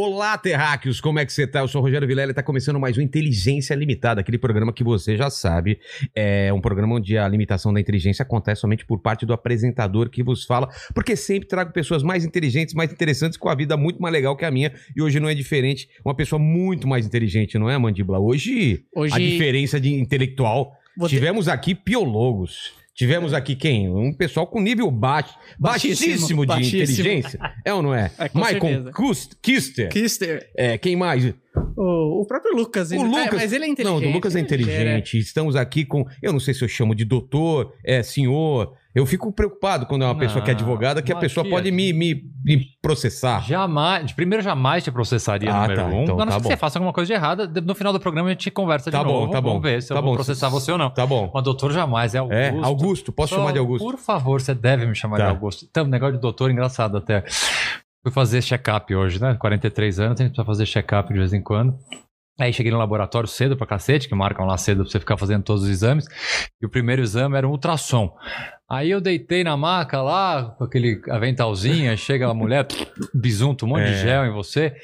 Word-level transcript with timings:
Olá, 0.00 0.38
terráqueos, 0.38 1.00
como 1.00 1.18
é 1.18 1.26
que 1.26 1.32
você 1.32 1.44
tá? 1.44 1.58
Eu 1.58 1.66
sou 1.66 1.80
o 1.80 1.84
Rogério 1.84 2.06
Vilela 2.06 2.30
e 2.30 2.34
tá 2.34 2.40
começando 2.40 2.78
mais 2.78 2.96
um 2.96 3.00
Inteligência 3.00 3.74
Limitada, 3.74 4.20
aquele 4.20 4.38
programa 4.38 4.72
que 4.72 4.84
você 4.84 5.16
já 5.16 5.28
sabe, 5.28 5.80
é 6.14 6.52
um 6.52 6.60
programa 6.60 6.94
onde 6.94 7.18
a 7.18 7.26
limitação 7.26 7.72
da 7.72 7.80
inteligência 7.80 8.22
acontece 8.22 8.60
somente 8.60 8.86
por 8.86 9.00
parte 9.00 9.26
do 9.26 9.32
apresentador 9.32 10.08
que 10.08 10.22
vos 10.22 10.44
fala, 10.44 10.68
porque 10.94 11.16
sempre 11.16 11.48
trago 11.48 11.72
pessoas 11.72 12.04
mais 12.04 12.24
inteligentes, 12.24 12.74
mais 12.76 12.92
interessantes, 12.92 13.36
com 13.36 13.48
a 13.48 13.56
vida 13.56 13.76
muito 13.76 14.00
mais 14.00 14.12
legal 14.12 14.36
que 14.36 14.44
a 14.44 14.52
minha, 14.52 14.72
e 14.94 15.02
hoje 15.02 15.18
não 15.18 15.28
é 15.28 15.34
diferente, 15.34 15.88
uma 16.04 16.14
pessoa 16.14 16.38
muito 16.38 16.86
mais 16.86 17.04
inteligente, 17.04 17.58
não 17.58 17.68
é, 17.68 17.76
Mandíbula? 17.76 18.20
Hoje, 18.20 18.84
Hoje- 18.94 19.12
a 19.12 19.18
diferença 19.18 19.80
de 19.80 19.92
intelectual, 19.92 20.74
Vou 20.96 21.08
ter- 21.08 21.16
tivemos 21.16 21.48
aqui 21.48 21.74
piologos. 21.74 22.72
Tivemos 22.98 23.32
aqui 23.32 23.54
quem? 23.54 23.88
Um 23.88 24.12
pessoal 24.12 24.44
com 24.44 24.60
nível 24.60 24.90
baixo, 24.90 25.32
baixíssimo, 25.56 26.10
Baixíssimo, 26.10 26.40
de 26.42 26.46
baixíssimo. 26.48 26.82
inteligência. 26.82 27.40
É 27.64 27.72
ou 27.72 27.80
não 27.80 27.94
é? 27.94 28.10
É, 28.18 28.28
Michael. 28.34 28.90
Kust- 28.92 29.36
Kister. 29.40 29.88
Kister. 29.88 30.50
É, 30.56 30.76
quem 30.76 30.96
mais? 30.96 31.32
O, 31.76 32.22
o 32.22 32.26
próprio 32.26 32.56
Lucas. 32.56 32.90
O 32.90 32.94
ele- 32.94 33.04
Lucas. 33.04 33.26
É, 33.26 33.30
mas 33.36 33.52
ele 33.52 33.64
é 33.66 33.68
inteligente. 33.68 34.02
Não, 34.02 34.10
o 34.10 34.12
Lucas 34.12 34.34
é 34.34 34.38
ele 34.40 34.44
inteligente. 34.46 35.16
Estamos 35.16 35.54
aqui 35.54 35.84
com. 35.84 36.04
Eu 36.20 36.32
não 36.32 36.40
sei 36.40 36.52
se 36.54 36.64
eu 36.64 36.68
chamo 36.68 36.92
de 36.92 37.04
doutor, 37.04 37.72
é, 37.84 38.02
senhor. 38.02 38.74
Eu 38.98 39.06
fico 39.06 39.32
preocupado 39.32 39.86
quando 39.86 40.02
é 40.02 40.06
uma 40.06 40.18
pessoa 40.18 40.42
que 40.44 40.50
é 40.50 40.54
Não, 40.54 40.60
advogada, 40.60 41.00
que 41.00 41.12
a 41.12 41.16
pessoa 41.16 41.42
aqui, 41.42 41.50
pode 41.50 41.70
me, 41.70 41.92
me, 41.92 42.20
me 42.44 42.64
processar. 42.82 43.42
Jamais, 43.46 44.12
primeiro 44.12 44.42
jamais 44.42 44.82
te 44.82 44.90
processaria 44.90 45.50
Ah, 45.54 45.62
número 45.62 45.80
tá, 45.82 45.86
um. 45.86 46.02
então 46.02 46.14
a 46.16 46.18
não 46.18 46.26
tá 46.26 46.32
ser 46.32 46.40
que 46.42 46.46
você 46.48 46.56
faça 46.56 46.78
alguma 46.78 46.92
coisa 46.92 47.06
de 47.06 47.12
errada. 47.12 47.46
No 47.60 47.74
final 47.74 47.92
do 47.92 48.00
programa 48.00 48.28
a 48.28 48.32
gente 48.32 48.50
conversa 48.50 48.90
Tá 48.90 48.98
de 48.98 49.04
bom, 49.04 49.20
novo. 49.20 49.32
tá 49.32 49.40
bom. 49.40 49.50
Vamos 49.50 49.62
ver 49.62 49.82
se 49.82 49.88
Tá 49.90 49.94
eu 49.94 50.02
vou 50.02 50.10
bom. 50.10 50.14
processar 50.16 50.48
você 50.48 50.72
ou 50.72 50.78
não. 50.78 50.90
Tá 50.90 51.06
bom. 51.06 51.30
Mas 51.32 51.44
doutor 51.44 51.72
jamais, 51.72 52.14
é 52.14 52.18
Augusto. 52.18 52.34
É, 52.38 52.50
Augusto, 52.62 53.12
posso 53.12 53.30
Só, 53.34 53.36
chamar 53.40 53.52
de 53.52 53.58
Augusto? 53.60 53.84
Por 53.84 53.96
favor, 53.98 54.40
você 54.40 54.54
deve 54.54 54.84
me 54.86 54.94
chamar 54.96 55.18
Tá. 55.18 55.24
de 55.24 55.30
Augusto. 55.30 55.64
Então, 55.70 55.84
negócio 55.86 56.16
de 56.16 56.20
doutor 56.20 56.50
engraçado 56.50 56.96
até. 56.96 57.22
Fui 58.02 58.12
fazer 58.12 58.42
check-up 58.42 58.94
hoje, 58.94 59.20
né? 59.20 59.34
43 59.38 60.00
anos, 60.00 60.20
a 60.20 60.24
gente 60.24 60.32
precisa 60.32 60.44
fazer 60.46 60.66
check-up 60.66 61.12
de 61.12 61.18
vez 61.18 61.32
em 61.32 61.42
quando. 61.42 61.76
Aí 62.38 62.52
cheguei 62.52 62.70
no 62.70 62.78
laboratório 62.78 63.28
cedo 63.28 63.56
pra 63.56 63.66
cacete, 63.66 64.08
que 64.08 64.14
marcam 64.14 64.46
lá 64.46 64.56
cedo 64.56 64.82
pra 64.84 64.90
você 64.92 65.00
ficar 65.00 65.16
fazendo 65.16 65.42
todos 65.42 65.64
os 65.64 65.68
exames. 65.68 66.06
E 66.62 66.66
o 66.66 66.68
primeiro 66.70 67.02
exame 67.02 67.36
era 67.36 67.46
um 67.46 67.50
ultrassom. 67.50 68.14
Aí 68.70 68.90
eu 68.90 69.00
deitei 69.00 69.42
na 69.42 69.56
maca 69.56 70.00
lá, 70.02 70.54
com 70.56 70.62
aquele 70.64 71.00
aventalzinho, 71.10 71.96
chega 71.98 72.28
a 72.30 72.34
mulher, 72.34 72.66
bisunto, 73.12 73.64
um 73.66 73.70
monte 73.70 73.82
É. 73.82 73.90
de 73.92 73.98
gel 73.98 74.24
em 74.26 74.30
você. 74.32 74.74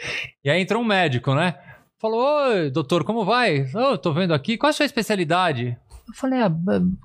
E 0.45 0.51
aí 0.51 0.61
entrou 0.61 0.83
um 0.83 0.85
médico, 0.87 1.33
né? 1.35 1.55
Falou, 2.01 2.21
oi, 2.49 2.71
doutor, 2.71 3.05
como 3.05 3.25
vai? 3.25 3.67
Ô, 3.75 3.97
tô 3.97 4.13
vendo 4.13 4.35
aqui, 4.35 4.57
qual 4.59 4.69
é 4.69 4.73
a 4.73 4.75
sua 4.75 4.85
especialidade? 4.87 5.77
Eu 6.09 6.15
falei, 6.15 6.41
ah, 6.41 6.51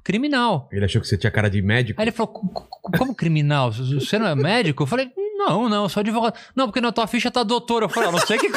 criminal. 0.04 0.68
Ele 0.72 0.84
achou 0.84 1.00
que 1.00 1.08
você 1.08 1.18
tinha 1.18 1.32
cara 1.32 1.50
de 1.50 1.62
médico. 1.62 2.02
Aí 2.02 2.06
ele 2.06 2.12
falou, 2.12 2.34
"Co- 2.34 2.48
co- 2.50 2.92
como 2.98 3.16
criminal? 3.16 3.72
Você 3.72 4.18
não 4.20 4.28
é 4.28 4.36
médico? 4.36 4.84
Eu 4.84 4.88
falei, 4.88 5.10
não, 5.38 5.70
não, 5.70 5.84
eu 5.84 5.90
sou 5.90 6.02
advogado. 6.02 6.34
Não, 6.56 6.66
porque 6.68 6.82
na 6.82 6.92
tua 6.92 7.08
ficha 7.08 7.30
tá 7.32 7.44
doutor. 7.44 7.84
Eu 7.84 7.88
falei, 7.90 8.10
eu 8.10 8.14
não 8.14 8.20
sei 8.20 8.38
que... 8.38 8.50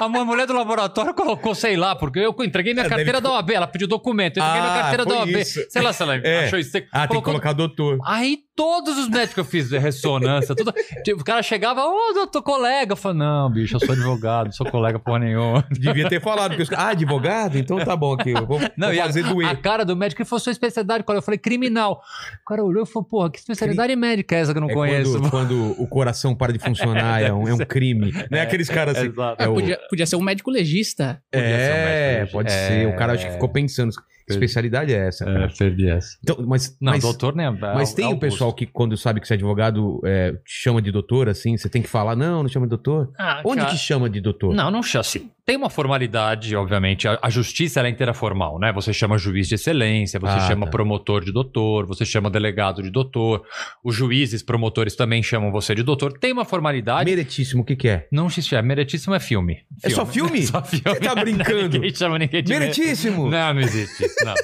A 0.00 0.08
mulher 0.08 0.46
do 0.46 0.52
laboratório 0.52 1.12
colocou, 1.14 1.54
sei 1.54 1.76
lá, 1.76 1.94
porque 1.96 2.18
eu 2.20 2.34
entreguei 2.44 2.72
minha 2.72 2.86
É, 2.86 2.88
carteira 2.88 3.20
deve- 3.20 3.22
da 3.22 3.32
OAB, 3.32 3.50
ela 3.52 3.66
pediu 3.66 3.88
documento, 3.88 4.36
eu 4.38 4.42
entreguei 4.42 4.60
Ah, 4.60 4.70
minha 4.70 4.82
carteira 4.82 5.04
da 5.04 5.14
OAB. 5.16 5.40
isso. 5.40 5.60
Sei 5.68 5.82
lá 5.82 5.92
se 5.92 6.02
ela 6.02 6.16
É. 6.16 6.44
achou 6.46 6.58
isso. 6.58 6.70
Ah, 6.76 6.80
tem 6.80 6.82
que 7.02 7.08
colocou- 7.08 7.22
colocar 7.32 7.52
doutor. 7.52 7.98
Aí 8.04 8.38
todos 8.54 8.98
os 8.98 9.08
médicos 9.08 9.34
que 9.34 9.40
eu 9.40 9.44
fiz 9.44 9.70
ressonância, 9.70 10.54
tudo. 10.54 10.72
Tipo, 11.04 11.20
o 11.20 11.24
cara 11.24 11.42
chegava, 11.42 11.84
ô, 11.84 12.12
doutor, 12.14 12.42
colega. 12.42 12.92
Eu 12.92 12.96
falei, 12.96 13.18
não, 13.18 13.50
bicho, 13.50 13.76
eu 13.76 13.80
sou 13.80 13.92
advogado, 13.92 14.46
não 14.46 14.52
sou 14.52 14.70
colega 14.70 14.98
porra 14.98 15.20
nenhuma. 15.20 15.64
Devia 15.72 16.08
ter 16.08 16.20
falado. 16.20 16.50
Porque 16.50 16.62
os... 16.64 16.72
Ah, 16.72 16.88
advogado? 16.90 17.56
Então 17.58 17.78
tá 17.84 17.96
bom 17.96 18.12
aqui. 18.14 18.30
Eu 18.30 18.46
vou, 18.46 18.58
Não, 18.76 18.90
vou 18.92 19.00
a, 19.00 19.04
fazer 19.06 19.24
a 19.24 19.28
doer. 19.28 19.60
cara 19.60 19.84
do 19.84 19.96
médico, 19.96 20.20
ele 20.22 20.28
falou, 20.28 20.40
sua 20.40 20.52
especialidade 20.52 21.04
qual 21.04 21.14
é? 21.16 21.18
Eu 21.18 21.22
falei, 21.22 21.38
criminal. 21.38 22.02
O 22.42 22.48
cara 22.48 22.62
olhou 22.64 22.82
e 22.82 22.86
falou, 22.86 23.04
porra, 23.08 23.30
que 23.30 23.38
especialidade 23.38 23.94
médica 23.96 24.36
é 24.36 24.40
essa 24.40 24.52
que 24.52 24.58
eu 24.58 24.62
não 24.62 24.70
É 24.70 24.74
conheço? 24.74 25.12
quando, 25.18 25.30
quando 25.30 25.82
o 25.82 25.86
coração 25.86 26.34
para 26.34 26.52
de 26.52 26.58
funcionar, 26.58 27.22
é 27.22 27.32
um, 27.32 27.48
é 27.48 27.54
um 27.54 27.58
crime. 27.58 28.12
Não 28.30 28.38
é 28.38 28.42
aqueles 28.42 28.68
caras 28.68 28.96
assim. 28.98 29.12
É 29.38 29.48
o- 29.48 29.54
Podia, 29.54 29.78
podia 29.88 30.06
ser 30.06 30.16
um 30.16 30.22
médico 30.22 30.50
legista. 30.50 31.22
Podia 31.30 31.48
ser 31.48 31.54
um 31.54 31.56
É, 31.76 32.14
médico 32.18 32.32
pode 32.32 32.48
legista. 32.50 32.68
ser. 32.68 32.82
É. 32.82 32.86
O 32.86 32.96
cara 32.96 33.12
acho 33.14 33.26
que 33.26 33.32
ficou 33.32 33.48
pensando. 33.48 33.92
Especialidade 34.28 34.92
é 34.92 35.08
essa? 35.08 35.24
cara? 35.24 35.44
É, 35.44 35.48
perdi 35.48 35.88
essa. 35.88 36.16
Então, 36.22 36.36
mas, 36.46 36.76
Não, 36.80 36.92
mas, 36.92 37.02
doutor 37.02 37.34
nem 37.34 37.46
é. 37.46 37.50
mas 37.50 37.92
é 37.92 37.96
tem 37.96 38.04
o 38.04 38.08
Augusto. 38.08 38.20
pessoal 38.20 38.52
que, 38.52 38.66
quando 38.66 38.96
sabe 38.96 39.20
que 39.20 39.26
você 39.26 39.34
é 39.34 39.36
advogado, 39.36 40.00
é, 40.04 40.32
te 40.32 40.38
chama 40.46 40.80
de 40.80 40.90
doutor, 40.90 41.28
assim, 41.28 41.56
você 41.56 41.68
tem 41.68 41.82
que 41.82 41.88
falar, 41.88 42.16
não, 42.16 42.42
não 42.42 42.48
chama 42.48 42.66
de 42.66 42.70
doutor. 42.70 43.12
Ah, 43.18 43.42
Onde 43.44 43.60
cara, 43.60 43.70
que 43.70 43.76
chama 43.76 44.08
de 44.08 44.20
doutor? 44.20 44.54
Não, 44.54 44.70
não 44.70 44.82
chama 44.82 45.00
assim. 45.00 45.30
Tem 45.44 45.56
uma 45.56 45.68
formalidade, 45.68 46.54
obviamente. 46.54 47.08
A, 47.08 47.18
a 47.20 47.28
justiça 47.28 47.80
é 47.80 47.88
inteira 47.88 48.14
formal, 48.14 48.60
né? 48.60 48.72
Você 48.72 48.92
chama 48.92 49.18
juiz 49.18 49.48
de 49.48 49.56
excelência, 49.56 50.20
você 50.20 50.36
Ah, 50.38 50.46
chama 50.48 50.66
tá. 50.66 50.70
promotor 50.70 51.24
de 51.24 51.32
doutor, 51.32 51.84
você 51.84 52.04
chama 52.04 52.30
delegado 52.30 52.80
de 52.80 52.90
doutor. 52.90 53.42
Os 53.82 53.96
juízes, 53.96 54.40
promotores 54.40 54.94
também 54.94 55.20
chamam 55.20 55.50
você 55.50 55.74
de 55.74 55.82
doutor. 55.82 56.12
Tem 56.16 56.32
uma 56.32 56.44
formalidade. 56.44 57.10
Meretíssimo, 57.10 57.62
o 57.62 57.64
que 57.64 57.74
que 57.74 57.88
é? 57.88 58.06
Não 58.12 58.30
se 58.30 58.40
chama. 58.40 58.62
Meritíssimo 58.62 59.16
é 59.16 59.20
filme. 59.20 59.58
É 59.82 59.90
só 59.90 60.06
filme? 60.06 60.38
É 60.38 60.42
só 60.46 60.62
filme. 60.62 60.82
Você 60.84 61.00
tá 61.00 61.14
brincando? 61.16 61.68
ninguém 61.70 61.92
chama 61.94 62.18
ninguém 62.20 62.42
de 62.42 62.52
Meretíssimo! 62.52 63.28
Não, 63.28 63.54
não 63.54 63.60
existe. 63.60 64.06
Não, 64.24 64.34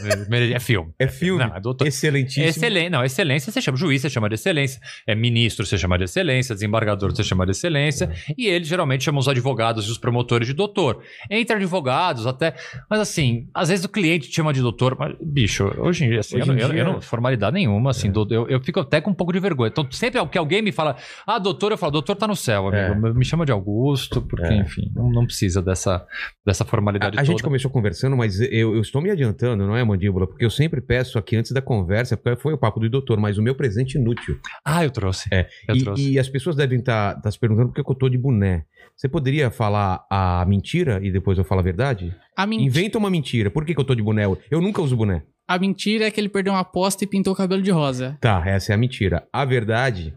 é 0.49 0.59
filme. 0.61 0.93
É 0.99 1.07
filme? 1.07 1.45
Não, 1.45 1.55
é 1.57 1.61
doutor. 1.61 1.87
Excelentíssimo. 1.87 2.45
Excelência, 2.45 2.91
não, 2.91 3.05
excelência 3.05 3.53
você 3.53 3.63
chama 3.63 3.79
juiz, 3.79 4.03
você 4.03 4.11
chama 4.11 4.29
de 4.29 4.35
excelência, 4.35 4.81
é 5.07 5.15
ministro, 5.15 5.65
você 5.65 5.79
chama 5.79 5.97
de 5.97 6.05
excelência, 6.05 6.55
desembargador, 6.57 7.15
você 7.15 7.23
chama 7.23 7.45
de 7.45 7.53
excelência, 7.53 8.11
e 8.37 8.47
eles 8.49 8.67
geralmente 8.67 9.05
chamam 9.05 9.21
os 9.21 9.29
advogados 9.29 9.87
e 9.87 9.91
os 9.93 9.99
promotores 9.99 10.49
de 10.49 10.55
doutor. 10.55 10.88
Entre 11.31 11.55
advogados 11.57 12.27
até, 12.27 12.55
mas 12.89 13.01
assim, 13.01 13.49
às 13.55 13.69
vezes 13.69 13.85
o 13.85 13.89
cliente 13.89 14.29
te 14.29 14.37
chama 14.37 14.53
de 14.53 14.61
doutor, 14.61 14.97
mas 14.99 15.15
bicho, 15.21 15.65
hoje 15.79 16.05
em 16.05 16.11
dia, 16.11 16.21
assim, 16.21 16.37
Hoje 16.37 16.49
eu, 16.49 16.55
em 16.55 16.57
não- 16.57 16.63
eu- 16.67 16.71
dia- 16.73 16.81
eu 16.81 16.85
não, 16.85 17.01
formalidade 17.01 17.55
nenhuma, 17.55 17.91
assim, 17.91 18.11
do- 18.11 18.27
eu, 18.33 18.49
eu 18.49 18.61
fico 18.61 18.81
até 18.81 19.01
com 19.01 19.11
um 19.11 19.15
pouco 19.15 19.33
de 19.33 19.41
vergonha. 19.41 19.69
Então, 19.69 19.87
sempre 19.91 20.25
que 20.29 20.39
alguém 20.39 20.63
me 20.63 20.73
fala, 20.73 20.97
ah, 21.27 21.39
doutor, 21.39 21.73
eu 21.73 21.79
falo, 21.79 21.93
doutor 21.93 22.15
tá 22.17 22.27
no 22.27 22.37
céu, 22.37 22.69
amigo, 22.69 23.15
me 23.15 23.25
chama 23.25 23.45
de 23.45 23.53
Augusto, 23.53 24.23
porque, 24.23 24.47
É. 24.47 24.57
enfim, 24.57 24.91
não, 24.95 25.11
não 25.11 25.25
precisa 25.27 25.61
dessa, 25.63 26.07
dessa 26.47 26.65
formalidade 26.65 27.17
A, 27.19 27.21
a 27.21 27.25
gente 27.25 27.43
começou 27.43 27.71
conversando, 27.71 28.17
mas 28.17 28.41
eu, 28.41 28.75
eu 28.75 28.81
estou 28.81 29.01
me 29.03 29.11
adiantando, 29.11 29.67
não 29.67 29.77
é, 29.77 29.83
Mandíbula? 29.85 30.27
Porque 30.27 30.45
eu 30.45 30.51
sempre 30.51 30.81
peço 30.81 31.19
aqui 31.19 31.37
antes 31.37 31.53
da 31.53 31.61
conversa, 31.63 32.17
porque 32.17 32.41
foi 32.41 32.53
o 32.55 32.59
papo 32.59 32.79
do 32.81 32.89
doutor, 32.89 33.19
mas 33.19 33.39
o 33.39 33.43
meu 33.43 33.55
presente 33.55 33.97
inútil. 33.99 34.39
Ah, 34.65 34.85
eu 34.85 34.91
trouxe. 34.91 35.29
É, 35.33 35.49
Eu 35.69 35.77
e, 35.77 35.83
trouxe. 35.85 36.11
e 36.13 36.19
as 36.19 36.29
pessoas 36.29 36.57
devem 36.57 36.79
estar 36.79 37.21
se 37.31 37.39
perguntando 37.39 37.69
por 37.69 37.75
que 37.75 37.91
eu 37.91 37.95
tô 37.95 38.09
de 38.09 38.19
boné. 38.19 38.65
Você 38.97 39.09
poderia 39.09 39.51
falar 39.51 40.05
a 40.11 40.45
mentira 40.47 40.78
e 41.03 41.11
depois 41.11 41.37
eu 41.39 41.45
falo 41.45 41.61
a 41.61 41.65
verdade? 41.65 42.15
A, 42.37 42.47
men- 42.47 42.65
Inventa 42.65 42.99
uma 42.99 43.11
mentira. 43.11 43.51
Por 43.51 43.65
que, 43.65 43.75
que 43.75 43.81
eu 43.81 43.85
tô 43.85 43.95
de 43.95 44.03
boné? 44.03 44.25
Eu 44.51 44.61
nunca 44.61 44.81
uso 44.83 44.97
boné. 44.97 45.23
a 45.49 45.59
mentira 45.59 46.07
é 46.07 46.11
que 46.11 46.21
ele 46.21 46.29
perdeu 46.29 46.53
uma 46.53 46.61
aposta 46.61 47.05
e 47.05 47.07
pintou 47.07 47.33
o 47.33 47.37
cabelo 47.37 47.63
de 47.63 47.71
rosa. 47.71 48.17
Tá, 48.21 48.43
essa 48.47 48.73
é 48.73 48.75
a 48.75 48.79
mentira. 48.79 49.27
A 49.33 49.45
verdade 49.45 50.15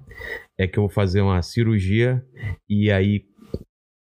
é 0.60 0.68
que 0.68 0.78
eu 0.78 0.84
vou 0.84 0.90
fazer 0.90 1.22
uma 1.22 1.42
cirurgia 1.42 2.22
e 2.70 2.92
aí 2.92 3.24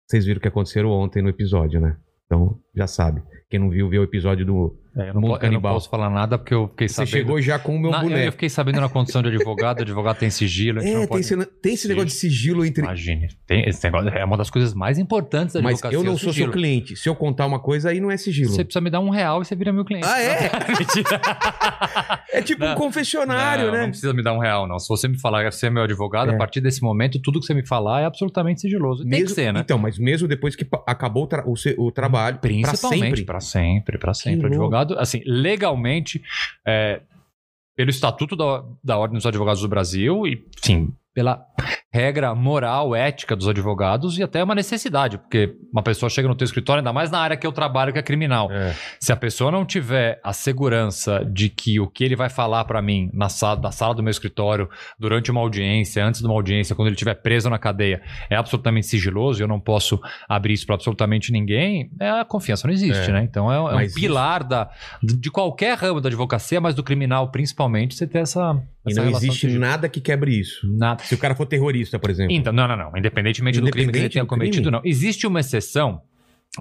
vocês 0.09 0.26
viram 0.26 0.38
o 0.40 0.42
que 0.42 0.48
aconteceu 0.48 0.88
ontem 0.90 1.22
no 1.22 1.30
episódio, 1.30 1.80
né? 1.80 1.98
Então 2.26 2.60
já 2.75 2.88
sabe. 2.88 3.22
Quem 3.50 3.60
não 3.60 3.70
viu, 3.70 3.90
vê 3.90 4.00
o 4.00 4.04
episódio 4.04 4.46
do. 4.46 4.78
É, 4.96 5.09
eu, 5.09 5.14
não 5.16 5.38
eu 5.38 5.52
não 5.52 5.59
posso 5.62 5.90
falar 5.90 6.09
nada 6.09 6.38
porque 6.38 6.54
eu 6.54 6.68
fiquei 6.68 6.88
Você 6.88 6.94
sabendo. 6.96 7.09
chegou 7.12 7.42
já 7.42 7.58
com 7.58 7.76
o 7.76 7.80
meu 7.80 7.90
Na- 7.90 7.98
eu- 7.98 8.04
boné. 8.04 8.28
Eu 8.28 8.31
fiquei 8.31 8.48
sabendo 8.50 8.80
na 8.80 8.88
condição 8.88 9.24
de 9.24 9.30
advogado, 9.30 9.81
advogado 9.81 10.18
tem 10.20 10.30
sigilo. 10.30 10.80
É, 10.81 10.84
não 10.84 11.00
tem, 11.00 11.08
pode... 11.08 11.22
esse, 11.22 11.46
tem 11.46 11.74
esse 11.74 11.88
negócio 11.88 12.09
de 12.09 12.14
sigilo 12.14 12.64
entre. 12.64 12.84
Imagine, 12.84 13.28
tem 13.48 13.68
esse 13.68 13.84
negócio, 13.84 14.09
é 14.09 14.24
uma 14.24 14.38
das 14.38 14.52
coisas 14.52 14.74
mais 14.76 15.00
importantes 15.00 15.56
da 15.56 15.62
Mas 15.64 15.74
advocacia. 15.76 15.98
eu 15.98 16.04
não 16.04 16.14
o 16.14 16.18
sou 16.20 16.31
seu 16.31 16.51
cliente. 16.51 16.95
Se 16.95 17.10
eu 17.10 17.16
contar 17.16 17.45
uma 17.48 17.60
coisa, 17.60 17.90
aí 17.90 18.00
não 18.00 18.12
é 18.12 18.18
sigilo. 18.18 18.51
Você 18.51 18.63
precisa 18.63 18.81
me 18.81 18.90
dar 18.92 19.00
um 19.00 19.10
real 19.10 19.42
e 19.42 19.45
você 19.45 19.56
vira 19.56 19.74
meu 19.74 19.84
cliente. 19.84 20.06
Ah, 20.07 20.22
é? 20.22 20.51
É 22.34 22.42
tipo 22.42 22.63
um 22.63 22.69
Não. 22.69 22.75
confessionário, 22.75 23.66
não, 23.68 23.72
né? 23.74 23.81
Não 23.84 23.90
precisa 23.90 24.13
me 24.13 24.24
dar 24.24 24.34
um 24.34 24.40
real, 24.40 24.68
não. 24.68 24.80
Se 24.80 24.88
você 24.88 25.07
me 25.07 25.19
falar 25.19 25.44
que 25.45 25.51
você 25.51 25.68
é 25.68 25.69
meu 25.69 25.84
advogado, 25.84 26.31
É. 26.31 26.34
a 26.34 26.38
partir 26.38 26.62
desse 26.62 26.81
momento, 26.81 27.19
tudo 27.22 27.40
que 27.40 27.45
você 27.45 27.54
me 27.54 27.66
falar 27.66 28.01
é 28.01 28.06
absolutamente 28.06 28.62
sigiloso. 28.62 29.04
Tem 29.04 29.10
Mesmo- 29.12 29.28
que 29.28 29.34
ser, 29.34 29.54
né? 29.54 29.60
Então, 29.62 29.78
mas 29.78 29.98
mesmo 30.00 30.28
depois 30.28 30.56
que 30.56 30.68
acabou 30.88 31.24
o, 31.24 31.28
tra- 31.28 31.44
o 31.45 31.54
o 31.78 31.92
trabalho, 31.92 32.38
pra 32.40 32.50
Principalmente 32.50 33.04
sempre. 33.18 33.24
para 33.25 33.40
sempre, 33.40 33.98
para 33.98 34.13
sempre. 34.13 34.48
louco. 34.50 34.56
Advogado, 34.83 35.00
assim, 35.00 35.21
legalmente, 35.25 36.21
é, 36.65 37.01
pelo 37.75 37.89
Estatuto 37.89 38.35
da, 38.35 38.63
da 38.83 38.97
Ordem 38.97 39.18
dos 39.18 39.25
Advogados 39.25 39.62
do 39.62 39.68
Brasil 39.68 40.27
e, 40.27 40.45
sim, 40.62 40.94
pela, 41.13 41.45
regra 41.94 42.34
moral, 42.34 42.95
ética 42.95 43.36
dos 43.36 43.48
advogados 43.48 44.18
e 44.18 44.24
até 44.24 44.44
uma 44.44 44.56
necessidade, 44.56 45.18
porque 45.19 45.56
uma 45.72 45.84
pessoa 45.84 46.10
chega 46.10 46.28
no 46.28 46.34
teu 46.36 46.45
escritório, 46.45 46.80
ainda 46.80 46.92
mais 46.92 47.12
na 47.12 47.19
área 47.19 47.38
que 47.38 47.45
eu 47.45 47.51
trabalho, 47.51 47.94
que 47.94 48.00
é 48.00 48.01
criminal. 48.01 48.51
É. 48.51 48.75
Se 49.00 49.12
a 49.13 49.16
pessoa 49.16 49.51
não 49.51 49.63
tiver 49.63 50.19
a 50.24 50.34
segurança 50.34 51.24
de 51.31 51.50
que 51.50 51.80
o 51.80 51.88
que 51.88 52.04
ele 52.04 52.16
vai 52.16 52.30
falar 52.30 52.66
pra 52.66 52.81
mim 52.81 53.10
na 53.13 53.30
sala, 53.30 53.60
na 53.62 53.72
sala 53.72 53.94
do 53.94 54.01
meu 54.01 54.10
escritório, 54.12 54.68
durante 54.98 55.30
uma 55.30 55.42
audiência, 55.42 56.04
antes 56.04 56.22
de 56.22 56.25
uma 56.28 56.34
audiência, 56.34 56.75
quando 56.75 56.88
ele 56.88 56.95
estiver 56.95 57.13
preso 57.16 57.50
na 57.50 57.60
cadeia, 57.60 58.01
é 58.30 58.36
absolutamente 58.36 58.88
sigiloso 58.88 59.40
e 59.40 59.44
eu 59.44 59.48
não 59.48 59.60
posso 59.60 60.00
abrir 60.28 60.54
isso 60.54 60.66
pra 60.66 60.75
absolutamente 60.75 61.31
ninguém, 61.31 61.92
é, 62.00 62.10
a 62.10 62.25
confiança 62.25 62.66
não 62.68 62.74
existe, 62.74 63.10
É. 63.10 63.13
né? 63.13 63.24
Então 63.24 63.51
é, 63.51 63.56
é 63.57 63.75
um 63.75 63.81
isso- 63.81 63.95
pilar 63.95 64.44
da, 64.44 64.69
de 65.04 65.30
qualquer 65.30 65.78
ramo 65.78 66.01
da 66.01 66.10
advocacia, 66.10 66.60
mas 66.60 66.74
do 66.74 66.81
criminal 66.84 67.30
principalmente, 67.30 67.94
você 67.95 68.07
ter 68.07 68.19
essa. 68.19 68.60
E 68.86 68.92
essa 68.92 69.00
não 69.00 69.07
relação 69.07 69.30
existe 69.30 69.48
nada 69.57 69.88
que 69.88 70.01
quebre 70.01 70.38
isso. 70.38 70.68
Nada. 70.69 71.01
Se 71.04 71.16
o 71.16 71.18
cara 71.18 71.34
for 71.36 71.45
terrorista, 71.45 71.82
por 72.00 72.09
exemplo. 72.09 72.33
Então, 72.35 72.51
não, 72.53 72.68
não, 72.68 72.75
não. 72.77 72.91
Independentemente 72.97 73.59
do 73.62 73.69
crime 73.71 73.91
que 73.91 73.97
ele 74.00 74.09
tenha 74.09 74.24
do 74.24 74.27
cometido, 74.27 74.63
crime? 74.63 74.71
não. 74.71 74.81
Existe 74.83 75.25
uma 75.27 75.39
exceção, 75.39 76.01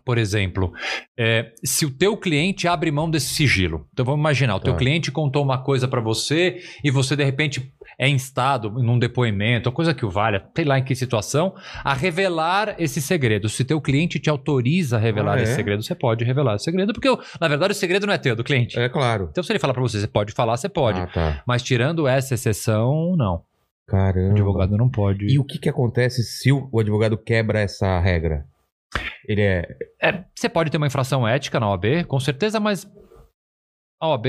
por 0.04 0.16
exemplo, 0.19 0.72
é, 1.19 1.52
se 1.62 1.84
o 1.84 1.90
teu 1.90 2.16
cliente 2.16 2.66
abre 2.66 2.90
mão 2.90 3.10
desse 3.10 3.34
sigilo. 3.34 3.86
Então 3.92 4.04
vamos 4.06 4.20
imaginar, 4.20 4.56
o 4.56 4.60
teu 4.60 4.72
Tá. 4.72 4.78
cliente 4.78 5.10
contou 5.12 5.42
uma 5.42 5.58
coisa 5.58 5.86
para 5.86 6.00
você 6.00 6.60
e 6.82 6.90
você 6.90 7.14
de 7.14 7.22
repente 7.24 7.72
é 7.98 8.08
instado 8.08 8.70
num 8.70 8.98
depoimento, 8.98 9.70
coisa 9.70 9.92
que 9.92 10.04
o 10.06 10.08
valha, 10.10 10.42
sei 10.56 10.64
lá 10.64 10.78
em 10.78 10.82
que 10.82 10.94
situação, 10.94 11.54
a 11.84 11.92
revelar 11.92 12.74
esse 12.78 13.02
segredo. 13.02 13.50
Se 13.50 13.64
teu 13.66 13.82
cliente 13.82 14.19
te 14.19 14.30
autoriza 14.30 14.96
a 14.96 14.98
revelar 14.98 15.36
Ah, 15.38 15.42
esse 15.42 15.52
é? 15.52 15.56
segredo, 15.56 15.82
você 15.82 15.94
pode 15.94 16.24
revelar 16.24 16.54
esse 16.54 16.64
segredo, 16.64 16.94
porque 16.94 17.08
na 17.38 17.46
verdade 17.48 17.72
o 17.72 17.76
segredo 17.76 18.06
não 18.06 18.14
é 18.14 18.19
teu, 18.19 18.32
é 18.32 18.36
do 18.36 18.42
cliente. 18.42 18.78
É 18.78 18.88
claro. 18.88 19.28
Então 19.30 19.44
se 19.44 19.52
ele 19.52 19.58
falar 19.58 19.74
para 19.74 19.82
você, 19.82 20.00
você 20.00 20.06
pode 20.08 20.32
falar, 20.32 20.56
você 20.56 20.70
pode. 20.70 21.00
Ah, 21.00 21.06
tá. 21.06 21.42
Mas 21.46 21.62
tirando 21.62 22.08
essa 22.08 22.32
exceção, 22.32 23.14
não. 23.14 23.42
Caramba. 23.87 24.29
O 24.29 24.32
advogado 24.32 24.76
não 24.76 24.88
pode. 24.88 25.26
E 25.26 25.38
o 25.38 25.44
que, 25.44 25.58
que 25.58 25.69
acontece 25.69 26.23
se 26.23 26.52
o, 26.52 26.69
o 26.73 26.81
advogado 26.81 27.19
quebra 27.19 27.61
essa 27.61 27.99
regra? 28.00 28.46
Ele 29.26 29.43
é. 29.43 29.76
É, 30.00 30.25
você 30.34 30.49
pode 30.49 30.70
ter 30.70 30.76
uma 30.76 30.87
infração 30.87 31.26
ética 31.26 31.58
na 31.58 31.70
OAB, 31.70 32.05
com 32.06 32.20
certeza, 32.20 32.61
mas 32.61 32.87
a 34.00 34.08
OAB, 34.08 34.26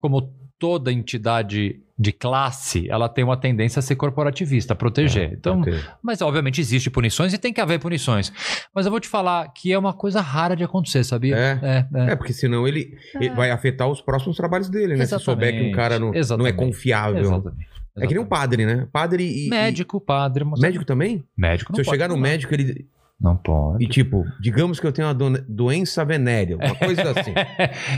como 0.00 0.34
toda 0.58 0.92
entidade 0.92 1.80
de 1.98 2.12
classe, 2.12 2.88
ela 2.90 3.08
tem 3.08 3.24
uma 3.24 3.38
tendência 3.38 3.78
a 3.78 3.82
ser 3.82 3.96
corporativista, 3.96 4.74
a 4.74 4.76
proteger. 4.76 5.32
então, 5.32 5.60
ok. 5.60 5.80
mas 6.02 6.20
obviamente 6.20 6.60
existe 6.60 6.90
punições 6.90 7.32
e 7.32 7.38
tem 7.38 7.52
que 7.52 7.60
haver 7.60 7.78
punições. 7.78 8.32
Mas 8.74 8.84
eu 8.84 8.90
vou 8.90 9.00
te 9.00 9.08
falar 9.08 9.48
que 9.54 9.72
é 9.72 9.78
uma 9.78 9.94
coisa 9.94 10.20
rara 10.20 10.54
de 10.54 10.62
acontecer, 10.62 11.04
sabia? 11.04 11.36
É? 11.36 11.60
é. 11.62 11.88
é. 11.94 12.12
É, 12.12 12.16
porque 12.16 12.34
senão 12.34 12.68
ele, 12.68 12.98
ele 13.14 13.30
vai 13.30 13.50
afetar 13.50 13.88
os 13.88 14.02
próximos 14.02 14.36
trabalhos 14.36 14.68
dele, 14.68 14.94
né? 14.96 15.06
Se 15.06 15.18
souber 15.18 15.52
que 15.52 15.58
um 15.58 15.68
Exatamente, 15.68 15.74
cara 15.74 15.98
não, 15.98 16.08
não 16.08 16.14
é 16.14 16.18
exatamente. 16.18 16.56
confiável. 16.56 17.20
Exatamente. 17.20 17.75
É 17.98 18.06
que 18.06 18.14
nem 18.14 18.22
um 18.22 18.26
padre, 18.26 18.66
né? 18.66 18.86
Padre 18.92 19.46
e. 19.46 19.48
Médico, 19.48 20.00
padre, 20.00 20.44
mas- 20.44 20.60
médico 20.60 20.84
também? 20.84 21.24
médico 21.36 21.72
não 21.72 21.76
Se 21.76 21.80
eu 21.88 21.92
chegar 21.92 22.08
no 22.08 22.16
médico, 22.16 22.52
ele. 22.54 22.86
Não 23.18 23.34
pode. 23.34 23.82
E 23.82 23.88
tipo, 23.88 24.26
digamos 24.38 24.78
que 24.78 24.86
eu 24.86 24.92
tenho 24.92 25.08
uma 25.08 25.14
do- 25.14 25.42
doença 25.48 26.04
venérea, 26.04 26.56
uma 26.56 26.74
coisa 26.76 27.02
assim. 27.18 27.32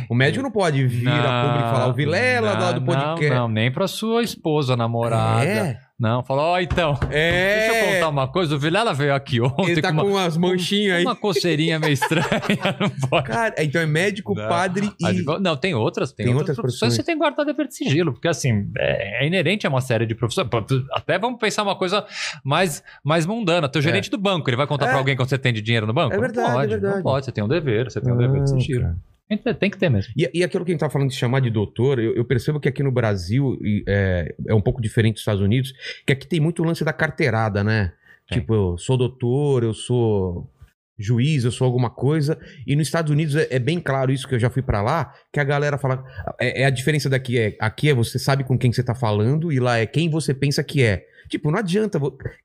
O 0.09 0.15
médico 0.15 0.45
não 0.45 0.51
pode 0.53 0.87
vir 0.87 1.09
a 1.09 1.43
público 1.43 1.67
e 1.69 1.71
falar 1.73 1.89
o 1.89 1.93
Vilela 1.93 2.53
lá 2.53 2.71
do 2.71 2.81
não, 2.81 2.87
podcast. 2.87 3.31
Não, 3.35 3.49
nem 3.49 3.71
pra 3.73 3.89
sua 3.89 4.23
esposa, 4.23 4.77
namorada. 4.77 5.45
É? 5.45 5.81
Não, 6.01 6.23
falou, 6.23 6.45
ó, 6.45 6.61
então, 6.61 6.97
É. 7.11 7.59
deixa 7.71 7.75
eu 7.87 7.95
contar 7.95 8.09
uma 8.11 8.29
coisa. 8.29 8.55
O 8.55 8.59
Vilela 8.59 8.95
veio 8.95 9.13
aqui 9.13 9.41
ontem 9.41 9.73
Ele 9.73 9.83
tá 9.83 9.91
com 9.93 9.99
com, 9.99 10.07
uma, 10.07 10.21
umas 10.21 10.37
manchinhas 10.37 10.99
aí. 10.99 11.05
uma 11.05 11.17
coceirinha 11.17 11.77
meio 11.81 11.93
estranha. 11.93 12.25
Não 12.79 13.09
pode. 13.09 13.27
Cara, 13.27 13.55
então 13.59 13.81
é 13.83 13.87
médico, 13.87 14.33
Não. 14.33 14.49
padre 14.49 14.93
e. 15.01 15.05
Advo- 15.05 15.41
Não, 15.41 15.57
tem 15.57 15.75
outras, 15.75 16.13
tem, 16.13 16.27
Tem 16.27 16.35
outras, 16.37 16.51
outras 16.57 16.79
profissões. 16.79 16.95
Você 16.95 17.03
tem 17.03 17.17
que 17.17 17.19
guardar 17.19 17.45
dever 17.45 17.67
de 17.67 17.75
sigilo, 17.75 18.13
porque 18.13 18.29
assim, 18.29 18.71
é, 18.79 19.25
é 19.25 19.27
inerente 19.27 19.67
a 19.67 19.71
uma 19.71 19.81
série 19.81 20.07
de 20.07 20.15
profissões. 20.15 20.47
Até 20.93 21.19
vamos 21.19 21.41
pensar 21.41 21.65
uma 21.65 21.75
coisa 21.75 22.07
mais, 22.45 22.81
mais 23.05 23.27
mundana. 23.27 23.69
Teu 23.69 23.83
gerente 23.83 24.09
do 24.09 24.19
banco, 24.19 24.49
ele 24.49 24.57
vai 24.57 24.69
contar 24.69 24.87
É. 24.87 24.89
pra 24.91 24.99
alguém 24.99 25.17
quando 25.17 25.29
você 25.29 25.39
tem 25.39 25.53
de 25.53 25.61
dinheiro 25.61 25.85
no 25.87 25.93
banco? 25.93 26.15
É 26.15 26.19
verdade, 26.21 26.49
não 26.49 26.55
pode, 26.55 26.67
é 26.67 26.77
verdade. 26.77 26.97
Não 26.97 27.03
pode, 27.03 27.25
você 27.25 27.33
tem 27.33 27.43
um 27.43 27.49
dever, 27.49 27.91
você 27.91 28.01
tem 28.01 28.13
um 28.13 28.17
dever 28.17 28.45
de 28.45 28.55
Ah, 28.55 28.57
sigilo. 28.61 28.83
cara. 28.83 28.97
Tem- 29.29 29.71
que 29.71 29.77
ter 29.77 29.91
mesmo. 29.91 30.13
E, 30.17 30.29
e 30.33 30.43
aquilo 30.43 30.65
que 30.65 30.71
a 30.71 30.75
gente 30.75 30.81
tá 30.81 30.89
falando 30.89 31.11
de 31.11 31.17
chamar 31.17 31.41
de 31.41 31.51
doutor, 31.51 31.99
eu, 31.99 32.15
eu 32.15 32.25
percebo 32.25 32.59
que 32.59 32.69
aqui 32.69 32.83
no 32.83 32.91
Brasil 32.91 33.59
é, 33.87 34.35
é 34.47 34.55
um 34.55 34.61
pouco 34.61 34.81
diferente 34.81 35.15
dos 35.15 35.21
Estados 35.21 35.43
Unidos, 35.43 35.75
que 36.07 36.13
aqui 36.13 36.27
tem 36.27 36.41
muito 36.41 36.63
o 36.63 36.65
lance 36.65 36.83
da 36.85 36.93
carteirada, 36.93 37.63
né? 37.63 37.93
Tem. 38.29 38.41
Tipo, 38.41 38.55
eu 38.55 38.79
sou 38.79 38.97
doutor, 38.97 39.63
eu 39.63 39.75
sou 39.75 40.51
juiz, 40.99 41.45
eu 41.45 41.53
sou 41.53 41.65
alguma 41.65 41.91
coisa. 41.91 42.39
E 42.67 42.75
nos 42.75 42.89
Estados 42.89 43.11
Unidos 43.13 43.37
é, 43.37 43.47
é 43.51 43.59
bem 43.59 43.79
claro 43.79 44.11
isso, 44.11 44.27
que 44.27 44.35
eu 44.35 44.39
já 44.39 44.51
fui 44.51 44.63
pra 44.63 44.83
lá, 44.83 45.15
que 45.33 45.39
a 45.39 45.45
galera 45.45 45.79
fala. 45.79 46.05
É, 46.41 46.63
é 46.63 46.65
a 46.65 46.71
diferença 46.71 47.09
daqui 47.09 47.39
é. 47.39 47.57
Aqui 47.61 47.89
é 47.89 47.95
você 47.95 48.19
sabe 48.19 48.45
com 48.45 48.59
quem 48.59 48.73
você 48.73 48.83
tá 48.83 48.95
falando, 48.95 49.53
e 49.53 49.61
lá 49.61 49.79
é 49.79 49.87
quem 49.87 50.11
você 50.11 50.35
pensa 50.35 50.65
que 50.65 50.83
é. 50.83 51.07
Tipo, 51.29 51.51
não 51.51 51.59
adianta. 51.59 52.01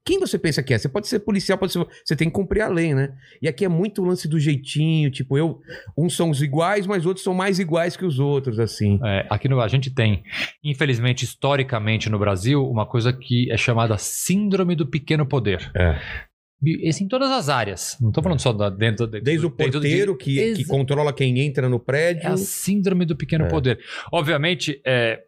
Quem 0.05 0.19
você 0.19 0.37
pensa 0.37 0.61
que 0.61 0.73
é? 0.73 0.77
Você 0.77 0.89
pode 0.89 1.07
ser 1.07 1.19
policial, 1.19 1.57
pode 1.57 1.71
ser. 1.73 1.85
Você 2.05 2.15
tem 2.15 2.27
que 2.27 2.33
cumprir 2.33 2.61
a 2.61 2.67
lei, 2.67 2.93
né? 2.93 3.13
E 3.41 3.47
aqui 3.47 3.63
é 3.65 3.69
muito 3.69 4.01
o 4.01 4.05
lance 4.05 4.27
do 4.27 4.39
jeitinho, 4.39 5.09
tipo, 5.09 5.37
eu. 5.37 5.61
Uns 5.97 6.15
são 6.15 6.29
os 6.29 6.41
iguais, 6.41 6.85
mas 6.85 7.05
outros 7.05 7.23
são 7.23 7.33
mais 7.33 7.59
iguais 7.59 7.95
que 7.95 8.05
os 8.05 8.19
outros, 8.19 8.59
assim. 8.59 8.99
É, 9.03 9.25
aqui 9.29 9.47
no, 9.47 9.59
a 9.61 9.67
gente 9.67 9.89
tem, 9.93 10.23
infelizmente, 10.63 11.23
historicamente 11.23 12.09
no 12.09 12.19
Brasil, 12.19 12.63
uma 12.69 12.85
coisa 12.85 13.11
que 13.13 13.51
é 13.51 13.57
chamada 13.57 13.97
síndrome 13.97 14.75
do 14.75 14.85
pequeno 14.87 15.25
poder. 15.25 15.71
É. 15.75 15.99
E 16.65 16.87
Isso 16.87 17.03
em 17.03 17.07
todas 17.09 17.29
as 17.29 17.49
áreas. 17.49 17.97
Não 17.99 18.09
estou 18.09 18.23
falando 18.23 18.39
só 18.39 18.53
da, 18.53 18.69
dentro, 18.69 19.05
dentro 19.05 19.25
Desde 19.25 19.45
o 19.45 19.49
do 19.49 19.55
porteiro 19.55 20.15
que, 20.15 20.35
que 20.35 20.61
Exa- 20.61 20.69
controla 20.69 21.11
quem 21.11 21.37
entra 21.39 21.67
no 21.67 21.77
prédio. 21.79 22.23
É 22.23 22.27
a 22.27 22.37
síndrome 22.37 23.05
do 23.05 23.17
pequeno 23.17 23.45
É. 23.45 23.49
poder. 23.49 23.79
Obviamente, 24.11 24.81
é, 24.85 25.23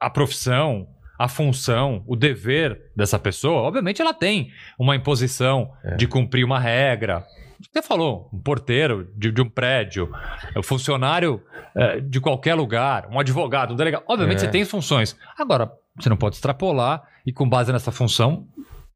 a 0.00 0.08
profissão, 0.08 0.86
a 1.24 1.28
função, 1.28 2.02
o 2.06 2.16
dever 2.16 2.90
dessa 2.96 3.18
pessoa, 3.18 3.62
obviamente 3.62 4.00
ela 4.02 4.12
tem 4.14 4.50
uma 4.78 4.96
imposição 4.96 5.70
É. 5.84 5.96
de 5.96 6.06
cumprir 6.06 6.44
uma 6.44 6.58
regra. 6.58 7.24
Você 7.72 7.80
falou, 7.80 8.28
um 8.32 8.40
porteiro 8.40 9.08
de, 9.16 9.30
de 9.30 9.40
um 9.40 9.48
prédio, 9.48 10.10
um 10.56 10.62
funcionário 10.62 11.40
é, 11.76 12.00
de 12.00 12.20
qualquer 12.20 12.54
lugar, 12.54 13.08
um 13.10 13.20
advogado, 13.20 13.72
um 13.72 13.76
delegado. 13.76 14.02
Obviamente 14.08 14.38
É. 14.38 14.40
você 14.40 14.48
tem 14.48 14.64
funções. 14.64 15.16
Agora, 15.38 15.70
você 15.96 16.08
não 16.08 16.16
pode 16.16 16.34
extrapolar 16.34 17.02
e 17.24 17.32
com 17.32 17.48
base 17.48 17.72
nessa 17.72 17.92
função. 17.92 18.46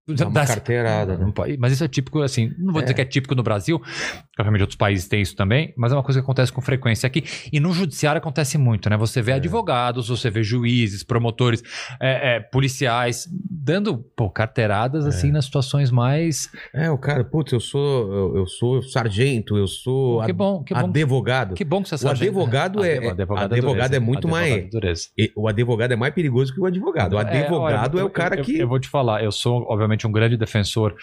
Dá 0.08 0.24
uma 0.26 0.40
dessa- 0.40 0.54
carteirada, 0.54 1.16
né? 1.18 1.32
Mas 1.58 1.72
isso 1.72 1.82
é 1.82 1.88
típico, 1.88 2.20
assim, 2.22 2.52
não 2.58 2.72
vou 2.72 2.80
É. 2.80 2.84
dizer 2.84 2.94
que 2.94 3.00
é 3.00 3.04
típico 3.04 3.34
no 3.34 3.42
Brasil, 3.42 3.82
obviamente 4.38 4.60
outros 4.60 4.76
países 4.76 5.08
têm 5.08 5.20
isso 5.20 5.34
também, 5.34 5.74
mas 5.76 5.90
é 5.90 5.96
uma 5.96 6.02
coisa 6.02 6.20
que 6.20 6.24
acontece 6.24 6.52
com 6.52 6.60
frequência 6.60 7.06
aqui. 7.08 7.24
E 7.52 7.58
no 7.58 7.72
judiciário 7.72 8.18
acontece 8.18 8.56
muito, 8.56 8.88
né? 8.88 8.96
Você 8.96 9.20
vê 9.20 9.32
É. 9.32 9.34
advogados, 9.34 10.08
você 10.08 10.30
vê 10.30 10.44
juízes, 10.44 11.02
promotores, 11.02 11.60
é, 12.00 12.36
é, 12.36 12.40
policiais, 12.40 13.26
dando 13.50 13.96
pô, 13.98 14.30
carteiradas, 14.30 15.06
assim, 15.06 15.32
nas 15.32 15.46
situações 15.46 15.90
mais... 15.90 16.50
É, 16.72 16.88
o 16.88 16.98
cara, 16.98 17.24
putz, 17.24 17.52
eu 17.52 17.58
sou, 17.60 18.12
eu, 18.12 18.36
eu 18.36 18.46
sou 18.46 18.82
sargento, 18.82 19.56
eu 19.56 19.66
sou 19.66 20.22
que 20.24 20.32
bom, 20.32 20.62
que 20.62 20.72
bom. 20.72 20.80
advogado. 20.80 21.54
Que 21.54 21.64
bom 21.64 21.82
que 21.82 21.88
você 21.88 21.96
O 21.96 21.98
sabe. 21.98 22.20
advogado 22.24 22.84
é- 22.84 22.98
Advo- 22.98 23.10
advogado 23.34 23.48
dureza. 23.48 23.96
é 23.96 23.98
muito 23.98 24.18
Advogado 24.28 24.30
mais- 24.30 24.52
é 24.64 24.68
dureza. 24.68 25.08
E 25.18 25.32
O 25.34 25.48
advogado 25.48 25.92
é 25.92 25.96
mais 25.96 26.14
perigoso 26.14 26.54
que 26.54 26.60
o 26.60 26.66
advogado. 26.66 27.14
O 27.14 27.18
É, 27.18 27.22
advogado 27.22 27.60
olha, 27.60 27.98
é, 27.98 28.02
eu- 28.02 28.06
o 28.06 28.10
cara 28.10 28.36
eu- 28.36 28.44
que. 28.44 28.58
Eu, 28.58 28.68
vou 28.68 28.78
te 28.78 28.88
falar, 28.88 29.22
eu 29.24 29.32
sou, 29.32 29.66
obviamente, 29.68 29.95
um 30.04 30.10
grande 30.10 30.36
defensor 30.36 30.96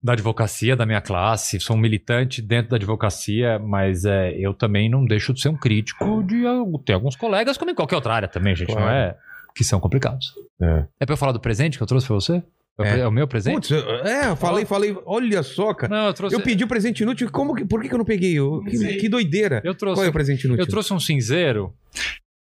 da 0.00 0.12
advocacia 0.12 0.76
da 0.76 0.86
minha 0.86 1.00
classe, 1.00 1.58
sou 1.58 1.74
um 1.74 1.78
militante 1.80 2.40
dentro 2.40 2.70
da 2.70 2.76
advocacia, 2.76 3.58
mas 3.58 4.04
é, 4.04 4.32
eu 4.38 4.54
também 4.54 4.88
não 4.88 5.04
deixo 5.04 5.32
de 5.34 5.40
ser 5.40 5.48
um 5.48 5.56
crítico 5.56 6.22
de 6.22 6.44
ter 6.84 6.92
alguns 6.92 7.16
colegas, 7.16 7.56
como 7.58 7.70
em 7.72 7.74
qualquer 7.74 7.96
outra 7.96 8.14
área 8.14 8.28
também, 8.28 8.54
gente, 8.54 8.68
não 8.68 8.76
Claro. 8.82 8.94
é? 8.94 9.16
Que 9.56 9.64
são 9.64 9.80
complicados. 9.80 10.32
É. 10.60 10.84
É 11.00 11.06
pra 11.06 11.14
eu 11.14 11.16
falar 11.16 11.32
do 11.32 11.40
presente 11.40 11.76
que 11.78 11.82
eu 11.82 11.86
trouxe 11.86 12.06
pra 12.06 12.14
você? 12.14 12.42
É, 12.78 12.82
o 12.82 12.84
É. 12.84 13.00
é 13.00 13.06
o 13.06 13.10
meu 13.10 13.26
presente? 13.26 13.54
Putz, 13.54 13.70
eu- 13.70 13.88
é, 14.04 14.28
eu 14.28 14.36
falei, 14.36 14.64
falei, 14.66 14.94
olha 15.06 15.42
só, 15.42 15.72
cara. 15.72 15.94
Não, 15.96 16.06
eu 16.08 16.12
trouxe. 16.14 16.36
Eu 16.36 16.40
pedi 16.42 16.64
o 16.64 16.68
presente 16.68 17.02
inútil, 17.02 17.30
como 17.30 17.54
que, 17.54 17.64
por 17.64 17.80
que, 17.80 17.88
que 17.88 17.94
eu 17.94 17.98
não 17.98 18.04
peguei? 18.04 18.34
Eu- 18.38 18.62
que, 18.64 18.96
que 18.96 19.08
doideira. 19.08 19.62
eu 19.64 19.74
trouxe, 19.74 20.00
Qual 20.00 20.06
é 20.06 20.08
o 20.10 20.12
presente 20.12 20.44
inútil? 20.44 20.64
eu 20.64 20.68
trouxe 20.68 20.92
um 20.92 20.98
cinzeiro 21.00 21.72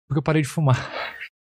porque 0.08 0.20
eu 0.20 0.24
parei 0.24 0.42
de 0.42 0.48
fumar. 0.48 0.92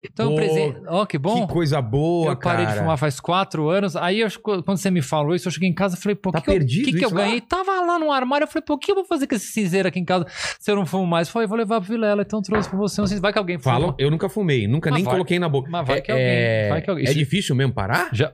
Então, 0.04 0.30
Pô, 0.30 0.36
presente. 0.36 0.80
Ó, 0.88 1.06
que 1.08 1.18
bom. 1.18 1.48
Que 1.48 1.52
coisa 1.54 1.82
boa, 1.82 2.32
eu 2.34 2.38
parei 2.38 2.66
cara. 2.66 2.76
de 2.78 2.82
fumar 2.82 2.98
faz 3.00 3.20
quatro 3.20 3.68
anos. 3.68 3.96
Aí, 3.96 4.20
eu- 4.20 4.30
quando 4.42 4.78
você 4.78 4.92
me 4.92 5.02
falou 5.02 5.34
isso, 5.34 5.48
eu 5.48 5.52
cheguei 5.52 5.68
em 5.68 5.74
casa 5.74 5.98
e 5.98 6.00
falei, 6.00 6.16
pô, 6.16 6.30
o 6.30 6.32
Tá 6.34 6.40
que, 6.40 6.46
que, 6.46 6.52
eu, 6.52 6.54
perdido 6.54 6.86
que, 6.86 6.98
que 7.00 7.04
eu 7.06 7.10
lá? 7.10 7.16
ganhei? 7.24 7.42
Tava 7.42 7.72
lá 7.82 7.98
no 7.98 8.12
armário. 8.12 8.44
Eu 8.46 8.48
falei, 8.48 8.64
pô, 8.64 8.76
o 8.76 8.78
que 8.78 8.92
eu 8.92 8.96
vou 8.96 9.06
fazer 9.06 9.26
com 9.26 9.34
esse 9.36 9.48
cinzeiro 9.48 9.88
aqui 9.88 10.00
em 10.00 10.06
casa 10.06 10.26
se 10.60 10.70
eu 10.72 10.76
não 10.76 10.86
fumo 10.86 11.06
mais? 11.08 11.30
Falei, 11.30 11.48
vou 11.48 11.58
levar 11.58 11.82
pro 11.82 11.90
Vilela, 11.90 12.22
então 12.22 12.42
trouxe 12.44 12.70
pra 12.70 12.78
você. 12.78 12.96
Sei 13.08 13.18
se 13.18 13.22
vai 13.22 13.34
que 13.34 13.40
alguém 13.40 13.58
fuma. 13.58 13.74
Falam, 13.74 13.96
eu 13.98 14.12
nunca 14.12 14.30
fumei, 14.30 14.68
nunca 14.68 14.92
Mas 14.92 14.98
nem 14.98 15.04
vai- 15.06 15.14
coloquei 15.16 15.40
na 15.40 15.50
boca. 15.50 15.68
mas 15.70 15.88
vai 15.88 15.98
é, 15.98 16.02
que 16.02 16.12
alguém- 16.12 16.26
é- 16.28 16.70
vai 16.70 16.82
que 16.84 16.90
alguém- 16.92 17.06
é 17.06 17.10
Isso- 17.10 17.20
difícil 17.20 17.56
mesmo 17.56 17.74
parar? 17.74 18.10
Já. 18.14 18.34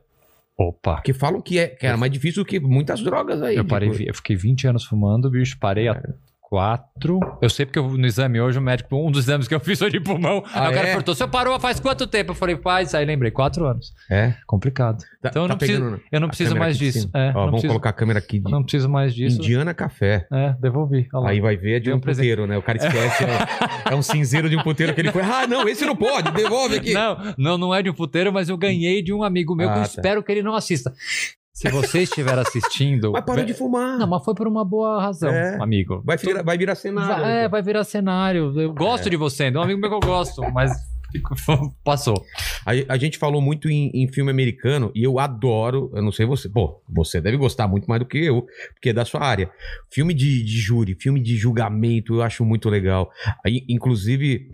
Opa. 0.59 0.95
Porque 0.97 1.13
falam 1.13 1.41
que 1.41 1.57
é, 1.57 1.67
que 1.67 1.87
é 1.87 1.95
mais 1.95 2.11
difícil 2.11 2.43
do 2.43 2.47
que 2.47 2.59
muitas 2.59 3.01
drogas 3.01 3.41
aí. 3.41 3.55
Eu 3.55 3.65
parei, 3.65 3.89
tipo, 3.89 4.03
eu 4.03 4.13
fiquei 4.13 4.35
20 4.35 4.67
anos 4.67 4.83
fumando, 4.83 5.29
bicho, 5.31 5.57
parei 5.59 5.87
há 5.87 5.99
quatro. 6.53 7.19
Eu 7.41 7.49
sei 7.49 7.65
porque 7.65 7.79
eu- 7.79 7.97
no 7.97 8.05
exame 8.05 8.39
hoje, 8.39 8.59
o 8.59 8.61
médico, 8.61 8.95
um 8.95 9.09
dos 9.09 9.23
exames 9.23 9.47
que 9.47 9.55
eu 9.55 9.59
fiz 9.59 9.79
foi 9.79 9.89
de 9.89 9.99
pulmão. 9.99 10.43
Ah, 10.53 10.65
aí 10.67 10.71
o 10.71 10.73
cara 10.75 10.87
é? 10.87 10.91
perguntou: 10.91 11.15
você 11.15 11.27
parou 11.27 11.59
faz 11.59 11.79
quanto 11.79 12.05
tempo? 12.05 12.29
Eu 12.31 12.35
falei, 12.35 12.55
faz. 12.57 12.93
Aí 12.93 13.03
lembrei, 13.05 13.31
quatro 13.31 13.65
anos. 13.65 13.91
É? 14.09 14.35
Complicado. 14.45 14.99
Tá, 15.19 15.29
Então 15.29 15.43
eu 15.43 15.47
tá 15.47 15.53
não 15.53 15.57
preciso- 15.57 16.01
Eu 16.11 16.19
não 16.19 16.27
preciso 16.27 16.55
mais 16.55 16.77
disso. 16.77 17.09
É, 17.11 17.29
Ó, 17.29 17.33
vamos 17.33 17.51
preciso- 17.53 17.67
colocar 17.69 17.89
a 17.89 17.93
câmera 17.93 18.19
aqui 18.19 18.39
de 18.39 18.51
não 18.51 18.61
preciso 18.61 18.87
mais 18.87 19.15
disso. 19.15 19.39
Indiana 19.39 19.73
Café. 19.73 20.27
É, 20.31 20.53
devolvi. 20.61 21.07
Aí 21.25 21.41
vai 21.41 21.57
ver 21.57 21.77
é 21.77 21.79
de 21.79 21.85
Deu 21.85 21.95
um 21.95 21.97
um 21.97 22.01
puteiro, 22.01 22.45
né? 22.45 22.55
O 22.55 22.61
cara 22.61 22.77
esquece. 22.77 23.23
é, 23.23 23.91
é 23.91 23.95
um 23.95 24.03
cinzeiro 24.03 24.47
de 24.47 24.55
um 24.55 24.61
puteiro 24.61 24.93
que 24.93 25.01
ele 25.01 25.11
foi. 25.11 25.23
Ah, 25.23 25.47
não, 25.47 25.67
esse 25.67 25.83
não 25.85 25.95
pode, 25.95 26.29
devolve 26.31 26.75
aqui. 26.77 26.93
Não, 26.93 27.17
não, 27.37 27.57
não 27.57 27.73
é 27.73 27.81
de 27.81 27.89
um 27.89 27.93
puteiro, 27.93 28.31
mas 28.31 28.47
eu 28.49 28.57
ganhei 28.57 29.01
de 29.01 29.11
um 29.11 29.23
amigo 29.23 29.55
meu 29.55 29.67
que 29.69 29.73
Ah, 29.73 29.77
eu 29.77 29.81
tá. 29.83 29.87
espero 29.89 30.21
que 30.23 30.31
ele 30.31 30.43
não 30.43 30.53
assista. 30.53 30.93
Se 31.53 31.69
você 31.69 32.01
estiver 32.01 32.37
assistindo. 32.37 33.11
Mas 33.11 33.23
parou 33.23 33.45
de 33.45 33.53
fumar. 33.53 33.99
Não, 33.99 34.07
mas 34.07 34.23
foi 34.25 34.33
por 34.33 34.47
uma 34.47 34.65
boa 34.65 34.99
razão, 34.99 35.29
É. 35.29 35.55
amigo. 35.61 36.01
Vai, 36.03 36.17
virar, 36.17 36.41
vai 36.41 36.57
virar 36.57 36.73
cenário. 36.75 37.23
Vai, 37.23 37.43
é, 37.43 37.47
vai 37.47 37.61
virar 37.61 37.83
cenário. 37.83 38.59
Eu 38.59 38.73
gosto 38.73 39.07
de 39.07 39.15
você, 39.15 39.45
é 39.45 39.51
um 39.51 39.61
amigo 39.61 39.79
meu 39.79 39.89
que 39.89 39.95
eu 39.95 39.99
gosto, 39.99 40.41
mas 40.51 40.71
passou. 41.85 42.25
A, 42.65 42.71
a 42.93 42.97
gente 42.97 43.19
falou 43.19 43.39
muito 43.39 43.69
em, 43.69 43.91
em 43.93 44.07
filme 44.07 44.31
americano 44.31 44.91
e 44.95 45.03
eu 45.03 45.19
adoro, 45.19 45.91
eu 45.93 46.01
não 46.01 46.11
sei 46.11 46.25
você, 46.25 46.49
pô, 46.49 46.81
você 46.89 47.21
deve 47.21 47.37
gostar 47.37 47.67
muito 47.67 47.85
mais 47.85 47.99
do 47.99 48.07
que 48.07 48.17
eu, 48.17 48.47
porque 48.73 48.89
é 48.89 48.93
da 48.93 49.05
sua 49.05 49.21
área. 49.21 49.51
Filme 49.91 50.11
de, 50.13 50.43
de 50.43 50.57
júri, 50.59 50.95
filme 50.99 51.21
de 51.21 51.37
julgamento, 51.37 52.15
eu 52.15 52.23
acho 52.23 52.43
muito 52.43 52.67
legal. 52.67 53.11
Aí, 53.45 53.63
inclusive, 53.69 54.49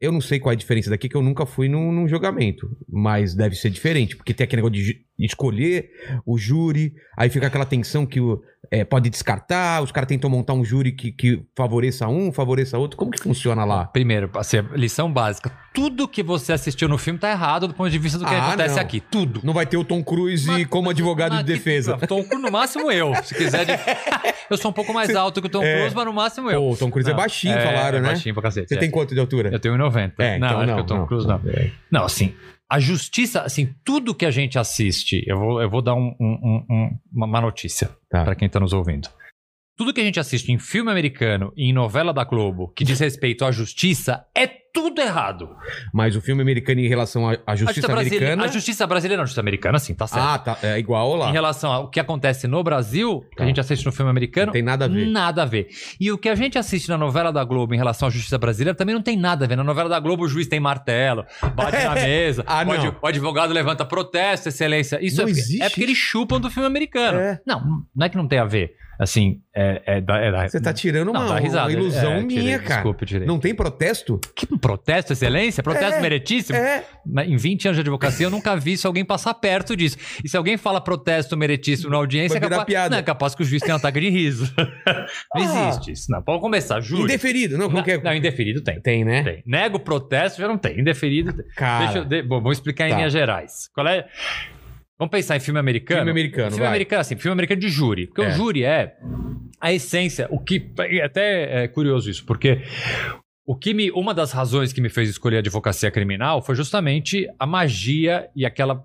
eu 0.00 0.10
não 0.10 0.20
sei 0.20 0.40
qual 0.40 0.50
é 0.50 0.54
a 0.54 0.58
diferença 0.58 0.90
daqui, 0.90 1.08
que 1.08 1.16
eu 1.16 1.22
nunca 1.22 1.46
fui 1.46 1.68
num, 1.68 1.92
num 1.92 2.08
julgamento, 2.08 2.68
mas 2.88 3.36
deve 3.36 3.54
ser 3.54 3.70
diferente, 3.70 4.16
porque 4.16 4.34
tem 4.34 4.42
aquele 4.44 4.60
negócio 4.62 4.84
de 4.84 5.04
escolher 5.18 5.88
o 6.26 6.36
júri, 6.38 6.92
aí 7.16 7.28
fica 7.30 7.46
aquela 7.46 7.64
tensão 7.64 8.04
que 8.06 8.20
o, 8.20 8.42
é, 8.70 8.84
pode 8.84 9.08
descartar, 9.10 9.82
os 9.82 9.92
caras 9.92 10.08
tentam 10.08 10.28
montar 10.30 10.52
um 10.54 10.64
júri 10.64 10.92
que, 10.92 11.12
que 11.12 11.42
favoreça 11.56 12.08
um, 12.08 12.32
favoreça 12.32 12.78
outro. 12.78 12.96
Como 12.96 13.10
que 13.10 13.20
funciona 13.20 13.64
lá? 13.64 13.84
Primeiro, 13.86 14.30
assim, 14.34 14.58
lição 14.74 15.12
básica. 15.12 15.52
Tudo 15.74 16.08
que 16.08 16.22
você 16.22 16.52
assistiu 16.52 16.88
no 16.88 16.98
filme 16.98 17.18
tá 17.18 17.30
errado 17.30 17.68
do 17.68 17.74
ponto 17.74 17.88
de 17.90 17.98
vista 17.98 18.18
do 18.18 18.24
que 18.26 18.34
Ah, 18.34 18.48
acontece 18.48 18.74
não. 18.76 18.82
aqui. 18.82 19.00
Tudo. 19.00 19.40
Não 19.44 19.54
vai 19.54 19.64
ter 19.66 19.76
o 19.76 19.84
Tom 19.84 20.02
Cruise 20.02 20.46
Mas- 20.46 20.66
como 20.66 20.90
advogado 20.90 21.32
mas 21.32 21.44
de 21.44 21.52
que- 21.52 21.58
defesa. 21.58 21.96
Tom 22.06 22.24
Cruise, 22.24 22.42
no 22.42 22.50
máximo 22.50 22.90
eu. 22.90 23.14
Se 23.22 23.34
quiser. 23.34 23.64
de- 23.64 23.72
Eu 24.50 24.58
sou 24.58 24.70
um 24.70 24.74
pouco 24.74 24.92
mais 24.92 25.14
alto 25.14 25.40
que 25.40 25.46
o 25.46 25.50
Tom 25.50 25.62
É. 25.62 25.78
Cruise, 25.78 25.94
mas 25.96 26.04
no 26.04 26.12
máximo 26.12 26.50
eu. 26.50 26.60
Pô, 26.60 26.72
o 26.72 26.76
Tom 26.76 26.90
Cruise 26.90 27.08
é 27.08 27.12
Não, 27.14 27.18
baixinho, 27.20 27.54
falaram, 27.58 27.98
é 27.98 28.00
né? 28.02 28.08
baixinho 28.08 28.34
pra 28.34 28.42
cacete. 28.42 28.68
Você 28.68 28.74
é. 28.74 28.78
tem 28.78 28.90
quanto 28.90 29.14
de 29.14 29.20
altura? 29.20 29.48
Eu 29.50 29.58
tenho 29.58 29.74
1,90. 29.76 30.12
É, 30.18 30.38
não, 30.38 30.46
então 30.46 30.58
acho 30.60 30.66
não, 30.66 30.74
que 30.76 30.80
o 30.82 30.84
Tom 30.84 30.96
não. 30.98 31.06
Cruise 31.06 31.26
não. 31.26 31.40
É. 31.46 31.70
Não, 31.90 32.04
assim, 32.04 32.34
a 32.74 32.80
justiça, 32.80 33.42
assim, 33.42 33.74
tudo 33.84 34.14
que 34.14 34.24
a 34.24 34.30
gente 34.30 34.58
assiste, 34.58 35.22
eu 35.26 35.38
vou, 35.38 35.60
eu 35.60 35.68
vou 35.68 35.82
dar 35.82 35.94
um- 35.94 36.14
um- 36.18 36.64
um- 36.70 36.98
uma 37.12 37.26
má 37.26 37.40
notícia 37.40 37.90
Tá. 38.08 38.24
pra 38.24 38.34
quem 38.34 38.48
tá 38.48 38.58
nos 38.58 38.72
ouvindo. 38.72 39.08
Tudo 39.76 39.92
que 39.92 40.00
a 40.00 40.04
gente 40.04 40.18
assiste 40.20 40.50
em 40.52 40.58
filme 40.58 40.90
americano 40.90 41.52
e 41.56 41.64
em 41.68 41.72
novela 41.72 42.12
da 42.12 42.24
Globo 42.24 42.72
que 42.74 42.84
diz 42.84 42.98
respeito 43.00 43.44
à 43.44 43.50
justiça 43.52 44.24
é 44.36 44.46
tudo 44.72 45.00
errado. 45.00 45.50
Mas 45.92 46.16
o 46.16 46.20
filme 46.20 46.40
americano 46.40 46.80
em 46.80 46.88
relação 46.88 47.28
à 47.46 47.54
justiça 47.54 47.92
americana. 47.92 48.44
a 48.44 48.48
justiça 48.48 48.86
brasileira 48.86 49.16
não, 49.16 49.22
a 49.24 49.26
justiça 49.26 49.40
americana, 49.40 49.78
sim, 49.78 49.94
tá 49.94 50.06
certo. 50.06 50.24
Ah, 50.24 50.38
tá. 50.38 50.58
É 50.62 50.78
igual 50.78 51.14
lá. 51.16 51.28
Em 51.28 51.32
relação 51.32 51.70
ao 51.70 51.88
que 51.90 52.00
acontece 52.00 52.46
no 52.48 52.62
Brasil, 52.62 53.20
que 53.30 53.36
Tá. 53.36 53.44
a 53.44 53.46
gente 53.46 53.60
assiste 53.60 53.84
no 53.84 53.92
filme 53.92 54.10
americano, 54.10 54.46
Não 54.46 54.52
tem 54.52 54.62
nada 54.62 54.86
a 54.86 54.88
ver. 54.88 55.06
Nada 55.06 55.42
a 55.42 55.44
ver. 55.44 55.68
E 56.00 56.10
o 56.10 56.16
que 56.16 56.28
a 56.28 56.34
gente 56.34 56.58
assiste 56.58 56.88
na 56.88 56.96
novela 56.96 57.30
da 57.32 57.44
Globo 57.44 57.74
em 57.74 57.76
relação 57.76 58.08
à 58.08 58.10
justiça 58.10 58.38
brasileira 58.38 58.76
também 58.76 58.94
não 58.94 59.02
tem 59.02 59.16
nada 59.16 59.44
a 59.44 59.48
ver. 59.48 59.56
Na 59.56 59.64
novela 59.64 59.88
da 59.88 60.00
Globo, 60.00 60.24
o 60.24 60.28
juiz 60.28 60.46
tem 60.48 60.58
martelo, 60.60 61.24
bate 61.54 61.76
na 61.84 61.94
mesa, 61.94 62.44
Ah, 62.46 62.62
o, 62.62 62.64
não. 62.64 62.96
o 63.02 63.06
advogado 63.06 63.52
levanta 63.52 63.84
protesto, 63.84 64.48
excelência. 64.48 64.98
Isso 65.04 65.16
Não 65.18 65.24
é, 65.24 65.26
porque- 65.26 65.40
existe 65.40 65.62
é 65.62 65.68
porque 65.68 65.82
eles 65.82 65.98
chupam 65.98 66.40
do 66.40 66.50
filme 66.50 66.66
americano. 66.66 67.18
É. 67.18 67.40
Não, 67.46 67.84
não 67.94 68.06
é 68.06 68.08
que 68.08 68.16
não 68.16 68.26
tem 68.26 68.38
a 68.38 68.44
ver. 68.44 68.74
Assim, 68.98 69.40
é, 69.54 69.82
é 69.86 70.00
da. 70.00 70.18
É 70.18 70.30
da 70.30 70.48
Você 70.48 70.60
tá 70.60 70.72
tirando 70.72 71.08
uma, 71.10 71.20
não, 71.20 71.28
dá 71.34 71.38
risada. 71.40 71.64
uma 71.68 71.72
ilusão 71.72 72.12
É, 72.12 72.22
tirei, 72.26 72.42
minha, 72.44 72.58
cara. 72.58 72.74
Desculpe, 72.76 73.06
tirei. 73.06 73.26
Não 73.26 73.38
tem 73.38 73.54
protesto? 73.54 74.20
Que 74.36 74.46
protesto, 74.58 75.12
excelência? 75.12 75.62
Protesto 75.62 75.94
É, 75.98 76.00
meritíssimo? 76.00 76.56
É. 76.56 76.84
Em 77.26 77.36
20 77.36 77.66
anos 77.68 77.76
de 77.76 77.80
advocacia, 77.80 78.26
eu 78.26 78.30
nunca 78.30 78.54
vi 78.56 78.76
se 78.76 78.86
alguém 78.86 79.04
passar 79.04 79.34
perto 79.34 79.74
disso. 79.76 79.96
E 80.22 80.28
se 80.28 80.36
alguém 80.36 80.56
fala 80.56 80.80
protesto 80.80 81.36
meritíssimo 81.36 81.90
na 81.90 81.96
audiência, 81.96 82.36
é 82.36 82.40
capaz, 82.40 82.64
piada. 82.64 82.90
Não, 82.90 82.98
é 82.98 83.02
capaz 83.02 83.34
que 83.34 83.42
o 83.42 83.44
juiz 83.44 83.62
tenha 83.62 83.74
um 83.74 83.78
ataque 83.78 83.98
de 84.00 84.08
riso. 84.10 84.52
não 85.34 85.42
Ah. 85.56 85.68
existe 85.68 85.92
isso. 85.92 86.10
Não, 86.12 86.22
pode 86.22 86.40
começar, 86.40 86.80
juro. 86.80 87.02
Indeferido. 87.04 87.58
Não, 87.58 87.70
como 87.70 87.78
Não, 87.84 87.92
é? 87.94 87.98
não, 87.98 88.14
indeferido 88.14 88.62
tem. 88.62 88.80
Tem, 88.80 89.04
né? 89.04 89.22
Tem. 89.22 89.42
Nego 89.46 89.80
protesto, 89.80 90.40
já 90.40 90.46
não 90.46 90.58
tem. 90.58 90.78
Indeferido 90.78 91.32
tem. 91.32 91.44
Cara, 91.56 91.84
Deixa 92.02 92.14
eu, 92.16 92.28
bom, 92.28 92.40
vamos 92.40 92.58
explicar 92.58 92.86
em 92.86 92.90
Tá. 92.90 92.96
linhas 92.96 93.12
gerais. 93.12 93.68
Qual 93.74 93.86
é? 93.88 94.06
Vamos 95.02 95.10
pensar 95.10 95.36
em 95.36 95.40
filme 95.40 95.58
americano. 95.58 95.98
Filme 95.98 96.10
americano, 96.12 96.50
Filme 96.50 96.60
vai. 96.60 96.68
americano, 96.68 97.00
assim, 97.00 97.16
filme 97.16 97.32
americano 97.32 97.60
de 97.60 97.68
júri. 97.68 98.06
Porque 98.06 98.22
É. 98.22 98.28
o 98.28 98.30
júri 98.30 98.62
é 98.62 98.96
a 99.60 99.72
essência, 99.72 100.28
o 100.30 100.38
que. 100.38 100.70
Até 101.02 101.64
é 101.64 101.68
curioso 101.68 102.08
isso, 102.08 102.24
porque. 102.24 102.60
O 103.44 103.56
que 103.56 103.74
me, 103.74 103.90
uma 103.90 104.14
das 104.14 104.30
razões 104.30 104.72
que 104.72 104.80
me 104.80 104.88
fez 104.88 105.08
escolher 105.10 105.38
a 105.38 105.38
advocacia 105.40 105.90
criminal 105.90 106.40
foi 106.40 106.54
justamente 106.54 107.28
a 107.36 107.44
magia 107.44 108.28
e 108.36 108.46
aquela 108.46 108.84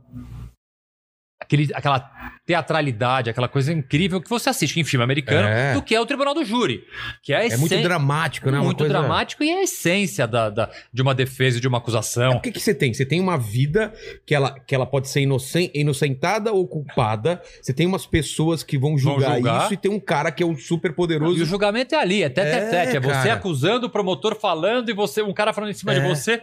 aquele, 1.47 1.69
aquela 1.73 1.99
teatralidade, 2.45 3.29
aquela 3.29 3.47
coisa 3.47 3.71
incrível 3.73 4.21
que 4.21 4.29
você 4.29 4.49
assiste 4.49 4.79
em 4.79 4.83
filme 4.83 5.03
americano, 5.03 5.47
É. 5.47 5.73
do 5.73 5.81
que 5.81 5.93
é 5.95 5.99
o 5.99 6.05
Tribunal 6.05 6.33
do 6.33 6.43
Júri, 6.45 6.83
que 7.21 7.33
é 7.33 7.47
é 7.47 7.57
muito 7.57 7.77
dramático, 7.81 8.49
né? 8.51 8.59
Muito 8.59 8.79
coisa- 8.79 8.93
dramático 8.93 9.43
e 9.43 9.49
é 9.49 9.59
a 9.59 9.63
essência 9.63 10.27
da, 10.27 10.49
da- 10.49 10.69
de 10.93 11.01
uma 11.01 11.13
defesa 11.15 11.57
e 11.57 11.61
de 11.61 11.67
uma 11.67 11.77
É, 11.77 11.79
acusação. 11.79 12.33
O 12.37 12.41
que, 12.41 12.51
que 12.51 12.59
você 12.59 12.73
tem? 12.73 12.93
Você 12.93 13.05
tem 13.05 13.19
uma 13.19 13.37
vida 13.37 13.93
que 14.25 14.33
ela, 14.35 14.57
que 14.59 14.73
ela 14.73 14.85
pode 14.85 15.07
ser 15.09 15.21
inocen- 15.21 15.71
inocentada 15.73 16.51
ou 16.53 16.67
culpada. 16.67 17.41
Você 17.61 17.73
tem 17.73 17.85
umas 17.85 18.05
pessoas 18.05 18.63
que 18.63 18.77
vão 18.77 18.97
julgar, 18.97 19.35
julgar. 19.35 19.63
isso 19.65 19.73
e 19.73 19.77
tem 19.77 19.91
um 19.91 19.99
cara 19.99 20.31
que 20.31 20.41
é 20.43 20.45
o 20.45 20.55
super 20.57 20.91
E 20.91 20.93
poderoso. 20.93 21.41
o 21.41 21.45
julgamento 21.45 21.95
é 21.95 21.99
ali, 21.99 22.23
é 22.23 22.29
tete 22.29 22.47
É. 22.47 22.95
É 22.97 22.99
você 22.99 23.11
cara. 23.11 23.33
acusando, 23.33 23.87
o 23.87 23.89
promotor 23.89 24.35
falando 24.39 24.89
e 24.89 24.93
você, 24.93 25.21
um 25.21 25.33
cara 25.33 25.53
falando 25.53 25.69
em 25.71 25.73
cima 25.73 25.93
É. 25.93 25.99
de 25.99 26.07
você. 26.07 26.41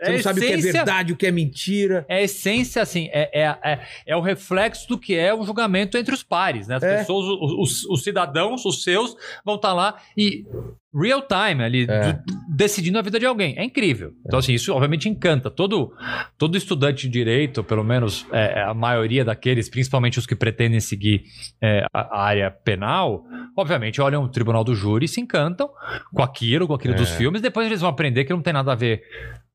Você 0.00 0.10
É 0.10 0.12
não 0.14 0.22
sabe 0.22 0.38
o 0.38 0.42
que 0.42 0.48
é 0.48 0.52
essência- 0.52 0.72
verdade, 0.72 1.12
o 1.12 1.16
que 1.16 1.26
é 1.26 1.30
mentira. 1.30 2.06
É 2.08 2.16
a 2.16 2.22
essência, 2.22 2.80
assim, 2.80 3.08
é, 3.12 3.42
é, 3.42 3.58
é, 3.62 3.80
é 4.06 4.16
o 4.16 4.20
reflexo 4.20 4.88
do 4.88 4.96
que 4.98 5.14
é 5.14 5.34
o 5.34 5.42
julgamento 5.44 5.98
entre 5.98 6.14
os 6.14 6.22
pares, 6.22 6.66
né? 6.68 6.76
As 6.76 6.82
É. 6.82 6.98
pessoas, 6.98 7.26
os, 7.26 7.52
os- 7.52 7.84
os 7.84 8.02
cidadãos, 8.02 8.64
os 8.64 8.82
seus, 8.82 9.14
vão 9.44 9.56
estar 9.56 9.72
lá 9.74 9.96
e 10.16 10.44
real 10.92 11.22
time 11.22 11.62
ali, 11.62 11.86
É. 11.88 12.14
do- 12.14 12.22
decidindo 12.48 12.98
a 12.98 13.02
vida 13.02 13.18
de 13.20 13.26
alguém. 13.26 13.54
É 13.58 13.62
incrível. 13.62 14.12
Então, 14.26 14.38
assim, 14.38 14.54
isso 14.54 14.72
obviamente 14.72 15.08
encanta. 15.08 15.50
Todo, 15.50 15.92
todo 16.38 16.56
estudante 16.56 17.02
de 17.06 17.12
direito, 17.12 17.62
pelo 17.62 17.84
menos 17.84 18.26
é, 18.32 18.62
a 18.62 18.74
maioria 18.74 19.24
daqueles, 19.24 19.68
principalmente 19.68 20.18
os 20.18 20.26
que 20.26 20.34
pretendem 20.34 20.80
seguir 20.80 21.22
é, 21.62 21.84
a, 21.92 22.00
a 22.18 22.22
área 22.24 22.50
penal, 22.50 23.24
obviamente 23.56 24.00
olham 24.00 24.24
o 24.24 24.28
tribunal 24.28 24.64
do 24.64 24.74
júri 24.74 25.04
e 25.04 25.08
se 25.08 25.20
encantam 25.20 25.68
com 26.12 26.22
aquilo, 26.22 26.66
com 26.66 26.74
aquilo 26.74 26.94
É. 26.94 26.96
dos 26.96 27.10
filmes. 27.10 27.40
Depois 27.42 27.66
eles 27.66 27.80
vão 27.82 27.90
aprender 27.90 28.24
que 28.24 28.32
não 28.32 28.42
tem 28.42 28.52
nada 28.52 28.72
a 28.72 28.74
ver 28.74 29.02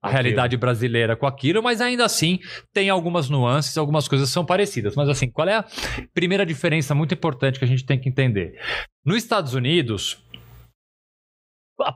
a 0.06 0.10
realidade 0.10 0.56
brasileira 0.58 1.16
com 1.16 1.26
aquilo, 1.26 1.62
mas 1.64 1.82
ainda 1.82 2.06
assim 2.06 2.40
tem 2.74 2.90
algumas 2.90 3.30
nuances, 3.30 3.78
algumas 3.78 4.08
coisas 4.08 4.30
são 4.30 4.46
parecidas. 4.46 4.96
Mas 4.96 5.10
assim, 5.10 5.30
qual 5.30 5.48
é 5.48 5.56
a 5.58 5.66
primeira 6.14 6.46
diferença 6.46 6.94
muito 6.94 7.14
importante 7.14 7.60
que 7.60 7.66
a 7.66 7.68
gente 7.68 7.86
tem 7.86 8.00
que 8.00 8.08
entender? 8.10 8.60
Nos 9.06 9.18
Estados 9.18 9.54
Unidos, 9.54 10.24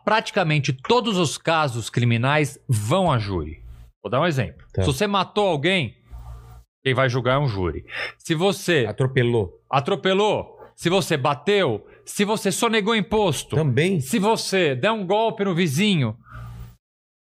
praticamente 0.04 0.74
todos 0.74 1.18
os 1.18 1.38
casos 1.38 1.90
criminais 1.90 2.60
vão 2.68 3.12
a 3.12 3.18
júri. 3.18 3.64
Vou 4.04 4.10
dar 4.10 4.22
um 4.22 4.26
exemplo. 4.26 4.66
Tá. 4.74 4.82
Se 4.82 4.88
você 4.88 5.08
matou 5.08 5.48
alguém, 5.48 5.96
quem 6.84 6.94
vai 6.94 7.10
julgar 7.10 7.36
é 7.36 7.40
um 7.40 7.48
júri. 7.48 7.86
Se 8.18 8.34
você 8.34 8.86
Atropelou. 8.88 9.52
atropelou, 9.70 10.58
se 10.76 10.90
você 10.90 11.18
bateu, 11.18 11.86
se 12.06 12.24
você 12.26 12.52
sonegou 12.52 12.96
imposto, 12.96 13.56
Também. 13.56 14.00
se 14.00 14.18
você 14.18 14.76
der 14.76 14.92
um 14.92 15.06
golpe 15.06 15.44
no 15.44 15.54
vizinho, 15.54 16.16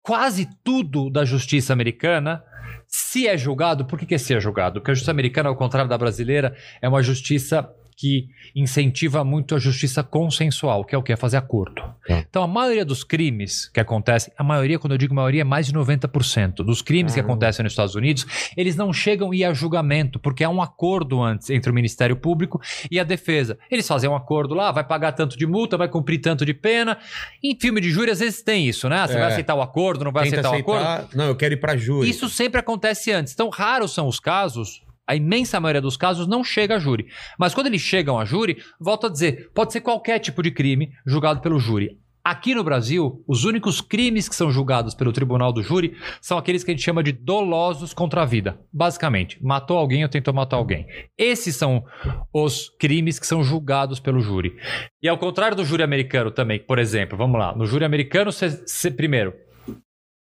quase 0.08 0.48
tudo 0.64 1.10
da 1.10 1.26
justiça 1.26 1.74
americana, 1.74 2.42
se 2.88 3.28
é 3.28 3.38
julgado, 3.38 3.84
por 3.84 4.00
que, 4.00 4.06
que 4.06 4.16
é 4.16 4.18
se 4.18 4.34
é 4.34 4.40
julgado? 4.40 4.80
Porque 4.80 4.92
a 4.92 4.94
justiça 4.94 5.12
americana, 5.12 5.50
ao 5.50 5.56
contrário 5.58 5.90
da 5.90 5.98
brasileira, 5.98 6.56
é 6.82 6.88
uma 6.88 7.04
justiça 7.04 7.70
que 8.00 8.27
incentiva 8.56 9.24
muito 9.24 9.56
a 9.56 9.60
justiça 9.60 10.04
consensual, 10.04 10.86
que 10.86 10.94
é 10.94 10.98
o 10.98 11.01
que? 11.01 11.12
É 11.12 11.16
fazer 11.16 11.38
acordo. 11.38 11.82
Tá. 12.08 12.20
Então, 12.30 12.44
a 12.44 12.48
maioria 12.48 12.86
dos 12.86 13.04
crimes 13.04 13.68
que 13.74 13.80
acontecem, 13.80 14.32
a 14.38 14.44
maioria, 14.44 14.77
quando 14.77 14.92
eu 14.92 15.00
digo 15.00 15.16
maioria, 15.16 15.42
é 15.42 15.44
mais 15.44 15.66
de 15.66 15.74
90% 15.74 16.58
dos 16.63 16.84
crimes 16.84 17.13
que 17.13 17.20
Caramba. 17.20 17.34
acontecem 17.34 17.63
nos 17.63 17.74
Estados 17.74 17.96
Unidos, 17.96 18.25
eles 18.56 18.75
não 18.75 18.94
chegam 18.94 19.32
a 19.32 19.36
ir 19.36 19.44
a 19.44 19.51
julgamento, 19.54 20.20
porque 20.20 20.44
há 20.44 20.50
um 20.50 20.62
acordo 20.62 21.22
antes 21.24 21.50
entre 21.50 21.72
o 21.72 21.74
Ministério 21.74 22.16
Público 22.16 22.62
e 22.92 23.00
a 23.00 23.04
defesa. 23.04 23.58
Eles 23.72 23.88
fazem 23.88 24.08
um 24.08 24.16
acordo 24.16 24.54
lá, 24.54 24.72
vai 24.72 24.84
pagar 24.84 25.13
tanto 25.13 25.36
de 25.36 25.48
multa, 25.48 25.75
vai 25.75 25.88
cumprir 25.89 26.20
tanto 26.20 26.46
de 26.46 26.54
pena. 26.54 27.00
Em 27.44 27.58
filme 27.60 27.82
de 27.82 27.89
júri, 27.89 28.12
às 28.12 28.20
vezes 28.20 28.44
tem 28.44 28.68
isso, 28.68 28.88
né? 28.88 29.08
Você 29.08 29.16
É. 29.16 29.20
vai 29.20 29.32
aceitar 29.32 29.56
o 29.56 29.62
acordo, 29.62 30.06
não 30.06 30.12
vai 30.12 30.25
Tenta 30.25 30.42
aceitar 30.42 30.56
o 30.56 30.60
acordo? 30.60 30.86
aceitar. 30.86 31.18
Não, 31.18 31.25
eu 31.25 31.36
quero 31.36 31.56
ir 31.56 31.58
pra 31.58 31.75
júri. 31.75 32.08
Isso 32.08 32.30
sempre 32.30 32.60
acontece 32.60 33.12
antes. 33.12 33.34
Então, 33.34 33.50
raros 33.50 33.92
são 33.92 34.08
os 34.08 34.20
casos. 34.20 34.86
A 35.08 35.16
imensa 35.16 35.60
maioria 35.60 35.82
dos 35.82 35.96
casos 35.96 36.28
não 36.28 36.44
chega 36.44 36.76
a 36.76 36.80
júri. 36.80 37.08
Mas 37.40 37.54
quando 37.54 37.68
eles 37.68 37.82
chegam 37.82 38.20
a 38.20 38.26
júri, 38.26 38.58
volto 38.80 39.08
a 39.08 39.10
dizer, 39.10 39.50
pode 39.54 39.72
ser 39.72 39.82
qualquer 39.82 40.20
tipo 40.20 40.44
de 40.44 40.52
crime 40.52 40.92
julgado 41.06 41.40
pelo 41.40 41.60
júri. 41.60 41.98
Aqui 42.28 42.54
no 42.54 42.62
Brasil, 42.62 43.24
os 43.26 43.46
únicos 43.46 43.80
crimes 43.80 44.28
que 44.28 44.36
são 44.36 44.52
julgados 44.52 44.94
pelo 44.94 45.14
tribunal 45.14 45.54
do 45.54 45.64
júri 45.64 45.96
são 46.20 46.38
aqueles 46.38 46.62
que 46.62 46.72
a 46.72 46.74
gente 46.74 46.84
chama 46.84 47.02
de 47.02 47.14
dolosos 47.14 47.94
contra 47.94 48.22
a 48.22 48.26
vida. 48.26 48.60
Basicamente, 48.70 49.42
matou 49.42 49.78
alguém 49.78 50.04
ou 50.04 50.10
tentou 50.10 50.34
matar 50.34 50.58
alguém. 50.58 50.86
Esses 51.18 51.56
são 51.56 51.86
os 52.34 52.70
crimes 52.78 53.18
que 53.18 53.26
são 53.26 53.42
julgados 53.42 54.02
pelo 54.02 54.20
júri. 54.20 54.58
E 55.02 55.08
ao 55.08 55.18
contrário 55.18 55.56
do 55.56 55.64
júri 55.64 55.84
americano 55.84 56.30
também, 56.30 56.60
por 56.60 56.80
exemplo, 56.80 57.18
vamos 57.18 57.40
lá, 57.40 57.56
no 57.56 57.66
júri 57.66 57.86
americano, 57.86 58.30
você, 58.30 58.92
primeiro, 58.92 59.34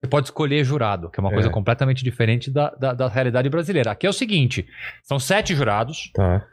você 0.01 0.10
pode 0.10 0.27
escolher 0.27 0.63
jurado, 0.63 1.10
que 1.10 1.20
é 1.20 1.22
uma 1.22 1.29
É. 1.32 1.34
coisa 1.34 1.50
completamente 1.50 2.03
diferente 2.03 2.50
da, 2.50 2.70
da, 2.72 2.94
da 2.94 3.08
realidade 3.08 3.50
brasileira. 3.50 3.91
Aqui 3.91 4.08
é 4.08 4.10
o 4.10 4.13
seguinte: 4.13 4.65
são 5.03 5.20
sete 5.20 5.53
jurados, 5.56 6.10
Tá. 6.13 6.46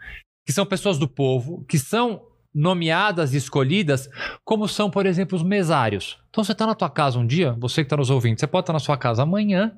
que 0.46 0.52
são 0.52 0.66
pessoas 0.66 0.98
do 0.98 1.08
povo, 1.08 1.64
que 1.68 1.78
são 1.78 2.22
nomeadas 2.58 3.34
e 3.34 3.36
escolhidas 3.36 4.08
como 4.42 4.66
são, 4.66 4.90
por 4.90 5.04
exemplo, 5.04 5.36
os 5.36 5.42
mesários. 5.44 6.18
Então 6.30 6.42
você 6.42 6.52
está 6.52 6.66
na 6.66 6.74
tua 6.74 6.88
casa 6.88 7.18
um 7.18 7.26
dia, 7.26 7.52
você 7.58 7.82
que 7.82 7.86
está 7.86 7.98
nos 7.98 8.08
ouvindo, 8.08 8.40
você 8.40 8.46
pode 8.46 8.62
estar 8.62 8.72
na 8.72 8.78
sua 8.78 8.96
casa 8.96 9.22
amanhã 9.24 9.72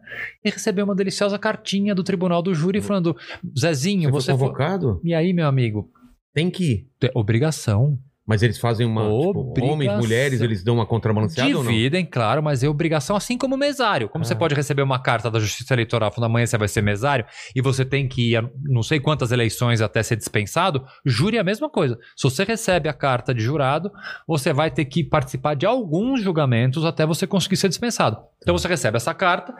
e 0.44 0.48
receber 0.50 0.82
uma 0.82 0.94
deliciosa 0.94 1.36
cartinha 1.40 1.92
do 1.92 2.04
tribunal 2.04 2.40
do 2.40 2.54
júri 2.54 2.80
falando, 2.80 3.16
Zezinho, 3.58 4.10
Você 4.10 4.26
você, 4.26 4.30
foi 4.32 4.38
foi... 4.38 4.46
convocado? 4.48 5.00
E 5.02 5.12
aí, 5.12 5.32
meu 5.32 5.48
amigo? 5.48 5.90
Tem 6.32 6.48
que 6.50 6.64
ir. 6.72 6.86
É 7.02 7.10
Obrigação. 7.14 7.98
Mas 8.28 8.42
eles 8.42 8.58
fazem 8.58 8.86
uma. 8.86 9.02
Tipo, 9.04 9.54
homens, 9.64 9.92
mulheres, 9.94 10.42
eles 10.42 10.62
dão 10.62 10.74
uma 10.74 10.84
contrabalanceada 10.84 11.56
ou 11.56 11.64
não? 11.64 11.72
Dividem, 11.72 12.04
claro, 12.04 12.42
mas 12.42 12.62
é 12.62 12.68
obrigação, 12.68 13.16
assim 13.16 13.38
como 13.38 13.56
mesário. 13.56 14.08
Como 14.10 14.22
você 14.24 14.34
Ah. 14.34 14.36
pode 14.36 14.54
receber 14.54 14.82
uma 14.82 14.98
carta 14.98 15.30
da 15.30 15.40
Justiça 15.40 15.72
Eleitoral 15.74 16.12
falando 16.12 16.30
amanhã 16.30 16.44
você 16.46 16.58
vai 16.58 16.68
ser 16.68 16.82
mesário 16.82 17.24
e 17.56 17.62
você 17.62 17.86
tem 17.86 18.06
que 18.06 18.32
ir 18.32 18.36
a 18.36 18.44
não 18.62 18.82
sei 18.82 19.00
quantas 19.00 19.32
eleições 19.32 19.80
até 19.80 20.02
ser 20.02 20.16
dispensado, 20.16 20.84
júri 21.06 21.38
é 21.38 21.40
a 21.40 21.44
mesma 21.44 21.70
coisa. 21.70 21.98
Se 22.14 22.24
você 22.24 22.44
recebe 22.44 22.86
a 22.88 22.92
carta 22.92 23.32
de 23.34 23.40
jurado, 23.40 23.90
você 24.26 24.52
vai 24.52 24.70
ter 24.70 24.84
que 24.84 25.02
participar 25.02 25.54
de 25.54 25.64
alguns 25.64 26.20
julgamentos 26.22 26.84
até 26.84 27.06
você 27.06 27.26
conseguir 27.26 27.56
ser 27.56 27.68
dispensado. 27.70 28.18
Então 28.42 28.56
você 28.56 28.68
recebe 28.68 28.98
essa 28.98 29.14
carta. 29.14 29.54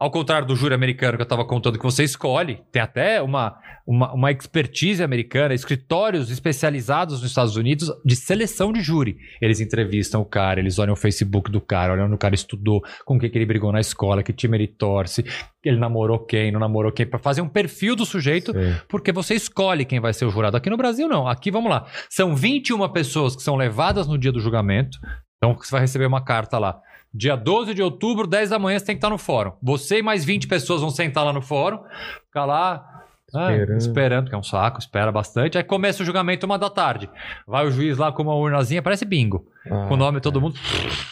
Ao 0.00 0.12
contrário 0.12 0.46
do 0.46 0.54
júri 0.54 0.74
americano 0.74 1.16
que 1.16 1.22
eu 1.22 1.24
estava 1.24 1.44
contando 1.44 1.76
que 1.76 1.84
você 1.84 2.04
escolhe, 2.04 2.62
tem 2.70 2.80
até 2.80 3.20
uma, 3.20 3.56
uma, 3.84 4.14
uma 4.14 4.30
expertise 4.30 5.02
americana, 5.02 5.52
escritórios 5.52 6.30
especializados 6.30 7.20
nos 7.20 7.30
Estados 7.30 7.56
Unidos 7.56 7.90
de 8.04 8.14
seleção 8.14 8.72
de 8.72 8.80
júri. 8.80 9.16
Eles 9.42 9.58
entrevistam 9.58 10.20
o 10.20 10.24
cara, 10.24 10.60
eles 10.60 10.78
olham 10.78 10.92
o 10.92 10.96
Facebook 10.96 11.50
do 11.50 11.60
cara, 11.60 11.94
olham 11.94 12.06
onde 12.06 12.14
o 12.14 12.18
cara 12.18 12.36
estudou, 12.36 12.80
com 13.04 13.18
quem 13.18 13.28
que 13.28 13.36
ele 13.36 13.44
brigou 13.44 13.72
na 13.72 13.80
escola, 13.80 14.22
que 14.22 14.32
time 14.32 14.56
ele 14.56 14.68
torce, 14.68 15.24
ele 15.64 15.78
namorou 15.78 16.24
quem, 16.24 16.52
não 16.52 16.60
namorou 16.60 16.92
quem, 16.92 17.04
para 17.04 17.18
fazer 17.18 17.40
um 17.40 17.48
perfil 17.48 17.96
do 17.96 18.06
sujeito, 18.06 18.52
Sei. 18.52 18.76
porque 18.88 19.10
você 19.10 19.34
escolhe 19.34 19.84
quem 19.84 19.98
vai 19.98 20.12
ser 20.12 20.26
o 20.26 20.30
jurado. 20.30 20.56
Aqui 20.56 20.70
no 20.70 20.76
Brasil, 20.76 21.08
não. 21.08 21.26
Aqui, 21.26 21.50
vamos 21.50 21.70
lá. 21.70 21.86
São 22.08 22.36
21 22.36 22.88
pessoas 22.90 23.34
que 23.34 23.42
são 23.42 23.56
levadas 23.56 24.06
no 24.06 24.16
dia 24.16 24.30
do 24.30 24.38
julgamento. 24.38 24.96
Então, 25.38 25.56
você 25.56 25.72
vai 25.72 25.80
receber 25.80 26.06
uma 26.06 26.24
carta 26.24 26.56
lá. 26.56 26.80
Dia 27.12 27.36
12 27.36 27.74
de 27.74 27.82
outubro, 27.82 28.26
10 28.26 28.50
da 28.50 28.58
manhã, 28.58 28.78
você 28.78 28.84
tem 28.84 28.94
que 28.94 28.98
estar 28.98 29.10
no 29.10 29.18
fórum. 29.18 29.52
Você 29.62 29.98
e 29.98 30.02
mais 30.02 30.24
20 30.24 30.46
pessoas 30.46 30.80
vão 30.80 30.90
sentar 30.90 31.24
lá 31.24 31.32
no 31.32 31.40
fórum, 31.40 31.82
ficar 32.26 32.44
lá 32.44 32.97
ah, 33.34 33.52
Esperando. 33.52 33.78
esperando, 33.78 34.28
que 34.30 34.34
é 34.34 34.38
um 34.38 34.42
saco, 34.42 34.78
espera 34.78 35.12
bastante. 35.12 35.58
Aí 35.58 35.64
começa 35.64 36.02
o 36.02 36.06
julgamento 36.06 36.46
uma 36.46 36.58
da 36.58 36.70
tarde. 36.70 37.10
Vai 37.46 37.66
o 37.66 37.70
juiz 37.70 37.98
lá 37.98 38.10
com 38.10 38.22
uma 38.22 38.34
urnazinha, 38.34 38.80
parece 38.80 39.04
bingo. 39.04 39.46
Ah, 39.70 39.86
Com 39.86 39.94
o 39.94 39.96
nome 39.98 40.18
de 40.18 40.22
todo 40.22 40.40
mundo, 40.40 40.58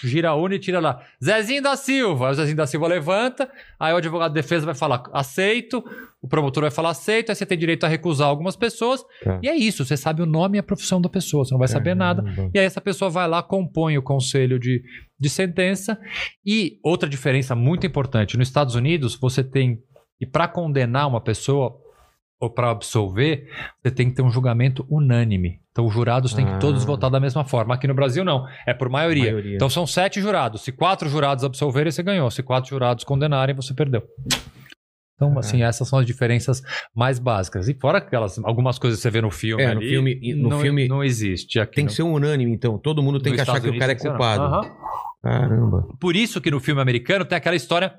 gira 0.03 0.31
a 0.31 0.35
urna 0.35 0.55
e 0.55 0.59
tira 0.59 0.81
lá. 0.81 1.03
Zezinho 1.23 1.63
da 1.63 1.77
Silva. 1.77 2.27
Aí 2.27 2.33
o 2.33 2.35
Zezinho 2.35 2.57
da 2.57 2.67
Silva 2.67 2.87
levanta, 2.87 3.51
aí 3.79 3.93
o 3.93 3.97
advogado 3.97 4.33
de 4.33 4.41
defesa 4.41 4.65
vai 4.65 4.75
falar 4.75 5.03
aceito, 5.13 5.85
o 6.23 6.27
promotor 6.27 6.63
vai 6.63 6.71
falar 6.71 6.91
aceito, 6.91 7.29
aí 7.31 7.37
você 7.37 7.45
tem 7.45 7.59
direito 7.59 7.85
a 7.85 7.89
recusar 7.89 8.29
algumas 8.29 8.57
pessoas. 8.57 9.05
Tá. 9.23 9.39
E 9.43 9.49
é 9.49 9.55
isso, 9.55 9.85
você 9.85 9.97
sabe 9.97 10.23
o 10.23 10.27
nome 10.27 10.57
e 10.57 10.61
a 10.61 10.63
profissão 10.63 11.01
da 11.01 11.11
pessoa, 11.11 11.45
você 11.45 11.53
não 11.53 11.59
vai 11.59 11.69
saber 11.69 11.95
nada. 11.95 12.25
E 12.55 12.59
aí 12.59 12.65
essa 12.65 12.81
pessoa 12.81 13.11
vai 13.11 13.29
lá, 13.29 13.43
compõe 13.43 13.99
o 13.99 14.03
conselho 14.03 14.59
de, 14.59 14.83
de 15.21 15.29
sentença. 15.29 15.99
E 16.45 16.79
outra 16.83 17.07
diferença 17.09 17.55
muito 17.55 17.87
importante, 17.87 18.39
nos 18.39 18.49
Estados 18.49 18.75
Unidos 18.75 19.17
você 19.17 19.45
tem, 19.45 19.79
e 20.19 20.25
para 20.25 20.49
condenar 20.49 21.07
uma 21.07 21.21
pessoa 21.21 21.79
ou 22.41 22.51
para 22.51 22.71
absolver, 22.71 23.49
você 23.83 23.91
tem 23.91 24.11
que 24.11 24.17
ter 24.17 24.23
um 24.23 24.31
julgamento 24.31 24.87
unânime. 24.91 25.61
Então 25.73 25.87
os 25.87 25.93
jurados 25.95 26.33
têm 26.35 26.47
Ah. 26.47 26.55
que 26.55 26.61
todos 26.61 26.85
votar 26.85 27.11
da 27.11 27.19
mesma 27.21 27.45
forma. 27.45 27.75
Aqui 27.75 27.87
no 27.87 27.95
Brasil 27.95 28.25
não, 28.25 28.47
é 28.67 28.73
por 28.75 28.89
maioria. 28.89 29.25
Maioria. 29.25 29.55
Então 29.57 29.69
são 29.71 29.87
sete 29.87 30.21
jurados. 30.21 30.63
Se 30.63 30.73
quatro 30.73 31.09
jurados 31.09 31.45
absolverem, 31.45 31.91
você 31.91 32.03
ganhou. 32.03 32.31
Se 32.31 32.43
quatro 32.43 32.69
jurados 32.71 33.05
condenarem, 33.05 33.55
você 33.55 33.73
perdeu. 33.75 34.03
Então, 35.15 35.33
Ah. 35.35 35.41
assim, 35.41 35.63
essas 35.63 35.89
são 35.89 35.99
as 35.99 36.05
diferenças 36.07 36.61
mais 36.95 37.19
básicas. 37.19 37.69
E 37.69 37.75
fora 37.75 37.99
aquelas, 37.99 38.39
algumas 38.45 38.79
coisas 38.79 38.99
que 38.99 39.03
você 39.03 39.11
vê 39.11 39.23
no 39.23 39.31
filme 39.31 39.63
É, 39.63 39.73
no 39.73 39.81
ali, 39.81 39.89
filme- 39.89 40.35
no 40.35 40.49
não, 40.51 40.61
filme 40.61 40.87
não 40.89 41.03
existe. 41.03 41.59
Aqui 41.59 41.77
Tem 41.77 41.85
no- 41.85 41.89
que 41.91 41.97
ser 41.97 42.03
unânime, 42.03 42.53
então. 42.53 42.79
Todo 42.79 43.03
mundo 43.03 43.19
tem 43.19 43.33
que 43.35 43.41
achar 43.41 43.53
Estados 43.57 43.71
que 43.71 43.77
o 43.77 43.81
cara 43.81 43.93
é 43.93 43.95
Unidos 43.95 44.11
culpado. 44.11 44.43
Aham. 44.43 44.71
Caramba. 45.27 45.89
Por 45.99 46.15
isso 46.15 46.41
que 46.41 46.51
no 46.51 46.61
filme 46.61 46.81
americano 46.81 47.25
tem 47.25 47.37
aquela 47.37 47.57
história 47.57 47.95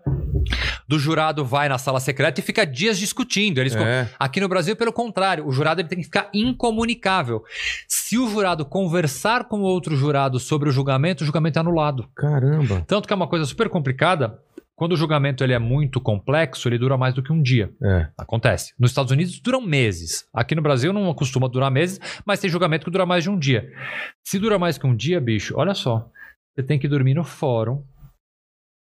do 0.87 0.97
jurado 0.97 1.43
vai 1.43 1.67
na 1.67 1.77
sala 1.77 1.99
secreta 1.99 2.39
e 2.39 2.43
fica 2.43 2.65
dias 2.65 2.97
discutindo. 2.97 3.59
Eles 3.59 3.75
É. 3.75 4.09
Aqui 4.17 4.39
no 4.39 4.47
Brasil, 4.47 4.75
pelo 4.75 4.93
contrário, 4.93 5.45
o 5.45 5.51
jurado 5.51 5.81
ele 5.81 5.89
tem 5.89 5.97
que 5.97 6.05
ficar 6.05 6.29
incomunicável. 6.33 7.43
Se 7.87 8.17
o 8.17 8.29
jurado 8.29 8.65
conversar 8.65 9.45
com 9.45 9.61
outro 9.61 9.95
jurado 9.95 10.39
sobre 10.39 10.69
o 10.69 10.71
julgamento, 10.71 11.23
o 11.23 11.25
julgamento 11.25 11.59
é 11.59 11.61
anulado. 11.61 12.07
Caramba. 12.15 12.83
Tanto 12.87 13.07
que 13.07 13.13
é 13.13 13.15
uma 13.15 13.27
coisa 13.27 13.45
super 13.45 13.69
complicada. 13.69 14.39
Quando 14.75 14.93
o 14.93 14.97
julgamento 14.97 15.43
ele 15.43 15.53
é 15.53 15.59
muito 15.59 15.99
complexo, 15.99 16.69
ele 16.69 16.77
dura 16.77 16.95
mais 16.97 17.13
do 17.13 17.23
que 17.23 17.33
um 17.33 17.41
dia. 17.41 17.71
É. 17.83 18.07
Acontece. 18.15 18.73
Nos 18.79 18.91
Estados 18.91 19.11
Unidos 19.11 19.39
duram 19.39 19.59
meses. 19.59 20.27
Aqui 20.31 20.53
no 20.53 20.61
Brasil 20.61 20.93
não 20.93 21.11
costuma 21.15 21.49
durar 21.49 21.71
meses, 21.71 21.99
mas 22.23 22.39
tem 22.39 22.49
julgamento 22.49 22.85
que 22.85 22.91
dura 22.91 23.05
mais 23.05 23.23
de 23.23 23.29
um 23.29 23.37
dia. 23.37 23.67
Se 24.23 24.37
dura 24.37 24.59
mais 24.59 24.77
que 24.77 24.85
um 24.85 24.95
dia, 24.95 25.19
bicho, 25.19 25.55
olha 25.57 25.73
só. 25.73 26.07
Você 26.57 26.63
tem 26.63 26.79
que 26.79 26.87
dormir 26.87 27.13
no 27.13 27.23
fórum. 27.23 27.83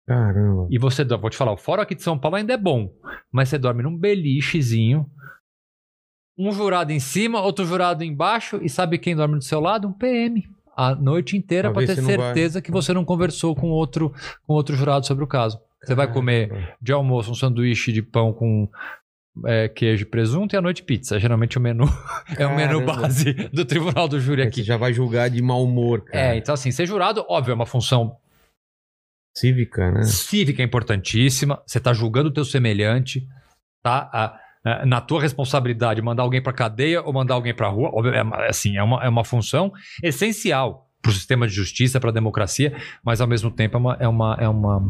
Caramba. 0.07 0.67
E 0.71 0.79
você, 0.79 1.03
vou 1.03 1.29
te 1.29 1.35
falar, 1.35 1.51
o 1.51 1.57
fórum 1.57 1.81
aqui 1.81 1.93
de 1.93 2.01
São 2.01 2.17
Paulo 2.17 2.37
ainda 2.37 2.53
é 2.53 2.57
bom. 2.57 2.89
Mas 3.29 3.49
você 3.49 3.57
dorme 3.57 3.83
num 3.83 3.97
belichezinho. 3.97 5.05
Um 6.39 6.49
jurado 6.53 6.93
em 6.93 6.99
cima, 6.99 7.41
outro 7.41 7.65
jurado 7.65 8.05
embaixo. 8.05 8.57
E 8.63 8.69
sabe 8.69 8.97
quem 8.97 9.17
dorme 9.17 9.35
do 9.35 9.43
seu 9.43 9.59
lado? 9.59 9.89
Um 9.89 9.91
PM. 9.91 10.47
A 10.77 10.95
noite 10.95 11.35
inteira 11.35 11.69
Pra 11.69 11.83
para 11.83 11.93
ter 11.93 12.01
certeza 12.01 12.61
que 12.61 12.71
você 12.71 12.93
não 12.93 13.03
conversou 13.03 13.53
com 13.53 13.69
outro, 13.69 14.13
com 14.43 14.53
outro 14.53 14.73
jurado 14.73 15.05
sobre 15.05 15.25
o 15.25 15.27
caso. 15.27 15.59
Você 15.83 15.93
vai 15.93 16.11
comer 16.11 16.77
de 16.81 16.93
almoço 16.93 17.31
um 17.31 17.35
sanduíche 17.35 17.91
de 17.91 18.01
pão 18.01 18.31
com 18.31 18.69
é, 19.45 19.67
queijo 19.67 20.03
e 20.03 20.05
presunto 20.05 20.55
e 20.55 20.57
à 20.57 20.61
noite 20.61 20.83
pizza. 20.83 21.19
Geralmente 21.19 21.57
o 21.57 21.61
menu 21.61 21.85
é 22.37 22.45
o 22.47 22.55
menu 22.55 22.81
base 22.85 23.33
do 23.53 23.65
tribunal 23.65 24.07
do 24.07 24.19
júri 24.19 24.41
aqui. 24.41 24.61
Você 24.61 24.63
já 24.63 24.77
vai 24.77 24.93
julgar 24.93 25.29
de 25.29 25.41
mau 25.41 25.63
humor, 25.63 26.01
cara. 26.01 26.33
É, 26.33 26.37
então 26.37 26.53
assim, 26.53 26.71
ser 26.71 26.85
jurado, 26.85 27.25
óbvio, 27.29 27.51
é 27.51 27.55
uma 27.55 27.65
função 27.65 28.17
Cívica, 29.35 29.91
né? 29.91 30.03
cívica 30.03 30.63
importantíssima. 30.63 31.61
Você 31.65 31.77
está 31.77 31.93
julgando 31.93 32.29
o 32.29 32.33
teu 32.33 32.43
semelhante, 32.43 33.27
tá? 33.83 34.09
A- 34.11 34.39
a- 34.65 34.85
na 34.85 34.99
tua 34.99 35.21
responsabilidade, 35.21 36.01
mandar 36.01 36.23
alguém 36.23 36.41
para 36.41 36.51
cadeia 36.53 37.01
ou 37.03 37.13
mandar 37.13 37.35
alguém 37.35 37.53
para 37.53 37.67
rua, 37.69 37.89
óbvio, 37.93 38.13
é, 38.15 38.49
assim, 38.49 38.77
é 38.77 38.83
uma, 38.83 39.03
é 39.03 39.07
uma 39.07 39.23
função 39.23 39.71
essencial 40.03 40.89
para 41.03 41.11
o 41.11 41.13
sistema 41.13 41.47
de 41.47 41.53
justiça, 41.53 41.99
para 41.99 42.09
a 42.09 42.13
democracia, 42.13 42.75
mas 43.05 43.21
ao 43.21 43.27
mesmo 43.27 43.51
tempo 43.51 43.77
é 43.77 43.79
uma 43.79 43.97
é 43.99 44.07
uma 44.07 44.37
é 44.41 44.49
uma 44.49 44.81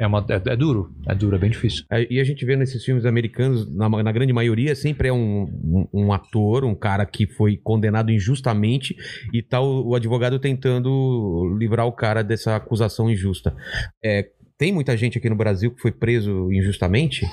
é, 0.00 0.06
uma, 0.06 0.24
é, 0.30 0.52
é 0.52 0.56
duro, 0.56 0.90
é 1.06 1.14
duro, 1.14 1.36
é 1.36 1.38
bem 1.38 1.50
difícil. 1.50 1.84
Aí- 1.90 2.06
E 2.10 2.18
a 2.18 2.24
gente 2.24 2.44
vê 2.44 2.56
nesses 2.56 2.82
filmes 2.82 3.04
americanos, 3.04 3.70
na, 3.76 3.88
na 3.88 4.10
grande 4.10 4.32
maioria, 4.32 4.74
sempre 4.74 5.08
é 5.08 5.12
um, 5.12 5.42
um, 5.42 5.88
um 5.92 6.12
ator, 6.12 6.64
um 6.64 6.74
cara 6.74 7.04
que 7.04 7.26
foi 7.26 7.58
condenado 7.58 8.10
injustamente 8.10 8.96
e 9.32 9.42
tá 9.42 9.60
o, 9.60 9.88
o 9.90 9.94
advogado 9.94 10.38
tentando 10.38 11.54
livrar 11.58 11.86
o 11.86 11.92
cara 11.92 12.24
dessa 12.24 12.56
acusação 12.56 13.10
injusta. 13.10 13.54
É, 14.02 14.26
tem 14.56 14.72
muita 14.72 14.96
gente 14.96 15.18
aqui 15.18 15.28
no 15.28 15.36
Brasil 15.36 15.70
que 15.74 15.80
foi 15.82 15.92
preso 15.92 16.50
injustamente? 16.52 17.26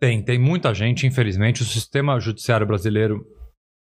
Tem, 0.00 0.22
tem 0.22 0.38
muita 0.38 0.72
gente, 0.72 1.04
infelizmente. 1.06 1.62
O 1.62 1.64
sistema 1.64 2.20
judiciário 2.20 2.66
brasileiro 2.66 3.24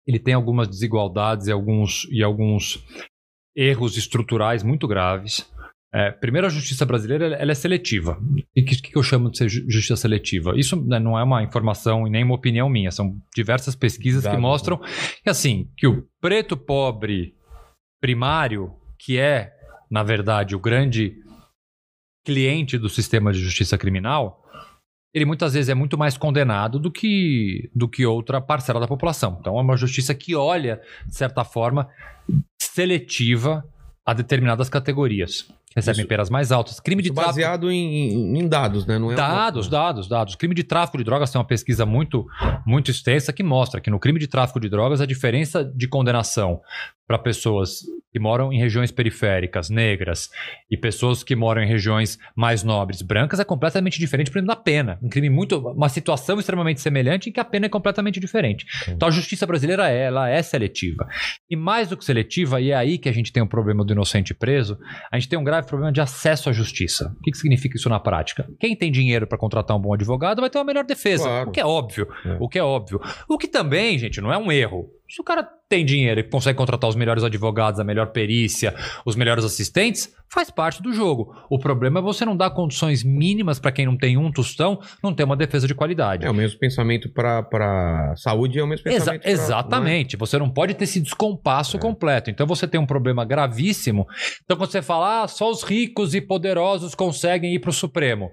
ele 0.06 0.18
tem 0.18 0.34
algumas 0.34 0.68
desigualdades 0.68 1.46
e 1.46 1.52
alguns, 1.52 2.06
e 2.10 2.22
alguns 2.22 2.84
erros 3.56 3.96
estruturais 3.96 4.62
muito 4.62 4.86
graves. 4.86 5.50
É, 5.94 6.10
primeiro, 6.10 6.46
a 6.46 6.50
justiça 6.50 6.86
brasileira 6.86 7.26
ela- 7.36 7.52
é 7.52 7.54
seletiva. 7.54 8.18
E 8.56 8.62
o 8.62 8.64
que, 8.64 8.80
que 8.80 8.96
eu 8.96 9.02
chamo 9.02 9.30
de 9.30 9.36
ser 9.36 9.48
ju- 9.48 9.64
justiça 9.68 9.96
seletiva? 9.96 10.54
Isso 10.58 10.74
né, 10.86 10.98
não 10.98 11.18
é 11.18 11.22
uma 11.22 11.42
informação 11.42 12.06
e 12.06 12.10
nem 12.10 12.24
uma 12.24 12.34
opinião 12.34 12.68
minha. 12.68 12.90
São 12.90 13.20
diversas 13.36 13.74
pesquisas 13.76 14.24
que 14.26 14.40
mostram 14.40 14.78
que, 15.22 15.28
assim, 15.28 15.68
que 15.76 15.86
o 15.86 16.06
preto 16.20 16.56
pobre 16.56 17.34
primário, 18.00 18.72
que 18.98 19.18
é, 19.18 19.52
na 19.90 20.02
verdade, 20.02 20.56
o 20.56 20.60
grande 20.60 21.14
cliente 22.24 22.78
do 22.78 22.88
sistema 22.88 23.32
de 23.32 23.40
justiça 23.40 23.76
criminal, 23.76 24.42
ele 25.14 25.26
muitas 25.26 25.52
vezes 25.52 25.68
é 25.68 25.74
muito 25.74 25.98
mais 25.98 26.16
condenado 26.16 26.78
do 26.78 26.90
que, 26.90 27.70
do 27.74 27.86
que 27.86 28.06
outra 28.06 28.40
parcela 28.40 28.80
da 28.80 28.88
população. 28.88 29.36
Então 29.40 29.58
é 29.58 29.60
uma 29.60 29.76
justiça 29.76 30.14
que 30.14 30.34
olha, 30.34 30.80
de 31.06 31.14
certa 31.14 31.44
forma, 31.44 31.86
seletiva 32.60 33.62
a 34.06 34.14
determinadas 34.14 34.68
categorias. 34.68 35.48
Recebem 35.74 36.06
penas 36.06 36.28
mais 36.30 36.52
altas. 36.52 36.78
Crime 36.80 37.02
de 37.02 37.10
tráfico. 37.10 37.26
baseado 37.34 37.70
em, 37.70 38.38
em- 38.38 38.48
dados, 38.48 38.84
né? 38.86 38.98
Não 38.98 39.06
é 39.10 39.14
uma- 39.14 39.16
Dados, 39.16 39.68
dados, 39.68 40.08
dados. 40.08 40.34
Crime 40.34 40.54
de 40.54 40.62
tráfico 40.64 40.98
de 40.98 41.04
drogas 41.04 41.30
tem 41.30 41.38
uma 41.40 41.46
pesquisa 41.46 41.86
muito, 41.86 42.26
muito 42.66 42.90
extensa 42.90 43.32
que 43.32 43.42
mostra 43.42 43.80
que 43.80 43.90
no 43.90 43.98
crime 43.98 44.18
de 44.18 44.26
tráfico 44.26 44.60
de 44.60 44.68
drogas 44.68 45.00
a 45.00 45.06
diferença 45.06 45.64
de 45.64 45.88
condenação 45.88 46.60
para 47.06 47.18
pessoas 47.18 47.82
que 48.12 48.18
moram 48.18 48.52
em 48.52 48.58
regiões 48.58 48.90
periféricas, 48.90 49.70
negras, 49.70 50.28
e 50.70 50.76
pessoas 50.76 51.24
que 51.24 51.34
moram 51.34 51.62
em 51.62 51.66
regiões 51.66 52.18
mais 52.36 52.62
nobres, 52.62 53.00
brancas, 53.00 53.40
é 53.40 53.44
completamente 53.44 53.98
diferente, 53.98 54.30
por 54.30 54.38
exemplo, 54.38 54.54
da 54.54 54.60
pena. 54.60 54.98
Um 55.02 55.08
crime 55.08 55.30
muito. 55.30 55.58
Uma 55.58 55.88
situação 55.88 56.38
extremamente 56.38 56.80
semelhante 56.80 57.30
em 57.30 57.32
que 57.32 57.40
a 57.40 57.44
pena 57.44 57.66
é 57.66 57.68
completamente 57.68 58.20
diferente. 58.20 58.66
Então 58.86 59.08
a 59.08 59.10
justiça 59.10 59.46
brasileira 59.46 59.90
é, 59.90 60.04
ela 60.04 60.28
é 60.28 60.42
seletiva. 60.42 61.08
E 61.48 61.56
mais 61.56 61.88
do 61.88 61.96
que 61.96 62.04
seletiva, 62.04 62.60
e 62.60 62.70
é 62.70 62.74
aí 62.74 62.98
que 62.98 63.08
a 63.08 63.12
gente 63.12 63.32
tem 63.32 63.42
um 63.42 63.46
problema 63.46 63.82
do 63.82 63.92
inocente 63.92 64.34
preso, 64.34 64.78
a 65.10 65.18
gente 65.18 65.28
tem 65.28 65.38
um 65.38 65.44
grave 65.44 65.66
problema 65.66 65.90
de 65.90 66.00
acesso 66.00 66.50
à 66.50 66.52
justiça. 66.52 67.14
O 67.18 67.22
que, 67.22 67.30
que 67.30 67.38
significa 67.38 67.76
isso 67.76 67.88
na 67.88 67.98
prática? 67.98 68.46
Quem 68.60 68.76
tem 68.76 68.92
dinheiro 68.92 69.26
para 69.26 69.38
contratar 69.38 69.76
um 69.76 69.80
bom 69.80 69.94
advogado 69.94 70.40
vai 70.40 70.50
ter 70.50 70.58
uma 70.58 70.64
melhor 70.64 70.84
defesa. 70.84 71.24
Claro. 71.24 71.48
O 71.48 71.52
que 71.52 71.60
é 71.60 71.64
óbvio. 71.64 72.06
É. 72.26 72.36
O 72.38 72.48
que 72.48 72.58
é 72.58 72.62
óbvio. 72.62 73.00
O 73.26 73.38
que 73.38 73.48
também, 73.48 73.98
gente, 73.98 74.20
não 74.20 74.32
é 74.32 74.36
um 74.36 74.52
erro. 74.52 74.90
Se 75.14 75.20
o 75.20 75.24
cara 75.24 75.46
tem 75.68 75.84
dinheiro 75.84 76.20
e 76.20 76.22
consegue 76.22 76.56
contratar 76.56 76.88
os 76.88 76.96
melhores 76.96 77.22
advogados, 77.22 77.78
a 77.78 77.84
melhor 77.84 78.12
perícia, 78.12 78.74
os 79.04 79.14
melhores 79.14 79.44
assistentes, 79.44 80.10
faz 80.26 80.50
parte 80.50 80.82
do 80.82 80.90
jogo. 80.90 81.36
O 81.50 81.58
problema 81.58 81.98
é 81.98 82.02
você 82.02 82.24
não 82.24 82.34
dar 82.34 82.48
condições 82.48 83.04
mínimas 83.04 83.58
para 83.60 83.70
quem 83.72 83.84
não 83.84 83.94
tem 83.94 84.16
um 84.16 84.32
tostão, 84.32 84.80
não 85.02 85.12
ter 85.12 85.24
uma 85.24 85.36
defesa 85.36 85.66
de 85.68 85.74
qualidade. 85.74 86.24
É 86.24 86.30
o 86.30 86.34
mesmo 86.34 86.58
pensamento 86.58 87.10
para 87.12 88.14
saúde, 88.16 88.58
é 88.58 88.62
o 88.64 88.66
mesmo 88.66 88.88
Exa- 88.88 88.98
pensamento. 89.00 89.20
pra- 89.22 89.30
exatamente. 89.30 90.16
Você 90.16 90.38
não 90.38 90.48
pode 90.48 90.72
ter 90.72 90.84
esse 90.84 90.98
descompasso 90.98 91.76
É. 91.76 91.80
completo. 91.80 92.30
Então 92.30 92.46
você 92.46 92.66
tem 92.66 92.80
um 92.80 92.86
problema 92.86 93.22
gravíssimo. 93.22 94.06
Então 94.42 94.56
quando 94.56 94.70
você 94.70 94.80
fala, 94.80 95.24
ah, 95.24 95.28
só 95.28 95.50
os 95.50 95.62
ricos 95.62 96.14
e 96.14 96.22
poderosos 96.22 96.94
conseguem 96.94 97.54
ir 97.54 97.58
para 97.58 97.68
o 97.68 97.74
Supremo. 97.74 98.30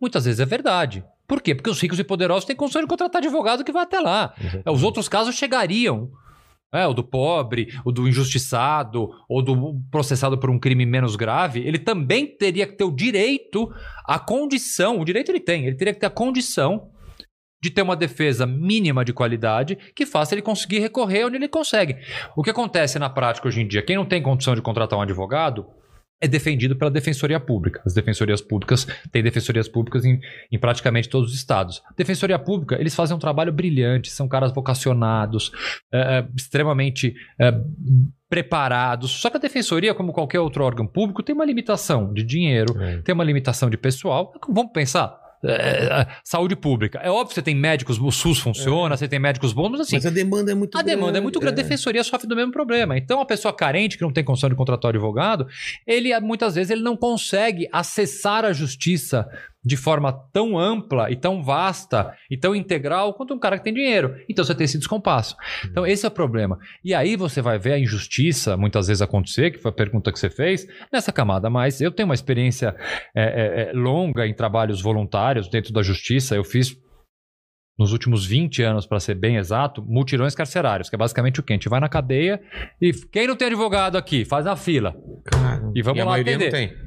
Muitas 0.00 0.24
vezes 0.24 0.40
é 0.40 0.44
verdade. 0.44 1.04
Por 1.26 1.40
quê? 1.42 1.54
Porque 1.54 1.70
os 1.70 1.80
ricos 1.80 1.98
e 1.98 2.04
poderosos 2.04 2.44
têm 2.44 2.56
condições 2.56 2.82
de 2.82 2.88
contratar 2.88 3.22
advogado 3.22 3.64
que 3.64 3.72
vai 3.72 3.82
até 3.82 4.00
lá. 4.00 4.34
Os 4.66 4.82
outros 4.82 5.08
casos 5.08 5.34
chegariam. 5.34 6.10
É, 6.74 6.86
o 6.86 6.92
do 6.92 7.02
pobre, 7.02 7.68
o 7.84 7.92
do 7.92 8.08
injustiçado, 8.08 9.08
ou 9.28 9.40
do 9.40 9.80
processado 9.90 10.36
por 10.36 10.50
um 10.50 10.58
crime 10.58 10.84
menos 10.84 11.14
grave, 11.14 11.60
ele 11.60 11.78
também 11.78 12.26
teria 12.26 12.66
que 12.66 12.76
ter 12.76 12.84
o 12.84 12.90
direito, 12.90 13.72
a 14.04 14.18
condição, 14.18 15.00
o 15.00 15.04
direito 15.04 15.30
ele 15.30 15.40
tem, 15.40 15.64
ele 15.64 15.76
teria 15.76 15.94
que 15.94 16.00
ter 16.00 16.06
a 16.06 16.10
condição 16.10 16.90
de 17.62 17.70
ter 17.70 17.82
uma 17.82 17.96
defesa 17.96 18.46
mínima 18.46 19.04
de 19.04 19.12
qualidade 19.12 19.76
que 19.94 20.04
faça 20.04 20.34
ele 20.34 20.42
conseguir 20.42 20.80
recorrer 20.80 21.24
onde 21.24 21.36
ele 21.36 21.48
consegue. 21.48 21.96
O 22.36 22.42
que 22.42 22.50
acontece 22.50 22.98
na 22.98 23.08
prática 23.08 23.48
hoje 23.48 23.62
em 23.62 23.66
dia? 23.66 23.82
Quem 23.82 23.96
não 23.96 24.04
tem 24.04 24.22
condição 24.22 24.54
de 24.54 24.60
contratar 24.60 24.98
um 24.98 25.02
advogado 25.02 25.66
é 26.20 26.26
defendido 26.26 26.76
pela 26.76 26.90
Defensoria 26.90 27.38
Pública. 27.38 27.82
As 27.84 27.92
defensorias 27.92 28.40
públicas 28.40 28.86
têm 29.12 29.22
defensorias 29.22 29.68
públicas 29.68 30.04
em, 30.04 30.18
em 30.50 30.58
praticamente 30.58 31.08
todos 31.08 31.30
os 31.30 31.36
estados. 31.36 31.82
Defensoria 31.96 32.38
Pública, 32.38 32.76
eles 32.80 32.94
fazem 32.94 33.14
um 33.14 33.18
trabalho 33.20 33.52
brilhante, 33.52 34.10
são 34.10 34.26
caras 34.26 34.52
vocacionados, 34.52 35.52
é, 35.92 36.18
é, 36.18 36.28
extremamente 36.34 37.14
é, 37.38 37.52
preparados. 38.28 39.10
Só 39.10 39.28
que 39.30 39.36
a 39.36 39.40
defensoria, 39.40 39.94
como 39.94 40.12
qualquer 40.12 40.40
outro 40.40 40.64
órgão 40.64 40.86
público, 40.86 41.22
tem 41.22 41.34
uma 41.34 41.44
limitação 41.44 42.12
de 42.12 42.22
dinheiro, 42.22 42.74
É. 42.80 42.98
tem 43.02 43.14
uma 43.14 43.24
limitação 43.24 43.68
de 43.68 43.76
pessoal. 43.76 44.32
Vamos 44.48 44.72
pensar. 44.72 45.25
É, 45.44 45.52
é, 45.52 46.06
saúde 46.24 46.56
pública. 46.56 46.98
É 47.02 47.10
óbvio 47.10 47.28
que 47.28 47.34
você 47.34 47.42
tem 47.42 47.54
médicos, 47.54 47.98
o 47.98 48.10
SUS 48.10 48.38
funciona, 48.38 48.96
você 48.96 49.08
tem 49.08 49.18
médicos 49.18 49.52
bons, 49.52 49.70
mas 49.70 49.80
assim, 49.82 49.96
Mas 49.96 50.06
a 50.06 50.10
demanda 50.10 50.52
é 50.52 50.54
muito 50.54 50.76
a 50.76 50.82
demanda 50.82 51.18
é 51.18 51.20
muito 51.20 51.38
grande. 51.38 51.60
A 51.60 51.60
é. 51.60 51.62
defensoria 51.62 52.02
sofre 52.02 52.26
do 52.26 52.36
mesmo 52.36 52.52
problema. 52.52 52.96
Então, 52.96 53.20
a 53.20 53.26
pessoa 53.26 53.52
carente 53.54 53.96
que 53.96 54.02
não 54.02 54.12
tem 54.12 54.24
condição 54.24 54.48
de 54.48 54.56
contratar 54.56 54.90
advogado, 54.90 55.46
ele 55.86 56.18
muitas 56.20 56.54
vezes 56.54 56.70
ele 56.70 56.82
não 56.82 56.96
consegue 56.96 57.68
acessar 57.72 58.44
a 58.44 58.52
justiça 58.52 59.28
de 59.66 59.76
forma 59.76 60.12
tão 60.32 60.56
ampla 60.56 61.10
e 61.10 61.16
tão 61.16 61.42
vasta 61.42 62.14
e 62.30 62.36
tão 62.36 62.54
integral 62.54 63.12
quanto 63.14 63.34
um 63.34 63.38
cara 63.38 63.58
que 63.58 63.64
tem 63.64 63.74
dinheiro. 63.74 64.14
Então 64.30 64.44
você 64.44 64.54
tem 64.54 64.64
esse 64.64 64.78
descompasso. 64.78 65.34
Então 65.68 65.84
esse 65.84 66.04
é 66.04 66.08
o 66.08 66.12
problema. 66.12 66.56
E 66.84 66.94
aí 66.94 67.16
você 67.16 67.42
vai 67.42 67.58
ver 67.58 67.72
a 67.72 67.78
injustiça 67.78 68.56
muitas 68.56 68.86
vezes 68.86 69.02
acontecer, 69.02 69.50
que 69.50 69.58
foi 69.58 69.72
a 69.72 69.74
pergunta 69.74 70.12
que 70.12 70.20
você 70.20 70.30
fez, 70.30 70.64
nessa 70.92 71.10
camada. 71.10 71.50
Mas 71.50 71.80
eu 71.80 71.90
tenho 71.90 72.08
uma 72.08 72.14
experiência 72.14 72.76
é, 73.12 73.24
é, 73.24 73.62
é, 73.62 73.72
longa 73.72 74.24
em 74.24 74.32
trabalhos 74.32 74.80
voluntários 74.80 75.48
dentro 75.48 75.72
da 75.72 75.82
justiça. 75.82 76.36
Eu 76.36 76.44
fiz 76.44 76.76
nos 77.76 77.92
últimos 77.92 78.24
20 78.24 78.62
anos, 78.62 78.86
para 78.86 79.00
ser 79.00 79.16
bem 79.16 79.36
exato, 79.36 79.82
multirões 79.84 80.34
carcerários, 80.34 80.88
que 80.88 80.94
é 80.94 80.98
basicamente 80.98 81.40
o 81.40 81.42
quê? 81.42 81.52
A 81.52 81.56
gente 81.56 81.68
vai 81.68 81.80
na 81.80 81.88
cadeia 81.88 82.40
e 82.80 82.92
quem 82.92 83.26
não 83.26 83.36
tem 83.36 83.48
advogado 83.48 83.98
aqui, 83.98 84.24
faz 84.24 84.46
a 84.46 84.56
fila. 84.56 84.94
Cara, 85.24 85.70
E 85.74 85.82
vamos 85.82 86.00
a 86.00 86.04
lá 86.04 86.10
maioria 86.12 86.36
atender. 86.36 86.52
não 86.52 86.74
tem. 86.74 86.85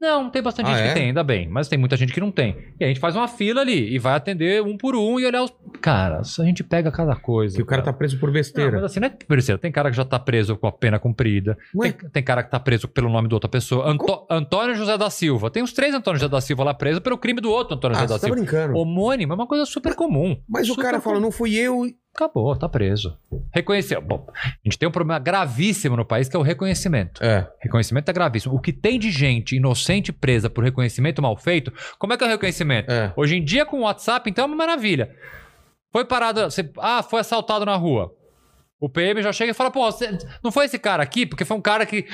Não, 0.00 0.30
tem 0.30 0.42
bastante 0.42 0.66
Ah, 0.70 0.74
gente 0.76 0.84
é? 0.84 0.88
que 0.88 0.94
tem, 0.94 1.06
ainda 1.08 1.22
bem, 1.22 1.48
mas 1.48 1.68
tem 1.68 1.78
muita 1.78 1.96
gente 1.96 2.12
que 2.12 2.20
não 2.20 2.30
tem. 2.30 2.56
E 2.78 2.84
a 2.84 2.88
gente 2.88 3.00
faz 3.00 3.14
uma 3.14 3.28
fila 3.28 3.60
ali 3.60 3.94
e 3.94 3.98
vai 3.98 4.14
atender 4.14 4.62
um 4.62 4.76
por 4.76 4.96
um 4.96 5.18
e 5.20 5.26
olhar 5.26 5.42
os. 5.42 5.52
Cara, 5.80 6.20
a 6.20 6.44
gente 6.44 6.62
pega 6.64 6.90
cada 6.90 7.14
coisa. 7.16 7.56
Que 7.56 7.62
o 7.62 7.66
cara 7.66 7.82
tá 7.82 7.92
preso 7.92 8.18
por 8.18 8.26
Não, 8.28 8.32
besteira. 8.32 8.72
mas 8.72 8.84
assim, 8.84 9.00
não 9.00 9.08
é 9.08 9.12
besteira. 9.28 9.58
Tem 9.58 9.70
cara 9.70 9.90
que 9.90 9.96
já 9.96 10.04
tá 10.04 10.18
preso 10.18 10.56
com 10.56 10.66
a 10.66 10.72
pena 10.72 10.98
cumprida. 10.98 11.56
Tem, 11.80 11.92
tem 11.92 12.22
cara 12.22 12.42
que 12.42 12.50
tá 12.50 12.58
preso 12.60 12.88
pelo 12.88 13.08
nome 13.10 13.28
de 13.28 13.34
outra 13.34 13.48
pessoa. 13.48 13.86
Anto- 13.88 14.26
Antônio 14.30 14.74
José 14.74 14.96
da 14.96 15.10
Silva. 15.10 15.50
Tem 15.50 15.62
uns 15.62 15.72
três 15.72 15.94
Antônio 15.94 16.18
José 16.18 16.30
da 16.30 16.40
Silva 16.40 16.64
lá 16.64 16.74
presos 16.74 17.00
pelo 17.00 17.18
crime 17.18 17.40
do 17.40 17.50
outro 17.50 17.74
Antônio 17.76 17.96
Ah, 17.96 18.00
José 18.00 18.14
da 18.14 18.18
tá 18.18 18.26
Silva. 18.26 18.36
brincando. 18.36 18.76
Homônimo 18.76 19.32
é 19.32 19.36
uma 19.36 19.46
coisa 19.46 19.64
super 19.66 19.94
comum. 19.94 20.36
Mas 20.48 20.64
o 20.68 20.70
Super 20.74 20.82
cara 20.82 21.00
fala, 21.00 21.16
comum. 21.16 21.26
não 21.26 21.32
fui 21.32 21.54
eu. 21.54 21.84
Acabou, 22.14 22.54
tá 22.56 22.68
preso. 22.68 23.16
Reconheceu. 23.54 24.02
Bom, 24.02 24.26
a 24.34 24.48
gente 24.64 24.78
tem 24.78 24.88
um 24.88 24.92
problema 24.92 25.18
gravíssimo 25.18 25.96
no 25.96 26.04
país 26.04 26.28
que 26.28 26.36
é 26.36 26.38
o 26.38 26.42
reconhecimento. 26.42 27.22
É. 27.24 27.48
Reconhecimento 27.60 28.08
é 28.08 28.12
gravíssimo. 28.12 28.54
O 28.54 28.60
que 28.60 28.72
tem 28.72 28.98
de 28.98 29.10
gente 29.10 29.56
inocente 29.56 30.12
presa 30.12 30.50
por 30.50 30.64
reconhecimento 30.64 31.22
mal 31.22 31.36
feito, 31.36 31.72
como 31.98 32.12
é 32.12 32.16
que 32.16 32.24
é 32.24 32.26
o 32.26 32.30
reconhecimento? 32.30 32.90
É. 32.90 33.12
Hoje 33.16 33.36
em 33.36 33.44
dia, 33.44 33.64
com 33.64 33.78
o 33.78 33.82
WhatsApp, 33.82 34.28
então 34.28 34.44
é 34.44 34.46
uma 34.46 34.56
maravilha. 34.56 35.14
Foi 35.92 36.04
parado, 36.04 36.42
você- 36.42 36.70
ah, 36.78 37.02
foi 37.02 37.20
assaltado 37.20 37.64
na 37.64 37.76
rua. 37.76 38.12
O 38.80 38.88
PM 38.88 39.22
já 39.22 39.32
chega 39.32 39.52
e 39.52 39.54
fala, 39.54 39.70
pô, 39.70 39.90
você- 39.90 40.16
não 40.42 40.50
foi 40.50 40.64
esse 40.64 40.78
cara 40.78 41.02
aqui? 41.02 41.24
Porque 41.26 41.44
foi 41.44 41.56
um 41.56 41.60
cara 41.60 41.86
que. 41.86 42.06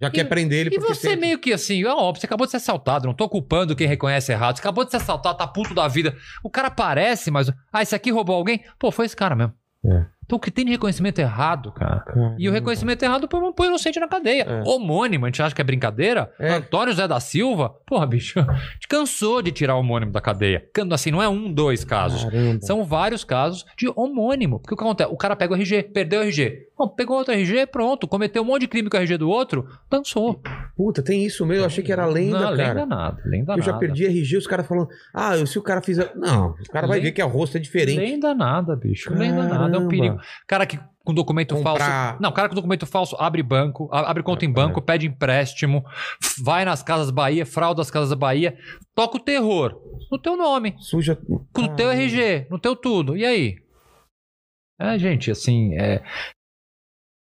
Já 0.00 0.10
quer 0.10 0.24
prender 0.24 0.66
ele 0.66 0.76
E 0.76 0.78
você 0.78 1.08
tem- 1.10 1.16
meio 1.16 1.38
que 1.38 1.52
assim, 1.52 1.84
ó, 1.84 1.96
óbvio, 1.96 2.20
você 2.20 2.26
acabou 2.26 2.46
de 2.46 2.52
ser 2.52 2.58
assaltado, 2.58 3.06
não 3.06 3.14
tô 3.14 3.28
culpando 3.28 3.74
quem 3.74 3.86
reconhece 3.88 4.30
errado. 4.30 4.56
Você 4.56 4.60
acabou 4.60 4.84
de 4.84 4.90
ser 4.92 4.98
assaltado, 4.98 5.38
tá 5.38 5.46
puto 5.46 5.74
da 5.74 5.88
vida. 5.88 6.14
O 6.42 6.48
cara 6.50 6.70
parece, 6.70 7.30
mas. 7.30 7.50
Ah, 7.72 7.82
esse 7.82 7.94
aqui 7.94 8.10
roubou 8.10 8.36
alguém? 8.36 8.62
Pô, 8.78 8.90
foi 8.92 9.06
esse 9.06 9.16
cara 9.16 9.34
mesmo. 9.34 9.52
É. 9.84 10.06
Então 10.24 10.36
o 10.36 10.40
que 10.40 10.50
tem 10.50 10.64
de 10.64 10.70
reconhecimento 10.72 11.18
errado, 11.20 11.72
cara? 11.72 12.04
E 12.38 12.48
o 12.48 12.52
reconhecimento 12.52 13.02
errado 13.02 13.26
põe, 13.26 13.50
põe 13.52 13.68
o 13.68 13.70
inocente 13.70 13.98
na 13.98 14.06
cadeia. 14.06 14.42
É. 14.42 14.62
Homônimo, 14.66 15.24
a 15.24 15.28
gente 15.28 15.40
acha 15.40 15.54
que 15.54 15.60
é 15.60 15.64
brincadeira? 15.64 16.30
É. 16.38 16.50
Antônio 16.52 16.92
Zé 16.92 17.08
da 17.08 17.18
Silva? 17.18 17.70
Porra, 17.86 18.06
bicho, 18.06 18.38
a 18.46 18.54
gente 18.74 18.86
cansou 18.88 19.40
de 19.40 19.50
tirar 19.50 19.74
o 19.76 19.80
homônimo 19.80 20.12
da 20.12 20.20
cadeia. 20.20 20.62
Assim, 20.92 21.10
não 21.10 21.22
é 21.22 21.28
um, 21.28 21.50
dois 21.50 21.82
casos. 21.82 22.24
Caramba. 22.24 22.60
São 22.60 22.84
vários 22.84 23.24
casos 23.24 23.64
de 23.76 23.88
homônimo. 23.96 24.60
Porque 24.60 24.74
o 24.74 24.76
que 24.76 24.84
acontece? 24.84 25.10
O 25.10 25.16
cara 25.16 25.34
pega 25.34 25.54
o 25.54 25.56
RG, 25.56 25.84
perdeu 25.84 26.20
o 26.20 26.24
RG. 26.24 26.67
Bom, 26.78 26.88
pegou 26.88 27.16
outro 27.18 27.34
RG, 27.34 27.66
pronto. 27.66 28.06
Cometeu 28.06 28.42
um 28.42 28.46
monte 28.46 28.60
de 28.60 28.68
crime 28.68 28.88
com 28.88 28.96
o 28.96 29.00
RG 29.00 29.18
do 29.18 29.28
outro, 29.28 29.66
dançou. 29.90 30.40
Puta, 30.76 31.02
tem 31.02 31.24
isso 31.24 31.44
mesmo. 31.44 31.62
Eu 31.62 31.66
achei 31.66 31.82
que 31.82 31.90
era 31.90 32.06
lenda, 32.06 32.38
não, 32.38 32.56
cara. 32.56 32.68
lenda 32.72 32.86
nada, 32.86 33.22
lenda 33.26 33.52
eu 33.54 33.62
já 33.62 33.72
nada. 33.72 33.80
perdi 33.80 34.06
RG, 34.06 34.36
os 34.36 34.46
caras 34.46 34.66
falando, 34.66 34.88
ah, 35.12 35.44
se 35.44 35.58
o 35.58 35.62
cara 35.62 35.82
fizer. 35.82 36.12
Não, 36.14 36.50
o 36.50 36.70
cara 36.70 36.86
vai 36.86 36.98
Lenda- 36.98 37.08
ver 37.08 37.12
que 37.12 37.20
a 37.22 37.24
rosto 37.24 37.56
é 37.56 37.60
diferente. 37.60 37.98
Lenda 37.98 38.32
nada, 38.34 38.76
bicho. 38.76 39.12
Lenda 39.12 39.42
nada, 39.42 39.54
é 39.54 39.66
um 39.66 39.70
Caramba. 39.72 39.88
perigo. 39.88 40.18
Cara 40.46 40.64
que 40.66 40.78
com 41.04 41.12
documento 41.14 41.54
Comprar- 41.54 41.78
falso. 41.78 42.22
Não, 42.22 42.30
cara 42.30 42.48
com 42.50 42.54
documento 42.54 42.86
falso 42.86 43.16
abre 43.18 43.42
banco, 43.42 43.88
abre 43.90 44.22
conta 44.22 44.44
em 44.44 44.52
banco, 44.52 44.80
pede 44.82 45.06
empréstimo, 45.06 45.82
vai 46.44 46.64
nas 46.66 46.82
Casas 46.82 47.10
Bahia, 47.10 47.46
frauda 47.46 47.80
as 47.82 47.90
Casas 47.90 48.12
Bahia, 48.12 48.56
toca 48.94 49.16
o 49.16 49.20
terror 49.20 49.74
no 50.12 50.18
teu 50.18 50.36
nome, 50.36 50.76
Suja. 50.78 51.18
no 51.28 51.74
teu 51.74 51.90
RG, 51.90 52.46
no 52.50 52.58
teu 52.58 52.76
tudo. 52.76 53.16
E 53.16 53.24
aí? 53.24 53.56
É, 54.80 54.98
gente, 54.98 55.30
assim, 55.30 55.74
é. 55.74 56.02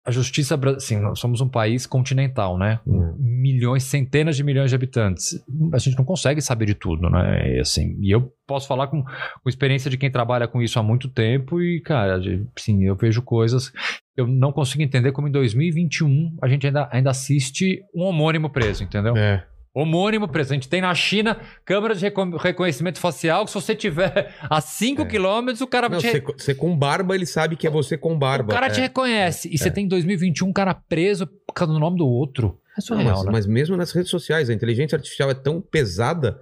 A 0.09 0.11
justiça, 0.11 0.59
assim, 0.75 0.99
nós 0.99 1.19
somos 1.19 1.39
um 1.39 1.47
país 1.47 1.85
continental, 1.85 2.57
né? 2.57 2.79
Hum. 2.87 3.15
Milhões, 3.19 3.83
centenas 3.83 4.35
de 4.35 4.43
milhões 4.43 4.71
de 4.71 4.75
habitantes. 4.75 5.39
A 5.71 5.77
gente 5.77 5.95
não 5.95 6.03
consegue 6.03 6.41
saber 6.41 6.65
de 6.65 6.73
tudo, 6.73 7.11
né? 7.11 7.57
E, 7.57 7.59
assim, 7.59 7.95
e 8.01 8.09
eu 8.09 8.33
posso 8.47 8.67
falar 8.67 8.87
com, 8.87 9.03
com 9.03 9.49
experiência 9.49 9.87
de 9.87 9.99
quem 9.99 10.09
trabalha 10.09 10.47
com 10.47 10.63
isso 10.63 10.79
há 10.79 10.83
muito 10.83 11.07
tempo 11.07 11.61
e, 11.61 11.79
cara, 11.81 12.19
sim, 12.57 12.83
eu 12.85 12.95
vejo 12.95 13.21
coisas 13.21 13.69
que 13.69 13.75
eu 14.17 14.25
não 14.25 14.51
consigo 14.51 14.81
entender 14.81 15.11
como 15.11 15.27
em 15.27 15.31
2021 15.31 16.37
a 16.41 16.47
gente 16.47 16.65
ainda, 16.65 16.89
ainda 16.91 17.11
assiste 17.11 17.83
um 17.93 18.01
homônimo 18.01 18.49
preso, 18.49 18.83
entendeu? 18.83 19.15
É. 19.15 19.45
Homônimo 19.73 20.27
preso. 20.27 20.51
A 20.51 20.55
gente 20.55 20.67
tem 20.67 20.81
na 20.81 20.93
China 20.95 21.39
câmera 21.63 21.93
de 21.95 22.01
recon- 22.01 22.35
reconhecimento 22.37 22.99
facial 22.99 23.45
que 23.45 23.51
se 23.51 23.55
você 23.55 23.75
tiver 23.75 24.35
a 24.49 24.59
5 24.59 25.03
É. 25.03 25.05
quilômetros, 25.05 25.61
o 25.61 25.67
cara 25.67 25.87
Não, 25.87 25.99
te, 25.99 26.19
você, 26.21 26.55
com 26.55 26.75
barba, 26.77 27.13
ele 27.15 27.25
sabe 27.25 27.55
que 27.55 27.67
é 27.67 27.69
você 27.69 27.97
com 27.97 28.17
barba. 28.17 28.51
o 28.51 28.55
cara 28.55 28.67
é. 28.67 28.69
te 28.71 28.81
reconhece. 28.81 29.49
E 29.51 29.57
você 29.57 29.69
tem 29.69 29.85
em 29.85 29.87
2021 29.87 30.47
um 30.47 30.53
cara 30.53 30.73
preso 30.73 31.27
por 31.27 31.53
causa 31.53 31.73
do 31.73 31.79
nome 31.79 31.97
do 31.97 32.07
outro. 32.07 32.59
É 32.71 32.81
Não, 32.81 32.85
surreal, 32.97 33.15
mas, 33.17 33.25
né? 33.25 33.31
mas 33.33 33.45
mesmo 33.47 33.75
nas 33.75 33.91
redes 33.91 34.09
sociais, 34.09 34.49
a 34.49 34.53
inteligência 34.53 34.95
artificial 34.95 35.29
é 35.29 35.33
tão 35.33 35.59
pesada 35.59 36.39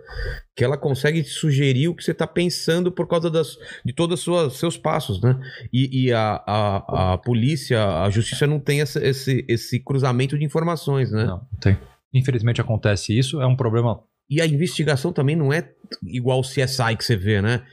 que 0.56 0.64
ela 0.64 0.78
consegue 0.78 1.24
te 1.24 1.30
sugerir 1.30 1.88
o 1.88 1.96
que 1.96 2.04
você 2.04 2.12
está 2.12 2.28
pensando 2.28 2.92
por 2.92 3.08
causa 3.08 3.30
das, 3.30 3.58
de 3.84 3.92
todos 3.92 4.26
os 4.28 4.58
seus 4.60 4.78
passos, 4.78 5.20
né? 5.22 5.36
E, 5.74 6.06
e 6.06 6.14
a, 6.14 6.42
a, 6.46 7.14
a 7.14 7.18
polícia, 7.18 7.84
a 8.04 8.10
justiça 8.12 8.46
não 8.46 8.60
tem 8.60 8.82
essa- 8.82 9.04
esse, 9.04 9.44
esse 9.48 9.80
cruzamento 9.80 10.38
de 10.38 10.46
informações, 10.46 11.12
né? 11.12 11.24
Não, 11.26 11.38
não 11.38 11.60
tem. 11.60 11.78
Infelizmente 12.14 12.62
acontece 12.62 13.18
isso, 13.18 13.42
é 13.42 13.48
um 13.48 13.56
problema. 13.56 14.02
E 14.30 14.42
a 14.42 14.46
investigação 14.46 15.14
também 15.14 15.36
não 15.36 15.54
é 15.54 15.70
igual 16.04 16.40
o 16.40 16.44
CSI 16.44 16.96
que 16.98 17.04
você 17.06 17.16
vê, 17.16 17.42
né? 17.42 17.64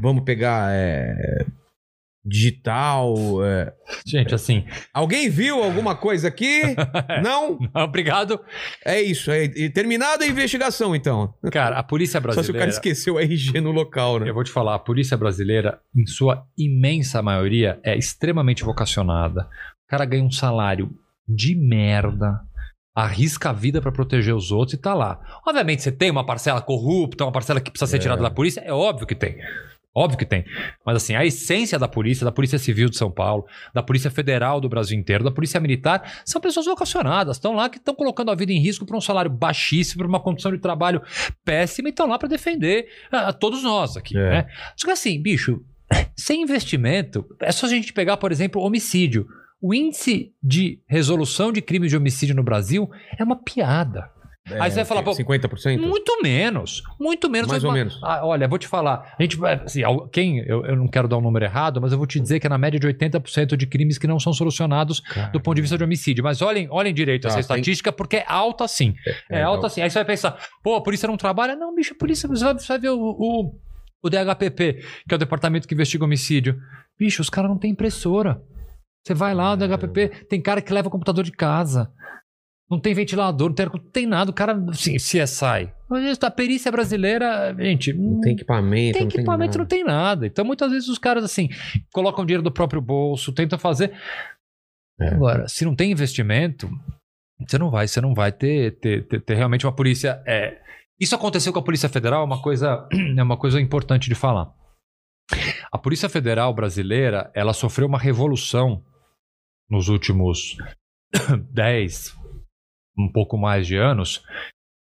Vamos 0.00 0.24
pegar 0.24 0.72
é, 0.72 1.44
digital. 2.24 3.14
é. 3.44 3.72
Gente, 4.06 4.34
assim, 4.34 4.64
Alguém 4.92 5.28
viu 5.28 5.62
alguma 5.62 5.94
coisa 5.94 6.28
aqui? 6.28 6.62
Não? 7.22 7.58
obrigado. 7.74 8.40
É 8.84 9.00
isso. 9.00 9.30
É, 9.30 9.48
terminada 9.70 10.24
a 10.24 10.26
investigação, 10.26 10.94
então. 10.94 11.32
Cara, 11.52 11.78
a 11.78 11.82
polícia 11.82 12.20
Só 12.20 12.42
se 12.42 12.50
o 12.50 12.54
cara 12.54 12.66
brasileira. 12.66 12.70
esqueceu 12.70 13.14
o 13.14 13.20
RG 13.20 13.60
no 13.60 13.70
local, 13.70 14.18
né? 14.20 14.28
Eu 14.28 14.34
vou 14.34 14.44
te 14.44 14.50
falar, 14.50 14.74
a 14.74 14.78
polícia 14.80 15.16
brasileira, 15.16 15.80
em 15.94 16.06
sua 16.06 16.44
imensa 16.56 17.22
maioria, 17.22 17.78
é 17.82 17.96
extremamente 17.96 18.64
vocacionada. 18.64 19.48
O 19.86 19.90
cara 19.90 20.04
ganha 20.04 20.24
um 20.24 20.30
salário 20.30 20.90
de 21.28 21.54
merda, 21.54 22.40
arrisca 22.94 23.50
a 23.50 23.52
vida 23.52 23.80
pra 23.80 23.92
proteger 23.92 24.34
os 24.34 24.50
outros 24.50 24.74
e 24.74 24.76
tá 24.76 24.94
lá. 24.94 25.20
Obviamente, 25.46 25.82
você 25.82 25.92
tem 25.92 26.10
uma 26.10 26.24
parcela 26.24 26.60
corrupta, 26.60 27.24
uma 27.24 27.32
parcela 27.32 27.60
que 27.60 27.70
precisa 27.70 27.90
ser 27.90 27.96
É. 27.96 28.00
tirada 28.00 28.22
da 28.22 28.30
polícia, 28.30 28.60
é 28.60 28.72
óbvio 28.72 29.06
que 29.06 29.14
tem. 29.14 29.36
Óbvio 29.92 30.18
que 30.18 30.24
tem. 30.24 30.44
Mas 30.86 30.96
assim, 30.96 31.16
a 31.16 31.26
essência 31.26 31.76
da 31.76 31.88
polícia, 31.88 32.24
da 32.24 32.30
Polícia 32.30 32.58
Civil 32.58 32.88
de 32.88 32.96
São 32.96 33.10
Paulo, 33.10 33.44
da 33.74 33.82
Polícia 33.82 34.08
Federal 34.08 34.60
do 34.60 34.68
Brasil 34.68 34.96
inteiro, 34.96 35.24
da 35.24 35.32
Polícia 35.32 35.58
Militar, 35.58 36.20
são 36.24 36.40
pessoas 36.40 36.66
vocacionadas, 36.66 37.36
estão 37.36 37.54
lá 37.54 37.68
que 37.68 37.78
estão 37.78 37.92
colocando 37.94 38.30
a 38.30 38.34
vida 38.36 38.52
em 38.52 38.60
risco 38.60 38.86
por 38.86 38.96
um 38.96 39.00
salário 39.00 39.30
baixíssimo, 39.30 39.98
por 39.98 40.08
uma 40.08 40.20
condição 40.20 40.52
de 40.52 40.58
trabalho 40.58 41.02
péssima 41.44 41.88
e 41.88 41.90
estão 41.90 42.06
lá 42.06 42.18
para 42.18 42.28
defender 42.28 42.86
ah, 43.10 43.32
todos 43.32 43.64
nós 43.64 43.96
aqui. 43.96 44.16
É. 44.16 44.30
Né? 44.30 44.46
Só 44.76 44.86
que 44.86 44.92
assim, 44.92 45.20
bicho, 45.20 45.60
sem 46.16 46.40
investimento, 46.42 47.26
é 47.40 47.50
só 47.50 47.66
a 47.66 47.68
gente 47.68 47.92
pegar, 47.92 48.16
por 48.16 48.30
exemplo, 48.30 48.62
homicídio. 48.62 49.26
O 49.60 49.74
índice 49.74 50.32
de 50.42 50.80
resolução 50.88 51.52
de 51.52 51.60
crime 51.60 51.88
de 51.88 51.96
homicídio 51.96 52.34
no 52.34 52.42
Brasil 52.42 52.90
é 53.18 53.22
uma 53.24 53.36
piada. 53.36 54.10
Aí 54.58 54.70
você 54.70 54.76
vai 54.76 54.84
falar, 54.86 55.02
pô, 55.02 55.12
50%? 55.12 55.78
Muito 55.78 56.20
menos. 56.22 56.82
Muito 56.98 57.30
menos. 57.30 57.48
Mais 57.48 57.62
ou 57.62 57.70
menos. 57.70 58.00
Ah, 58.02 58.24
olha, 58.26 58.48
vou 58.48 58.58
te 58.58 58.66
falar. 58.66 59.14
A 59.16 59.22
gente 59.22 59.36
vai. 59.36 59.62
Assim, 59.62 59.82
quem, 60.10 60.38
eu, 60.38 60.64
eu 60.64 60.74
não 60.74 60.88
quero 60.88 61.06
dar 61.06 61.18
um 61.18 61.20
número 61.20 61.44
errado, 61.44 61.78
mas 61.80 61.92
eu 61.92 61.98
vou 61.98 62.06
te 62.06 62.18
dizer 62.18 62.40
que 62.40 62.46
é 62.46 62.50
na 62.50 62.56
média 62.58 62.80
de 62.80 62.88
80% 62.88 63.54
de 63.54 63.66
crimes 63.66 63.98
que 63.98 64.06
não 64.08 64.18
são 64.18 64.32
solucionados 64.32 65.02
do 65.32 65.40
ponto 65.40 65.54
de 65.56 65.60
vista 65.60 65.76
de 65.76 65.84
homicídio. 65.84 66.24
Mas 66.24 66.40
olhem, 66.42 66.66
olhem 66.70 66.92
direito 66.92 67.22
Tá, 67.24 67.28
essa 67.28 67.36
tem- 67.36 67.42
estatística, 67.42 67.92
porque 67.92 68.16
é 68.16 68.24
alta 68.26 68.66
sim. 68.66 68.94
É, 69.30 69.42
alta 69.42 69.68
sim. 69.68 69.82
Aí 69.82 69.90
você 69.90 69.98
vai 69.98 70.06
pensar, 70.06 70.36
pô, 70.64 70.74
a 70.74 70.82
polícia 70.82 71.06
não 71.06 71.18
trabalha? 71.18 71.54
Não, 71.54 71.72
bicho, 71.74 71.92
a 71.92 71.96
polícia. 71.98 72.26
Você 72.26 72.42
vai, 72.42 72.54
você 72.54 72.66
vai 72.66 72.78
ver 72.78 72.90
o, 72.90 72.98
o, 72.98 73.54
o 74.02 74.08
DHPP, 74.10 74.82
que 75.06 75.14
é 75.14 75.16
o 75.16 75.18
departamento 75.18 75.68
que 75.68 75.74
investiga 75.74 76.04
homicídio. 76.04 76.58
Bicho, 76.98 77.22
os 77.22 77.30
caras 77.30 77.50
não 77.50 77.58
têm 77.58 77.70
impressora. 77.70 78.40
Você 79.06 79.14
vai 79.14 79.34
lá, 79.34 79.52
o 79.52 79.56
DHPP, 79.56 80.26
tem 80.28 80.40
cara 80.40 80.60
que 80.60 80.72
leva 80.72 80.90
computador 80.90 81.24
de 81.24 81.32
casa. 81.32 81.92
Não 82.70 82.78
tem 82.78 82.94
ventilador, 82.94 83.48
não 83.48 83.54
tem, 83.54 83.66
não 83.66 83.90
tem 83.90 84.06
nada. 84.06 84.30
O 84.30 84.34
cara, 84.34 84.52
assim, 84.68 84.96
CSI. 84.96 85.72
Mas 85.88 86.22
A 86.22 86.30
perícia 86.30 86.70
brasileira, 86.70 87.52
gente, 87.58 87.92
Não 87.92 88.20
tem 88.20 88.32
equipamento, 88.34 88.92
tem 88.92 89.02
não 89.02 89.10
tem 89.10 89.20
equipamento, 89.20 89.58
não 89.58 89.66
tem 89.66 89.82
nada. 89.82 90.26
Então, 90.26 90.44
muitas 90.44 90.70
vezes 90.70 90.88
os 90.88 90.98
caras, 90.98 91.24
assim, 91.24 91.48
colocam 91.92 92.24
dinheiro 92.24 92.44
do 92.44 92.52
próprio 92.52 92.80
bolso, 92.80 93.32
tentam 93.32 93.58
fazer. 93.58 93.92
É. 95.00 95.08
Agora, 95.08 95.48
se 95.48 95.64
não 95.64 95.74
tem 95.74 95.90
investimento, 95.90 96.70
você 97.44 97.58
não 97.58 97.70
vai, 97.70 97.88
você 97.88 98.00
não 98.00 98.14
vai 98.14 98.30
ter, 98.30 98.78
ter, 98.78 99.06
ter, 99.08 99.20
ter 99.20 99.34
realmente 99.34 99.66
uma 99.66 99.74
polícia. 99.74 100.22
É... 100.24 100.60
Isso 101.00 101.14
aconteceu 101.14 101.52
com 101.52 101.58
a 101.58 101.64
Polícia 101.64 101.88
Federal, 101.88 102.22
é 102.22 102.26
uma 102.26 102.40
coisa, 102.40 102.86
é 103.16 103.22
uma 103.22 103.36
coisa 103.36 103.60
importante 103.60 104.08
de 104.08 104.14
falar. 104.14 104.52
A 105.72 105.78
Polícia 105.78 106.08
Federal 106.08 106.52
brasileira, 106.54 107.30
ela 107.34 107.52
sofreu 107.52 107.88
uma 107.88 107.98
revolução 107.98 108.84
nos 109.70 109.88
últimos 109.88 110.56
10, 111.52 112.16
um 112.98 113.10
pouco 113.10 113.38
mais 113.38 113.66
de 113.66 113.76
anos, 113.76 114.22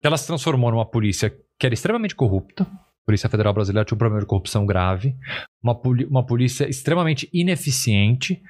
ela 0.04 0.18
se 0.18 0.28
transformou 0.28 0.72
numa 0.72 0.86
polícia 0.86 1.30
que 1.60 1.66
era 1.66 1.74
extremamente 1.74 2.16
corrupta. 2.16 2.64
A 2.64 3.06
Polícia 3.06 3.30
Federal 3.30 3.54
Brasileira 3.54 3.86
tinha 3.86 3.96
um 3.96 4.00
problema 4.00 4.22
de 4.22 4.28
corrupção 4.28 4.66
grave, 4.66 5.16
uma, 5.64 5.80
uma 6.10 6.26
polícia 6.26 6.68
extremamente 6.68 7.30
ineficiente. 7.34 8.42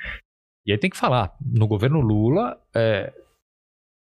E 0.65 0.71
aí 0.71 0.77
tem 0.77 0.89
que 0.89 0.97
falar, 0.97 1.35
no 1.41 1.67
governo 1.67 1.99
Lula, 1.99 2.59
é, 2.75 3.13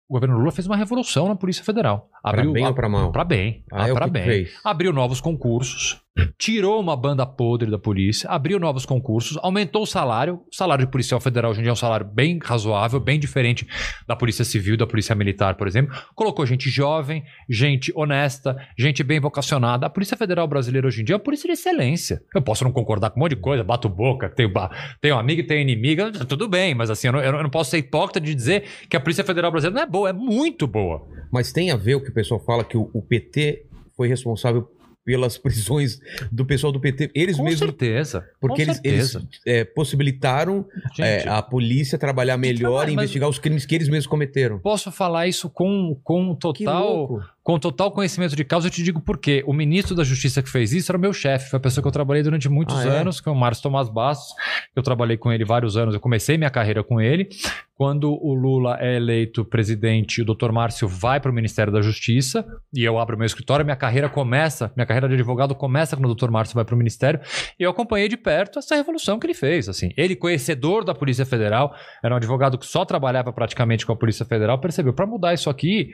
o 0.08 0.14
governo 0.14 0.36
Lula 0.36 0.52
fez 0.52 0.66
uma 0.66 0.76
revolução 0.76 1.28
na 1.28 1.36
Polícia 1.36 1.64
Federal. 1.64 2.10
Pra 2.22 2.52
bem 2.52 2.66
ou 2.66 2.74
pra 2.74 2.88
mal? 2.88 3.10
Pra 3.12 3.24
bem. 3.24 3.64
Ah, 3.72 3.88
é 3.88 3.92
pra 3.94 4.06
bem. 4.06 4.46
Abriu 4.62 4.92
novos 4.92 5.20
concursos, 5.20 6.00
tirou 6.38 6.80
uma 6.80 6.96
banda 6.96 7.26
podre 7.26 7.70
da 7.70 7.78
polícia, 7.78 8.28
abriu 8.30 8.60
novos 8.60 8.86
concursos, 8.86 9.36
aumentou 9.42 9.82
o 9.82 9.86
salário. 9.86 10.42
O 10.50 10.54
salário 10.54 10.84
de 10.84 10.90
policial 10.90 11.20
federal 11.20 11.50
hoje 11.50 11.60
em 11.60 11.62
dia 11.64 11.70
é 11.70 11.72
um 11.72 11.76
salário 11.76 12.06
bem 12.06 12.38
razoável, 12.42 13.00
bem 13.00 13.18
diferente 13.18 13.66
da 14.06 14.14
polícia 14.14 14.44
civil 14.44 14.76
da 14.76 14.86
polícia 14.86 15.14
militar, 15.14 15.56
por 15.56 15.66
exemplo. 15.66 15.94
Colocou 16.14 16.46
gente 16.46 16.70
jovem, 16.70 17.24
gente 17.48 17.92
honesta, 17.96 18.56
gente 18.78 19.02
bem 19.02 19.18
vocacionada. 19.18 19.86
A 19.86 19.90
Polícia 19.90 20.16
Federal 20.16 20.46
Brasileira 20.46 20.86
hoje 20.86 21.02
em 21.02 21.04
dia 21.04 21.14
é 21.14 21.16
uma 21.16 21.22
polícia 21.24 21.46
de 21.48 21.52
excelência. 21.54 22.22
Eu 22.34 22.42
posso 22.42 22.62
não 22.64 22.70
concordar 22.72 23.10
com 23.10 23.18
um 23.18 23.22
monte 23.24 23.34
de 23.34 23.40
coisa, 23.40 23.64
bato 23.64 23.88
boca, 23.88 24.28
tenho, 24.28 24.52
tenho 25.00 25.18
amigo 25.18 25.40
e 25.40 25.44
tenho 25.44 25.60
inimiga, 25.60 26.10
tudo 26.26 26.48
bem, 26.48 26.74
mas 26.74 26.90
assim, 26.90 27.08
eu 27.08 27.12
não- 27.12 27.20
eu 27.20 27.42
não 27.42 27.50
posso 27.50 27.70
ser 27.70 27.78
hipócrita 27.78 28.20
de 28.20 28.34
dizer 28.34 28.64
que 28.88 28.96
a 28.96 29.00
Polícia 29.00 29.24
Federal 29.24 29.50
Brasileira 29.50 29.74
não 29.80 29.82
é 29.82 29.90
boa, 29.90 30.10
é 30.10 30.12
muito 30.12 30.66
boa. 30.66 31.06
Mas 31.32 31.52
tem 31.52 31.70
a 31.70 31.76
ver 31.76 31.96
o 31.96 32.00
que 32.02 32.10
o 32.10 32.14
pessoal 32.14 32.38
fala 32.40 32.62
que 32.64 32.76
o, 32.76 32.88
o 32.92 33.02
PT 33.02 33.66
foi 33.96 34.08
responsável 34.08 34.68
pelas 35.04 35.36
prisões 35.38 36.00
do 36.30 36.44
pessoal 36.44 36.72
do 36.72 36.80
PT. 36.80 37.10
Eles 37.14 37.36
Com 37.36 37.44
mesmos. 37.44 37.60
certeza. 37.60 38.28
Porque 38.40 38.64
com 38.64 38.70
eles, 38.70 38.80
eles 38.82 39.10
certeza. 39.12 39.28
é, 39.44 39.64
possibilitaram 39.64 40.66
Gente, 40.94 41.26
é, 41.26 41.28
a 41.28 41.42
polícia 41.42 41.98
trabalhar 41.98 42.36
melhor 42.36 42.70
trabalho, 42.70 42.90
e 42.90 42.94
investigar 42.94 43.28
os 43.28 43.38
crimes 43.38 43.66
que 43.66 43.74
eles 43.74 43.88
mesmos 43.88 44.06
cometeram. 44.06 44.58
Posso 44.58 44.90
falar 44.90 45.26
isso 45.26 45.48
com, 45.50 45.98
com 46.02 46.34
total. 46.34 47.22
Com 47.44 47.58
total 47.58 47.92
conhecimento 47.92 48.34
de 48.34 48.42
causa, 48.42 48.68
eu 48.68 48.70
te 48.70 48.82
digo 48.82 49.02
por 49.02 49.18
quê. 49.18 49.44
O 49.46 49.52
ministro 49.52 49.94
da 49.94 50.02
Justiça 50.02 50.42
que 50.42 50.48
fez 50.48 50.72
isso 50.72 50.90
era 50.90 50.96
o 50.96 51.00
meu 51.00 51.12
chefe, 51.12 51.50
foi 51.50 51.58
a 51.58 51.60
pessoa 51.60 51.82
que 51.82 51.86
eu 51.86 51.92
trabalhei 51.92 52.22
durante 52.22 52.48
muitos 52.48 52.74
Ah, 52.76 52.86
é? 52.88 53.00
anos, 53.00 53.20
que 53.20 53.28
é 53.28 53.32
o 53.32 53.34
Márcio 53.34 53.64
Tomás 53.64 53.90
Bastos. 53.90 54.34
Eu 54.74 54.82
trabalhei 54.82 55.18
com 55.18 55.30
ele 55.30 55.44
vários 55.44 55.76
anos, 55.76 55.94
eu 55.94 56.00
comecei 56.00 56.38
minha 56.38 56.48
carreira 56.48 56.82
com 56.82 57.02
ele. 57.02 57.28
Quando 57.76 58.10
o 58.12 58.32
Lula 58.32 58.78
é 58.80 58.96
eleito 58.96 59.44
presidente, 59.44 60.22
o 60.22 60.24
doutor 60.24 60.52
Márcio 60.52 60.88
vai 60.88 61.20
para 61.20 61.30
o 61.30 61.34
Ministério 61.34 61.70
da 61.70 61.82
Justiça 61.82 62.46
e 62.72 62.82
eu 62.82 62.98
abro 62.98 63.18
meu 63.18 63.26
escritório, 63.26 63.62
minha 63.64 63.76
carreira 63.76 64.08
começa, 64.08 64.72
minha 64.74 64.86
carreira 64.86 65.08
de 65.08 65.14
advogado 65.14 65.54
começa 65.54 65.96
quando 65.96 66.04
o 66.06 66.08
doutor 66.08 66.30
Márcio 66.30 66.54
vai 66.54 66.64
para 66.64 66.74
o 66.74 66.78
Ministério 66.78 67.20
e 67.58 67.62
eu 67.62 67.70
acompanhei 67.70 68.08
de 68.08 68.16
perto 68.16 68.58
essa 68.58 68.74
revolução 68.74 69.18
que 69.18 69.26
ele 69.26 69.34
fez. 69.34 69.68
Assim, 69.68 69.90
ele 69.98 70.16
conhecedor 70.16 70.82
da 70.82 70.94
Polícia 70.94 71.26
Federal, 71.26 71.74
era 72.02 72.14
um 72.14 72.16
advogado 72.16 72.56
que 72.56 72.64
só 72.66 72.86
trabalhava 72.86 73.32
praticamente 73.34 73.84
com 73.84 73.92
a 73.92 73.96
Polícia 73.96 74.24
Federal, 74.24 74.58
percebeu 74.60 74.94
para 74.94 75.04
mudar 75.04 75.34
isso 75.34 75.50
aqui, 75.50 75.90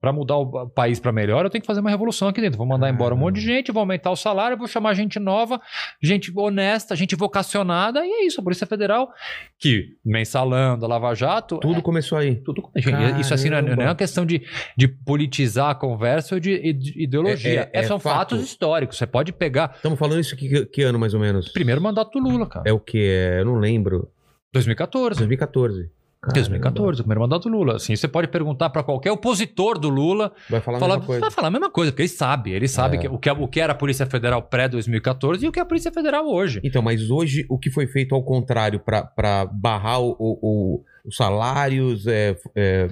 para 0.00 0.12
mudar 0.12 0.36
o 0.36 0.68
país 0.68 1.00
para 1.00 1.10
melhor, 1.10 1.44
eu 1.44 1.50
tenho 1.50 1.60
que 1.62 1.66
fazer 1.66 1.80
uma 1.80 1.90
revolução 1.90 2.28
aqui 2.28 2.40
dentro. 2.40 2.56
Vou 2.56 2.66
mandar 2.66 2.88
embora 2.88 3.14
um 3.14 3.18
monte 3.18 3.36
de 3.36 3.40
gente, 3.40 3.72
vou 3.72 3.80
aumentar 3.80 4.10
o 4.10 4.16
salário, 4.16 4.56
vou 4.56 4.68
chamar 4.68 4.94
gente 4.94 5.18
nova, 5.18 5.60
gente 6.02 6.32
honesta, 6.36 6.94
gente 6.94 7.16
vocacionada, 7.16 8.04
e 8.06 8.08
é 8.10 8.26
isso. 8.26 8.40
A 8.40 8.44
Polícia 8.44 8.66
Federal, 8.66 9.10
que 9.58 9.96
mensalando, 10.04 10.84
a 10.84 10.88
Lava 10.88 11.12
Jato, 11.14 11.58
Tudo 11.58 11.82
começou 11.82 12.16
aí. 12.16 12.36
tudo. 12.36 12.70
Gente, 12.76 13.20
isso 13.20 13.34
assim 13.34 13.50
não 13.50 13.56
é, 13.58 13.62
não 13.62 13.82
é 13.82 13.86
uma 13.86 13.94
questão 13.96 14.24
de, 14.24 14.42
de 14.76 14.86
politizar 14.86 15.70
a 15.70 15.74
conversa 15.74 16.36
ou 16.36 16.40
de, 16.40 16.72
de 16.72 17.02
ideologia. 17.02 17.68
É- 17.72 17.78
é- 17.78 17.80
é 17.80 17.82
são 17.82 17.98
fato. 17.98 18.14
fatos 18.36 18.42
históricos. 18.42 18.96
Você 18.98 19.06
pode 19.06 19.32
pegar. 19.32 19.72
Estamos 19.76 19.98
falando 19.98 20.20
isso 20.20 20.36
que, 20.36 20.66
que 20.66 20.82
ano, 20.82 20.98
mais 20.98 21.12
ou 21.14 21.20
menos? 21.20 21.48
Primeiro 21.48 21.80
mandato 21.80 22.18
do 22.20 22.28
Lula, 22.28 22.46
cara. 22.46 22.68
É 22.68 22.72
o 22.72 22.78
que? 22.78 22.98
Eu 22.98 23.44
não 23.46 23.56
lembro. 23.58 24.08
2014. 24.52 25.18
2014. 25.18 25.90
Caramba. 26.20 26.34
2014, 26.40 27.00
o 27.00 27.04
primeiro 27.04 27.20
mandato 27.20 27.48
do 27.48 27.56
Lula. 27.56 27.76
Assim, 27.76 27.94
você 27.94 28.08
pode 28.08 28.26
perguntar 28.28 28.70
para 28.70 28.82
qualquer 28.82 29.12
opositor 29.12 29.78
do 29.78 29.88
Lula, 29.88 30.32
Vai 30.50 30.60
falar 30.60 30.78
a 30.78 30.80
falar, 30.80 30.94
mesma 30.94 31.06
coisa. 31.06 31.20
vai 31.20 31.30
falar 31.30 31.48
a 31.48 31.50
mesma 31.50 31.70
coisa, 31.70 31.92
porque 31.92 32.02
ele 32.02 32.08
sabe. 32.08 32.50
Ele 32.52 32.66
sabe 32.68 32.96
É. 32.96 33.00
que, 33.00 33.08
o, 33.08 33.18
que, 33.18 33.30
o 33.30 33.46
que 33.48 33.60
era 33.60 33.72
a 33.72 33.76
Polícia 33.76 34.04
Federal 34.04 34.42
pré-2014 34.42 35.42
e 35.42 35.48
o 35.48 35.52
que 35.52 35.58
é 35.60 35.62
a 35.62 35.66
Polícia 35.66 35.92
Federal 35.92 36.26
hoje. 36.28 36.60
Então, 36.64 36.82
mas 36.82 37.08
hoje 37.10 37.46
o 37.48 37.56
que 37.58 37.70
foi 37.70 37.86
feito 37.86 38.14
ao 38.14 38.22
contrário 38.24 38.80
para 38.80 39.46
barrar 39.52 40.00
o- 40.00 40.16
o- 40.18 40.84
os 41.04 41.16
salários, 41.16 42.06
é, 42.06 42.36
é, 42.54 42.88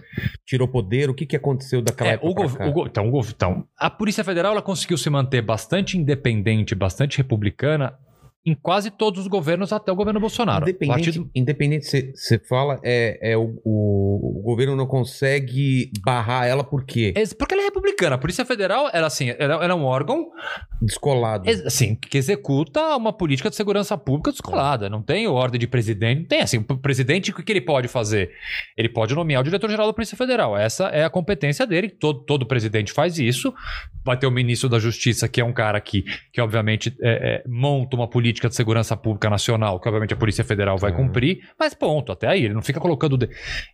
tirou 0.46 0.66
poder, 0.68 1.10
o 1.10 1.14
que, 1.14 1.26
que 1.26 1.36
aconteceu 1.36 1.82
daquela 1.82 2.10
É, 2.10 2.12
época 2.14 2.30
o 2.30 2.34
gov- 2.34 2.56
o 2.60 2.86
então, 2.86 3.08
o 3.08 3.10
gov- 3.10 3.30
então, 3.34 3.64
a 3.78 3.90
Polícia 3.90 4.22
Federal 4.24 4.52
ela 4.52 4.62
conseguiu 4.62 4.96
se 4.96 5.10
manter 5.10 5.42
bastante 5.42 5.98
independente, 5.98 6.74
bastante 6.74 7.18
republicana 7.18 7.92
em 8.46 8.54
quase 8.54 8.90
todos 8.92 9.20
os 9.22 9.26
governos 9.26 9.72
até 9.72 9.90
o 9.90 9.96
governo 9.96 10.20
Bolsonaro. 10.20 10.62
Independente, 10.64 11.04
Partido- 11.04 11.30
independente 11.34 11.84
você 12.14 12.38
fala, 12.38 12.78
é, 12.84 13.32
é 13.32 13.36
o, 13.36 13.60
o- 13.64 14.38
o 14.38 14.42
governo 14.42 14.76
não 14.76 14.86
consegue 14.86 15.90
barrar 16.04 16.46
ela 16.46 16.62
por 16.62 16.84
quê? 16.84 17.12
É, 17.16 17.24
Porque 17.34 17.54
ela 17.54 17.62
é 17.62 17.66
republicana. 17.66 18.14
A 18.14 18.18
Polícia 18.18 18.44
Federal 18.44 18.88
era 18.92 19.06
assim, 19.06 19.34
ela 19.38 19.64
é 19.64 19.74
um 19.74 19.84
órgão 19.84 20.26
Descolado. 20.80 21.48
assim, 21.50 21.94
que 21.96 22.16
executa 22.18 22.96
uma 22.96 23.12
política 23.12 23.50
de 23.50 23.56
segurança 23.56 23.96
pública 23.98 24.30
descolada. 24.30 24.88
Não 24.88 25.02
tem 25.02 25.26
ordem 25.26 25.58
de 25.58 25.66
presidente, 25.66 26.20
não 26.20 26.26
tem 26.28 26.40
assim. 26.40 26.58
O 26.58 26.78
presidente, 26.78 27.30
o 27.30 27.34
que 27.34 27.42
que 27.42 27.52
ele 27.52 27.60
pode 27.60 27.88
fazer? 27.88 28.30
Ele 28.76 28.88
pode 28.88 29.14
nomear 29.14 29.40
o 29.40 29.44
diretor-geral 29.44 29.86
da 29.86 29.92
Polícia 29.92 30.16
Federal. 30.16 30.56
Essa 30.56 30.84
é 30.88 31.02
a 31.04 31.10
competência 31.10 31.66
dele. 31.66 31.88
Todo, 31.88 32.20
todo 32.20 32.46
presidente 32.46 32.92
faz 32.92 33.18
isso. 33.18 33.52
Vai 34.04 34.16
ter 34.16 34.26
o 34.26 34.30
ministro 34.30 34.68
da 34.68 34.78
Justiça, 34.78 35.26
que 35.28 35.40
é 35.40 35.44
um 35.44 35.52
cara 35.52 35.80
que, 35.80 36.04
que 36.32 36.40
obviamente, 36.40 36.94
é, 37.00 37.36
é, 37.36 37.48
monta 37.48 37.96
uma 37.96 38.08
política 38.08 38.35
política 38.36 38.48
de 38.48 38.54
segurança 38.56 38.96
pública 38.96 39.30
nacional, 39.30 39.80
que 39.80 39.88
obviamente 39.88 40.12
a 40.12 40.16
Polícia 40.16 40.44
Federal 40.44 40.76
vai 40.76 40.90
Ah. 40.92 40.94
cumprir, 40.94 41.38
mas 41.58 41.72
ponto, 41.74 42.12
até 42.12 42.28
aí, 42.28 42.44
ele 42.44 42.54
não 42.54 42.62
fica 42.62 42.78
colocando. 42.78 43.16
de- 43.16 43.28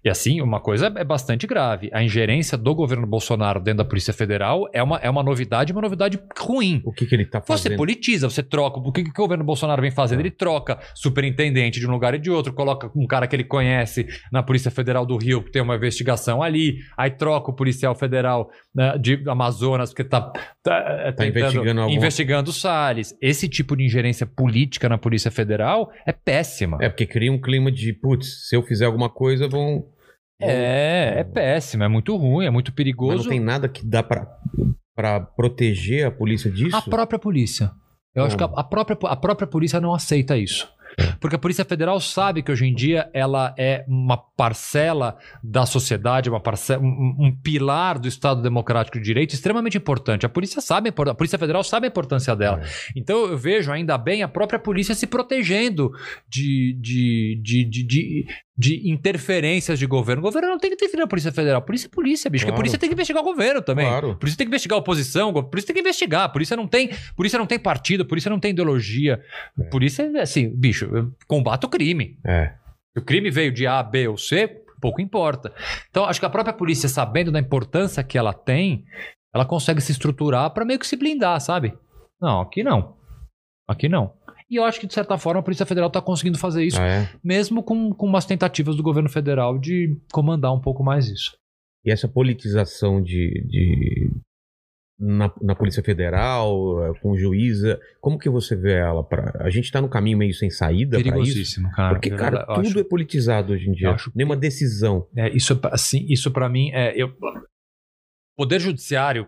E 0.05 0.09
assim, 0.09 0.41
uma 0.41 0.61
coisa 0.61 0.87
é 0.95 1.05
bastante 1.05 1.47
grave. 1.47 1.91
A 1.93 2.03
ingerência 2.03 2.57
do 2.57 2.75
governo 2.75 3.07
Bolsonaro 3.07 3.59
dentro 3.61 3.79
da 3.79 3.85
Polícia 3.85 4.13
Federal 4.13 4.69
é 4.73 4.83
uma, 4.83 4.99
é 4.99 5.11
uma 5.11 5.23
novidade, 5.23 5.73
uma 5.73 5.81
novidade 5.83 6.19
ruim. 6.39 6.81
O 6.85 6.93
que, 6.93 7.07
que 7.07 7.15
ele 7.15 7.25
tá 7.27 7.41
Você 7.41 7.47
fazendo? 7.65 7.77
politiza, 7.77 8.29
você 8.31 8.43
troca. 8.43 8.79
O 8.79 8.93
que, 8.93 9.03
que 9.05 9.11
o 9.11 9.13
governo 9.15 9.43
Bolsonaro 9.45 9.81
vem 9.83 9.91
fazendo? 9.91 10.21
Ele 10.21 10.31
troca 10.31 10.79
superintendente 10.95 11.81
de 11.81 11.87
um 11.87 11.91
lugar 11.91 12.15
e 12.15 12.19
de 12.19 12.31
outro, 12.31 12.53
coloca 12.53 12.91
um 12.95 13.07
cara 13.07 13.27
que 13.27 13.35
ele 13.35 13.45
conhece 13.45 14.07
na 14.31 14.43
Polícia 14.43 14.71
Federal 14.71 15.05
do 15.07 15.17
Rio, 15.17 15.43
que 15.43 15.51
tem 15.51 15.63
uma 15.63 15.75
investigação 15.77 16.43
ali, 16.43 16.77
aí 16.97 17.11
troca 17.11 17.51
o 17.51 17.55
policial 17.55 17.95
federal 17.95 18.51
né, 18.75 18.97
de 18.99 19.23
Amazonas, 19.29 19.91
porque 19.91 20.05
tá, 20.05 20.31
tá, 20.63 20.77
é, 20.77 21.13
tentando- 21.13 21.39
investigando 21.39 21.81
alguma- 21.81 21.97
investigando 21.99 22.51
o 22.51 22.53
Salles. 22.53 23.17
Esse 23.21 23.49
tipo 23.49 23.77
de 23.77 23.85
ingerência 23.85 24.27
política 24.27 24.52
na 24.89 24.99
Polícia 24.99 25.31
Federal 25.31 25.91
é 26.07 26.13
péssima. 26.13 26.79
É, 26.81 26.89
porque 26.89 27.07
cria 27.07 27.33
um 27.33 27.41
clima 27.41 27.71
de, 27.71 27.93
putz, 27.93 28.49
se 28.49 28.57
eu 28.57 28.63
fizer 28.63 28.87
alguma 28.87 29.09
coisa, 29.09 29.49
vão. 29.49 29.87
É, 30.41 31.15
é 31.19 31.25
péssima, 31.25 31.85
é 31.85 31.89
muito 31.89 32.17
ruim, 32.17 32.47
é 32.47 32.51
muito 32.51 32.71
Mas 32.71 32.77
perigoso. 32.77 33.25
não 33.25 33.31
tem 33.31 33.41
nada 33.41 33.69
que 33.69 33.85
dá 33.85 34.03
pra 34.03 35.21
proteger 35.37 36.07
a 36.07 36.11
polícia 36.11 36.51
disso? 36.51 36.77
A 36.77 36.83
própria 36.83 37.19
polícia. 37.19 37.71
Eu 38.15 38.25
acho 38.25 38.37
que 38.37 38.43
a, 38.45 38.47
a 38.47 38.65
própria, 38.65 38.99
a 39.05 39.17
própria 39.17 39.47
polícia 39.47 39.81
não 39.81 39.95
aceita 39.95 40.37
isso. 40.37 40.69
Porque 41.21 41.37
a 41.37 41.39
Polícia 41.39 41.65
Federal 41.65 42.01
sabe 42.01 42.43
que 42.43 42.51
hoje 42.51 42.67
em 42.67 42.75
dia 42.75 43.09
ela 43.13 43.55
é 43.59 43.85
uma 43.89 44.17
parcela 44.17 45.17
da 45.43 45.65
sociedade, 45.65 46.29
uma 46.29 46.41
parcela, 46.41 46.83
um, 46.83 47.17
um 47.19 47.37
pilar 47.43 47.99
do 47.99 48.09
Estado 48.09 48.43
Democrático 48.43 48.99
de 48.99 49.05
Direito 49.05 49.35
extremamente 49.35 49.79
importante. 49.79 50.27
A 50.27 50.29
polícia 50.29 50.61
sabe, 50.61 50.91
a 50.91 51.15
Polícia 51.15 51.39
Federal 51.39 51.63
sabe 51.63 51.87
a 51.87 51.89
importância 51.89 52.35
dela. 52.37 52.63
Então 52.97 53.27
eu 53.27 53.39
vejo 53.39 53.71
ainda 53.73 53.97
bem 53.97 54.23
a 54.23 54.29
própria 54.29 54.59
polícia 54.59 54.95
se 54.95 55.07
protegendo 55.07 55.93
de, 56.29 56.77
de, 56.81 57.41
de, 57.43 57.65
de, 57.65 57.83
de, 57.85 58.27
de 58.57 58.91
interferências 58.91 59.79
de 59.79 59.87
governo. 59.87 60.21
O 60.21 60.25
governo 60.25 60.49
não 60.51 60.59
tem 60.59 60.71
que 60.71 60.75
interferir 60.77 61.01
na 61.01 61.07
Polícia 61.07 61.33
Federal. 61.33 61.63
Polícia 61.63 61.87
é 61.87 61.91
polícia, 61.91 62.31
bicho. 62.31 62.45
Porque 62.45 62.51
Claro. 62.51 62.59
a 62.59 62.63
polícia 62.63 62.79
tem 62.79 62.89
que 62.89 62.95
investigar 62.95 63.23
o 63.23 63.25
governo 63.27 63.63
também. 63.63 63.87
Claro. 63.87 64.17
Por 64.17 64.29
isso 64.29 64.37
tem 64.37 64.47
que 64.47 64.51
investigar 64.51 64.77
a 64.77 64.81
oposição, 64.81 65.33
por 65.33 65.59
isso 65.59 65.67
tem 65.67 65.75
que 65.75 65.81
investigar. 65.81 66.31
Por 66.31 66.43
isso 66.43 66.55
não 66.55 66.67
tem, 66.69 66.91
isso 67.25 67.39
não 67.39 67.47
tem 67.47 67.59
partido, 67.59 68.07
isso 68.17 68.29
não 68.31 68.39
tem 68.39 68.51
ideologia. 68.51 69.23
É. 69.59 70.17
É 70.17 70.21
assim, 70.21 70.49
bicho, 70.55 70.85
eu 70.95 71.13
combato 71.27 71.67
o 71.67 71.71
crime. 71.71 72.19
É. 72.27 72.55
Se 72.95 72.99
o 72.99 73.05
crime 73.05 73.31
veio 73.31 73.51
de 73.51 73.67
A, 73.67 73.83
B 73.83 74.09
ou 74.09 74.19
C, 74.19 74.63
pouco 74.81 75.01
importa. 75.01 75.53
Então, 75.89 76.05
acho 76.05 76.21
que 76.21 76.27
a 76.27 76.31
própria 76.31 76.53
polícia, 76.53 76.89
sabendo 76.89 77.33
da 77.33 77.41
importância 77.41 78.03
que 78.05 78.19
ela 78.19 78.35
tem, 78.35 78.85
ela 79.35 79.47
consegue 79.47 79.81
se 79.81 79.93
estruturar 79.93 80.51
para 80.51 80.65
meio 80.65 80.79
que 80.79 80.87
se 80.87 80.97
blindar, 80.97 81.41
sabe? 81.41 81.73
Não, 82.21 82.43
aqui 82.43 82.63
não. 82.63 82.97
Aqui 83.67 83.89
não. 83.89 84.13
E 84.53 84.57
eu 84.57 84.65
acho 84.65 84.79
que, 84.79 84.87
de 84.87 84.93
certa 84.93 85.17
forma, 85.17 85.41
a 85.41 85.43
Polícia 85.43 85.65
Federal 85.65 85.89
está 85.89 86.01
conseguindo 86.03 86.37
fazer 86.39 86.63
isso, 86.63 86.79
Ah, 86.79 86.87
é? 86.87 87.09
mesmo 87.25 87.63
com, 87.63 87.91
com 87.95 88.05
umas 88.07 88.27
tentativas 88.27 88.77
do 88.77 88.83
governo 88.83 89.09
federal 89.09 89.59
de 89.59 89.97
comandar 90.13 90.53
um 90.53 90.61
pouco 90.61 90.85
mais 90.85 91.09
isso. 91.09 91.33
E 91.85 91.91
essa 91.91 92.07
politização 92.07 93.03
de. 93.03 93.31
de- 93.49 94.11
na, 95.01 95.33
na 95.41 95.55
Polícia 95.57 95.83
Federal, 95.83 96.85
eh, 96.85 96.93
com 97.01 97.17
juíza, 97.17 97.81
como 98.01 98.19
que 98.19 98.29
você 98.31 98.55
vê 98.55 98.75
ela? 98.75 99.03
Pra, 99.03 99.33
a 99.41 99.51
gente 99.51 99.73
tá 99.73 99.81
no 99.81 99.89
caminho 99.89 100.17
meio 100.19 100.33
sem 100.35 100.49
saída 100.49 101.03
pra 101.03 101.19
isso? 101.19 101.61
cara. 101.75 101.95
Porque, 101.95 102.11
cara, 102.11 102.45
Eu 102.49 102.55
tudo 102.55 102.69
acho- 102.69 102.79
é 102.79 102.85
politizado 102.85 103.53
hoje 103.53 103.69
em 103.69 103.73
dia. 103.73 103.91
acho 103.91 104.13
Nenhuma 104.15 104.37
decisão. 104.37 105.09
É, 105.17 105.29
isso, 105.35 105.59
assim, 105.73 106.05
isso 106.09 106.31
para 106.31 106.49
mim 106.49 106.71
é. 106.73 106.95
Eu, 106.95 107.13
Poder 108.37 108.61
Judiciário 108.61 109.27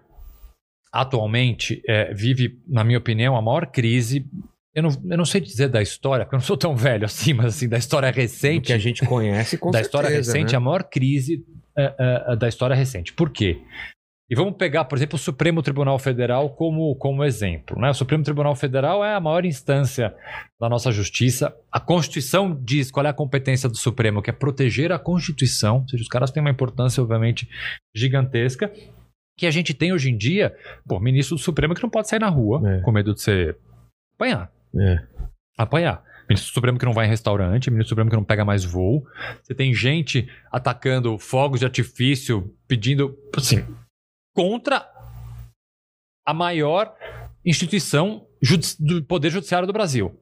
atualmente 0.93 1.83
é, 1.89 2.13
vive, 2.15 2.63
na 2.69 2.85
minha 2.85 2.99
opinião, 2.99 3.35
a 3.37 3.43
maior 3.43 3.67
crise. 3.67 4.27
Eu 4.75 4.83
não, 4.83 4.91
eu 5.11 5.17
não 5.17 5.25
sei 5.25 5.41
dizer 5.41 5.69
da 5.69 5.81
história, 5.81 6.25
porque 6.25 6.35
eu 6.35 6.39
não 6.39 6.45
sou 6.45 6.57
tão 6.57 6.75
velho 6.75 7.05
assim, 7.05 7.33
mas 7.33 7.47
assim, 7.47 7.69
da 7.69 7.79
história 7.79 8.11
Do 8.11 8.15
que 8.15 8.21
recente. 8.23 8.73
a 8.73 8.79
gente 8.79 9.07
conhece 9.07 9.57
com 9.57 9.71
da 9.71 9.79
certeza, 9.79 9.87
história 9.89 10.17
recente, 10.17 10.53
né? 10.53 10.57
a 10.57 10.61
maior 10.61 10.83
crise 10.85 11.45
é, 11.77 11.95
é, 12.33 12.37
da 12.37 12.49
história 12.49 12.75
recente. 12.75 13.13
Por 13.13 13.31
quê? 13.31 13.61
E 14.29 14.35
vamos 14.35 14.57
pegar, 14.57 14.87
por 14.87 14.97
exemplo, 14.97 15.17
o 15.17 15.19
Supremo 15.19 15.63
Tribunal 15.63 15.99
Federal 15.99 16.49
como, 16.51 16.97
como 16.97 17.23
exemplo. 17.23 17.79
Né? 17.79 17.91
O 17.91 17.95
Supremo 17.95 18.25
Tribunal 18.25 18.57
Federal 18.57 19.05
é 19.05 19.15
a 19.15 19.21
maior 19.21 19.45
instância 19.45 20.15
da 20.59 20.67
nossa 20.69 20.91
justiça. 20.91 21.55
A 21.71 21.79
Constituição 21.79 22.59
diz 22.65 22.91
qual 22.91 23.05
é 23.05 23.11
a 23.11 23.13
competência 23.13 23.69
do 23.69 23.77
Supremo, 23.77 24.23
que 24.23 24.31
é 24.31 24.33
proteger 24.33 24.91
a 24.93 24.99
Constituição. 24.99 25.81
Ou 25.83 25.89
seja, 25.89 26.03
os 26.03 26.09
caras 26.09 26.31
têm 26.31 26.41
uma 26.41 26.51
importância, 26.51 27.03
obviamente, 27.03 27.47
gigantesca. 27.95 28.73
Que 29.39 29.47
a 29.47 29.51
gente 29.51 29.75
tem 29.75 29.93
hoje 29.93 30.11
em 30.11 30.17
dia, 30.17 30.55
pô, 30.89 30.99
ministro 30.99 31.37
do 31.37 31.43
Supremo 31.43 31.75
que 31.75 31.83
não 31.83 31.91
pode 31.91 32.09
sair 32.09 32.21
na 32.21 32.29
rua 32.29 32.63
É. 32.67 32.81
com 32.81 32.93
medo 32.93 33.13
de 33.15 33.21
ser 33.21 33.59
apanhar 34.17 34.51
É. 34.81 35.07
apanhar. 35.57 36.03
Ministro 36.29 36.51
do 36.51 36.55
Supremo 36.55 36.79
que 36.79 36.87
não 36.87 36.93
vai 36.93 37.07
em 37.07 37.11
restaurante, 37.11 37.71
ministro 37.71 37.89
do 37.89 37.89
Supremo 37.91 38.11
que 38.11 38.17
não 38.17 38.25
pega 38.25 38.45
mais 38.45 38.65
voo. 38.65 39.05
Você 39.43 39.55
tem 39.55 39.75
gente 39.75 40.29
atacando 40.51 41.19
fogos 41.19 41.61
de 41.61 41.67
artifício, 41.67 42.55
pedindo, 42.67 43.17
assim, 43.37 43.65
contra 44.35 44.89
a 46.27 46.33
maior 46.33 46.95
instituição 47.45 48.27
do 48.81 49.05
Poder 49.05 49.31
Judiciário 49.31 49.67
do 49.67 49.73
Brasil. 49.73 50.19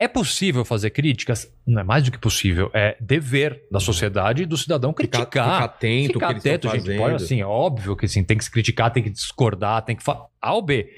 É 0.00 0.08
possível 0.08 0.64
fazer 0.64 0.90
críticas? 0.90 1.52
Não 1.64 1.80
é 1.80 1.84
mais 1.84 2.02
do 2.02 2.10
que 2.10 2.18
possível. 2.18 2.70
É 2.74 2.96
dever 3.00 3.62
da 3.70 3.78
sociedade 3.78 4.42
e 4.42 4.46
do 4.46 4.56
cidadão 4.56 4.90
Ficar, 4.90 5.18
criticar. 5.18 5.44
ficar 5.44 5.64
atento 5.64 6.14
Ficar 6.14 6.26
que 6.26 6.32
eles 6.32 6.46
atento, 6.46 6.68
gente. 6.70 6.80
fazendo. 6.80 6.98
Pode, 6.98 7.14
assim, 7.14 7.40
é 7.40 7.46
óbvio 7.46 7.96
que 7.96 8.06
assim, 8.06 8.24
tem 8.24 8.36
que 8.36 8.42
se 8.42 8.50
criticar, 8.50 8.92
tem 8.92 9.02
que 9.02 9.10
discordar, 9.10 9.84
tem 9.84 9.94
que. 9.94 10.02
Fa... 10.02 10.26
A 10.40 10.54
ou 10.54 10.62
B. 10.62 10.92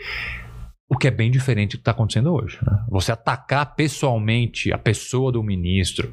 O 0.89 0.97
que 0.99 1.09
é 1.09 1.11
bem 1.11 1.31
diferente 1.31 1.73
do 1.73 1.79
que 1.79 1.81
está 1.83 1.93
acontecendo 1.93 2.33
hoje. 2.33 2.59
né? 2.63 2.85
Você 2.89 3.11
atacar 3.13 3.75
pessoalmente 3.75 4.73
a 4.73 4.79
pessoa 4.79 5.33
do 5.33 5.43
ministro, 5.43 6.11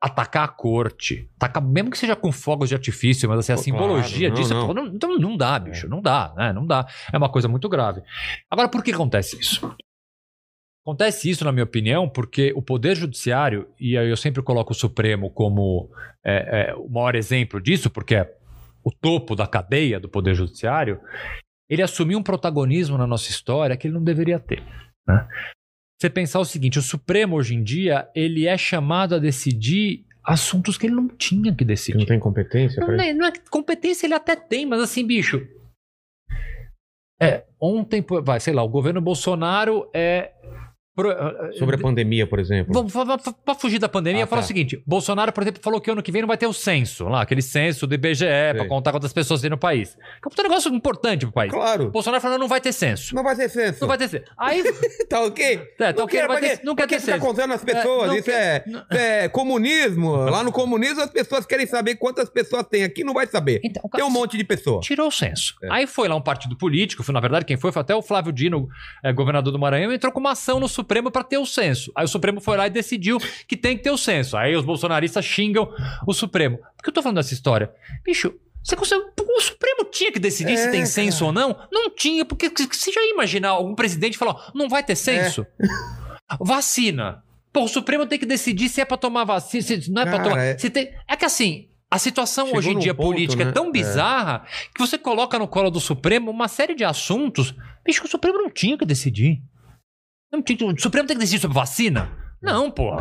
atacar 0.00 0.44
a 0.44 0.48
corte, 0.48 1.28
atacar, 1.36 1.62
mesmo 1.62 1.90
que 1.90 1.98
seja 1.98 2.14
com 2.14 2.30
fogos 2.30 2.68
de 2.68 2.74
artifício, 2.74 3.28
mas 3.28 3.40
assim, 3.40 3.52
a 3.52 3.56
Pô, 3.56 3.62
simbologia 3.62 4.28
claro, 4.28 4.42
disso. 4.42 4.54
não, 4.54 4.66
pô, 4.66 4.74
Não, 4.74 4.86
então 4.86 5.18
não 5.18 5.36
dá, 5.36 5.58
bicho. 5.58 5.88
Não 5.88 6.00
dá, 6.00 6.32
né? 6.36 6.52
Não 6.52 6.66
dá. 6.66 6.86
É 7.12 7.18
uma 7.18 7.28
coisa 7.28 7.48
muito 7.48 7.68
grave. 7.68 8.02
Agora, 8.50 8.68
por 8.68 8.84
que 8.84 8.92
acontece 8.92 9.38
isso? 9.38 9.74
Acontece 10.84 11.28
isso, 11.28 11.44
na 11.44 11.50
minha 11.50 11.64
opinião, 11.64 12.08
porque 12.08 12.52
o 12.54 12.62
Poder 12.62 12.94
Judiciário, 12.94 13.68
e 13.80 13.98
aí 13.98 14.08
eu 14.08 14.16
sempre 14.16 14.40
coloco 14.40 14.72
o 14.72 14.76
Supremo 14.76 15.28
como 15.30 15.90
é, 16.24 16.70
é, 16.70 16.74
o 16.76 16.88
maior 16.88 17.16
exemplo 17.16 17.60
disso, 17.60 17.90
porque 17.90 18.14
é 18.14 18.32
o 18.84 18.92
topo 18.92 19.34
da 19.34 19.48
cadeia 19.48 19.98
do 19.98 20.08
Poder 20.08 20.36
Judiciário, 20.36 21.00
ele 21.68 21.82
assumiu 21.82 22.18
um 22.18 22.22
protagonismo 22.22 22.96
na 22.98 23.06
nossa 23.06 23.30
história 23.30 23.76
que 23.76 23.86
ele 23.86 23.94
não 23.94 24.04
deveria 24.04 24.38
ter. 24.38 24.62
né? 25.06 25.26
Você 26.00 26.10
pensar 26.10 26.40
o 26.40 26.44
seguinte, 26.44 26.78
o 26.78 26.82
Supremo 26.82 27.36
hoje 27.36 27.54
em 27.54 27.62
dia, 27.62 28.08
ele 28.14 28.46
é 28.46 28.56
chamado 28.58 29.14
a 29.14 29.18
decidir 29.18 30.04
assuntos 30.22 30.76
que 30.76 30.86
ele 30.86 30.94
não 30.94 31.08
tinha 31.08 31.50
que 31.52 31.58
Que 31.58 31.64
decidir. 31.64 31.98
não 31.98 32.06
tem 32.06 32.18
competência 32.20 32.80
Não, 32.80 32.88
não 32.94 33.02
é, 33.02 33.12
não 33.14 33.26
é 33.26 33.32
competência, 33.50 34.06
ele 34.06 34.14
até 34.14 34.36
tem, 34.36 34.66
mas 34.66 34.80
assim, 34.80 35.06
bicho. 35.06 35.46
É, 37.20 37.44
ontem, 37.58 38.04
vai, 38.22 38.38
sei 38.40 38.52
lá, 38.52 38.62
o 38.62 38.68
governo 38.68 39.00
Bolsonaro 39.00 39.88
é. 39.94 40.32
Pro- 40.96 41.14
Sobre 41.58 41.76
a 41.76 41.78
pandemia, 41.78 42.26
por 42.26 42.38
exemplo. 42.40 42.72
Vamos 42.88 42.92
para 43.44 43.54
fugir 43.54 43.78
da 43.78 43.88
pandemia, 43.88 44.24
Ah, 44.24 44.26
falar 44.26 44.40
tá. 44.40 44.46
o 44.46 44.48
seguinte: 44.48 44.82
Bolsonaro, 44.86 45.30
por 45.32 45.42
exemplo, 45.42 45.60
falou 45.62 45.80
que 45.80 45.90
ano 45.90 46.02
que 46.02 46.10
vem 46.10 46.22
não 46.22 46.26
vai 46.26 46.36
ter 46.38 46.46
o 46.46 46.52
censo, 46.52 47.04
lá, 47.08 47.20
aquele 47.22 47.42
censo 47.42 47.86
do 47.86 47.94
IBGE 47.94 48.24
para 48.56 48.66
contar 48.66 48.90
quantas 48.92 49.12
pessoas 49.12 49.40
tem 49.42 49.50
no 49.50 49.58
país. 49.58 49.94
Que 49.94 50.40
é 50.40 50.42
um 50.42 50.48
negócio 50.48 50.74
importante 50.74 51.20
pro 51.26 51.32
país. 51.32 51.52
Claro. 51.52 51.90
Bolsonaro 51.90 52.20
falou 52.22 52.38
não 52.38 52.48
vai 52.48 52.60
ter 52.60 52.72
censo. 52.72 53.14
Não 53.14 53.22
vai 53.22 53.36
ter 53.36 53.48
censo. 53.50 53.78
Não 53.80 53.88
vai 53.88 53.98
ter 53.98 54.08
censo. 54.08 54.24
Aí, 54.38 54.62
Tá 55.08 55.20
ok? 55.22 55.44
é, 55.78 55.92
Não 55.92 55.92
que 55.92 55.98
não 56.00 56.06
quer, 56.06 56.26
vai 56.28 56.40
ter, 56.40 56.60
não 56.64 56.74
quer 56.74 56.86
ter 56.88 57.00
censo. 57.00 57.20
contando 57.20 57.52
as 57.52 57.62
pessoas? 57.62 58.08
não 58.08 58.14
isso, 58.16 58.24
quer- 58.24 58.64
é, 58.90 59.24
é 59.24 59.28
comunismo. 59.28 60.14
Lá 60.16 60.42
no 60.42 60.50
comunismo 60.50 61.02
as 61.02 61.10
pessoas 61.10 61.44
querem 61.46 61.66
saber 61.66 61.96
quantas 61.96 62.28
pessoas 62.30 62.64
tem. 62.68 62.82
Aqui 62.84 63.04
não 63.04 63.12
vai 63.14 63.26
saber. 63.26 63.60
Então, 63.62 63.82
Tem 63.92 64.04
um 64.04 64.10
monte 64.10 64.36
de 64.36 64.44
pessoas. 64.44 64.84
Tirou 64.86 65.08
o 65.08 65.10
censo. 65.12 65.54
É. 65.62 65.68
Aí 65.70 65.86
foi 65.86 66.08
lá 66.08 66.16
um 66.16 66.20
partido 66.20 66.56
político, 66.56 67.02
foi, 67.02 67.12
na 67.12 67.20
verdade, 67.20 67.44
quem 67.44 67.56
foi 67.56 67.70
foi 67.72 67.80
até 67.82 67.94
o 67.94 68.00
Flávio 68.02 68.32
Dino, 68.32 68.68
eh, 69.04 69.12
governador 69.12 69.52
do 69.52 69.58
Maranhão, 69.58 69.92
entrou 69.92 70.12
com 70.12 70.20
uma 70.20 70.32
ação 70.32 70.58
no 70.60 70.66
Supremo 70.68 70.85
para 70.86 71.24
ter 71.24 71.38
o 71.38 71.46
censo. 71.46 71.90
Aí 71.94 72.04
o 72.04 72.08
Supremo 72.08 72.40
foi 72.40 72.56
lá 72.56 72.66
e 72.66 72.70
decidiu 72.70 73.18
que 73.46 73.56
tem 73.56 73.76
que 73.76 73.82
ter 73.82 73.90
o 73.90 73.98
censo. 73.98 74.36
Aí 74.36 74.54
os 74.56 74.64
bolsonaristas 74.64 75.24
xingam 75.24 75.68
o 76.06 76.12
Supremo. 76.14 76.58
Por 76.58 76.82
que 76.84 76.88
eu 76.90 76.94
tô 76.94 77.02
falando 77.02 77.16
dessa 77.16 77.34
história? 77.34 77.70
Bicho, 78.04 78.34
você 78.62 78.74
consegue, 78.76 79.02
o 79.18 79.40
Supremo 79.40 79.84
tinha 79.84 80.10
que 80.10 80.18
decidir 80.18 80.52
É, 80.54 80.56
se 80.56 80.70
tem 80.70 80.84
censo 80.86 81.18
cara. 81.18 81.26
ou 81.26 81.32
não? 81.32 81.56
Não 81.70 81.90
tinha, 81.94 82.24
porque 82.24 82.48
você 82.48 82.90
já 82.92 83.00
ia 83.00 83.12
imaginar 83.12 83.50
algum 83.50 83.74
presidente 83.74 84.16
falar, 84.18 84.32
"Ó, 84.32 84.50
não 84.54 84.68
vai 84.68 84.82
ter 84.82 84.96
censo? 84.96 85.46
Vacina. 86.40 87.22
Pô, 87.52 87.64
o 87.64 87.68
Supremo 87.68 88.06
tem 88.06 88.18
que 88.18 88.26
decidir 88.26 88.68
se 88.68 88.80
é 88.80 88.84
pra 88.84 88.96
tomar 88.96 89.24
vacina, 89.24 89.62
se 89.62 89.90
não 89.90 90.02
é 90.02 90.04
pra 90.04 90.18
Cara, 90.18 90.24
tomar. 90.30 90.42
é- 90.42 90.58
Se 90.58 90.68
tem... 90.68 90.90
é 91.08 91.16
que 91.16 91.24
assim, 91.24 91.68
a 91.90 91.98
situação 91.98 92.46
Chegou 92.46 92.58
hoje 92.58 92.70
em 92.70 92.78
dia 92.78 92.94
ponto, 92.94 93.06
política 93.06 93.44
né? 93.44 93.50
é 93.50 93.54
tão 93.54 93.68
É. 93.68 93.70
bizarra 93.70 94.44
que 94.74 94.80
você 94.80 94.98
coloca 94.98 95.38
no 95.38 95.48
colo 95.48 95.70
do 95.70 95.80
Supremo 95.80 96.30
uma 96.30 96.48
série 96.48 96.74
de 96.74 96.84
assuntos. 96.84 97.54
Bicho, 97.84 98.04
o 98.04 98.08
Supremo 98.08 98.38
não 98.38 98.50
tinha 98.50 98.76
que 98.76 98.84
decidir. 98.84 99.40
Não 100.36 100.42
que- 100.42 100.62
O 100.64 100.78
Supremo 100.80 101.06
tem 101.06 101.16
que 101.16 101.20
decidir 101.22 101.40
sobre 101.40 101.54
vacina? 101.54 102.10
Não, 102.42 102.70
porra. 102.70 103.00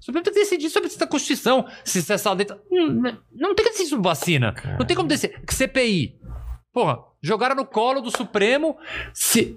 O 0.00 0.04
Supremo 0.04 0.24
tem 0.24 0.32
que 0.34 0.40
decidir 0.40 0.68
sobre 0.70 0.88
essa 0.88 1.06
Constituição. 1.06 1.66
Se 1.84 1.98
essa 2.12 2.32
letra. 2.32 2.60
Não, 2.70 2.88
não- 2.88 3.18
não 3.32 3.54
tem 3.54 3.64
que 3.64 3.70
decidir 3.72 3.90
sobre 3.90 4.04
vacina. 4.08 4.54
Não 4.78 4.86
tem 4.86 4.96
como 4.96 5.08
decidir. 5.08 5.40
CPI. 5.48 6.16
Porra, 6.72 6.98
jogaram 7.22 7.54
no 7.54 7.64
colo 7.66 8.00
do 8.00 8.10
Supremo. 8.10 8.76
Se. 9.14 9.56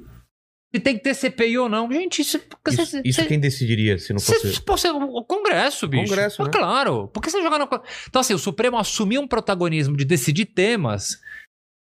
Se 0.73 0.81
tem 0.81 0.97
que 0.97 1.03
ter 1.03 1.13
CPI 1.13 1.57
ou 1.57 1.69
não. 1.69 1.89
Gente, 1.89 2.21
isso. 2.21 2.35
Isso, 2.37 2.85
você- 2.85 3.01
isso 3.05 3.21
você- 3.21 3.27
quem 3.27 3.39
decidiria 3.39 3.97
se 3.97 4.11
não 4.11 4.19
fosse. 4.19 4.61
pô, 4.61 4.75
você- 4.77 4.89
o 4.89 5.23
Congresso, 5.23 5.87
bicho. 5.87 6.03
Congresso, 6.09 6.41
Ah, 6.41 6.45
né? 6.45 6.51
Claro. 6.51 7.07
Porque 7.13 7.29
você 7.29 7.41
jogar 7.41 7.57
no. 7.57 7.69
Então, 8.09 8.19
assim, 8.19 8.33
o 8.33 8.37
Supremo 8.37 8.77
assumiu 8.77 9.21
um 9.21 9.27
protagonismo 9.27 9.95
de 9.95 10.03
decidir 10.03 10.45
temas 10.45 11.17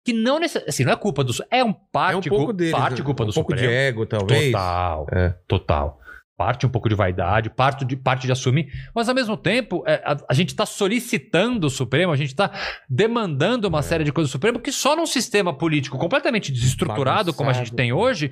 que 0.08 0.12
não 0.14 0.38
necessariamente. 0.38 0.70
Assim, 0.70 0.84
não 0.84 0.92
é 0.92 0.96
culpa 0.96 1.22
do. 1.22 1.32
É 1.50 1.62
um 1.62 1.72
parte, 1.72 2.28
É 2.28 2.32
um 2.32 2.36
pouco 2.36 2.52
deles. 2.52 2.72
parte 2.72 3.00
né? 3.00 3.04
culpa 3.04 3.24
um 3.24 3.26
do 3.26 3.32
pouco 3.34 3.52
Supremo. 3.52 3.68
de 3.70 3.74
ego, 3.76 4.06
talvez. 4.06 4.52
Total. 4.52 5.06
É. 5.12 5.34
Total. 5.46 6.00
Parte 6.36 6.64
um 6.64 6.68
pouco 6.68 6.88
de 6.88 6.94
vaidade, 6.94 7.50
parte 7.50 7.84
de, 7.84 7.96
parte 7.96 8.24
de 8.24 8.30
assumir, 8.32 8.68
mas 8.94 9.08
ao 9.08 9.14
mesmo 9.14 9.36
tempo 9.36 9.82
é, 9.84 9.94
a, 10.04 10.16
a 10.30 10.32
gente 10.34 10.50
está 10.50 10.64
solicitando 10.64 11.66
o 11.66 11.70
Supremo, 11.70 12.12
a 12.12 12.16
gente 12.16 12.28
está 12.28 12.52
demandando 12.88 13.66
É. 13.66 13.68
uma 13.68 13.82
série 13.82 14.04
de 14.04 14.12
coisas 14.12 14.30
do 14.30 14.32
Supremo 14.32 14.60
que 14.60 14.70
só 14.70 14.94
num 14.94 15.04
sistema 15.04 15.52
político 15.52 15.98
completamente 15.98 16.52
desestruturado 16.52 17.34
como 17.34 17.50
a 17.50 17.52
gente 17.52 17.72
Bagunçado. 17.72 17.76
tem 17.76 17.92
hoje, 17.92 18.30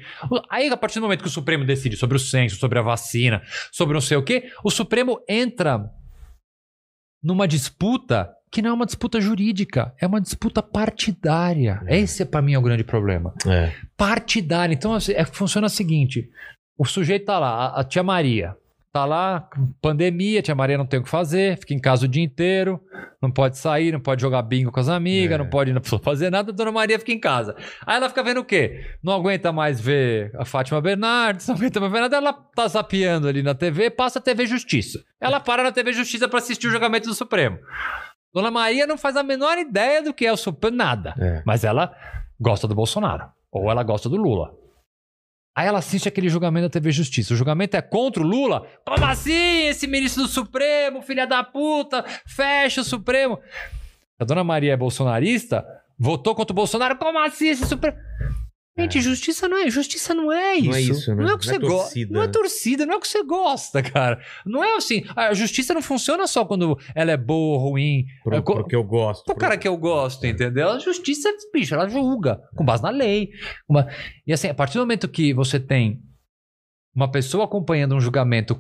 aí 0.49 0.69
a 0.69 0.77
partir 0.77 1.01
do 1.01 1.03
momento 1.03 1.23
que 1.23 1.27
o 1.29 1.33
Supremo 1.33 1.65
decide 1.65 1.97
sobre 1.97 2.17
o 2.17 2.21
censo, 2.21 2.55
sobre 2.57 2.79
a 2.79 2.83
vacina, 2.83 3.43
sobre 3.73 3.95
não 3.95 4.01
sei 4.01 4.17
o 4.17 4.23
quê, 4.23 4.53
o 4.63 4.71
Supremo 4.71 5.19
entra 5.29 5.91
numa 7.21 7.49
disputa 7.49 8.31
que 8.51 8.63
não 8.63 8.71
é 8.71 8.73
uma 8.73 8.87
disputa 8.87 9.21
jurídica, 9.21 9.93
é 10.01 10.07
uma 10.07 10.21
disputa 10.21 10.63
partidária. 10.63 11.83
Esse 11.89 12.25
para 12.25 12.43
mim 12.43 12.55
é 12.55 12.59
o 12.59 12.63
grande 12.63 12.85
problema 12.85 13.35
É. 13.47 13.73
partidária. 13.97 14.73
Então, 14.75 14.95
assim, 14.95 15.13
é, 15.13 15.25
funciona 15.25 15.67
o 15.67 15.71
seguinte: 15.71 16.29
o 16.79 16.85
sujeito 16.85 17.27
tá 17.27 17.39
lá, 17.39 17.67
a, 17.67 17.81
a 17.81 17.85
tia 17.85 18.03
Maria. 18.03 18.55
Tá 18.93 19.05
lá, 19.05 19.47
pandemia, 19.83 20.41
tia 20.41 20.55
Maria 20.55 20.79
não 20.79 20.87
tem 20.87 20.99
o 20.99 21.03
que 21.03 21.09
fazer, 21.11 21.59
fica 21.59 21.75
em 21.75 21.79
casa 21.79 22.07
o 22.07 22.09
dia 22.09 22.23
inteiro, 22.25 22.81
não 23.21 23.31
pode 23.31 23.59
sair, 23.59 23.93
não 23.93 24.01
pode 24.01 24.23
jogar 24.23 24.41
bingo 24.41 24.73
com 24.73 24.81
as 24.81 24.89
amigas, 24.89 25.35
É. 25.35 25.39
não 25.39 25.51
pode 25.51 25.71
não 25.71 25.83
fazer 25.83 26.31
nada, 26.31 26.51
a 26.51 26.55
dona 26.55 26.73
Maria 26.73 26.99
fica 26.99 27.13
em 27.13 27.21
casa. 27.21 27.55
Aí 27.85 27.99
ela 27.99 28.09
fica 28.09 28.23
vendo 28.23 28.41
o 28.41 28.45
quê? 28.45 28.87
Não 29.03 29.13
aguenta 29.13 29.53
mais 29.53 29.79
ver 29.79 30.31
a 30.39 30.47
Fátima 30.47 30.81
Bernardes, 30.81 31.47
não 31.47 31.57
aguenta 31.57 31.79
mais 31.79 31.93
ver 31.93 32.01
nada, 32.01 32.17
ela 32.17 32.33
tá 32.33 32.67
zapeando 32.69 33.29
ali 33.29 33.43
na 33.43 33.55
TV, 33.55 33.91
passa 33.91 34.19
a 34.19 34.23
TV 34.23 34.47
Justiça. 34.47 34.99
Ela 35.21 35.41
para 35.41 35.63
na 35.63 35.73
TV 35.73 35.93
Justiça 35.93 36.27
pra 36.27 36.39
assistir 36.39 36.67
o 36.67 36.71
julgamento 36.71 37.07
do 37.07 37.15
Supremo. 37.15 37.59
Dona 38.37 38.51
Maria 38.51 38.87
não 38.87 38.99
faz 38.99 39.17
a 39.17 39.23
menor 39.23 39.57
ideia 39.57 40.03
do 40.03 40.13
que 40.13 40.27
é 40.27 40.31
o 40.31 40.37
Supremo, 40.37 40.77
nada. 40.77 41.15
É. 41.19 41.43
Mas 41.47 41.65
ela 41.65 41.97
gosta 42.39 42.69
do 42.69 42.75
Bolsonaro. 42.75 43.31
Ou 43.51 43.71
ela 43.71 43.83
gosta 43.83 44.11
do 44.11 44.19
Lula. 44.19 44.55
Aí 45.57 45.67
ela 45.67 45.79
assiste 45.79 46.07
aquele 46.07 46.29
julgamento 46.29 46.67
da 46.67 46.71
TV 46.71 46.93
Justiça. 46.93 47.33
O 47.33 47.37
julgamento 47.37 47.79
é 47.79 47.81
contra 47.81 48.23
o 48.23 48.27
Lula? 48.27 48.69
Como 48.85 49.03
assim? 49.07 49.69
Esse 49.69 49.87
ministro 49.87 50.25
do 50.25 50.29
Supremo, 50.29 51.01
filha 51.01 51.27
da 51.27 51.43
puta, 51.43 52.05
fecha 52.27 52.83
o 52.83 52.85
Supremo. 52.85 53.41
A 54.21 54.25
dona 54.27 54.45
Maria 54.45 54.75
é 54.75 54.77
bolsonarista, 54.77 55.67
votou 55.99 56.35
contra 56.35 56.53
o 56.53 56.55
Bolsonaro. 56.55 56.99
Como 56.99 57.19
assim 57.19 57.49
esse 57.49 57.65
Supremo? 57.65 57.97
Gente, 58.79 59.01
justiça 59.01 59.49
não 59.49 59.57
é, 59.57 59.71
justiça 59.71 60.15
não 60.15 60.31
é 60.31 60.57
isso. 60.57 60.69
Não 60.69 60.75
é 60.77 60.81
isso, 60.83 61.15
né? 61.15 61.23
Não 61.25 61.31
é 61.31 61.35
o 61.35 61.39
que 61.39 61.47
Não 61.47 61.55
é 61.55 61.59
você 61.59 61.67
gosta. 61.67 61.83
torcida. 61.85 62.13
Não 62.15 62.23
é 62.23 62.29
torcida, 62.29 62.87
não 62.87 62.93
é 62.93 62.97
o 62.97 63.01
que 63.01 63.09
você 63.09 63.23
gosta, 63.25 63.83
cara. 63.83 64.21
Não 64.45 64.63
é 64.63 64.77
assim. 64.77 65.03
A 65.17 65.33
justiça 65.33 65.73
não 65.73 65.81
funciona 65.81 66.27
só 66.27 66.45
quando 66.45 66.79
ela 66.95 67.11
é 67.11 67.17
boa 67.17 67.59
ou 67.59 67.71
ruim. 67.71 68.05
Pro, 68.23 68.37
É 68.37 68.43
co- 68.43 68.55
pro 68.57 68.67
que 68.67 68.77
eu 68.77 68.85
gosto. 68.85 69.31
o 69.31 69.35
cara 69.35 69.57
que 69.57 69.67
eu 69.67 69.77
gosto, 69.79 70.27
entendeu? 70.27 70.69
A 70.69 70.79
justiça, 70.79 71.31
bicho, 71.55 71.75
ela 71.75 71.89
julga 71.89 72.39
com 72.55 72.65
base 72.67 72.83
na 72.83 72.91
lei. 72.91 73.31
Uma- 73.67 73.89
E 74.27 74.33
assim, 74.33 74.49
a 74.49 74.55
partir 74.55 74.75
do 74.75 74.81
momento 74.81 75.09
que 75.09 75.33
você 75.33 75.59
tem 75.59 75.99
uma 76.95 77.11
pessoa 77.11 77.45
acompanhando 77.45 77.95
um 77.95 78.01
julgamento. 78.01 78.55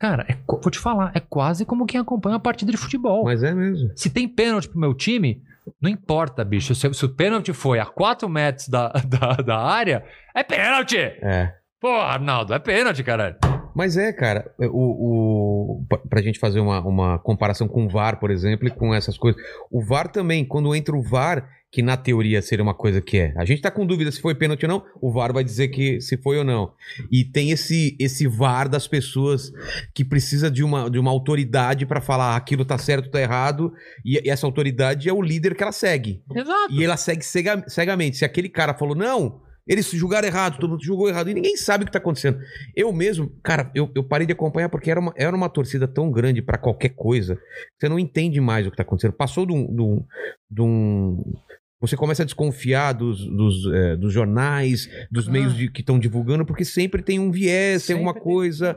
Cara, 0.00 0.24
é 0.28 0.36
vou 0.48 0.70
te 0.70 0.78
falar, 0.80 1.12
é 1.14 1.20
quase 1.20 1.64
como 1.64 1.86
quem 1.86 2.00
acompanha 2.00 2.34
uma 2.34 2.40
partida 2.42 2.72
de 2.72 2.76
futebol. 2.76 3.22
Mas 3.24 3.42
é 3.44 3.54
mesmo. 3.54 3.88
Se 3.96 4.10
tem 4.10 4.26
pênalti 4.28 4.68
pro 4.68 4.80
meu 4.80 4.94
time, 4.94 5.42
não 5.80 5.90
importa, 5.90 6.44
bicho. 6.44 6.74
Se, 6.74 6.92
se 6.92 7.04
o 7.04 7.14
pênalti 7.14 7.52
foi 7.52 7.78
a 7.78 7.86
4 7.86 8.28
metros 8.28 8.68
da, 8.68 8.88
da, 9.04 9.32
da 9.42 9.58
área, 9.58 10.04
é 10.34 10.42
pênalti! 10.42 10.98
É. 10.98 11.54
Pô, 11.80 11.92
Arnaldo, 11.92 12.52
é 12.52 12.58
pênalti, 12.58 13.02
caralho. 13.02 13.36
Mas 13.74 13.96
é, 13.96 14.12
cara, 14.12 14.50
o, 14.58 15.80
o, 15.80 15.84
pra- 16.08 16.20
gente 16.22 16.38
fazer 16.38 16.60
uma, 16.60 16.80
uma 16.86 17.18
comparação 17.18 17.66
com 17.68 17.86
o 17.86 17.88
VAR, 17.88 18.18
por 18.20 18.30
exemplo, 18.30 18.66
e 18.68 18.70
com 18.70 18.94
essas 18.94 19.16
coisas. 19.16 19.40
O 19.70 19.80
VAR 19.82 20.08
também, 20.10 20.44
quando 20.44 20.74
entra 20.74 20.94
o 20.96 21.02
VAR, 21.02 21.48
que 21.72 21.82
na 21.82 21.96
teoria 21.96 22.42
seria 22.42 22.62
uma 22.64 22.74
coisa 22.74 23.00
que 23.00 23.16
é. 23.16 23.32
A 23.36 23.44
gente 23.44 23.62
tá 23.62 23.70
com 23.70 23.86
dúvida 23.86 24.10
se 24.10 24.20
foi 24.20 24.34
pênalti 24.34 24.64
ou 24.64 24.68
não, 24.68 24.82
o 25.00 25.12
VAR 25.12 25.32
vai 25.32 25.44
dizer 25.44 25.68
que 25.68 26.00
se 26.00 26.16
foi 26.16 26.36
ou 26.36 26.44
não. 26.44 26.72
E 27.12 27.24
tem 27.24 27.52
esse, 27.52 27.96
esse 28.00 28.26
VAR 28.26 28.68
das 28.68 28.88
pessoas 28.88 29.52
que 29.94 30.04
precisa 30.04 30.50
de 30.50 30.64
uma, 30.64 30.90
de 30.90 30.98
uma 30.98 31.10
autoridade 31.12 31.86
pra 31.86 32.00
falar 32.00 32.32
ah, 32.32 32.36
aquilo 32.36 32.64
tá 32.64 32.76
certo, 32.76 33.08
tá 33.08 33.20
errado, 33.20 33.72
e, 34.04 34.20
e 34.26 34.28
essa 34.30 34.46
autoridade 34.46 35.08
é 35.08 35.12
o 35.12 35.22
líder 35.22 35.54
que 35.54 35.62
ela 35.62 35.70
segue. 35.72 36.22
Exato. 36.34 36.72
E 36.74 36.84
ela 36.84 36.96
segue 36.96 37.24
cega- 37.24 37.64
cegamente. 37.68 38.16
Se 38.16 38.24
aquele 38.24 38.48
cara 38.48 38.74
falou, 38.74 38.96
não, 38.96 39.40
eles 39.66 39.90
julgaram 39.90 40.26
errado, 40.26 40.58
todo 40.58 40.70
mundo 40.70 40.84
julgou 40.84 41.08
errado, 41.08 41.30
e 41.30 41.34
ninguém 41.34 41.56
sabe 41.56 41.84
o 41.84 41.86
que 41.86 41.92
tá 41.92 41.98
acontecendo. 41.98 42.38
Eu 42.74 42.92
mesmo, 42.92 43.30
cara, 43.42 43.70
eu, 43.74 43.90
eu 43.94 44.02
parei 44.02 44.26
de 44.26 44.32
acompanhar 44.32 44.68
porque 44.68 44.90
era 44.90 44.98
uma, 45.00 45.12
era 45.16 45.34
uma 45.36 45.48
torcida 45.48 45.86
tão 45.86 46.10
grande 46.10 46.42
pra 46.42 46.58
qualquer 46.58 46.90
coisa, 46.90 47.38
você 47.78 47.88
não 47.88 47.98
entende 47.98 48.40
mais 48.40 48.66
o 48.66 48.70
que 48.70 48.76
tá 48.76 48.82
acontecendo. 48.82 49.12
Passou 49.12 49.46
de 49.46 49.52
um. 49.52 49.74
De 49.74 49.82
um, 49.82 50.04
de 50.50 50.62
um- 50.62 51.34
você 51.82 51.96
começa 51.96 52.22
a 52.22 52.26
desconfiar 52.26 52.92
dos, 52.92 53.24
dos, 53.24 53.64
eh, 53.72 53.96
dos 53.96 54.12
jornais, 54.12 54.86
dos 55.10 55.26
Ah. 55.26 55.32
meios 55.32 55.54
de- 55.56 55.70
que 55.70 55.80
estão 55.80 55.98
divulgando, 55.98 56.44
porque 56.44 56.62
sempre 56.62 57.00
tem 57.02 57.18
um 57.18 57.30
viés, 57.30 57.86
tem 57.86 57.94
alguma 57.94 58.12
tem, 58.12 58.22
coisa. 58.22 58.76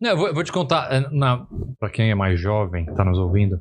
Não, 0.00 0.10
eu 0.10 0.16
vou, 0.16 0.26
eu 0.26 0.34
vou 0.34 0.42
te 0.42 0.50
contar, 0.50 0.92
é, 0.92 1.08
na, 1.14 1.46
pra 1.78 1.88
quem 1.88 2.10
é 2.10 2.14
mais 2.16 2.40
jovem, 2.40 2.84
tá 2.86 3.04
nos 3.04 3.16
ouvindo, 3.16 3.60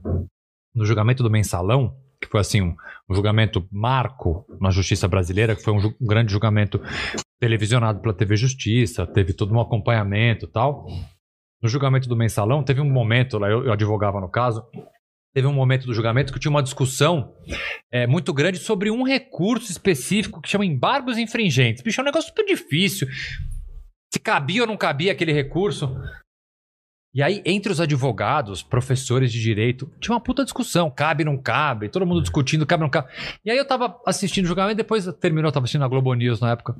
no 0.74 0.84
julgamento 0.84 1.22
do 1.22 1.30
mensalão, 1.30 1.95
que 2.22 2.28
foi 2.30 2.40
assim, 2.40 2.62
um, 2.62 2.76
um 3.10 3.16
julgamento 3.16 3.68
marco 3.72 4.46
na 4.60 4.70
justiça 4.70 5.08
brasileira, 5.08 5.56
que 5.56 5.64
foi 5.64 5.74
um, 5.74 5.94
um 6.00 6.08
grande 6.08 6.32
julgamento 6.32 6.80
televisionado 7.40 8.00
pela 8.00 8.14
TV 8.14 8.38
Justiça, 8.38 9.08
teve 9.08 9.34
todo 9.34 9.54
um 9.54 9.60
acompanhamento 9.60 10.48
tal. 10.48 10.86
No 11.62 11.68
julgamento 11.68 12.08
do 12.08 12.16
mensalão, 12.16 12.64
teve 12.64 12.80
um 12.80 12.90
momento, 12.90 13.38
lá 13.38 13.50
eu, 13.50 13.66
eu 13.66 13.74
advogava 13.74 14.22
no 14.22 14.30
caso, 14.30 14.64
teve 15.34 15.48
um 15.48 15.54
momento 15.54 15.86
do 15.86 15.94
julgamento 15.94 16.32
que 16.32 16.40
tinha 16.40 16.52
uma 16.52 16.64
discussão 16.64 17.34
é, 17.92 18.06
muito 18.06 18.34
grande 18.34 18.60
sobre 18.60 18.92
um 18.92 19.04
recurso 19.04 19.72
específico 19.72 20.42
que 20.42 20.50
chama 20.50 20.66
embargos 20.66 21.18
infringentes. 21.18 21.82
Bicho, 21.82 22.00
é 22.00 22.04
um 22.04 22.06
negócio 22.06 22.30
super 22.30 22.46
difícil. 22.46 23.08
Se 24.14 24.20
cabia 24.20 24.62
ou 24.62 24.68
não 24.68 24.78
cabia 24.78 25.12
aquele 25.12 25.32
recurso. 25.32 25.96
E 27.14 27.22
aí, 27.22 27.41
entre 27.45 27.72
os 27.72 27.82
advogados, 27.82 28.64
professores 28.64 29.32
de 29.32 29.41
direito, 29.41 29.91
tinha 29.99 30.14
uma 30.14 30.22
puta 30.22 30.45
discussão. 30.45 30.89
Cabe, 30.89 31.26
não 31.26 31.38
cabe, 31.38 31.89
todo 31.89 32.05
mundo 32.05 32.22
discutindo, 32.22 32.66
cabe, 32.66 32.84
não 32.84 32.89
cabe. 32.89 33.09
E 33.43 33.51
aí 33.51 33.57
eu 33.57 33.68
tava 33.68 33.99
assistindo 34.05 34.45
o 34.45 34.47
julgamento, 34.47 34.78
depois 34.78 35.05
terminou, 35.20 35.49
eu 35.49 35.51
tava 35.51 35.66
assistindo 35.66 35.84
a 35.84 35.89
Globo 35.89 36.14
News 36.14 36.39
na 36.39 36.51
época. 36.51 36.76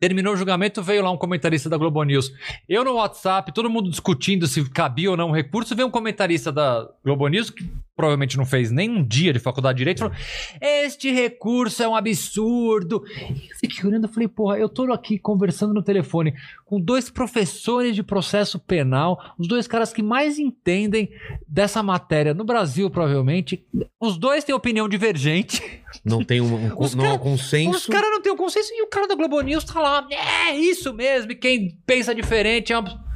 Terminou 0.00 0.34
o 0.34 0.36
julgamento, 0.36 0.82
veio 0.82 1.02
lá 1.02 1.10
um 1.10 1.16
comentarista 1.16 1.68
da 1.68 1.76
Globo 1.76 2.02
News. 2.04 2.30
Eu 2.68 2.84
no 2.84 2.94
WhatsApp, 2.94 3.52
todo 3.52 3.70
mundo 3.70 3.90
discutindo 3.90 4.46
se 4.46 4.68
cabia 4.70 5.10
ou 5.10 5.16
não 5.16 5.30
o 5.30 5.34
recurso. 5.34 5.74
Veio 5.74 5.88
um 5.88 5.90
comentarista 5.90 6.52
da 6.52 6.88
Globo 7.02 7.26
News, 7.26 7.52
provavelmente 7.98 8.36
não 8.38 8.46
fez 8.46 8.70
nem 8.70 8.88
um 8.88 9.04
dia 9.04 9.32
de 9.32 9.40
faculdade 9.40 9.76
de 9.76 9.80
Direito, 9.80 9.98
falou: 9.98 10.14
Este 10.60 11.10
recurso 11.12 11.82
é 11.82 11.88
um 11.88 11.96
absurdo. 11.96 13.02
E 13.18 13.50
eu 13.50 13.56
fiquei 13.58 13.84
olhando 13.84 14.06
e 14.08 14.12
falei: 14.12 14.28
Porra, 14.28 14.56
eu 14.56 14.68
tô 14.68 14.90
aqui 14.92 15.18
conversando 15.18 15.74
no 15.74 15.82
telefone 15.82 16.32
com 16.64 16.80
dois 16.80 17.10
professores 17.10 17.96
de 17.96 18.02
processo 18.04 18.56
penal, 18.60 19.34
os 19.36 19.48
dois 19.48 19.66
caras 19.66 19.92
que 19.92 20.02
mais 20.02 20.38
entendem 20.38 21.10
dessa 21.46 21.82
matéria 21.82 22.32
no 22.32 22.44
Brasil, 22.44 22.88
provavelmente. 22.88 23.64
Os 24.00 24.16
dois 24.16 24.44
têm 24.44 24.54
opinião 24.54 24.88
divergente. 24.88 25.60
Não 26.04 26.22
tem 26.22 26.40
um, 26.40 26.54
um- 26.54 26.68
não 26.96 27.04
há 27.04 27.08
um 27.08 27.10
cara- 27.10 27.18
consenso. 27.18 27.76
Os 27.78 27.86
caras 27.86 28.10
não 28.10 28.22
têm 28.22 28.30
o 28.32 28.36
consenso 28.36 28.70
e 28.72 28.82
o 28.82 28.86
cara 28.88 29.08
da 29.08 29.16
Globo 29.16 29.40
News 29.40 29.64
tá 29.64 29.80
lá. 29.80 30.06
É 30.48 30.54
isso 30.56 30.94
mesmo. 30.94 31.32
E 31.32 31.34
quem 31.34 31.76
pensa 31.84 32.14
diferente 32.14 32.72
é 32.72 32.78
uma. 32.78 33.07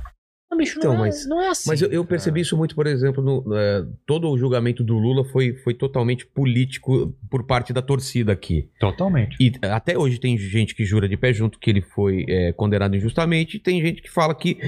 Não, 0.52 0.58
bicho, 0.58 0.78
Então, 0.78 0.92
não, 0.92 1.04
é, 1.04 1.08
mas- 1.08 1.26
não 1.26 1.40
é 1.40 1.48
assim. 1.48 1.70
Mas 1.70 1.80
eu, 1.80 1.90
eu 1.90 2.04
percebi 2.04 2.42
isso 2.42 2.54
muito, 2.58 2.74
por 2.74 2.86
exemplo, 2.86 3.22
no, 3.24 3.56
é, 3.56 3.86
todo 4.06 4.28
o 4.28 4.36
julgamento 4.36 4.84
do 4.84 4.98
Lula 4.98 5.24
foi, 5.24 5.54
foi 5.54 5.72
totalmente 5.72 6.26
político 6.26 7.16
por 7.30 7.44
parte 7.44 7.72
da 7.72 7.80
torcida 7.80 8.32
aqui. 8.32 8.68
Totalmente. 8.78 9.34
E 9.40 9.50
até 9.66 9.96
hoje 9.96 10.18
tem 10.18 10.36
gente 10.36 10.74
que 10.74 10.84
jura 10.84 11.08
de 11.08 11.16
pé 11.16 11.32
junto 11.32 11.58
que 11.58 11.70
ele 11.70 11.80
foi 11.80 12.26
é, 12.28 12.52
condenado 12.52 12.94
injustamente, 12.94 13.56
e 13.56 13.60
tem 13.60 13.80
gente 13.80 14.02
que 14.02 14.10
fala 14.10 14.34
que, 14.34 14.58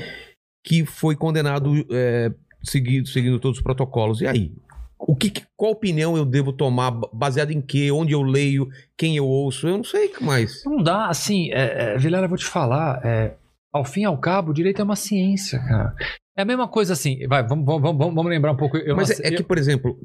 que 0.65 0.87
foi 0.87 1.15
condenado 1.17 1.71
é, 1.91 2.33
seguindo, 2.63 3.07
seguindo 3.07 3.39
todos 3.39 3.59
os 3.59 3.63
protocolos. 3.63 4.23
E 4.23 4.27
aí? 4.27 4.53
O 4.99 5.15
que, 5.15 5.31
qual 5.55 5.73
opinião 5.73 6.17
eu 6.17 6.25
devo 6.25 6.51
tomar? 6.51 6.91
Baseado 7.13 7.51
em 7.51 7.61
quê? 7.61 7.91
Onde 7.93 8.15
eu 8.15 8.23
leio? 8.23 8.71
Quem 8.97 9.19
eu 9.19 9.27
ouço? 9.27 9.69
Eu 9.69 9.77
não 9.77 9.85
sei 9.85 10.07
o 10.07 10.13
que 10.15 10.25
mais. 10.25 10.63
Não 10.65 10.83
dá, 10.83 11.09
assim, 11.09 11.51
é, 11.53 11.93
é, 11.95 11.99
Vilela, 11.99 12.25
eu 12.25 12.29
vou 12.31 12.39
te 12.39 12.47
falar, 12.47 13.03
é, 13.05 13.35
ao 13.75 13.85
fim 13.85 14.03
e 14.03 14.05
ao 14.05 14.17
cabo, 14.17 14.53
o 14.53 14.55
direito 14.55 14.81
é 14.81 14.85
uma 14.85 14.95
ciência, 14.97 15.59
cara. 15.59 15.95
É 16.37 16.43
a 16.43 16.45
mesma 16.45 16.67
coisa 16.69 16.93
assim, 16.93 17.27
vai, 17.27 17.47
vamos, 17.47 17.65
vamos, 17.67 17.97
vamos, 17.99 18.27
lembrar 18.27 18.53
um 18.53 18.57
pouco. 18.57 18.77
Eu, 18.77 18.95
Mas 18.97 19.21
é, 19.21 19.29
é 19.29 19.31
que, 19.33 19.43
por 19.43 19.59
exemplo, 19.59 19.99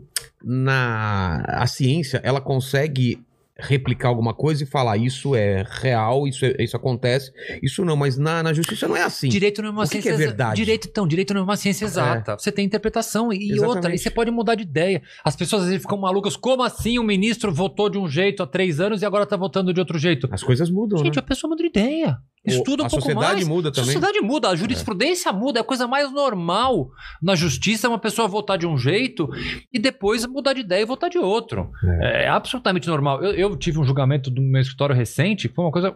na 0.43 1.43
a 1.47 1.67
ciência, 1.67 2.19
ela 2.23 2.41
consegue 2.41 3.23
replicar 3.61 4.07
alguma 4.07 4.33
coisa 4.33 4.63
e 4.63 4.65
falar 4.65 4.95
isso 4.95 5.35
é 5.35 5.65
real, 5.81 6.25
isso, 6.25 6.45
é- 6.45 6.55
isso 6.59 6.77
acontece. 6.77 7.29
Isso 7.61 7.83
não, 7.83 7.95
mas 7.95 8.17
na, 8.17 8.41
na 8.41 8.53
justiça 8.53 8.87
não 8.87 8.95
é 8.95 9.03
assim. 9.03 9.27
Direito 9.27 9.61
não 9.61 9.67
é 9.67 9.71
uma 9.71 9.83
O 9.83 9.89
que 9.89 9.97
que 9.97 10.01
ciência 10.03 10.11
é 10.11 10.13
exa- 10.15 10.25
verdade? 10.27 10.55
Direito, 10.55 10.87
então, 10.89 11.05
direito 11.05 11.33
não 11.33 11.41
é 11.41 11.43
uma 11.43 11.57
ciência 11.57 11.83
exata. 11.83 12.37
Você 12.39 12.53
tem 12.53 12.65
interpretação 12.65 13.33
e 13.33 13.51
Exatamente. 13.51 13.65
outra, 13.65 13.93
e 13.95 13.97
você 13.97 14.09
pode 14.09 14.31
mudar 14.31 14.55
de 14.55 14.63
ideia. 14.63 15.01
As 15.25 15.35
pessoas 15.35 15.63
às 15.63 15.67
vezes 15.69 15.81
ficam 15.81 15.97
malucas. 15.97 16.37
Como 16.37 16.63
assim 16.63 16.97
o 16.99 17.03
ministro 17.03 17.53
votou 17.53 17.89
de 17.89 17.97
um 17.97 18.07
jeito 18.07 18.41
há 18.41 18.47
três 18.47 18.79
anos 18.79 19.01
e 19.01 19.05
agora 19.05 19.25
tá 19.25 19.35
votando 19.35 19.73
de 19.73 19.79
outro 19.81 19.99
jeito? 19.99 20.29
As 20.31 20.41
coisas 20.41 20.69
mudam, 20.69 20.99
Gente, 20.99 21.15
né? 21.17 21.19
a 21.19 21.23
pessoa 21.23 21.49
muda 21.49 21.61
de 21.61 21.67
ideia. 21.69 22.17
Estuda 22.45 22.83
um 22.83 22.85
a 22.85 22.89
pouco 22.89 23.01
sociedade 23.05 23.33
mais. 23.35 23.47
muda 23.47 23.69
A 23.69 23.71
também. 23.71 23.85
sociedade 23.85 24.21
muda, 24.21 24.49
a 24.49 24.55
jurisprudência 24.55 25.31
muda, 25.31 25.59
é 25.59 25.61
a 25.61 25.65
coisa 25.65 25.87
mais 25.87 26.11
normal. 26.11 26.89
Na 27.21 27.35
justiça, 27.35 27.89
uma 27.89 27.99
pessoa 27.99 28.27
votar 28.27 28.57
de 28.57 28.65
um 28.65 28.77
jeito 28.77 29.29
e 29.73 29.77
depois 29.79 30.25
mudar 30.25 30.53
de 30.53 30.61
ideia 30.61 30.81
e 30.81 30.85
votar 30.85 31.09
de 31.09 31.17
outro. 31.17 31.69
É, 32.01 32.27
absolutamente 32.27 32.87
normal. 32.87 33.21
Eu, 33.23 33.33
eu 33.33 33.55
tive 33.57 33.79
um 33.79 33.83
julgamento 33.83 34.29
do 34.31 34.41
meu 34.41 34.61
escritório 34.61 34.95
recente, 34.95 35.49
que 35.49 35.55
foi 35.55 35.65
uma 35.65 35.71
coisa 35.71 35.95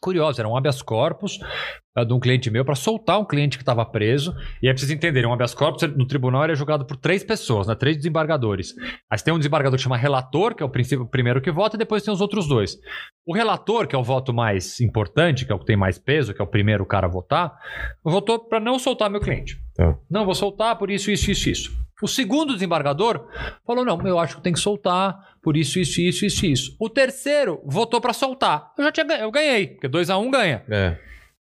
curiosa. 0.00 0.42
Era 0.42 0.48
um 0.48 0.56
habeas 0.56 0.82
corpus 0.82 1.38
eh, 1.96 2.04
de 2.04 2.12
um 2.12 2.20
cliente 2.20 2.50
meu 2.50 2.64
para 2.64 2.74
soltar 2.74 3.18
um 3.18 3.24
cliente 3.24 3.56
que 3.56 3.62
estava 3.62 3.84
preso. 3.84 4.34
E 4.62 4.68
aí 4.68 4.72
precisa 4.72 4.94
entender, 4.94 5.26
um 5.26 5.32
habeas 5.32 5.54
corpus 5.54 5.82
no 5.96 6.06
tribunal 6.06 6.44
ele 6.44 6.52
é 6.52 6.56
julgado 6.56 6.84
por 6.84 6.96
três 6.96 7.24
pessoas, 7.24 7.66
né? 7.66 7.74
três 7.74 7.96
desembargadores. 7.96 8.74
Aí 9.10 9.18
tem 9.18 9.34
um 9.34 9.38
desembargador 9.38 9.76
que 9.76 9.82
chama 9.82 9.96
relator, 9.96 10.54
que 10.54 10.62
é 10.62 10.66
o, 10.66 10.70
princípio, 10.70 11.04
o 11.04 11.08
primeiro 11.08 11.40
que 11.40 11.50
vota, 11.50 11.76
e 11.76 11.78
depois 11.78 12.02
tem 12.02 12.12
os 12.12 12.20
outros 12.20 12.46
dois. 12.46 12.76
O 13.26 13.34
relator, 13.34 13.86
que 13.86 13.94
é 13.94 13.98
o 13.98 14.04
voto 14.04 14.32
mais 14.32 14.80
importante, 14.80 15.44
que 15.44 15.52
é 15.52 15.54
o 15.54 15.58
que 15.58 15.66
tem 15.66 15.76
mais 15.76 15.98
peso, 15.98 16.32
que 16.32 16.40
é 16.40 16.44
o 16.44 16.48
primeiro 16.48 16.86
cara 16.86 17.06
a 17.06 17.10
votar, 17.10 17.52
votou 18.02 18.38
para 18.38 18.60
não 18.60 18.78
soltar 18.78 19.10
meu 19.10 19.20
cliente. 19.20 19.60
Tá. 19.74 19.96
Não 20.10 20.24
vou 20.24 20.34
soltar 20.34 20.76
por 20.76 20.90
isso, 20.90 21.10
isso, 21.10 21.30
isso, 21.30 21.50
isso. 21.50 21.87
O 22.02 22.06
segundo 22.08 22.54
desembargador 22.54 23.26
falou: 23.66 23.84
não, 23.84 24.00
eu 24.06 24.18
acho 24.18 24.36
que 24.36 24.42
tem 24.42 24.52
que 24.52 24.60
soltar 24.60 25.16
por 25.42 25.56
isso, 25.56 25.78
isso, 25.78 26.00
isso, 26.00 26.24
isso, 26.26 26.46
isso. 26.46 26.76
O 26.80 26.88
terceiro 26.88 27.60
votou 27.64 28.00
para 28.00 28.12
soltar. 28.12 28.72
Eu 28.78 28.84
já 28.84 28.92
tinha 28.92 29.04
ganho, 29.06 29.22
eu 29.22 29.30
ganhei, 29.30 29.66
porque 29.68 29.88
2 29.88 30.10
a 30.10 30.18
1 30.18 30.22
um 30.26 30.30
ganha. 30.30 30.62
É. 30.68 30.96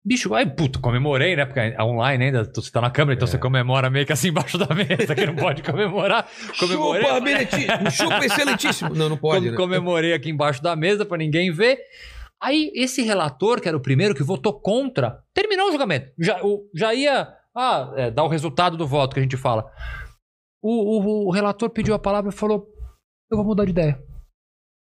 Bicho, 0.06 0.34
aí, 0.34 0.46
puto, 0.46 0.80
comemorei, 0.80 1.36
né? 1.36 1.46
Porque 1.46 1.60
é 1.60 1.84
online 1.84 2.26
ainda, 2.26 2.50
você 2.56 2.72
tá 2.72 2.80
na 2.80 2.90
câmera, 2.90 3.16
então 3.16 3.28
você 3.28 3.38
comemora 3.38 3.90
meio 3.90 4.06
que 4.06 4.14
assim 4.14 4.30
embaixo 4.30 4.58
da 4.58 4.74
mesa, 4.74 5.14
que 5.14 5.26
não 5.26 5.36
pode 5.36 5.62
comemorar. 5.62 6.26
Comemorei. 6.58 7.04
Chupa, 7.04 7.20
beneti- 7.20 7.68
chupa 7.92 8.26
excelentíssimo. 8.26 8.96
Não, 8.96 9.10
não 9.10 9.18
pode. 9.18 9.48
Com- 9.48 9.52
né? 9.52 9.58
Comemorei 9.58 10.14
aqui 10.14 10.30
embaixo 10.30 10.64
da 10.64 10.78
mesa 10.78 11.06
pra 11.06 11.18
ninguém 11.18 11.52
ver. 11.52 11.78
Aí, 12.42 12.72
esse 12.74 13.02
relator, 13.02 13.60
que 13.60 13.68
era 13.68 13.76
o 13.76 13.82
primeiro 13.82 14.16
que 14.16 14.24
votou 14.24 14.54
contra, 14.62 15.20
terminou 15.34 15.68
o 15.68 15.72
julgamento. 15.72 16.10
Já, 16.18 16.40
o- 16.42 16.70
já 16.74 16.94
ia 16.94 17.28
ah, 17.54 17.92
é, 17.98 18.10
dar 18.10 18.24
o 18.24 18.28
resultado 18.30 18.78
do 18.78 18.88
voto 18.88 19.14
que 19.14 19.20
a 19.20 19.24
gente 19.24 19.36
fala. 19.36 19.66
O, 20.62 21.00
o- 21.00 21.28
o 21.28 21.32
relator 21.32 21.70
pediu 21.70 21.94
a 21.94 22.00
palavra 22.00 22.32
e 22.32 22.36
falou: 22.36 22.68
Eu 23.30 23.38
vou 23.38 23.46
mudar 23.46 23.66
de 23.66 23.72
ideia. 23.72 24.04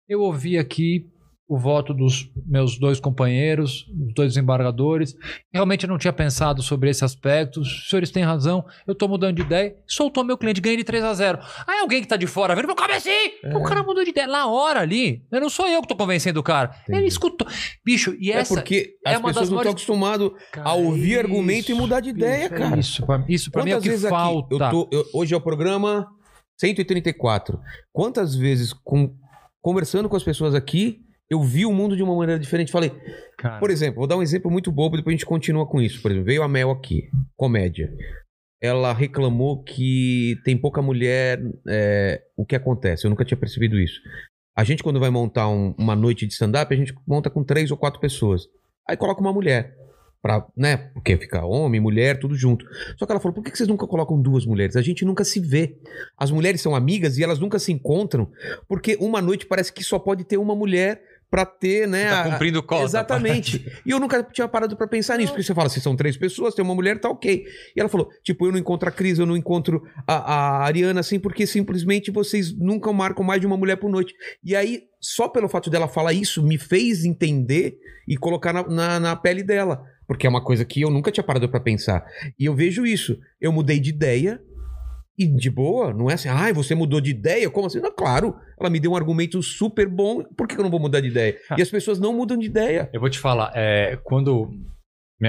Eu 0.09 0.21
ouvi 0.21 0.59
aqui 0.59 1.11
o 1.47 1.59
voto 1.59 1.93
dos 1.93 2.31
meus 2.47 2.79
dois 2.79 2.99
companheiros, 2.99 3.87
os 4.09 4.15
dois 4.15 4.31
desembargadores. 4.33 5.15
Realmente 5.53 5.85
eu 5.85 5.91
não 5.91 5.99
tinha 5.99 6.13
pensado 6.13 6.63
sobre 6.63 6.89
esse 6.89 7.05
aspecto. 7.05 7.61
Os 7.61 7.89
senhores 7.91 8.11
têm 8.11 8.23
razão. 8.25 8.65
Eu 8.87 8.95
tô 8.95 9.07
mudando 9.07 9.37
de 9.37 9.43
ideia. 9.43 9.77
Soltou 9.87 10.25
meu 10.25 10.39
cliente, 10.39 10.61
ganhei 10.63 10.79
de 10.79 10.85
3 10.85 11.05
a 11.05 11.13
0 11.13 11.39
Aí 11.67 11.81
alguém 11.81 12.01
que 12.01 12.09
tá 12.09 12.17
de 12.17 12.27
fora 12.27 12.55
vendo, 12.55 12.75
como 12.75 12.91
assim? 12.93 13.11
É. 13.43 13.55
O 13.57 13.63
cara 13.63 13.83
mudou 13.83 14.03
de 14.03 14.09
ideia. 14.11 14.27
Na 14.27 14.47
hora 14.47 14.81
ali, 14.81 15.23
não 15.31 15.51
sou 15.51 15.69
eu 15.69 15.83
que 15.83 15.89
tô 15.89 15.95
convencendo 15.97 16.41
o 16.41 16.43
cara. 16.43 16.75
Entendi. 16.85 16.99
Ele 17.01 17.09
escutou. 17.09 17.47
Bicho, 17.85 18.17
e 18.19 18.33
É 18.33 18.37
essa... 18.37 18.55
porque 18.55 18.95
é 19.07 19.11
as 19.13 19.19
uma 19.21 19.29
pessoas 19.29 19.51
das 19.51 19.51
não 19.51 19.59
estão 19.61 19.97
maiores- 19.99 20.23
acostumadas 20.23 20.31
Cara, 20.51 20.69
a 20.71 20.73
ouvir 20.73 21.11
isso, 21.11 21.21
argumento 21.21 21.71
e 21.71 21.75
mudar 21.75 22.01
de 22.01 22.09
ideia, 22.09 22.49
bicho, 22.49 22.55
é 22.55 22.59
cara. 22.69 22.81
Isso, 22.81 23.05
pra, 23.07 23.25
isso 23.29 23.51
pra 23.51 23.65
mim 23.65 23.71
é 23.71 23.75
o 23.75 23.77
Quantas 23.77 23.83
que 23.85 23.91
vezes 23.91 24.09
falta. 24.09 24.55
aqui, 24.55 24.65
eu 24.65 24.71
tô, 24.71 24.89
eu- 24.91 25.05
hoje 25.13 25.35
é 25.35 25.37
o 25.37 25.41
programa 25.43 26.07
134. 26.59 27.61
Quantas 27.93 28.35
vezes, 28.35 28.73
com- 28.73 29.15
conversando 29.61 30.09
com 30.09 30.17
as 30.17 30.23
pessoas 30.25 30.55
aqui, 30.55 31.04
eu 31.31 31.43
vi 31.43 31.65
o 31.67 31.73
mundo 31.73 31.97
de 31.97 32.03
uma 32.03 32.15
maneira 32.17 32.39
diferente. 32.41 32.71
Falei, 32.73 32.93
Cara, 33.39 33.59
por 33.59 33.71
exemplo, 33.71 33.97
vou 33.99 34.07
dar 34.07 34.17
um 34.17 34.23
exemplo 34.23 34.51
muito 34.51 34.71
bobo, 34.71 34.97
depois 34.97 35.13
a 35.15 35.17
gente 35.17 35.27
continua 35.27 35.67
com 35.67 35.81
isso. 35.81 36.01
Por 36.03 36.11
exemplo, 36.11 36.27
veio 36.27 36.43
a 36.43 36.49
Mel 36.49 36.71
aqui, 36.71 37.09
comédia. 37.37 37.93
Ela 38.63 38.93
reclamou 38.93 39.63
que 39.63 40.37
tem 40.45 40.57
pouca 40.57 40.81
mulher. 40.81 41.41
é, 41.69 42.23
o 42.37 42.47
que 42.47 42.57
acontece? 42.57 43.07
Eu 43.07 43.11
nunca 43.11 43.25
tinha 43.25 43.37
percebido 43.39 43.79
isso. 43.79 44.01
A 44.57 44.65
gente, 44.65 44.83
quando 44.83 45.01
vai 45.01 45.11
montar 45.11 45.49
um- 45.49 45.75
uma 45.77 45.97
noite 45.97 46.27
de 46.27 46.33
stand-up, 46.33 46.73
a 46.73 46.77
gente 46.77 46.95
monta 47.07 47.29
com 47.29 47.43
três 47.45 47.71
ou 47.71 47.77
quatro 47.77 48.01
pessoas. 48.01 48.43
Aí 48.89 48.97
coloca 48.97 49.21
uma 49.21 49.33
mulher. 49.33 49.75
Pra, 50.23 50.47
né? 50.57 50.77
Porque 50.95 51.19
fica 51.19 51.45
homem, 51.45 51.79
mulher, 51.83 52.19
tudo 52.19 52.35
junto. 52.35 52.65
Só 52.97 53.05
que 53.05 53.13
ela 53.13 53.21
falou: 53.21 53.35
por 53.35 53.45
que 53.45 53.51
que 53.51 53.59
vocês 53.59 53.69
nunca 53.69 53.87
colocam 53.87 54.19
duas 54.19 54.47
mulheres? 54.47 54.75
A 54.75 54.81
gente 54.81 55.05
nunca 55.05 55.23
se 55.23 55.39
vê. 55.39 55.77
As 56.17 56.31
mulheres 56.31 56.63
são 56.63 56.75
amigas 56.75 57.19
e 57.19 57.23
elas 57.23 57.39
nunca 57.39 57.59
se 57.59 57.71
encontram, 57.73 58.31
porque 58.67 58.97
uma 58.99 59.21
noite 59.21 59.45
parece 59.45 59.71
que 59.71 59.85
só 59.85 59.99
pode 59.99 60.25
ter 60.25 60.39
uma 60.39 60.55
mulher 60.57 61.03
pra 61.35 61.45
ter, 61.45 61.89
né? 61.89 62.09
tá 62.11 62.21
a- 62.21 62.31
cumprindo 62.31 62.63
cota. 62.63 62.85
Exatamente. 62.85 63.67
E 63.85 63.91
eu 63.91 63.99
nunca 63.99 64.23
tinha 64.23 64.47
parado 64.47 64.77
pra 64.77 64.87
pensar 64.87 65.19
nisso, 65.19 65.33
porque 65.33 65.43
você 65.43 65.53
fala, 65.53 65.69
se 65.69 65.81
são 65.81 65.97
três 65.97 66.17
pessoas, 66.17 66.55
tem 66.55 66.65
uma 66.65 66.77
mulher, 66.77 67.01
tá 67.01 67.09
ok. 67.11 67.45
E 67.75 67.81
ela 67.81 67.89
falou, 67.89 68.09
tipo, 68.23 68.47
eu 68.47 68.53
não 68.53 68.59
encontro 68.59 68.89
a 68.89 68.93
Cris, 68.93 69.19
eu 69.19 69.27
não 69.27 69.37
encontro 69.37 69.83
a, 70.07 70.15
a 70.15 70.65
Ariana, 70.65 71.01
assim, 71.01 71.19
porque 71.19 71.45
simplesmente 71.45 72.13
vocês 72.13 72.57
nunca 72.57 72.93
marcam 72.93 73.25
mais 73.25 73.41
de 73.41 73.49
uma 73.49 73.57
mulher 73.57 73.75
por 73.77 73.91
noite. 73.91 74.15
E 74.45 74.55
aí, 74.55 74.83
só 75.01 75.27
pelo 75.27 75.49
fato 75.49 75.69
dela 75.71 75.89
falar 75.89 76.13
isso, 76.13 76.41
me 76.41 76.57
fez 76.57 77.05
entender 77.05 77.77
e 78.07 78.17
colocar 78.17 78.53
na, 78.53 78.63
na, 78.69 79.01
na 79.01 79.17
pele 79.17 79.43
dela. 79.43 79.83
Porque 80.07 80.29
é 80.29 80.31
uma 80.31 80.45
coisa 80.45 80.65
que 80.65 80.83
eu 80.83 80.91
nunca 80.91 81.11
tinha 81.11 81.25
parado 81.25 81.49
pra 81.49 81.59
pensar. 81.59 82.05
E 82.39 82.45
eu 82.45 82.55
vejo 82.55 82.87
isso. 82.87 83.19
Eu 83.41 83.51
mudei 83.51 83.81
de 83.81 83.91
ideia, 83.91 84.41
e 85.19 85.27
de 85.27 85.51
boa, 85.51 85.93
não 85.93 86.11
é 86.11 86.15
assim, 86.15 86.29
ai, 86.29 86.53
você 86.53 86.75
mudou 86.75 87.01
de 87.01 87.11
ideia? 87.11 87.49
Como 87.51 87.67
assim? 87.67 87.81
Não, 87.81 87.93
claro, 87.93 88.35
ela 88.59 88.69
me 88.71 88.81
deu 88.81 88.93
um 88.93 88.97
argumento 88.97 89.43
super 89.43 89.89
bom, 89.89 90.23
por 90.37 90.47
que 90.49 90.57
eu 90.59 90.63
não 90.63 90.71
vou 90.71 90.81
mudar 90.81 91.01
de 91.01 91.09
ideia? 91.09 91.37
E 91.57 91.63
as 91.63 91.71
pessoas 91.71 91.99
não 92.01 92.13
mudam 92.13 92.37
de 92.37 92.47
ideia. 92.47 92.91
Eu 92.93 93.01
vou 93.01 93.09
te 93.11 93.19
falar, 93.19 93.53
é, 93.55 93.97
quando 94.03 94.51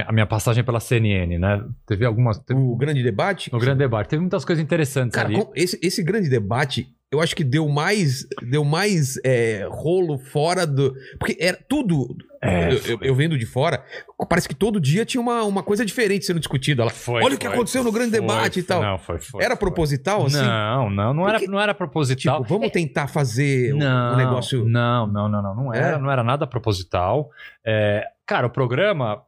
a 0.06 0.12
minha 0.12 0.26
passagem 0.26 0.62
pela 0.64 0.80
CNN, 0.80 1.38
né? 1.38 1.64
Teve 1.86 2.04
algumas. 2.04 2.38
Teve, 2.40 2.60
O 2.60 2.76
grande 2.76 3.02
debate. 3.02 3.50
no 3.52 3.58
grande 3.58 3.78
debate, 3.78 4.08
teve 4.08 4.20
muitas 4.20 4.44
coisas 4.44 4.62
interessantes 4.62 5.14
Cara, 5.14 5.28
ali. 5.28 5.42
esse, 5.54 5.78
esse 5.82 6.02
grande 6.02 6.28
debate, 6.28 6.88
eu 7.12 7.20
acho 7.20 7.36
que 7.36 7.44
deu 7.44 7.68
mais, 7.68 8.26
deu 8.42 8.64
mais 8.64 9.18
é, 9.24 9.66
rolo 9.70 10.18
fora 10.18 10.66
do. 10.66 10.94
Porque 11.18 11.36
era 11.40 11.56
tudo. 11.68 12.16
É, 12.42 12.70
eu, 12.72 12.78
eu- 12.86 12.98
eu 13.02 13.14
vendo 13.14 13.36
de 13.38 13.46
fora, 13.46 13.82
parece 14.28 14.46
que 14.48 14.54
todo 14.54 14.78
dia 14.80 15.04
tinha 15.04 15.20
uma, 15.20 15.42
uma 15.44 15.62
coisa 15.62 15.84
diferente 15.84 16.26
sendo 16.26 16.38
discutida. 16.38 16.88
Foi, 16.90 17.22
Olha 17.22 17.34
o 17.34 17.38
que 17.38 17.46
foi, 17.46 17.54
aconteceu 17.54 17.82
no 17.82 17.90
grande 17.90 18.10
foi, 18.10 18.20
debate 18.20 18.60
e 18.60 18.62
foi, 18.62 18.68
tal. 18.68 18.82
Não, 18.82 18.98
foi, 18.98 19.18
foi. 19.18 19.42
era 19.42 19.54
foi. 19.56 19.60
proposital, 19.60 20.26
assim? 20.26 20.36
Não, 20.42 20.90
não, 20.90 21.14
não 21.14 21.28
era, 21.28 21.38
Porque- 21.38 21.50
não 21.50 21.60
era 21.60 21.74
proposital. 21.74 22.42
Tipo, 22.42 22.48
vamos 22.54 22.70
tentar 22.70 23.06
fazer 23.08 23.72
não, 23.74 24.12
um 24.12 24.16
negócio. 24.16 24.64
Não, 24.64 25.06
não, 25.06 25.28
não, 25.28 25.42
não. 25.42 25.54
Não 25.56 25.74
era, 25.74 25.96
É? 25.96 25.98
não 25.98 26.10
era 26.10 26.22
nada 26.22 26.46
proposital. 26.46 27.30
É, 27.64 28.04
cara, 28.26 28.46
o 28.46 28.50
programa. 28.50 29.22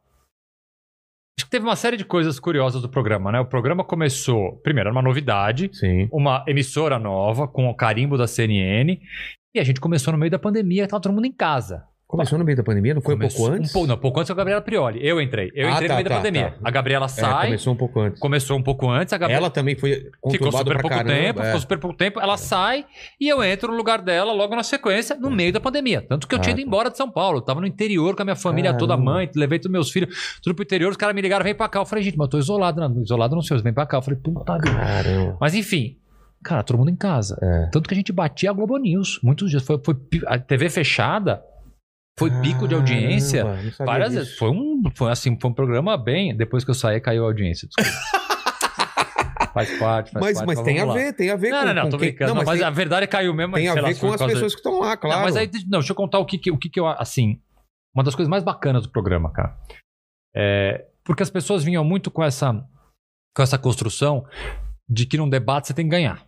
Acho 1.39 1.45
que 1.45 1.51
teve 1.51 1.65
uma 1.65 1.77
série 1.77 1.95
de 1.95 2.03
coisas 2.03 2.37
curiosas 2.37 2.81
do 2.81 2.89
programa, 2.89 3.31
né? 3.31 3.39
O 3.39 3.45
programa 3.45 3.81
começou. 3.81 4.57
Primeiro, 4.57 4.89
era 4.89 4.93
uma 4.93 5.01
novidade, 5.01 5.69
Sim. 5.71 6.09
uma 6.11 6.43
emissora 6.45 6.99
nova, 6.99 7.47
com 7.47 7.69
o 7.69 7.73
carimbo 7.73 8.17
da 8.17 8.27
CNN. 8.27 8.99
E 9.55 9.57
a 9.57 9.63
gente 9.63 9.79
começou 9.79 10.11
no 10.11 10.19
meio 10.19 10.29
da 10.29 10.37
pandemia, 10.37 10.85
tava 10.85 11.01
todo 11.01 11.13
mundo 11.13 11.27
em 11.27 11.31
casa. 11.31 11.85
Começou 12.09 12.39
no 12.39 12.43
meio 12.43 12.57
da 12.57 12.63
pandemia, 12.63 12.95
não 12.95 13.01
foi 13.03 13.13
um 13.13 13.17
Começou- 13.19 13.41
pouco 13.45 13.55
antes? 13.55 13.69
Um 13.69 13.73
pouco, 13.73 13.87
não, 13.87 13.95
pouco 13.95 14.19
antes 14.19 14.27
foi 14.29 14.33
a 14.33 14.37
Gabriela 14.37 14.61
Prioli. 14.63 14.99
Eu 15.07 15.21
entrei. 15.21 15.51
Eu 15.53 15.67
Ah, 15.67 15.73
entrei 15.73 15.87
tá, 15.87 15.93
no 15.93 15.97
meio 15.97 16.03
tá, 16.05 16.09
da 16.09 16.15
pandemia. 16.15 16.49
tá. 16.49 16.57
A 16.63 16.71
Gabriela 16.71 17.05
É, 17.05 17.07
sai. 17.07 17.45
começou 17.45 17.71
um 17.71 17.75
pouco 17.75 17.99
antes. 17.99 18.19
Começou 18.19 18.57
um 18.57 18.63
pouco 18.63 18.89
antes, 18.89 19.13
a 19.13 19.17
Gabriela 19.19 19.43
Ela 19.45 19.49
também 19.51 19.75
foi 19.75 20.09
ficou 20.31 20.51
super 20.51 20.81
pouco 20.81 20.89
caramba. 20.89 21.13
tempo, 21.13 21.39
é. 21.39 21.45
ficou 21.45 21.59
super 21.59 21.77
pouco 21.77 21.95
tempo, 21.95 22.19
ela 22.19 22.35
sai 22.35 22.83
e 23.21 23.29
eu 23.29 23.43
entro 23.43 23.71
no 23.71 23.77
lugar 23.77 24.01
dela 24.01 24.33
logo 24.33 24.55
na 24.55 24.63
sequência, 24.63 25.15
no 25.17 25.29
meio 25.29 25.53
da 25.53 25.59
pandemia. 25.59 26.01
Tanto 26.01 26.27
que 26.27 26.33
eu 26.33 26.39
Ah, 26.39 26.41
tinha 26.41 26.53
ido 26.53 26.61
tá. 26.63 26.67
embora 26.67 26.89
de 26.89 26.97
São 26.97 27.11
Paulo, 27.11 27.37
eu 27.37 27.41
tava 27.43 27.61
no 27.61 27.67
interior 27.67 28.15
com 28.15 28.23
a 28.23 28.25
minha 28.25 28.35
família 28.35 28.73
toda, 28.75 28.93
Caramba. 28.95 29.11
mãe, 29.11 29.29
levei 29.35 29.59
todos 29.59 29.71
meus 29.71 29.91
filhos, 29.91 30.39
tudo 30.41 30.55
pro 30.55 30.63
interior, 30.63 30.89
os 30.89 30.97
caras 30.97 31.13
me 31.13 31.21
ligaram, 31.21 31.43
vem 31.45 31.53
pra 31.53 31.69
cá. 31.69 31.77
Eu 31.79 31.85
falei, 31.85 32.03
gente, 32.03 32.17
mas 32.17 32.25
eu 32.25 32.29
tô 32.31 32.39
isolado, 32.39 32.81
não, 32.81 33.03
isolado 33.03 33.35
não 33.35 33.43
sei, 33.43 33.55
vem 33.61 33.71
pra 33.71 33.85
cá. 33.85 33.97
Eu 33.97 34.01
falei, 34.01 34.19
puta. 34.19 34.57
Caramba. 34.57 35.37
Mas 35.39 35.53
enfim, 35.53 35.95
cara, 36.43 36.63
todo 36.63 36.75
mundo 36.79 36.89
em 36.89 36.95
casa. 36.95 37.37
É. 37.39 37.69
Tanto 37.71 37.87
que 37.87 37.93
a 37.93 37.97
gente 37.97 38.11
batia 38.11 38.49
a 38.49 38.53
Globo 38.53 38.75
News 38.79 39.19
muitos 39.21 39.51
dias. 39.51 39.61
Foi, 39.63 39.79
foi 39.85 39.95
a 40.25 40.39
TV 40.39 40.69
fechada, 40.71 41.39
foi 42.19 42.29
pico 42.41 42.67
de 42.67 42.75
audiência. 42.75 43.45
Várias 43.79 44.13
vezes. 44.13 44.37
Foi 44.37 44.49
um, 44.51 44.83
foi 44.95 45.11
assim, 45.11 45.37
foi 45.39 45.49
um 45.49 45.53
programa 45.53 45.97
bem. 45.97 46.35
Depois 46.35 46.63
que 46.63 46.69
eu 46.69 46.75
saí, 46.75 46.99
caiu 46.99 47.23
a 47.23 47.27
audiência. 47.27 47.67
Desculpa. 47.67 47.99
faz 49.53 49.79
parte, 49.79 50.11
faz 50.11 50.23
Mas, 50.25 50.33
parte. 50.37 50.45
mas 50.47 50.61
tem 50.61 50.79
a 50.79 50.85
lá. 50.85 50.93
ver, 50.93 51.13
tem 51.13 51.31
a 51.31 51.35
ver 51.35 51.49
Não, 51.49 51.59
com, 51.61 51.65
não, 51.65 51.73
não, 51.73 51.83
com 51.83 51.89
tô 51.89 51.97
quem... 51.97 52.09
brincando. 52.09 52.27
Não, 52.29 52.35
Não, 52.35 52.41
mas 52.41 52.47
mas 52.47 52.59
tem, 52.59 52.67
a 52.67 52.69
verdade 52.69 53.07
caiu 53.07 53.33
mesmo. 53.33 53.55
tem 53.55 53.67
a 53.67 53.73
lá, 53.73 53.81
ver 53.87 53.99
com 53.99 54.11
as 54.13 54.21
pessoas 54.21 54.53
que 54.53 54.59
estão 54.59 54.79
lá, 54.79 54.95
claro. 54.95 55.17
Não, 55.17 55.23
mas 55.25 55.35
aí, 55.35 55.49
não, 55.67 55.79
deixa 55.79 55.91
eu 55.91 55.95
contar 55.95 56.19
o 56.19 56.25
que, 56.25 56.37
que- 56.37 56.51
o 56.51 56.57
que, 56.57 56.69
que 56.69 56.79
eu, 56.79 56.87
assim, 56.87 57.41
uma 57.95 58.03
das 58.03 58.13
coisas 58.15 58.29
mais 58.29 58.43
bacanas 58.43 58.83
do 58.83 58.91
programa, 58.91 59.31
cara. 59.31 59.57
É, 60.35 60.85
porque 61.03 61.23
as 61.23 61.29
pessoas 61.29 61.63
vinham 61.63 61.83
muito 61.83 62.11
com 62.11 62.23
essa, 62.23 62.53
com 63.35 63.41
essa 63.41 63.57
construção 63.57 64.23
de 64.87 65.05
que 65.05 65.17
num 65.17 65.29
debate 65.29 65.67
você 65.67 65.73
tem 65.73 65.85
que 65.85 65.91
ganhar. 65.91 66.23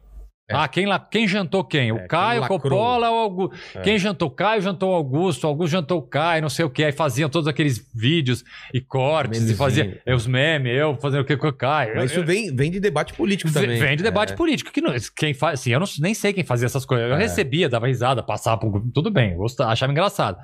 É. 0.52 0.56
Ah, 0.56 0.68
quem, 0.68 0.86
lá, 0.86 1.00
quem 1.00 1.28
jantou 1.28 1.64
quem? 1.64 1.92
O 1.92 1.98
É, 1.98 2.08
Caio, 2.08 2.44
o. 2.44 2.48
Coppola 2.48 3.10
ou 3.10 3.16
o 3.18 3.20
Augusto? 3.22 3.58
É. 3.78 3.82
Quem 3.82 3.98
jantou 3.98 4.28
o 4.28 4.32
Caio, 4.32 4.62
jantou 4.62 4.92
o 4.92 4.94
Augusto. 4.96 5.44
O 5.46 5.48
Augusto 5.48 5.72
jantou 5.72 6.00
o 6.00 6.02
Caio, 6.02 6.42
não 6.42 6.50
sei 6.50 6.66
o 6.66 6.70
que. 6.70 6.84
Aí 6.84 6.92
faziam 6.92 7.30
todos 7.30 7.48
aqueles 7.48 7.90
vídeos 7.94 8.44
e 8.74 8.82
cortes. 8.82 9.40
Memezinho. 9.40 9.56
E 9.56 9.58
fazia 9.58 10.02
eu, 10.06 10.16
os 10.16 10.28
memes, 10.28 10.76
eu 10.78 10.96
fazendo 10.98 11.22
o 11.22 11.26
que 11.26 11.36
com 11.38 11.48
o 11.48 11.54
Caio. 11.54 11.96
Mas 11.96 12.12
Eu- 12.12 12.18
isso 12.18 12.26
vem, 12.26 12.56
vem 12.56 12.70
de 12.72 12.80
debate 12.80 13.14
político 13.14 13.52
também. 13.52 13.80
Vem 13.80 13.98
de 13.98 14.04
debate 14.04 14.34
É. 14.34 14.36
político. 14.36 14.72
Que 14.72 14.82
não, 14.82 14.94
quem 15.16 15.34
faz, 15.34 15.60
assim, 15.60 15.72
eu 15.72 15.80
não, 15.80 15.88
nem 16.00 16.14
sei 16.14 16.34
quem 16.34 16.44
fazia 16.44 16.66
essas 16.66 16.86
coisas. 16.86 17.10
Eu 17.10 17.16
É. 17.16 17.20
recebia, 17.20 17.70
dava 17.70 17.88
risada, 17.88 18.22
passava 18.22 18.60
por. 18.60 18.82
Tudo 18.94 19.10
bem, 19.10 19.36
gostava, 19.36 19.72
achava 19.72 19.92
engraçado. 19.92 20.38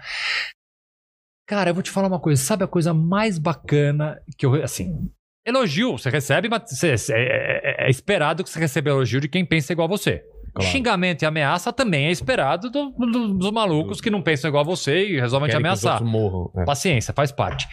Cara, 1.48 1.70
eu 1.70 1.74
vou 1.74 1.82
te 1.84 1.90
falar 1.92 2.08
uma 2.08 2.20
coisa. 2.20 2.42
Sabe 2.44 2.64
a 2.64 2.68
coisa 2.68 2.94
mais 2.94 3.38
bacana 3.38 4.20
que 4.38 4.46
eu. 4.46 4.54
Assim, 4.64 5.10
elogio, 5.48 5.98
você 5.98 6.10
recebe, 6.10 6.50
mas 6.50 6.64
você- 6.70 7.14
é, 7.14 7.84
é- 7.84 7.88
é 7.88 7.90
esperado 7.90 8.44
que 8.44 8.50
você 8.50 8.60
receba 8.60 8.90
elogio 8.90 9.20
de 9.22 9.28
quem 9.30 9.46
pensa 9.46 9.74
igual 9.74 9.86
a 9.88 9.90
você. 9.90 10.24
Claro. 10.54 10.72
Xingamento 10.72 11.22
e 11.22 11.26
ameaça 11.26 11.72
também 11.72 12.08
é 12.08 12.12
esperado 12.12 12.72
do- 12.72 12.90
do- 12.90 13.34
dos 13.36 13.52
malucos 13.52 14.02
que 14.02 14.10
não 14.10 14.24
pensam 14.24 14.48
igual 14.50 14.64
a 14.64 14.66
você 14.66 15.06
e 15.08 15.20
resolvem 15.20 15.50
te 15.50 15.52
Querem 15.52 15.64
que 15.68 15.72
os 15.74 15.86
ameaçar. 15.86 16.04
morram. 16.04 16.52
É. 16.58 16.66
Paciência, 16.66 17.14
faz 17.14 17.32
parte. 17.32 17.68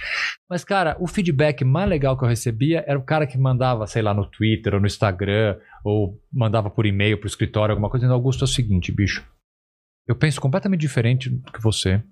Mas, 0.51 0.65
cara, 0.65 0.95
o 1.01 1.07
feedback 1.07 1.65
mais 1.65 1.89
legal 1.89 2.19
que 2.19 2.25
eu 2.25 2.29
recebia 2.29 2.85
era 2.87 2.99
o 2.99 3.03
cara 3.03 3.27
que 3.27 3.39
mandava, 3.39 3.87
sei 3.87 4.03
lá, 4.03 4.13
no 4.13 4.27
Twitter 4.29 4.75
ou 4.75 4.81
no 4.81 4.87
Instagram, 4.87 5.57
ou 5.83 6.21
mandava 6.31 6.69
por 6.69 6.85
e-mail 6.85 7.17
pro 7.19 7.27
escritório, 7.27 7.73
alguma 7.73 7.89
coisa. 7.89 8.05
dizendo, 8.05 8.15
Augusto, 8.15 8.43
é 8.43 8.47
o 8.47 8.49
seguinte, 8.49 8.93
bicho. 8.93 9.27
Eu 10.07 10.15
penso 10.15 10.39
completamente 10.39 10.81
diferente 10.81 11.31
do 11.31 11.51
que 11.51 11.63
você. 11.63 12.03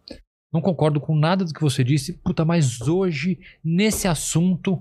Não 0.51 0.63
concordo 0.63 0.99
com 1.01 1.15
nada 1.15 1.45
do 1.45 1.53
que 1.53 1.61
você 1.61 1.85
disse. 1.85 2.15
Puta, 2.23 2.47
mas 2.47 2.81
hoje, 2.81 3.39
nesse 3.63 4.09
assunto, 4.09 4.81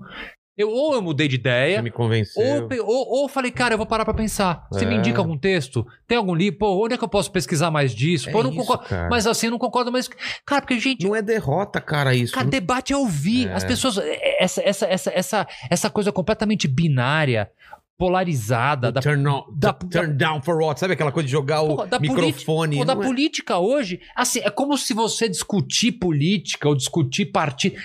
eu 0.56 0.68
ou 0.68 0.94
eu 0.94 1.00
mudei 1.02 1.26
de 1.28 1.36
Você 1.36 1.40
ideia, 1.40 1.82
me 1.82 1.90
convenceu. 1.90 2.42
ou, 2.42 2.86
ou, 2.86 3.22
ou 3.22 3.28
falei, 3.28 3.50
cara, 3.50 3.74
eu 3.74 3.78
vou 3.78 3.86
parar 3.86 4.04
pra 4.04 4.12
pensar. 4.14 4.66
Você 4.70 4.84
me 4.84 4.94
É. 4.94 4.98
indica 4.98 5.18
algum 5.18 5.36
texto? 5.38 5.86
Tem 6.06 6.18
algum 6.18 6.34
livro? 6.34 6.58
Pô, 6.58 6.84
onde 6.84 6.94
é 6.94 6.98
que 6.98 7.04
eu 7.04 7.08
posso 7.08 7.30
pesquisar 7.32 7.70
mais 7.70 7.94
disso? 7.94 8.28
É 8.28 8.32
Pô, 8.32 8.40
eu 8.40 8.44
não 8.44 8.50
isso, 8.50 8.60
concordo. 8.60 8.84
cara. 8.88 9.08
Mas 9.10 9.26
assim, 9.26 9.46
eu 9.46 9.50
não 9.52 9.58
concordo 9.58 9.90
mais. 9.90 10.08
Cara, 10.44 10.60
porque, 10.60 10.78
gente, 10.78 11.04
Não 11.06 11.16
é 11.16 11.22
derrota, 11.22 11.80
cara, 11.80 12.14
isso. 12.14 12.34
Cara, 12.34 12.46
debate 12.46 12.92
é 12.92 12.96
ouvir. 12.96 13.48
É. 13.48 13.52
As 13.54 13.64
pessoas. 13.64 13.98
é- 13.98 14.42
Essa, 14.44 14.60
essa, 14.62 14.86
essa, 14.86 15.10
essa, 15.14 15.46
essa 15.70 15.90
coisa 15.90 16.10
completamente 16.12 16.66
binária, 16.68 17.48
polarizada. 17.96 18.90
Da, 18.90 19.00
turn, 19.00 19.26
on, 19.28 19.44
da- 19.56 19.72
turn 19.72 20.14
down 20.14 20.42
for 20.42 20.60
what? 20.60 20.78
Sabe 20.80 20.94
aquela 20.94 21.12
coisa 21.12 21.26
de 21.26 21.32
jogar 21.32 21.62
o 21.62 21.86
da 21.86 21.98
microfone? 22.00 22.76
Pô, 22.78 22.84
da 22.84 22.92
é- 22.94 22.96
política 22.96 23.58
hoje, 23.58 24.00
assim, 24.16 24.40
é 24.40 24.50
como 24.50 24.76
se 24.76 24.92
você 24.92 25.28
discutir 25.28 25.92
política 25.92 26.68
ou 26.68 26.74
discutir 26.74 27.26
partido. 27.26 27.76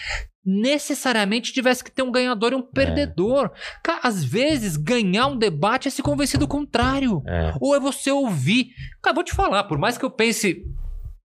Necessariamente 0.50 1.52
tivesse 1.52 1.84
que 1.84 1.92
ter 1.92 2.04
um 2.04 2.12
ganhador 2.12 2.54
e 2.54 2.56
um 2.56 2.62
perdedor. 2.62 3.52
Cara, 3.84 4.00
às 4.04 4.24
vezes, 4.24 4.78
ganhar 4.78 5.28
um 5.28 5.38
debate 5.38 5.90
é 5.90 5.92
se 5.92 6.02
convencer 6.02 6.40
do 6.40 6.48
contrário. 6.48 7.22
É. 7.28 7.54
Ou 7.60 7.76
é 7.76 7.80
você 7.80 8.10
ouvir. 8.10 8.70
Cara, 9.04 9.14
vou 9.14 9.24
te 9.24 9.36
falar, 9.36 9.66
por 9.66 9.78
mais 9.78 9.98
que 9.98 10.06
eu 10.06 10.10
pense 10.12 10.64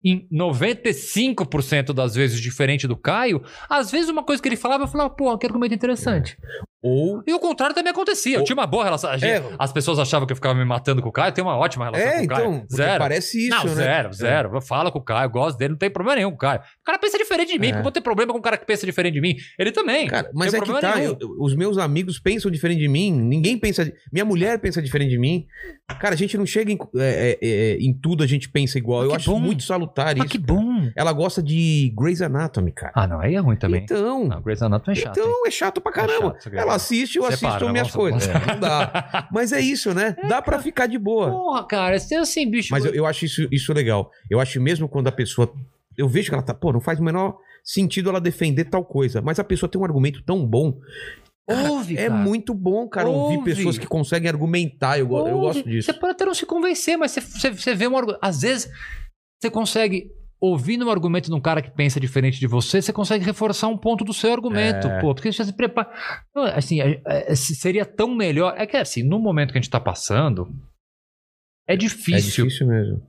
em 0.05 0.29
95% 0.31 1.95
das 1.95 2.15
vezes 2.15 2.39
diferente 2.39 2.87
do 2.87 2.97
Caio, 2.97 3.43
às 3.71 3.91
vezes 3.91 4.11
uma 4.11 4.23
coisa 4.23 4.43
que 4.43 4.49
ele 4.49 4.57
falava, 4.57 4.85
eu 4.85 4.89
falava, 4.89 5.09
pô, 5.09 5.37
que 5.39 5.47
argumento 5.47 5.75
interessante. 5.75 6.37
Ou. 6.85 7.23
E 7.27 7.33
o 7.33 7.39
contrário 7.41 7.75
também 7.75 7.91
acontecia. 7.91 8.35
Eu 8.37 8.41
Ou- 8.41 8.45
tinha 8.45 8.55
uma 8.55 8.67
boa 8.67 8.85
relação. 8.85 9.11
Gente- 9.19 9.25
É. 9.25 9.43
As 9.59 9.73
pessoas 9.73 9.99
achavam 9.99 10.27
que 10.27 10.33
eu 10.33 10.37
ficava 10.37 10.55
me 10.55 10.65
matando 10.65 11.01
com 11.01 11.09
o 11.09 11.13
Caio, 11.13 11.29
eu 11.31 11.33
tenho 11.33 11.47
uma 11.47 11.57
ótima 11.57 11.87
relação 11.87 12.07
É, 12.07 12.19
com 12.19 12.25
o 12.25 12.29
Caio. 12.29 12.45
então. 12.55 12.67
Zero. 12.71 12.99
Parece 12.99 13.39
isso, 13.49 13.57
não, 13.57 13.65
né? 13.65 13.71
zero, 13.75 14.13
zero. 14.13 14.51
Eu 14.55 14.61
falo 14.61 14.93
com 14.93 14.99
o 14.99 15.03
Caio, 15.03 15.25
eu 15.27 15.31
gosto 15.31 15.57
dele, 15.57 15.71
não 15.73 15.79
tem 15.79 15.89
problema 15.91 16.17
nenhum 16.17 16.29
com 16.31 16.37
o 16.37 16.39
Caio. 16.39 16.61
O 16.61 16.85
cara 16.85 16.99
pensa 16.99 17.17
diferente 17.17 17.53
de 17.53 17.59
mim, 17.59 17.69
É. 17.69 17.71
porque 17.71 17.79
eu 17.81 17.83
vou 17.85 17.93
ter 17.93 18.01
problema 18.03 18.33
com 18.33 18.39
um 18.39 18.43
cara 18.43 18.59
que 18.59 18.67
pensa 18.67 18.85
diferente 18.85 19.15
de 19.15 19.21
mim. 19.23 19.35
Ele 19.59 19.73
também. 19.73 20.07
Cara, 20.07 20.31
mas 20.35 20.53
é 20.53 20.61
que 20.61 20.81
tá, 20.81 21.03
eu- 21.03 21.17
os 21.41 21.55
meus 21.57 21.79
amigos 21.79 22.19
pensam 22.21 22.51
diferente 22.51 22.81
de 22.81 22.89
mim, 22.89 23.11
ninguém 23.13 23.57
pensa. 23.59 23.91
Minha 24.13 24.25
mulher 24.27 24.59
pensa 24.59 24.83
diferente 24.83 25.11
de 25.11 25.19
mim. 25.19 25.47
Cara, 26.01 26.15
a 26.15 26.17
gente 26.19 26.37
não 26.37 26.45
chega 26.47 26.71
em, 26.71 26.79
é, 26.97 27.39
é, 27.43 27.47
é, 27.47 27.77
em 27.79 27.93
tudo, 27.95 28.23
a 28.23 28.27
gente 28.27 28.49
pensa 28.49 28.77
igual. 28.79 29.05
Eu 29.05 29.15
acho 29.15 29.31
bom. 29.31 29.39
muito 29.39 29.63
salutar 29.63 30.17
isso. 30.17 30.27
que 30.27 30.39
bom. 30.39 30.91
Ela 30.97 31.13
gosta 31.13 31.43
de 31.43 31.93
Grey's 31.97 32.21
Anatomy, 32.21 32.73
cara. 32.73 32.93
Ah, 32.95 33.07
não, 33.07 33.21
aí 33.21 33.35
é 33.35 33.39
ruim 33.39 33.57
também. 33.57 33.83
Então. 33.83 34.27
Não, 34.27 34.43
Grey's 34.43 34.61
Anatomy 34.63 34.97
é 34.99 35.01
chato. 35.01 35.17
hein? 35.19 35.25
então 35.27 35.47
é 35.47 35.51
chato 35.51 35.81
pra 35.81 35.93
caramba. 35.93 36.37
chato, 36.41 36.55
é 36.55 36.59
Ela 36.59 36.74
assiste, 36.75 37.17
eu 37.17 37.23
Separa, 37.31 37.55
assisto 37.55 37.73
minhas 37.73 37.87
Nossa, 37.87 37.99
coisas. 37.99 38.29
É, 38.29 38.47
não 38.47 38.61
dá. 38.61 39.29
Mas 39.33 39.53
é 39.53 39.61
isso, 39.61 39.95
né? 39.95 40.17
Dá 40.29 40.43
pra 40.43 40.59
ficar 40.59 40.87
de 40.87 40.99
boa. 40.99 41.31
Porra, 41.31 41.67
cara, 41.67 41.99
você 41.99 42.15
assim, 42.15 42.51
bicho. 42.51 42.69
Mas 42.71 42.85
eu, 42.85 42.95
eu 42.95 43.07
acho 43.07 43.25
isso, 43.25 43.49
isso 43.51 43.73
legal. 43.73 44.11
Eu 44.31 44.41
acho 44.41 44.61
mesmo 44.61 44.89
quando 44.89 45.09
a 45.09 45.13
pessoa. 45.13 45.53
Eu 45.97 46.09
vejo 46.09 46.29
que 46.29 46.35
ela 46.35 46.43
tá. 46.43 46.53
Pô, 46.53 46.73
não 46.73 46.81
faz 46.81 46.99
o 46.99 47.03
menor 47.03 47.37
sentido 47.63 48.11
ela 48.11 48.21
defender 48.21 48.65
tal 48.65 48.85
coisa. 48.85 49.23
Mas 49.23 49.39
a 49.39 49.45
pessoa 49.45 49.71
tem 49.71 49.81
um 49.81 49.85
argumento 49.85 50.23
tão 50.23 50.47
bom. 50.47 50.79
Cara, 51.47 51.71
Ouve, 51.71 51.99
é 51.99 52.09
cara. 52.09 52.15
muito 52.23 52.55
bom, 52.55 52.89
cara, 52.89 53.09
ouvir 53.09 53.37
Ouve. 53.37 53.55
pessoas 53.55 53.77
que 53.77 53.87
conseguem 53.87 54.29
argumentar. 54.29 54.99
Eu, 54.99 55.11
eu 55.11 55.41
gosto 55.41 55.69
disso. 55.69 55.93
Você 55.93 55.99
pode 55.99 56.13
até 56.13 56.25
não 56.25 56.35
se 56.35 56.47
convencer, 56.47 56.97
mas 56.97 57.11
você, 57.11 57.21
você, 57.21 57.51
você 57.51 57.75
vê 57.75 57.87
um 57.87 57.97
argumento. 57.97 58.19
Às 58.23 58.41
vezes, 58.41 58.71
você 59.41 59.51
consegue. 59.51 60.11
Ouvindo 60.41 60.85
um 60.87 60.91
argumento 60.91 61.31
de 61.31 61.35
um 61.35 61.41
cara 61.41 61.63
que 61.63 61.71
pensa 61.71 61.99
diferente 61.99 62.39
de 62.39 62.47
você, 62.47 62.83
você 62.83 62.93
consegue 62.93 63.25
reforçar 63.25 63.69
um 63.69 63.79
ponto 63.79 64.05
do 64.05 64.13
seu 64.13 64.33
argumento, 64.33 64.87
É. 64.89 65.01
pô, 65.01 65.15
porque 65.15 65.33
você 65.33 65.45
se 65.45 65.53
prepara. 65.55 65.91
Assim, 66.55 66.81
é- 66.83 67.01
é- 67.07 67.35
seria 67.35 67.87
tão 67.87 68.15
melhor. 68.15 68.55
É 68.59 68.67
que 68.67 68.77
assim, 68.77 69.03
no 69.03 69.19
momento 69.19 69.53
que 69.53 69.59
a 69.59 69.61
gente 69.61 69.71
tá 69.71 69.81
passando, 69.81 70.49
é 71.67 71.75
É 71.75 71.77
difícil. 71.77 72.45
difícil 72.47 72.67
mesmo. 72.67 73.03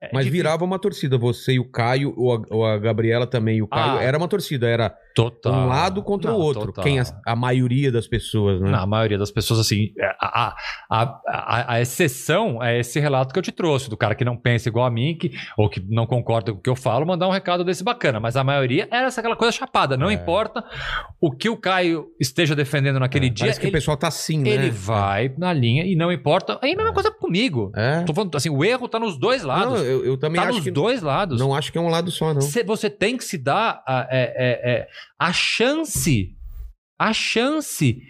É 0.00 0.10
Mas 0.12 0.24
difícil. 0.26 0.44
virava 0.44 0.64
uma 0.64 0.78
torcida. 0.78 1.18
Você 1.18 1.54
e 1.54 1.58
o 1.58 1.68
Caio, 1.68 2.14
ou 2.16 2.34
a, 2.36 2.42
ou 2.50 2.64
a 2.64 2.78
Gabriela 2.78 3.26
também 3.26 3.56
e 3.56 3.62
o 3.62 3.66
Caio. 3.66 3.98
Ah. 3.98 4.02
Era 4.02 4.16
uma 4.16 4.28
torcida. 4.28 4.68
Era 4.68 4.94
Total. 5.14 5.52
um 5.52 5.66
lado 5.66 6.02
contra 6.04 6.30
Não, 6.30 6.38
o 6.38 6.40
outro. 6.40 6.66
total. 6.66 6.84
Quem 6.84 7.00
a, 7.00 7.04
a 7.26 7.34
maioria 7.34 7.90
das 7.90 8.06
pessoas, 8.06 8.60
né? 8.60 8.70
Não, 8.70 8.78
a 8.78 8.86
maioria 8.86 9.18
das 9.18 9.32
pessoas, 9.32 9.58
assim, 9.58 9.88
a, 10.20 10.46
a, 10.46 10.56
a, 10.88 11.20
a, 11.26 11.72
a 11.74 11.80
exceção 11.80 12.62
é 12.62 12.78
esse 12.78 13.00
relato 13.00 13.32
que 13.32 13.38
eu 13.40 13.42
te 13.42 13.50
trouxe, 13.50 13.90
do 13.90 13.96
cara 13.96 14.14
que 14.14 14.24
não 14.24 14.36
pensa 14.36 14.68
igual 14.68 14.86
a 14.86 14.90
mim, 14.90 15.16
que, 15.18 15.32
ou 15.56 15.68
que 15.68 15.80
não 15.88 16.06
concorda 16.06 16.52
com 16.52 16.58
o 16.58 16.62
que 16.62 16.70
eu 16.70 16.76
falo, 16.76 17.04
mandar 17.04 17.26
um 17.26 17.32
recado 17.32 17.64
desse 17.64 17.82
bacana. 17.82 18.20
Mas 18.20 18.36
a 18.36 18.44
maioria 18.44 18.86
era 18.92 19.08
essa 19.08 19.20
aquela 19.20 19.34
coisa 19.34 19.50
chapada. 19.50 19.96
Não 19.96 20.08
É. 20.08 20.12
importa 20.14 20.62
o 21.20 21.32
que 21.32 21.48
o 21.48 21.56
Caio 21.56 22.06
esteja 22.20 22.54
defendendo 22.54 23.00
naquele 23.00 23.26
É, 23.26 23.30
dia, 23.30 23.46
Parece 23.46 23.58
que 23.58 23.66
ele, 23.66 23.70
o 23.70 23.72
pessoal 23.72 23.96
tá 23.96 24.06
assim, 24.06 24.38
né? 24.38 24.50
ele 24.50 24.70
vai 24.70 25.34
na 25.36 25.52
linha 25.52 25.84
e 25.84 25.96
não 25.96 26.12
importa. 26.12 26.56
Aí 26.62 26.72
a 26.72 26.76
mesma 26.76 26.92
coisa 26.92 27.10
comigo. 27.10 27.72
É. 27.74 28.02
Tô 28.04 28.14
falando 28.14 28.36
assim, 28.36 28.50
o 28.50 28.64
erro 28.64 28.86
tá 28.88 29.00
nos 29.00 29.18
dois 29.18 29.42
Não, 29.42 29.48
lados. 29.48 29.87
Eu, 29.88 30.04
eu 30.04 30.16
também 30.18 30.40
tá 30.40 30.48
acho 30.48 30.56
nos 30.58 30.64
que. 30.64 30.70
dois 30.70 31.02
lados. 31.02 31.40
Não 31.40 31.54
acho 31.54 31.72
que 31.72 31.78
é 31.78 31.80
um 31.80 31.88
lado 31.88 32.10
só, 32.10 32.32
não. 32.34 32.40
Cê- 32.40 32.62
você 32.64 32.88
tem 32.90 33.16
que 33.16 33.24
se 33.24 33.38
dar 33.38 33.82
a, 33.86 34.06
é, 34.10 34.22
é, 34.36 34.70
é, 34.72 34.88
a 35.18 35.32
chance, 35.32 36.36
a 36.98 37.12
chance 37.12 38.02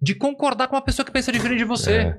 de 0.00 0.14
concordar 0.14 0.68
com 0.68 0.76
uma 0.76 0.82
pessoa 0.82 1.04
que 1.06 1.12
pensa 1.12 1.30
diferente 1.32 1.58
de 1.58 1.64
você. 1.64 1.92
É. 1.92 2.18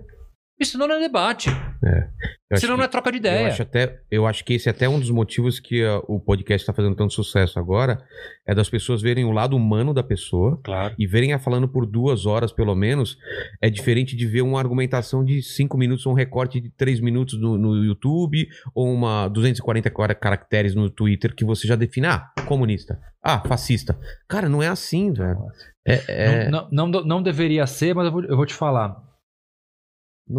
Isso 0.59 0.77
não 0.77 0.85
é 0.89 0.99
debate. 0.99 1.49
Eu 1.49 2.55
acho 2.55 2.61
Senão 2.61 2.77
não 2.77 2.83
é 2.83 2.87
troca 2.87 3.11
de 3.11 3.17
Eu 3.17 3.19
ideia. 3.19 3.47
acho, 3.47 3.61
até, 3.63 3.99
eu 4.11 4.25
acho 4.27 4.45
que 4.45 4.53
esse 4.53 4.69
é 4.69 4.71
até 4.71 4.87
um 4.87 4.99
dos 4.99 5.09
motivos 5.09 5.59
que 5.59 5.83
ah, 5.83 5.99
o 6.07 6.19
podcast 6.19 6.61
está 6.61 6.71
fazendo 6.73 6.95
tanto 6.95 7.11
sucesso 7.13 7.57
agora. 7.59 8.01
É 8.47 8.53
das 8.53 8.69
pessoas 8.69 9.01
verem 9.01 9.25
o 9.25 9.31
lado 9.31 9.55
humano 9.57 9.93
da 9.93 10.03
pessoa 10.03 10.61
Claro. 10.63 10.93
e 10.97 11.07
verem 11.07 11.31
ela 11.31 11.39
falando 11.41 11.67
por 11.67 11.85
duas 11.87 12.25
horas, 12.27 12.51
pelo 12.51 12.75
menos. 12.75 13.17
É 13.61 13.69
diferente 13.69 14.15
de 14.15 14.25
ver 14.27 14.41
uma 14.43 14.59
argumentação 14.59 15.25
de 15.25 15.41
cinco 15.41 15.75
minutos, 15.77 16.05
ou 16.05 16.13
um 16.13 16.15
recorte 16.15 16.61
de 16.61 16.69
três 16.69 16.99
minutos 16.99 17.39
no, 17.41 17.57
no 17.57 17.83
YouTube, 17.83 18.47
ou 18.75 18.93
uma 18.93 19.27
240 19.29 19.89
cara- 19.89 20.15
caracteres 20.15 20.75
no 20.75 20.89
Twitter 20.89 21.33
que 21.35 21.43
você 21.43 21.67
já 21.67 21.75
define. 21.75 22.07
Ah, 22.07 22.31
comunista. 22.47 22.99
Ah, 23.21 23.39
fascista. 23.47 23.97
Cara, 24.29 24.47
não 24.47 24.61
é 24.61 24.67
assim, 24.67 25.11
velho. 25.11 25.39
É, 25.85 26.03
é- 26.07 26.49
não, 26.49 26.69
Não, 26.71 26.87
não, 26.87 27.03
não 27.03 27.23
deveria 27.23 27.65
ser, 27.65 27.95
mas 27.95 28.05
eu 28.05 28.11
vou, 28.11 28.23
eu 28.23 28.37
vou 28.37 28.45
te 28.45 28.53
falar. 28.53 28.95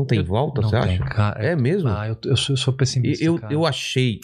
Tem 0.06 0.18
Eu- 0.18 0.24
volta, 0.24 0.60
não 0.60 0.68
você 0.70 0.80
tem, 0.80 0.94
acha? 0.96 1.04
cara. 1.04 1.44
É 1.44 1.54
mesmo? 1.56 1.88
Ah, 1.88 2.08
eu, 2.08 2.16
eu, 2.24 2.36
sou, 2.36 2.52
eu 2.54 2.56
sou 2.56 2.72
pessimista. 2.74 3.22
eu, 3.24 3.38
cara. 3.38 3.52
eu 3.52 3.66
achei, 3.66 4.20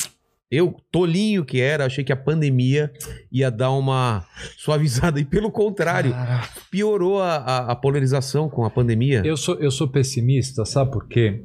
eu, 0.51 0.75
tolinho 0.91 1.45
que 1.45 1.61
era, 1.61 1.85
achei 1.87 2.03
que 2.03 2.13
a 2.13 2.17
pandemia 2.17 2.93
ia 3.31 3.51
dar 3.51 3.71
uma 3.71 4.27
suavizada. 4.57 5.21
E 5.21 5.25
pelo 5.25 5.51
contrário, 5.51 6.13
Cara, 6.13 6.43
piorou 6.71 7.21
a, 7.23 7.37
a- 7.37 7.73
a 7.73 7.77
polarização 7.77 8.49
com 8.49 8.65
a 8.65 8.71
pandemia. 8.71 9.23
eu, 9.25 9.37
sou, 9.37 9.57
eu 9.57 9.71
sou 9.71 9.87
pessimista, 9.89 10.65
sabe 10.65 10.91
por 10.91 11.07
quê? 11.07 11.45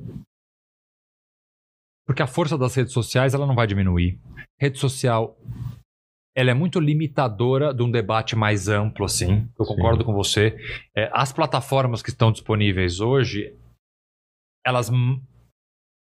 Porque 2.07 2.22
a 2.22 2.28
força 2.28 2.57
das 2.57 2.76
redes 2.76 2.93
sociais 2.93 3.34
ela 3.34 3.45
não 3.47 3.55
vai 3.55 3.66
diminuir. 3.68 4.20
Rede 4.59 4.78
social 4.80 5.38
ela 6.38 6.51
é 6.51 6.53
muito 6.53 6.82
limitadora 6.82 7.74
de 7.74 7.82
um 7.82 7.89
debate 7.89 8.36
mais 8.36 8.68
amplo, 8.68 9.05
assim. 9.05 9.47
Eu 9.57 9.66
Sim. 9.66 9.74
concordo 9.76 10.03
com 10.03 10.13
você. 10.13 10.57
É, 10.95 11.09
as 11.13 11.32
plataformas 11.32 12.01
que 12.01 12.09
estão 12.09 12.30
disponíveis 12.30 12.99
hoje, 12.99 13.55
elas. 14.66 14.89
m- 14.89 15.22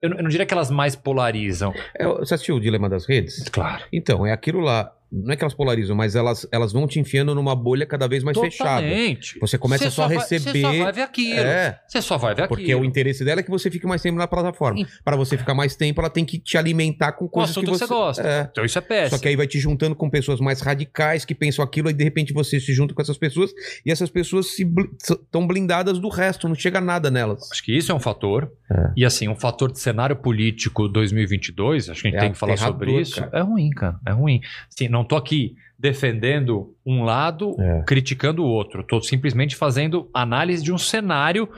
Eu 0.02 0.10
não, 0.10 0.16
eu 0.18 0.22
não 0.24 0.30
diria 0.30 0.46
que 0.46 0.52
elas 0.54 0.70
mais 0.70 0.96
polarizam. 0.96 1.72
É, 1.94 2.06
você 2.06 2.34
assistiu 2.34 2.56
o 2.56 2.60
Dilema 2.60 2.88
das 2.88 3.06
Redes? 3.06 3.48
Claro. 3.50 3.84
Então, 3.92 4.26
é 4.26 4.32
aquilo 4.32 4.60
lá. 4.60 4.94
Não 5.12 5.32
é 5.32 5.36
que 5.36 5.42
elas 5.42 5.54
polarizam, 5.54 5.96
mas 5.96 6.14
elas, 6.14 6.46
elas 6.52 6.72
vão 6.72 6.86
te 6.86 7.00
enfiando 7.00 7.34
numa 7.34 7.54
bolha 7.56 7.84
cada 7.84 8.06
vez 8.06 8.22
mais 8.22 8.38
fechada. 8.38 8.80
Totalmente. 8.82 9.38
Você 9.40 9.58
começa 9.58 9.84
Você 9.84 9.90
só 9.90 10.04
a 10.04 10.08
vai- 10.08 10.16
receber. 10.18 10.50
Você 10.52 10.60
só 10.62 10.84
vai 10.84 10.92
ver 10.92 11.02
aquilo. 11.02 11.40
É, 11.40 11.80
Você 11.88 12.02
só 12.02 12.16
vai 12.18 12.34
ver 12.34 12.42
aquilo. 12.44 12.56
porque 12.58 12.74
o 12.74 12.84
interesse 12.84 13.24
dela 13.24 13.40
é 13.40 13.42
que 13.42 13.50
você 13.50 13.70
fique 13.70 13.86
mais 13.86 14.00
tempo 14.02 14.16
na 14.18 14.28
plataforma. 14.28 14.86
Para 15.04 15.16
você 15.16 15.36
ficar 15.36 15.54
mais 15.54 15.74
tempo, 15.74 16.00
ela 16.00 16.10
tem 16.10 16.24
que 16.24 16.38
te 16.38 16.56
alimentar 16.56 17.12
com 17.12 17.28
coisas 17.28 17.54
que 17.54 17.60
que 17.62 17.66
você, 17.70 17.86
você 17.86 17.92
gosta. 17.92 18.22
É. 18.26 18.48
Então 18.50 18.64
isso 18.64 18.78
é 18.78 18.82
péssimo. 18.82 19.10
Só 19.16 19.18
que 19.22 19.28
aí 19.28 19.34
vai 19.36 19.46
te 19.46 19.58
juntando 19.58 19.94
com 19.96 20.08
pessoas 20.08 20.38
mais 20.40 20.60
radicais 20.60 21.24
que 21.24 21.34
pensam 21.34 21.64
aquilo, 21.64 21.90
e 21.90 21.92
de 21.92 22.04
repente 22.04 22.32
você 22.32 22.60
se 22.60 22.72
junta 22.72 22.94
com 22.94 23.02
essas 23.02 23.18
pessoas 23.18 23.50
e 23.84 23.90
essas 23.90 24.10
pessoas 24.10 24.46
estão 24.58 25.46
blindadas 25.46 25.98
do 25.98 26.08
resto, 26.08 26.46
não 26.48 26.54
chega 26.54 26.80
nada 26.80 27.10
nelas. 27.10 27.50
Acho 27.50 27.62
que 27.64 27.76
isso 27.76 27.90
é 27.90 27.94
um 27.94 28.00
fator. 28.00 28.50
É. 28.70 28.92
E 28.96 29.04
assim, 29.04 29.28
um 29.28 29.34
fator 29.34 29.72
de 29.72 29.78
cenário 29.80 30.14
político 30.16 30.88
2022, 30.88 31.90
acho 31.90 32.02
que 32.02 32.08
a 32.08 32.10
gente 32.10 32.18
É 32.18 32.22
tem 32.22 32.32
que 32.32 32.38
falar 32.38 32.56
sobre 32.56 33.00
isso. 33.00 33.16
cara. 33.20 33.30
É 33.34 33.40
ruim, 33.40 33.70
cara. 33.70 33.96
É 34.06 34.10
ruim. 34.12 34.40
Assim, 34.72 34.88
não 34.88 34.99
tô 35.04 35.16
aqui 35.16 35.54
defendendo 35.78 36.74
um 36.84 37.02
lado, 37.04 37.56
É. 37.60 37.82
criticando 37.86 38.42
o 38.42 38.46
outro. 38.46 38.82
Tô 38.84 39.00
simplesmente 39.00 39.56
fazendo 39.56 40.10
análise 40.12 40.62
de 40.62 40.72
um 40.72 40.78
cenário 40.78 41.48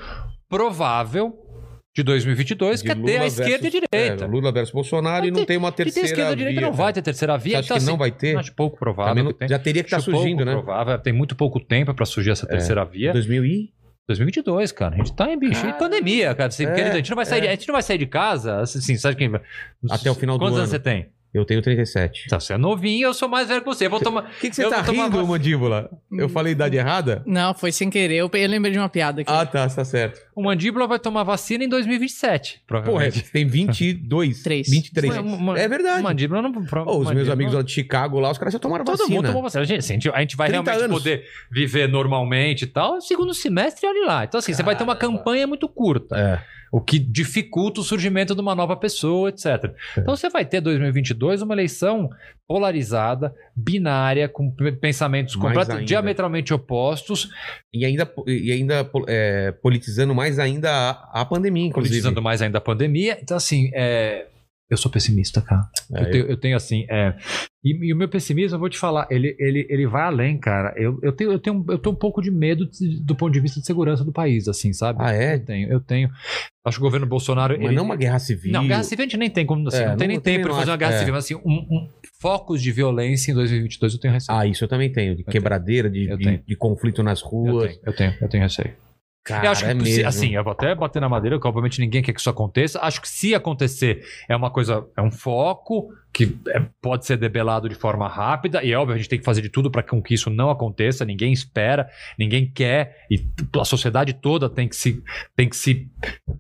provável 0.49 1.39
de 1.95 2.03
2022, 2.03 2.81
De 2.81 2.87
que 2.87 2.93
é 2.93 2.95
ter 2.95 3.21
a 3.21 3.27
esquerda 3.27 3.51
e 3.51 3.55
a 3.55 3.59
versus- 3.71 3.81
direita. 3.91 4.25
É, 4.25 4.27
Lula 4.27 4.51
versus 4.53 4.73
Bolsonaro 4.73 5.21
Vai 5.21 5.29
e 5.29 5.31
não 5.31 5.41
ter- 5.41 5.47
tem 5.47 5.57
uma 5.59 5.71
terceira 5.73 6.07
esquerda 6.09 6.33
e 6.33 6.37
direita 6.37 6.61
via. 6.61 6.69
não 6.71 6.75
vai 6.77 6.93
ter 6.93 7.03
terceira 7.03 7.37
via. 7.37 7.53
Você 7.53 7.57
acha 7.59 7.65
então, 7.67 7.77
que 7.79 7.85
não 7.85 7.93
assim, 7.95 7.99
vai 7.99 8.11
ter? 8.11 8.37
Acho 8.39 8.55
pouco 8.55 8.79
provável. 8.79 9.15
Também 9.15 9.37
não- 9.41 9.49
já 9.49 9.59
teria 9.59 9.83
que 9.83 9.89
estar 9.89 10.03
pouco 10.03 10.19
surgindo, 10.21 10.45
né? 10.45 10.53
provável. 10.53 10.99
Tem 10.99 11.13
muito 11.13 11.37
pouco 11.37 11.61
tempo 11.61 11.93
para 11.93 12.07
surgir 12.07 12.31
essa 12.31 12.47
terceira 12.47 12.85
via. 12.85 13.13
2000 13.13 13.45
e... 13.45 13.71
2022, 14.09 14.73
cara. 14.73 14.95
A 14.95 14.99
gente 14.99 15.13
tá 15.15 15.31
em 15.31 15.39
bicho. 15.39 15.61
Cara, 15.63 15.77
em 15.77 15.79
pandemia, 15.79 16.35
cara. 16.35 16.49
Assim, 16.49 16.65
é, 16.65 16.91
a, 16.91 16.95
gente 16.97 17.09
não 17.11 17.17
vai 17.17 17.25
sair, 17.25 17.39
é. 17.39 17.41
de- 17.43 17.49
a 17.49 17.51
gente 17.53 17.69
não 17.69 17.73
vai 17.75 17.83
sair 17.83 17.99
de 17.99 18.07
casa. 18.07 18.61
Assim, 18.61 18.97
sabe 18.97 19.17
quem 19.17 19.29
vai. 19.29 19.41
Até 19.91 20.11
o 20.11 20.15
final 20.15 20.37
do 20.37 20.41
Quantos 20.41 20.55
ano. 20.55 20.63
anos 20.63 20.71
você 20.71 20.79
tem? 20.79 21.09
Eu 21.35 21.47
tenho 21.47 21.63
37. 21.63 22.29
Tá, 22.29 22.39
você 22.39 22.53
é 22.53 22.59
novinho, 22.59 23.07
eu 23.07 23.15
sou 23.15 23.27
mais 23.27 23.49
velho 23.49 23.61
que 23.63 23.67
você. 23.67 23.87
Eu 23.87 23.91
vou 23.91 23.99
tomar. 24.01 24.25
O 24.25 24.27
que, 24.39 24.51
que 24.51 24.55
você 24.57 24.65
Eu 24.67 24.69
tá 24.69 24.83
tomar 24.85 25.05
rindo, 25.05 25.17
vacina. 25.17 25.25
mandíbula? 25.33 25.91
Eu 26.13 26.29
falei 26.29 26.53
idade 26.53 26.77
errada? 26.77 27.23
Não, 27.25 27.55
foi 27.55 27.73
sem 27.73 27.89
querer. 27.89 28.17
Eu, 28.17 28.31
eu 28.33 28.49
lembrei 28.49 28.71
de 28.71 28.79
uma 28.79 28.89
piada 28.89 29.23
aqui. 29.23 29.31
Ah, 29.33 29.47
tá, 29.47 29.67
tá 29.67 29.83
certo. 29.83 30.21
O 30.37 30.43
mandíbula 30.43 30.87
vai 30.87 30.99
tomar 30.99 31.23
vacina 31.23 31.65
em 31.65 31.69
2027. 31.71 32.63
Porra, 32.69 32.83
Provavelmente. 32.83 33.25
você 33.25 33.33
tem 33.33 33.47
22. 33.47 34.43
Três. 34.45 34.69
23. 34.69 35.17
Uma- 35.17 35.23
uma- 35.37 35.59
É 35.59 35.67
verdade. 35.67 36.01
O 36.01 36.05
mandíbula 36.05 36.43
não. 36.43 36.53
pro- 36.53 36.83
Ô, 36.83 36.91
os 36.91 36.97
meus 36.97 37.07
mandíbula- 37.07 37.33
amigos 37.33 37.55
lá 37.55 37.63
de 37.63 37.73
Chicago, 37.73 38.21
lá, 38.21 38.31
os 38.31 38.37
caras 38.37 38.53
já 38.53 38.59
tomaram 38.59 38.85
Todo 38.85 38.99
vacina. 38.99 39.17
mundo 39.17 39.27
tomou 39.27 39.43
vacina. 39.43 39.63
A 39.63 39.67
gente, 39.67 40.11
a 40.11 40.19
gente- 40.21 40.37
vai 40.37 40.49
30 40.49 40.71
realmente 40.71 40.85
anos. 40.85 40.99
poder 40.99 41.25
viver 41.51 41.89
normalmente 41.89 42.63
e 42.63 42.67
tal. 42.67 43.01
Segundo 43.01 43.33
semestre, 43.33 43.87
olha 43.87 44.07
lá. 44.07 44.25
Então, 44.25 44.39
assim, 44.39 44.53
você 44.53 44.63
vai 44.63 44.77
ter 44.77 44.85
uma 44.85 44.97
campanha 44.97 45.47
muito 45.47 45.67
curta. 45.67 46.15
É. 46.15 46.62
O 46.73 46.81
que 46.81 46.99
dificulta 46.99 47.83
o 47.83 47.85
surgimento 47.85 48.35
de 48.35 48.41
uma 48.41 48.55
nova 48.55 48.75
pessoa, 48.75 49.29
etc. 49.29 49.47
É. 49.47 50.01
Então 50.01 50.17
você 50.17 50.31
vai 50.31 50.43
ter 50.47 50.63
2022 50.63 51.43
uma 51.43 51.55
eleição 51.55 52.09
polarizada, 52.49 53.35
binária, 53.55 54.27
com 54.27 54.51
pensamentos 54.81 55.37
completos, 55.37 55.71
ainda. 55.71 55.85
diametralmente 55.85 56.55
opostos, 56.55 57.29
E 57.75 57.85
ainda, 57.85 58.11
e 58.27 58.51
ainda 58.51 58.91
é, 59.07 59.53
politizando 59.53 60.15
mais 60.15 60.39
ainda 60.39 60.71
a, 60.71 61.21
a 61.21 61.25
pandemia, 61.27 61.67
inclusive. 61.67 61.91
politizando 61.95 62.23
mais 62.23 62.41
ainda 62.41 62.57
a 62.57 62.61
pandemia. 62.61 63.19
Então, 63.23 63.37
assim, 63.37 63.71
é, 63.75 64.29
eu 64.73 64.77
sou 64.79 64.91
pessimista, 64.91 65.41
cara. 65.41 65.63
É, 65.95 66.01
eu, 66.03 66.11
tenho, 66.11 66.25
eu 66.27 66.37
tenho, 66.37 66.57
assim. 66.57 66.87
é, 66.91 67.15
e, 67.65 67.89
e 67.89 67.93
o 67.93 67.97
meu 67.97 68.09
pessimismo, 68.09 68.57
eu 68.57 68.59
vou 68.61 68.69
te 68.69 68.79
falar, 68.79 69.07
ele, 69.11 69.37
ele, 69.39 69.67
ele 69.71 69.87
vai 69.87 70.03
além, 70.03 70.39
cara. 70.39 70.75
Eu, 70.77 70.99
eu, 71.03 71.13
tenho, 71.13 71.31
eu, 71.33 71.39
tenho, 71.39 71.65
eu 71.69 71.79
tenho 71.79 71.95
um 71.95 71.99
pouco 71.99 72.21
de 72.21 72.31
medo 72.31 72.67
de- 72.69 73.01
do 73.05 73.15
ponto 73.15 73.33
de 73.33 73.39
vista 73.41 73.61
de 73.61 73.67
segurança 73.67 74.05
do 74.05 74.13
país, 74.13 74.49
assim, 74.49 74.73
sabe? 74.73 74.99
Ah, 75.01 75.13
é? 75.15 75.35
Eu 75.35 75.45
tenho, 75.45 75.73
eu 75.73 75.81
tenho. 75.81 76.11
Acho 76.65 76.79
que 76.79 76.83
o 76.83 76.87
governo 76.87 77.07
Bolsonaro. 77.07 77.55
Mas 77.57 77.67
ele- 77.67 77.75
não 77.77 77.85
uma 77.85 77.97
guerra 77.97 78.19
civil. 78.19 78.53
Não, 78.53 78.67
guerra 78.67 78.83
civil 78.83 79.05
a 79.05 79.07
gente 79.09 79.17
nem 79.19 79.31
tem 79.31 79.45
como. 79.45 79.69
Assim, 79.69 79.83
É, 79.83 79.89
não 79.91 79.97
tem 79.97 80.09
nem 80.09 80.17
eu 80.17 80.21
tempo 80.23 80.47
para 80.49 80.55
fazer 80.57 80.71
uma 80.71 80.77
guerra 80.77 80.95
é. 80.95 80.99
civil. 80.99 81.15
Mas, 81.15 81.25
assim, 81.25 81.35
um, 81.37 81.41
um- 81.59 81.89
focos 82.21 82.63
de 82.63 82.73
violência 82.73 83.31
em 83.31 83.35
2022 83.35 83.93
eu 83.95 84.01
tenho 84.01 84.15
receio. 84.15 84.39
Ah, 84.39 84.47
isso 84.47 84.65
eu 84.65 84.69
também 84.69 84.91
tenho. 84.91 85.15
De 85.17 85.23
quebradeira, 85.25 85.91
de, 85.91 86.09
Eu 86.09 86.17
de, 86.17 86.39
de 86.39 86.57
conflito 86.57 87.03
nas 87.03 87.21
eu, 87.21 87.27
ruas. 87.29 87.69
tenho, 87.73 87.81
eu 87.85 87.93
tenho, 87.93 88.15
eu 88.21 88.29
tenho 88.29 88.43
receio. 88.45 88.73
Cara, 89.25 89.47
eu 89.47 89.51
acho 89.53 89.65
que, 89.65 89.71
é 89.71 89.75
mesmo. 89.75 90.09
assim, 90.09 90.35
eu 90.35 90.43
vou 90.43 90.53
até 90.53 90.75
bater 90.75 91.01
na 91.01 91.09
madeira, 91.09 91.39
que 91.41 91.47
obviamente 91.47 91.81
ninguém 91.81 92.03
quer 92.03 92.13
que 92.13 92.19
isso 92.19 92.29
aconteça. 92.29 92.81
Acho 92.81 93.01
que 93.01 93.09
se 93.09 93.35
acontecer, 93.35 94.03
é 94.29 94.35
uma 94.35 94.51
coisa, 94.51 94.85
é 94.97 95.01
um 95.03 95.13
foco 95.13 95.89
que 96.13 96.37
é, 96.49 96.61
pode 96.83 97.07
ser 97.07 97.17
debelado 97.17 97.69
de 97.69 97.75
forma 97.75 98.07
rápida, 98.09 98.63
e 98.63 98.73
é 98.73 98.77
óbvio, 98.77 98.95
a 98.95 98.99
gente 98.99 99.09
tem 99.09 99.19
que 99.19 99.25
fazer 99.25 99.41
de 99.41 99.49
tudo 99.49 99.71
para 99.71 99.83
que 99.83 100.13
isso 100.15 100.29
não 100.29 100.51
aconteça, 100.51 101.05
ninguém 101.05 101.33
espera, 101.33 101.89
ninguém 102.19 102.51
quer, 102.53 102.97
e 103.11 103.25
a 103.59 103.65
sociedade 103.65 104.13
toda 104.13 104.51
tem 104.51 104.69
que 104.69 104.77
se, 104.77 105.03
tem 105.37 105.49
que 105.49 105.57
se 105.57 105.89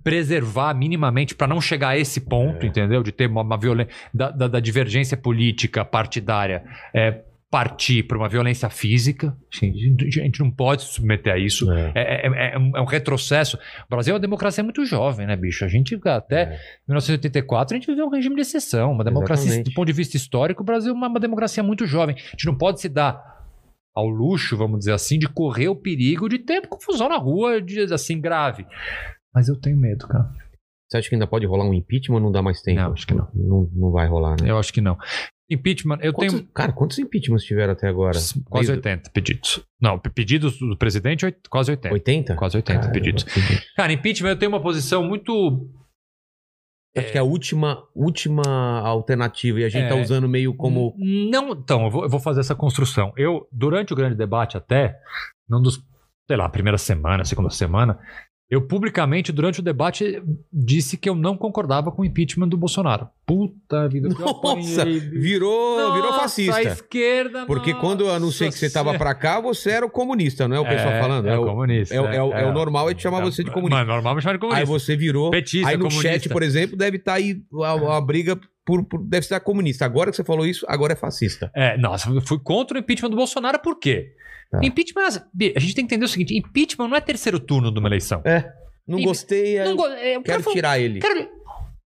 preservar 0.02 0.74
minimamente 0.74 1.34
para 1.34 1.46
não 1.46 1.60
chegar 1.60 1.90
a 1.90 1.96
esse 1.98 2.20
ponto, 2.20 2.64
É. 2.64 2.68
entendeu? 2.68 3.02
De 3.02 3.12
ter 3.12 3.28
uma, 3.28 3.42
uma 3.42 3.56
violência, 3.56 3.92
da, 4.12 4.30
da- 4.30 4.48
da 4.48 4.60
divergência 4.60 5.16
política 5.16 5.84
partidária. 5.84 6.64
É, 6.92 7.22
partir 7.52 8.04
para 8.04 8.16
uma 8.16 8.30
violência 8.30 8.70
física, 8.70 9.36
a 9.62 9.66
gente 9.66 10.40
não 10.40 10.50
pode 10.50 10.84
se 10.84 10.94
submeter 10.94 11.34
a 11.34 11.38
isso. 11.38 11.70
É. 11.70 11.92
É, 11.94 12.26
é- 12.26 12.54
é 12.54 12.58
um, 12.58 12.76
é 12.78 12.80
um 12.80 12.86
retrocesso. 12.86 13.58
O 13.86 13.90
Brasil 13.90 14.12
é 14.12 14.14
uma 14.14 14.20
democracia 14.20 14.64
muito 14.64 14.82
jovem, 14.86 15.26
né, 15.26 15.36
bicho? 15.36 15.62
A 15.62 15.68
gente 15.68 16.00
até 16.06 16.42
É. 16.44 16.58
1984 16.88 17.76
a 17.76 17.78
gente 17.78 17.86
viveu 17.86 18.06
um 18.06 18.10
regime 18.10 18.34
de 18.36 18.40
exceção, 18.40 18.92
uma 18.92 19.04
democracia, 19.04 19.44
Exatamente. 19.48 19.70
do 19.70 19.74
ponto 19.74 19.86
de 19.86 19.92
vista 19.92 20.16
histórico, 20.16 20.62
o 20.62 20.64
Brasil 20.64 20.92
é 20.92 20.94
uma, 20.94 21.08
uma 21.08 21.20
democracia 21.20 21.62
muito 21.62 21.84
jovem. 21.86 22.16
A 22.16 22.30
gente 22.30 22.46
não 22.46 22.56
pode 22.56 22.80
se 22.80 22.88
dar 22.88 23.22
ao 23.94 24.08
luxo, 24.08 24.56
vamos 24.56 24.78
dizer 24.78 24.92
assim, 24.94 25.18
de 25.18 25.28
correr 25.28 25.68
o 25.68 25.76
perigo 25.76 26.30
de 26.30 26.38
ter 26.38 26.66
confusão 26.66 27.10
na 27.10 27.18
rua, 27.18 27.60
de, 27.60 27.80
assim, 27.92 28.18
grave. 28.18 28.64
Mas 29.34 29.48
eu 29.48 29.60
tenho 29.60 29.76
medo, 29.76 30.08
cara. 30.08 30.26
Você 30.88 30.96
acha 30.96 31.08
que 31.10 31.14
ainda 31.14 31.26
pode 31.26 31.44
rolar 31.46 31.64
um 31.66 31.74
impeachment 31.74 32.16
ou 32.16 32.20
não 32.22 32.32
dá 32.32 32.40
mais 32.40 32.62
tempo? 32.62 32.80
Não, 32.80 32.92
acho 32.92 33.06
que 33.06 33.14
não. 33.14 33.28
Não, 33.34 33.68
não 33.74 33.90
vai 33.90 34.06
rolar, 34.08 34.36
né? 34.40 34.50
Eu 34.50 34.58
acho 34.58 34.72
que 34.72 34.80
não. 34.80 34.96
Impeachment, 35.52 35.98
eu 36.02 36.12
Quantos- 36.12 36.34
tenho 36.40 36.48
Cara, 36.52 36.72
quantos 36.72 36.98
impeachments 36.98 37.44
tiveram 37.44 37.72
até 37.72 37.86
agora? 37.88 38.18
quase 38.46 38.68
Desde- 38.68 38.72
80 38.72 39.10
pedidos. 39.10 39.60
Não, 39.80 39.98
pe- 39.98 40.10
pedidos 40.10 40.58
do 40.58 40.76
presidente, 40.76 41.30
quase 41.50 41.70
80. 41.70 41.92
80? 41.94 42.34
Quase 42.36 42.56
80 42.56 42.78
Caramba, 42.80 42.92
pedidos. 42.94 43.24
Cara, 43.76 43.92
impeachment 43.92 44.30
eu 44.30 44.38
tenho 44.38 44.50
uma 44.50 44.62
posição 44.62 45.02
muito 45.04 45.68
Acho 46.94 47.10
que 47.10 47.16
é 47.16 47.20
a 47.22 47.24
última, 47.24 47.82
última 47.96 48.42
alternativa 48.80 49.60
e 49.60 49.64
a 49.64 49.68
gente 49.70 49.84
É. 49.86 49.88
tá 49.88 49.94
usando 49.94 50.28
meio 50.28 50.54
como. 50.54 50.94
Não, 50.98 51.52
então, 51.52 51.84
eu 51.84 51.90
vou, 51.90 52.02
eu 52.02 52.08
vou 52.10 52.20
fazer 52.20 52.40
essa 52.40 52.54
construção. 52.54 53.14
Eu, 53.16 53.48
durante 53.50 53.94
o 53.94 53.96
grande 53.96 54.14
debate, 54.14 54.58
até, 54.58 54.98
num 55.48 55.62
dos, 55.62 55.82
sei 56.28 56.36
lá, 56.36 56.46
primeira 56.50 56.76
semana, 56.76 57.24
segunda 57.24 57.48
semana, 57.48 57.98
eu 58.52 58.60
publicamente, 58.60 59.32
durante 59.32 59.60
o 59.60 59.62
debate, 59.62 60.22
disse 60.52 60.98
que 60.98 61.08
eu 61.08 61.14
não 61.14 61.38
concordava 61.38 61.90
com 61.90 62.02
o 62.02 62.04
impeachment 62.04 62.48
do 62.48 62.56
Bolsonaro. 62.58 63.08
Puta 63.24 63.88
vida, 63.88 64.10
Nossa, 64.10 64.84
virou, 64.84 65.76
virou 65.94 66.10
Nossa, 66.10 66.20
fascista. 66.20 66.56
A 66.58 66.62
esquerda, 66.62 67.46
Porque 67.46 67.72
quando 67.72 68.02
eu 68.04 68.10
anunciei 68.12 68.50
que 68.50 68.58
você 68.58 68.68
tava 68.68 68.92
nossa 68.92 68.98
pra 68.98 69.14
cá, 69.14 69.40
você 69.40 69.70
era 69.70 69.86
o 69.86 69.90
comunista, 69.90 70.46
não 70.46 70.56
é 70.56 70.60
o 70.60 70.66
pessoal 70.68 70.92
É, 70.92 71.00
falando? 71.00 71.28
É, 71.28 71.32
É 71.32 71.38
o 71.38 71.46
comunista. 71.46 71.94
é 71.94 72.00
o- 72.02 72.06
é 72.06 72.22
o- 72.22 72.32
é 72.34 72.46
o 72.46 72.52
normal 72.52 72.90
é 72.90 72.94
te 72.94 73.02
chamar 73.02 73.20
você 73.22 73.42
de 73.42 73.50
comunista. 73.50 73.78
Mano, 73.78 73.90
normal 73.94 74.16
me 74.16 74.20
chamar 74.20 74.32
de 74.36 74.44
aí 74.44 74.50
comunista. 74.50 74.66
você 74.66 74.96
virou. 74.96 75.30
Petista, 75.30 75.68
aí 75.70 75.76
no 75.78 75.84
comunista. 75.84 76.12
chat, 76.12 76.28
por 76.28 76.42
exemplo, 76.42 76.76
deve 76.76 76.98
estar 76.98 77.14
aí 77.14 77.40
a, 77.62 77.96
a 77.96 78.00
briga 78.02 78.38
por, 78.64 78.84
por- 78.84 79.02
Deve 79.04 79.24
estar 79.24 79.40
comunista. 79.40 79.84
Agora 79.84 80.10
que 80.10 80.16
você 80.16 80.24
falou 80.24 80.46
isso, 80.46 80.64
agora 80.68 80.92
é 80.92 80.96
fascista. 80.96 81.50
É, 81.54 81.76
nossa, 81.76 82.10
eu 82.10 82.20
fui 82.22 82.38
contra 82.38 82.76
o 82.76 82.80
impeachment 82.80 83.10
do 83.10 83.16
Bolsonaro, 83.16 83.58
por 83.58 83.78
quê? 83.78 84.12
Tá. 84.50 84.60
Impeachment, 84.62 85.02
a 85.06 85.60
gente 85.60 85.74
tem 85.74 85.86
que 85.86 85.94
entender 85.94 86.04
o 86.04 86.08
seguinte: 86.08 86.36
impeachment 86.36 86.88
não 86.88 86.96
é 86.96 87.00
terceiro 87.00 87.40
turno 87.40 87.72
de 87.72 87.78
uma 87.78 87.88
eleição. 87.88 88.20
É. 88.24 88.50
Não 88.86 88.98
E- 88.98 89.04
gostei, 89.04 89.58
aí 89.58 89.68
Não 89.68 89.76
go- 89.76 89.86
é, 89.86 90.20
quero 90.22 90.42
falou- 90.42 90.54
tirar 90.54 90.78
ele. 90.78 91.00
Quero... 91.00 91.28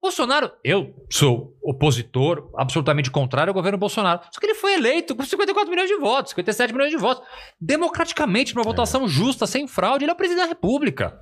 Bolsonaro, 0.03 0.53
eu 0.62 0.95
sou 1.11 1.57
opositor, 1.62 2.51
absolutamente 2.57 3.11
contrário 3.11 3.51
ao 3.51 3.55
governo 3.55 3.77
Bolsonaro. 3.79 4.20
Só 4.31 4.39
que 4.39 4.47
ele 4.47 4.55
foi 4.55 4.74
eleito 4.74 5.16
com 5.16 5.24
54 5.24 5.68
milhões 5.68 5.89
de 5.89 5.97
votos, 5.97 6.31
57 6.31 6.72
milhões 6.72 6.91
de 6.91 6.97
votos. 6.97 7.27
Democraticamente, 7.61 8.55
numa 8.55 8.62
votação 8.64 9.09
justa, 9.09 9.47
sem 9.47 9.66
fraude, 9.66 10.05
ele 10.05 10.11
é 10.11 10.14
o 10.14 10.16
presidente 10.16 10.45
da 10.45 10.49
República. 10.49 11.18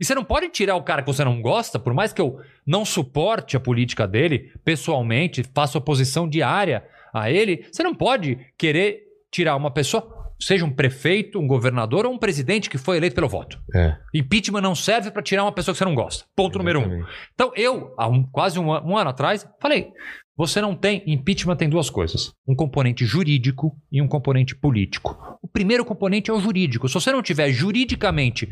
E 0.00 0.04
você 0.04 0.14
não 0.14 0.24
pode 0.24 0.48
tirar 0.48 0.76
o 0.76 0.82
cara 0.82 1.02
que 1.02 1.12
você 1.12 1.22
não 1.22 1.42
gosta, 1.42 1.78
por 1.78 1.92
mais 1.92 2.10
que 2.10 2.22
eu 2.22 2.40
não 2.66 2.86
suporte 2.86 3.54
a 3.54 3.60
política 3.60 4.08
dele, 4.08 4.50
pessoalmente, 4.64 5.44
faça 5.54 5.76
oposição 5.76 6.26
diária 6.26 6.82
a 7.12 7.30
ele, 7.30 7.66
você 7.70 7.82
não 7.82 7.94
pode 7.94 8.38
querer 8.56 9.02
tirar 9.30 9.56
uma 9.56 9.70
pessoa, 9.70 10.19
seja 10.40 10.64
um 10.64 10.72
prefeito, 10.72 11.38
um 11.38 11.46
governador 11.46 12.06
ou 12.06 12.12
um 12.12 12.18
presidente 12.18 12.70
que 12.70 12.78
foi 12.78 12.96
eleito 12.96 13.14
pelo 13.14 13.28
voto. 13.28 13.58
É, 13.74 13.96
Impeachment 14.14 14.60
não 14.62 14.74
serve 14.74 15.10
para 15.10 15.22
tirar 15.22 15.44
uma 15.44 15.52
pessoa 15.52 15.74
que 15.74 15.78
você 15.78 15.84
não 15.84 15.94
gosta. 15.94 16.24
Ponto 16.34 16.58
número 16.58 16.80
um. 16.80 16.82
exatamente. 16.84 17.10
Então, 17.34 17.52
eu, 17.56 17.94
há 17.98 18.08
um- 18.08 18.22
quase 18.24 18.58
um, 18.58 18.68
um 18.70 18.96
ano 18.96 19.10
atrás, 19.10 19.46
falei: 19.60 19.88
você 20.36 20.60
não 20.60 20.74
tem. 20.74 21.02
Impeachment 21.06 21.56
tem 21.56 21.68
duas 21.68 21.90
coisas: 21.90 22.32
um 22.46 22.54
componente 22.54 23.04
jurídico 23.04 23.76
e 23.92 24.00
um 24.00 24.08
componente 24.08 24.54
político. 24.56 25.16
O 25.42 25.48
primeiro 25.48 25.84
componente 25.84 26.30
é 26.30 26.34
o 26.34 26.40
jurídico. 26.40 26.88
Se 26.88 26.94
você 26.94 27.12
não 27.12 27.22
tiver 27.22 27.50
juridicamente 27.52 28.48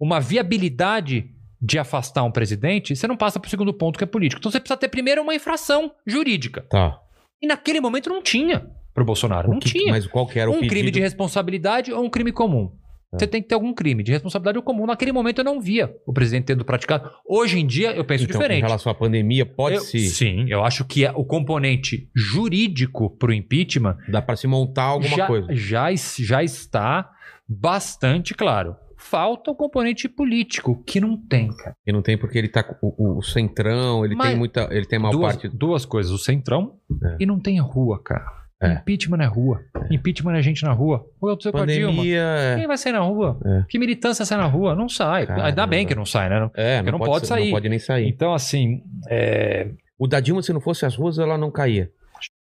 uma 0.00 0.20
viabilidade 0.20 1.30
de 1.60 1.78
afastar 1.78 2.22
um 2.22 2.30
presidente, 2.30 2.94
você 2.94 3.06
não 3.08 3.16
passa 3.16 3.40
para 3.40 3.48
o 3.48 3.50
segundo 3.50 3.74
ponto, 3.74 3.98
que 3.98 4.04
é 4.04 4.06
político. 4.06 4.38
Então 4.38 4.50
você 4.50 4.60
precisa 4.60 4.76
ter 4.78 4.88
primeiro 4.88 5.20
uma 5.22 5.34
infração 5.34 5.90
jurídica. 6.06 6.62
Tá. 6.70 7.00
E 7.42 7.46
naquele 7.46 7.80
momento 7.80 8.08
não 8.08 8.22
tinha 8.22 8.64
para 8.94 9.02
o 9.02 9.06
Bolsonaro. 9.06 9.48
O 9.48 9.52
Não 9.52 9.60
que- 9.60 9.70
tinha 9.70 9.92
Mas 9.92 10.06
qual 10.06 10.26
que 10.26 10.38
era 10.38 10.50
o 10.50 10.54
um 10.54 10.56
pedido? 10.56 10.70
crime 10.70 10.90
de 10.90 11.00
responsabilidade 11.00 11.92
ou 11.92 12.04
um 12.04 12.10
crime 12.10 12.32
comum. 12.32 12.72
É. 13.12 13.18
Você 13.18 13.26
tem 13.26 13.40
que 13.40 13.48
ter 13.48 13.54
algum 13.54 13.72
crime 13.72 14.02
de 14.02 14.12
responsabilidade 14.12 14.58
ou 14.58 14.62
comum. 14.62 14.84
Naquele 14.84 15.12
momento 15.12 15.38
eu 15.38 15.44
não 15.44 15.58
via 15.60 15.94
o 16.06 16.12
presidente 16.12 16.44
tendo 16.46 16.62
praticado. 16.64 17.10
Hoje 17.26 17.58
em 17.58 17.66
dia 17.66 17.92
eu 17.92 18.04
penso 18.04 18.24
então, 18.24 18.34
diferente. 18.38 18.58
Em 18.58 18.62
relação 18.66 18.92
à 18.92 18.94
pandemia, 18.94 19.42
Eu- 19.42 19.46
pode-se. 19.46 19.98
Sim, 20.10 20.44
eu 20.50 20.62
acho 20.62 20.84
que 20.84 21.06
é 21.06 21.10
o 21.12 21.24
componente 21.24 22.10
jurídico 22.14 23.08
para 23.16 23.30
o 23.30 23.32
impeachment 23.32 23.96
Dá 24.08 24.20
pra 24.20 24.36
se 24.36 24.46
montar 24.46 24.82
alguma 24.84 25.16
já, 25.16 25.26
coisa. 25.26 25.46
Já, 25.54 25.86
já 26.18 26.42
está 26.42 27.10
bastante 27.48 28.34
claro. 28.34 28.76
Falta 29.00 29.50
o 29.52 29.54
componente 29.54 30.08
político, 30.08 30.82
que 30.84 31.00
não 31.00 31.16
tem, 31.16 31.48
cara. 31.56 31.74
E 31.86 31.92
não 31.92 32.02
tem 32.02 32.18
porque 32.18 32.36
ele 32.36 32.48
tá 32.48 32.62
com 32.64 32.74
o, 32.98 33.18
o 33.18 33.22
centrão, 33.22 34.04
ele 34.04 34.16
Mas- 34.16 34.28
tem 34.30 34.36
muita. 34.36 34.68
Ele 34.72 34.84
tem 34.84 34.98
uma 34.98 35.10
Duas, 35.10 35.34
parte. 35.36 35.48
duas 35.56 35.84
coisas, 35.86 36.10
o 36.12 36.18
centrão 36.18 36.74
É. 37.04 37.16
e 37.20 37.24
não 37.24 37.38
tem 37.40 37.58
rua, 37.60 38.02
cara. 38.02 38.26
É. 38.60 38.72
Impeachment 38.74 39.18
é 39.22 39.26
rua. 39.26 39.60
Impeachment 39.90 40.34
é 40.36 40.42
gente 40.42 40.64
na 40.64 40.72
rua. 40.72 41.06
O 41.20 41.26
que 41.26 41.26
aconteceu 41.26 41.52
com 41.52 41.58
a 41.58 41.66
Dilma? 41.66 41.92
Pandemia. 41.92 42.20
é- 42.22 42.56
Quem 42.56 42.66
vai 42.66 42.76
sair 42.76 42.92
na 42.92 43.00
rua? 43.00 43.38
É. 43.44 43.64
Que 43.68 43.78
militância 43.78 44.24
sai 44.24 44.36
na 44.36 44.46
rua? 44.46 44.74
Não 44.74 44.88
sai. 44.88 45.26
Caramba. 45.26 45.46
Ainda 45.46 45.66
bem 45.66 45.86
que 45.86 45.94
não 45.94 46.04
sai, 46.04 46.28
né? 46.28 46.50
É, 46.54 46.78
Porque 46.78 46.90
não, 46.90 46.98
não 46.98 47.06
pode, 47.06 47.10
pode 47.12 47.26
sa- 47.28 47.34
sair. 47.36 47.44
Não 47.46 47.52
pode 47.52 47.68
nem 47.68 47.78
sair. 47.78 48.08
Então, 48.08 48.34
assim, 48.34 48.82
é 49.08 49.70
O 49.96 50.06
da 50.08 50.18
Dilma, 50.20 50.42
se 50.42 50.52
não 50.52 50.60
fosse 50.60 50.84
as 50.86 50.94
ruas, 50.96 51.18
ela 51.18 51.36
não 51.38 51.50
caía. 51.50 51.90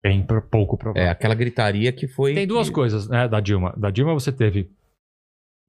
bem 0.04 0.24
pouco 0.50 0.76
É, 0.76 0.78
provável. 0.78 1.10
aquela 1.10 1.34
gritaria 1.34 1.90
que 1.92 2.06
foi. 2.06 2.34
Tem 2.34 2.46
duas 2.46 2.68
que- 2.68 2.74
coisas, 2.74 3.08
né, 3.08 3.26
da 3.26 3.40
Dilma. 3.40 3.74
Da 3.76 3.90
Dilma 3.90 4.14
você 4.14 4.30
teve 4.30 4.70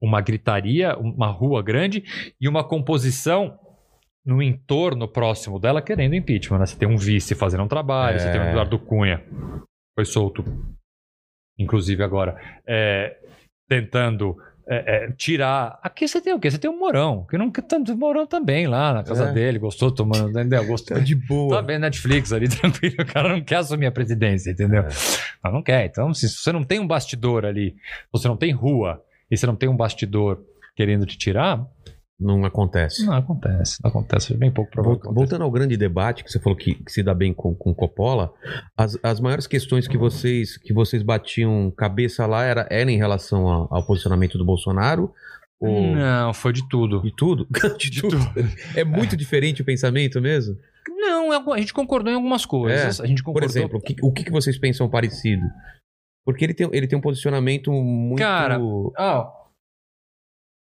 uma 0.00 0.20
gritaria, 0.20 0.96
uma 0.96 1.26
rua 1.26 1.60
grande 1.60 2.04
e 2.40 2.48
uma 2.48 2.62
composição 2.62 3.58
no 4.24 4.40
entorno 4.40 5.08
próximo 5.08 5.58
dela 5.58 5.82
querendo 5.82 6.14
impeachment. 6.14 6.58
Né? 6.60 6.66
Você 6.66 6.76
tem 6.78 6.86
um 6.88 6.96
vice 6.96 7.34
fazendo 7.34 7.64
um 7.64 7.68
trabalho, 7.68 8.16
É. 8.16 8.18
você 8.20 8.30
tem 8.30 8.40
o 8.40 8.44
Eduardo 8.44 8.78
Cunha, 8.78 9.20
foi 9.98 10.04
solto, 10.04 10.44
inclusive 11.58 12.04
agora, 12.04 12.40
é, 12.64 13.16
tentando 13.68 14.36
é, 14.64 15.06
é, 15.06 15.12
tirar. 15.12 15.76
Aqui 15.82 16.06
você 16.06 16.20
tem 16.20 16.32
o 16.32 16.38
quê? 16.38 16.48
Você 16.48 16.56
tem 16.58 16.70
o 16.70 16.78
Morão, 16.78 17.26
que 17.28 17.36
não 17.36 17.50
tanto 17.50 17.96
Morão 17.96 18.24
também 18.24 18.68
lá 18.68 18.94
na 18.94 19.02
casa 19.02 19.30
É. 19.30 19.32
dele, 19.32 19.58
gostou 19.58 19.90
tomando, 19.90 20.30
entendeu? 20.30 20.64
Gostou. 20.64 20.96
Tá 20.96 21.02
de 21.02 21.16
Tá 21.16 21.26
boa. 21.26 21.62
vendo 21.62 21.80
Netflix 21.80 22.32
ali, 22.32 22.46
tranquilo, 22.48 22.94
o 23.00 23.06
cara 23.06 23.30
não 23.30 23.42
quer 23.42 23.56
assumir 23.56 23.86
a 23.86 23.90
presidência, 23.90 24.52
entendeu? 24.52 24.84
Mas 25.42 25.52
não 25.52 25.62
quer. 25.64 25.86
Então, 25.86 26.14
se 26.14 26.28
você 26.28 26.52
não 26.52 26.62
tem 26.62 26.78
um 26.78 26.86
bastidor 26.86 27.44
ali, 27.44 27.74
você 28.12 28.28
não 28.28 28.36
tem 28.36 28.52
rua, 28.52 29.02
e 29.28 29.36
você 29.36 29.46
não 29.48 29.56
tem 29.56 29.68
um 29.68 29.76
bastidor 29.76 30.40
querendo 30.76 31.04
te 31.06 31.18
tirar, 31.18 31.66
Não 32.20 32.44
acontece. 32.44 33.06
não 33.06 33.14
acontece. 33.14 33.78
Não 33.82 33.90
acontece. 33.90 34.34
É 34.34 34.36
bem 34.36 34.50
pouco 34.50 34.70
provável. 34.70 35.12
Voltando 35.12 35.44
ao 35.44 35.50
grande 35.50 35.76
debate 35.76 36.24
que 36.24 36.32
você 36.32 36.40
falou 36.40 36.56
que, 36.58 36.74
que 36.74 36.90
se 36.90 37.02
dá 37.02 37.14
bem 37.14 37.32
com, 37.32 37.54
com 37.54 37.72
Coppola, 37.72 38.32
as, 38.76 38.98
as 39.02 39.20
maiores 39.20 39.46
questões 39.46 39.86
que 39.86 39.96
vocês 39.96 40.56
que 40.56 40.72
vocês 40.72 41.02
batiam 41.02 41.70
cabeça 41.70 42.26
lá 42.26 42.44
era, 42.44 42.66
era 42.70 42.90
em 42.90 42.96
relação 42.96 43.46
ao, 43.46 43.72
ao 43.72 43.86
posicionamento 43.86 44.36
do 44.36 44.44
Bolsonaro 44.44 45.12
ou 45.60 45.94
Não, 45.94 46.32
foi 46.32 46.52
de 46.52 46.68
tudo. 46.68 47.02
de 47.02 47.12
tudo? 47.12 47.46
de 47.78 48.00
tudo. 48.00 48.16
É 48.74 48.84
muito 48.84 49.16
diferente 49.16 49.62
o 49.62 49.64
pensamento 49.64 50.20
mesmo. 50.20 50.56
Não, 50.88 51.32
é 51.32 51.36
a 51.54 51.58
gente 51.58 51.74
concordou 51.74 52.12
em 52.12 52.16
algumas 52.16 52.46
coisas. 52.46 53.00
A 53.00 53.06
gente 53.06 53.22
Por 53.22 53.26
concordou. 53.32 53.48
exemplo, 53.50 53.78
o 53.78 53.82
que, 53.82 53.96
o 54.02 54.12
que 54.12 54.30
vocês 54.30 54.58
pensam 54.58 54.88
parecido? 54.88 55.42
Porque 56.24 56.44
ele 56.44 56.54
tem, 56.54 56.68
ele 56.72 56.86
tem 56.86 56.98
um 56.98 57.02
posicionamento 57.02 57.72
muito. 57.72 58.18
Cara, 58.18 58.58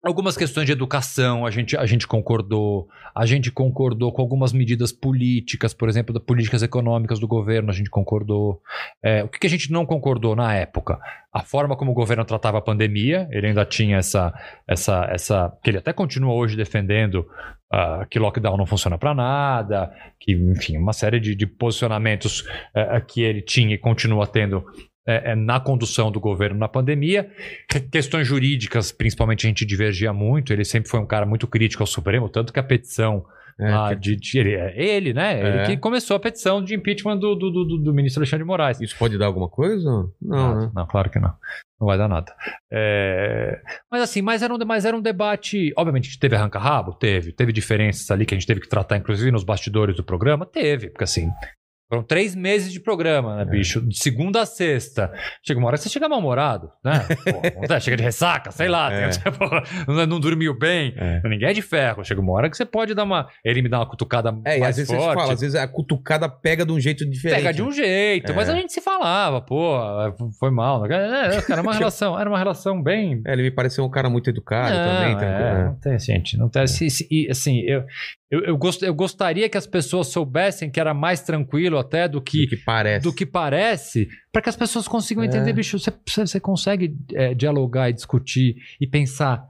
Algumas 0.04 0.36
questões 0.36 0.66
de 0.66 0.72
educação 0.72 1.46
a 1.46 1.52
gente, 1.52 1.78
a 1.78 1.86
gente 1.86 2.08
concordou. 2.08 2.90
A 3.14 3.24
gente 3.24 3.52
concordou 3.52 4.12
com 4.12 4.20
algumas 4.20 4.52
medidas 4.52 4.92
políticas, 4.92 5.76
por 5.76 5.88
exemplo, 5.88 6.12
das 6.12 6.24
políticas 6.24 6.64
econômicas 6.64 7.20
do 7.20 7.28
governo, 7.28 7.70
a 7.70 7.74
gente 7.74 7.90
concordou. 7.90 8.60
É, 9.04 9.24
o 9.24 9.28
que, 9.28 9.46
a 9.46 9.50
gente 9.50 9.72
não 9.72 9.86
concordou 9.86 10.36
na 10.36 10.56
época? 10.56 11.00
A 11.32 11.44
forma 11.44 11.76
como 11.76 11.92
o 11.92 11.94
governo 11.94 12.26
tratava 12.26 12.58
a 12.58 12.62
pandemia, 12.62 13.28
ele 13.32 13.48
ainda 13.48 13.64
tinha 13.64 13.98
essa. 13.98 14.34
essa, 14.68 15.08
essa 15.12 15.54
que 15.64 15.70
ele 15.70 15.78
até 15.78 15.94
continua 15.94 16.34
hoje 16.34 16.58
defendendo 16.58 17.28
ah, 17.72 18.06
que 18.10 18.18
lockdown 18.18 18.58
não 18.58 18.66
funciona 18.66 18.98
para 18.98 19.14
nada, 19.14 19.94
que, 20.20 20.34
enfim, 20.34 20.78
uma 20.78 20.94
série 20.94 21.20
de, 21.20 21.36
de 21.36 21.46
posicionamentos 21.46 22.44
eh, 22.76 23.00
que 23.02 23.22
ele 23.22 23.42
tinha 23.42 23.76
e 23.76 23.78
continua 23.78 24.28
tendo 24.28 24.66
eh, 25.12 25.32
eh, 25.32 25.36
na 25.36 25.60
condução 25.60 26.12
do 26.12 26.20
governo 26.20 26.58
na 26.60 26.68
pandemia. 26.68 27.30
Que- 27.70 27.80
Questões 27.80 28.28
jurídicas, 28.28 28.92
principalmente, 28.92 29.46
a 29.46 29.50
gente 29.50 29.66
divergia 29.66 30.14
muito. 30.14 30.52
Ele 30.54 30.64
sempre 30.66 30.90
foi 30.90 31.00
um 31.00 31.06
cara 31.06 31.26
muito 31.26 31.48
crítico 31.48 31.84
ao 31.84 31.88
Supremo, 31.88 32.30
tanto 32.30 32.52
que 32.54 32.60
a 32.60 32.64
petição 32.64 33.26
é, 33.60 33.90
que- 33.90 33.96
de, 34.02 34.16
de- 34.16 34.40
ele, 34.40 34.54
é 34.56 34.74
ele, 34.76 35.14
né? 35.14 35.40
Ele 35.40 35.58
É. 35.60 35.66
que 35.66 35.78
começou 35.78 36.16
a 36.16 36.20
petição 36.20 36.64
de 36.64 36.74
impeachment 36.74 37.18
do, 37.18 37.36
do, 37.36 37.52
do, 37.52 37.78
do 37.78 37.94
ministro 37.94 38.22
Alexandre 38.22 38.44
de 38.44 38.48
Moraes. 38.48 38.82
Isso 38.82 38.96
pode 38.98 39.18
dar 39.18 39.26
alguma 39.28 39.48
coisa? 39.50 39.88
Não, 40.22 40.54
Nada. 40.54 40.66
né? 40.66 40.72
Não, 40.74 40.88
claro 40.88 41.10
que 41.10 41.20
não. 41.20 41.34
Não 41.80 41.88
vai 41.88 41.98
dar 41.98 42.08
nada. 42.08 42.32
É, 42.72 43.60
Mas 43.92 44.02
assim, 44.04 44.22
mas 44.22 44.42
era, 44.42 44.54
um, 44.54 44.58
mas 44.66 44.86
era 44.86 44.96
um 44.96 45.02
debate. 45.02 45.74
Obviamente, 45.78 46.06
a 46.06 46.10
gente 46.12 46.20
teve 46.20 46.36
arranca-rabo? 46.36 46.94
Teve. 46.94 47.32
Teve 47.34 47.52
diferenças 47.52 48.10
ali 48.10 48.26
que 48.26 48.34
a 48.34 48.38
gente 48.38 48.48
teve 48.48 48.62
que 48.62 48.70
tratar, 48.70 48.98
inclusive 48.98 49.32
nos 49.32 49.44
bastidores 49.44 49.96
do 49.96 50.04
programa? 50.04 50.46
Teve, 50.46 50.90
porque 50.90 51.04
assim. 51.04 51.30
Foram 51.92 52.04
três 52.04 52.34
meses 52.34 52.72
de 52.72 52.80
programa, 52.80 53.34
É. 53.42 53.44
né, 53.44 53.52
bicho? 53.52 53.82
De 53.82 53.98
segunda 53.98 54.42
a 54.42 54.46
sexta. 54.46 55.12
Chega 55.46 55.60
uma 55.60 55.68
hora 55.68 55.76
que 55.78 55.84
você 55.84 55.90
chega 55.90 56.08
mal-humorado, 56.08 56.72
né? 56.84 57.06
Pô, 57.54 57.68
né? 57.68 57.80
chega 57.82 57.98
de 57.98 58.04
ressaca, 58.04 58.50
sei 58.50 58.70
lá. 58.70 58.90
É. 58.94 59.10
tem- 59.10 59.22
não, 60.08 60.20
dormiu 60.20 60.58
bem. 60.58 60.94
É. 60.96 61.22
Ninguém 61.28 61.50
é 61.50 61.54
de 61.54 61.62
ferro. 61.62 62.02
Chega 62.06 62.22
uma 62.22 62.32
hora 62.32 62.50
que 62.50 62.56
você 62.56 62.64
pode 62.66 62.94
dar 62.94 63.04
uma. 63.04 63.28
Ele 63.44 63.62
me 63.62 63.68
dá 63.68 63.80
uma 63.80 63.86
cutucada 63.86 64.34
É, 64.46 64.56
e 64.58 64.60
mais 64.62 64.70
às 64.72 64.88
vezes 64.88 64.96
forte. 64.96 65.10
você 65.10 65.20
fala, 65.20 65.34
às 65.34 65.42
vezes 65.42 65.56
a 65.56 65.68
cutucada 65.68 66.30
pega 66.30 66.66
de 66.66 66.72
um 66.72 66.80
jeito 66.80 67.06
diferente. 67.10 67.40
Pega 67.40 67.54
de 67.54 67.62
um 67.62 67.72
jeito, 67.74 68.32
É. 68.32 68.36
mas 68.36 68.48
a 68.48 68.56
gente 68.56 68.72
se 68.72 68.80
falava, 68.80 69.42
pô, 69.42 69.78
foi 70.40 70.50
mal. 70.50 70.86
É, 70.86 71.36
é, 71.36 71.42
cara, 71.42 71.60
era 71.60 71.62
uma 71.62 71.74
relação, 71.76 72.18
era 72.18 72.30
uma 72.30 72.38
relação 72.40 72.82
bem. 72.82 73.22
É, 73.28 73.34
ele 73.34 73.44
me 73.44 73.52
pareceu 73.52 73.84
um 73.84 73.90
cara 73.90 74.10
muito 74.10 74.30
educado 74.30 74.74
Não, 74.74 74.86
também. 74.86 75.12
é, 75.12 75.16
tranquilo, 75.18 75.66
não 75.66 75.76
tem, 75.76 76.00
gente, 76.00 76.38
não 76.38 76.48
tem. 76.50 76.64
e, 77.12 77.28
assim, 77.30 77.60
eu, 77.62 77.84
eu, 78.30 78.40
eu, 78.46 78.58
gost, 78.58 78.82
eu 78.82 78.94
gostaria 78.94 79.50
que 79.50 79.58
as 79.58 79.68
pessoas 79.68 80.08
soubessem 80.08 80.70
que 80.70 80.80
era 80.80 80.94
mais 80.94 81.20
tranquilo 81.22 81.81
até 81.82 82.08
do 82.08 82.20
Do 82.20 82.22
que, 82.22 82.48
que 82.48 82.56
parece. 82.58 83.04
do 83.04 83.14
que 83.14 83.26
parece, 83.26 84.08
para 84.32 84.42
que 84.42 84.50
as 84.50 84.56
pessoas 84.56 84.88
consigam 84.88 85.24
É. 85.24 85.28
entender, 85.28 85.52
bicho, 85.54 85.78
você, 85.78 85.92
você, 86.08 86.40
consegue 86.40 86.96
é, 87.14 87.34
dialogar 87.34 87.90
e 87.90 87.94
discutir 87.94 88.56
e 88.80 88.88
pensar 88.88 89.44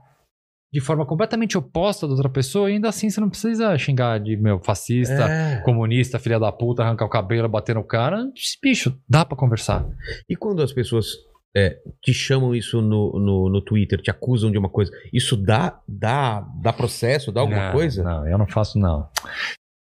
de 0.74 0.80
forma 0.80 1.04
completamente 1.04 1.58
oposta 1.58 2.06
da 2.06 2.14
outra 2.14 2.30
pessoa, 2.30 2.70
e 2.70 2.74
ainda 2.74 2.88
assim 2.88 3.10
você 3.10 3.20
não 3.20 3.28
precisa 3.28 3.76
xingar 3.76 4.18
de 4.18 4.36
meu 4.38 4.58
fascista, 4.58 5.28
É. 5.28 5.60
comunista, 5.62 6.18
filha 6.18 6.40
da 6.40 6.50
puta, 6.50 6.82
arrancar 6.82 7.04
o 7.04 7.10
cabelo, 7.10 7.46
bater 7.48 7.74
no 7.74 7.84
cara. 7.84 8.24
Bicho, 8.62 8.98
dá 9.06 9.22
pra 9.24 9.36
conversar. 9.36 9.86
E 10.26 10.34
quando 10.34 10.62
as 10.62 10.72
pessoas 10.72 11.08
é, 11.54 11.76
te 12.02 12.14
chamam 12.14 12.54
isso 12.54 12.80
no, 12.80 13.12
no, 13.20 13.50
no 13.50 13.60
Twitter, 13.62 14.00
te 14.00 14.10
acusam 14.10 14.50
de 14.50 14.56
uma 14.56 14.70
coisa, 14.70 14.90
isso 15.12 15.36
dá, 15.36 15.78
dá, 15.86 16.40
dá 16.62 16.72
processo, 16.72 17.30
dá 17.30 17.42
alguma 17.42 17.66
Não, 17.66 17.72
coisa? 17.72 18.02
Não, 18.02 18.26
eu 18.26 18.38
não 18.38 18.46
faço, 18.46 18.78
não. 18.78 19.06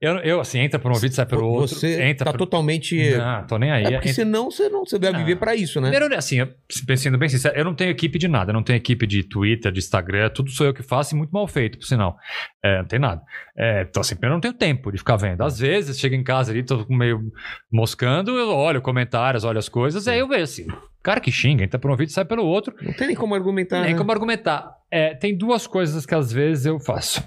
Eu, 0.02 0.18
eu 0.20 0.40
assim, 0.40 0.60
entra 0.60 0.80
por 0.80 0.90
um 0.90 0.94
ouvido, 0.94 1.14
sai 1.14 1.26
pelo 1.26 1.46
outro. 1.46 1.76
Você 1.76 2.02
entra 2.02 2.24
tá 2.26 2.32
por... 2.32 2.38
totalmente. 2.38 3.18
Não, 3.18 3.46
tô 3.46 3.58
nem 3.58 3.70
aí. 3.70 3.84
É 3.84 3.92
porque 3.92 4.10
Entra- 4.10 4.24
senão 4.24 4.50
você 4.50 4.70
não 4.70 4.86
você 4.86 4.98
Não. 4.98 5.20
viver 5.20 5.36
pra 5.36 5.56
isso, 5.56 5.82
né? 5.82 5.90
Primeiro, 5.90 6.16
assim, 6.16 6.40
eu, 6.40 6.48
sendo 6.96 7.18
bem 7.18 7.28
sincero, 7.28 7.58
eu 7.58 7.66
não 7.66 7.76
tenho 7.76 7.90
equipe 7.92 8.18
de 8.18 8.30
nada. 8.30 8.52
Eu 8.52 8.54
não 8.54 8.64
tenho 8.64 8.78
equipe 8.78 9.06
de 9.06 9.24
Twitter, 9.24 9.70
de 9.74 9.80
Instagram. 9.80 10.30
Tudo 10.30 10.52
sou 10.52 10.66
eu 10.66 10.74
que 10.74 10.82
faço 10.82 11.14
e 11.14 11.18
muito 11.18 11.32
mal 11.32 11.46
feito, 11.48 11.78
por 11.78 11.86
sinal. 11.86 12.18
É, 12.64 12.78
não 12.78 12.86
tem 12.86 12.98
nada. 12.98 13.22
É, 13.58 13.82
então, 13.90 14.00
assim, 14.00 14.16
eu 14.22 14.30
não 14.30 14.40
tenho 14.40 14.54
tempo 14.54 14.90
de 14.90 14.98
ficar 14.98 15.18
vendo. 15.18 15.42
Às 15.44 15.60
vezes, 15.60 16.00
chego 16.00 16.16
em 16.16 16.24
casa 16.24 16.54
ali, 16.54 16.64
tô 16.64 16.86
meio 16.90 17.22
moscando, 17.70 18.32
eu 18.32 18.50
olho 18.52 18.82
comentários, 18.82 19.44
olho 19.44 19.60
as 19.60 19.68
coisas, 19.68 20.08
aí 20.08 20.20
eu 20.20 20.30
vejo 20.30 20.44
assim, 20.44 20.68
cara 21.04 21.20
que 21.20 21.30
xinga, 21.32 21.66
entra 21.66 21.78
por 21.78 21.90
um 21.90 21.92
ouvido, 21.92 22.10
sai 22.12 22.24
pelo 22.24 22.46
outro. 22.46 22.74
Não 22.82 22.94
tem 22.94 23.08
nem 23.08 23.16
como 23.18 23.36
argumentar. 23.36 23.82
Nem 23.82 23.92
né? 23.92 23.98
como 23.98 24.12
argumentar. 24.14 24.78
É, 24.90 25.14
tem 25.14 25.38
duas 25.38 25.68
coisas 25.68 26.06
que 26.06 26.16
às 26.16 26.32
vezes 26.32 26.66
eu 26.66 26.80
faço. 26.80 27.22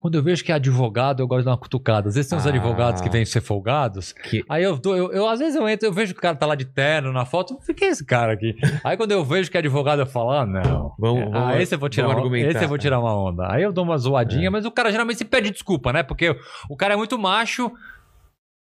Quando 0.00 0.14
eu 0.14 0.22
vejo 0.22 0.44
que 0.44 0.52
é 0.52 0.54
advogado, 0.54 1.20
eu 1.20 1.26
gosto 1.26 1.40
de 1.40 1.44
dar 1.46 1.50
uma 1.52 1.58
cutucada. 1.58 2.08
Às 2.08 2.14
vezes 2.14 2.30
tem 2.30 2.38
uns 2.38 2.46
Ah. 2.46 2.50
advogados 2.50 3.00
que 3.00 3.10
vêm 3.10 3.24
ser 3.24 3.40
folgados. 3.40 4.12
Que- 4.12 4.44
Aí 4.48 4.62
eu, 4.62 4.78
dou- 4.78 4.96
eu, 4.96 5.10
eu- 5.12 5.28
às 5.28 5.40
vezes 5.40 5.56
eu 5.56 5.68
entro, 5.68 5.88
eu 5.88 5.92
vejo 5.92 6.12
que 6.14 6.20
o 6.20 6.22
cara 6.22 6.36
tá 6.36 6.46
lá 6.46 6.54
de 6.54 6.64
terno 6.66 7.12
na 7.12 7.24
foto. 7.24 7.54
O 7.54 7.74
que 7.74 7.84
é 7.84 7.88
esse 7.88 8.04
cara 8.04 8.32
aqui? 8.34 8.54
Aí 8.84 8.96
quando 8.96 9.10
eu 9.10 9.24
vejo 9.24 9.50
que 9.50 9.56
é 9.56 9.60
advogado, 9.60 9.98
eu 9.98 10.06
falo, 10.06 10.30
ah, 10.30 10.46
não. 10.46 10.92
Vamos- 10.96 11.24
vamos- 11.24 11.34
ah, 11.34 11.60
esse 11.60 11.74
eu 11.74 11.78
vou 11.80 11.88
tirar 11.88 12.06
uma, 12.06 12.14
argumentar. 12.14 12.48
esse 12.50 12.64
eu 12.64 12.68
vou 12.68 12.78
tirar 12.78 13.00
uma 13.00 13.12
onda. 13.12 13.52
Aí 13.52 13.62
eu 13.64 13.72
dou 13.72 13.82
uma 13.82 13.98
zoadinha, 13.98 14.46
É. 14.46 14.50
mas 14.50 14.64
o 14.64 14.70
cara 14.70 14.92
geralmente 14.92 15.18
se 15.18 15.24
pede 15.24 15.50
desculpa, 15.50 15.92
né? 15.92 16.04
Porque 16.04 16.36
o 16.70 16.76
cara 16.76 16.94
é 16.94 16.96
muito 16.96 17.18
macho. 17.18 17.68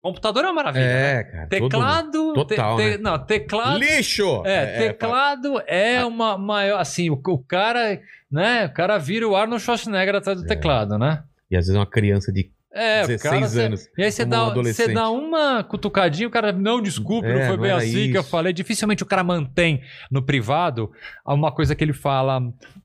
Computador 0.08 0.43
é 0.43 0.47
uma 0.47 0.53
maravilha. 0.53 0.86
né? 0.86 1.20
É, 1.20 1.24
cara. 1.24 1.47
todo 1.47 1.62
mundo. 1.62 1.70
Teclado. 1.72 2.34
Total, 2.34 2.78
te- 2.78 2.84
né? 2.84 2.91
te- 2.97 3.03
Não, 3.03 3.20
teclado. 3.20 3.78
Lixo! 3.80 4.43
É, 4.45 4.78
teclado 4.88 5.62
é 5.68 5.97
Ah. 5.99 6.08
uma 6.08 6.38
maior. 6.38 6.80
Assim, 6.80 7.10
o, 7.10 7.14
o 7.28 7.38
cara, 7.39 7.99
né? 8.32 8.66
O 8.66 8.74
cara 8.74 8.97
vira 8.97 9.28
o 9.28 9.36
Arnold 9.36 9.62
Schwarzenegger 9.64 10.16
atrás 10.16 10.39
do 10.39 10.45
É. 10.45 10.47
teclado, 10.47 10.97
né? 10.97 11.24
E 11.49 11.55
às 11.55 11.66
vezes 11.66 11.76
é 11.76 11.80
uma 11.80 11.86
criança 11.89 12.32
de 12.32 12.49
É, 12.74 13.03
o 13.03 13.08
16 13.08 13.22
cara. 13.39 13.47
cê- 13.47 13.62
anos. 13.62 13.89
e 13.97 14.03
aí 14.03 14.12
você 14.12 14.26
dá, 14.26 14.43
um 14.49 14.93
dá 14.93 15.10
uma 15.10 15.64
cutucadinha, 15.64 16.28
o 16.28 16.32
cara, 16.32 16.51
não, 16.51 16.82
desculpe, 16.82 17.28
É, 17.28 17.34
não 17.34 17.41
foi 17.47 17.55
não 17.55 17.64
bem 17.64 17.72
assim 17.72 18.12
que 18.12 18.18
eu 18.18 18.22
isso. 18.22 18.30
falei. 18.30 18.53
Dificilmente 18.53 19.01
o 19.01 19.05
cara 19.05 19.24
mantém 19.24 19.82
no 20.12 20.22
privado 20.22 20.91
uma 21.26 21.51
coisa 21.51 21.74
que 21.76 21.84
ele 21.84 21.93
fala, 21.93 22.39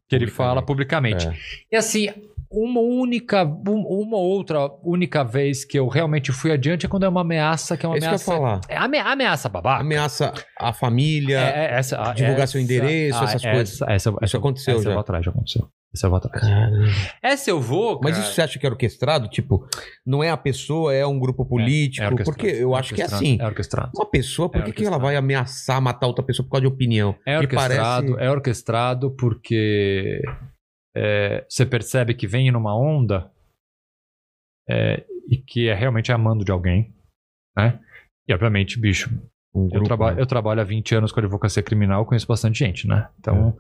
que 0.09 0.15
ele 0.17 0.29
fala 0.29 0.63
publicamente. 0.63 1.27
É. 1.29 1.33
E 1.73 1.77
assim, 1.77 2.09
uma 2.53 2.81
única, 2.81 3.45
um- 3.45 3.87
uma 4.03 4.17
outra 4.19 4.71
única 4.85 5.23
vez 5.25 5.65
que 5.65 5.79
eu 5.79 5.89
realmente 5.89 6.31
fui 6.33 6.53
adiante 6.53 6.87
é 6.87 6.89
quando 6.89 7.05
é 7.05 7.09
uma 7.09 7.23
ameaça, 7.23 7.77
que 7.77 7.87
é 7.87 7.89
uma 7.89 7.97
É 7.97 7.99
isso 7.99 8.07
que 8.09 8.31
eu 8.31 8.35
ameaça. 8.35 8.35
falar. 8.35 8.61
É 8.69 8.77
ame- 8.77 8.99
ameaça 8.99 9.49
babaca. 9.49 9.81
Ameaça 9.81 10.33
a 10.59 10.73
família. 10.73 11.39
É, 11.41 11.65
é, 11.67 11.79
essa, 11.79 12.01
a- 12.01 12.13
divulgar 12.13 12.43
essa- 12.45 12.53
seu 12.53 12.61
endereço, 12.61 13.19
ah, 13.19 13.25
essas 13.25 13.35
essa- 13.37 13.51
coisas. 13.51 13.83
essa- 13.83 14.17
essa- 14.23 14.37
aconteceu 14.39 14.75
essa 14.75 14.83
já. 14.85 14.91
eu 14.91 14.95
vou 14.95 15.01
atrás, 15.01 15.25
já 15.25 15.31
aconteceu. 15.31 15.69
Essa 15.95 16.07
eu 16.07 16.11
vou 16.11 16.17
atrás. 16.17 16.41
Caramba. 16.41 16.87
Essa 17.23 17.51
eu 17.51 17.61
vou, 17.61 18.01
Mas 18.03 18.13
cara. 18.15 18.25
isso 18.25 18.35
você 18.35 18.41
acha 18.41 18.59
que 18.59 18.67
é 18.67 18.71
orquestrado? 18.71 19.29
Tipo, 19.29 19.67
não 20.07 20.25
é 20.25 20.31
a 20.31 20.37
pessoa, 20.39 20.95
é 20.95 21.07
um 21.07 21.19
grupo 21.19 21.45
político? 21.45 22.03
É 22.03 22.09
orquestrado, 22.09 22.39
porque 22.39 22.47
eu 22.57 22.75
acho 22.75 22.95
que 22.95 23.03
é 23.03 23.05
assim. 23.05 23.37
É 23.39 23.47
orquestrado. 23.47 23.91
Uma 23.95 24.07
pessoa, 24.07 24.49
por 24.49 24.63
É 24.63 24.65
que, 24.65 24.73
que 24.73 24.87
ela 24.87 24.97
vai 24.99 25.17
ameaçar 25.17 25.83
matar 25.83 26.07
outra 26.07 26.25
pessoa 26.25 26.47
por 26.47 26.53
causa 26.53 26.63
de 26.63 26.67
opinião? 26.73 27.15
É 27.27 27.39
orquestrado, 27.39 28.13
parece- 28.13 28.27
é 28.27 28.31
orquestrado 28.31 29.11
porque 29.11 30.23
é, 30.95 31.45
você 31.49 31.65
percebe 31.65 32.15
que 32.15 32.27
vem 32.27 32.51
numa 32.51 32.77
onda 32.77 33.31
é, 34.69 35.05
e 35.29 35.37
que 35.37 35.69
é 35.69 35.75
realmente 35.75 36.13
amando 36.13 36.45
de 36.45 36.53
alguém, 36.53 36.95
né? 37.57 37.81
E 38.29 38.33
obviamente, 38.33 38.79
bicho, 38.79 39.11
Um 39.55 39.65
eu, 39.65 39.71
grupo, 39.71 39.85
traba 39.87 40.15
né? 40.15 40.21
eu 40.21 40.27
trabalho 40.27 40.61
há 40.61 40.65
20 40.65 40.95
anos 40.95 41.13
com 41.13 41.21
advocacia 41.21 41.63
criminal, 41.63 42.07
conheço 42.07 42.27
bastante 42.27 42.59
gente, 42.59 42.87
né? 42.87 43.11
Então, 43.19 43.57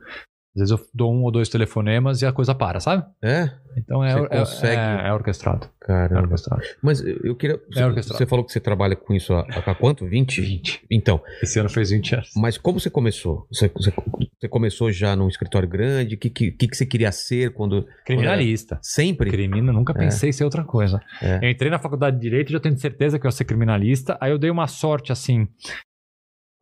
às 0.54 0.60
vezes 0.60 0.70
eu 0.70 0.80
dou 0.94 1.12
um 1.14 1.22
ou 1.22 1.30
dois 1.30 1.48
telefonemas 1.48 2.20
e 2.22 2.26
a 2.26 2.32
coisa 2.32 2.54
para, 2.54 2.78
sabe? 2.80 3.04
É? 3.22 3.50
Então 3.76 4.04
é, 4.04 4.12
é- 4.12 4.66
é, 5.04 5.08
é 5.08 5.12
orquestrado. 5.14 5.66
É 5.82 5.86
Caramba. 5.86 6.20
orquestrado. 6.22 6.62
Mas 6.82 7.00
eu 7.00 7.34
queria. 7.34 7.58
Você, 7.70 7.82
orquestrado. 7.82 8.18
você 8.18 8.26
falou 8.26 8.44
que 8.44 8.52
você 8.52 8.60
trabalha 8.60 8.94
com 8.94 9.14
isso 9.14 9.32
há, 9.32 9.40
há 9.66 9.74
quanto? 9.74 10.06
20? 10.06 10.40
20. 10.42 10.84
Então, 10.90 11.22
Esse 11.42 11.58
ano 11.58 11.70
fez 11.70 11.88
20 11.90 12.14
anos. 12.14 12.30
mas 12.36 12.58
como 12.58 12.78
você 12.78 12.90
começou? 12.90 13.46
Você, 13.50 13.68
você- 13.74 13.92
você 14.38 14.48
começou 14.48 14.92
já 14.92 15.16
num 15.16 15.26
escritório 15.28 15.66
grande? 15.68 16.16
O 16.16 16.18
que, 16.18 16.28
que, 16.28 16.50
que 16.52 16.76
você 16.76 16.84
queria 16.84 17.10
ser 17.12 17.54
quando. 17.54 17.86
Criminalista. 18.04 18.78
Sempre? 18.82 19.30
Crimina, 19.30 19.72
nunca 19.72 19.92
É. 19.94 19.98
pensei 19.98 20.28
em 20.28 20.32
ser 20.32 20.44
outra 20.44 20.64
coisa. 20.64 21.00
É. 21.22 21.38
Eu 21.46 21.50
entrei 21.50 21.70
na 21.70 21.78
faculdade 21.78 22.16
de 22.16 22.22
Direito 22.22 22.50
e 22.50 22.52
já 22.52 22.60
tenho 22.60 22.78
certeza 22.78 23.18
que 23.18 23.26
eu 23.26 23.28
ia 23.28 23.32
ser 23.32 23.44
criminalista. 23.44 24.18
Aí 24.20 24.30
eu 24.30 24.38
dei 24.38 24.50
uma 24.50 24.66
sorte, 24.66 25.10
assim. 25.12 25.48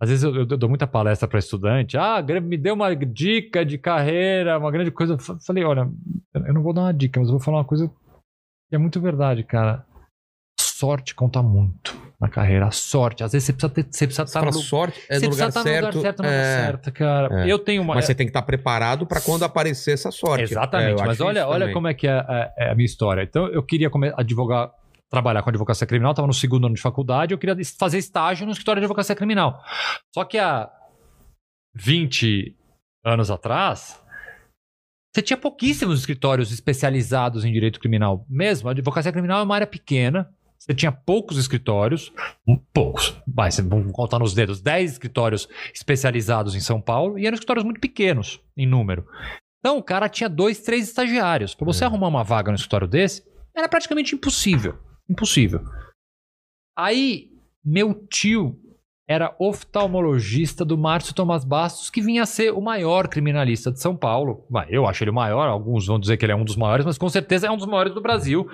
Às 0.00 0.08
vezes 0.08 0.24
eu, 0.24 0.34
eu 0.34 0.46
dou 0.46 0.68
muita 0.68 0.86
palestra 0.86 1.28
para 1.28 1.38
estudante. 1.38 1.98
Ah, 1.98 2.24
me 2.42 2.56
deu 2.56 2.74
uma 2.74 2.94
dica 2.96 3.64
de 3.64 3.76
carreira, 3.76 4.58
uma 4.58 4.70
grande 4.70 4.90
coisa. 4.90 5.14
Eu 5.14 5.18
falei, 5.18 5.62
olha, 5.62 5.90
eu 6.34 6.54
não 6.54 6.62
vou 6.62 6.72
dar 6.72 6.82
uma 6.82 6.94
dica, 6.94 7.20
mas 7.20 7.28
eu 7.28 7.34
vou 7.34 7.40
falar 7.44 7.58
uma 7.58 7.64
coisa 7.64 7.86
que 7.88 8.74
é 8.74 8.78
muito 8.78 9.00
verdade, 9.00 9.44
cara. 9.44 9.84
Sorte 10.58 11.14
conta 11.14 11.42
muito 11.42 11.94
na 12.18 12.28
carreira. 12.28 12.66
A 12.66 12.70
sorte. 12.70 13.22
Às 13.22 13.32
vezes 13.32 13.46
você 13.46 13.52
precisa, 13.52 13.72
ter, 13.74 13.82
você 13.82 14.06
precisa 14.06 14.22
estar 14.22 14.44
no 14.44 14.52
sorte 14.52 15.00
é 15.08 15.18
você 15.18 15.26
no 15.26 15.32
lugar 15.32 15.46
precisa 15.52 15.62
certo. 15.62 15.88
estar 15.88 15.92
no 15.92 15.98
lugar 15.98 16.02
certo, 16.02 16.20
hora 16.20 16.28
é, 16.30 16.66
certa, 16.66 16.90
cara. 16.90 17.44
é. 17.44 17.52
Eu 17.52 17.58
tenho 17.58 17.82
uma. 17.82 17.94
Mas 17.94 18.06
você 18.06 18.14
tem 18.14 18.26
que 18.26 18.30
estar 18.30 18.42
preparado 18.42 19.06
para 19.06 19.20
quando 19.20 19.42
aparecer 19.42 19.92
essa 19.92 20.10
sorte. 20.10 20.44
Exatamente. 20.44 20.98
É, 20.98 21.02
eu 21.02 21.06
mas 21.06 21.20
olha, 21.20 21.46
olha 21.46 21.60
também. 21.60 21.74
como 21.74 21.88
é 21.88 21.94
que 21.94 22.06
é, 22.06 22.24
é- 22.28 22.52
é 22.58 22.70
a 22.70 22.74
minha 22.74 22.86
história. 22.86 23.22
Então, 23.22 23.46
eu 23.48 23.62
queria 23.62 23.90
advogar, 24.16 24.70
trabalhar 25.10 25.42
com 25.42 25.50
advocacia 25.50 25.86
criminal, 25.86 26.12
estava 26.12 26.28
no 26.28 26.32
segundo 26.34 26.66
ano 26.66 26.74
de 26.74 26.80
faculdade, 26.80 27.34
eu 27.34 27.38
queria 27.38 27.56
fazer 27.78 27.98
estágio 27.98 28.46
no 28.46 28.52
escritório 28.52 28.80
de 28.80 28.84
advocacia 28.84 29.16
criminal. 29.16 29.62
Só 30.14 30.24
que 30.24 30.38
há 30.38 30.70
20 31.74 32.56
anos 33.04 33.30
atrás, 33.30 34.02
você 35.12 35.22
tinha 35.22 35.36
pouquíssimos 35.36 35.98
escritórios 35.98 36.52
especializados 36.52 37.44
em 37.44 37.52
direito 37.52 37.80
criminal. 37.80 38.24
Mesmo, 38.28 38.68
a 38.68 38.72
advocacia 38.72 39.12
criminal 39.12 39.40
é 39.40 39.42
uma 39.42 39.54
área 39.54 39.66
pequena. 39.66 40.32
Você 40.58 40.74
tinha 40.74 40.92
poucos 40.92 41.38
escritórios, 41.38 42.12
poucos, 42.72 43.16
mas 43.26 43.58
vamos 43.58 43.90
contar 43.92 44.18
nos 44.18 44.34
dedos, 44.34 44.60
10 44.60 44.92
escritórios 44.92 45.48
especializados 45.74 46.54
em 46.54 46.60
São 46.60 46.80
Paulo, 46.80 47.18
e 47.18 47.26
eram 47.26 47.34
escritórios 47.34 47.64
muito 47.64 47.80
pequenos 47.80 48.40
em 48.56 48.66
número. 48.66 49.06
Então 49.58 49.78
o 49.78 49.82
cara 49.82 50.08
tinha 50.08 50.28
dois, 50.28 50.60
três 50.60 50.86
estagiários. 50.86 51.54
Para 51.54 51.64
você 51.64 51.84
É. 51.84 51.86
arrumar 51.86 52.08
uma 52.08 52.22
vaga 52.22 52.50
no 52.50 52.56
escritório 52.56 52.86
desse, 52.86 53.24
era 53.56 53.68
praticamente 53.68 54.14
impossível. 54.14 54.78
Impossível. 55.10 55.60
Aí, 56.78 57.30
meu 57.64 58.06
tio 58.06 58.56
era 59.08 59.34
oftalmologista 59.40 60.64
do 60.64 60.78
Márcio 60.78 61.12
Tomás 61.12 61.44
Bastos, 61.44 61.90
que 61.90 62.00
vinha 62.00 62.22
a 62.22 62.26
ser 62.26 62.52
o 62.52 62.60
maior 62.60 63.08
criminalista 63.08 63.72
de 63.72 63.80
São 63.80 63.96
Paulo. 63.96 64.46
Eu 64.68 64.86
acho 64.86 65.02
ele 65.02 65.10
o 65.10 65.14
maior, 65.14 65.48
alguns 65.48 65.86
vão 65.88 65.98
dizer 65.98 66.16
que 66.16 66.24
ele 66.24 66.32
é 66.32 66.36
um 66.36 66.44
dos 66.44 66.54
maiores, 66.54 66.86
mas 66.86 66.96
com 66.96 67.08
certeza 67.08 67.48
é 67.48 67.50
um 67.50 67.56
dos 67.56 67.66
maiores 67.66 67.92
do 67.92 68.00
Brasil. 68.00 68.48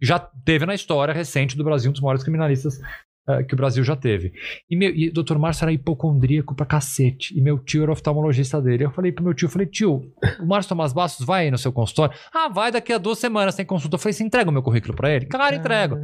Já 0.00 0.20
teve 0.20 0.64
na 0.64 0.76
história 0.76 1.12
recente 1.12 1.56
do 1.56 1.64
Brasil 1.64 1.90
um 1.90 1.92
dos 1.92 2.00
maiores 2.00 2.22
criminalistas 2.22 2.80
eh, 3.28 3.42
que 3.42 3.54
o 3.54 3.56
Brasil 3.56 3.82
já 3.84 3.96
teve. 3.96 4.32
E, 4.70 4.76
meu, 4.76 4.90
e 4.94 5.08
o 5.08 5.12
Dr. 5.12 5.36
Márcio 5.38 5.64
era 5.64 5.72
hipocondríaco 5.72 6.54
pra 6.54 6.64
cacete. 6.66 7.36
E 7.36 7.40
meu 7.40 7.58
tio 7.58 7.82
era 7.82 7.92
oftalmologista 7.92 8.60
dele. 8.60 8.84
Eu 8.84 8.90
falei 8.90 9.12
pro 9.12 9.24
meu 9.24 9.34
tio, 9.34 9.48
falei, 9.48 9.66
tio, 9.66 10.10
o 10.40 10.46
Márcio 10.46 10.70
Tomás 10.70 10.92
Bastos 10.92 11.24
vai 11.26 11.44
aí 11.44 11.50
no 11.50 11.58
seu 11.58 11.72
consultório? 11.72 12.16
Ah, 12.32 12.48
vai 12.48 12.70
daqui 12.70 12.92
a 12.92 12.98
duas 12.98 13.18
semanas, 13.18 13.54
tem 13.54 13.64
consulta. 13.66 13.96
Eu 13.96 13.98
falei, 13.98 14.12
você 14.12 14.24
entrega 14.24 14.48
o 14.50 14.52
meu 14.52 14.62
currículo 14.62 14.94
pra 14.94 15.10
ele? 15.10 15.26
Claro, 15.26 15.54
entrego. 15.56 15.96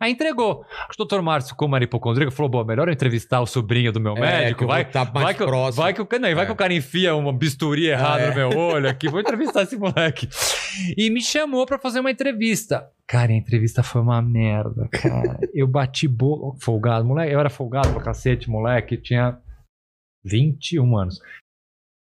Aí 0.00 0.12
entregou. 0.12 0.62
O 0.92 0.96
doutor 0.96 1.22
Márcio, 1.22 1.54
como 1.56 1.74
era 1.76 1.84
hipocondríaco, 1.84 2.32
falou: 2.32 2.50
bom, 2.50 2.64
melhor 2.64 2.88
eu 2.88 2.94
entrevistar 2.94 3.40
o 3.40 3.46
sobrinho 3.46 3.92
do 3.92 4.00
meu 4.00 4.16
É, 4.16 4.20
médico. 4.20 4.66
vai, 4.66 4.84
mais 4.92 5.12
vai, 5.12 5.34
que, 5.34 5.44
próximo. 5.44 5.82
vai, 5.82 5.92
que 5.94 6.02
o, 6.02 6.08
não, 6.20 6.28
e 6.28 6.34
vai 6.34 6.44
É. 6.44 6.46
que 6.46 6.52
o 6.52 6.56
cara 6.56 6.74
enfia 6.74 7.14
uma 7.14 7.32
bisturi 7.32 7.86
errada 7.86 8.22
É. 8.24 8.28
no 8.30 8.34
meu 8.34 8.58
olho 8.58 8.88
aqui. 8.88 9.08
Vou 9.08 9.20
entrevistar 9.20 9.62
esse 9.62 9.76
moleque. 9.76 10.28
E 10.96 11.10
me 11.10 11.20
chamou 11.22 11.64
pra 11.66 11.78
fazer 11.78 12.00
uma 12.00 12.10
entrevista. 12.10 12.84
Cara, 13.06 13.32
a 13.32 13.34
entrevista 13.36 13.82
foi 13.82 14.00
uma 14.00 14.20
merda, 14.22 14.88
cara. 14.88 15.38
Eu 15.52 15.66
bati 15.66 16.08
boca. 16.08 16.58
Folgado, 16.64 17.04
moleque. 17.04 17.32
Eu 17.32 17.40
era 17.40 17.50
folgado 17.50 17.92
pra 17.92 18.02
cacete, 18.02 18.48
moleque. 18.48 18.96
Tinha 18.96 19.38
21 20.24 20.96
anos. 20.96 21.20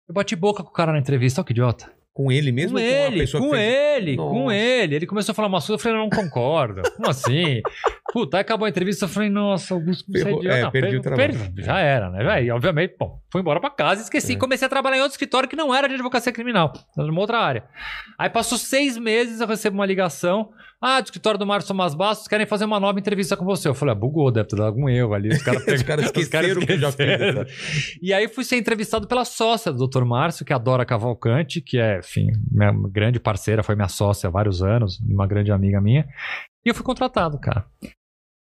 Eu 0.08 0.14
bati 0.14 0.34
boca 0.34 0.62
com 0.62 0.70
o 0.70 0.72
cara 0.72 0.92
na 0.92 0.98
entrevista. 0.98 1.40
Olha 1.40 1.46
que 1.46 1.52
idiota. 1.52 1.92
Com 2.14 2.32
ele 2.32 2.50
mesmo? 2.50 2.78
Com 2.78 2.82
com 2.82 2.88
ele, 2.88 3.26
que 3.26 3.32
com 3.38 3.50
fez- 3.50 3.62
ele, 3.96 4.16
com 4.16 4.40
Nossa. 4.44 4.54
ele. 4.56 4.94
Ele 4.96 5.06
começou 5.06 5.30
a 5.32 5.34
falar 5.36 5.46
uma 5.46 5.58
coisa, 5.58 5.74
eu 5.74 5.78
falei, 5.78 5.98
não 5.98 6.10
concordo. 6.10 6.82
Como 6.96 7.08
assim? 7.08 7.60
Puta, 8.12 8.38
aí 8.38 8.40
acabou 8.40 8.66
a 8.66 8.68
entrevista, 8.68 9.04
eu 9.04 9.08
falei, 9.08 9.28
nossa, 9.30 9.72
Augusto, 9.72 10.10
você 10.10 10.26
é 10.26 10.32
idiota. 10.32 10.48
É, 10.48 10.62
Não, 10.62 10.70
perdi 10.72 10.96
o 10.96 11.00
trabalho. 11.00 11.34
Já 11.58 11.78
era, 11.78 12.10
né? 12.10 12.42
E 12.42 12.50
obviamente, 12.50 12.96
bom, 12.98 13.20
fui 13.30 13.40
embora 13.40 13.60
pra 13.60 13.70
casa, 13.70 14.02
esqueci. 14.02 14.32
É. 14.32 14.36
Comecei 14.36 14.66
a 14.66 14.68
trabalhar 14.68 14.96
em 14.96 15.00
outro 15.00 15.12
escritório 15.12 15.48
que 15.48 15.54
não 15.54 15.72
era 15.72 15.86
de 15.86 15.94
advocacia 15.94 16.32
criminal, 16.32 16.72
era 16.96 17.06
numa 17.06 17.20
outra 17.20 17.38
área. 17.38 17.68
Aí 18.18 18.28
passou 18.30 18.58
seis 18.58 18.96
meses, 18.96 19.40
eu 19.40 19.46
recebo 19.46 19.76
uma 19.76 19.86
ligação. 19.86 20.50
Ah, 20.80 21.00
do 21.00 21.06
escritório 21.06 21.36
do 21.36 21.44
Márcio 21.44 21.68
Tomás 21.68 21.92
Bastos, 21.92 22.28
querem 22.28 22.46
fazer 22.46 22.64
uma 22.64 22.78
nova 22.78 23.00
entrevista 23.00 23.36
com 23.36 23.44
você. 23.44 23.68
Eu 23.68 23.74
falei, 23.74 23.92
ah, 23.92 23.98
bugou, 23.98 24.30
deve 24.30 24.48
ter 24.48 24.56
dado 24.56 24.68
algum 24.68 24.88
erro 24.88 25.12
ali. 25.12 25.28
Os 25.28 25.42
caras 25.42 25.66
Os 25.66 25.82
caras 25.82 26.04
esqueceram 26.04 26.60
que 26.60 26.72
eu 26.72 26.78
já 26.78 26.92
fiz 26.92 27.10
esqueceram. 27.10 27.46
E 28.00 28.12
aí 28.12 28.28
fui 28.28 28.44
ser 28.44 28.58
entrevistado 28.58 29.08
pela 29.08 29.24
sócia 29.24 29.72
do 29.72 29.88
Dr. 29.88 30.04
Márcio, 30.04 30.44
que 30.44 30.52
é 30.52 30.56
a 30.56 30.58
Dora 30.58 30.86
Cavalcante, 30.86 31.60
que 31.60 31.78
é, 31.78 31.98
enfim, 31.98 32.28
minha 32.48 32.72
grande 32.90 33.18
parceira, 33.18 33.64
foi 33.64 33.74
minha 33.74 33.88
sócia 33.88 34.28
há 34.28 34.30
vários 34.30 34.62
anos, 34.62 35.00
uma 35.00 35.26
grande 35.26 35.50
amiga 35.50 35.80
minha. 35.80 36.06
E 36.64 36.68
eu 36.68 36.74
fui 36.74 36.84
contratado, 36.84 37.40
cara. 37.40 37.66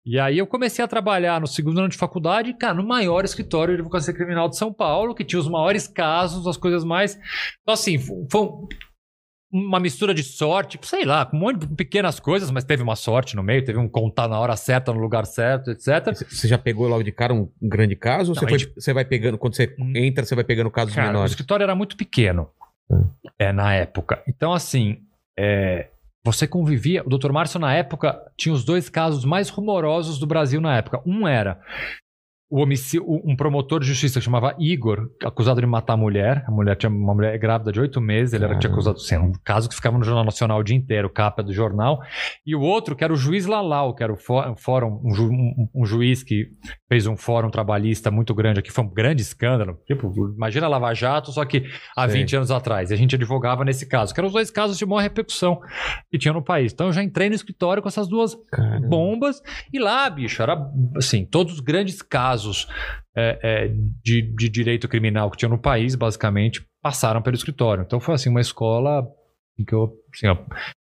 E 0.04 0.20
aí 0.20 0.36
eu 0.38 0.46
comecei 0.46 0.84
a 0.84 0.88
trabalhar 0.88 1.40
no 1.40 1.46
segundo 1.46 1.78
ano 1.78 1.88
de 1.88 1.96
faculdade, 1.96 2.54
cara, 2.54 2.74
no 2.74 2.86
maior 2.86 3.24
escritório 3.24 3.74
de 3.74 3.80
advocacia 3.80 4.14
criminal 4.14 4.48
de 4.48 4.56
São 4.56 4.72
Paulo, 4.72 5.14
que 5.14 5.24
tinha 5.24 5.40
os 5.40 5.48
maiores 5.48 5.88
casos, 5.88 6.46
as 6.46 6.56
coisas 6.56 6.84
mais. 6.84 7.18
Então, 7.62 7.72
assim, 7.72 7.98
foi 7.98 8.26
foi 8.30 8.48
uma 9.52 9.78
mistura 9.80 10.12
de 10.12 10.22
sorte, 10.22 10.78
sei 10.82 11.04
lá, 11.04 11.24
com 11.24 11.36
um 11.36 11.40
monte 11.40 11.60
de 11.66 11.74
pequenas 11.74 12.18
coisas, 12.20 12.50
mas 12.50 12.64
teve 12.64 12.82
uma 12.82 12.96
sorte 12.96 13.36
no 13.36 13.42
meio, 13.42 13.64
teve 13.64 13.78
um 13.78 13.88
contar 13.88 14.28
na 14.28 14.38
hora 14.38 14.56
certa, 14.56 14.92
no 14.92 14.98
lugar 15.00 15.24
certo, 15.24 15.70
etc. 15.70 16.12
Você 16.28 16.48
já 16.48 16.58
pegou 16.58 16.88
logo 16.88 17.02
de 17.02 17.12
cara 17.12 17.32
um, 17.32 17.48
um 17.62 17.68
grande 17.68 17.94
caso? 17.96 18.32
Ou 18.32 18.34
Não, 18.34 18.40
você, 18.40 18.44
a 18.44 18.48
foi- 18.48 18.58
gente- 18.58 18.74
você 18.74 18.92
vai 18.92 19.04
pegando, 19.04 19.38
quando 19.38 19.54
você 19.54 19.74
Hum. 19.78 19.92
entra, 19.96 20.24
você 20.24 20.34
vai 20.34 20.44
pegando 20.44 20.70
casos 20.70 20.94
Cara, 20.94 21.08
o 21.08 21.12
menores? 21.12 21.32
escritório 21.32 21.62
era 21.64 21.74
muito 21.74 21.96
pequeno 21.96 22.48
Hum. 22.90 23.08
é, 23.38 23.52
na 23.52 23.72
época. 23.74 24.22
Então, 24.28 24.52
assim, 24.52 24.98
é, 25.38 25.90
você 26.24 26.46
convivia. 26.46 27.02
O 27.06 27.08
Dr. 27.08 27.30
Márcio, 27.30 27.60
na 27.60 27.72
época, 27.72 28.20
tinha 28.36 28.52
os 28.52 28.64
dois 28.64 28.88
casos 28.88 29.24
mais 29.24 29.48
rumorosos 29.48 30.18
do 30.18 30.26
Brasil 30.26 30.60
na 30.60 30.76
época. 30.76 31.00
Um 31.06 31.26
era 31.26 31.60
o 32.48 32.64
um 33.30 33.34
promotor 33.34 33.80
de 33.80 33.86
justiça 33.86 34.18
que 34.20 34.24
chamava 34.24 34.54
Igor, 34.58 35.08
acusado 35.24 35.60
de 35.60 35.66
matar 35.66 35.94
a 35.94 35.96
mulher. 35.96 36.44
A 36.46 36.50
mulher 36.50 36.76
tinha 36.76 36.88
uma 36.90 37.12
mulher 37.14 37.36
grávida 37.38 37.72
de 37.72 37.80
oito 37.80 38.00
meses, 38.00 38.32
ele 38.34 38.44
era, 38.44 38.52
tinha 38.58 38.70
Caramba. 38.70 38.90
acusado. 38.90 38.96
Assim, 38.98 39.16
um 39.16 39.32
caso 39.44 39.68
que 39.68 39.74
ficava 39.74 39.98
no 39.98 40.04
Jornal 40.04 40.24
Nacional 40.24 40.60
o 40.60 40.62
dia 40.62 40.76
inteiro, 40.76 41.10
capa 41.10 41.42
do 41.42 41.52
jornal. 41.52 42.00
E 42.46 42.54
o 42.54 42.60
outro, 42.60 42.94
que 42.94 43.02
era 43.02 43.12
o 43.12 43.16
juiz 43.16 43.46
Lalau, 43.46 43.94
que 43.94 44.02
era 44.02 44.12
o 44.12 44.16
fó- 44.16 44.48
um 44.48 44.56
fórum, 44.56 45.00
um, 45.04 45.12
ju- 45.14 45.30
um- 45.74 45.84
juiz 45.86 46.22
que 46.22 46.46
fez 46.88 47.06
um 47.06 47.16
fórum 47.16 47.50
trabalhista 47.50 48.10
muito 48.10 48.32
grande 48.34 48.60
aqui, 48.60 48.70
foi 48.70 48.84
um 48.84 48.88
grande 48.92 49.22
escândalo. 49.22 49.78
Tipo, 49.86 50.12
imagina 50.36 50.68
Lava 50.68 50.94
Jato, 50.94 51.32
só 51.32 51.44
que 51.44 51.64
há 51.96 52.08
Sei. 52.08 52.20
20 52.20 52.36
anos 52.36 52.50
atrás. 52.52 52.90
E 52.90 52.94
a 52.94 52.96
gente 52.96 53.16
advogava 53.16 53.64
nesse 53.64 53.86
caso, 53.88 54.14
que 54.14 54.20
eram 54.20 54.28
os 54.28 54.32
dois 54.32 54.50
casos 54.50 54.78
de 54.78 54.86
maior 54.86 55.00
repercussão 55.02 55.58
que 56.10 56.18
tinha 56.18 56.32
no 56.32 56.42
país. 56.44 56.72
Então 56.72 56.86
eu 56.86 56.92
já 56.92 57.02
entrei 57.02 57.28
no 57.28 57.34
escritório 57.34 57.82
com 57.82 57.88
essas 57.88 58.06
duas 58.08 58.36
Caramba. 58.52 58.86
bombas. 58.86 59.42
E 59.72 59.78
lá, 59.78 60.08
bicho, 60.08 60.40
era 60.42 60.56
assim, 60.96 61.24
todos 61.24 61.54
os 61.54 61.60
grandes 61.60 62.02
casos 62.02 62.35
é, 63.16 63.38
é, 63.42 63.68
de, 64.04 64.22
de 64.22 64.48
direito 64.48 64.88
criminal 64.88 65.30
que 65.30 65.36
tinha 65.36 65.48
no 65.48 65.58
país, 65.58 65.94
basicamente, 65.94 66.64
passaram 66.82 67.22
pelo 67.22 67.36
escritório. 67.36 67.82
Então 67.86 68.00
foi 68.00 68.14
assim, 68.14 68.28
uma 68.30 68.40
escola 68.40 69.06
em 69.58 69.64
que 69.64 69.74
eu 69.74 69.92
assim, 70.14 70.26
ó, 70.28 70.36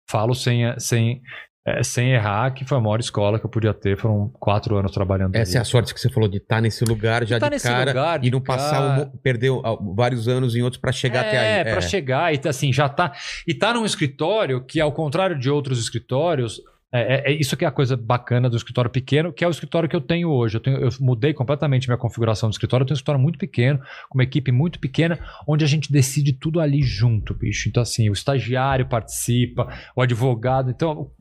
falo 0.10 0.34
sem, 0.34 0.64
sem, 0.80 1.22
é, 1.66 1.82
sem 1.84 2.12
errar, 2.14 2.52
que 2.54 2.66
foi 2.66 2.78
a 2.78 2.82
maior 2.82 3.00
escola 3.00 3.40
que 3.40 3.46
eu 3.46 3.50
podia 3.50 3.74
ter. 3.74 3.96
Foram 3.98 4.30
quatro 4.40 4.76
anos 4.76 4.92
trabalhando 4.92 5.36
Essa 5.36 5.58
é 5.58 5.60
a 5.60 5.62
ali. 5.62 5.70
sorte 5.70 5.94
que 5.94 6.00
você 6.00 6.10
falou 6.10 6.28
de 6.30 6.38
estar 6.38 6.62
nesse 6.62 6.84
lugar 6.84 7.26
já 7.26 7.38
De 7.38 7.42
tá 7.42 7.50
de 7.50 7.62
cara 7.62 7.92
lugar, 7.92 8.24
e 8.26 8.30
não 8.32 8.42
passar, 8.42 8.72
cara. 8.80 8.86
um 8.92 8.96
mo- 9.06 9.18
perder 9.24 9.52
ah, 9.64 9.78
vários 9.96 10.28
anos 10.28 10.56
em 10.56 10.62
outros 10.62 10.82
pra 10.82 10.92
chegar 10.92 11.22
até 11.22 11.38
aí. 11.38 11.60
É, 11.60 11.64
pra 11.72 11.82
chegar 11.82 12.34
e 12.34 12.38
tá, 12.38 12.50
assim, 12.50 12.74
já 12.74 12.90
tá. 12.90 13.14
E 13.48 13.54
tá 13.54 13.74
num 13.74 13.86
escritório 13.86 14.64
que, 14.66 14.80
ao 14.82 14.92
contrário 14.92 15.38
de 15.40 15.50
outros 15.50 15.80
escritórios, 15.80 16.60
é, 16.92 17.32
é- 17.32 17.32
é 17.32 17.36
isso 17.40 17.56
que 17.56 17.64
é 17.64 17.68
a 17.68 17.72
coisa 17.72 17.96
bacana 17.96 18.50
do 18.50 18.58
escritório 18.58 18.90
pequeno, 18.90 19.32
que 19.32 19.44
é 19.44 19.48
o 19.48 19.52
escritório 19.52 19.88
que 19.88 19.96
eu 19.96 20.02
tenho 20.02 20.30
hoje. 20.30 20.58
Eu, 20.58 20.62
tenho- 20.62 20.78
eu 20.78 20.90
mudei 21.00 21.34
completamente 21.34 21.88
minha 21.88 21.98
configuração 21.98 22.50
do 22.50 22.54
escritório. 22.54 22.84
Eu 22.84 22.88
tenho 22.88 22.96
um 22.96 22.98
escritório 22.98 23.22
muito 23.22 23.38
pequeno, 23.40 23.80
com 24.10 24.18
uma 24.18 24.24
equipe 24.24 24.52
muito 24.52 24.80
pequena, 24.80 25.20
onde 25.48 25.64
a 25.64 25.68
gente 25.68 25.92
decide 25.92 26.34
tudo 26.34 26.60
ali 26.60 26.82
junto, 26.82 27.34
bicho. 27.34 27.70
Então, 27.70 27.84
assim, 27.84 28.10
o 28.10 28.14
estagiário 28.14 28.88
participa, 28.88 29.68
o 29.96 30.02
advogado. 30.02 30.70
Então, 30.72 31.12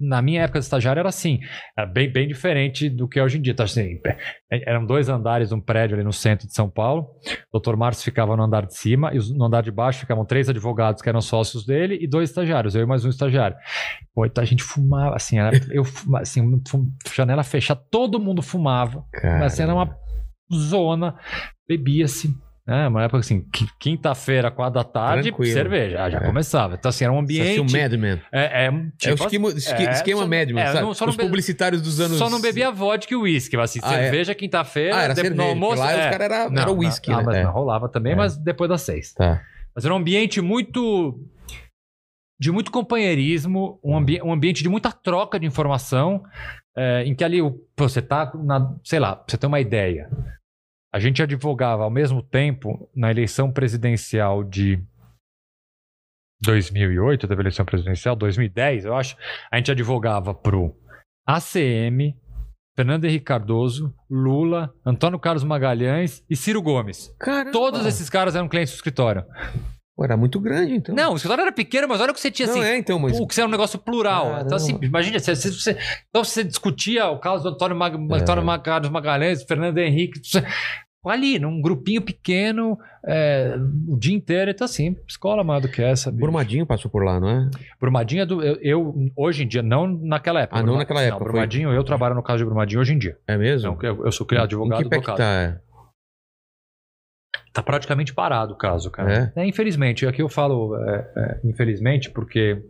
na 0.00 0.20
minha 0.20 0.42
época 0.42 0.58
de 0.58 0.64
estagiário 0.64 1.00
era 1.00 1.08
assim, 1.08 1.40
era 1.76 1.86
bem, 1.86 2.10
bem 2.10 2.28
diferente 2.28 2.88
do 2.90 3.08
que 3.08 3.18
é 3.18 3.22
hoje 3.22 3.38
em 3.38 3.42
dia. 3.42 3.52
Então, 3.52 3.64
assim, 3.64 3.98
é- 4.50 4.70
eram 4.70 4.84
dois 4.84 5.08
andares, 5.08 5.52
um 5.52 5.60
prédio 5.60 5.94
ali 5.96 6.04
no 6.04 6.12
centro 6.12 6.46
de 6.46 6.54
São 6.54 6.68
Paulo. 6.68 7.06
O 7.52 7.58
Dr. 7.58 7.76
Márcio 7.76 8.04
ficava 8.04 8.36
no 8.36 8.42
andar 8.42 8.66
de 8.66 8.76
cima 8.76 9.10
e 9.14 9.18
no 9.34 9.44
andar 9.44 9.62
de 9.62 9.70
baixo 9.70 10.00
ficavam 10.00 10.24
três 10.24 10.48
advogados 10.48 11.00
que 11.02 11.08
eram 11.08 11.20
sócios 11.20 11.64
dele 11.64 11.98
e 12.00 12.06
dois 12.06 12.28
estagiários, 12.30 12.74
eu 12.74 12.82
e 12.82 12.86
mais 12.86 13.04
um 13.04 13.08
estagiário. 13.10 13.56
Pô, 14.14 14.26
então 14.26 14.42
a 14.42 14.46
gente 14.46 14.62
fumava, 14.62 14.97
assim, 15.14 15.38
era, 15.38 15.56
eu 15.70 15.84
assim, 16.20 16.62
janela 17.14 17.42
fechada, 17.42 17.80
todo 17.90 18.18
mundo 18.20 18.42
fumava, 18.42 19.04
Cara, 19.12 19.38
mas 19.40 19.52
assim, 19.52 19.62
era 19.62 19.74
uma 19.74 19.96
zona, 20.52 21.14
bebia-se. 21.68 22.34
Né? 22.66 22.86
Uma 22.86 23.04
época 23.04 23.20
assim, 23.20 23.40
qui- 23.50 23.66
quinta-feira, 23.80 24.50
quatro 24.50 24.74
da 24.74 24.84
tarde, 24.84 25.28
Tranquilo. 25.30 25.52
cerveja, 25.54 25.96
já, 25.96 26.10
já 26.10 26.18
É. 26.18 26.26
começava. 26.26 26.74
Então, 26.74 26.90
assim, 26.90 27.02
era 27.02 27.10
um 27.14 27.20
assistiu 27.20 27.62
ambiente. 27.62 27.72
Mad 27.80 27.92
Men. 27.94 28.20
É, 28.30 28.64
é, 28.64 28.66
é 28.66 28.70
tipo, 28.98 29.10
o 29.22 29.24
esquema, 29.26 29.48
esque- 29.48 29.86
é, 29.86 29.90
esquema 29.90 30.20
só- 30.20 30.26
Mad 30.28 30.48
Men, 30.50 30.58
é, 30.64 30.74
não- 30.74 30.82
não 30.82 30.90
Os 30.90 31.16
be- 31.16 31.24
publicitários 31.24 31.80
dos 31.80 31.98
anos... 31.98 32.18
Só 32.18 32.28
não 32.28 32.42
bebia 32.42 32.70
vodka 32.70 33.14
e 33.14 33.16
uísque, 33.16 33.56
mas 33.56 33.70
assim, 33.70 33.80
Ah, 33.82 33.94
é? 33.94 34.02
cerveja 34.02 34.34
quinta-feira, 34.34 34.96
Ah, 34.96 35.02
era 35.02 35.14
de- 35.14 35.20
cerveja, 35.22 35.42
no 35.42 35.48
almoço. 35.48 35.78
lá 35.80 35.86
os 35.86 35.92
é. 35.92 36.10
caras 36.10 36.20
era- 36.20 36.50
Não, 36.50 36.60
era 36.62 36.70
não, 36.70 36.78
uísque, 36.78 37.10
não, 37.10 37.16
né? 37.18 37.22
mas 37.24 37.36
É. 37.36 37.44
não 37.44 37.52
rolava 37.52 37.88
também, 37.88 38.12
É. 38.12 38.16
mas 38.16 38.36
depois 38.36 38.68
das 38.68 38.82
seis. 38.82 39.14
Tá. 39.14 39.40
Mas 39.74 39.86
era 39.86 39.94
um 39.94 39.96
ambiente 39.96 40.42
muito. 40.42 41.18
De 42.38 42.52
muito 42.52 42.70
companheirismo, 42.70 43.80
um, 43.82 43.96
ambi 43.96 44.22
um 44.22 44.32
ambiente 44.32 44.62
de 44.62 44.68
muita 44.68 44.92
troca 44.92 45.38
de 45.38 45.46
informação, 45.46 46.22
é, 46.76 47.02
em 47.04 47.14
que 47.14 47.24
ali 47.24 47.40
você 47.76 48.00
tá 48.00 48.32
na. 48.34 48.76
sei 48.84 49.00
lá, 49.00 49.22
você 49.26 49.36
ter 49.36 49.46
uma 49.46 49.60
ideia. 49.60 50.08
a 50.92 50.98
gente 50.98 51.22
advogava 51.22 51.82
ao 51.82 51.90
mesmo 51.90 52.22
tempo 52.22 52.88
na 52.94 53.10
eleição 53.10 53.52
presidencial 53.52 54.44
de 54.44 54.82
2008, 56.40 57.26
teve 57.26 57.42
eleição 57.42 57.64
presidencial, 57.64 58.14
2010, 58.14 58.84
eu 58.84 58.94
acho, 58.94 59.16
a 59.50 59.56
gente 59.56 59.72
advogava 59.72 60.32
pro 60.32 60.74
ACM, 61.26 62.16
Fernando 62.76 63.06
Henrique 63.06 63.24
Cardoso, 63.24 63.92
Lula, 64.08 64.72
Antônio 64.86 65.18
Carlos 65.18 65.42
Magalhães 65.42 66.24
e 66.30 66.36
Ciro 66.36 66.62
Gomes. 66.62 67.12
Caramba. 67.18 67.50
Todos 67.50 67.84
esses 67.84 68.08
caras 68.08 68.36
eram 68.36 68.48
clientes 68.48 68.72
do 68.72 68.76
escritório. 68.76 69.24
Pô, 69.98 70.04
era 70.04 70.16
muito 70.16 70.38
grande, 70.38 70.74
então. 70.74 70.94
Não, 70.94 71.12
o 71.14 71.16
escritório 71.16 71.42
era 71.42 71.50
pequeno, 71.50 71.88
mas 71.88 72.00
olha 72.00 72.12
o 72.12 72.14
que 72.14 72.20
você 72.20 72.30
tinha 72.30 72.46
Não, 72.46 72.54
assim. 72.54 72.62
é, 72.62 72.78
então, 72.78 73.00
mas... 73.00 73.18
O 73.18 73.26
que 73.26 73.40
era 73.40 73.48
um 73.48 73.50
negócio 73.50 73.80
plural. 73.80 74.26
Caramba. 74.26 74.42
Então, 74.44 74.56
assim, 74.56 74.78
imagina, 74.80 75.18
você, 75.18 75.34
você- 75.34 75.50
você- 75.50 75.76
então 76.08 76.22
você 76.22 76.44
discutia 76.44 77.08
o 77.08 77.18
caso 77.18 77.42
do 77.42 77.48
Antônio, 77.48 77.76
Mag, 77.76 77.96
Antônio 78.14 78.44
Mag- 78.44 78.62
Carlos 78.62 78.90
Magalhães, 78.90 79.42
Fernando 79.42 79.76
Henrique, 79.78 80.20
você- 80.22 80.44
ali, 81.04 81.38
num 81.40 81.60
grupinho 81.60 82.00
pequeno, 82.00 82.78
é, 83.04 83.56
o 83.88 83.96
dia 83.98 84.14
inteiro. 84.14 84.50
Então, 84.52 84.66
assim, 84.66 84.94
escola 85.08 85.42
maior 85.42 85.60
do 85.60 85.68
que 85.68 85.82
essa. 85.82 86.10
bicho. 86.12 86.20
Brumadinho 86.20 86.64
passou 86.66 86.88
por 86.90 87.02
lá, 87.02 87.18
não 87.18 87.28
é? 87.30 87.50
Brumadinho 87.80 88.22
é 88.22 88.26
do. 88.26 88.40
Eu, 88.42 88.56
eu, 88.60 88.94
hoje 89.16 89.42
em 89.42 89.48
dia, 89.48 89.62
não 89.62 89.86
naquela 89.88 90.42
época. 90.42 90.60
Ah, 90.60 90.62
não 90.62 90.76
naquela 90.76 91.02
época, 91.02 91.24
foi- 91.24 91.32
Brumadinho, 91.32 91.72
eu 91.72 91.82
trabalho 91.82 92.14
no 92.14 92.22
caso 92.22 92.38
de 92.38 92.44
Brumadinho 92.44 92.80
hoje 92.80 92.92
em 92.94 92.98
dia. 92.98 93.16
É 93.26 93.36
mesmo? 93.36 93.72
Então, 93.72 93.88
eu, 93.90 94.04
eu 94.04 94.12
sou 94.12 94.24
criado 94.26 94.44
advogado 94.44 94.80
em 94.80 94.88
que 94.88 94.96
do 94.96 95.00
que 95.00 95.16
tá? 95.16 95.58
É? 97.46 97.50
Tá 97.52 97.62
praticamente 97.62 98.14
parado 98.14 98.54
o 98.54 98.58
caso, 98.58 98.90
cara. 98.90 99.32
É, 99.34 99.46
infelizmente. 99.46 100.06
Aqui 100.06 100.22
eu 100.22 100.28
falo 100.28 100.76
é, 100.76 101.12
é, 101.16 101.40
infelizmente 101.44 102.10
porque 102.10 102.62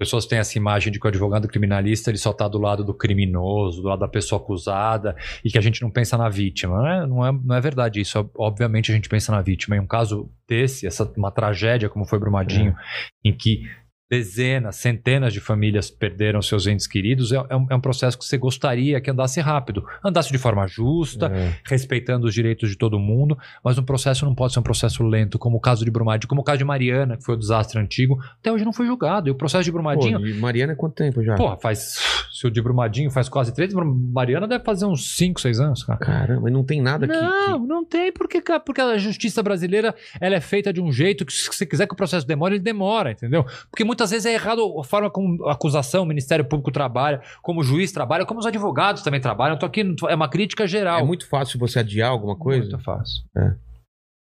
pessoas 0.00 0.24
têm 0.24 0.38
essa 0.38 0.56
imagem 0.56 0.90
de 0.90 0.98
que 0.98 1.06
o 1.06 1.08
advogado 1.08 1.46
criminalista 1.46 2.10
ele 2.10 2.16
só 2.16 2.32
tá 2.32 2.48
do 2.48 2.58
lado 2.58 2.82
do 2.82 2.94
criminoso, 2.94 3.82
do 3.82 3.88
lado 3.88 3.98
da 3.98 4.08
pessoa 4.08 4.40
acusada 4.40 5.14
e 5.44 5.50
que 5.50 5.58
a 5.58 5.60
gente 5.60 5.82
não 5.82 5.90
pensa 5.90 6.16
na 6.16 6.30
vítima. 6.30 6.78
Não 6.78 6.86
é, 6.88 7.06
não 7.06 7.26
é, 7.26 7.32
não 7.32 7.54
é 7.54 7.60
verdade 7.60 8.00
isso. 8.00 8.30
Obviamente 8.34 8.90
a 8.90 8.94
gente 8.94 9.10
pensa 9.10 9.30
na 9.30 9.42
vítima. 9.42 9.76
Em 9.76 9.80
um 9.80 9.86
caso 9.86 10.30
desse, 10.48 10.86
essa, 10.86 11.04
uma 11.18 11.30
tragédia 11.30 11.90
como 11.90 12.06
foi 12.06 12.18
Brumadinho, 12.18 12.74
em 13.22 13.36
que 13.36 13.68
dezenas, 14.10 14.74
centenas 14.76 15.32
de 15.32 15.38
famílias 15.40 15.88
perderam 15.88 16.42
seus 16.42 16.66
entes 16.66 16.86
queridos, 16.86 17.30
é, 17.32 17.36
é 17.48 17.56
um, 17.56 17.66
é 17.70 17.74
um 17.76 17.80
processo 17.80 18.18
que 18.18 18.24
você 18.24 18.36
gostaria 18.36 19.00
que 19.00 19.08
andasse 19.10 19.40
rápido. 19.40 19.84
Andasse 20.04 20.32
de 20.32 20.38
forma 20.38 20.66
justa, 20.66 21.26
É. 21.32 21.54
respeitando 21.64 22.26
os 22.26 22.34
direitos 22.34 22.68
de 22.70 22.76
todo 22.76 22.98
mundo, 22.98 23.38
mas 23.64 23.78
um 23.78 23.82
processo 23.84 24.24
não 24.24 24.34
pode 24.34 24.52
ser 24.52 24.58
um 24.58 24.62
processo 24.64 25.04
lento, 25.04 25.38
como 25.38 25.56
o 25.58 25.60
caso 25.60 25.84
de 25.84 25.90
Brumadinho, 25.92 26.28
como 26.28 26.40
o 26.40 26.44
caso 26.44 26.58
de 26.58 26.64
Mariana, 26.64 27.16
que 27.16 27.22
foi 27.24 27.36
o 27.36 27.38
desastre 27.38 27.78
antigo, 27.78 28.18
até 28.40 28.50
hoje 28.52 28.64
não 28.64 28.72
foi 28.72 28.86
julgado. 28.86 29.28
E 29.28 29.30
o 29.30 29.34
processo 29.36 29.62
de 29.64 29.70
Brumadinho, 29.70 30.18
Pô, 30.18 30.24
de 30.26 30.34
Mariana 30.34 30.72
é 30.72 30.76
quanto 30.76 30.94
tempo 30.94 31.22
já? 31.22 31.36
porra, 31.36 31.56
faz. 31.56 31.96
Se 32.32 32.46
o 32.46 32.50
de 32.50 32.60
Brumadinho 32.60 33.10
faz 33.10 33.28
quase 33.28 33.54
três, 33.54 33.72
Mariana 33.74 34.48
deve 34.48 34.64
fazer 34.64 34.86
uns 34.86 35.14
5, 35.16 35.40
6 35.40 35.60
anos, 35.60 35.84
cara. 35.84 35.98
Caramba, 36.00 36.48
e 36.48 36.52
não 36.52 36.64
tem 36.64 36.80
nada 36.80 37.06
que- 37.06 37.12
Não, 37.12 37.60
que... 37.60 37.66
não 37.68 37.84
tem, 37.84 38.10
porque, 38.12 38.40
cara, 38.40 38.58
porque 38.60 38.80
a 38.80 38.96
justiça 38.98 39.42
brasileira 39.42 39.94
ela 40.20 40.34
é 40.34 40.40
feita 40.40 40.72
de 40.72 40.80
um 40.80 40.90
jeito 40.90 41.24
que, 41.24 41.32
se 41.32 41.46
você 41.52 41.64
quiser 41.66 41.86
que 41.86 41.92
o 41.92 41.96
processo 41.96 42.26
demore, 42.26 42.54
ele 42.56 42.62
demora, 42.64 43.12
entendeu? 43.12 43.44
Porque 43.70 43.84
muitas 44.00 44.10
vezes 44.10 44.26
é 44.26 44.32
errado 44.32 44.78
a 44.78 44.84
forma 44.84 45.10
como 45.10 45.46
a 45.46 45.52
acusação, 45.52 46.04
o 46.04 46.06
Ministério 46.06 46.44
Público 46.44 46.72
trabalha, 46.72 47.20
como 47.42 47.60
o 47.60 47.62
juiz 47.62 47.92
trabalha, 47.92 48.24
como 48.24 48.40
os 48.40 48.46
advogados 48.46 49.02
também 49.02 49.20
trabalham. 49.20 49.58
Tô 49.58 49.66
aqui, 49.66 49.94
é 50.08 50.14
uma 50.14 50.28
crítica 50.28 50.66
geral. 50.66 51.00
É 51.00 51.04
muito 51.04 51.28
fácil 51.28 51.58
você 51.58 51.80
adiar 51.80 52.10
alguma 52.10 52.36
coisa? 52.36 52.70
Muito 52.70 52.82
fácil. 52.82 53.22
É. 53.36 53.52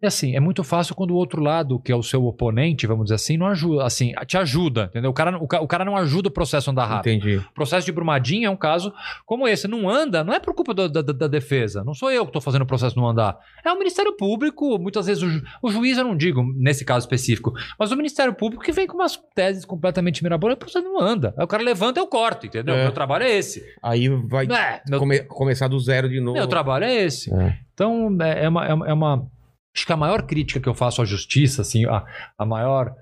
E 0.03 0.05
assim, 0.05 0.35
é 0.35 0.39
muito 0.41 0.61
fácil 0.61 0.93
quando 0.93 1.11
o 1.11 1.15
outro 1.15 1.41
lado, 1.41 1.79
que 1.79 1.89
é 1.91 1.95
o 1.95 2.03
seu 2.03 2.25
oponente, 2.25 2.85
vamos 2.85 3.05
dizer 3.05 3.15
assim, 3.15 3.37
não 3.37 3.47
ajuda, 3.47 3.85
assim, 3.85 4.11
te 4.27 4.37
ajuda, 4.37 4.85
entendeu? 4.89 5.09
O 5.09 5.13
cara, 5.13 5.37
o, 5.37 5.43
o 5.45 5.67
cara 5.67 5.85
não 5.85 5.95
ajuda 5.95 6.27
o 6.27 6.31
processo 6.31 6.69
a 6.69 6.71
andar 6.73 6.85
rápido. 6.85 7.13
Entendi. 7.13 7.37
O 7.37 7.53
processo 7.53 7.85
de 7.85 7.93
Brumadinho 7.93 8.45
é 8.45 8.49
um 8.49 8.57
caso 8.57 8.93
como 9.25 9.47
esse. 9.47 9.69
Não 9.69 9.89
anda, 9.89 10.21
não 10.21 10.33
é 10.33 10.39
por 10.39 10.53
culpa 10.53 10.73
da, 10.73 10.87
da- 10.87 11.01
da 11.01 11.27
defesa. 11.27 11.81
Não 11.83 11.93
sou 11.93 12.11
eu 12.11 12.23
que 12.25 12.29
estou 12.29 12.41
fazendo 12.41 12.63
o 12.63 12.67
processo 12.67 12.97
não 12.97 13.07
andar. 13.07 13.37
É 13.65 13.71
o 13.71 13.77
Ministério 13.79 14.15
Público, 14.17 14.77
muitas 14.77 15.05
vezes 15.07 15.23
o, 15.23 15.29
ju- 15.29 15.41
o 15.63 15.71
juiz, 15.71 15.97
eu 15.97 16.03
não 16.03 16.15
digo 16.17 16.43
nesse 16.57 16.83
caso 16.83 17.05
específico, 17.05 17.53
mas 17.79 17.89
o 17.91 17.95
Ministério 17.95 18.33
Público 18.35 18.63
que 18.63 18.73
vem 18.73 18.85
com 18.85 18.95
umas 18.95 19.15
teses 19.33 19.63
completamente 19.63 20.21
mirabolantes, 20.21 20.57
o 20.61 20.65
processo 20.71 20.85
não 20.85 20.99
anda. 20.99 21.33
Aí 21.37 21.43
o 21.45 21.47
cara 21.47 21.63
levanta, 21.63 22.01
eu 22.01 22.07
corto, 22.07 22.45
entendeu? 22.45 22.75
É. 22.75 22.83
Meu 22.83 22.91
trabalho 22.91 23.23
é 23.23 23.31
esse. 23.37 23.63
Aí 23.81 24.09
vai 24.09 24.45
é, 24.45 24.81
meu, 24.89 24.99
come- 24.99 25.23
começar 25.23 25.69
do 25.69 25.79
zero 25.79 26.09
de 26.09 26.19
novo. 26.19 26.37
meu 26.37 26.47
trabalho 26.47 26.83
é 26.83 26.93
esse. 26.93 27.33
É. 27.33 27.57
Então, 27.73 28.15
é 28.21 28.43
é 28.43 28.49
uma, 28.49 28.65
é 28.65 28.73
uma- 28.73 28.87
é 28.89 28.93
uma- 28.93 29.27
Acho 29.75 29.85
que 29.85 29.91
a 29.91 29.97
maior 29.97 30.21
crítica 30.23 30.59
que 30.59 30.69
eu 30.69 30.73
faço 30.73 31.01
à 31.01 31.05
justiça, 31.05 31.61
assim, 31.61 31.85
a, 31.85 32.05
a 32.37 32.45
maior. 32.45 32.95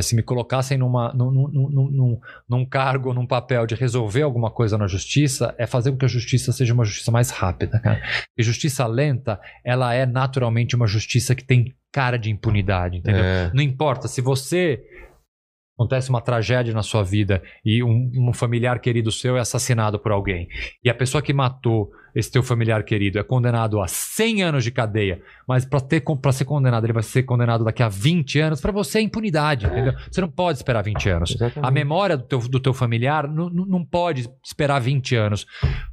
Se 0.00 0.16
me 0.16 0.22
colocassem 0.22 0.78
numa, 0.78 1.12
num, 1.12 1.30
num, 1.30 1.68
num, 1.70 2.20
num, 2.48 2.64
cargo, 2.64 3.12
num 3.12 3.26
papel 3.26 3.66
de 3.66 3.74
resolver 3.74 4.22
alguma 4.22 4.50
coisa 4.50 4.78
na 4.78 4.86
justiça, 4.86 5.54
é 5.58 5.66
fazer 5.66 5.92
com 5.92 5.98
que 5.98 6.06
a 6.06 6.08
justiça 6.08 6.50
seja 6.50 6.72
uma 6.72 6.84
justiça 6.84 7.12
mais 7.12 7.28
rápida, 7.28 7.78
cara. 7.78 8.02
E 8.36 8.42
justiça 8.42 8.86
lenta, 8.86 9.38
ela 9.62 9.92
é 9.92 10.06
naturalmente 10.06 10.74
uma 10.74 10.86
justiça 10.86 11.34
que 11.34 11.44
tem 11.44 11.76
cara 11.92 12.16
de 12.16 12.30
impunidade, 12.30 12.96
entendeu? 12.96 13.22
É. 13.22 13.50
Não 13.52 13.62
importa, 13.62 14.08
se 14.08 14.22
você 14.22 14.82
acontece 15.76 16.10
uma 16.10 16.20
tragédia 16.20 16.72
na 16.72 16.82
sua 16.82 17.02
vida 17.02 17.42
e 17.64 17.82
um, 17.82 18.10
um 18.16 18.32
familiar 18.32 18.78
querido 18.80 19.12
seu 19.12 19.36
é 19.36 19.40
assassinado 19.40 19.98
por 19.98 20.10
alguém 20.10 20.48
e 20.82 20.88
a 20.88 20.94
pessoa 20.94 21.22
que 21.22 21.32
matou 21.32 21.90
esse 22.16 22.30
teu 22.32 22.42
familiar 22.42 22.82
querido 22.82 23.18
é 23.18 23.22
condenado 23.22 23.78
a 23.78 23.86
100 23.86 24.42
anos 24.42 24.64
de 24.64 24.70
cadeia, 24.70 25.20
mas 25.46 25.66
para 25.66 26.32
ser 26.32 26.46
condenado 26.46 26.86
ele 26.86 26.94
vai 26.94 27.02
ser 27.02 27.24
condenado 27.24 27.62
daqui 27.62 27.82
a 27.82 27.90
20 27.90 28.40
anos, 28.40 28.58
para 28.58 28.72
você 28.72 29.00
é 29.00 29.02
impunidade, 29.02 29.66
entendeu? 29.66 29.92
Você 30.10 30.22
não 30.22 30.30
pode 30.30 30.56
esperar 30.56 30.82
20 30.82 31.10
anos. 31.10 31.30
Exatamente. 31.32 31.68
A 31.68 31.70
memória 31.70 32.16
do 32.16 32.24
teu, 32.24 32.38
do 32.38 32.58
teu 32.58 32.72
familiar 32.72 33.28
não, 33.28 33.50
não 33.50 33.66
não 33.66 33.84
pode 33.84 34.30
esperar 34.42 34.80
20 34.80 35.14
anos 35.14 35.46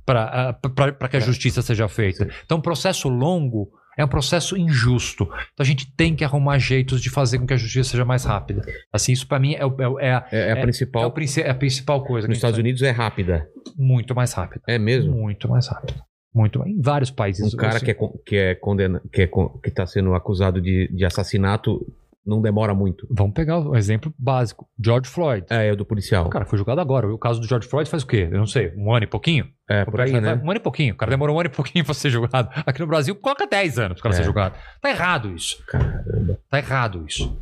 para 0.06 1.10
que 1.10 1.18
a 1.18 1.20
justiça 1.20 1.62
seja 1.62 1.90
feita. 1.90 2.30
Então, 2.46 2.58
um 2.58 2.62
processo 2.62 3.10
longo 3.10 3.70
é 3.98 4.04
um 4.04 4.08
processo 4.08 4.58
injusto. 4.58 5.24
Então, 5.24 5.64
a 5.64 5.64
gente 5.64 5.92
tem 5.96 6.16
que 6.16 6.24
arrumar 6.24 6.58
jeitos 6.58 7.02
de 7.02 7.10
fazer 7.10 7.40
com 7.40 7.46
que 7.46 7.54
a 7.54 7.58
justiça 7.58 7.92
seja 7.92 8.06
mais 8.06 8.24
rápida. 8.24 8.62
Assim, 8.92 9.12
isso 9.12 9.28
para 9.28 9.40
mim 9.40 9.54
é, 9.54 9.62
é, 9.62 10.08
é 10.08 10.14
a, 10.14 10.28
É, 10.32 10.40
é 10.40 10.54
a 10.54 10.58
é 10.58 10.62
principal. 10.62 11.04
é 11.04 11.42
é 11.42 11.50
a 11.50 11.56
principal 11.56 12.04
coisa. 12.04 12.28
Nos 12.28 12.38
Estados 12.38 12.58
gente 12.58 12.66
Unidos 12.66 12.82
é 12.82 12.92
rápida. 12.92 13.48
Muito 13.78 14.16
mais 14.16 14.34
rápida. 14.34 14.62
É 14.68 14.78
mesmo? 14.78 15.14
Muito 15.16 15.50
mais 15.50 15.68
rápida. 15.68 16.02
Muito. 16.34 16.64
Em 16.68 16.82
vários 16.82 17.12
países. 17.12 17.54
Um 17.54 17.58
cara 17.58 17.76
assim, 17.76 17.86
que 17.86 17.92
é, 17.92 17.96
que 18.26 18.36
é 18.36 18.56
condena, 18.56 19.02
que 19.12 19.22
é 19.22 19.28
que 19.28 19.72
tá 19.72 19.86
sendo 19.86 20.16
acusado 20.16 20.60
de, 20.60 20.88
de 20.92 21.06
assassinato 21.06 21.86
não 22.26 22.42
demora 22.42 22.74
muito. 22.74 23.08
Vamos 23.12 23.34
pegar 23.34 23.60
o 23.60 23.76
exemplo 23.76 24.14
básico. 24.18 24.68
George 24.84 25.10
Floyd. 25.10 25.46
É, 25.50 25.68
é 25.68 25.72
o 25.72 25.76
do 25.76 25.86
policial. 25.86 26.26
O 26.26 26.30
cara 26.30 26.46
foi 26.46 26.58
julgado 26.58 26.80
agora. 26.82 27.08
O 27.14 27.18
caso 27.18 27.40
do 27.42 27.48
George 27.48 27.68
Floyd 27.68 27.90
faz 27.90 28.04
o 28.04 28.08
quê? 28.08 28.28
Eu 28.32 28.38
não 28.40 28.48
sei. 28.48 28.74
Um 28.78 28.94
ano 28.94 29.04
e 29.04 29.08
pouquinho? 29.08 29.46
é, 29.70 29.86
por 29.86 30.00
aí, 30.02 30.12
né? 30.20 30.36
Um 30.44 30.50
ano 30.50 30.58
e 30.58 30.64
pouquinho. 30.64 30.94
O 30.94 30.98
cara 30.98 31.10
demorou 31.10 31.36
um 31.36 31.40
ano 31.40 31.50
e 31.50 31.54
pouquinho 31.54 31.84
pra 31.86 31.94
ser 31.94 32.10
julgado. 32.10 32.50
Aqui 32.66 32.80
no 32.80 32.88
Brasil, 32.88 33.16
coloca 33.16 33.46
10 33.48 33.80
anos 33.80 33.94
pro 33.96 34.04
cara 34.04 34.16
É. 34.16 34.18
ser 34.18 34.24
julgado. 34.24 34.56
Tá 34.82 34.90
errado 34.90 35.34
isso. 35.34 35.64
Caramba. 35.68 36.40
Tá 36.50 36.58
errado 36.58 37.06
isso. 37.08 37.40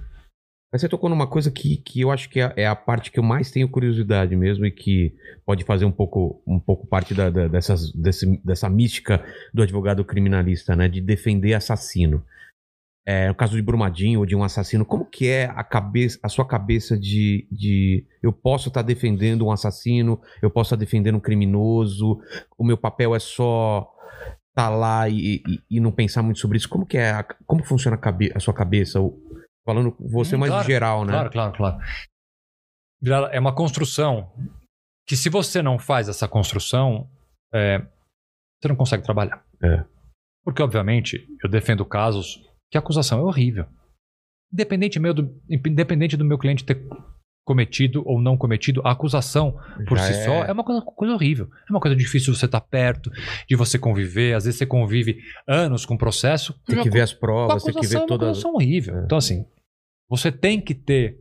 Mas 0.74 0.80
você 0.82 0.88
tocou 0.88 1.10
numa 1.10 1.28
coisa 1.28 1.52
que, 1.52 1.76
que 1.78 2.00
eu 2.00 2.10
acho 2.12 2.30
que 2.30 2.40
é, 2.40 2.54
é 2.56 2.66
a 2.66 2.74
parte 2.76 3.12
que 3.12 3.20
eu 3.20 3.24
mais 3.24 3.52
tenho 3.52 3.68
curiosidade 3.68 4.34
mesmo 4.38 4.66
e 4.66 4.72
que 4.72 5.14
pode 5.46 5.66
fazer 5.66 5.84
um 5.84 5.92
pouco, 5.92 6.42
um 6.48 6.58
pouco 6.60 6.88
parte 6.88 7.14
da, 7.14 7.30
da- 7.30 7.48
dessas, 7.50 7.92
desse- 7.92 8.42
dessa 8.42 8.70
mística 8.70 9.22
do 9.54 9.62
advogado 9.62 10.06
criminalista, 10.06 10.74
né? 10.74 10.88
De 10.88 11.02
defender 11.02 11.54
assassino. 11.56 12.24
É, 13.06 13.30
no 13.30 13.36
caso 13.36 13.56
de 13.56 13.62
Brumadinho 13.64 14.20
ou 14.20 14.26
de 14.28 14.36
um 14.36 14.44
assassino, 14.44 14.86
como 14.86 15.06
que 15.06 15.28
é 15.28 15.46
a, 15.46 15.64
cabeça, 15.64 16.20
a 16.22 16.30
sua 16.30 16.46
cabeça 16.46 16.96
de, 16.98 17.48
de 17.52 18.06
eu 18.22 18.32
posso 18.32 18.68
estar 18.68 18.84
defendendo 18.84 19.46
um 19.48 19.52
assassino, 19.52 20.22
eu 20.42 20.52
posso 20.52 20.68
estar 20.68 20.76
defendendo 20.84 21.16
um 21.16 21.20
criminoso, 21.20 22.20
o 22.58 22.64
meu 22.64 22.78
papel 22.78 23.16
é 23.16 23.20
só 23.20 23.92
estar 24.50 24.70
lá 24.70 25.10
e, 25.10 25.38
e- 25.48 25.62
e 25.72 25.80
não 25.80 25.92
pensar 25.92 26.22
muito 26.22 26.40
sobre 26.40 26.58
isso. 26.58 26.70
Como 26.70 26.86
que 26.86 26.96
é, 26.98 27.10
a- 27.12 27.24
como 27.48 27.64
funciona 27.64 27.96
a, 27.98 28.00
cabe- 28.00 28.32
a 28.36 28.40
sua 28.40 28.54
cabeça? 28.54 29.00
Falando 29.66 29.92
com 29.92 30.08
você 30.08 30.36
Hum, 30.36 30.40
mais 30.40 30.52
claro, 30.52 30.64
em 30.64 30.68
geral, 30.72 31.06
né? 31.06 31.12
Claro, 31.14 31.32
claro, 31.32 31.54
claro. 31.58 31.78
É 33.32 33.40
uma 33.40 33.54
construção 33.56 34.32
que 35.08 35.16
se 35.18 35.30
você 35.30 35.62
não 35.62 35.80
faz 35.80 36.08
essa 36.08 36.28
construção, 36.28 37.10
é, 37.54 37.80
você 38.62 38.68
não 38.68 38.76
consegue 38.76 39.04
trabalhar. 39.04 39.44
É. 39.64 39.84
Porque, 40.44 40.62
obviamente, 40.62 41.28
eu 41.44 41.50
defendo 41.50 41.84
casos 41.86 42.48
que 42.72 42.78
a 42.78 42.80
acusação 42.80 43.20
é 43.20 43.24
horrível. 43.24 43.66
Independente, 44.52 45.00
meu 45.00 45.14
do, 45.14 45.42
independente 45.50 46.18
do 46.18 46.26
meu 46.26 46.38
cliente 46.38 46.64
ter 46.66 46.82
cometido 47.46 48.04
ou 48.06 48.22
não 48.22 48.38
cometido, 48.38 48.82
a 48.86 48.92
acusação 48.92 49.58
por 49.88 49.98
Já 49.98 50.06
si 50.06 50.14
é- 50.14 50.26
só 50.26 50.34
é 50.46 50.52
uma 50.52 50.64
coisa, 50.64 50.82
coisa 50.82 51.14
horrível. 51.14 51.50
É 51.68 51.72
uma 51.72 51.80
coisa 51.80 51.96
difícil 51.96 52.34
de 52.34 52.40
você 52.40 52.46
estar 52.46 52.62
perto, 52.62 53.12
de 53.48 53.56
você 53.56 53.78
conviver. 53.78 54.36
Às 54.36 54.46
vezes 54.46 54.58
você 54.58 54.66
convive 54.66 55.20
anos 55.48 55.86
com 55.86 55.96
o 55.96 55.98
processo. 55.98 56.54
Tem 56.66 56.82
que 56.82 56.90
ver 56.90 57.02
as 57.02 57.14
provas, 57.14 57.64
tem 57.64 57.74
que 57.74 57.88
ver 57.88 57.96
é 57.96 58.00
uma 58.00 58.08
todas. 58.08 58.30
acusação 58.30 58.54
horrível. 58.54 59.00
É. 59.00 59.04
Então, 59.04 59.18
assim, 59.18 59.46
você 60.10 60.32
tem 60.32 60.62
que 60.62 60.74
ter. 60.76 61.20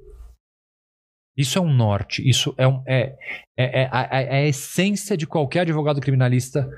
Isso 1.36 1.58
é 1.58 1.60
um 1.60 1.72
norte, 1.72 2.28
isso 2.28 2.54
é, 2.58 2.66
um, 2.68 2.82
é, 2.86 3.16
é, 3.56 3.82
é, 3.84 3.88
é 3.88 4.36
a 4.44 4.46
essência 4.46 5.16
de 5.16 5.26
qualquer 5.26 5.60
advogado 5.60 6.00
criminalista 6.00 6.68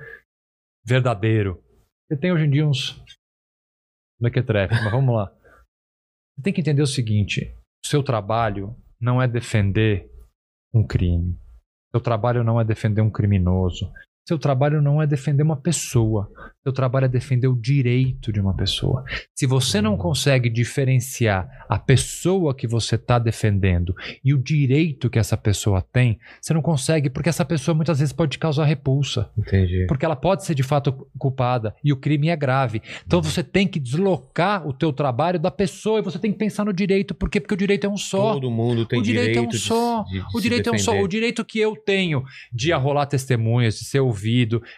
verdadeiro. 0.84 1.60
Você 2.06 2.16
tem 2.16 2.30
hoje 2.32 2.44
em 2.44 2.50
dia 2.50 2.66
uns 2.66 3.02
mequetrefe, 4.22 4.74
mas 4.74 4.90
vamos 4.90 5.14
lá. 5.14 5.32
Você 6.36 6.42
tem 6.42 6.52
que 6.52 6.60
entender 6.60 6.82
o 6.82 6.86
seguinte: 6.86 7.54
o 7.84 7.88
seu 7.88 8.02
trabalho 8.02 8.76
não 9.00 9.20
é 9.20 9.28
defender 9.28 10.10
um 10.74 10.86
crime. 10.86 11.38
Seu 11.94 12.00
trabalho 12.00 12.42
não 12.42 12.60
é 12.60 12.64
defender 12.64 13.02
um 13.02 13.10
criminoso. 13.10 13.92
Seu 14.24 14.38
trabalho 14.38 14.80
não 14.80 15.02
é 15.02 15.06
defender 15.06 15.42
uma 15.42 15.56
pessoa. 15.56 16.30
Seu 16.62 16.72
trabalho 16.72 17.06
é 17.06 17.08
defender 17.08 17.48
o 17.48 17.56
direito 17.60 18.32
de 18.32 18.40
uma 18.40 18.54
pessoa. 18.54 19.02
Se 19.34 19.46
você 19.46 19.80
não 19.80 19.96
consegue 19.96 20.48
diferenciar 20.48 21.48
a 21.68 21.76
pessoa 21.78 22.54
que 22.54 22.66
você 22.68 22.94
está 22.94 23.18
defendendo 23.18 23.94
e 24.24 24.32
o 24.32 24.38
direito 24.38 25.10
que 25.10 25.18
essa 25.18 25.36
pessoa 25.36 25.82
tem, 25.82 26.20
você 26.40 26.54
não 26.54 26.62
consegue, 26.62 27.10
porque 27.10 27.28
essa 27.28 27.44
pessoa 27.44 27.74
muitas 27.74 27.98
vezes 27.98 28.12
pode 28.12 28.38
causar 28.38 28.64
repulsa. 28.64 29.28
Entendi. 29.36 29.86
Porque 29.88 30.04
ela 30.04 30.14
pode 30.14 30.44
ser 30.44 30.54
de 30.54 30.62
fato 30.62 30.92
culpada 31.18 31.74
e 31.82 31.92
o 31.92 31.96
crime 31.96 32.28
é 32.28 32.36
grave. 32.36 32.80
Então 33.04 33.20
você 33.20 33.42
tem 33.42 33.66
que 33.66 33.80
deslocar 33.80 34.66
o 34.66 34.72
teu 34.72 34.92
trabalho 34.92 35.40
da 35.40 35.50
pessoa 35.50 35.98
e 35.98 36.02
você 36.02 36.18
tem 36.18 36.30
que 36.32 36.38
pensar 36.38 36.64
no 36.64 36.72
direito. 36.72 37.12
Por 37.14 37.28
quê? 37.28 37.40
Porque 37.40 37.54
o 37.54 37.56
direito 37.58 37.86
é 37.86 37.90
um 37.90 37.96
só. 37.96 38.34
Todo 38.34 38.50
mundo 38.50 38.86
tem 38.86 39.00
o 39.00 39.02
direito, 39.02 39.38
é 39.38 39.42
um 39.42 39.50
só. 39.50 40.04
de- 40.04 40.20
de 40.20 40.24
o 40.36 40.40
direito 40.40 40.68
é 40.68 40.72
um 40.72 40.78
só. 40.78 40.92
O 41.00 41.08
direito 41.08 41.44
que 41.44 41.58
eu 41.58 41.74
tenho 41.74 42.22
de 42.52 42.72
arrolar 42.72 43.06
testemunhas, 43.06 43.78
de 43.78 43.84
ser 43.84 44.00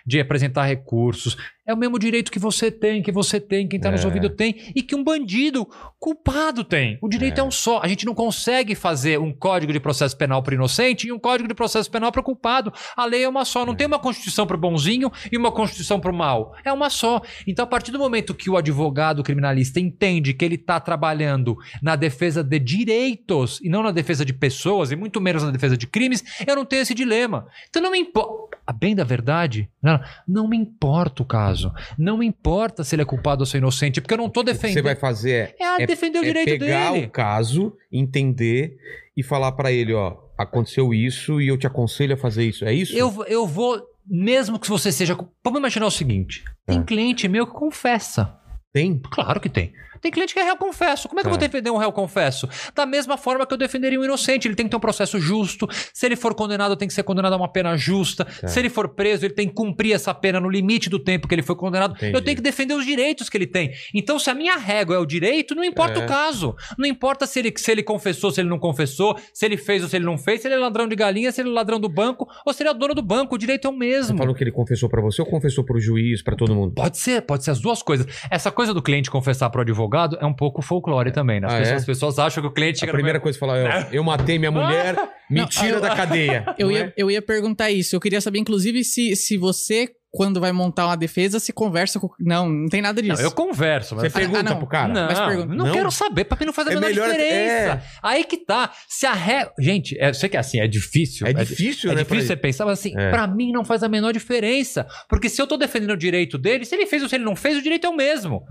de 0.04 0.20
apresentar 0.20 0.68
recursos, 0.68 1.36
é 1.66 1.72
o 1.72 1.76
mesmo 1.76 1.98
direito 1.98 2.30
que 2.30 2.38
você 2.38 2.70
tem, 2.70 3.02
que 3.02 3.10
você 3.12 3.40
tem, 3.40 3.66
quem 3.66 3.78
está 3.78 3.90
nos 3.90 4.02
É. 4.02 4.06
ouvindo 4.06 4.28
tem, 4.28 4.72
e 4.74 4.82
que 4.82 4.94
um 4.94 5.02
bandido 5.02 5.66
culpado 5.98 6.62
tem. 6.62 6.98
O 7.00 7.08
direito 7.08 7.40
é. 7.40 7.42
um 7.44 7.50
só. 7.50 7.80
A 7.82 7.88
gente 7.88 8.04
não 8.04 8.14
consegue 8.14 8.74
fazer 8.74 9.18
um 9.18 9.32
código 9.32 9.72
de 9.72 9.80
processo 9.80 10.16
penal 10.16 10.42
para 10.42 10.54
inocente 10.54 11.06
e 11.08 11.12
um 11.12 11.18
código 11.18 11.48
de 11.48 11.54
processo 11.54 11.90
penal 11.90 12.12
para 12.12 12.22
culpado. 12.22 12.72
A 12.94 13.06
lei 13.06 13.24
é 13.24 13.28
uma 13.28 13.44
só. 13.44 13.64
Não 13.64 13.74
tem 13.74 13.86
uma 13.86 13.98
constituição 13.98 14.46
para 14.46 14.56
o 14.56 14.60
bonzinho 14.60 15.10
e 15.32 15.38
uma 15.38 15.50
constituição 15.50 15.98
para 15.98 16.10
o 16.10 16.14
mal. 16.14 16.54
É 16.64 16.72
uma 16.72 16.90
só. 16.90 17.22
Então, 17.46 17.64
a 17.64 17.68
partir 17.68 17.90
do 17.90 17.98
momento 17.98 18.34
que 18.34 18.50
o 18.50 18.56
advogado 18.56 19.22
criminalista 19.22 19.80
entende 19.80 20.34
que 20.34 20.44
ele 20.44 20.56
está 20.56 20.78
trabalhando 20.78 21.56
na 21.82 21.96
defesa 21.96 22.44
de 22.44 22.58
direitos 22.58 23.60
e 23.62 23.68
não 23.68 23.82
na 23.82 23.90
defesa 23.90 24.24
de 24.24 24.34
pessoas, 24.34 24.90
e 24.90 24.96
muito 24.96 25.20
menos 25.20 25.42
na 25.42 25.50
defesa 25.50 25.76
de 25.76 25.86
crimes, 25.86 26.22
eu 26.46 26.54
não 26.56 26.64
tenho 26.64 26.82
esse 26.82 26.94
dilema. 26.94 27.46
Então 27.70 27.80
não 27.82 27.90
me 27.92 27.98
importa. 27.98 28.58
A 28.66 28.72
bem 28.72 28.94
da 28.94 29.04
verdade, 29.04 29.68
não, 29.82 30.00
não 30.26 30.48
me 30.48 30.56
importa 30.56 31.22
o 31.22 31.26
caso. 31.26 31.53
Não 31.98 32.18
me 32.18 32.26
importa 32.26 32.82
se 32.84 32.94
ele 32.94 33.02
é 33.02 33.04
culpado 33.04 33.42
ou 33.42 33.46
se 33.46 33.56
é 33.56 33.58
inocente, 33.58 34.00
porque 34.00 34.14
eu 34.14 34.18
não 34.18 34.26
estou 34.26 34.42
O 34.42 34.46
que 34.46 34.52
defendendo. 34.52 34.74
você 34.76 34.82
vai 34.82 34.94
fazer 34.96 35.54
É 35.58 35.64
a 35.66 35.78
defender 35.86 36.18
o 36.18 36.22
é 36.22 36.24
direito 36.24 36.58
pegar 36.58 36.92
dele. 36.92 37.06
o 37.06 37.10
caso, 37.10 37.76
entender 37.92 38.76
e 39.16 39.22
falar 39.22 39.52
pra 39.52 39.70
ele, 39.72 39.92
ó, 39.92 40.16
aconteceu 40.36 40.92
isso 40.92 41.40
e 41.40 41.48
eu 41.48 41.56
te 41.56 41.66
aconselho 41.66 42.14
a 42.14 42.16
fazer 42.16 42.44
isso. 42.44 42.64
É 42.64 42.72
isso? 42.72 42.96
Eu, 42.96 43.24
eu 43.28 43.46
vou, 43.46 43.80
mesmo 44.06 44.58
que 44.58 44.68
você 44.68 44.90
seja. 44.90 45.16
Vamos 45.44 45.58
imaginar 45.60 45.86
o 45.86 45.90
seguinte: 45.90 46.44
tem 46.66 46.78
Tá. 46.80 46.84
cliente 46.84 47.28
meu 47.28 47.46
que 47.46 47.52
confessa. 47.52 48.36
Tem? 48.72 48.98
Claro 49.10 49.40
que 49.40 49.48
tem. 49.48 49.72
Tem 50.00 50.10
cliente 50.10 50.34
que 50.34 50.40
é 50.40 50.44
réu 50.44 50.56
confesso. 50.56 51.08
Como 51.08 51.20
é 51.20 51.22
que 51.22 51.28
eu 51.28 51.30
vou 51.30 51.38
Tá. 51.38 51.46
defender 51.46 51.70
um 51.70 51.76
réu 51.76 51.92
confesso? 51.92 52.48
Da 52.74 52.86
mesma 52.86 53.16
forma 53.16 53.46
que 53.46 53.52
eu 53.54 53.58
defenderia 53.58 53.98
um 54.00 54.04
inocente. 54.04 54.46
Ele 54.48 54.54
tem 54.54 54.66
que 54.66 54.70
ter 54.70 54.76
um 54.76 54.80
processo 54.80 55.18
justo. 55.18 55.68
Se 55.92 56.06
ele 56.06 56.16
for 56.16 56.34
condenado, 56.34 56.76
tem 56.76 56.88
que 56.88 56.94
ser 56.94 57.02
condenado 57.02 57.32
a 57.32 57.36
uma 57.36 57.48
pena 57.48 57.76
justa. 57.76 58.24
Tá. 58.24 58.48
Se 58.48 58.58
ele 58.58 58.68
for 58.68 58.88
preso, 58.88 59.24
ele 59.24 59.34
tem 59.34 59.48
que 59.48 59.54
cumprir 59.54 59.92
essa 59.94 60.12
pena 60.14 60.40
no 60.40 60.48
limite 60.48 60.88
do 60.90 60.98
tempo 60.98 61.26
que 61.28 61.34
ele 61.34 61.42
foi 61.42 61.56
condenado. 61.56 61.94
Entendi. 61.96 62.14
Eu 62.16 62.22
tenho 62.22 62.36
que 62.36 62.42
defender 62.42 62.74
os 62.74 62.84
direitos 62.84 63.28
que 63.28 63.36
ele 63.36 63.46
tem. 63.46 63.72
Então, 63.94 64.18
se 64.18 64.28
a 64.30 64.34
minha 64.34 64.56
régua 64.56 64.96
é 64.96 64.98
o 64.98 65.06
direito, 65.06 65.54
não 65.54 65.64
importa 65.64 66.00
É. 66.00 66.04
o 66.04 66.06
caso. 66.08 66.54
Não 66.78 66.86
importa 66.86 67.26
se 67.26 67.38
ele, 67.38 67.52
se 67.56 67.70
ele 67.70 67.82
confessou, 67.82 68.30
se 68.30 68.40
ele 68.40 68.48
não 68.48 68.58
confessou, 68.58 69.18
se 69.32 69.44
ele 69.46 69.56
fez 69.56 69.82
ou 69.82 69.88
se 69.88 69.96
ele 69.96 70.04
não 70.04 70.18
fez, 70.18 70.42
se 70.42 70.48
ele 70.48 70.54
é 70.54 70.58
ladrão 70.58 70.86
de 70.88 70.96
galinha, 70.96 71.30
se 71.32 71.40
ele 71.40 71.50
é 71.50 71.52
ladrão 71.52 71.78
do 71.80 71.88
banco, 71.88 72.28
ou 72.44 72.52
se 72.52 72.62
ele 72.62 72.68
é 72.68 72.72
o 72.72 72.74
dono 72.74 72.94
do 72.94 73.02
banco. 73.02 73.34
O 73.34 73.38
direito 73.38 73.66
é 73.66 73.70
o 73.70 73.72
Você 73.72 73.78
mesmo. 73.78 74.18
falou 74.18 74.34
que 74.34 74.42
ele 74.44 74.52
confessou 74.52 74.88
pra 74.88 75.00
você 75.00 75.20
ou 75.22 75.26
confessou 75.28 75.64
pro 75.64 75.78
juiz, 75.80 76.22
pra 76.22 76.34
todo 76.36 76.54
mundo? 76.54 76.74
Pode 76.74 76.98
ser, 76.98 77.22
pode 77.22 77.44
ser 77.44 77.50
as 77.50 77.60
duas 77.60 77.82
coisas. 77.82 78.06
Essa 78.30 78.50
coisa 78.50 78.72
do 78.74 78.82
cliente 78.82 79.10
confessar 79.10 79.48
pro 79.50 79.60
advogado 79.62 79.84
é 80.20 80.26
um 80.26 80.34
pouco 80.34 80.62
folclore 80.62 81.12
também, 81.12 81.40
né? 81.40 81.46
As, 81.46 81.52
Ah, 81.52 81.58
pessoas, 81.58 81.72
é? 81.72 81.76
as 81.76 81.84
pessoas 81.84 82.18
acham 82.18 82.42
que 82.42 82.48
o 82.48 82.52
cliente 82.52 82.84
A 82.84 82.88
primeira 82.92 83.18
no 83.18 83.22
coisa 83.22 83.36
que 83.36 83.40
falar, 83.40 83.58
eu, 83.58 83.98
eu 83.98 84.04
matei 84.04 84.38
minha 84.38 84.50
mulher, 84.50 84.96
me 85.30 85.46
tira 85.46 85.80
da 85.80 85.94
cadeia. 85.94 86.44
Eu 86.58 86.70
ia, 86.70 86.84
é? 86.86 86.92
eu 86.96 87.10
ia 87.10 87.20
perguntar 87.22 87.70
isso. 87.70 87.96
Eu 87.96 88.00
queria 88.00 88.20
saber, 88.20 88.38
inclusive, 88.38 88.84
se, 88.84 89.16
se 89.16 89.36
você, 89.36 89.88
quando 90.14 90.40
vai 90.40 90.52
montar 90.52 90.86
uma 90.86 90.96
defesa, 90.96 91.40
se 91.40 91.52
conversa 91.52 91.98
com. 91.98 92.08
Não, 92.20 92.48
não 92.48 92.68
tem 92.68 92.80
nada 92.80 93.02
disso. 93.02 93.16
Não, 93.16 93.22
eu 93.28 93.32
converso, 93.32 93.96
mas 93.96 94.04
Você 94.12 94.18
pergunta 94.18 94.42
não. 94.44 94.58
pro 94.58 94.66
cara? 94.68 94.92
Não, 94.92 95.06
Mas 95.06 95.18
pergunta- 95.18 95.54
não, 95.54 95.66
Não? 95.66 95.72
quero 95.72 95.90
saber, 95.90 96.24
pra 96.24 96.38
mim 96.38 96.46
não 96.46 96.52
faz 96.52 96.68
a 96.68 96.70
É 96.70 96.74
menor 96.74 96.86
melhor- 96.88 97.10
diferença. 97.10 97.82
Aí 98.02 98.22
que 98.24 98.36
tá. 98.38 98.72
Se 98.88 99.06
a 99.06 99.12
ré. 99.12 99.50
Gente, 99.58 99.98
é, 100.00 100.10
eu 100.10 100.14
sei 100.14 100.28
que 100.28 100.36
é 100.36 100.40
assim, 100.40 100.60
é 100.60 100.68
difícil. 100.68 101.26
É 101.26 101.32
di- 101.32 101.44
difícil, 101.44 101.90
É 101.90 101.94
né? 101.96 102.02
difícil 102.04 102.26
você 102.28 102.36
pensar, 102.36 102.64
mas 102.64 102.78
assim, 102.78 102.92
É. 102.96 103.10
pra 103.10 103.26
mim 103.26 103.50
não 103.50 103.64
faz 103.64 103.82
a 103.82 103.88
menor 103.88 104.12
diferença. 104.12 104.86
Porque 105.08 105.28
se 105.28 105.42
eu 105.42 105.46
tô 105.46 105.56
defendendo 105.56 105.90
o 105.90 105.96
direito 105.96 106.38
dele, 106.38 106.64
se 106.64 106.74
ele 106.74 106.86
fez 106.86 107.02
ou 107.02 107.08
se 107.08 107.16
ele 107.16 107.24
não 107.24 107.34
fez, 107.34 107.58
o 107.58 107.62
direito 107.62 107.86
é 107.86 107.90
o 107.90 107.96
mesmo. 107.96 108.42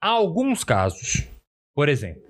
Há 0.00 0.08
alguns 0.08 0.64
casos, 0.64 1.22
por 1.74 1.88
exemplo, 1.88 2.22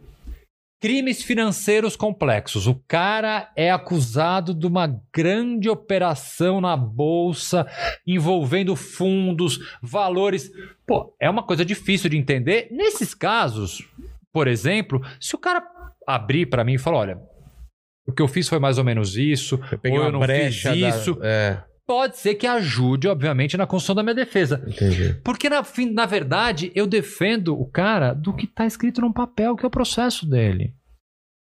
crimes 0.84 1.22
financeiros 1.22 1.96
complexos. 1.96 2.66
O 2.66 2.74
cara 2.86 3.50
é 3.56 3.70
acusado 3.70 4.52
de 4.52 4.66
uma 4.66 4.86
grande 5.14 5.66
operação 5.70 6.60
na 6.60 6.76
bolsa 6.76 7.66
envolvendo 8.06 8.76
fundos, 8.76 9.58
valores. 9.82 10.50
Pô, 10.86 11.16
é 11.18 11.30
uma 11.30 11.42
coisa 11.42 11.64
difícil 11.64 12.10
de 12.10 12.18
entender. 12.18 12.68
Nesses 12.70 13.14
casos, 13.14 13.82
por 14.30 14.46
exemplo, 14.46 15.00
se 15.18 15.34
o 15.34 15.38
cara 15.38 15.66
abrir 16.06 16.44
pra 16.50 16.62
mim 16.62 16.74
e 16.74 16.78
falar, 16.78 16.98
olha, 16.98 17.18
o 18.06 18.12
que 18.12 18.20
eu 18.20 18.28
fiz 18.28 18.46
foi 18.46 18.58
mais 18.58 18.76
ou 18.76 18.84
menos 18.84 19.16
isso, 19.16 19.58
Eu 19.72 19.78
peguei 19.78 19.98
ou 19.98 20.04
eu 20.04 20.12
não 20.12 20.20
fiz 20.20 20.62
da- 20.64 20.74
isso, 20.74 21.18
É, 21.22 21.62
pode 21.86 22.16
ser 22.18 22.34
que 22.34 22.46
ajude, 22.46 23.08
obviamente, 23.08 23.56
na 23.56 23.66
construção 23.66 23.94
da 23.94 24.02
minha 24.02 24.14
defesa. 24.14 24.62
entendi. 24.66 25.14
Porque, 25.24 25.48
na, 25.48 25.62
na 25.92 26.06
verdade, 26.06 26.72
eu 26.74 26.86
defendo 26.86 27.58
o 27.58 27.66
cara 27.66 28.12
do 28.14 28.34
que 28.34 28.46
tá 28.46 28.66
escrito 28.66 29.00
num 29.00 29.12
papel, 29.12 29.56
que 29.56 29.64
é 29.64 29.68
o 29.68 29.70
processo 29.70 30.28
dele. 30.28 30.74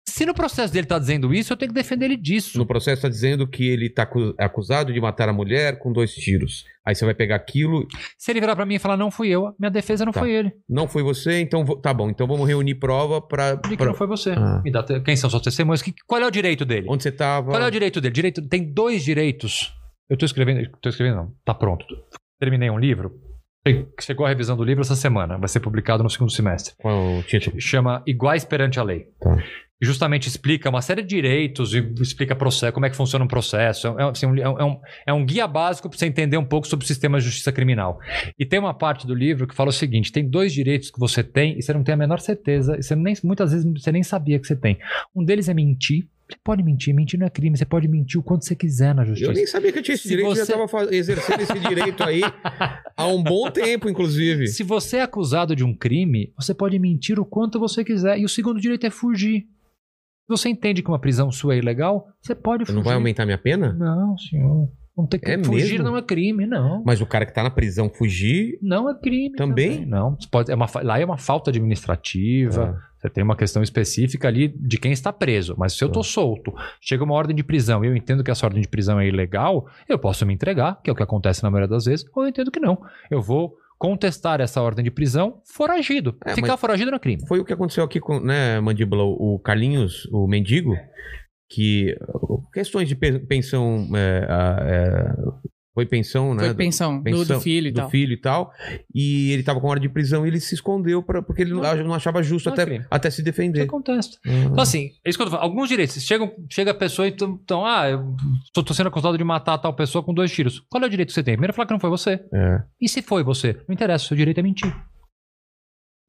Se 0.07 0.25
no 0.25 0.33
processo 0.33 0.73
dele 0.73 0.87
tá 0.87 0.97
dizendo 0.97 1.31
isso, 1.31 1.53
eu 1.53 1.57
tenho 1.57 1.69
que 1.69 1.75
defender 1.75 2.05
ele 2.05 2.17
disso. 2.17 2.57
No 2.57 2.65
processo 2.65 3.03
tá 3.03 3.07
dizendo 3.07 3.47
que 3.47 3.63
ele 3.67 3.89
tá 3.91 4.03
acu- 4.03 4.33
acusado 4.39 4.91
de 4.91 4.99
matar 4.99 5.29
a 5.29 5.33
mulher 5.33 5.77
com 5.77 5.93
dois 5.93 6.15
tiros. 6.15 6.65
Aí 6.83 6.95
você 6.95 7.05
vai 7.05 7.13
pegar 7.13 7.35
aquilo, 7.35 7.87
Se 8.17 8.31
ele 8.31 8.39
virar 8.39 8.55
pra 8.55 8.65
mim 8.65 8.73
e 8.75 8.79
falar, 8.79 8.97
não 8.97 9.11
fui 9.11 9.27
eu, 9.29 9.53
minha 9.59 9.69
defesa 9.69 10.03
não 10.03 10.11
Tá. 10.11 10.19
foi 10.21 10.31
ele. 10.31 10.51
não 10.67 10.87
foi 10.87 11.03
você, 11.03 11.39
então 11.39 11.63
tá 11.79 11.93
bom, 11.93 12.09
então 12.09 12.25
vamos 12.25 12.47
reunir 12.47 12.73
prova 12.75 13.21
pra... 13.21 13.53
De 13.53 13.69
que 13.69 13.77
pra- 13.77 13.85
não 13.85 13.93
foi 13.93 14.07
você. 14.07 14.31
Ah. 14.31 14.59
Me 14.65 14.71
dá 14.71 14.83
quem 15.05 15.15
são 15.15 15.29
suas 15.29 15.43
testemunhas? 15.43 15.83
Que- 15.83 15.93
qual 16.07 16.19
é 16.19 16.25
o 16.25 16.31
direito 16.31 16.65
dele? 16.65 16.87
Onde 16.89 17.03
você 17.03 17.11
tava? 17.11 17.51
Qual 17.51 17.61
é 17.61 17.67
o 17.67 17.71
direito 17.71 18.01
dele? 18.01 18.13
Direito, 18.13 18.41
tem 18.41 18.63
dois 18.73 19.03
direitos. 19.03 19.75
Eu 20.09 20.17
tô 20.17 20.25
escrevendo, 20.25 20.67
tô 20.81 20.89
escrevendo, 20.89 21.15
não, 21.17 21.33
tá 21.45 21.53
pronto. 21.53 21.85
Terminei 22.39 22.69
um 22.69 22.79
livro. 22.79 23.11
Chegou 23.99 24.25
a 24.25 24.29
revisão 24.29 24.57
do 24.57 24.63
livro 24.63 24.81
essa 24.81 24.95
semana, 24.95 25.37
vai 25.37 25.47
ser 25.47 25.59
publicado 25.59 26.01
no 26.01 26.09
segundo 26.09 26.31
semestre. 26.31 26.73
Qual 26.79 26.93
é 26.95 27.19
o 27.19 27.23
título? 27.23 27.59
chama 27.61 28.01
Iguais 28.07 28.43
Perante 28.43 28.79
a 28.79 28.83
Lei. 28.83 29.05
Tá. 29.19 29.37
Justamente 29.81 30.27
explica 30.27 30.69
uma 30.69 30.81
série 30.81 31.01
de 31.03 31.07
direitos 31.07 31.73
e 31.73 31.79
explica 32.01 32.35
processo, 32.35 32.73
como 32.73 32.85
é 32.85 32.89
que 32.89 32.95
funciona 32.97 33.23
um 33.23 33.27
processo. 33.27 33.87
É, 33.99 34.03
assim, 34.09 34.25
um, 34.25 34.35
é 34.37 34.63
um- 34.65 34.81
é 35.07 35.13
um 35.13 35.25
guia 35.25 35.47
básico 35.47 35.87
para 35.89 35.97
você 35.97 36.05
entender 36.05 36.37
um 36.37 36.43
pouco 36.43 36.67
sobre 36.67 36.83
o 36.83 36.87
sistema 36.87 37.17
de 37.19 37.25
justiça 37.25 37.51
criminal. 37.51 37.97
E 38.37 38.45
tem 38.45 38.59
uma 38.59 38.73
parte 38.73 39.05
do 39.07 39.13
livro 39.13 39.47
que 39.47 39.55
fala 39.55 39.69
o 39.69 39.73
seguinte: 39.73 40.11
tem 40.11 40.27
dois 40.27 40.51
direitos 40.51 40.89
que 40.89 40.99
você 40.99 41.23
tem 41.23 41.57
e 41.57 41.61
você 41.61 41.71
não 41.71 41.83
tem 41.83 41.93
a 41.93 41.97
menor 41.97 42.19
certeza, 42.19 42.75
e 42.77 42.83
você 42.83 42.93
nem, 42.95 43.13
muitas 43.23 43.51
vezes 43.53 43.65
você 43.71 43.91
nem 43.91 44.03
sabia 44.03 44.37
que 44.39 44.47
você 44.47 44.55
tem. 44.55 44.77
Um 45.15 45.23
deles 45.23 45.47
é 45.47 45.53
mentir. 45.53 46.07
Você 46.31 46.37
pode 46.43 46.61
mentir, 46.63 46.93
mentir 46.93 47.19
não 47.19 47.25
é 47.25 47.29
crime, 47.29 47.57
você 47.57 47.65
pode 47.65 47.87
mentir 47.87 48.19
o 48.19 48.23
quanto 48.23 48.45
você 48.45 48.55
quiser 48.55 48.93
na 48.93 49.03
justiça. 49.03 49.31
Eu 49.31 49.35
nem 49.35 49.47
sabia 49.47 49.71
que 49.71 49.79
eu 49.79 49.83
tinha 49.83 49.95
esse 49.95 50.03
Se 50.03 50.09
direito, 50.09 50.29
você- 50.29 50.45
já 50.45 50.53
tava 50.53 50.67
fa- 50.67 50.93
exercendo 50.93 51.41
esse 51.41 51.59
direito 51.59 52.03
aí 52.03 52.21
há 52.95 53.07
um 53.07 53.23
bom 53.23 53.49
tempo, 53.49 53.89
inclusive. 53.89 54.47
Se 54.47 54.61
você 54.63 54.97
é 54.97 55.01
acusado 55.01 55.55
de 55.55 55.63
um 55.63 55.73
crime, 55.75 56.31
você 56.37 56.53
pode 56.53 56.77
mentir 56.77 57.19
o 57.19 57.25
quanto 57.25 57.59
você 57.59 57.83
quiser. 57.83 58.19
E 58.19 58.25
o 58.25 58.29
segundo 58.29 58.59
direito 58.61 58.85
é 58.85 58.91
fugir. 58.91 59.41
Se 59.41 60.27
você 60.37 60.49
entende 60.49 60.83
que 60.83 60.89
uma 60.89 60.99
prisão 60.99 61.31
sua 61.31 61.55
é 61.55 61.57
ilegal, 61.57 62.07
você 62.21 62.35
pode 62.35 62.63
fugir. 62.65 62.75
Não 62.75 62.83
vai 62.83 62.93
aumentar 62.93 63.25
minha 63.25 63.37
pena? 63.39 63.73
Não, 63.73 64.15
senhor. 64.19 64.69
Não 64.99 65.07
tem 65.07 65.19
que 65.19 65.31
É 65.31 65.43
fugir 65.43 65.71
mesmo? 65.71 65.83
não 65.85 65.97
é 65.97 66.01
crime, 66.01 66.45
não. 66.45 66.83
Mas 66.85 67.01
o 67.01 67.05
cara 67.05 67.25
que 67.25 67.33
tá 67.33 67.41
na 67.43 67.49
prisão 67.49 67.89
fugir. 67.89 68.57
Não 68.61 68.89
é 68.89 68.93
crime. 68.99 69.35
Também? 69.35 69.85
Não. 69.85 70.15
Você 70.19 70.27
pode, 70.29 70.51
é 70.51 70.55
uma, 70.55 70.67
lá 70.83 70.99
é 70.99 71.05
uma 71.05 71.17
falta 71.17 71.49
administrativa. 71.51 72.75
Ah, 72.77 72.89
Você 72.99 73.09
tem 73.09 73.23
uma 73.23 73.35
questão 73.35 73.63
específica 73.63 74.27
ali 74.27 74.47
de 74.49 74.77
quem 74.77 74.91
está 74.91 75.11
preso. 75.13 75.55
Mas 75.57 75.73
se 75.73 75.83
eu 75.83 75.89
tô 75.89 76.03
solto, 76.03 76.53
chega 76.81 77.03
uma 77.03 77.13
ordem 77.13 77.35
de 77.35 77.43
prisão 77.43 77.83
e 77.83 77.87
eu 77.87 77.95
entendo 77.95 78.23
que 78.23 78.31
essa 78.31 78.45
ordem 78.45 78.61
de 78.61 78.67
prisão 78.67 78.99
é 78.99 79.07
ilegal, 79.07 79.67
eu 79.87 79.97
posso 79.97 80.25
me 80.25 80.33
entregar, 80.33 80.81
que 80.83 80.89
é 80.89 80.93
o 80.93 80.95
que 80.95 81.03
acontece 81.03 81.41
na 81.43 81.49
maioria 81.49 81.69
das 81.69 81.85
vezes, 81.85 82.05
ou 82.15 82.23
eu 82.23 82.29
entendo 82.29 82.51
que 82.51 82.59
não. 82.59 82.77
Eu 83.09 83.21
vou 83.21 83.53
contestar 83.77 84.41
essa 84.41 84.61
ordem 84.61 84.83
de 84.83 84.91
prisão 84.91 85.41
foragido. 85.45 86.17
É, 86.25 86.35
Ficar 86.35 86.57
foragido 86.57 86.91
não 86.91 86.97
é 86.97 86.99
crime. 86.99 87.25
Foi 87.25 87.39
o 87.39 87.45
que 87.45 87.53
aconteceu 87.53 87.83
aqui 87.85 88.01
com, 88.01 88.19
né, 88.19 88.59
Mandíbula? 88.59 89.03
O 89.03 89.39
Carlinhos, 89.39 90.05
o 90.11 90.27
mendigo, 90.27 90.75
que. 91.49 91.95
Questões 92.53 92.87
de 92.87 92.95
pe- 92.95 93.19
pensão. 93.19 93.87
é, 93.95 94.27
é, 94.61 95.39
foi 95.71 95.85
pensão, 95.85 96.33
né? 96.33 96.43
Foi 96.45 96.53
pensão, 96.55 96.97
do- 96.97 97.03
pensão 97.03 97.37
do, 97.37 97.41
filho 97.41 97.67
e 97.67 97.71
do 97.71 97.75
tal. 97.81 97.89
filho 97.89 98.11
e 98.13 98.17
tal. 98.17 98.51
E 98.93 99.31
ele 99.31 99.43
tava 99.43 99.61
com 99.61 99.67
hora 99.67 99.79
de 99.79 99.87
prisão 99.87 100.25
e 100.25 100.29
ele 100.29 100.39
se 100.39 100.53
escondeu 100.55 101.01
pra, 101.01 101.21
porque 101.21 101.43
ele 101.43 101.53
não, 101.53 101.61
Não. 101.61 101.93
achava 101.93 102.21
justo 102.21 102.47
Não 102.47 102.53
até, 102.53 102.65
crime. 102.65 102.85
até 102.91 103.09
se 103.09 103.17
Isso 103.17 103.23
defender. 103.23 103.61
acontece. 103.61 104.17
Ah. 104.25 104.29
Então, 104.51 104.59
assim, 104.61 104.89
é 105.05 105.09
isso 105.09 105.17
que 105.17 105.21
eu 105.21 105.27
tô 105.27 105.31
falando. 105.31 105.45
Alguns 105.45 105.69
direitos. 105.69 106.01
Chegam, 106.03 106.31
chega 106.49 106.71
a 106.71 106.73
pessoa 106.73 107.07
e 107.07 107.11
então, 107.11 107.39
então, 107.41 107.65
ah, 107.65 107.87
eu 107.89 108.13
tô, 108.53 108.61
tô 108.61 108.73
sendo 108.73 108.87
acusado 108.87 109.17
de 109.17 109.23
matar 109.23 109.57
tal 109.57 109.73
pessoa 109.73 110.03
com 110.03 110.13
dois 110.13 110.31
tiros. 110.33 110.59
Qual 110.69 110.83
é 110.83 110.87
o 110.87 110.89
direito 110.89 111.09
que 111.09 111.13
você 111.13 111.23
tem? 111.23 111.35
Primeiro, 111.35 111.53
falar 111.53 111.67
que 111.67 111.73
não 111.73 111.79
foi 111.79 111.89
você. 111.89 112.19
É. 112.33 112.61
E 112.81 112.89
se 112.89 113.01
foi 113.01 113.23
você? 113.23 113.53
Não 113.67 113.73
interessa, 113.73 114.03
o 114.03 114.07
seu 114.09 114.17
direito 114.17 114.39
é 114.39 114.43
mentir. 114.43 114.75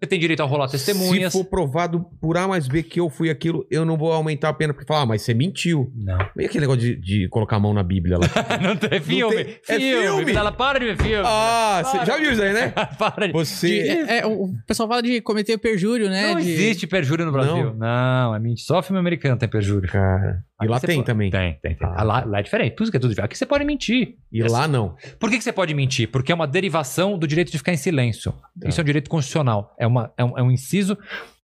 Você 0.02 0.06
tem 0.08 0.18
direito 0.18 0.42
a 0.42 0.46
rolar 0.46 0.66
testemunhas. 0.66 1.30
Se 1.30 1.38
for 1.38 1.44
provado 1.44 2.06
por 2.22 2.34
A 2.38 2.48
mais 2.48 2.66
B 2.66 2.82
que 2.82 2.98
eu 2.98 3.10
fui 3.10 3.28
aquilo, 3.28 3.66
eu 3.70 3.84
não 3.84 3.98
vou 3.98 4.10
aumentar 4.10 4.48
a 4.48 4.52
pena 4.54 4.72
porque 4.72 4.86
falar, 4.86 5.02
ah, 5.02 5.06
mas 5.06 5.20
você 5.20 5.34
mentiu. 5.34 5.92
Não. 5.94 6.18
E 6.38 6.46
aquele 6.46 6.60
negócio 6.62 6.80
de, 6.80 6.96
de 6.96 7.28
colocar 7.28 7.56
a 7.56 7.60
mão 7.60 7.74
na 7.74 7.82
Bíblia 7.82 8.16
lá? 8.16 8.26
não 8.62 8.76
tem 8.76 8.98
filme. 8.98 9.44
tem- 9.44 9.56
é 9.68 9.78
filme. 9.78 10.32
Ela 10.32 10.52
para 10.52 10.78
de 10.78 10.86
ver 10.86 10.96
filme. 10.96 11.22
ah, 11.26 11.82
você 11.84 12.06
já 12.06 12.16
viu 12.16 12.32
isso 12.32 12.42
aí, 12.42 12.52
né? 12.54 12.68
para 12.98 13.26
de... 13.26 13.32
De- 13.32 13.38
Você. 13.38 13.88
é, 14.08 14.24
o 14.26 14.48
pessoal 14.66 14.88
fala 14.88 15.02
de 15.02 15.20
cometer 15.20 15.58
perjúrio, 15.58 16.08
né? 16.08 16.32
Não 16.32 16.40
de- 16.40 16.50
existe 16.50 16.86
perjúrio 16.86 17.26
no 17.26 17.32
Brasil. 17.32 17.74
Não, 17.74 18.34
é 18.34 18.38
mentira. 18.40 18.66
Só 18.66 18.82
filme 18.82 18.98
americano 18.98 19.36
tem 19.36 19.50
perjúrio. 19.50 19.86
Cara. 19.90 20.42
E 20.62 20.68
lá 20.68 20.78
tem 20.80 20.96
pode- 20.96 21.06
também. 21.06 21.30
Tem, 21.30 21.58
tem, 21.62 21.74
tem. 21.74 21.88
Ah. 21.88 22.02
Lá, 22.02 22.24
lá 22.24 22.38
é 22.40 22.42
diferente. 22.42 22.74
Por 22.76 22.82
isso 22.82 22.90
que 22.90 22.96
é 22.96 23.00
tudo 23.00 23.10
diferente. 23.10 23.26
Aqui 23.30 23.38
você 23.38 23.46
pode 23.46 23.64
mentir. 23.64 24.16
E 24.32 24.42
lá 24.42 24.66
não. 24.68 24.96
Por 25.18 25.30
que, 25.30 25.38
que 25.38 25.44
você 25.44 25.52
pode 25.52 25.72
mentir? 25.74 26.08
Porque 26.10 26.32
é 26.32 26.34
uma 26.34 26.46
derivação 26.46 27.18
do 27.18 27.26
direito 27.26 27.50
de 27.50 27.58
ficar 27.58 27.72
em 27.72 27.76
silêncio. 27.76 28.32
Tá. 28.60 28.68
Isso 28.68 28.80
é 28.80 28.82
um 28.82 28.86
direito 28.86 29.08
constitucional. 29.10 29.74
É, 29.78 29.86
uma, 29.86 30.12
é, 30.16 30.24
um, 30.24 30.38
é 30.38 30.42
um 30.42 30.50
inciso 30.50 30.96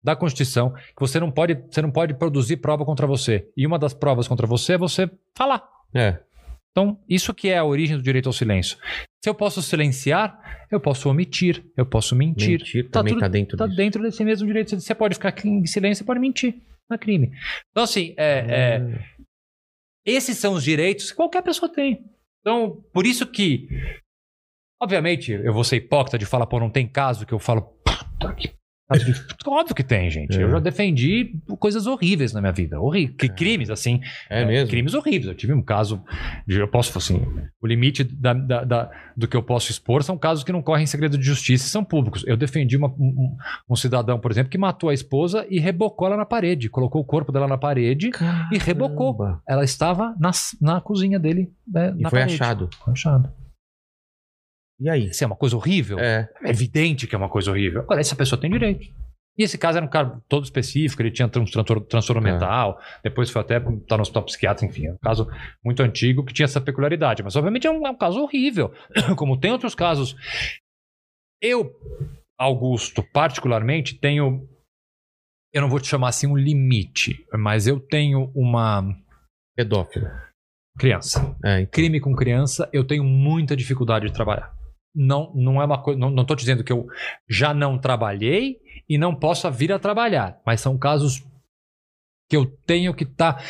da 0.03 0.17
Constituição 0.17 0.71
que 0.73 1.01
você 1.01 1.21
não, 1.21 1.31
pode, 1.31 1.55
você 1.71 1.83
não 1.83 1.91
pode 1.91 2.15
produzir 2.15 2.57
prova 2.59 2.85
contra 2.85 3.07
você. 3.07 3.47
E 3.57 3.67
uma 3.67 3.79
das 3.79 3.93
provas 3.93 4.27
contra 4.29 4.47
você 4.47 4.75
é 4.75 4.79
você 4.79 5.11
falar. 5.37 5.63
É. 5.95 6.19
Então, 6.73 6.99
isso 7.09 7.35
que 7.35 7.49
é 7.49 7.59
a 7.59 7.65
origem 7.65 7.97
do 7.97 8.03
direito 8.03 8.29
ao 8.29 8.33
silêncio. 8.33 8.79
Se 9.23 9.29
eu 9.29 9.35
posso 9.35 9.61
silenciar, 9.61 10.39
eu 10.71 10.79
posso 10.81 11.11
omitir, 11.11 11.65
eu 11.77 11.85
posso 11.85 12.15
mentir. 12.15 12.61
Mentir 12.61 12.85
Tá 12.85 13.01
também 13.01 13.13
tudo- 13.15 13.21
tá 13.21 13.29
dentro 13.29 13.57
Tá 13.59 13.65
disso. 13.67 13.77
dentro 13.77 14.03
desse 14.03 14.25
mesmo 14.25 14.47
direito. 14.47 14.79
Você 14.81 14.95
pode 14.95 15.15
ficar 15.15 15.31
aqui 15.31 15.49
em 15.49 15.67
silêncio, 15.67 16.03
você 16.03 16.07
pode 16.07 16.21
mentir. 16.21 16.55
Não 16.91 16.97
é 16.97 16.99
crime. 16.99 17.31
Então, 17.71 17.85
assim, 17.85 18.15
é, 18.19 18.47
é, 18.49 18.81
esses 20.05 20.37
são 20.37 20.55
os 20.55 20.65
direitos 20.65 21.11
que 21.11 21.17
qualquer 21.17 21.43
pessoa 21.43 21.73
tem. 21.73 22.05
Então, 22.41 22.83
por 22.93 23.07
isso 23.07 23.27
que, 23.27 23.69
obviamente, 24.83 25.31
eu 25.31 25.53
vou 25.53 25.63
ser 25.63 25.77
hipócrita 25.77 26.19
de 26.19 26.27
falar, 26.27 26.47
pô, 26.47 26.59
não 26.59 26.71
tem 26.71 26.89
caso 26.89 27.25
que 27.25 27.33
eu 27.33 27.39
falo. 27.39 27.63
"Puta 27.85 28.35
que 28.35 28.49
caso 28.49 28.55
de-" 28.55 28.60
Óbvio 29.47 29.75
que 29.75 29.83
tem, 29.85 30.11
gente. 30.11 30.37
É. 30.39 30.43
Eu 30.43 30.51
já 30.51 30.59
defendi 30.59 31.35
coisas 31.59 31.87
horríveis 31.87 32.33
na 32.33 32.41
minha 32.41 32.53
vida. 32.53 32.81
Horríveis. 32.81 33.17
Que 33.17 33.29
crimes, 33.29 33.71
assim. 33.71 34.01
É 34.29 34.45
mesmo? 34.45 34.69
Crimes 34.71 34.95
horríveis. 34.95 35.27
Eu 35.27 35.35
tive 35.35 35.53
um 35.53 35.63
caso. 35.63 36.03
De, 36.47 36.59
eu 36.59 36.69
posso, 36.69 36.97
assim. 36.99 37.21
O 37.61 37.67
limite 37.67 38.03
da- 38.05 38.33
da- 38.35 38.65
da- 38.65 38.91
do 39.17 39.29
que 39.29 39.37
eu 39.37 39.43
posso 39.43 39.71
expor 39.71 40.03
são 40.03 40.19
casos 40.19 40.43
que 40.45 40.53
não 40.53 40.63
correm 40.63 40.85
em 40.85 40.87
segredo 40.87 41.17
de 41.17 41.25
justiça 41.25 41.67
e 41.67 41.69
são 41.71 41.85
públicos. 41.85 42.25
Eu 42.27 42.37
defendi 42.37 42.77
uma- 42.77 42.89
um, 42.99 43.37
um 43.69 43.77
cidadão, 43.77 44.19
por 44.19 44.31
exemplo, 44.31 44.51
que 44.51 44.59
matou 44.59 44.91
a 44.91 44.95
esposa 44.95 45.47
e 45.49 45.59
rebocou 45.61 46.07
ela 46.07 46.17
na 46.17 46.27
parede. 46.27 46.69
Colocou 46.69 47.01
o 47.01 47.05
corpo 47.05 47.31
dela 47.33 47.47
na 47.47 47.59
parede 47.59 48.11
e 48.53 48.59
rebocou. 48.59 49.17
Caramba. 49.17 49.43
Ela 49.49 49.65
estava 49.65 50.15
na, 50.19 50.31
na 50.61 50.81
cozinha 50.81 51.19
dele. 51.19 51.53
Né, 51.67 51.95
E 51.97 52.03
na 52.03 52.11
foi 52.11 52.21
parede. 52.21 52.35
achado. 52.43 52.69
Foi 52.85 52.93
achado. 52.93 53.31
E 54.81 54.89
aí? 54.89 55.07
Isso 55.11 55.23
é 55.23 55.27
uma 55.27 55.37
coisa 55.37 55.57
horrível? 55.57 55.99
É. 55.99 56.29
É 56.43 56.51
evidente 56.51 57.07
que 57.07 57.15
é 57.15 57.19
uma 57.19 57.29
coisa 57.29 57.51
horrível. 57.51 57.83
Agora, 57.83 58.01
essa 58.01 58.17
pessoa 58.17 58.41
tem 58.41 58.51
direito. 58.51 58.87
E 59.39 59.43
esse 59.43 59.57
caso 59.57 59.79
era 59.79 59.87
um 59.87 59.91
cara 59.91 60.21
todo 60.29 60.45
específico, 60.45 61.01
ele 61.01 61.11
tinha 61.11 61.29
tran- 61.29 61.45
transtorno, 61.45 62.27
É. 62.27 62.33
mental, 62.33 62.81
depois 63.03 63.31
foi 63.31 63.41
até 63.41 63.57
estar 63.59 63.97
no 63.97 64.03
hospital 64.03 64.25
psiquiátrico, 64.25 64.71
enfim, 64.71 64.87
é 64.89 64.93
um 64.93 64.99
caso 64.99 65.29
muito 65.65 65.83
antigo 65.83 66.25
que 66.25 66.35
tinha 66.35 66.45
essa 66.45 66.61
peculiaridade. 66.61 67.23
Mas, 67.23 67.37
obviamente, 67.37 67.67
é 67.67 67.71
um, 67.71 67.87
é 67.87 67.91
um 67.91 67.97
caso 67.97 68.21
horrível. 68.21 68.73
Como 69.17 69.39
tem 69.39 69.53
outros 69.53 69.75
casos. 69.75 70.15
Eu, 71.43 71.73
Augusto, 72.39 73.03
particularmente, 73.13 73.95
tenho. 73.99 74.47
Eu 75.55 75.63
não 75.63 75.69
vou 75.71 75.81
te 75.81 75.87
chamar 75.89 76.09
assim 76.09 76.27
um 76.27 76.37
limite, 76.37 77.25
mas 77.33 77.67
eu 77.67 77.81
tenho 77.81 78.31
uma 78.35 78.83
Pedófilo. 79.57 80.07
criança. 80.79 81.37
É, 81.45 81.61
então. 81.63 81.71
crime 81.73 81.99
com 82.01 82.15
criança, 82.15 82.69
eu 82.73 82.85
tenho 82.87 83.05
muita 83.05 83.57
dificuldade 83.57 84.07
de 84.07 84.13
trabalhar. 84.13 84.55
Não, 84.95 85.33
não 85.35 85.61
é 85.63 85.65
uma 85.65 85.81
coisa. 85.83 85.99
Não, 85.99 86.25
tô 86.25 86.35
dizendo 86.35 86.65
que 86.65 86.73
eu 86.73 86.87
já 87.29 87.55
não 87.55 87.79
trabalhei 87.79 88.57
e 88.89 88.99
não 88.99 89.15
possa 89.15 89.51
vir 89.51 89.73
a 89.73 89.79
trabalhar, 89.79 90.41
mas 90.45 90.61
são 90.61 90.77
casos 90.77 91.23
que 92.29 92.37
eu 92.37 92.47
tenho 92.67 92.95
que 92.95 93.05
estar 93.05 93.43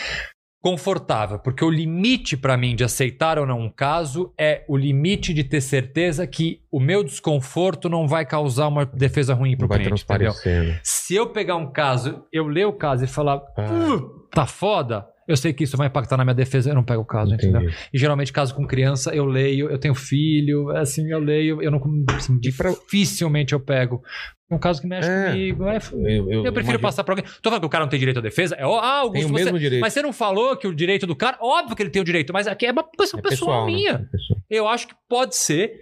confortável, 0.63 1.39
porque 1.39 1.65
o 1.65 1.71
limite 1.71 2.37
para 2.37 2.55
mim 2.55 2.77
de 2.77 2.85
aceitar 2.85 3.39
ou 3.39 3.47
não 3.47 3.61
um 3.61 3.71
caso 3.71 4.33
é 4.39 4.63
o 4.69 4.77
limite 4.77 5.33
de 5.33 5.43
ter 5.43 5.63
certeza 5.63 6.27
que 6.27 6.61
o 6.71 6.79
meu 6.79 7.03
desconforto 7.03 7.89
não 7.89 8.07
vai 8.07 8.27
causar 8.27 8.69
uma 8.69 8.85
defesa 8.85 9.33
ruim 9.33 9.57
para 9.57 9.65
o 9.65 9.69
cliente, 9.69 9.89
transparecendo. 9.89 10.79
Se 10.85 11.15
eu 11.15 11.31
pegar 11.31 11.57
um 11.57 11.73
caso, 11.73 12.27
eu 12.31 12.47
ler 12.47 12.67
o 12.67 12.75
caso 12.75 13.05
e 13.05 13.09
falar, 13.09 13.41
Ah. 13.57 13.95
"Uh, 13.95 14.29
tá 14.31 14.47
foda, 14.47 15.07
eu 15.31 15.37
sei 15.37 15.53
que 15.53 15.65
isso 15.65 15.77
vai 15.77 15.87
impactar 15.87 16.17
na 16.17 16.25
minha 16.25 16.35
defesa, 16.35 16.71
eu 16.71 16.75
não 16.75 16.85
pego 16.85 17.03
o 17.03 17.05
caso, 17.07 17.33
entendeu? 17.35 17.63
Entendi. 17.63 17.77
E 17.93 17.99
geralmente, 17.99 18.33
caso 18.33 18.55
com 18.55 18.67
criança, 18.67 19.15
eu 19.15 19.25
leio, 19.25 19.71
eu 19.71 19.79
tenho 19.79 19.95
filho, 19.95 20.69
assim, 20.77 21.11
eu 21.11 21.19
leio, 21.19 21.63
eu 21.63 21.71
não. 21.71 21.81
Assim, 22.17 22.39
dificilmente 22.39 23.53
eu 23.53 23.61
pego. 23.61 24.03
Um 24.51 24.59
caso 24.59 24.81
que 24.81 24.87
mexe 24.89 25.09
É. 25.09 25.31
comigo. 25.31 25.65
é 25.69 25.77
Eu, 25.77 26.09
eu, 26.09 26.45
eu 26.45 26.53
prefiro 26.53 26.61
imagino- 26.61 26.79
passar 26.81 27.05
pra 27.05 27.13
alguém. 27.15 27.25
Tô 27.41 27.51
falando 27.51 27.61
que 27.61 27.67
o 27.67 27.71
cara 27.71 27.85
não 27.85 27.89
tem 27.91 28.01
direito 28.01 28.19
à 28.19 28.21
defesa? 28.23 28.57
É, 28.57 28.63
ah, 28.65 28.67
Tem 28.67 29.01
Augusto, 29.01 29.27
o 29.27 29.29
você, 29.29 29.45
mesmo 29.45 29.59
direito. 29.61 29.81
mas 29.81 29.93
você 29.93 30.03
não 30.03 30.13
falou 30.13 30.57
que 30.57 30.67
o 30.67 30.75
direito 30.75 31.07
do 31.07 31.15
cara. 31.15 31.39
Óbvio 31.41 31.77
que 31.77 31.83
ele 31.83 31.91
tem 31.91 32.03
o 32.03 32.05
direito, 32.05 32.33
mas 32.33 32.49
aqui 32.49 32.67
é 32.67 32.73
uma 32.73 32.83
questão 32.83 33.21
É 33.21 33.23
pessoal, 33.23 33.67
né? 33.67 33.73
minha. 33.73 33.91
É 33.93 33.99
pessoal. 33.99 34.41
Eu 34.51 34.67
acho 34.69 34.89
que 34.89 34.95
pode 35.09 35.37
ser 35.37 35.73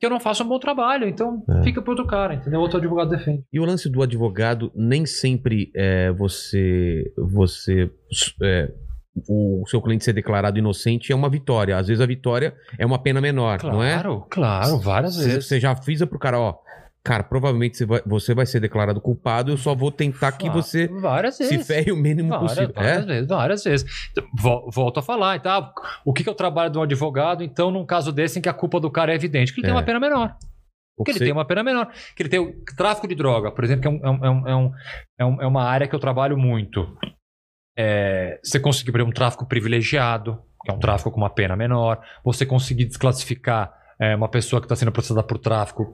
que 0.00 0.06
eu 0.06 0.10
não 0.10 0.18
faça 0.18 0.42
um 0.42 0.48
bom 0.48 0.58
trabalho, 0.58 1.06
então 1.06 1.44
É. 1.48 1.62
fica 1.62 1.82
pro 1.82 1.90
outro 1.92 2.06
cara, 2.06 2.32
entendeu? 2.34 2.58
Outro 2.58 2.78
advogado 2.78 3.10
defende. 3.10 3.44
E 3.52 3.60
o 3.60 3.64
lance 3.66 3.86
do 3.90 4.02
advogado, 4.02 4.72
nem 4.74 5.04
sempre 5.04 5.70
é, 5.76 6.10
você. 6.12 7.12
você 7.18 7.90
é, 8.42 8.72
o 9.28 9.64
seu 9.66 9.82
cliente 9.82 10.04
ser 10.04 10.12
declarado 10.14 10.58
inocente 10.58 11.12
é 11.12 11.14
uma 11.14 11.28
vitória. 11.28 11.76
Às 11.76 11.88
vezes 11.88 12.00
a 12.00 12.06
vitória 12.06 12.54
é 12.78 12.86
uma 12.86 12.98
pena 12.98 13.20
menor, 13.20 13.62
não 13.62 13.82
é? 13.82 13.92
Claro, 13.94 14.26
claro, 14.30 14.78
várias 14.78 15.16
vezes. 15.16 15.46
você 15.46 15.60
já 15.60 15.72
avisa 15.72 16.06
pro 16.06 16.18
cara, 16.18 16.38
ó. 16.40 16.54
Cara, 17.02 17.22
provavelmente 17.24 17.78
você 17.78 17.86
vai, 17.86 18.02
você 18.04 18.34
vai 18.34 18.44
ser 18.44 18.60
declarado 18.60 19.00
culpado, 19.00 19.50
eu 19.50 19.56
só 19.56 19.74
vou 19.74 19.90
tentar 19.90 20.32
que 20.32 20.48
Va- 20.48 20.54
você 20.54 20.86
várias 20.86 21.36
se 21.36 21.48
vezes. 21.48 21.66
ferre 21.66 21.90
o 21.90 21.96
mínimo 21.96 22.28
Várias, 22.28 22.50
possível. 22.52 22.74
várias 22.74 23.02
É? 23.02 23.06
vezes, 23.06 23.26
várias 23.28 23.64
vezes. 23.64 24.10
Vol- 24.38 24.70
Volto 24.70 25.00
a 25.00 25.02
falar, 25.02 25.36
então, 25.36 25.72
o 26.04 26.12
que, 26.12 26.22
que 26.22 26.28
é 26.28 26.32
o 26.32 26.34
trabalho 26.34 26.70
de 26.70 26.76
um 26.78 26.82
advogado, 26.82 27.42
então, 27.42 27.70
num 27.70 27.86
caso 27.86 28.12
desse 28.12 28.38
em 28.38 28.42
que 28.42 28.48
a 28.50 28.52
culpa 28.52 28.78
do 28.78 28.90
cara 28.90 29.12
é 29.12 29.14
evidente? 29.14 29.52
Que 29.54 29.60
ele 29.60 29.66
É. 29.66 29.70
tem 29.70 29.76
uma 29.76 29.82
pena 29.82 29.98
menor. 29.98 30.36
O 30.98 31.02
Que 31.02 31.12
ele 31.12 31.18
tem 31.20 31.32
uma 31.32 31.46
pena 31.46 31.62
menor. 31.62 31.90
Que 32.14 32.22
ele 32.22 32.28
tem 32.28 32.38
o 32.38 32.62
tráfico 32.76 33.08
de 33.08 33.14
droga, 33.14 33.50
por 33.50 33.64
exemplo, 33.64 33.80
que 33.80 33.88
é, 33.88 33.90
um- 33.90 34.04
é 34.04 34.10
um- 34.10 34.24
é 34.26 34.30
um- 34.30 34.48
é 34.48 34.54
um- 34.56 34.72
é 35.18 35.24
um- 35.24 35.42
é 35.42 35.46
uma 35.46 35.64
área 35.64 35.88
que 35.88 35.94
eu 35.94 35.98
trabalho 36.00 36.36
muito. 36.36 36.86
É, 37.78 38.38
você 38.44 38.60
conseguir, 38.60 38.92
por 38.92 38.98
exemplo, 38.98 39.10
um 39.10 39.14
tráfico 39.14 39.46
privilegiado, 39.46 40.38
que 40.64 40.70
é 40.70 40.74
um 40.74 40.78
tráfico 40.78 41.10
com 41.10 41.16
uma 41.16 41.30
pena 41.30 41.56
menor. 41.56 42.00
Você 42.24 42.44
conseguir 42.44 42.84
desclassificar 42.84 43.72
é, 43.98 44.14
uma 44.16 44.28
pessoa 44.28 44.60
que 44.60 44.64
está 44.66 44.74
sendo 44.76 44.90
processada 44.92 45.22
por 45.22 45.38
tráfico 45.38 45.86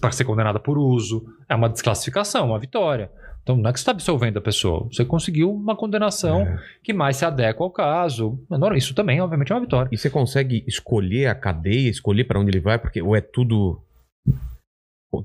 para 0.00 0.12
ser 0.12 0.24
condenada 0.24 0.58
por 0.60 0.78
uso. 0.78 1.24
É 1.48 1.54
uma 1.54 1.68
desclassificação, 1.68 2.48
uma 2.48 2.58
vitória. 2.58 3.10
Então 3.42 3.56
não 3.56 3.68
é 3.68 3.72
que 3.72 3.78
você 3.80 3.82
está 3.82 3.90
absolvendo 3.90 4.38
a 4.38 4.42
pessoa. 4.42 4.84
Você 4.92 5.04
conseguiu 5.04 5.52
uma 5.52 5.74
condenação 5.76 6.42
É. 6.42 6.58
que 6.84 6.92
mais 6.92 7.16
se 7.16 7.24
adequa 7.24 7.64
ao 7.64 7.70
caso. 7.72 8.38
Isso 8.76 8.94
também, 8.94 9.20
obviamente, 9.20 9.50
é 9.50 9.54
uma 9.56 9.60
vitória. 9.62 9.88
E 9.90 9.98
você 9.98 10.08
consegue 10.08 10.62
escolher 10.66 11.26
a 11.26 11.34
cadeia, 11.34 11.88
escolher 11.90 12.24
pra 12.24 12.38
onde 12.38 12.50
ele 12.50 12.60
vai, 12.60 12.78
porque 12.78 13.02
ou 13.02 13.16
é 13.16 13.20
tudo. 13.20 13.80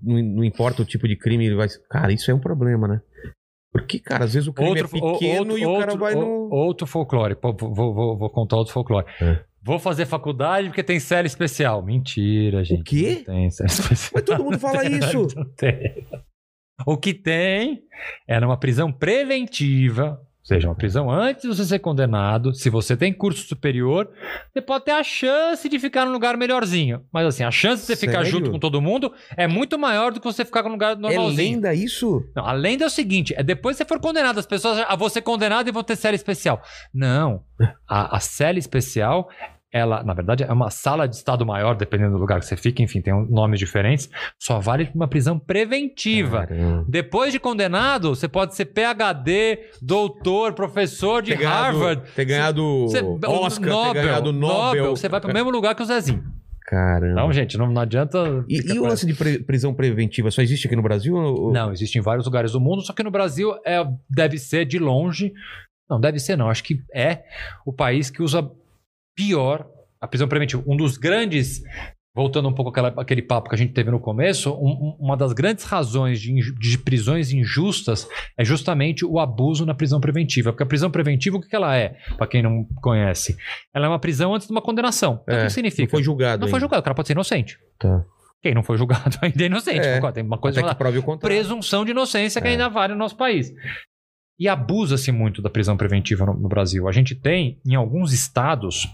Não, 0.03 0.22
não 0.22 0.44
importa 0.44 0.82
o 0.82 0.86
tipo 0.86 1.07
de 1.07 1.15
crime, 1.15 1.45
ele 1.45 1.56
vai. 1.56 1.68
Cara, 1.90 2.11
isso 2.11 2.30
é 2.30 2.34
um 2.34 2.40
problema, 2.40 2.88
né? 2.88 3.02
Porque, 3.72 3.99
cara, 3.99 4.26
às 4.26 4.34
vezes 4.34 4.48
o 4.48 4.53
crime 4.53 4.80
é 4.80 4.84
o- 4.84 4.90
pequeno 4.90 5.52
outro- 5.52 5.57
e 5.60 5.65
o 5.65 5.74
cara 5.80 5.91
outro- 5.91 5.99
vai 5.99 6.15
no. 6.15 6.49
Outro 6.52 6.88
folclore. 6.88 7.36
Pô, 7.36 7.53
Vou, 7.53 7.94
vou- 7.94 8.18
vou 8.18 8.30
contar 8.30 8.57
outro 8.57 8.74
folclore. 8.74 9.06
É. 9.22 9.40
Vou 9.68 9.77
fazer 9.80 10.06
faculdade 10.06 10.69
porque 10.69 10.81
tem 10.81 10.98
série 10.99 11.27
especial. 11.27 11.84
Mentira, 11.84 12.64
gente. 12.64 12.84
quê? 12.84 13.23
Não 13.27 13.35
tem 13.35 13.49
série 13.52 13.69
especial. 13.69 14.11
Mas 14.15 14.23
todo 14.23 14.44
mundo 14.44 14.57
fala 14.57 14.84
isso. 14.88 15.27
Não 15.35 15.44
tem. 15.56 16.07
O 16.85 16.95
que 16.98 17.14
tem 17.14 17.81
é 18.27 18.39
numa 18.39 18.56
prisão 18.57 18.91
preventiva, 18.91 20.11
ou 20.22 20.45
seja, 20.45 20.69
uma 20.69 20.76
prisão 20.76 21.10
antes 21.11 21.41
de 21.41 21.48
você 21.49 21.65
ser 21.65 21.80
condenado. 21.80 22.53
Se 22.53 22.69
você 22.69 22.95
tem 22.95 23.11
curso 23.11 23.45
superior, 23.48 24.10
você 24.53 24.61
pode 24.61 24.85
ter 24.85 24.91
a 24.91 25.03
chance 25.03 25.68
de 25.68 25.80
ficar 25.80 26.06
num 26.06 26.11
lugar 26.14 26.38
melhorzinho. 26.38 27.03
Mas 27.11 27.26
assim, 27.26 27.44
a 27.44 27.52
chance 27.52 27.81
de 27.81 27.88
você 27.88 27.95
ficar 27.98 28.23
Sério? 28.23 28.31
junto 28.31 28.52
com 28.52 28.60
todo 28.60 28.81
mundo 28.81 29.11
é 29.35 29.48
muito 29.48 29.77
maior 29.77 30.14
do 30.14 30.19
que 30.22 30.26
você 30.26 30.45
ficar 30.45 30.64
num 30.64 30.69
lugar 30.72 30.94
É 30.94 30.95
normalzinho. 30.95 31.56
lenda 31.56 31.73
isso? 31.73 32.23
Não, 32.35 32.45
além 32.45 32.77
do 32.77 32.89
seguinte, 32.89 33.34
é 33.35 33.44
depois 33.44 33.76
que 33.76 33.84
você 33.84 33.88
for 33.88 33.99
condenado, 33.99 34.39
as 34.39 34.45
pessoas 34.45 34.85
ah, 34.88 34.95
vou 34.95 35.10
ser 35.10 35.22
condenado 35.23 35.68
e 35.68 35.72
vou 35.73 35.84
ter 35.84 35.95
série 35.98 36.15
especial. 36.15 36.61
Não. 36.94 37.44
A, 37.89 38.15
a 38.18 38.19
série 38.22 38.60
especial, 38.60 39.27
ela, 39.72 40.02
na 40.03 40.14
verdade, 40.14 40.44
é 40.44 40.52
uma 40.52 40.69
sala 40.69 41.07
de 41.07 41.15
estado 41.15 41.45
maior, 41.45 41.76
dependendo 41.76 42.14
do 42.14 42.18
lugar 42.18 42.39
que 42.39 42.45
você 42.45 42.56
fica, 42.56 42.81
enfim, 42.81 43.02
tem 43.02 43.14
um- 43.14 43.26
nomes 43.30 43.60
diferentes. 43.60 44.10
Só 44.39 44.60
vale 44.60 44.85
pra 44.85 44.95
uma 44.95 45.07
prisão 45.07 45.38
preventiva. 45.38 46.48
Caramba. 46.48 46.85
Depois 46.88 47.34
de 47.34 47.39
condenado, 47.39 48.15
você 48.15 48.27
pode 48.27 48.56
ser 48.56 48.65
PhD, 48.65 49.60
doutor, 49.81 50.53
professor 50.53 51.22
de 51.22 51.31
Ter 51.31 51.39
ganhado- 51.39 51.77
Harvard. 51.77 52.02
Ter 52.15 52.26
ganhado 52.26 52.81
Você, 52.88 53.02
Oscar, 53.02 53.69
Nobel, 53.69 53.94
ter 53.94 54.02
ganhado 54.07 54.34
Nobel. 54.34 54.95
Você 54.95 55.10
vai 55.10 55.19
pro 55.19 55.34
mesmo 55.34 55.49
lugar 55.49 55.76
que 55.76 55.81
o 55.81 55.85
Zezinho. 55.85 56.23
Caramba. 56.65 57.11
Então, 57.14 57.31
gente, 57.31 57.57
não, 57.57 57.72
não 57.72 57.81
adianta. 57.81 58.44
E, 58.49 58.73
e 58.73 58.77
o 58.80 58.84
lance 58.84 59.06
de 59.06 59.14
pre- 59.14 59.39
prisão 59.39 59.73
preventiva 59.73 60.30
só 60.30 60.41
existe 60.41 60.68
aqui 60.68 60.76
no 60.76 60.81
Brasil? 60.81 61.15
ou- 61.15 61.53
Não, 61.53 61.72
existe 61.72 61.98
em 61.98 62.02
vários 62.02 62.26
lugares 62.26 62.52
do 62.52 62.60
mundo, 62.60 62.81
só 62.81 62.91
que 62.91 63.03
no 63.03 63.11
Brasil 63.11 63.53
é, 63.65 63.85
deve 64.10 64.38
ser 64.38 64.65
de 64.65 64.77
longe. 64.77 65.31
Não, 65.89 65.98
deve 65.99 66.19
ser 66.19 66.35
não. 66.35 66.49
Acho 66.49 66.64
que 66.65 66.81
é 66.94 67.23
o 67.65 67.72
país 67.72 68.10
que 68.10 68.22
usa 68.22 68.49
pior 69.18 69.68
a 69.99 70.07
prisão 70.07 70.27
preventiva. 70.27 70.64
Um 70.68 70.77
dos 70.77 70.95
grandes 70.95 71.61
voltando 72.15 72.49
um 72.49 72.53
pouco 72.53 72.72
àquela, 72.72 72.88
aquele 72.98 73.22
papo 73.22 73.48
que 73.48 73.53
a 73.53 73.57
gente 73.57 73.73
teve 73.73 73.91
no 73.91 73.99
começo, 73.99 74.52
um- 74.53 74.69
um- 74.72 74.98
uma 74.99 75.15
das 75.15 75.34
grandes 75.34 75.64
razões 75.65 76.19
de, 76.19 76.34
de 76.57 76.77
prisões 76.80 77.31
injustas 77.31 78.07
é 78.35 78.44
justamente 78.44 79.06
o 79.06 79.19
abuso 79.19 79.68
na 79.68 79.76
prisão 79.76 79.99
preventiva. 79.99 80.52
Porque 80.52 80.64
a 80.64 80.65
prisão 80.65 80.89
preventiva, 80.89 81.38
o 81.38 81.41
que 81.41 81.56
ela 81.56 81.76
é? 81.77 81.95
Para 82.18 82.26
quem 82.26 82.41
não 82.41 82.64
conhece, 82.81 83.38
ela 83.72 83.85
é 83.85 83.89
uma 83.89 83.99
prisão 83.99 84.34
antes 84.34 84.48
de 84.48 84.52
uma 84.52 84.64
condenação. 84.64 85.19
Então, 85.23 85.35
o 85.35 85.39
É, 85.41 85.45
que 85.45 85.52
significa? 85.52 85.84
Não 85.84 85.89
foi 85.91 86.02
julgado. 86.03 86.41
Não 86.41 86.48
foi 86.49 86.60
julgado, 86.60 86.80
o 86.80 86.84
cara 86.84 86.95
pode 86.95 87.07
ser 87.07 87.14
inocente. 87.14 87.60
Tá. 87.77 88.03
Quem 88.41 88.56
não 88.56 88.64
foi 88.64 88.77
julgado 88.80 89.15
ainda 89.22 89.44
é 89.44 89.45
inocente. 89.45 89.85
É? 89.88 90.11
Tem 90.11 90.23
uma 90.23 90.39
coisa 90.39 90.60
Até 90.60 90.69
que 90.69 90.76
prove 90.76 90.98
o 90.98 91.03
contrário. 91.03 91.38
presunção 91.38 91.85
de 91.85 91.91
inocência 91.91 92.41
que 92.41 92.48
É. 92.48 92.52
ainda 92.52 92.68
vale 92.68 92.94
no 92.94 92.99
nosso 92.99 93.15
país. 93.15 93.52
E 94.39 94.48
abusa-se 94.48 95.11
muito 95.11 95.39
da 95.39 95.52
prisão 95.52 95.77
preventiva 95.77 96.26
no, 96.26 96.34
no 96.34 96.49
Brasil. 96.49 96.88
A 96.88 96.91
gente 96.91 97.14
tem, 97.14 97.60
em 97.64 97.76
alguns 97.76 98.11
estados, 98.11 98.88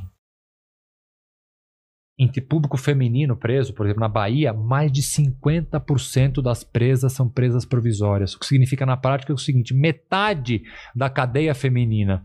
entre 2.23 2.41
público 2.41 2.77
feminino 2.77 3.35
preso, 3.35 3.73
por 3.73 3.85
exemplo, 3.85 4.01
na 4.01 4.07
Bahia, 4.07 4.53
mais 4.53 4.91
de 4.91 5.01
50% 5.01 6.41
das 6.41 6.63
presas 6.63 7.13
são 7.13 7.29
presas 7.29 7.65
provisórias. 7.65 8.33
O 8.33 8.39
que 8.39 8.45
significa 8.45 8.85
na 8.85 8.97
prática 8.97 9.31
é 9.31 9.35
o 9.35 9.37
seguinte: 9.37 9.73
metade 9.73 10.63
da 10.95 11.09
cadeia 11.09 11.53
feminina 11.53 12.23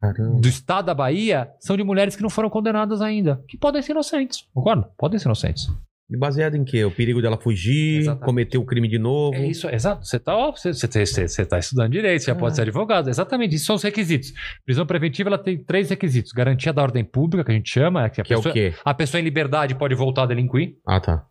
Caramba. 0.00 0.40
do 0.40 0.48
estado 0.48 0.86
da 0.86 0.94
Bahia 0.94 1.50
são 1.60 1.76
de 1.76 1.82
mulheres 1.82 2.14
que 2.14 2.22
não 2.22 2.30
foram 2.30 2.50
condenadas 2.50 3.00
ainda, 3.00 3.42
que 3.48 3.58
podem 3.58 3.82
ser 3.82 3.92
inocentes. 3.92 4.46
Concorda? 4.52 4.90
Podem 4.96 5.18
ser 5.18 5.26
inocentes. 5.26 5.68
E 6.10 6.16
baseado 6.16 6.54
em 6.54 6.64
quê? 6.64 6.84
O 6.84 6.90
perigo 6.90 7.20
dela 7.20 7.36
fugir, 7.36 7.98
Exatamente. 8.00 8.24
cometer 8.24 8.56
o 8.58 8.64
crime 8.64 8.88
de 8.88 8.98
novo. 8.98 9.34
É 9.36 9.46
isso, 9.46 9.68
exato. 9.68 10.06
Você 10.06 10.16
está 10.16 10.34
você, 10.50 10.72
você, 10.72 10.86
você, 11.04 11.28
você 11.28 11.44
tá 11.44 11.58
estudando 11.58 11.92
direito, 11.92 12.20
você 12.22 12.26
já 12.28 12.32
Ah. 12.32 12.36
pode 12.36 12.56
ser 12.56 12.62
advogado. 12.62 13.10
Exatamente, 13.10 13.54
isso 13.56 13.66
são 13.66 13.76
os 13.76 13.82
requisitos. 13.82 14.32
Prisão 14.64 14.86
preventiva 14.86 15.28
ela 15.28 15.36
tem 15.38 15.58
três 15.62 15.90
requisitos: 15.90 16.32
garantia 16.32 16.72
da 16.72 16.80
ordem 16.82 17.04
pública, 17.04 17.44
que 17.44 17.50
a 17.50 17.54
gente 17.54 17.70
chama, 17.70 18.04
é 18.06 18.08
que 18.08 18.20
a, 18.22 18.24
Que 18.24 18.32
é 18.32 18.36
pessoa, 18.36 18.50
o 18.50 18.54
quê? 18.54 18.72
a 18.82 18.94
pessoa 18.94 19.20
em 19.20 19.24
liberdade 19.24 19.74
pode 19.74 19.94
voltar 19.94 20.22
a 20.22 20.26
delinquir. 20.26 20.76
Ah, 20.86 20.98
tá. 20.98 21.26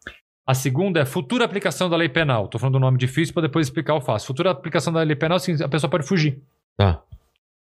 A 0.45 0.53
segunda 0.53 0.99
é 1.01 1.05
futura 1.05 1.43
aplicação 1.43 1.89
da 1.89 1.97
lei 1.97 2.07
penal. 2.07 2.45
Estou 2.45 2.59
falando 2.59 2.73
do 2.73 2.79
nome 2.79 2.97
difícil 2.99 3.33
para 3.33 3.41
depois 3.47 3.65
explicar 3.67 3.95
o 3.95 4.01
fácil. 4.01 4.27
Futura 4.27 4.51
aplicação 4.51 4.93
da 4.93 5.01
lei 5.01 5.15
penal, 5.15 5.39
sim, 5.39 5.55
a 5.61 5.67
pessoa 5.67 5.89
pode 5.89 6.07
fugir. 6.07 6.39
Tá. 6.77 7.01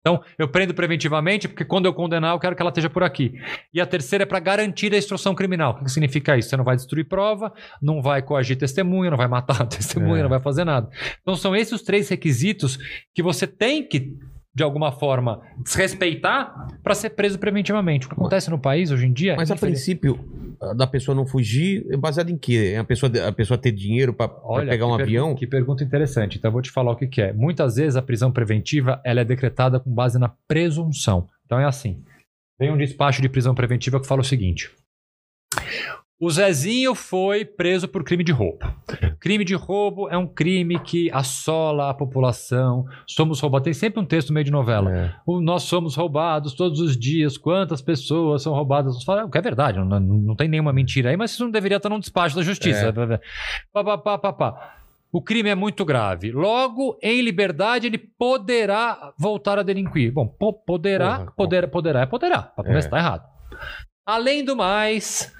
Então, 0.06 0.22
eu 0.38 0.46
prendo 0.46 0.74
preventivamente, 0.74 1.48
porque 1.48 1.64
quando 1.64 1.86
eu 1.86 1.94
condenar, 1.94 2.34
eu 2.34 2.38
quero 2.38 2.54
que 2.54 2.60
ela 2.60 2.68
esteja 2.68 2.90
por 2.90 3.02
aqui. 3.02 3.32
E 3.72 3.80
a 3.80 3.86
terceira 3.86 4.24
é 4.24 4.26
para 4.26 4.38
garantir 4.38 4.92
a 4.92 4.98
instrução 4.98 5.34
criminal. 5.34 5.72
O 5.72 5.76
que 5.78 5.84
que 5.84 5.90
significa 5.90 6.36
isso? 6.36 6.50
Você 6.50 6.56
não 6.58 6.64
vai 6.64 6.76
destruir 6.76 7.04
prova, 7.08 7.50
não 7.80 8.02
vai 8.02 8.20
coagir 8.20 8.58
testemunha, 8.58 9.10
não 9.10 9.16
vai 9.16 9.28
matar 9.28 9.62
a 9.62 9.64
testemunha, 9.66 10.20
É. 10.20 10.22
não 10.24 10.28
vai 10.28 10.40
fazer 10.40 10.64
nada. 10.64 10.90
Então, 11.22 11.34
são 11.34 11.56
esses 11.56 11.72
os 11.72 11.80
três 11.82 12.06
requisitos 12.10 12.78
que 13.14 13.22
você 13.22 13.46
tem 13.46 13.82
que, 13.82 14.14
de 14.54 14.62
alguma 14.62 14.92
forma, 14.92 15.40
desrespeitar 15.58 16.68
para 16.82 16.94
ser 16.94 17.10
preso 17.10 17.38
preventivamente. 17.38 18.06
O 18.06 18.08
que 18.08 18.14
acontece 18.14 18.48
no 18.50 18.58
país 18.58 18.90
hoje 18.90 19.06
em 19.06 19.12
dia. 19.12 19.34
Mas 19.36 19.50
a 19.50 19.56
princípio, 19.56 20.18
da 20.76 20.86
pessoa 20.86 21.14
não 21.14 21.26
fugir, 21.26 21.84
é 21.90 21.96
baseado 21.96 22.30
em 22.30 22.38
quê? 22.38 22.72
É 22.74 22.78
a 22.78 22.84
pessoa, 22.84 23.10
a 23.26 23.32
pessoa 23.32 23.58
ter 23.58 23.72
dinheiro 23.72 24.14
Olha, 24.44 24.70
pegar 24.70 24.86
um 24.86 24.94
avião? 24.94 25.34
Que 25.34 25.46
pergunta 25.46 25.82
interessante. 25.82 26.38
Então 26.38 26.50
eu 26.50 26.52
vou 26.52 26.62
te 26.62 26.70
falar 26.70 26.92
o 26.92 26.96
que, 26.96 27.08
que 27.08 27.20
é. 27.20 27.32
Muitas 27.32 27.74
vezes 27.74 27.96
a 27.96 28.02
prisão 28.02 28.30
preventiva 28.30 29.00
ela 29.04 29.20
é 29.20 29.24
decretada 29.24 29.80
com 29.80 29.92
base 29.92 30.18
na 30.18 30.28
presunção. 30.46 31.28
Então 31.44 31.58
é 31.58 31.64
assim. 31.64 32.02
Vem 32.58 32.70
um 32.70 32.78
despacho 32.78 33.20
de 33.20 33.28
prisão 33.28 33.54
preventiva 33.54 34.00
que 34.00 34.06
fala 34.06 34.20
o 34.20 34.24
seguinte. 34.24 34.70
O 36.20 36.30
Zezinho 36.30 36.94
foi 36.94 37.44
preso 37.44 37.88
por 37.88 38.04
crime 38.04 38.22
de 38.22 38.30
roubo. 38.32 38.58
Crime 39.18 39.44
de 39.44 39.54
roubo 39.54 40.08
é 40.08 40.16
um 40.16 40.26
crime 40.26 40.78
que 40.78 41.10
assola 41.10 41.90
a 41.90 41.94
população. 41.94 42.86
Somos 43.06 43.40
roubados. 43.40 43.64
Tem 43.64 43.74
sempre 43.74 44.00
um 44.00 44.04
texto 44.06 44.28
no 44.28 44.34
meio 44.34 44.44
de 44.44 44.50
novela. 44.50 44.96
É. 44.96 45.14
O- 45.26 45.40
Nós 45.40 45.64
somos 45.64 45.96
roubados 45.96 46.54
todos 46.54 46.80
os 46.80 46.96
dias. 46.96 47.36
Quantas 47.36 47.82
pessoas 47.82 48.42
são 48.42 48.54
roubadas? 48.54 49.02
Fala, 49.02 49.24
O 49.24 49.30
que 49.30 49.36
é 49.36 49.42
verdade, 49.42 49.78
não, 49.78 49.84
não, 49.86 50.00
não 50.00 50.36
tem 50.36 50.48
nenhuma 50.48 50.72
mentira 50.72 51.10
aí, 51.10 51.16
mas 51.16 51.32
isso 51.32 51.44
não 51.44 51.50
deveria 51.50 51.76
estar 51.78 51.88
num 51.88 51.98
despacho 51.98 52.36
da 52.36 52.42
justiça. 52.42 52.92
Pá, 53.72 53.82
pá, 53.84 53.98
pá, 53.98 54.18
pá, 54.18 54.32
pá. 54.32 54.74
O 55.12 55.20
crime 55.20 55.48
é 55.50 55.54
muito 55.54 55.84
grave. 55.84 56.30
Logo, 56.32 56.96
em 57.02 57.20
liberdade, 57.22 57.86
ele 57.88 57.98
poderá 57.98 59.12
voltar 59.18 59.58
a 59.58 59.62
delinquir. 59.62 60.12
Bom, 60.12 60.26
po- 60.26 60.52
poderá, 60.52 61.18
Porra, 61.18 61.32
poderá, 61.36 61.68
poderá, 61.68 62.00
é 62.00 62.06
poderá. 62.06 62.42
Para 62.42 62.64
começar, 62.64 62.88
É. 62.88 62.90
tá 62.90 62.98
errado. 62.98 63.22
Além 64.06 64.44
do 64.44 64.56
mais, 64.56 65.32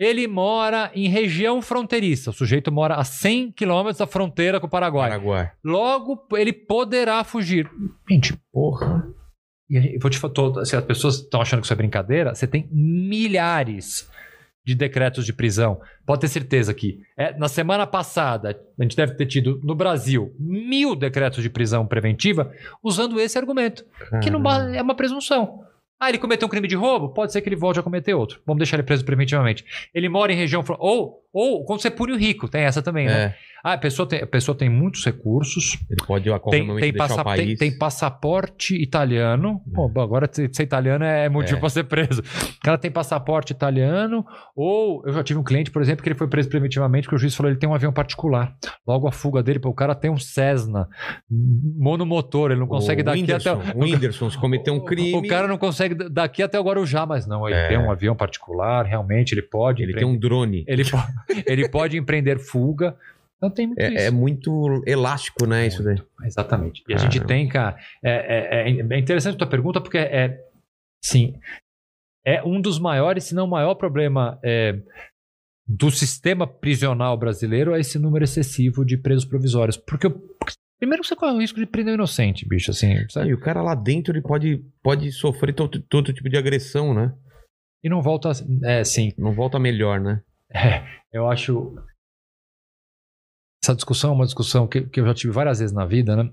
ele 0.00 0.26
mora 0.26 0.90
em 0.94 1.08
região 1.08 1.60
fronteiriça. 1.60 2.30
O 2.30 2.32
sujeito 2.32 2.72
mora 2.72 2.94
a 2.94 3.04
100 3.04 3.52
quilômetros 3.52 3.98
da 3.98 4.06
fronteira 4.06 4.58
com 4.58 4.66
o 4.66 4.70
Paraguai. 4.70 5.10
Paraguai. 5.10 5.52
Logo, 5.62 6.26
ele 6.32 6.54
poderá 6.54 7.22
fugir. 7.22 7.70
Gente, 8.08 8.34
Porra. 8.50 9.06
e 9.68 9.98
vou 9.98 10.10
te 10.10 10.16
falar, 10.16 10.64
se 10.64 10.74
as 10.74 10.84
pessoas 10.84 11.16
estão 11.16 11.42
achando 11.42 11.60
que 11.60 11.66
isso 11.66 11.72
é 11.74 11.76
brincadeira, 11.76 12.34
você 12.34 12.46
tem 12.46 12.66
milhares 12.72 14.08
de 14.64 14.74
decretos 14.74 15.26
de 15.26 15.34
prisão. 15.34 15.78
Pode 16.06 16.22
ter 16.22 16.28
certeza 16.28 16.72
que 16.72 17.02
é, 17.14 17.36
na 17.36 17.48
semana 17.48 17.86
passada 17.86 18.58
a 18.78 18.82
gente 18.82 18.96
deve 18.96 19.14
ter 19.14 19.26
tido 19.26 19.60
no 19.62 19.74
Brasil 19.74 20.34
mil 20.38 20.96
decretos 20.96 21.42
de 21.42 21.50
prisão 21.50 21.86
preventiva 21.86 22.50
usando 22.82 23.20
esse 23.20 23.36
argumento, 23.36 23.84
que 24.22 24.30
não 24.30 24.42
é 24.74 24.80
uma 24.80 24.94
presunção. 24.94 25.62
Ah, 26.00 26.08
ele 26.08 26.16
cometeu 26.16 26.46
um 26.46 26.50
crime 26.50 26.66
de 26.66 26.74
roubo? 26.74 27.10
Pode 27.10 27.30
ser 27.30 27.42
que 27.42 27.48
ele 27.50 27.56
volte 27.56 27.78
a 27.78 27.82
cometer 27.82 28.14
outro. 28.14 28.40
Vamos 28.46 28.58
deixar 28.58 28.76
ele 28.76 28.84
preso 28.84 29.04
preventivamente. 29.04 29.66
Ele 29.92 30.08
mora 30.08 30.32
em 30.32 30.36
região. 30.36 30.64
Ou, 30.78 31.22
ou 31.32 31.64
quando 31.64 31.80
você 31.82 31.90
pune 31.90 32.12
o 32.12 32.16
rico, 32.18 32.48
tem 32.48 32.62
essa 32.62 32.82
também, 32.82 33.06
né? 33.06 33.12
É, 33.22 33.34
Ah, 33.62 33.74
a 33.74 33.78
pessoa 33.78 34.08
tem, 34.08 34.22
a 34.22 34.26
pessoa 34.26 34.56
tem 34.56 34.70
muitos 34.70 35.04
recursos, 35.04 35.78
ele 35.90 36.02
pode 36.06 36.30
a 36.32 36.38
qualquer 36.38 36.60
tem, 36.60 36.66
momento 36.66 36.80
tem, 36.82 36.94
passa- 36.94 37.22
tem- 37.36 37.54
tem 37.56 37.76
passaporte 37.78 38.74
italiano. 38.74 39.60
Pô, 39.74 39.86
bom, 39.86 40.00
agora 40.00 40.26
ser 40.32 40.62
italiano 40.62 41.04
é 41.04 41.28
motivo 41.28 41.58
É. 41.58 41.60
pra 41.60 41.68
ser 41.68 41.84
preso. 41.84 42.22
O 42.22 42.60
cara 42.64 42.78
tem 42.78 42.90
passaporte 42.90 43.52
italiano, 43.52 44.24
ou 44.56 45.02
eu 45.06 45.12
já 45.12 45.22
tive 45.22 45.38
um 45.38 45.42
cliente, 45.44 45.70
por 45.70 45.82
exemplo, 45.82 46.02
que 46.02 46.08
ele 46.08 46.14
foi 46.18 46.26
preso 46.26 46.48
preventivamente, 46.48 47.06
que 47.06 47.14
o 47.14 47.18
juiz 47.18 47.34
falou 47.34 47.50
que 47.50 47.52
ele 47.52 47.60
tem 47.60 47.68
um 47.68 47.74
avião 47.74 47.92
particular. 47.92 48.56
Logo 48.86 49.06
a 49.06 49.12
fuga 49.12 49.42
dele, 49.42 49.58
pô, 49.58 49.68
o 49.68 49.74
cara 49.74 49.94
tem 49.94 50.10
um 50.10 50.16
Cessna 50.16 50.88
monomotor, 51.76 52.50
ele 52.50 52.60
não 52.60 52.66
consegue 52.66 53.02
o 53.02 53.04
daqui 53.04 53.20
Whindersson, 53.20 53.60
até. 53.60 53.78
O 53.78 53.82
Whindersson, 53.82 54.30
se 54.30 54.38
cometeu 54.38 54.74
um 54.74 54.80
crime, 54.84 55.16
O 55.18 55.26
cara 55.28 55.46
não 55.46 55.58
consegue 55.58 55.94
daqui 55.94 56.42
até 56.42 56.58
o 56.58 56.62
Guarujá, 56.64 57.04
mas 57.06 57.26
não. 57.26 57.46
Ele 57.46 57.56
É. 57.56 57.68
tem 57.68 57.78
um 57.78 57.90
avião 57.90 58.14
particular, 58.16 58.84
realmente, 58.86 59.32
ele 59.32 59.42
pode. 59.42 59.82
ele 59.82 59.92
empre- 59.92 60.04
tem 60.04 60.10
um 60.10 60.18
drone. 60.18 60.64
ele, 60.66 60.84
po- 60.84 60.96
ele 61.46 61.68
pode 61.68 61.96
empreender 61.96 62.38
fuga. 62.38 62.96
Então 63.36 63.50
tem 63.50 63.66
muito 63.68 63.80
isso. 63.80 63.96
É, 63.98 64.06
é 64.06 64.10
muito 64.10 64.82
elástico, 64.86 65.46
né, 65.46 65.66
isso 65.66 65.82
daí. 65.82 65.96
Exatamente. 66.24 66.82
E 66.88 66.92
a 66.92 66.96
Caramba. 66.96 67.12
gente 67.12 67.26
tem, 67.26 67.48
cara. 67.48 67.76
É, 68.02 68.10
é, 68.10 68.70
é- 68.70 68.80
é 68.94 68.98
interessante 68.98 69.34
a 69.34 69.38
tua 69.38 69.46
pergunta, 69.46 69.80
porque 69.80 69.98
é. 69.98 70.44
Sim. 71.02 71.34
É 72.26 72.42
um 72.44 72.60
dos 72.60 72.78
maiores, 72.78 73.24
se 73.24 73.34
não 73.34 73.46
o 73.46 73.50
maior 73.50 73.74
problema 73.76 74.38
é, 74.44 74.78
do 75.66 75.90
sistema 75.90 76.46
prisional 76.46 77.16
brasileiro 77.16 77.74
é 77.74 77.80
esse 77.80 77.98
número 77.98 78.24
excessivo 78.24 78.84
de 78.84 78.98
presos 78.98 79.24
provisórios. 79.24 79.78
Porque, 79.78 80.12
primeiro 80.78 81.02
você 81.02 81.16
corre 81.16 81.32
o 81.32 81.40
risco 81.40 81.58
de 81.58 81.64
prender 81.64 81.92
um 81.92 81.94
inocente, 81.94 82.46
bicho, 82.46 82.70
assim. 82.72 82.92
Ah, 82.92 83.06
sabe? 83.08 83.30
E 83.30 83.34
o 83.34 83.40
cara 83.40 83.62
lá 83.62 83.74
dentro, 83.74 84.12
ele 84.12 84.20
pode, 84.20 84.62
pode 84.82 85.10
sofrer 85.12 85.54
todo, 85.54 85.80
todo 85.80 86.12
tipo 86.12 86.28
de 86.28 86.36
agressão, 86.36 86.92
né? 86.92 87.14
E 87.82 87.88
não 87.88 88.02
volta. 88.02 88.30
É, 88.64 88.84
sim. 88.84 89.12
Não 89.16 89.32
volta 89.32 89.58
melhor, 89.58 89.98
né? 89.98 90.20
É, 90.52 90.84
eu 91.12 91.28
acho. 91.30 91.74
Essa 93.62 93.74
discussão 93.74 94.10
é 94.10 94.14
uma 94.14 94.24
discussão 94.24 94.66
que, 94.66 94.82
que 94.82 95.00
eu 95.00 95.06
já 95.06 95.14
tive 95.14 95.32
várias 95.32 95.58
vezes 95.58 95.74
na 95.74 95.84
vida, 95.84 96.16
né? 96.16 96.32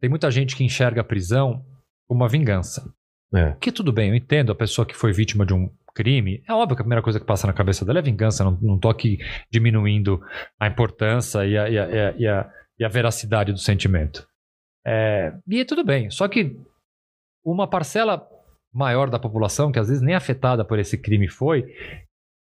Tem 0.00 0.08
muita 0.08 0.30
gente 0.30 0.56
que 0.56 0.64
enxerga 0.64 1.00
a 1.00 1.04
prisão 1.04 1.64
como 2.08 2.20
uma 2.20 2.28
vingança. 2.28 2.92
É. 3.34 3.52
Que 3.60 3.70
tudo 3.70 3.92
bem, 3.92 4.10
eu 4.10 4.14
entendo 4.14 4.50
a 4.50 4.54
pessoa 4.54 4.86
que 4.86 4.96
foi 4.96 5.12
vítima 5.12 5.44
de 5.44 5.52
um 5.52 5.68
crime. 5.94 6.42
É 6.48 6.52
óbvio 6.52 6.76
que 6.76 6.82
a 6.82 6.84
primeira 6.84 7.02
coisa 7.02 7.20
que 7.20 7.26
passa 7.26 7.46
na 7.46 7.52
cabeça 7.52 7.84
dela 7.84 7.98
é 7.98 8.02
vingança. 8.02 8.44
Não, 8.44 8.58
não 8.60 8.78
tô 8.78 8.88
aqui 8.88 9.18
diminuindo 9.50 10.20
a 10.58 10.66
importância 10.66 11.46
e 11.46 11.56
a, 11.56 11.68
e 11.68 11.78
a, 11.78 11.90
e 12.16 12.26
a, 12.26 12.52
e 12.78 12.84
a, 12.84 12.88
veracidade 12.88 13.52
do 13.52 13.58
sentimento. 13.58 14.26
É, 14.86 15.32
e 15.48 15.64
tudo 15.64 15.84
bem. 15.84 16.10
Só 16.10 16.26
que 16.28 16.56
uma 17.44 17.68
parcela 17.68 18.26
maior 18.72 19.10
da 19.10 19.18
população, 19.18 19.70
que 19.72 19.78
às 19.78 19.88
vezes 19.88 20.02
nem 20.02 20.14
afetada 20.14 20.64
por 20.64 20.78
esse 20.78 20.96
crime 20.96 21.28
foi, 21.28 21.64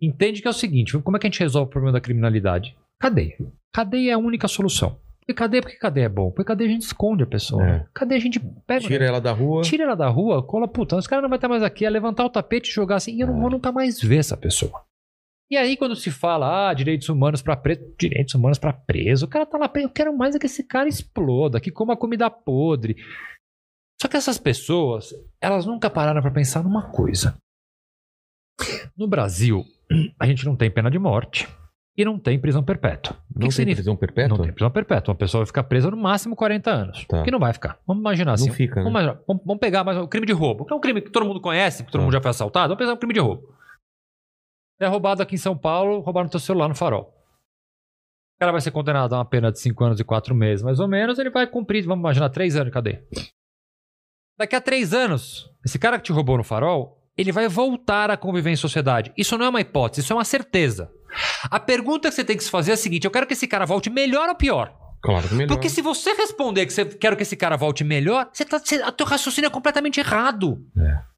entende 0.01 0.41
que 0.41 0.49
é 0.49 0.51
o 0.51 0.55
seguinte: 0.55 0.99
como 0.99 1.17
é 1.17 1.21
que 1.21 1.27
a 1.27 1.31
gente 1.31 1.41
resolve 1.41 1.69
o 1.69 1.71
problema 1.71 1.93
da 1.93 2.01
criminalidade? 2.01 2.77
Cadeia. 3.01 3.37
Cadeia 3.73 4.11
é 4.11 4.15
a 4.15 4.19
única 4.19 4.49
solução. 4.49 4.99
E 5.27 5.33
cadeia, 5.33 5.63
por 5.63 5.71
que 5.71 5.79
cadeia 5.79 6.05
é 6.05 6.09
bom? 6.09 6.31
Porque 6.31 6.45
cadeia 6.45 6.69
a 6.69 6.73
gente 6.73 6.83
esconde 6.83 7.23
a 7.23 7.27
pessoa. 7.27 7.65
É. 7.67 7.87
Cadeia 7.95 8.19
a 8.19 8.23
gente 8.23 8.39
pega. 8.67 8.87
Tira 8.87 9.07
ela 9.07 9.21
da 9.21 9.33
rua. 9.33 9.63
Tira 9.63 9.85
ela 9.85 9.95
da 9.95 10.09
rua, 10.09 10.43
cola, 10.43 10.69
puta, 10.69 10.97
os 10.97 11.07
caras 11.07 11.23
não 11.23 11.31
vai 11.31 11.39
estar 11.39 11.49
mais 11.49 11.63
aqui, 11.63 11.87
é 11.87 11.91
levantar 11.91 12.27
o 12.27 12.31
tapete 12.31 12.69
e 12.69 12.73
jogar 12.73 12.97
assim, 12.97 13.17
e 13.17 13.21
eu 13.21 13.27
não 13.27 13.41
vou 13.41 13.51
nunca 13.51 13.73
mais 13.73 14.01
ver 14.01 14.19
essa 14.19 14.37
pessoa. 14.37 14.85
E 15.51 15.57
aí, 15.57 15.77
quando 15.77 15.97
se 15.97 16.11
fala, 16.11 16.69
ah, 16.69 16.75
direitos 16.75 17.09
humanos 17.09 17.41
pra 17.41 17.57
preso, 17.57 17.95
direitos 17.99 18.35
humanos 18.35 18.59
pra 18.59 18.73
preso, 18.73 19.27
o 19.27 19.29
cara 19.29 19.47
tá 19.47 19.57
lá 19.57 19.69
preso, 19.69 19.89
eu 19.89 19.93
quero 19.93 20.17
mais 20.17 20.35
é 20.35 20.39
que 20.39 20.47
esse 20.47 20.63
cara 20.63 20.89
exploda, 20.89 21.61
que 21.61 21.71
coma 21.71 21.97
comida 21.97 22.29
podre. 22.29 22.97
Só 24.01 24.09
que 24.09 24.17
essas 24.17 24.37
pessoas, 24.37 25.15
elas 25.41 25.65
nunca 25.65 25.89
pararam 25.89 26.21
pra 26.21 26.31
pensar 26.31 26.63
numa 26.63 26.91
coisa. 26.91 27.37
No 28.97 29.07
Brasil, 29.09 29.65
a 30.19 30.27
gente 30.27 30.45
não 30.45 30.57
tem 30.57 30.71
pena 30.71 30.91
de 30.91 30.99
morte 30.99 31.49
e 31.97 32.05
não 32.05 32.19
tem 32.19 32.39
prisão 32.39 32.63
perpétua. 32.65 33.13
O 33.13 33.17
que 33.17 33.21
Não 33.21 33.33
que 33.35 33.41
tem 33.41 33.51
significa? 33.51 33.77
prisão 33.77 33.97
perpétua? 33.97 34.37
Não 34.39 34.45
tem 34.45 34.53
prisão 34.53 34.71
perpétua. 34.71 35.13
Uma 35.13 35.19
pessoa 35.19 35.41
vai 35.43 35.47
ficar 35.47 35.65
presa 35.65 35.91
no 35.91 35.97
máximo 35.97 36.35
40 36.35 36.71
anos. 36.71 37.05
Tá. 37.07 37.23
Que 37.23 37.31
não 37.31 37.39
vai 37.39 37.53
ficar. 37.53 37.79
Vamos 37.87 38.01
imaginar 38.01 38.33
assim. 38.33 38.49
Não 38.49 38.55
fica, 38.55 38.83
né? 38.83 38.91
Vamos, 38.91 39.17
vamos- 39.27 39.43
vamos 39.45 39.61
pegar 39.61 39.85
mais 39.85 39.97
um 39.99 40.07
crime 40.07 40.27
de 40.27 40.33
roubo. 40.33 40.65
Que 40.65 40.73
é 40.73 40.77
um 40.77 40.81
crime 40.81 41.01
que 41.01 41.11
todo 41.11 41.25
mundo 41.27 41.41
conhece, 41.41 41.85
que 41.85 41.91
todo 41.93 42.01
Tá. 42.01 42.05
mundo 42.05 42.13
já 42.13 42.21
foi 42.21 42.31
assaltado. 42.31 42.69
Vamos 42.69 42.79
pensar 42.79 42.95
um 42.95 42.99
crime 42.99 43.15
de 43.15 43.21
roubo. 43.21 43.55
É 44.81 44.87
roubado 44.89 45.23
aqui 45.23 45.37
em 45.37 45.39
São 45.39 45.57
Paulo, 45.57 46.01
roubaram 46.01 46.29
teu 46.29 46.41
celular 46.41 46.69
no 46.69 46.75
farol. 46.75 47.15
O 48.37 48.41
cara 48.41 48.51
vai 48.51 48.61
ser 48.61 48.73
condenado 48.73 49.15
a 49.15 49.19
uma 49.19 49.25
pena 49.25 49.53
de 49.53 49.61
5 49.61 49.85
anos 49.85 50.01
e 50.01 50.05
4 50.05 50.35
meses, 50.35 50.65
mais 50.65 50.81
ou 50.81 50.89
menos. 50.89 51.19
Ele 51.21 51.31
vai 51.31 51.47
cumprir, 51.47 51.85
vamos 51.87 52.03
imaginar, 52.03 52.29
3 52.31 52.57
anos 52.57 52.67
de 52.67 52.73
cadeia. 52.73 53.05
Daqui 54.37 54.57
a 54.57 54.61
3 54.61 54.93
anos, 54.93 55.49
esse 55.65 55.79
cara 55.79 55.97
que 55.97 56.05
te 56.05 56.13
roubou 56.13 56.37
no 56.37 56.43
farol, 56.43 57.04
ele 57.17 57.33
vai 57.33 57.49
voltar 57.49 58.11
a 58.11 58.17
conviver 58.17 58.51
em 58.51 58.57
sociedade. 58.57 59.13
Isso 59.17 59.37
não 59.39 59.47
é 59.47 59.49
uma 59.49 59.61
hipótese, 59.61 60.01
isso 60.03 60.13
é 60.13 60.17
uma 60.17 60.25
certeza. 60.25 60.91
A 61.51 61.61
pergunta 61.61 62.09
que 62.09 62.15
você 62.15 62.25
tem 62.25 62.37
que 62.37 62.45
se 62.45 62.51
fazer 62.51 62.73
é 62.73 62.75
a 62.75 62.77
seguinte: 62.77 63.05
eu 63.05 63.11
quero 63.11 63.27
que 63.27 63.35
esse 63.35 63.47
cara 63.47 63.65
volte 63.65 63.89
melhor 63.91 64.29
ou 64.29 64.35
pior? 64.35 64.75
Claro 65.01 65.29
que 65.29 65.35
melhor. 65.35 65.49
Porque 65.49 65.69
se 65.69 65.83
você 65.83 66.13
responder 66.15 66.65
que 66.67 66.73
você 66.73 66.85
quer 66.85 67.15
que 67.15 67.23
esse 67.23 67.37
cara 67.37 67.57
volte 67.57 67.85
melhor, 67.85 68.29
você 68.33 68.45
tá, 68.45 68.59
você, 68.59 68.81
teu 68.93 69.07
raciocínio 69.07 69.49
é 69.49 69.51
completamente 69.51 70.01
errado. 70.01 70.59
É. 70.79 71.15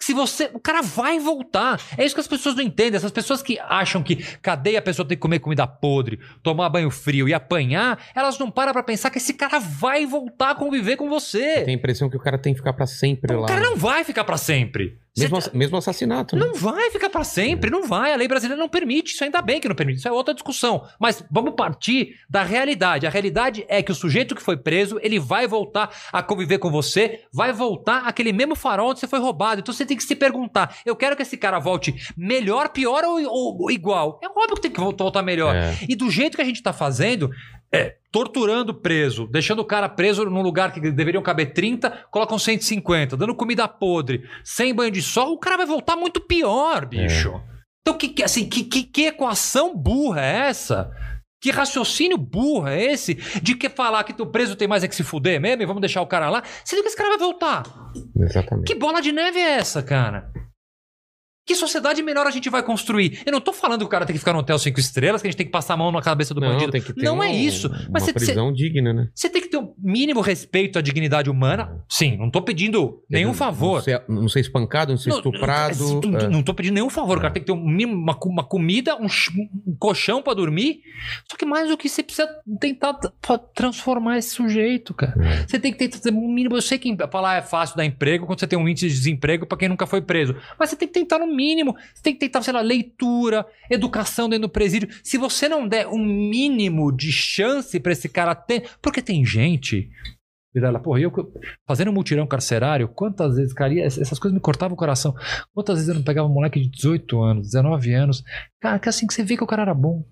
Se 0.00 0.12
você. 0.12 0.50
O 0.52 0.58
cara 0.60 0.82
vai 0.82 1.18
voltar. 1.18 1.80
É 1.96 2.04
isso 2.04 2.14
que 2.14 2.20
as 2.20 2.26
pessoas 2.26 2.54
não 2.54 2.62
entendem. 2.62 2.96
Essas 2.96 3.10
pessoas 3.12 3.42
que 3.42 3.58
acham 3.60 4.02
que 4.02 4.16
cadeia 4.40 4.78
a 4.78 4.82
pessoa 4.82 5.06
tem 5.06 5.16
que 5.16 5.22
comer 5.22 5.38
comida 5.38 5.66
podre, 5.66 6.18
tomar 6.42 6.68
banho 6.68 6.90
frio 6.90 7.28
e 7.28 7.34
apanhar, 7.34 7.98
elas 8.14 8.38
não 8.38 8.50
param 8.50 8.72
pra 8.72 8.82
pensar 8.82 9.10
que 9.10 9.18
esse 9.18 9.34
cara 9.34 9.58
vai 9.58 10.04
voltar 10.06 10.50
a 10.50 10.54
conviver 10.54 10.96
com 10.96 11.08
você. 11.08 11.62
Tem 11.62 11.74
a 11.74 11.78
impressão 11.78 12.10
que 12.10 12.16
o 12.16 12.20
cara 12.20 12.38
tem 12.38 12.52
que 12.52 12.58
ficar 12.58 12.72
pra 12.72 12.86
sempre 12.86 13.34
O 13.34 13.40
lá. 13.40 13.48
cara 13.48 13.60
não 13.60 13.76
vai 13.76 14.04
ficar 14.04 14.24
pra 14.24 14.36
sempre. 14.36 14.98
Mesmo, 15.16 15.36
ass- 15.38 15.50
mesmo 15.52 15.76
assassinato, 15.76 16.36
né? 16.36 16.44
Não 16.44 16.54
vai 16.54 16.90
ficar 16.90 17.08
pra 17.08 17.24
sempre, 17.24 17.70
não 17.70 17.86
vai. 17.86 18.12
A 18.12 18.16
lei 18.16 18.28
brasileira 18.28 18.60
não 18.60 18.68
permite. 18.68 19.14
Isso 19.14 19.24
ainda 19.24 19.40
bem 19.40 19.60
que 19.60 19.68
não 19.68 19.74
permite. 19.74 19.98
Isso 19.98 20.08
é 20.08 20.12
outra 20.12 20.34
discussão. 20.34 20.86
Mas 21.00 21.22
vamos 21.30 21.54
partir 21.54 22.16
da 22.28 22.42
realidade. 22.42 23.06
A 23.06 23.10
realidade 23.10 23.64
é 23.68 23.82
que 23.82 23.90
o 23.92 23.94
sujeito 23.94 24.34
que 24.34 24.42
foi 24.42 24.56
preso, 24.56 24.98
ele 25.02 25.18
vai 25.18 25.46
voltar 25.46 25.90
a 26.12 26.22
conviver 26.22 26.58
com 26.58 26.70
você, 26.70 27.20
vai 27.32 27.52
voltar 27.52 28.06
aquele 28.06 28.32
mesmo 28.32 28.54
farol 28.54 28.90
onde 28.90 29.00
você 29.00 29.08
foi 29.08 29.18
roubado. 29.18 29.60
Então 29.60 29.72
você 29.72 29.86
tem 29.86 29.96
que 29.96 30.02
se 30.04 30.14
perguntar: 30.14 30.76
eu 30.84 30.94
quero 30.94 31.16
que 31.16 31.22
esse 31.22 31.36
cara 31.36 31.58
volte 31.58 31.94
melhor, 32.16 32.68
pior 32.68 33.02
ou, 33.04 33.18
ou- 33.24 33.62
ou 33.62 33.70
igual? 33.70 34.20
É 34.22 34.26
óbvio 34.28 34.56
que 34.56 34.62
tem 34.62 34.70
que 34.70 34.80
voltar 34.80 35.04
voltar 35.04 35.22
melhor. 35.22 35.54
É. 35.54 35.76
E 35.88 35.94
do 35.96 36.10
jeito 36.10 36.36
que 36.36 36.42
a 36.42 36.44
gente 36.44 36.62
tá 36.62 36.72
fazendo, 36.72 37.30
é 37.76 37.96
torturando 38.12 38.72
o 38.72 38.74
preso, 38.74 39.26
deixando 39.26 39.58
o 39.60 39.64
cara 39.64 39.88
preso 39.90 40.24
num 40.24 40.40
lugar 40.40 40.72
que 40.72 40.80
deveriam 40.80 41.22
caber 41.22 41.52
30, 41.52 41.90
colocam 42.10 42.38
150, 42.38 43.16
dando 43.16 43.34
comida 43.34 43.68
podre, 43.68 44.24
sem 44.42 44.74
banho 44.74 44.90
de 44.90 45.02
sol, 45.02 45.32
o 45.34 45.38
cara 45.38 45.58
vai 45.58 45.66
voltar 45.66 45.96
muito 45.96 46.20
pior, 46.20 46.86
bicho. 46.86 47.38
Então, 47.82 47.96
que, 47.98 48.08
que- 48.08 48.22
assim, 48.22 48.48
que, 48.48 48.64
que, 48.64 48.82
que 48.84 49.02
equação 49.06 49.76
burra 49.76 50.22
é 50.24 50.48
essa? 50.48 50.90
Que 51.42 51.50
raciocínio 51.50 52.16
burro 52.16 52.66
é 52.66 52.82
esse 52.82 53.14
de 53.42 53.54
que 53.54 53.68
falar 53.68 54.02
que 54.04 54.20
o 54.20 54.26
preso 54.26 54.56
tem 54.56 54.66
mais 54.66 54.82
é 54.82 54.88
que 54.88 54.96
se 54.96 55.04
fuder 55.04 55.38
mesmo 55.40 55.62
e 55.62 55.66
vamos 55.66 55.82
deixar 55.82 56.00
o 56.00 56.06
cara 56.06 56.30
lá, 56.30 56.42
sendo 56.64 56.80
que 56.82 56.88
esse 56.88 56.96
cara 56.96 57.10
vai 57.10 57.18
voltar? 57.18 57.64
Exatamente. 58.18 58.66
Que 58.66 58.74
bola 58.74 59.02
de 59.02 59.12
neve 59.12 59.38
é 59.38 59.58
essa, 59.58 59.82
cara? 59.82 60.32
Que 61.46 61.54
sociedade 61.54 62.02
melhor 62.02 62.26
a 62.26 62.30
gente 62.32 62.50
vai 62.50 62.62
construir? 62.62 63.22
Eu 63.24 63.30
não 63.30 63.40
tô 63.40 63.52
falando 63.52 63.78
que 63.80 63.84
o 63.86 63.88
cara 63.88 64.04
tem 64.04 64.12
que 64.14 64.18
ficar 64.18 64.32
no 64.32 64.40
hotel 64.40 64.58
cinco 64.58 64.80
estrelas, 64.80 65.22
que 65.22 65.28
a 65.28 65.30
gente 65.30 65.38
tem 65.38 65.46
que 65.46 65.52
passar 65.52 65.74
a 65.74 65.76
mão 65.76 65.92
na 65.92 66.02
cabeça 66.02 66.34
do 66.34 66.40
não, 66.40 66.48
bandido. 66.48 66.72
tem 66.72 66.82
que 66.82 66.92
ter 66.92 67.04
Não 67.04 67.14
uma- 67.14 67.26
é 67.26 67.32
isso. 67.32 67.68
Uma 67.68 67.88
Mas 67.92 68.02
você- 68.02 68.12
prisão 68.12 68.52
digna, 68.52 68.92
né? 68.92 69.08
Você 69.14 69.30
tem 69.30 69.40
que 69.40 69.48
ter 69.48 69.56
um 69.56 69.72
mínimo 69.78 70.20
respeito 70.20 70.76
à 70.78 70.82
dignidade 70.82 71.30
humana. 71.30 71.84
Sim, 71.88 72.16
não 72.16 72.30
tô 72.30 72.42
pedindo 72.42 73.00
nenhum 73.08 73.28
Não- 73.28 73.34
favor. 73.34 73.76
Não 73.76 73.82
ser, 73.82 74.02
não 74.08 74.28
ser 74.28 74.40
espancado, 74.40 74.90
não 74.92 74.98
ser 74.98 75.10
Não, 75.10 75.16
estuprado. 75.18 76.00
Não, 76.02 76.18
é. 76.18 76.28
não 76.28 76.42
tô 76.42 76.52
pedindo 76.52 76.74
nenhum 76.74 76.90
favor. 76.90 77.18
O 77.18 77.20
cara 77.20 77.32
tem 77.32 77.40
que 77.42 77.46
ter 77.46 77.52
um 77.52 77.76
uma, 77.86 78.18
uma 78.24 78.42
comida, 78.44 78.96
um, 78.96 79.06
um 79.66 79.76
colchão 79.78 80.20
pra 80.22 80.34
dormir. 80.34 80.80
Só 81.30 81.36
que 81.36 81.46
mais 81.46 81.68
do 81.68 81.76
que 81.76 81.88
você 81.88 82.02
precisa 82.02 82.28
tentar 82.60 82.94
transformar 83.54 84.18
esse 84.18 84.30
sujeito, 84.30 84.92
cara. 84.94 85.14
É. 85.24 85.46
Você 85.46 85.58
tem 85.58 85.72
que 85.72 85.88
ter 85.88 86.12
um 86.12 86.28
mínimo. 86.32 86.56
Eu 86.56 86.62
sei 86.62 86.78
que 86.78 86.94
falar 87.10 87.36
é 87.36 87.42
fácil 87.42 87.76
dar 87.76 87.84
emprego 87.84 88.26
quando 88.26 88.40
você 88.40 88.46
tem 88.46 88.58
um 88.58 88.68
índice 88.68 88.88
de 88.88 88.94
desemprego 88.94 89.46
pra 89.46 89.56
quem 89.58 89.68
nunca 89.68 89.86
foi 89.86 90.00
preso. 90.00 90.34
Mas 90.58 90.70
você 90.70 90.76
tem 90.76 90.88
que 90.88 90.94
tentar 90.94 91.18
no 91.18 91.26
mínimo. 91.36 91.76
Você 91.94 92.02
tem 92.02 92.14
que 92.14 92.20
tentar, 92.20 92.42
sei 92.42 92.52
lá, 92.54 92.60
leitura, 92.62 93.46
educação 93.70 94.28
dentro 94.28 94.48
do 94.48 94.52
presídio. 94.52 94.88
Se 95.04 95.18
você 95.18 95.48
não 95.48 95.68
der 95.68 95.86
um 95.86 96.02
mínimo 96.04 96.90
de 96.90 97.12
chance 97.12 97.78
pra 97.78 97.92
esse 97.92 98.08
cara 98.08 98.34
ter. 98.34 98.70
Porque 98.82 99.02
tem 99.02 99.24
gente. 99.24 99.88
Virala, 100.54 100.80
porra, 100.80 101.00
eu 101.00 101.12
fazendo 101.68 101.90
um 101.90 101.94
mutirão 101.94 102.26
carcerário, 102.26 102.88
quantas 102.88 103.36
vezes, 103.36 103.52
cara, 103.52 103.74
e 103.74 103.80
essas 103.80 104.18
coisas 104.18 104.32
me 104.34 104.40
cortavam 104.40 104.74
o 104.74 104.78
coração. 104.78 105.14
Quantas 105.54 105.74
vezes 105.76 105.90
eu 105.90 105.94
não 105.94 106.02
pegava 106.02 106.26
um 106.26 106.32
moleque 106.32 106.58
de 106.58 106.70
18 106.70 107.20
anos, 107.22 107.46
19 107.48 107.92
anos, 107.92 108.24
cara, 108.58 108.78
que 108.78 108.88
assim 108.88 109.06
que 109.06 109.12
você 109.12 109.22
vê 109.22 109.36
que 109.36 109.44
o 109.44 109.46
cara 109.46 109.60
era 109.62 109.74
bom. 109.74 110.02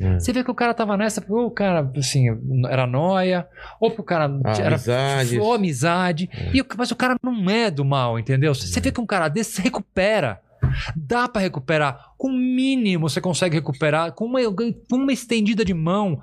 É. 0.00 0.20
Você 0.20 0.32
vê 0.32 0.44
que 0.44 0.50
o 0.52 0.54
cara 0.54 0.72
tava 0.72 0.96
nessa, 0.96 1.24
ou 1.28 1.46
o 1.46 1.50
cara, 1.50 1.90
assim, 1.96 2.26
era 2.70 2.86
noia, 2.86 3.48
ou 3.80 3.90
que 3.90 4.00
o 4.00 4.04
cara 4.04 4.26
Ah, 4.44 4.52
era 4.56 4.68
amizades. 4.68 5.36
amizade. 5.36 6.30
E 6.54 6.60
o- 6.62 6.66
mas 6.76 6.92
o 6.92 6.96
cara 6.96 7.16
não 7.20 7.50
é 7.50 7.68
do 7.68 7.84
mal, 7.84 8.16
entendeu? 8.20 8.54
Você 8.54 8.78
vê 8.80 8.92
que 8.92 9.00
um 9.00 9.06
cara 9.06 9.26
desse 9.28 9.50
se 9.56 9.62
recupera. 9.62 10.40
Dá 10.96 11.28
pra 11.28 11.40
recuperar. 11.42 12.12
Com 12.16 12.28
o 12.28 12.32
mínimo 12.32 13.08
você 13.08 13.20
consegue 13.20 13.56
recuperar. 13.56 14.12
Com 14.12 14.24
uma, 14.26 14.40
com 14.52 14.96
uma 14.96 15.12
estendida 15.12 15.64
de 15.64 15.72
mão. 15.74 16.20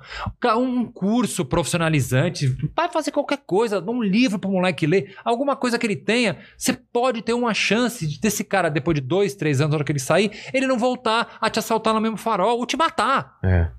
Um 0.58 0.84
curso 0.84 1.44
profissionalizante. 1.44 2.54
Vai 2.76 2.88
fazer 2.88 3.10
qualquer 3.12 3.38
coisa. 3.46 3.80
Um 3.80 4.02
livro 4.02 4.38
pro 4.38 4.50
moleque 4.50 4.86
ler. 4.86 5.14
Alguma 5.24 5.56
coisa 5.56 5.78
que 5.78 5.86
ele 5.86 5.96
tenha. 5.96 6.38
Você 6.56 6.72
pode 6.72 7.22
ter 7.22 7.32
uma 7.32 7.54
chance 7.54 8.06
de 8.06 8.20
desse 8.20 8.42
cara, 8.44 8.68
depois 8.68 8.94
de 8.94 9.00
dois, 9.00 9.34
três 9.34 9.60
anos, 9.60 9.70
na 9.70 9.76
hora 9.76 9.84
que 9.84 9.92
ele 9.92 9.98
sair, 9.98 10.30
ele 10.52 10.66
não 10.66 10.78
voltar 10.78 11.36
a 11.40 11.48
te 11.50 11.58
assaltar 11.58 11.92
no 11.94 12.00
mesmo 12.00 12.16
farol 12.16 12.58
ou 12.58 12.66
te 12.66 12.76
matar. 12.76 13.38
É. 13.44 13.70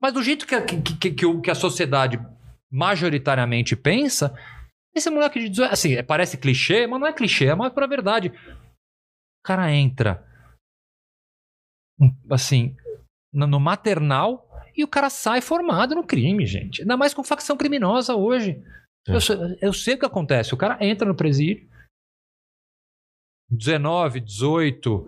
Mas 0.00 0.12
do 0.14 0.22
jeito 0.22 0.46
que 0.46 0.54
a, 0.54 0.62
que, 0.62 0.80
que- 0.80 1.10
que 1.40 1.50
a 1.50 1.54
sociedade 1.54 2.18
majoritariamente 2.72 3.76
pensa, 3.76 4.34
esse 4.94 5.10
moleque 5.10 5.38
de 5.38 5.48
18. 5.50 5.72
Assim, 5.72 6.02
parece 6.02 6.36
clichê, 6.38 6.86
mas 6.86 6.98
não 7.00 7.06
é 7.06 7.12
clichê, 7.12 7.46
é 7.46 7.54
mais 7.54 7.72
pra 7.72 7.86
verdade. 7.86 8.32
O 9.40 9.46
cara 9.46 9.72
entra. 9.72 10.24
um, 12.00 12.10
Assim, 12.30 12.76
no, 13.32 13.60
maternal 13.60 14.46
e 14.76 14.84
o 14.84 14.88
cara 14.88 15.10
sai 15.10 15.40
formado 15.40 15.94
no 15.94 16.04
crime, 16.04 16.46
gente. 16.46 16.82
Ainda 16.82 16.96
mais 16.96 17.12
com 17.14 17.24
facção 17.24 17.56
criminosa 17.56 18.14
hoje. 18.14 18.62
É. 19.08 19.14
Eu, 19.16 19.20
sei- 19.20 19.36
eu 19.62 19.72
sei 19.72 19.94
o 19.94 19.98
que 19.98 20.06
acontece. 20.06 20.52
O 20.54 20.58
cara 20.58 20.76
entra 20.84 21.06
no 21.08 21.14
presídio. 21.14 21.68
19, 23.50 24.20
18, 24.20 25.06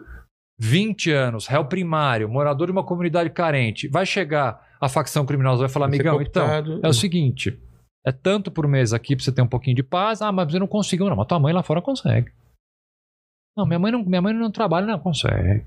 20 0.58 1.10
anos, 1.12 1.46
réu 1.46 1.64
primário, 1.66 2.28
morador 2.28 2.66
de 2.66 2.72
uma 2.72 2.84
comunidade 2.84 3.30
carente. 3.30 3.86
Vai 3.88 4.04
chegar 4.04 4.68
a 4.80 4.88
facção 4.88 5.24
criminosa, 5.24 5.60
vai 5.60 5.68
falar, 5.68 5.86
Vai 5.86 5.96
amigão, 5.96 6.20
então, 6.20 6.46
é 6.82 6.88
o 6.88 6.92
seguinte: 6.92 7.60
é 8.04 8.10
tanto 8.10 8.50
por 8.50 8.66
mês 8.66 8.92
aqui 8.92 9.14
pra 9.14 9.24
você 9.24 9.30
ter 9.32 9.42
um 9.42 9.46
pouquinho 9.48 9.76
de 9.76 9.82
paz. 9.82 10.20
Ah, 10.22 10.32
mas 10.32 10.52
eu 10.52 10.58
não 10.60 10.66
consigo, 10.66 11.08
não. 11.08 11.14
Mas 11.16 11.28
tua 11.28 11.38
mãe 11.38 11.52
lá 11.52 11.62
fora 11.62 11.80
consegue. 11.80 12.32
Não, 13.56 13.66
minha 13.66 13.78
mãe 13.78 13.92
não, 13.92 14.04
minha 14.04 14.22
mãe 14.22 14.32
não 14.32 14.50
trabalha, 14.50 14.86
não 14.86 14.98
consegue. 14.98 15.64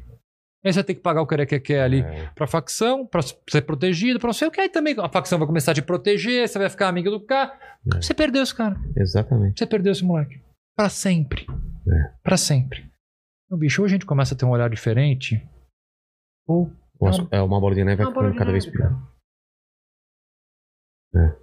Aí 0.63 0.73
você 0.73 0.83
tem 0.83 0.95
que 0.95 1.01
pagar 1.01 1.21
o 1.21 1.27
que 1.27 1.45
que 1.45 1.59
quer 1.59 1.83
ali 1.83 2.01
É. 2.01 2.27
pra 2.33 2.47
facção, 2.47 3.05
pra 3.05 3.21
ser 3.21 3.61
protegido, 3.61 4.19
pra 4.19 4.27
não 4.27 4.33
sei 4.33 4.47
o 4.47 4.51
que. 4.51 4.59
Aí 4.59 4.69
também 4.69 4.95
a 4.99 5.07
facção 5.07 5.37
vai 5.37 5.47
começar 5.47 5.71
a 5.71 5.75
te 5.75 5.81
proteger, 5.83 6.47
você 6.47 6.57
vai 6.57 6.69
ficar 6.69 6.87
amigo 6.87 7.11
do 7.11 7.19
cara. 7.23 7.53
É. 7.93 8.01
Você 8.01 8.15
perdeu 8.15 8.41
esse 8.41 8.55
cara. 8.55 8.75
Exatamente. 8.97 9.59
Você 9.59 9.67
perdeu 9.67 9.91
esse 9.91 10.03
moleque. 10.03 10.41
Pra 10.75 10.89
sempre. 10.89 11.45
É. 11.87 12.13
Pra 12.23 12.35
sempre. 12.35 12.91
Então, 13.45 13.59
bicho, 13.59 13.81
ou 13.83 13.85
a 13.85 13.89
gente 13.89 14.07
começa 14.07 14.33
a 14.33 14.37
ter 14.37 14.43
um 14.45 14.49
olhar 14.49 14.67
diferente, 14.71 15.39
ou 16.47 16.71
Nossa, 16.99 17.27
é 17.29 17.39
uma 17.39 17.59
bola 17.59 17.75
de 17.75 17.83
neve 17.83 18.03
bola 18.03 18.15
ficando 18.15 18.35
cada 18.35 18.51
vez 18.51 18.65
neve, 18.65 18.75
pior. 18.77 19.11
É. 21.15 21.35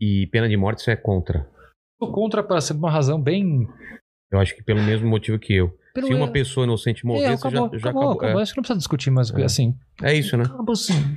E 0.00 0.28
pena 0.28 0.48
de 0.48 0.56
morte 0.56 0.82
você 0.82 0.92
é 0.92 0.96
contra. 0.96 1.50
Tô 1.98 2.12
contra 2.12 2.44
pra 2.44 2.60
ser 2.60 2.74
uma 2.74 2.90
razão 2.90 3.20
bem. 3.20 3.66
Eu 4.30 4.40
acho 4.40 4.54
que 4.56 4.62
pelo 4.62 4.82
mesmo 4.82 5.08
motivo 5.08 5.38
que 5.38 5.54
eu. 5.54 5.76
Pelo 5.94 6.08
Se 6.08 6.14
uma 6.14 6.26
é- 6.26 6.30
pessoa 6.30 6.64
inocente 6.64 7.06
morrer, 7.06 7.22
É, 7.24 7.36
você 7.36 7.46
acabou, 7.48 7.70
já, 7.72 7.78
já 7.78 7.88
acabou, 7.90 8.02
acabou. 8.02 8.12
acabou. 8.24 8.42
Acho 8.42 8.52
que 8.52 8.58
não 8.58 8.62
precisa 8.62 8.78
discutir, 8.78 9.10
mas 9.10 9.30
É. 9.32 9.44
assim. 9.44 9.74
É. 10.02 10.12
é 10.12 10.14
isso, 10.14 10.36
né? 10.36 10.44
Acabou 10.44 10.72
assim. 10.72 11.16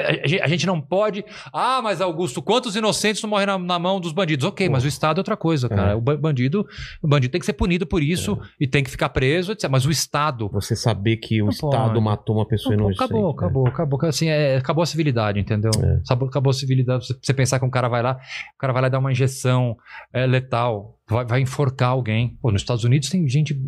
A 0.00 0.26
gente- 0.26 0.42
a 0.42 0.46
gente 0.48 0.66
não 0.66 0.80
pode. 0.80 1.24
Ah, 1.52 1.80
mas 1.82 2.00
Augusto, 2.00 2.40
quantos 2.42 2.74
inocentes 2.76 3.22
não 3.22 3.30
morrem 3.30 3.46
na, 3.46 3.58
na 3.58 3.78
mão 3.78 4.00
dos 4.00 4.12
bandidos? 4.12 4.44
Ok, 4.46 4.68
mas 4.68 4.84
o 4.84 4.88
Estado 4.88 5.18
é 5.18 5.20
outra 5.20 5.36
coisa, 5.36 5.68
cara. 5.68 5.92
É. 5.92 5.94
O 5.94 6.00
ba- 6.00 6.16
bandido, 6.16 6.66
o 7.02 7.08
bandido 7.08 7.32
tem 7.32 7.38
que 7.40 7.46
ser 7.46 7.52
punido 7.52 7.86
por 7.86 8.02
isso 8.02 8.38
e 8.58 8.66
tem 8.66 8.82
que 8.84 8.90
ficar 8.90 9.08
preso, 9.10 9.52
etc. 9.52 9.68
Mas 9.70 9.84
o 9.86 9.90
Estado. 9.90 10.48
Você 10.52 10.74
saber 10.76 11.16
que 11.16 11.40
o 11.42 11.46
Não 11.46 11.52
Estado 11.52 11.70
pode. 11.92 12.00
matou 12.00 12.36
uma 12.36 12.46
pessoa 12.46 12.74
Não, 12.76 12.84
inocente. 12.90 13.04
acabou, 13.04 13.24
né? 13.28 13.34
acabou, 13.36 13.66
acabou. 13.68 14.00
Assim, 14.04 14.28
é, 14.28 14.56
acabou 14.56 14.82
a 14.82 14.86
civilidade, 14.86 15.38
entendeu? 15.38 15.70
É. 15.82 16.00
Acabou, 16.24 16.50
a 16.50 16.54
civilidade. 16.54 17.06
Você, 17.22 17.32
pensar 17.34 17.58
que 17.58 17.64
um 17.64 17.70
cara 17.70 17.88
vai 17.88 18.02
lá, 18.02 18.18
o 18.54 18.58
cara 18.58 18.72
vai 18.72 18.82
lá 18.82 18.88
dar 18.88 18.98
uma 18.98 19.12
injeção 19.12 19.76
é, 20.12 20.26
letal, 20.26 20.98
vai, 21.08 21.24
vai 21.24 21.40
enforcar 21.40 21.90
alguém. 21.90 22.36
Pô, 22.40 22.50
nos 22.50 22.62
Estados 22.62 22.84
Unidos 22.84 23.08
tem 23.08 23.28
gente, 23.28 23.58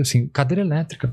assim, 0.00 0.28
cadeira 0.28 0.62
elétrica. 0.62 1.10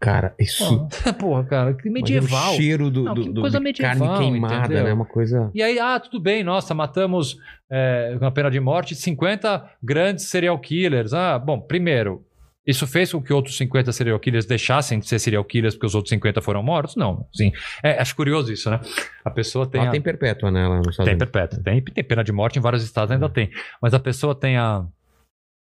Cara, 0.00 0.34
isso. 0.38 0.64
Porra, 0.88 1.12
porra, 1.18 1.44
cara, 1.44 1.74
que 1.74 1.88
medieval. 1.90 2.52
O 2.52 2.56
cheiro 2.56 2.90
do, 2.90 3.02
Não, 3.04 3.14
do, 3.14 3.32
do- 3.32 3.40
coisa 3.40 3.58
medieval, 3.60 3.96
carne 3.98 4.18
queimada, 4.30 4.64
entendeu? 4.66 4.84
né? 4.84 4.92
Uma 4.92 5.04
coisa. 5.06 5.50
E 5.54 5.62
aí, 5.62 5.78
ah, 5.78 5.98
tudo 5.98 6.20
bem, 6.20 6.42
nossa, 6.44 6.74
matamos 6.74 7.36
é, 7.70 8.16
com 8.18 8.24
a 8.26 8.30
pena 8.30 8.50
de 8.50 8.60
morte 8.60 8.94
50 8.94 9.64
grandes 9.82 10.26
serial 10.28 10.58
killers. 10.58 11.12
Ah, 11.12 11.38
bom, 11.38 11.60
primeiro, 11.60 12.24
isso 12.66 12.86
fez 12.86 13.12
com 13.12 13.22
que 13.22 13.32
outros 13.32 13.56
50 13.56 13.92
serial 13.92 14.18
killers 14.18 14.44
deixassem 14.44 14.98
de 14.98 15.06
ser 15.06 15.18
serial 15.18 15.44
killers 15.44 15.74
porque 15.74 15.86
os 15.86 15.94
outros 15.94 16.10
50 16.10 16.40
foram 16.42 16.62
mortos? 16.62 16.96
Não, 16.96 17.26
sim. 17.32 17.52
É, 17.82 18.00
acho 18.00 18.14
curioso 18.16 18.52
isso, 18.52 18.68
né? 18.70 18.80
A 19.24 19.30
pessoa 19.30 19.66
tem. 19.66 19.80
Ela 19.80 19.88
a- 19.90 19.92
tem 19.92 20.00
perpétua, 20.00 20.50
né? 20.50 20.66
Lá 20.66 20.76
nos 20.78 20.88
Estados 20.88 21.08
tem 21.10 21.18
perpétua, 21.18 21.62
tem, 21.62 21.80
tem 21.82 22.04
pena 22.04 22.24
de 22.24 22.32
morte 22.32 22.58
em 22.58 22.62
vários 22.62 22.82
estados 22.82 23.10
ainda 23.12 23.28
tem. 23.28 23.50
Mas 23.80 23.94
a 23.94 24.00
pessoa 24.00 24.34
tem 24.34 24.56
a, 24.56 24.84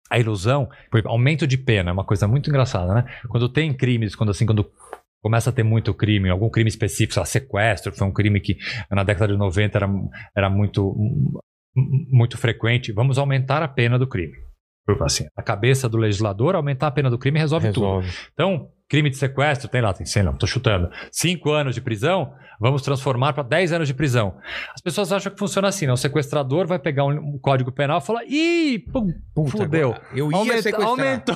a 0.10 0.18
ilusão, 0.20 0.68
por 0.90 0.98
exemplo, 0.98 1.12
aumento 1.12 1.46
de 1.46 1.58
pena, 1.58 1.90
é 1.92 1.94
uma 1.94 2.04
coisa 2.04 2.28
muito 2.28 2.50
engraçada, 2.50 2.94
né? 2.94 3.06
Quando 3.28 3.48
tem 3.50 3.74
crimes, 3.74 4.16
quando 4.16 4.32
assim, 4.32 4.46
quando 4.46 4.70
começa 5.22 5.50
a 5.50 5.54
ter 5.54 5.64
muito 5.64 5.94
crime, 5.94 6.30
algum 6.30 6.50
crime 6.50 6.70
específico, 6.70 7.14
sei 7.14 7.20
lá, 7.22 7.26
sequestro, 7.26 7.94
foi 7.94 8.08
um 8.08 8.14
crime 8.14 8.40
que 8.40 8.58
na 8.90 9.04
década 9.04 9.34
de 9.34 9.38
90 9.40 9.78
era, 9.78 9.90
era 10.36 10.50
muito, 10.50 10.96
muito 11.76 12.38
frequente, 12.38 12.92
vamos 12.92 13.18
aumentar 13.18 13.62
a 13.62 13.68
pena 13.68 14.00
do 14.00 14.08
crime. 14.08 14.34
Assim, 15.02 15.28
a 15.36 15.44
cabeça 15.44 15.88
do 15.88 15.98
legislador, 15.98 16.56
aumentar 16.56 16.88
a 16.88 16.92
pena 16.92 17.12
do 17.12 17.18
crime 17.20 17.38
resolve, 17.38 17.68
Resolve. 17.68 18.08
tudo. 18.08 18.18
Então, 18.34 18.70
crime 18.90 19.10
de 19.10 19.18
sequestro, 19.18 19.70
tem 19.70 19.82
lá, 19.82 19.94
tem, 19.94 20.06
sei 20.06 20.24
lá, 20.24 20.34
tô 20.34 20.48
chutando, 20.48 20.90
cinco 21.12 21.52
anos 21.52 21.76
de 21.76 21.82
prisão, 21.82 22.34
vamos 22.60 22.82
transformar 22.82 23.34
para 23.34 23.44
10 23.44 23.72
anos 23.74 23.88
de 23.88 23.94
prisão. 23.94 24.36
As 24.74 24.82
pessoas 24.82 25.12
acham 25.14 25.32
que 25.32 25.38
funciona 25.38 25.68
assim, 25.68 25.86
né? 25.86 25.94
O 25.94 25.98
sequestrador 25.98 26.66
vai 26.68 26.80
pegar 26.80 27.06
um, 27.06 27.12
um 27.12 27.40
código 27.40 27.72
penal 27.72 28.00
e 28.00 28.02
falar, 28.02 28.24
ih, 28.26 28.80
pum, 28.92 29.14
Puta, 29.36 29.52
fudeu. 29.52 29.96
Eu 30.14 30.32
ia 30.32 30.38
Aumenta- 30.38 30.62
sequestrar. 30.64 30.88
aumentou. 30.90 31.36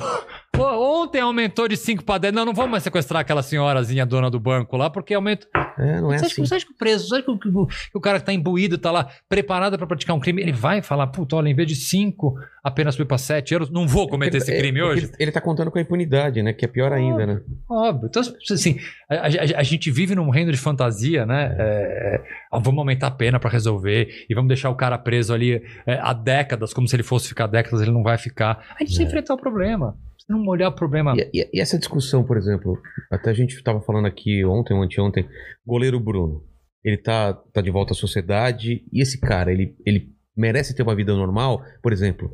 Pô, 0.54 1.02
ontem 1.02 1.20
aumentou 1.20 1.66
de 1.66 1.76
5 1.76 2.04
para 2.04 2.18
10. 2.18 2.32
Não, 2.34 2.44
não 2.44 2.54
vamos 2.54 2.70
mais 2.70 2.82
sequestrar 2.84 3.20
aquela 3.20 3.42
senhorazinha 3.42 4.06
dona 4.06 4.30
do 4.30 4.38
banco 4.38 4.76
lá, 4.76 4.88
porque 4.88 5.12
aumenta. 5.12 5.48
É, 5.76 6.00
não 6.00 6.12
é 6.12 6.18
você, 6.18 6.26
acha, 6.26 6.26
assim. 6.26 6.42
que- 6.42 6.48
você 6.48 6.54
acha 6.54 6.66
que 6.66 6.72
o 6.72 6.76
preso, 6.76 7.08
você 7.08 7.14
acha 7.16 7.24
que 7.24 7.30
o, 7.30 7.38
que 7.38 7.48
o- 7.48 7.66
que 7.66 7.98
o 7.98 8.00
cara 8.00 8.20
que 8.20 8.26
tá 8.26 8.32
imbuído, 8.32 8.78
tá 8.78 8.92
lá 8.92 9.08
preparado 9.28 9.76
para 9.76 9.86
praticar 9.86 10.14
um 10.14 10.20
crime, 10.20 10.40
ele 10.40 10.52
vai 10.52 10.80
falar, 10.80 11.08
puta, 11.08 11.34
olha, 11.34 11.48
em 11.48 11.54
vez 11.54 11.66
de 11.68 11.74
5, 11.74 12.34
apenas 12.62 12.94
fui 12.94 13.04
para 13.04 13.18
7 13.18 13.52
euros, 13.52 13.68
não 13.70 13.88
vou 13.88 14.08
cometer 14.08 14.36
esse 14.36 14.52
É, 14.52 14.58
crime 14.58 14.78
porque 14.80 14.92
hoje? 14.92 15.04
Ele, 15.06 15.12
ele 15.18 15.32
tá 15.32 15.40
contando 15.40 15.72
com 15.72 15.78
a 15.78 15.82
impunidade, 15.82 16.40
né? 16.40 16.52
Que 16.52 16.64
é 16.64 16.68
pior 16.68 16.92
ainda, 16.92 17.26
né? 17.26 17.40
Óbvio. 17.68 18.06
Então, 18.08 18.22
assim, 18.52 18.78
a, 19.08 19.14
a- 19.26 19.58
a 19.58 19.62
gente 19.64 19.90
vive 19.90 20.14
num 20.14 20.30
reino 20.30 20.52
de 20.52 20.58
fantasia, 20.58 21.26
né? 21.26 21.56
É, 21.58 22.22
é, 22.52 22.58
vamos 22.60 22.78
aumentar 22.78 23.08
a 23.08 23.10
pena 23.10 23.40
para 23.40 23.50
resolver 23.50 24.24
e 24.30 24.34
vamos 24.34 24.48
deixar 24.48 24.70
o 24.70 24.76
cara 24.76 24.96
preso 24.98 25.34
ali 25.34 25.60
é, 25.84 25.98
há 26.00 26.12
décadas, 26.12 26.72
como 26.72 26.86
se 26.86 26.94
ele 26.94 27.02
fosse 27.02 27.28
ficar 27.28 27.48
décadas, 27.48 27.82
ele 27.82 27.90
não 27.90 28.04
vai 28.04 28.16
ficar. 28.16 28.60
A 28.70 28.78
gente 28.78 28.84
precisa 28.84 29.02
É. 29.02 29.06
enfrentar 29.06 29.34
o 29.34 29.38
problema. 29.38 29.96
Se 30.26 30.32
não 30.32 30.46
olhar 30.46 30.68
o 30.68 30.74
problema. 30.74 31.14
E, 31.16 31.30
e- 31.34 31.50
e 31.54 31.60
essa 31.60 31.78
discussão, 31.78 32.24
por 32.24 32.36
exemplo, 32.36 32.80
até 33.10 33.30
a 33.30 33.34
gente 33.34 33.62
tava 33.62 33.80
falando 33.80 34.06
aqui 34.06 34.44
ontem 34.44 34.74
ou 34.74 34.82
anteontem, 34.82 35.28
goleiro 35.66 36.00
Bruno. 36.00 36.42
Ele 36.82 36.96
tá, 36.96 37.32
tá 37.32 37.60
de 37.60 37.70
volta 37.70 37.92
à 37.92 37.96
sociedade 37.96 38.84
e 38.92 39.00
esse 39.02 39.18
cara, 39.20 39.50
ele, 39.52 39.74
ele 39.86 40.12
merece 40.36 40.74
ter 40.74 40.82
uma 40.82 40.94
vida 40.96 41.14
normal? 41.14 41.62
Por 41.82 41.92
exemplo, 41.92 42.30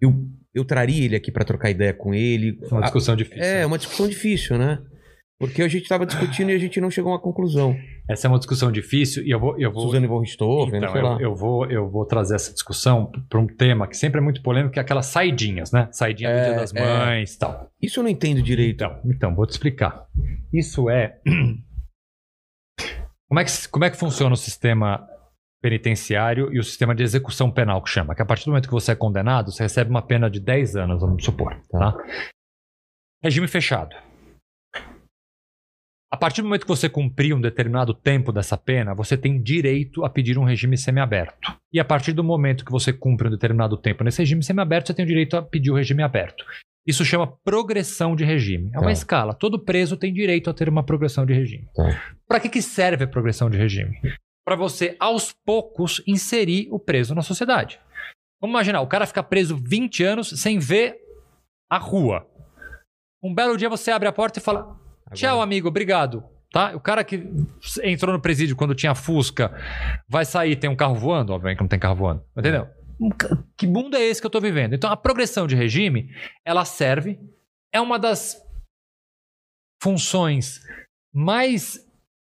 eu, 0.00 0.12
eu 0.54 0.64
traria 0.64 1.04
ele 1.04 1.16
aqui 1.16 1.30
pra 1.30 1.44
trocar 1.44 1.70
ideia 1.70 1.92
com 1.94 2.12
ele. 2.14 2.58
É 2.62 2.66
uma 2.74 2.82
discussão 2.82 3.16
difícil. 3.16 3.42
É, 3.44 3.66
uma 3.66 3.78
discussão 3.78 4.08
difícil, 4.08 4.58
né? 4.58 4.80
Porque 5.38 5.60
a 5.62 5.68
gente 5.68 5.86
tava 5.86 6.06
discutindo 6.06 6.50
e 6.50 6.54
a 6.54 6.58
gente 6.58 6.80
não 6.80 6.90
chegou 6.90 7.12
a 7.12 7.16
uma 7.16 7.20
conclusão. 7.20 7.76
Essa 8.08 8.26
é 8.26 8.28
uma 8.30 8.38
discussão 8.38 8.72
difícil 8.72 9.22
e 9.22 9.30
eu 9.30 9.38
vou. 9.38 9.58
Eu 9.60 9.70
vou 9.70 9.82
Suzane 9.82 10.06
von 10.06 10.20
Richthofen, 10.20 10.78
Então, 10.78 10.92
sei 10.92 11.02
lá. 11.02 11.12
eu, 11.14 11.20
eu 11.20 11.34
vou, 11.34 11.66
eu 11.70 11.90
vou 11.90 12.06
trazer 12.06 12.36
essa 12.36 12.52
discussão 12.54 13.12
para 13.28 13.38
um 13.38 13.46
tema 13.46 13.86
que 13.86 13.96
sempre 13.96 14.18
é 14.18 14.22
muito 14.22 14.40
polêmico, 14.42 14.72
que 14.72 14.78
é 14.78 14.82
aquelas 14.82 15.06
saidinhas, 15.06 15.70
né? 15.72 15.88
Saidinha 15.92 16.30
do 16.30 16.36
É, 16.38 16.44
Dia 16.48 16.54
das 16.56 16.74
é. 16.74 16.80
Mães 16.80 17.34
e 17.34 17.38
tal. 17.38 17.70
Isso 17.82 18.00
eu 18.00 18.04
não 18.04 18.10
entendo 18.10 18.40
direito. 18.42 18.82
Então, 18.82 19.00
então, 19.04 19.34
vou 19.34 19.46
te 19.46 19.50
explicar. 19.50 20.06
Isso 20.52 20.88
é. 20.88 21.18
Como 23.28 23.40
é, 23.40 23.44
que, 23.44 23.68
como 23.68 23.84
é 23.84 23.90
que 23.90 23.96
funciona 23.96 24.32
o 24.32 24.36
sistema 24.36 25.04
penitenciário 25.60 26.48
e 26.54 26.60
o 26.60 26.62
sistema 26.62 26.94
de 26.94 27.02
execução 27.02 27.50
penal, 27.50 27.82
que 27.82 27.90
chama? 27.90 28.14
Que 28.14 28.22
a 28.22 28.24
partir 28.24 28.44
do 28.44 28.50
momento 28.50 28.68
que 28.68 28.72
você 28.72 28.92
é 28.92 28.94
condenado, 28.94 29.50
você 29.50 29.64
recebe 29.64 29.90
uma 29.90 30.00
pena 30.00 30.30
de 30.30 30.38
10 30.38 30.76
anos, 30.76 31.00
vamos 31.00 31.24
supor. 31.24 31.60
Tá? 31.68 31.92
Regime 33.20 33.48
fechado. 33.48 33.96
A 36.12 36.16
partir 36.16 36.40
do 36.40 36.44
momento 36.48 36.62
que 36.62 36.68
você 36.68 36.88
cumprir 36.88 37.34
um 37.34 37.40
determinado 37.40 37.92
tempo 37.92 38.30
dessa 38.32 38.56
pena, 38.56 38.94
você 38.94 39.16
tem 39.16 39.42
direito 39.42 40.04
a 40.04 40.08
pedir 40.10 40.38
um 40.38 40.44
regime 40.44 40.78
semiaberto. 40.78 41.56
E 41.72 41.80
a 41.80 41.84
partir 41.84 42.12
do 42.12 42.22
momento 42.22 42.64
que 42.64 42.70
você 42.70 42.92
cumpre 42.92 43.26
um 43.26 43.30
determinado 43.30 43.76
tempo 43.76 44.04
nesse 44.04 44.18
regime 44.22 44.42
semiaberto, 44.42 44.86
você 44.88 44.94
tem 44.94 45.04
o 45.04 45.08
direito 45.08 45.36
a 45.36 45.42
pedir 45.42 45.70
o 45.72 45.74
regime 45.74 46.02
aberto. 46.04 46.44
Isso 46.86 47.04
chama 47.04 47.26
progressão 47.44 48.14
de 48.14 48.24
regime. 48.24 48.70
É 48.72 48.78
uma 48.78 48.86
Tá. 48.86 48.92
escala. 48.92 49.34
Todo 49.34 49.58
preso 49.58 49.96
tem 49.96 50.12
direito 50.12 50.48
a 50.48 50.54
ter 50.54 50.68
uma 50.68 50.84
progressão 50.84 51.26
de 51.26 51.34
regime. 51.34 51.68
Tá. 51.74 52.00
Para 52.28 52.38
que, 52.38 52.48
que 52.48 52.62
serve 52.62 53.02
a 53.04 53.08
progressão 53.08 53.50
de 53.50 53.58
regime? 53.58 53.98
Para 54.44 54.54
você, 54.54 54.96
aos 55.00 55.34
poucos, 55.44 56.00
inserir 56.06 56.68
o 56.70 56.78
preso 56.78 57.16
na 57.16 57.22
sociedade. 57.22 57.80
Vamos 58.40 58.54
imaginar, 58.54 58.80
o 58.80 58.86
cara 58.86 59.06
fica 59.06 59.24
preso 59.24 59.56
20 59.56 60.04
anos 60.04 60.28
sem 60.40 60.60
ver 60.60 60.96
a 61.68 61.78
rua. 61.78 62.24
Um 63.20 63.34
belo 63.34 63.56
dia 63.56 63.68
você 63.68 63.90
abre 63.90 64.06
a 64.06 64.12
porta 64.12 64.38
e 64.38 64.42
fala: 64.42 64.78
Tchau, 65.14 65.40
amigo, 65.40 65.68
obrigado. 65.68 66.24
Tá? 66.50 66.74
O 66.74 66.80
cara 66.80 67.04
que 67.04 67.28
entrou 67.82 68.14
no 68.14 68.20
presídio 68.20 68.56
quando 68.56 68.74
tinha 68.74 68.94
Fusca 68.94 69.52
vai 70.08 70.24
sair, 70.24 70.56
tem 70.56 70.70
um 70.70 70.76
carro 70.76 70.94
voando? 70.94 71.32
Obviamente 71.32 71.58
que 71.58 71.62
não 71.62 71.68
tem 71.68 71.78
carro 71.78 71.96
voando. 71.96 72.24
Entendeu? 72.36 72.68
Que 73.56 73.66
mundo 73.66 73.96
é 73.96 74.00
esse 74.00 74.20
que 74.20 74.26
eu 74.26 74.30
tô 74.30 74.40
vivendo? 74.40 74.74
Então 74.74 74.90
a 74.90 74.96
progressão 74.96 75.46
de 75.46 75.54
regime, 75.54 76.10
ela 76.44 76.64
serve, 76.64 77.18
é 77.72 77.80
uma 77.80 77.98
das 77.98 78.40
funções 79.82 80.60
mais 81.12 81.78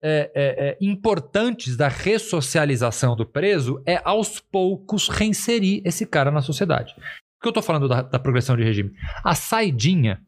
é, 0.04 0.32
é, 0.36 0.70
é, 0.70 0.78
importantes 0.80 1.76
da 1.76 1.88
ressocialização 1.88 3.16
do 3.16 3.26
preso 3.26 3.82
é 3.86 4.00
aos 4.04 4.40
poucos 4.40 5.10
reinserir 5.10 5.82
esse 5.86 6.06
cara 6.06 6.30
na 6.30 6.42
sociedade. 6.42 6.94
Por 6.96 7.44
que 7.44 7.48
eu 7.48 7.54
tô 7.54 7.62
falando 7.62 7.88
da, 7.88 8.02
da 8.02 8.20
progressão 8.20 8.56
de 8.56 8.64
regime? 8.64 8.92
A 9.24 9.34
saidinha, 9.34 10.22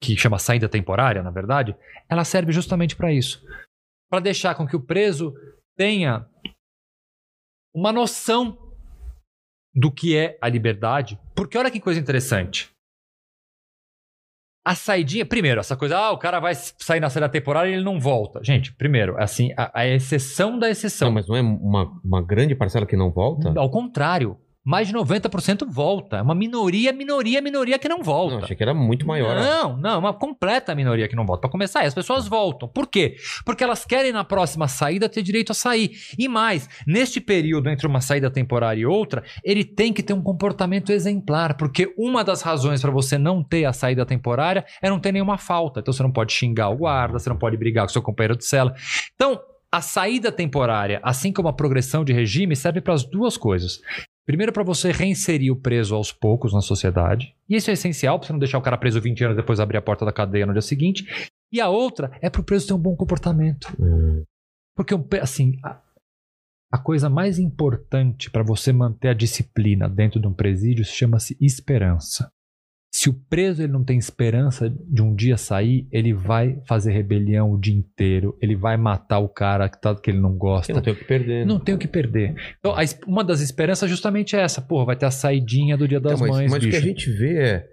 que 0.00 0.16
chama 0.16 0.38
saída 0.38 0.68
temporária, 0.68 1.22
na 1.22 1.30
verdade, 1.30 1.76
ela 2.08 2.24
serve 2.24 2.52
justamente 2.52 2.96
para 2.96 3.12
isso. 3.12 3.44
Para 4.10 4.20
deixar 4.20 4.54
com 4.54 4.66
que 4.66 4.76
o 4.76 4.80
preso 4.80 5.34
tenha 5.76 6.26
uma 7.74 7.92
noção 7.92 8.56
do 9.74 9.92
que 9.92 10.16
é 10.16 10.38
a 10.40 10.48
liberdade. 10.48 11.18
Porque 11.34 11.58
olha 11.58 11.70
que 11.70 11.80
coisa 11.80 12.00
interessante. 12.00 12.70
A 14.64 14.74
saidinha, 14.74 15.24
primeiro, 15.24 15.60
essa 15.60 15.76
coisa, 15.76 15.96
ah, 15.96 16.10
o 16.10 16.18
cara 16.18 16.40
vai 16.40 16.54
sair 16.54 17.00
na 17.00 17.08
saída 17.08 17.28
temporária 17.28 17.70
e 17.70 17.74
ele 17.74 17.84
não 17.84 17.98
volta. 17.98 18.42
Gente, 18.44 18.74
primeiro, 18.74 19.16
assim, 19.18 19.52
a, 19.56 19.80
a 19.80 19.86
exceção 19.86 20.58
da 20.58 20.68
exceção. 20.68 21.08
Não, 21.08 21.14
mas 21.14 21.26
não 21.26 21.36
é 21.36 21.40
uma, 21.40 22.00
uma 22.04 22.22
grande 22.22 22.54
parcela 22.54 22.84
que 22.84 22.96
não 22.96 23.10
volta? 23.10 23.54
Ao 23.56 23.70
contrário, 23.70 24.38
mais 24.64 24.88
de 24.88 24.94
90% 24.94 25.66
volta. 25.66 26.18
É 26.18 26.22
uma 26.22 26.34
minoria, 26.34 26.92
minoria, 26.92 27.40
minoria 27.40 27.78
que 27.78 27.88
não 27.88 28.02
volta. 28.02 28.36
Não, 28.36 28.44
achei 28.44 28.56
que 28.56 28.62
era 28.62 28.74
muito 28.74 29.06
maior. 29.06 29.36
Não, 29.36 29.76
não, 29.76 29.98
uma 29.98 30.12
completa 30.12 30.74
minoria 30.74 31.08
que 31.08 31.16
não 31.16 31.24
volta. 31.24 31.42
Para 31.42 31.50
começar, 31.50 31.82
as 31.82 31.94
pessoas 31.94 32.28
voltam. 32.28 32.68
Por 32.68 32.86
quê? 32.86 33.16
Porque 33.44 33.64
elas 33.64 33.84
querem 33.84 34.12
na 34.12 34.24
próxima 34.24 34.68
saída 34.68 35.08
ter 35.08 35.22
direito 35.22 35.52
a 35.52 35.54
sair. 35.54 35.92
E 36.18 36.28
mais, 36.28 36.68
neste 36.86 37.20
período 37.20 37.70
entre 37.70 37.86
uma 37.86 38.00
saída 38.00 38.30
temporária 38.30 38.80
e 38.80 38.86
outra, 38.86 39.22
ele 39.42 39.64
tem 39.64 39.92
que 39.92 40.02
ter 40.02 40.12
um 40.12 40.22
comportamento 40.22 40.92
exemplar, 40.92 41.56
porque 41.56 41.94
uma 41.96 42.22
das 42.22 42.42
razões 42.42 42.80
para 42.80 42.90
você 42.90 43.16
não 43.16 43.42
ter 43.42 43.64
a 43.64 43.72
saída 43.72 44.04
temporária 44.04 44.64
é 44.82 44.90
não 44.90 45.00
ter 45.00 45.12
nenhuma 45.12 45.38
falta. 45.38 45.80
Então 45.80 45.92
você 45.92 46.02
não 46.02 46.12
pode 46.12 46.32
xingar 46.32 46.68
o 46.68 46.76
guarda, 46.76 47.18
você 47.18 47.30
não 47.30 47.38
pode 47.38 47.56
brigar 47.56 47.86
com 47.86 47.92
seu 47.92 48.02
companheiro 48.02 48.36
de 48.36 48.44
cela. 48.44 48.74
Então, 49.14 49.40
a 49.70 49.82
saída 49.82 50.32
temporária, 50.32 50.98
assim 51.02 51.30
como 51.30 51.48
a 51.48 51.52
progressão 51.52 52.02
de 52.02 52.12
regime, 52.12 52.56
serve 52.56 52.80
para 52.80 52.94
as 52.94 53.04
duas 53.04 53.36
coisas. 53.36 53.80
Primeiro, 54.28 54.52
para 54.52 54.62
você 54.62 54.92
reinserir 54.92 55.50
o 55.50 55.56
preso 55.56 55.94
aos 55.94 56.12
poucos 56.12 56.52
na 56.52 56.60
sociedade. 56.60 57.34
E 57.48 57.56
isso 57.56 57.70
é 57.70 57.72
essencial 57.72 58.18
para 58.18 58.26
você 58.26 58.32
não 58.34 58.38
deixar 58.38 58.58
o 58.58 58.62
cara 58.62 58.76
preso 58.76 59.00
20 59.00 59.24
anos 59.24 59.36
depois 59.38 59.58
abrir 59.58 59.78
a 59.78 59.82
porta 59.82 60.04
da 60.04 60.12
cadeia 60.12 60.44
no 60.44 60.52
dia 60.52 60.60
seguinte. 60.60 61.06
E 61.50 61.62
a 61.62 61.70
outra 61.70 62.12
é 62.20 62.28
para 62.28 62.42
o 62.42 62.44
preso 62.44 62.66
ter 62.66 62.74
um 62.74 62.78
bom 62.78 62.94
comportamento. 62.94 63.74
Hum, 63.80 64.22
Porque, 64.76 64.94
assim, 65.18 65.58
a, 65.64 65.80
a 66.70 66.76
coisa 66.76 67.08
mais 67.08 67.38
importante 67.38 68.30
para 68.30 68.42
você 68.42 68.70
manter 68.70 69.08
a 69.08 69.14
disciplina 69.14 69.88
dentro 69.88 70.20
de 70.20 70.28
um 70.28 70.34
presídio 70.34 70.84
chama-se 70.84 71.34
esperança. 71.40 72.30
Se 73.00 73.08
o 73.08 73.12
preso 73.14 73.62
ele 73.62 73.72
não 73.72 73.84
tem 73.84 73.96
esperança 73.96 74.68
de 74.68 75.00
um 75.02 75.14
dia 75.14 75.36
sair, 75.36 75.86
ele 75.92 76.12
vai 76.12 76.60
fazer 76.66 76.90
rebelião 76.90 77.52
o 77.52 77.56
dia 77.60 77.72
inteiro, 77.72 78.36
ele 78.42 78.56
vai 78.56 78.76
matar 78.76 79.20
o 79.20 79.28
cara 79.28 79.68
que, 79.68 79.80
tá, 79.80 79.94
que 79.94 80.10
ele 80.10 80.18
não 80.18 80.36
gosta. 80.36 80.72
eu 80.72 80.74
não 80.74 80.82
tenho 80.82 80.96
o 80.96 80.98
que 80.98 81.04
perder. 81.04 81.38
né? 81.40 81.44
Não 81.44 81.60
tem 81.60 81.74
o 81.76 81.78
que 81.78 81.86
perder. 81.86 82.34
Então, 82.58 82.72
a 82.74 82.80
uma 83.06 83.22
das 83.22 83.40
esperanças 83.40 83.88
justamente 83.88 84.34
é 84.34 84.40
essa. 84.40 84.60
Porra, 84.60 84.86
vai 84.86 84.96
ter 84.96 85.06
a 85.06 85.12
saidinha 85.12 85.76
do 85.76 85.86
Dia 85.86 86.00
das 86.00 86.14
Então, 86.14 86.26
mas, 86.26 86.36
Mães, 86.38 86.50
mas 86.50 86.64
o 86.64 86.68
que 86.68 86.74
a 86.74 86.80
gente 86.80 87.08
vê 87.08 87.38
é, 87.38 87.64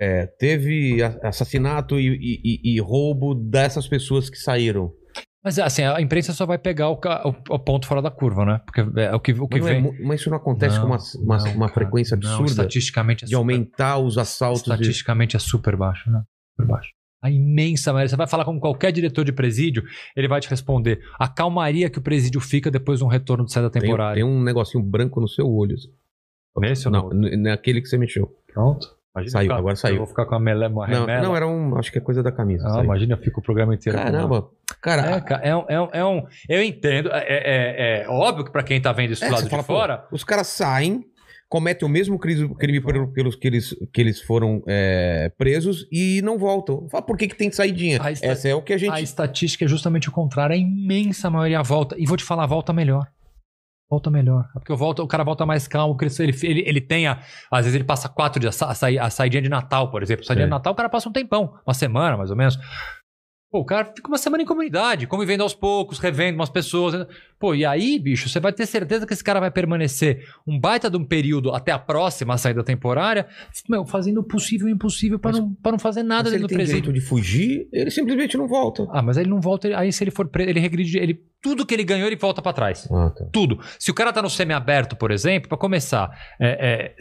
é, 0.00 0.26
teve 0.38 1.02
assassinato 1.02 1.98
e, 1.98 2.06
e- 2.06 2.40
e- 2.44 2.74
e 2.76 2.80
roubo 2.80 3.34
dessas 3.34 3.88
pessoas 3.88 4.30
que 4.30 4.36
saíram. 4.36 4.92
Mas 5.44 5.58
assim, 5.58 5.82
a 5.82 6.00
imprensa 6.00 6.32
só 6.32 6.46
vai 6.46 6.56
pegar 6.56 6.88
o, 6.88 6.94
o- 6.94 7.54
o 7.54 7.58
ponto 7.58 7.86
fora 7.86 8.00
da 8.00 8.10
curva, 8.10 8.44
né? 8.46 8.60
Porque 8.64 8.80
é 8.80 9.14
o 9.14 9.20
que, 9.20 9.32
o 9.32 9.46
que 9.46 9.60
Mas, 9.60 9.62
não 9.62 9.68
é 9.68 9.72
vem... 9.74 9.82
mu- 9.82 9.94
mas 10.02 10.20
isso 10.20 10.30
não 10.30 10.38
acontece 10.38 10.80
com 10.80 10.86
uma, 10.86 10.96
uma, 11.22 11.36
Não, 11.38 11.52
uma 11.54 11.68
frequência 11.68 12.16
não, 12.16 12.26
absurda 12.30 12.50
estatisticamente 12.52 13.24
é 13.24 13.26
de 13.26 13.32
super- 13.32 13.38
aumentar 13.40 13.98
os 13.98 14.16
assaltos. 14.16 14.62
de- 14.62 14.70
Estatisticamente 14.70 15.36
é 15.36 15.38
super 15.38 15.76
baixo, 15.76 16.10
né? 16.10 16.22
Super 16.56 16.66
baixo. 16.72 16.90
A 17.22 17.30
imensa 17.30 17.92
maioria. 17.92 18.08
Você 18.08 18.16
vai 18.16 18.26
falar 18.26 18.44
com 18.44 18.58
qualquer 18.60 18.92
diretor 18.92 19.24
de 19.24 19.32
presídio, 19.32 19.82
ele 20.16 20.28
vai 20.28 20.40
te 20.40 20.48
responder 20.48 21.00
a 21.18 21.26
calmaria 21.28 21.88
que 21.90 21.98
o 21.98 22.02
presídio 22.02 22.40
fica 22.40 22.70
depois 22.70 22.98
de 23.00 23.04
um 23.04 23.08
retorno 23.08 23.44
de 23.44 23.52
saída 23.52 23.70
Tem, 23.70 23.82
temporária. 23.82 24.14
tem 24.14 24.24
um 24.24 24.42
negocinho 24.42 24.82
branco 24.84 25.20
no 25.20 25.28
seu 25.28 25.46
olho. 25.50 25.74
assim. 25.74 25.88
Nesse 26.58 26.86
ou 26.86 26.92
Não, 26.92 27.08
não? 27.10 27.36
naquele 27.42 27.80
que 27.80 27.88
você 27.88 27.98
mexeu. 27.98 28.30
Pronto. 28.52 28.93
Imagina 29.14 29.30
Saiu, 29.30 29.42
ficar- 29.44 29.58
agora 29.58 29.76
saiu. 29.76 29.94
Eu 29.94 29.98
vou 29.98 30.06
ficar 30.08 30.26
com 30.26 30.34
a 30.34 30.40
mele- 30.40 30.66
uma 30.66 30.88
Não, 30.88 31.00
remela. 31.06 31.22
não, 31.22 31.36
era 31.36 31.46
um. 31.46 31.78
Acho 31.78 31.92
que 31.92 31.98
é 31.98 32.00
coisa 32.00 32.20
da 32.22 32.32
camisa. 32.32 32.66
Ah, 32.68 32.82
imagina, 32.82 33.14
eu 33.14 33.18
fico 33.18 33.38
o 33.40 33.42
programa 33.42 33.72
inteiro. 33.74 33.96
com 33.96 34.04
Caramba, 34.04 35.20
cara. 35.20 35.44
É, 35.44 35.50
é 35.50 35.56
um, 35.56 35.64
é 35.68 35.80
um- 35.80 35.88
é 35.92 36.04
um- 36.04 36.22
Eu 36.48 36.62
entendo. 36.62 37.10
É, 37.12 37.24
é- 37.28 38.02
é 38.02 38.08
óbvio 38.08 38.44
que 38.44 38.50
pra 38.50 38.62
quem 38.64 38.80
tá 38.80 38.92
vendo 38.92 39.12
isso 39.12 39.24
É, 39.24 39.28
do 39.28 39.34
lado 39.34 39.48
fala, 39.48 39.62
de 39.62 39.66
pô, 39.68 39.72
fora. 39.74 40.04
os 40.10 40.24
caras 40.24 40.48
saem, 40.48 41.04
cometem 41.48 41.86
o 41.86 41.90
mesmo 41.90 42.18
crime, 42.18 42.48
pelos 43.14 43.36
que 43.36 43.46
eles, 43.46 43.76
que 43.92 44.00
eles 44.00 44.20
foram 44.20 44.62
é, 44.66 45.30
presos 45.38 45.86
e 45.92 46.20
não 46.22 46.36
voltam. 46.36 46.88
Fala, 46.90 47.04
por 47.04 47.16
que, 47.16 47.28
que 47.28 47.36
tem 47.36 47.52
saidinha? 47.52 48.00
Essa 48.20 48.48
é 48.48 48.54
o 48.56 48.62
que 48.62 48.72
a 48.72 48.78
gente. 48.78 48.92
A 48.92 49.00
estatística 49.00 49.64
é 49.64 49.68
justamente 49.68 50.08
o 50.08 50.12
contrário. 50.12 50.54
A 50.54 50.58
imensa 50.58 51.30
maioria 51.30 51.62
volta. 51.62 51.94
E 51.96 52.04
vou 52.04 52.16
te 52.16 52.24
falar, 52.24 52.46
volta 52.46 52.72
melhor. 52.72 53.06
Volta 53.90 54.10
melhor. 54.10 54.48
Porque 54.54 54.72
eu 54.72 54.76
volto, 54.76 55.02
o 55.02 55.06
cara 55.06 55.22
volta 55.22 55.44
mais 55.44 55.68
calmo, 55.68 55.96
ele, 56.20 56.36
ele, 56.42 56.64
ele 56.66 56.80
tem 56.80 57.06
a. 57.06 57.20
Às 57.50 57.64
vezes 57.66 57.74
ele 57.74 57.84
passa 57.84 58.08
quatro 58.08 58.40
dias, 58.40 58.60
a, 58.62 58.70
a 58.70 59.10
saidinha 59.10 59.42
de 59.42 59.48
Natal, 59.48 59.90
por 59.90 60.02
exemplo. 60.02 60.24
Saidinha 60.24 60.44
É. 60.44 60.46
de 60.46 60.50
Natal, 60.50 60.72
o 60.72 60.76
cara 60.76 60.88
passa 60.88 61.08
um 61.08 61.12
tempão, 61.12 61.54
uma 61.66 61.74
semana 61.74 62.16
mais 62.16 62.30
ou 62.30 62.36
menos. 62.36 62.58
Pô, 63.54 63.60
o 63.60 63.64
cara 63.64 63.84
fica 63.84 64.08
uma 64.08 64.18
semana 64.18 64.42
em 64.42 64.46
comunidade, 64.46 65.06
convivendo 65.06 65.44
aos 65.44 65.54
poucos, 65.54 66.00
revendo 66.00 66.34
umas 66.34 66.50
pessoas. 66.50 67.06
Pô, 67.38 67.54
e 67.54 67.64
aí, 67.64 68.00
bicho, 68.00 68.28
você 68.28 68.40
vai 68.40 68.52
ter 68.52 68.66
certeza 68.66 69.06
que 69.06 69.12
esse 69.12 69.22
cara 69.22 69.38
vai 69.38 69.48
permanecer 69.48 70.26
um 70.44 70.58
baita 70.58 70.90
de 70.90 70.96
um 70.96 71.04
período 71.04 71.52
até 71.54 71.70
a 71.70 71.78
próxima 71.78 72.36
saída 72.36 72.64
temporária, 72.64 73.28
meu, 73.68 73.86
fazendo 73.86 74.18
o 74.18 74.24
possível 74.24 74.66
e 74.66 74.72
o 74.72 74.74
impossível 74.74 75.20
pra 75.20 75.30
Mas- 75.30 75.40
não, 75.40 75.54
pra 75.54 75.70
não 75.70 75.78
fazer 75.78 76.02
nada 76.02 76.28
se 76.30 76.34
ele 76.34 76.42
dentro 76.42 76.46
do 76.46 76.48
tem 76.48 76.58
presídio. 76.58 76.82
direito 76.82 77.00
de 77.00 77.08
fugir, 77.08 77.68
ele 77.72 77.92
simplesmente 77.92 78.36
não 78.36 78.48
volta. 78.48 78.88
Ah, 78.90 79.00
mas 79.00 79.16
ele 79.18 79.30
não 79.30 79.40
volta. 79.40 79.68
ele- 79.68 79.76
Aí 79.76 79.92
se 79.92 80.02
ele 80.02 80.10
for 80.10 80.26
preso, 80.26 80.50
ele 80.50 80.58
regride. 80.58 80.98
Ele, 80.98 81.22
tudo 81.40 81.64
que 81.64 81.72
ele 81.74 81.84
ganhou, 81.84 82.08
ele 82.08 82.16
volta 82.16 82.42
pra 82.42 82.52
trás. 82.52 82.88
Ah, 82.90 83.10
tá. 83.16 83.24
Tudo. 83.32 83.60
Se 83.78 83.88
o 83.88 83.94
cara 83.94 84.12
tá 84.12 84.20
no 84.20 84.28
semiaberto, 84.28 84.96
por 84.96 85.12
exemplo, 85.12 85.48
pra 85.48 85.56
começar, 85.56 86.10
é, 86.40 86.48
é, 86.90 86.94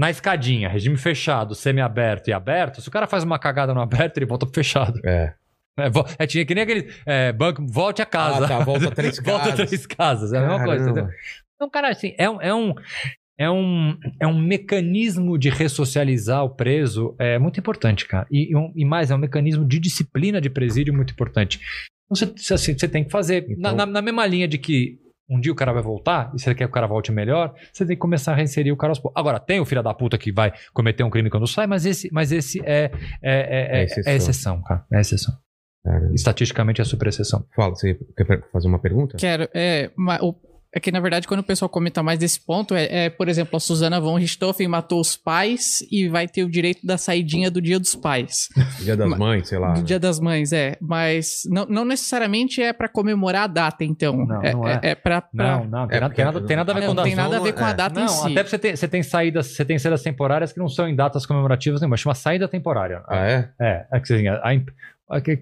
na 0.00 0.08
escadinha, 0.10 0.66
regime 0.68 0.96
fechado, 0.96 1.54
semiaberto 1.54 2.30
e 2.30 2.32
aberto, 2.32 2.80
se 2.80 2.88
o 2.88 2.90
cara 2.90 3.06
faz 3.06 3.22
uma 3.22 3.38
cagada 3.38 3.74
no 3.74 3.80
aberto, 3.82 4.16
ele 4.16 4.24
volta 4.24 4.46
pro 4.46 4.54
fechado. 4.54 4.98
É. 5.04 5.34
É, 5.78 5.84
é, 6.18 6.26
tinha 6.26 6.44
que 6.44 6.54
nem 6.54 6.64
aquele 6.64 6.90
é, 7.06 7.32
banco, 7.32 7.64
volte 7.66 8.00
a 8.00 8.06
casa. 8.06 8.44
Ah, 8.46 8.48
tá, 8.48 8.58
volta 8.64 8.90
três 8.96 9.18
volta 9.18 9.50
casas. 9.50 9.66
três 9.68 9.86
casas. 9.86 10.32
É 10.32 10.38
a 10.38 10.40
mesma 10.40 10.64
coisa, 10.64 10.84
Caramba. 10.84 11.00
entendeu? 11.00 11.18
Então, 11.54 11.70
cara, 11.70 11.88
assim, 11.90 12.14
é, 12.18 12.28
um- 12.30 12.40
é 12.40 12.54
um. 12.54 12.74
É 13.38 13.50
um, 13.50 13.96
é 14.20 14.26
um 14.26 14.38
mecanismo 14.38 15.38
de 15.38 15.48
ressocializar 15.48 16.44
o 16.44 16.50
preso 16.50 17.14
é 17.18 17.38
muito 17.38 17.58
importante, 17.60 18.06
cara. 18.06 18.26
E, 18.30 18.50
e 18.52 18.56
um- 18.56 18.70
e 18.76 18.84
mais, 18.84 19.10
é 19.10 19.14
um 19.14 19.18
mecanismo 19.18 19.64
de 19.64 19.78
disciplina 19.78 20.40
de 20.40 20.50
presídio 20.50 20.92
muito 20.94 21.12
importante. 21.12 21.58
Então, 22.10 22.34
Você, 22.36 22.52
assim, 22.54 22.76
você 22.78 22.86
tem 22.88 23.02
que 23.04 23.10
fazer. 23.10 23.46
Na, 23.56 23.72
Então- 23.72 23.76
na- 23.76 23.86
na 23.86 24.02
mesma 24.02 24.26
linha 24.26 24.46
de 24.48 24.58
que 24.58 24.98
um 25.30 25.38
dia 25.40 25.52
o 25.52 25.54
cara 25.54 25.72
vai 25.72 25.82
voltar, 25.82 26.30
e 26.34 26.38
você 26.40 26.54
quer 26.54 26.64
que 26.64 26.70
o 26.70 26.72
cara 26.72 26.86
volte 26.86 27.12
melhor, 27.12 27.54
você 27.72 27.86
tem 27.86 27.94
que 27.96 28.00
começar 28.00 28.32
a 28.32 28.34
reinserir 28.34 28.72
o 28.72 28.76
cara 28.76 28.90
aos 28.90 28.98
poucos. 28.98 29.18
Agora, 29.18 29.38
tem 29.38 29.60
o 29.60 29.64
filho 29.64 29.82
da 29.82 29.94
puta 29.94 30.18
que 30.18 30.32
vai 30.32 30.52
cometer 30.74 31.04
um 31.04 31.10
crime 31.10 31.30
quando 31.30 31.46
sai, 31.46 31.66
mas 31.66 31.86
esse, 31.86 32.08
mas 32.12 32.32
esse 32.32 32.60
é, 32.64 32.90
é, 33.22 33.30
é, 33.30 33.78
é, 33.78 33.80
É 33.80 33.84
exceção. 33.84 34.12
é 34.12 34.16
exceção, 34.16 34.62
cara. 34.62 34.84
É 34.92 35.00
exceção. 35.00 35.34
Estatisticamente 36.12 36.80
é 36.80 36.84
super 36.84 37.08
exceção. 37.08 37.44
Fala, 37.56 37.74
você 37.74 37.98
quer 38.16 38.42
fazer 38.52 38.68
uma 38.68 38.78
pergunta? 38.78 39.16
Quero. 39.16 39.48
É, 39.54 39.90
o- 40.20 40.34
é 40.72 40.78
que, 40.78 40.92
na 40.92 41.00
verdade, 41.00 41.26
quando 41.26 41.40
o 41.40 41.44
pessoal 41.44 41.68
comenta 41.68 42.00
mais 42.02 42.18
desse 42.18 42.38
ponto, 42.44 42.74
é, 42.74 43.06
é, 43.06 43.10
por 43.10 43.28
exemplo, 43.28 43.56
a 43.56 43.60
Susana 43.60 44.00
von 44.00 44.14
Richthofen 44.16 44.68
matou 44.68 45.00
os 45.00 45.16
pais 45.16 45.78
e 45.90 46.08
vai 46.08 46.28
ter 46.28 46.44
o 46.44 46.50
direito 46.50 46.86
da 46.86 46.96
saidinha 46.96 47.50
do 47.50 47.60
Dia 47.60 47.80
dos 47.80 47.96
Pais. 47.96 48.48
Dia 48.80 48.96
das 48.96 49.10
Mães, 49.18 49.48
sei 49.48 49.58
lá. 49.58 49.72
Do 49.72 49.82
Dia 49.82 49.98
das 49.98 50.20
Mães, 50.20 50.52
é. 50.52 50.76
Mas 50.80 51.40
não, 51.46 51.66
não 51.66 51.84
necessariamente 51.84 52.62
é 52.62 52.72
pra 52.72 52.88
comemorar 52.88 53.44
a 53.44 53.46
data, 53.48 53.84
então. 53.84 54.16
Não, 54.24 54.42
é, 54.42 54.52
não 54.52 54.68
é. 54.68 54.80
é, 54.82 54.90
é 54.90 54.94
pra. 54.94 55.20
pra- 55.20 55.30
Não, 55.58 55.64
não, 55.64 55.84
É, 55.84 55.88
tem, 55.88 56.00
nada, 56.00 56.08
porque 56.08 56.16
tem, 56.16 56.24
nada, 56.24 56.40
tem 56.46 56.56
nada 56.56 56.72
a 56.72 56.74
ver 56.74 56.80
não, 56.86 56.94
com 56.94 57.02
tem 57.02 57.16
data. 57.16 57.28
nada 57.28 57.36
a 57.36 57.44
ver 57.44 57.52
com 57.52 57.64
a 57.64 57.70
é. 57.70 57.74
data 57.74 58.00
Não, 58.00 58.06
em 58.06 58.08
si. 58.08 58.32
até 58.38 58.44
você 58.48 58.58
tem, 58.58 58.76
você 58.76 58.88
tem 58.88 59.02
saídas, 59.02 59.46
você 59.48 59.64
tem 59.64 59.78
saídas 59.78 60.02
temporárias 60.02 60.52
que 60.52 60.58
não 60.60 60.68
são 60.68 60.88
em 60.88 60.94
datas 60.94 61.26
comemorativas 61.26 61.80
nenhuma, 61.80 61.96
chama 61.96 62.14
saída 62.14 62.46
temporária. 62.46 63.02
Ah, 63.08 63.26
é? 63.28 63.48
É, 63.60 63.86
é 63.92 64.00
que 64.00 64.12
assim, 64.12 64.28
a 64.28 64.40
a 64.44 64.54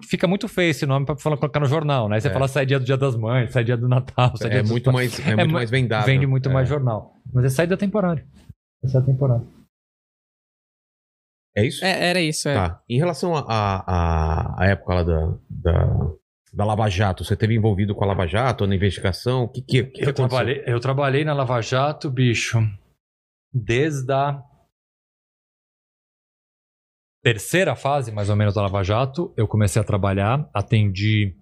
fica 0.06 0.26
muito 0.26 0.48
feio 0.48 0.70
esse 0.70 0.86
nome 0.86 1.04
pra 1.04 1.16
falar, 1.16 1.36
colocar 1.36 1.60
no 1.60 1.66
jornal, 1.66 2.08
né? 2.08 2.14
Aí 2.16 2.20
você 2.20 2.28
É. 2.28 2.32
fala 2.32 2.48
sai 2.48 2.64
dia 2.64 2.78
do 2.78 2.84
dia 2.84 2.96
das 2.96 3.14
mães, 3.16 3.52
sai 3.52 3.64
dia 3.64 3.76
do 3.76 3.88
Natal, 3.88 4.34
sai 4.36 4.48
dia 4.50 4.60
É 4.60 4.62
muito 4.62 4.90
mais, 4.92 5.18
é 5.20 5.30
É 5.32 5.36
muito 5.36 5.48
mu- 5.48 5.52
mais 5.54 5.70
vendável. 5.70 6.06
Vende 6.06 6.26
muito 6.26 6.48
É. 6.48 6.52
mais 6.52 6.68
jornal. 6.68 7.14
Mas 7.32 7.44
é 7.44 7.48
saída 7.50 7.76
temporária. 7.76 8.26
É 8.82 8.88
saída 8.88 9.06
temporária. 9.06 9.44
É 11.56 11.66
isso? 11.66 11.84
É, 11.84 12.08
era 12.10 12.20
isso, 12.20 12.48
é. 12.48 12.54
Tá. 12.54 12.80
Em 12.88 12.98
relação 12.98 13.34
à 13.34 13.40
a, 13.48 13.84
a, 13.86 14.62
a 14.62 14.66
época 14.66 14.94
lá 14.94 15.02
da, 15.02 15.34
da, 15.50 16.10
da 16.52 16.64
Lava 16.64 16.88
Jato, 16.88 17.24
você 17.24 17.34
esteve 17.34 17.54
envolvido 17.54 17.94
com 17.94 18.04
a 18.04 18.06
Lava 18.06 18.26
Jato 18.26 18.66
na 18.66 18.74
investigação? 18.76 19.44
O 19.44 19.48
que, 19.48 19.62
que, 19.62 19.82
que 19.84 20.00
Eu 20.00 20.10
aconteceu? 20.10 20.28
trabalhei, 20.28 20.62
eu 20.66 20.78
trabalhei 20.80 21.24
na 21.24 21.32
Lava 21.34 21.60
Jato, 21.60 22.10
bicho, 22.10 22.58
desde 23.52 24.12
a 24.12 24.40
terceira 27.22 27.74
fase, 27.74 28.12
mais 28.12 28.30
ou 28.30 28.36
menos, 28.36 28.54
da 28.54 28.62
Lava 28.62 28.82
Jato. 28.82 29.32
Eu 29.36 29.46
comecei 29.48 29.80
a 29.80 29.84
trabalhar, 29.84 30.48
atendi 30.52 31.36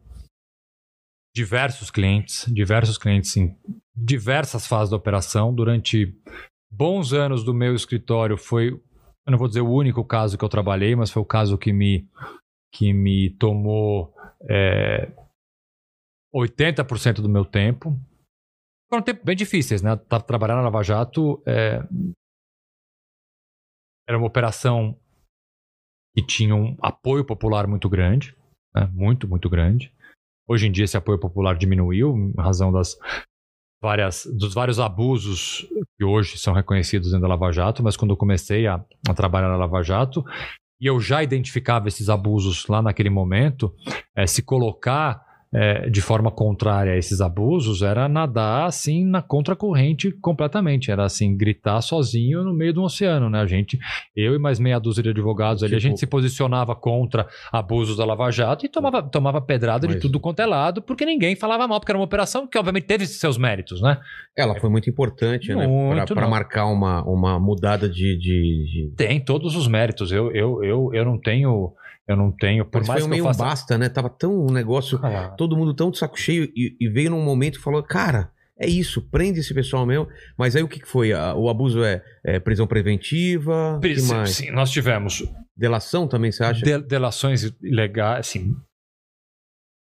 diversos 1.34 1.90
clientes, 1.90 2.46
diversos 2.52 2.96
clientes 2.96 3.36
em 3.36 3.56
diversas 3.94 4.66
fases 4.66 4.90
da 4.90 4.96
operação. 4.96 5.54
Durante 5.54 6.18
bons 6.70 7.12
anos 7.12 7.44
do 7.44 7.52
meu 7.52 7.74
escritório, 7.74 8.38
foi, 8.38 8.68
eu 8.70 9.30
não 9.30 9.38
vou 9.38 9.48
dizer 9.48 9.60
o 9.60 9.70
único 9.70 10.04
caso 10.04 10.38
que 10.38 10.44
eu 10.44 10.48
trabalhei, 10.48 10.96
mas 10.96 11.10
foi 11.10 11.22
o 11.22 11.26
caso 11.26 11.58
que 11.58 11.72
me, 11.72 12.08
que 12.72 12.92
me 12.92 13.30
tomou 13.30 14.14
é, 14.48 15.12
80% 16.34 17.20
do 17.20 17.28
meu 17.28 17.44
tempo. 17.44 17.98
Foram 18.88 19.02
tempos 19.02 19.24
bem 19.24 19.36
difíceis, 19.36 19.82
né? 19.82 19.96
Tava 19.96 20.24
trabalhando 20.24 20.58
na 20.58 20.64
Lava 20.64 20.82
Jato. 20.82 21.42
é, 21.46 21.82
Era 24.08 24.16
uma 24.16 24.26
operação 24.26 24.98
que 26.16 26.22
tinha 26.22 26.56
um 26.56 26.74
apoio 26.80 27.22
popular 27.22 27.66
muito 27.66 27.90
grande. 27.90 28.34
né? 28.74 28.88
Muito, 28.90 29.28
muito 29.28 29.50
grande. 29.50 29.92
Hoje 30.48 30.66
em 30.66 30.72
dia 30.72 30.84
esse 30.84 30.96
apoio 30.96 31.18
popular 31.18 31.54
diminuiu 31.58 32.16
em 32.16 32.32
razão 32.40 32.72
das 32.72 32.96
várias, 33.82 34.24
dos 34.24 34.54
vários 34.54 34.80
abusos 34.80 35.68
que 35.98 36.04
hoje 36.04 36.38
são 36.38 36.54
reconhecidos 36.54 37.08
dentro 37.08 37.20
da 37.20 37.28
Lava 37.28 37.52
Jato, 37.52 37.82
mas 37.82 37.98
quando 37.98 38.12
eu 38.12 38.16
comecei 38.16 38.66
a, 38.66 38.82
a 39.06 39.12
trabalhar 39.12 39.48
na 39.48 39.56
Lava 39.56 39.82
Jato, 39.82 40.24
e 40.80 40.86
eu 40.86 40.98
já 41.00 41.22
identificava 41.22 41.88
esses 41.88 42.08
abusos 42.08 42.66
lá 42.66 42.80
naquele 42.80 43.10
momento, 43.10 43.74
eh, 44.14 44.26
se 44.26 44.42
colocar 44.42 45.25
eh, 45.58 45.88
de 45.88 46.02
forma 46.02 46.30
contrária 46.30 46.92
a 46.92 46.96
esses 46.98 47.20
abusos 47.22 47.80
era 47.80 48.06
nadar 48.08 48.66
assim 48.66 49.06
na 49.06 49.22
contracorrente 49.22 50.10
completamente. 50.20 50.90
Era 50.90 51.04
assim, 51.04 51.34
gritar 51.34 51.80
sozinho 51.80 52.44
no 52.44 52.52
meio 52.52 52.74
do 52.74 52.82
oceano, 52.82 53.30
né? 53.30 53.40
A 53.40 53.46
gente, 53.46 53.78
eu 54.14 54.34
e 54.34 54.38
mais 54.38 54.58
meia 54.58 54.78
dúzia 54.78 55.02
de 55.02 55.08
advogados 55.08 55.62
ali, 55.62 55.74
a 55.74 55.78
Tipo- 55.78 55.88
gente 55.88 56.00
se 56.00 56.06
posicionava 56.06 56.74
contra 56.76 57.26
abusos 57.50 57.96
da 57.96 58.04
Lava 58.04 58.30
Jato 58.30 58.66
e 58.66 58.68
tomava, 58.68 59.02
tomava 59.02 59.40
pedrada 59.40 59.86
de 59.86 59.94
Mas- 59.94 60.02
tudo 60.02 60.20
quanto 60.20 60.40
é 60.40 60.46
lado, 60.46 60.82
porque 60.82 61.06
ninguém 61.06 61.34
falava 61.34 61.66
mal, 61.66 61.80
porque 61.80 61.92
era 61.92 61.98
uma 61.98 62.04
operação 62.04 62.46
que 62.46 62.58
obviamente 62.58 62.84
teve 62.84 63.06
seus 63.06 63.38
méritos, 63.38 63.80
né? 63.80 63.98
Ela 64.36 64.54
foi 64.60 64.68
muito 64.68 64.90
importante, 64.90 65.54
né? 65.54 65.66
Muito, 65.66 66.12
Para 66.12 66.24
não. 66.24 66.30
marcar 66.30 66.66
uma, 66.66 67.02
uma 67.04 67.40
mudada 67.40 67.88
de. 67.88 68.18
de, 68.18 68.88
de... 68.88 68.92
Tem 68.96 69.18
todos 69.18 69.56
os 69.56 69.66
méritos. 69.66 70.12
Eu, 70.12 70.30
eu, 70.32 70.62
eu, 70.62 70.90
eu 70.92 71.04
não 71.04 71.18
tenho. 71.18 71.72
Eu 72.08 72.16
não 72.16 72.30
tenho. 72.30 72.64
Por 72.64 72.78
Mas 72.82 72.88
mais 72.88 73.00
foi 73.00 73.08
que 73.08 73.10
meio 73.10 73.20
eu 73.22 73.26
faça. 73.26 73.42
basta, 73.44 73.78
né? 73.78 73.88
Tava 73.88 74.08
tão 74.08 74.32
um 74.46 74.52
negócio. 74.52 74.98
Ah, 75.02 75.30
Todo 75.30 75.56
mundo 75.56 75.74
tão 75.74 75.90
de 75.90 75.98
saco 75.98 76.18
cheio 76.18 76.44
e, 76.56 76.76
e 76.80 76.88
veio 76.88 77.10
num 77.10 77.22
momento 77.24 77.56
e 77.58 77.60
falou: 77.62 77.82
cara, 77.82 78.30
é 78.58 78.68
isso, 78.68 79.02
prende 79.10 79.40
esse 79.40 79.52
pessoal 79.52 79.84
mesmo. 79.84 80.06
Mas 80.38 80.54
aí 80.54 80.62
o 80.62 80.68
que, 80.68 80.78
que 80.80 80.86
foi? 80.88 81.12
O 81.12 81.48
abuso 81.48 81.82
é, 81.84 82.04
é 82.24 82.38
prisão 82.38 82.66
preventiva? 82.66 83.80
Mais? 84.08 84.30
Sim, 84.30 84.50
nós 84.52 84.70
tivemos 84.70 85.24
Delação 85.56 86.06
também, 86.06 86.30
você 86.30 86.44
acha? 86.44 86.64
de- 86.64 86.78
delações 86.86 87.42
ilegais, 87.62 88.20
assim. 88.28 88.54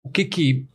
O 0.05 0.11
que 0.11 0.25
que 0.25 0.69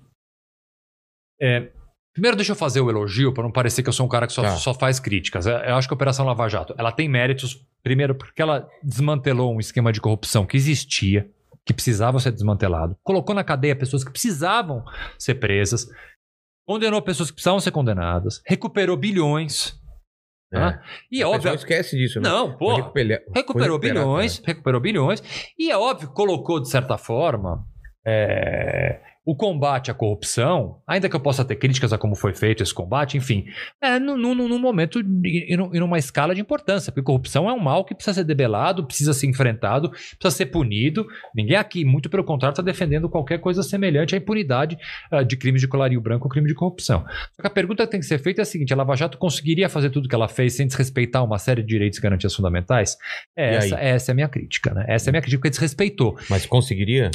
é, 1.42 1.70
primeiro 2.14 2.38
deixa 2.38 2.54
eu 2.54 2.56
fazer 2.56 2.80
o 2.82 2.90
elogio 2.90 3.34
para 3.34 3.44
não 3.44 3.52
parecer 3.52 3.84
que 3.84 3.90
eu 3.90 3.94
sou 3.94 4.06
um 4.06 4.10
cara 4.10 4.26
que 4.28 4.34
só, 4.34 4.42
Tá. 4.42 4.52
só 4.56 4.74
faz 4.74 5.00
críticas. 5.00 5.46
É, 5.48 5.70
Eu 5.70 5.76
acho 5.76 5.88
que 5.88 5.94
a 5.94 5.96
Operação 5.98 6.26
Lava 6.26 6.48
Jato, 6.48 6.74
ela 6.78 6.92
tem 6.92 7.10
méritos, 7.10 7.66
primeiro 7.84 8.16
porque 8.16 8.42
ela 8.42 8.68
desmantelou 8.84 9.54
um 9.54 9.60
esquema 9.60 9.92
de 9.92 10.00
corrupção 10.00 10.46
que 10.46 10.56
existia, 10.56 11.30
que 11.66 11.74
precisava 11.74 12.20
ser 12.20 12.32
desmantelado, 12.32 12.96
colocou 13.04 13.34
na 13.34 13.44
cadeia 13.44 13.76
pessoas 13.76 14.04
que 14.04 14.12
precisavam 14.12 14.84
ser 15.18 15.36
presas, 15.36 15.88
condenou 16.68 17.02
pessoas 17.02 17.30
que 17.30 17.36
precisavam 17.36 17.60
ser 17.60 17.72
condenadas, 17.72 18.42
recuperou 18.46 18.96
bilhões. 18.96 19.80
É. 20.54 20.60
né? 20.60 20.84
E 21.12 21.22
é 21.22 21.26
óbvio, 21.26 21.54
esquece 21.56 21.98
disso, 21.98 22.22
né? 22.22 22.30
não, 22.30 22.56
pô, 22.56 22.76
recuperou 22.76 23.20
recuperado, 23.34 23.80
bilhões, 23.80 24.42
recuperou 24.46 24.80
bilhões, 24.80 25.24
e 25.58 25.72
é 25.72 25.78
óbvio 25.78 26.14
colocou, 26.14 26.60
de 26.60 26.70
certa 26.70 26.98
forma, 26.98 27.66
é, 28.06 29.02
o 29.26 29.36
combate 29.36 29.90
à 29.90 29.94
corrupção, 29.94 30.82
ainda 30.88 31.10
que 31.10 31.16
eu 31.16 31.20
possa 31.20 31.44
ter 31.44 31.56
críticas 31.56 31.92
a 31.92 31.98
como 31.98 32.16
foi 32.16 32.34
feito 32.34 32.62
esse 32.62 32.74
combate, 32.74 33.18
enfim, 33.18 33.46
é 33.82 33.98
num, 33.98 34.16
num, 34.16 34.36
num 34.36 34.60
momento 34.60 35.00
e 35.24 35.56
e 35.56 35.80
numa 35.80 35.98
escala 35.98 36.36
de 36.36 36.42
importância, 36.42 36.92
porque 36.92 37.06
corrupção 37.06 37.50
é 37.50 37.54
um 37.54 37.60
mal 37.60 37.86
que 37.86 37.96
precisa 37.96 38.16
ser 38.16 38.24
debelado, 38.24 38.86
precisa 38.86 39.14
ser 39.14 39.28
enfrentado, 39.28 39.90
precisa 39.90 40.32
ser 40.32 40.48
punido. 40.48 41.08
Ninguém 41.34 41.56
aqui, 41.56 41.86
muito 41.86 42.10
pelo 42.10 42.24
contrário, 42.24 42.54
está 42.54 42.62
defendendo 42.62 43.10
qualquer 43.10 43.40
coisa 43.40 43.64
semelhante 43.64 44.16
à 44.16 44.18
impunidade 44.18 44.78
ah, 45.12 45.24
de 45.24 45.38
crimes 45.38 45.62
de 45.62 45.68
colarinho 45.68 46.02
branco 46.02 46.26
ou 46.26 46.30
crime 46.30 46.48
de 46.48 46.54
corrupção. 46.54 47.06
Só 47.36 47.42
que 47.42 47.48
a 47.48 47.50
pergunta 47.50 47.86
que 47.86 47.92
tem 47.92 48.00
que 48.00 48.06
ser 48.06 48.20
feita 48.20 48.42
é 48.42 48.44
a 48.44 48.46
seguinte: 48.46 48.74
a 48.74 48.76
Lava 48.76 48.96
Jato 48.96 49.18
conseguiria 49.18 49.70
fazer 49.70 49.90
tudo 49.90 50.10
que 50.10 50.16
ela 50.16 50.28
fez 50.28 50.54
sem 50.54 50.68
desrespeitar 50.68 51.24
uma 51.24 51.38
série 51.38 51.62
de 51.62 51.68
direitos 51.68 52.00
e 52.00 52.02
garantias 52.02 52.34
fundamentais? 52.36 52.98
É, 53.36 53.56
essa, 53.56 53.76
essa 53.76 54.12
é 54.12 54.14
a 54.14 54.16
minha 54.16 54.30
crítica, 54.30 54.74
né? 54.74 54.86
Essa 54.88 55.10
é 55.10 55.12
a 55.12 55.14
minha 55.14 55.22
crítica, 55.22 55.40
porque 55.40 55.50
desrespeitou. 55.52 56.18
Mas 56.30 56.46
conseguiria? 56.46 57.12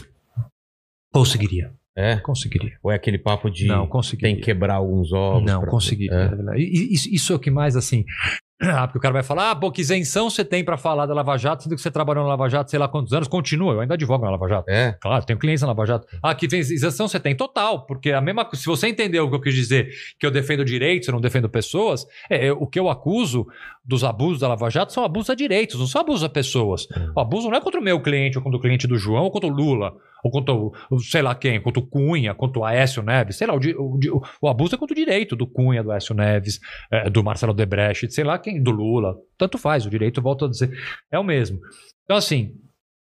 Conseguiria. 1.12 1.72
É? 2.00 2.16
Conseguiria. 2.16 2.72
Ou 2.82 2.90
é 2.90 2.94
aquele 2.94 3.18
papo 3.18 3.50
de 3.50 3.66
Não, 3.66 3.88
tem 4.18 4.36
que 4.36 4.42
quebrar 4.42 4.74
alguns 4.74 5.12
ovos? 5.12 5.44
Não, 5.50 5.60
pra- 5.60 5.70
conseguiria. 5.70 6.32
É. 6.54 6.58
E- 6.58 6.62
e- 6.62 6.94
Isso, 6.94 7.08
isso 7.12 7.32
é 7.32 7.36
o 7.36 7.38
que 7.38 7.50
mais, 7.50 7.76
assim. 7.76 8.04
Ah, 8.62 8.86
porque 8.86 8.98
o 8.98 9.00
cara 9.00 9.14
vai 9.14 9.22
falar, 9.22 9.52
ah, 9.52 9.56
pô, 9.56 9.72
que 9.72 9.80
isenção 9.80 10.28
você 10.28 10.44
tem 10.44 10.62
pra 10.62 10.76
falar 10.76 11.06
da 11.06 11.14
Lava 11.14 11.34
Jato, 11.38 11.62
sendo 11.62 11.74
que 11.76 11.80
você 11.80 11.90
trabalhou 11.90 12.22
na 12.24 12.28
Lava 12.28 12.46
Jato 12.46 12.70
sei 12.70 12.78
lá 12.78 12.86
quantos 12.88 13.10
anos, 13.14 13.26
continua, 13.26 13.72
eu 13.72 13.80
ainda 13.80 13.94
advogo 13.94 14.22
na 14.22 14.30
Lava 14.30 14.46
Jato. 14.50 14.68
É? 14.70 14.92
Claro, 15.00 15.24
tenho 15.24 15.38
clientes 15.38 15.62
na 15.62 15.68
Lava 15.68 15.86
Jato. 15.86 16.06
Ah, 16.22 16.34
que 16.34 16.44
isenção 16.44 17.08
você 17.08 17.18
tem 17.18 17.34
total, 17.34 17.86
porque 17.86 18.12
a 18.12 18.20
mesma 18.20 18.46
se 18.52 18.66
você 18.66 18.86
entendeu 18.88 19.24
o 19.24 19.30
que 19.30 19.36
eu 19.36 19.40
quis 19.40 19.54
dizer, 19.54 19.88
que 20.18 20.26
eu 20.26 20.30
defendo 20.30 20.62
direitos, 20.62 21.08
eu 21.08 21.12
não 21.14 21.22
defendo 21.22 21.48
pessoas, 21.48 22.06
é, 22.28 22.48
é, 22.48 22.52
o 22.52 22.66
que 22.66 22.78
eu 22.78 22.90
acuso 22.90 23.46
dos 23.84 24.04
abusos 24.04 24.40
da 24.40 24.48
Lava 24.48 24.68
Jato 24.70 24.92
são 24.92 25.02
abusos 25.04 25.30
a 25.30 25.34
direitos, 25.34 25.78
não 25.80 25.86
são 25.86 26.00
abusos 26.02 26.22
a 26.24 26.28
pessoas. 26.28 26.86
O 27.16 27.20
abuso 27.20 27.48
não 27.48 27.56
é 27.56 27.60
contra 27.60 27.80
o 27.80 27.82
meu 27.82 28.00
cliente, 28.00 28.36
ou 28.38 28.44
contra 28.44 28.58
o 28.58 28.60
cliente 28.60 28.86
do 28.86 28.96
João, 28.96 29.24
ou 29.24 29.30
contra 29.30 29.48
o 29.48 29.52
Lula, 29.52 29.92
ou 30.22 30.30
contra 30.30 30.54
o, 30.54 30.72
sei 31.00 31.22
lá 31.22 31.34
quem, 31.34 31.60
contra 31.60 31.80
o 31.82 31.86
Cunha, 31.86 32.34
contra 32.34 32.60
o 32.60 32.64
Aécio 32.64 33.02
Neves, 33.02 33.36
sei 33.36 33.46
lá, 33.46 33.54
o, 33.54 33.58
o 33.58 34.22
o- 34.42 34.48
abuso 34.48 34.74
é 34.74 34.78
contra 34.78 34.92
o 34.92 34.96
direito 34.96 35.34
do 35.34 35.46
Cunha, 35.46 35.82
do 35.82 35.90
Aécio 35.90 36.14
Neves, 36.14 36.60
é, 36.90 37.08
do 37.08 37.24
Marcelo 37.24 37.54
Debrecht, 37.54 38.06
de 38.06 38.14
sei 38.14 38.22
lá 38.24 38.38
quem, 38.38 38.62
do 38.62 38.70
Lula. 38.70 39.16
Tanto 39.38 39.56
faz, 39.56 39.86
o 39.86 39.90
direito, 39.90 40.20
volto 40.20 40.44
a 40.44 40.48
dizer, 40.48 40.70
é 41.10 41.18
o 41.18 41.24
mesmo. 41.24 41.58
Então, 42.04 42.16
assim, 42.18 42.52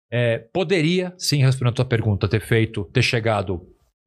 é, 0.10 0.40
poderia, 0.40 1.14
sim, 1.18 1.44
respondendo 1.44 1.74
a 1.74 1.76
tua 1.76 1.86
pergunta, 1.86 2.28
ter 2.28 2.42
feito, 2.42 2.86
ter 2.94 3.02
chegado 3.02 3.62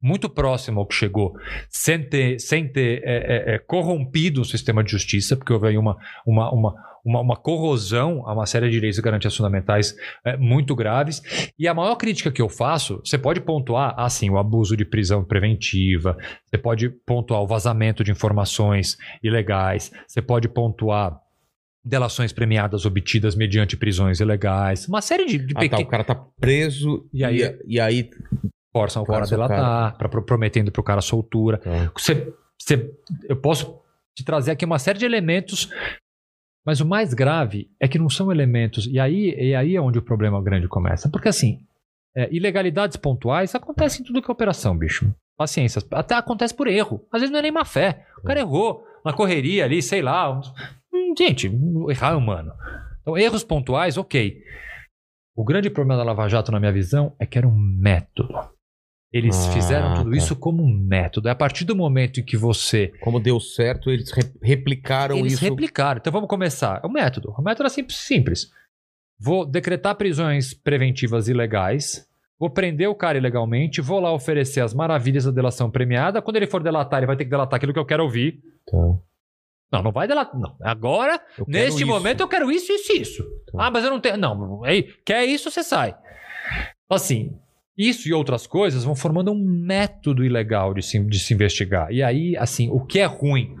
muito 0.05 0.29
próximo 0.29 0.79
ao 0.79 0.85
que 0.85 0.93
chegou, 0.93 1.33
sem 1.67 1.99
ter, 2.07 2.39
sem 2.39 2.67
ter 2.71 3.01
é, 3.03 3.15
é, 3.53 3.55
é, 3.55 3.59
corrompido 3.59 4.41
o 4.41 4.45
sistema 4.45 4.83
de 4.83 4.91
justiça, 4.91 5.35
porque 5.35 5.51
houve 5.51 5.67
aí 5.69 5.77
uma, 5.79 5.97
uma, 6.27 6.51
uma, 6.53 6.75
uma, 7.03 7.21
uma 7.21 7.35
corrosão 7.35 8.21
a 8.27 8.33
uma 8.33 8.45
série 8.45 8.67
de 8.67 8.73
direitos 8.73 8.99
e 8.99 9.01
garantias 9.01 9.35
fundamentais 9.35 9.95
é, 10.23 10.37
muito 10.37 10.75
graves. 10.75 11.21
E 11.57 11.67
a 11.67 11.73
maior 11.73 11.95
crítica 11.95 12.31
que 12.31 12.41
eu 12.41 12.47
faço, 12.49 13.01
você 13.03 13.17
pode 13.17 13.41
pontuar, 13.41 13.95
assim, 13.97 14.29
o 14.29 14.37
abuso 14.37 14.77
de 14.77 14.85
prisão 14.85 15.23
preventiva, 15.23 16.15
você 16.45 16.57
pode 16.57 16.89
pontuar 16.89 17.41
o 17.41 17.47
vazamento 17.47 18.03
de 18.03 18.11
informações 18.11 18.97
ilegais, 19.23 19.91
você 20.07 20.21
pode 20.21 20.47
pontuar 20.47 21.19
delações 21.83 22.31
premiadas 22.33 22.85
obtidas 22.85 23.35
mediante 23.35 23.77
prisões 23.77 24.19
ilegais, 24.19 24.87
uma 24.87 25.01
série 25.01 25.25
de, 25.25 25.37
de 25.37 25.53
Ah, 25.55 25.69
tá, 25.69 25.77
o 25.79 25.85
cara 25.85 26.03
tá 26.03 26.15
preso 26.39 27.07
E 27.13 27.23
aí- 27.23 27.41
e, 27.41 27.75
e 27.75 27.79
aí 27.79 28.09
forçam 28.79 29.03
o 29.03 29.05
cara 29.05 29.23
a 29.23 29.25
o 29.25 29.29
delatar, 29.29 29.97
pra, 29.97 30.09
pro- 30.09 30.23
prometendo 30.23 30.71
pro 30.71 30.83
cara 30.83 31.01
soltura. 31.01 31.57
tá. 31.59 31.91
Você, 31.97 32.33
você- 32.59 32.91
eu 33.29 33.35
posso 33.37 33.79
te 34.17 34.23
trazer 34.23 34.51
aqui 34.51 34.65
uma 34.65 34.79
série 34.79 34.99
de 34.99 35.05
elementos, 35.05 35.69
mas 36.65 36.81
o 36.81 36.85
mais 36.85 37.13
grave 37.13 37.69
é 37.79 37.87
que 37.87 37.97
não 37.99 38.09
são 38.09 38.31
elementos. 38.31 38.85
E 38.87 38.99
aí, 38.99 39.33
e 39.37 39.55
aí 39.55 39.75
é 39.75 39.81
onde 39.81 39.99
o 39.99 40.01
problema 40.01 40.41
grande 40.41 40.67
começa. 40.67 41.09
Porque 41.09 41.29
assim, 41.29 41.59
é, 42.15 42.27
ilegalidades 42.33 42.97
pontuais 42.97 43.53
acontecem 43.55 44.01
em 44.01 44.05
tudo 44.05 44.21
que 44.21 44.29
é 44.29 44.33
operação, 44.33 44.77
bicho. 44.77 45.13
Paciência. 45.37 45.81
Até 45.91 46.15
acontece 46.15 46.53
por 46.55 46.67
erro. 46.67 47.05
Às 47.11 47.21
vezes 47.21 47.31
não 47.31 47.39
é 47.39 47.41
nem 47.43 47.51
má 47.51 47.65
fé. 47.65 48.05
O 48.19 48.23
cara 48.23 48.39
errou 48.39 48.83
na 49.03 49.11
correria 49.13 49.65
ali, 49.65 49.81
sei 49.81 50.01
lá. 50.01 50.31
um- 50.31 50.41
Hum, 50.93 51.13
Gente, 51.17 51.51
errar 51.89 52.13
é 52.13 52.15
humano. 52.15 52.53
Então, 53.01 53.17
erros 53.17 53.43
pontuais, 53.43 53.97
ok. 53.97 54.41
O 55.35 55.43
grande 55.43 55.69
problema 55.69 55.97
da 55.97 56.05
Lava 56.05 56.27
Jato, 56.29 56.53
na 56.53 56.59
minha 56.59 56.71
visão, 56.71 57.13
é 57.19 57.25
que 57.25 57.37
era 57.37 57.45
um 57.45 57.53
método. 57.53 58.33
Eles 59.17 59.47
Ah, 59.47 59.51
fizeram 59.53 59.93
tudo 59.93 60.11
tá. 60.11 60.17
isso 60.17 60.35
como 60.35 60.61
um 60.61 60.67
método. 60.77 61.29
É 61.29 61.31
a 61.31 61.35
partir 61.35 61.63
do 61.63 61.73
momento 61.73 62.19
em 62.19 62.23
que 62.23 62.35
você. 62.35 62.89
Como 62.99 63.17
deu 63.17 63.39
certo, 63.39 63.89
eles 63.89 64.11
re- 64.11 64.29
replicaram 64.43 65.17
Eles 65.17 65.33
isso. 65.33 65.43
replicaram. 65.45 65.99
Então 65.99 66.11
vamos 66.11 66.27
começar. 66.27 66.81
É 66.83 66.87
um 66.87 66.91
método. 66.91 67.33
O 67.37 67.41
método 67.41 67.67
é 67.67 67.69
simples. 67.69 67.97
simples. 67.97 68.51
Vou 69.17 69.45
decretar 69.45 69.95
prisões 69.95 70.53
preventivas 70.53 71.29
ilegais. 71.29 72.05
Vou 72.37 72.49
prender 72.49 72.89
o 72.89 72.95
cara 72.95 73.17
ilegalmente. 73.17 73.79
Vou 73.79 74.01
lá 74.01 74.11
oferecer 74.11 74.59
as 74.59 74.73
maravilhas 74.73 75.23
da 75.23 75.31
delação 75.31 75.71
premiada. 75.71 76.21
Quando 76.21 76.35
ele 76.35 76.47
for 76.47 76.61
delatar, 76.61 76.99
ele 76.99 77.07
vai 77.07 77.15
ter 77.15 77.23
que 77.23 77.29
delatar 77.29 77.55
aquilo 77.55 77.71
que 77.71 77.79
eu 77.79 77.85
quero 77.85 78.03
ouvir. 78.03 78.41
Tá. 78.69 78.77
Não, 79.71 79.81
não 79.81 79.91
vai 79.93 80.09
delatar. 80.09 80.37
Não. 80.37 80.57
Agora, 80.61 81.21
neste 81.47 81.83
isso. 81.83 81.87
momento, 81.87 82.19
eu 82.19 82.27
quero 82.27 82.51
isso, 82.51 82.69
isso, 82.73 82.91
isso. 82.91 83.23
Tá. 83.49 83.67
Ah, 83.67 83.71
mas 83.71 83.85
eu 83.85 83.89
não 83.91 84.01
tenho. 84.01 84.17
Não, 84.17 84.61
aí, 84.65 84.83
quer 85.05 85.23
isso, 85.23 85.49
você 85.49 85.63
sai. 85.63 85.95
Assim, 86.89 87.33
isso 87.77 88.07
e 88.07 88.13
outras 88.13 88.47
coisas 88.47 88.83
vão 88.83 88.95
formando 88.95 89.31
um 89.31 89.43
método 89.43 90.23
ilegal 90.23 90.73
de 90.73 90.81
se, 90.81 90.99
de 91.03 91.19
se 91.19 91.33
investigar. 91.33 91.91
E 91.91 92.01
aí, 92.03 92.35
assim, 92.37 92.69
o 92.69 92.79
que 92.85 92.99
é 92.99 93.05
ruim 93.05 93.55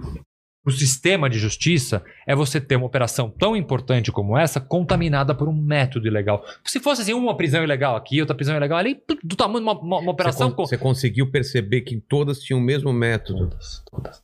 o 0.67 0.71
sistema 0.71 1.29
de 1.29 1.37
justiça 1.37 2.03
é 2.25 2.33
você 2.35 2.59
ter 2.59 2.75
uma 2.75 2.87
operação 2.87 3.29
tão 3.29 3.55
importante 3.55 4.11
como 4.11 4.35
essa 4.35 4.59
contaminada 4.59 5.35
por 5.35 5.47
um 5.47 5.53
método 5.53 6.07
ilegal. 6.07 6.43
Se 6.63 6.79
fosse 6.79 7.03
assim, 7.03 7.13
uma 7.13 7.37
prisão 7.37 7.63
ilegal 7.63 7.95
aqui, 7.95 8.19
outra 8.19 8.35
prisão 8.35 8.55
ilegal 8.57 8.79
ali, 8.79 8.99
do 9.23 9.35
tamanho 9.35 9.59
de 9.63 9.69
uma, 9.69 9.79
uma- 9.79 9.99
uma 9.99 10.11
operação. 10.11 10.47
Você, 10.47 10.55
com- 10.55 10.63
con- 10.63 10.65
você 10.65 10.77
conseguiu 10.79 11.29
perceber 11.29 11.81
que 11.81 12.01
todas 12.01 12.39
tinham 12.39 12.59
o 12.59 12.63
mesmo 12.63 12.91
método. 12.91 13.47
Todas, 13.49 13.83
todas. 13.91 14.23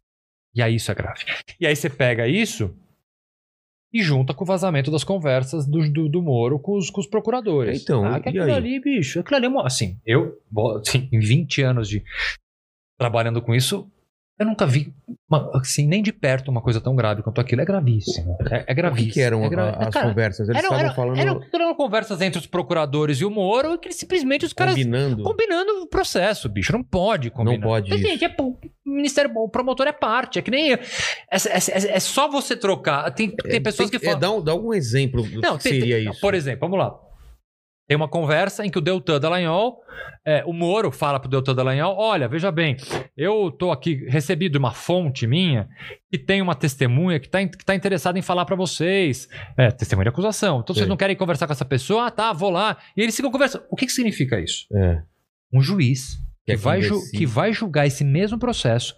E 0.55 0.63
aí 0.63 0.77
isso 0.77 0.91
é 0.91 0.95
grave. 0.95 1.23
E 1.59 1.67
aí 1.67 1.75
você 1.75 1.91
pega 1.91 2.27
isso 2.27 2.75
e 3.93 4.01
junta 4.01 4.33
com 4.33 4.43
o 4.43 4.47
vazamento 4.47 4.89
das 4.89 5.03
conversas 5.03 5.67
do, 5.67 5.89
do, 5.91 6.07
do 6.07 6.21
Moro 6.21 6.57
com 6.59 6.77
os, 6.77 6.89
com 6.89 7.01
os 7.01 7.07
procuradores. 7.07 7.81
Então, 7.81 8.05
ah, 8.05 8.19
que 8.19 8.29
e 8.29 8.29
aquilo 8.29 8.45
aí? 8.45 8.51
ali, 8.51 8.79
bicho, 8.79 9.19
aquilo 9.19 9.35
ali 9.37 9.45
é 9.45 9.65
assim, 9.65 9.99
eu, 10.05 10.39
assim, 10.79 11.09
em 11.11 11.19
20 11.19 11.61
anos 11.61 11.89
de 11.89 12.03
trabalhando 12.97 13.41
com 13.41 13.53
isso, 13.53 13.89
eu 14.41 14.45
nunca 14.45 14.65
vi, 14.65 14.93
uma- 15.29 15.51
assim, 15.55 15.87
nem 15.87 16.01
de 16.03 16.11
perto 16.11 16.49
uma 16.51 16.61
coisa 16.61 16.81
tão 16.81 16.95
grave 16.95 17.23
quanto 17.23 17.39
aquilo. 17.39 17.61
É 17.61 17.65
gravíssimo. 17.65 18.37
É, 18.49 18.65
é 18.67 18.73
O 18.73 18.75
gravíssimo. 18.75 19.07
que, 19.09 19.13
que 19.13 19.21
eram 19.21 19.43
é 19.43 19.55
a- 19.55 19.69
as 19.87 19.93
Cara, 19.93 20.07
conversas? 20.07 20.49
Eles 20.49 20.63
eram, 20.63 20.75
estavam 20.75 20.95
falando, 20.95 21.19
eram- 21.19 21.41
eram 21.53 21.75
conversas 21.75 22.21
entre 22.21 22.39
os 22.39 22.45
procuradores 22.47 23.19
e 23.21 23.25
o 23.25 23.29
Moro 23.31 23.77
que 23.77 23.91
simplesmente 23.91 24.45
os 24.45 24.53
caras 24.53 24.73
combinando. 24.75 25.23
combinando 25.23 25.71
o 25.83 25.87
processo, 25.87 26.49
bicho. 26.49 26.71
Não 26.73 26.83
pode 26.83 27.29
combinar. 27.29 27.57
Não 27.57 27.61
pode 27.67 27.89
Mas. 27.89 28.01
Gente, 28.01 28.25
é, 28.25 28.35
o 28.39 28.57
Ministério, 28.85 29.31
o 29.35 29.47
promotor 29.47 29.87
é 29.87 29.93
parte. 29.93 30.39
É 30.39 30.41
que 30.41 30.51
nem. 30.51 30.73
É, 30.73 30.75
é- 30.75 31.37
é- 31.37 31.95
é 31.95 31.99
só 31.99 32.27
você 32.29 32.55
trocar. 32.55 33.09
Tem, 33.11 33.29
tem 33.29 33.61
pessoas 33.61 33.89
Tem 33.89 33.99
que 33.99 34.05
é, 34.05 34.09
falam. 34.09 34.19
dá, 34.19 34.31
um, 34.31 34.43
dá 34.43 34.51
algum 34.51 34.73
exemplo 34.73 35.21
do 35.23 35.39
Não, 35.41 35.57
que 35.57 35.63
tem- 35.63 35.79
seria 35.79 35.97
tem- 35.97 36.09
isso. 36.09 36.19
Por 36.19 36.33
exemplo, 36.33 36.59
vamos 36.61 36.77
lá. 36.79 36.93
Tem 37.91 37.95
uma 37.97 38.07
conversa 38.07 38.65
em 38.65 38.69
que 38.69 38.77
o 38.77 38.81
Deltan 38.81 39.19
Dallagnol, 39.19 39.81
é, 40.25 40.45
o 40.45 40.53
Moro 40.53 40.91
fala 40.93 41.19
pro 41.19 41.27
Deltan 41.29 41.53
Dallagnol, 41.53 41.93
olha, 41.97 42.25
veja 42.25 42.49
bem, 42.49 42.77
eu 43.17 43.51
tô 43.51 43.69
aqui, 43.69 44.05
recebi 44.07 44.47
de 44.47 44.57
uma 44.57 44.71
fonte 44.71 45.27
minha 45.27 45.67
que 46.09 46.17
tem 46.17 46.41
uma 46.41 46.55
testemunha 46.55 47.19
que 47.19 47.27
tá, 47.27 47.45
que 47.45 47.65
tá 47.65 47.75
interessada 47.75 48.17
em 48.17 48.21
falar 48.21 48.45
pra 48.45 48.55
vocês. 48.55 49.27
É, 49.57 49.69
testemunha 49.71 50.05
de 50.05 50.09
acusação. 50.09 50.61
Então 50.61 50.73
vocês 50.73 50.85
Sim. 50.85 50.89
não 50.89 50.95
querem 50.95 51.17
conversar 51.17 51.47
com 51.47 51.51
essa 51.51 51.65
pessoa? 51.65 52.07
Ah, 52.07 52.11
tá, 52.11 52.31
vou 52.31 52.49
lá. 52.49 52.77
E 52.95 53.01
eles 53.01 53.13
ficam 53.13 53.29
conversando. 53.29 53.65
O 53.69 53.75
que 53.75 53.85
que 53.85 53.91
significa 53.91 54.39
isso? 54.39 54.67
É. 54.73 55.01
um 55.53 55.59
juiz 55.61 56.15
que, 56.15 56.21
Que 56.45 56.51
é 56.53 56.55
quem 56.55 56.63
vai, 56.63 56.81
ju- 56.81 57.01
que 57.11 57.25
vai 57.25 57.51
julgar 57.51 57.85
esse 57.87 58.05
mesmo 58.05 58.39
processo, 58.39 58.95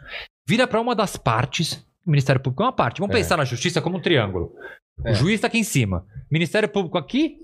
vira 0.48 0.68
para 0.68 0.80
uma 0.80 0.94
das 0.94 1.18
partes, 1.18 1.84
o 2.06 2.12
Ministério 2.12 2.40
Público 2.40 2.62
é 2.62 2.68
uma 2.68 2.72
parte. 2.72 3.00
Vamos 3.00 3.16
É. 3.16 3.18
pensar 3.18 3.38
na 3.38 3.44
justiça 3.44 3.82
como 3.82 3.98
um 3.98 4.00
triângulo. 4.00 4.52
É. 5.04 5.14
O 5.14 5.16
juiz 5.16 5.34
está 5.34 5.48
aqui 5.48 5.58
em 5.58 5.64
cima, 5.64 6.06
Ministério 6.32 6.70
Público 6.70 6.96
aqui 6.96 7.40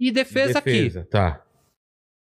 e 0.00 0.10
defesa, 0.10 0.58
aqui. 0.58 0.70
Defesa, 0.72 1.06
Tá. 1.10 1.42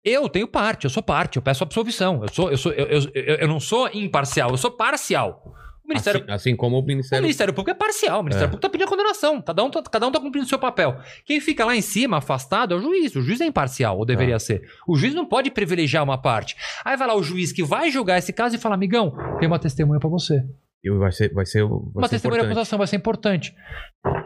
Eu 0.03 0.29
tenho 0.29 0.47
parte, 0.47 0.85
eu 0.85 0.89
sou 0.89 1.03
parte, 1.03 1.35
eu 1.35 1.41
peço 1.41 1.61
absolvição. 1.63 2.21
Eu, 2.23 2.29
sou, 2.29 2.49
eu, 2.51 2.57
sou, 2.57 2.71
eu, 2.71 2.87
eu, 2.87 3.35
eu- 3.35 3.47
não 3.47 3.59
sou 3.59 3.89
imparcial, 3.93 4.49
eu 4.51 4.57
sou 4.57 4.71
parcial. 4.71 5.53
O 5.83 5.89
Ministério 5.89 6.21
Assim, 6.21 6.31
assim 6.31 6.55
como 6.55 6.77
o 6.77 6.79
o 6.79 6.85
Ministério. 6.85 7.23
Ministério 7.23 7.53
Público 7.53 7.71
é 7.71 7.73
parcial. 7.73 8.19
O 8.19 8.23
Ministério 8.23 8.45
É. 8.45 8.49
Público 8.49 8.59
está 8.65 8.69
pedindo 8.69 8.87
a 8.87 8.89
condenação. 8.89 9.41
Cada 9.41 9.63
um, 9.63 9.69
tá, 9.71 9.81
cada 9.83 10.07
um 10.07 10.11
tá 10.11 10.19
cumprindo 10.19 10.45
o 10.45 10.49
seu 10.49 10.59
papel. 10.59 10.97
Quem 11.25 11.41
fica 11.41 11.65
lá 11.65 11.75
em 11.75 11.81
cima, 11.81 12.17
afastado, 12.17 12.75
é 12.75 12.77
o 12.77 12.79
juiz. 12.81 13.15
O 13.15 13.21
juiz 13.21 13.41
é 13.41 13.45
imparcial, 13.45 13.97
ou 13.97 14.05
deveria 14.05 14.35
Ah. 14.35 14.39
ser. 14.39 14.69
O 14.87 14.95
juiz 14.95 15.13
não 15.15 15.25
pode 15.25 15.49
privilegiar 15.51 16.03
uma 16.03 16.17
parte. 16.17 16.55
Aí 16.85 16.95
vai 16.95 17.07
lá 17.07 17.15
o 17.15 17.23
juiz 17.23 17.51
que 17.51 17.63
vai 17.63 17.89
julgar 17.91 18.19
esse 18.19 18.31
caso 18.31 18.55
e 18.55 18.59
fala: 18.59 18.75
amigão, 18.75 19.13
tem 19.39 19.47
uma 19.47 19.59
testemunha 19.59 19.99
para 19.99 20.09
você. 20.09 20.45
E 20.83 20.89
Vai 20.91 21.11
ser, 21.11 21.33
vai 21.33 21.45
ser, 21.45 21.63
vai 21.63 21.69
uma 21.95 22.07
ser 22.07 22.15
testemunha 22.15 22.41
de 22.41 22.45
acusação 22.47 22.77
vai 22.77 22.87
ser 22.87 22.95
importante. 22.95 23.53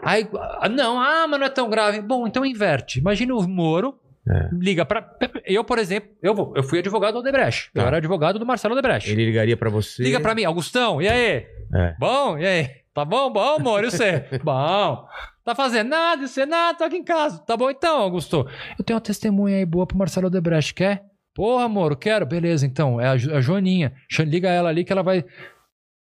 Aí, 0.03 0.27
ah, 0.59 0.69
não, 0.69 0.99
ah, 0.99 1.25
mas 1.27 1.39
não 1.39 1.47
é 1.47 1.49
tão 1.49 1.69
grave. 1.69 1.99
Bom, 2.01 2.27
então 2.27 2.45
inverte. 2.45 2.99
Imagina 2.99 3.33
o 3.33 3.47
Moro. 3.47 3.95
É. 4.29 4.49
Liga 4.53 4.85
pra. 4.85 5.05
Eu, 5.45 5.63
por 5.65 5.77
exemplo, 5.79 6.09
eu, 6.21 6.33
vou- 6.33 6.53
eu 6.55 6.63
fui 6.63 6.79
advogado 6.79 7.13
do 7.15 7.19
Odebrecht. 7.19 7.69
Eu 7.75 7.81
Tá. 7.81 7.87
era 7.87 7.97
advogado 7.97 8.39
do 8.39 8.45
Marcelo 8.45 8.73
Odebrecht. 8.73 9.11
Ele 9.11 9.25
ligaria 9.25 9.57
pra 9.57 9.69
você. 9.69 10.01
Liga 10.03 10.19
pra 10.21 10.33
mim, 10.35 10.45
Augustão, 10.45 11.01
e 11.01 11.07
aí? 11.09 11.45
É. 11.75 11.95
Bom, 11.99 12.37
e 12.37 12.45
aí? 12.45 12.69
Tá 12.93 13.03
bom, 13.03 13.31
bom, 13.33 13.55
amor, 13.55 13.83
e 13.83 13.89
você? 13.91 14.23
bom. 14.43 15.05
Tá 15.43 15.53
fazendo 15.55 15.89
nada, 15.89 16.23
e 16.23 16.27
você 16.27 16.45
nada, 16.45 16.77
tô 16.77 16.83
aqui 16.85 16.95
em 16.97 17.03
casa. 17.03 17.39
Tá 17.39 17.57
bom 17.57 17.69
então, 17.69 17.97
Augusto. 17.99 18.47
Eu 18.79 18.85
tenho 18.85 18.95
uma 18.95 19.01
testemunha 19.01 19.57
aí 19.57 19.65
boa 19.65 19.85
pro 19.85 19.97
Marcelo 19.97 20.27
Odebrecht, 20.27 20.73
quer? 20.73 21.03
Porra, 21.35 21.65
amor, 21.65 21.95
quero. 21.97 22.25
Beleza, 22.25 22.65
então, 22.65 23.01
é 23.01 23.07
a, 23.07 23.11
a 23.13 23.41
Joaninha. 23.41 23.91
Liga 24.19 24.47
ela 24.49 24.69
ali 24.69 24.85
que 24.85 24.93
ela 24.93 25.01
vai... 25.03 25.25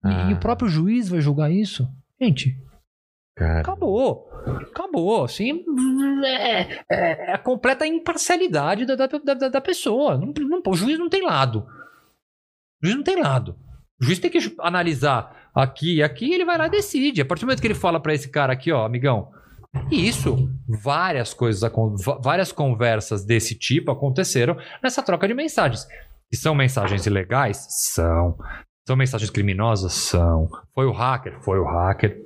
E- 0.05 0.09
Ah. 0.09 0.31
E 0.31 0.35
o 0.35 0.40
próprio 0.40 0.68
juiz 0.68 1.09
vai 1.09 1.20
julgar 1.20 1.51
isso? 1.51 1.86
Gente, 2.20 2.56
Cara. 3.36 3.60
acabou. 3.60 4.28
Acabou, 4.70 5.24
assim, 5.24 5.62
é, 6.24 6.62
é- 6.72 6.85
é 6.90 7.32
a 7.35 7.39
completa 7.39 7.86
imparcialidade 7.86 8.86
da, 8.86 8.94
da, 8.97 9.06
da, 9.06 9.48
da 9.48 9.60
pessoa. 9.60 10.16
Não- 10.16 10.32
não- 10.39 10.62
o 10.66 10.74
juiz 10.74 10.98
não 10.98 11.10
tem 11.10 11.22
lado. 11.24 11.66
O 12.82 12.86
juiz 12.86 12.97
não 12.97 13.05
tem 13.05 13.20
lado. 13.20 13.56
O 14.01 14.05
juiz 14.05 14.18
tem 14.18 14.31
que 14.31 14.39
analisar 14.60 15.51
aqui 15.55 15.97
e 15.97 16.02
aqui, 16.02 16.32
ele 16.32 16.44
vai 16.47 16.56
lá 16.56 16.66
e 16.68 16.70
decide. 16.70 17.20
A 17.20 17.24
partir 17.27 17.43
do 17.43 17.48
momento 17.48 17.60
que 17.60 17.66
ele 17.66 17.74
fala 17.74 18.01
pra 18.01 18.14
esse 18.14 18.31
cara 18.31 18.52
aqui, 18.55 18.72
ó, 18.72 18.86
amigão, 18.86 19.31
e 19.90 20.09
isso, 20.09 20.48
várias 20.66 21.35
coisas, 21.35 21.70
várias 22.22 22.51
conversas 22.52 23.24
desse 23.27 23.55
tipo 23.59 23.90
aconteceram 23.90 24.56
nessa 24.82 25.02
troca 25.02 25.28
de 25.28 25.35
mensagens. 25.35 25.86
E 26.32 26.36
são 26.36 26.55
mensagens 26.55 27.05
ilegais? 27.06 27.66
São. 27.93 28.39
São 28.91 28.97
mensagens 28.97 29.31
criminosas? 29.31 29.93
São. 29.93 30.49
Foi 30.75 30.85
o 30.85 30.91
hacker? 30.91 31.41
Foi 31.45 31.61
o 31.61 31.65
hacker. 31.65 32.21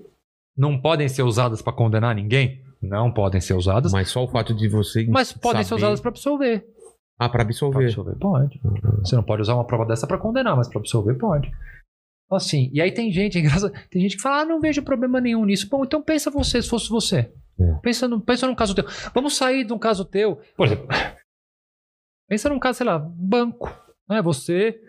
Não 0.56 0.80
podem 0.80 1.06
ser 1.10 1.22
usadas 1.22 1.60
para 1.60 1.74
condenar 1.74 2.14
ninguém? 2.14 2.62
Não 2.80 3.12
podem 3.12 3.38
ser 3.38 3.52
usadas. 3.52 3.92
Mas 3.92 4.08
só 4.08 4.24
o 4.24 4.28
fato 4.28 4.54
de 4.54 4.66
você. 4.66 5.06
Mas 5.06 5.30
podem 5.30 5.62
ser 5.62 5.68
saber- 5.68 5.82
usadas 5.82 6.00
para 6.00 6.08
absolver. 6.08 6.66
Ah, 7.18 7.28
pra 7.28 7.40
Pra 7.40 7.42
absolver. 7.42 7.84
absolver, 7.84 8.16
pode. 8.18 8.58
Você 9.00 9.14
não 9.14 9.22
pode 9.22 9.42
usar 9.42 9.54
uma 9.56 9.66
prova 9.66 9.84
dessa 9.84 10.06
pra 10.06 10.16
condenar, 10.16 10.56
mas 10.56 10.66
pra 10.66 10.78
absolver, 10.78 11.18
pode. 11.18 11.48
Então, 11.48 12.38
Assim, 12.38 12.70
e 12.72 12.80
aí 12.80 12.90
tem 12.90 13.12
gente, 13.12 13.36
é 13.38 13.70
tem 13.90 14.00
gente 14.00 14.16
que 14.16 14.22
fala, 14.22 14.40
ah, 14.40 14.44
não 14.46 14.58
vejo 14.58 14.82
problema 14.82 15.20
nenhum 15.20 15.44
nisso. 15.44 15.68
Bom, 15.68 15.84
então 15.84 16.00
pensa 16.00 16.30
você, 16.30 16.62
se 16.62 16.68
fosse 16.70 16.88
você. 16.88 17.30
É. 17.60 17.74
Pensa, 17.82 18.08
no, 18.08 18.22
pensa 18.22 18.46
num 18.46 18.54
caso 18.54 18.74
teu. 18.74 18.86
Vamos 19.14 19.36
sair 19.36 19.64
de 19.66 19.72
um 19.74 19.78
caso 19.78 20.02
teu. 20.06 20.40
Por 20.56 20.64
exemplo, 20.66 20.88
pensa 22.26 22.48
num 22.48 22.58
caso, 22.58 22.78
sei 22.78 22.86
lá, 22.86 22.98
banco. 22.98 23.70
Né? 24.08 24.22
Você 24.22 24.80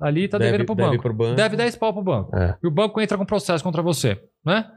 ali 0.00 0.28
tá 0.28 0.38
Deve- 0.38 0.52
devendo 0.52 0.66
pro 0.66 0.74
deve 0.74 0.90
banco. 0.90 1.02
pro 1.02 1.14
banco. 1.14 1.34
Deve 1.36 1.56
10 1.56 1.76
pau 1.76 1.92
pro 1.92 2.02
banco. 2.02 2.36
É. 2.36 2.56
E 2.62 2.66
o 2.66 2.70
banco 2.70 3.00
entra 3.00 3.16
com 3.18 3.24
processo 3.24 3.62
contra 3.64 3.82
você, 3.82 4.20
né? 4.44 4.70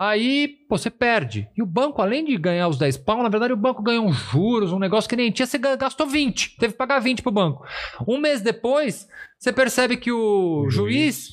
Aí 0.00 0.48
pô, 0.68 0.78
você 0.78 0.90
perde. 0.90 1.48
E 1.56 1.62
o 1.62 1.66
banco, 1.66 2.00
além 2.00 2.24
de 2.24 2.36
ganhar 2.36 2.68
os 2.68 2.78
10 2.78 2.96
pau, 2.98 3.20
na 3.22 3.28
verdade 3.28 3.52
o 3.52 3.56
banco 3.56 3.82
ganhou 3.82 4.06
uns 4.06 4.14
juros, 4.16 4.72
um 4.72 4.78
negócio 4.78 5.10
que 5.10 5.16
nem 5.16 5.30
tinha, 5.32 5.44
você 5.46 5.58
ga- 5.58 5.74
gastou 5.74 6.06
20. 6.06 6.56
Teve 6.56 6.72
que 6.74 6.78
pagar 6.78 7.00
20 7.00 7.20
pro 7.22 7.32
banco. 7.32 7.64
Um 8.06 8.18
mês 8.18 8.40
depois, 8.40 9.08
você 9.38 9.52
percebe 9.52 9.96
que 9.96 10.12
o, 10.12 10.62
O 10.66 10.70
juiz, 10.70 11.30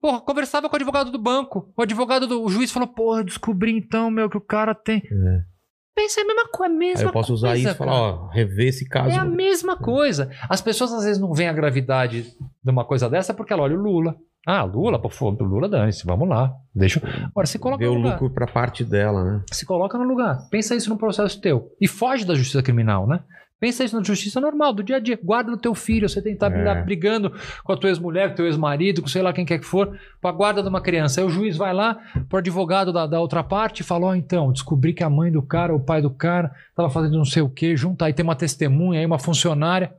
porra, 0.00 0.20
conversava 0.22 0.66
com 0.68 0.74
o 0.74 0.78
advogado 0.78 1.10
do 1.10 1.18
banco. 1.18 1.70
O 1.76 1.82
advogado 1.82 2.26
do 2.26 2.42
o 2.42 2.48
juiz 2.48 2.72
falou: 2.72 2.88
Porra, 2.88 3.22
descobri 3.22 3.72
então, 3.76 4.10
meu, 4.10 4.30
que 4.30 4.38
o 4.38 4.40
cara 4.40 4.74
tem. 4.74 5.02
É. 5.04 5.55
Pensa, 5.96 6.20
é 6.20 6.24
a 6.24 6.26
mesma 6.26 6.48
coisa, 6.48 6.74
a 6.74 6.78
mesma 6.78 7.00
Aí 7.00 7.06
eu 7.06 7.12
posso 7.12 7.32
usar 7.32 7.48
coisa, 7.48 7.62
isso 7.62 7.72
e 7.72 7.74
falar, 7.74 7.92
ó, 7.94 8.28
rever 8.28 8.68
esse 8.68 8.86
caso. 8.86 9.08
É 9.08 9.16
a 9.16 9.24
mesma 9.24 9.78
coisa. 9.78 10.30
As 10.46 10.60
pessoas 10.60 10.92
às 10.92 11.04
vezes 11.04 11.18
não 11.18 11.32
veem 11.32 11.48
a 11.48 11.54
gravidade 11.54 12.34
de 12.62 12.70
uma 12.70 12.84
coisa 12.84 13.08
dessa 13.08 13.32
porque 13.32 13.50
ela 13.50 13.62
olha 13.62 13.78
o 13.78 13.82
Lula. 13.82 14.14
Ah, 14.46 14.62
Lula, 14.62 15.00
pô, 15.00 15.08
foda, 15.08 15.42
o 15.42 15.46
Lula 15.46 15.68
dane-se, 15.70 16.04
vamos 16.04 16.28
lá. 16.28 16.52
Deixa. 16.74 17.00
Agora 17.24 17.46
se 17.46 17.58
coloca 17.58 17.82
Ver 17.82 17.90
no 17.90 17.94
lugar. 17.96 18.12
lucro 18.12 18.30
pra 18.30 18.46
parte 18.46 18.84
dela, 18.84 19.24
né? 19.24 19.42
Se 19.50 19.64
coloca 19.64 19.96
no 19.96 20.04
lugar. 20.04 20.46
Pensa 20.50 20.76
isso 20.76 20.90
no 20.90 20.98
processo 20.98 21.40
teu. 21.40 21.72
E 21.80 21.88
foge 21.88 22.26
da 22.26 22.34
justiça 22.34 22.62
criminal, 22.62 23.06
né? 23.08 23.20
Pensa 23.58 23.84
isso 23.84 23.96
na 23.96 24.02
justiça 24.02 24.40
normal, 24.40 24.72
do 24.74 24.82
dia 24.82 24.96
a 24.96 25.00
dia. 25.00 25.18
Guarda 25.22 25.50
do 25.50 25.56
teu 25.56 25.74
filho. 25.74 26.08
Você 26.08 26.20
tem 26.20 26.36
que 26.36 26.44
estar 26.44 26.52
É. 26.52 26.82
brigando 26.82 27.32
com 27.64 27.72
a 27.72 27.76
tua 27.76 27.88
ex-mulher, 27.88 28.28
com 28.28 28.32
o 28.34 28.36
teu 28.36 28.46
ex-marido, 28.46 29.00
com 29.00 29.08
sei 29.08 29.22
lá 29.22 29.32
quem 29.32 29.46
quer 29.46 29.58
que 29.58 29.64
for, 29.64 29.98
pra 30.20 30.30
guarda 30.30 30.62
de 30.62 30.68
uma 30.68 30.80
criança. 30.80 31.20
Aí 31.20 31.26
o 31.26 31.30
juiz 31.30 31.56
vai 31.56 31.72
lá 31.72 31.98
pro 32.28 32.38
advogado 32.38 32.92
da, 32.92 33.06
da 33.06 33.18
outra 33.20 33.42
parte 33.42 33.80
e 33.80 33.84
fala: 33.84 34.06
Ó, 34.08 34.14
então, 34.14 34.52
descobri 34.52 34.92
que 34.92 35.02
a 35.02 35.08
mãe 35.08 35.32
do 35.32 35.40
cara, 35.42 35.74
o 35.74 35.80
pai 35.80 36.02
do 36.02 36.10
cara, 36.10 36.54
tava 36.74 36.90
fazendo 36.90 37.16
não 37.16 37.24
sei 37.24 37.42
o 37.42 37.48
quê, 37.48 37.74
junta 37.76 38.04
aí, 38.04 38.12
tem 38.12 38.22
uma 38.24 38.36
testemunha 38.36 39.00
aí, 39.00 39.06
uma 39.06 39.18
funcionária. 39.18 39.94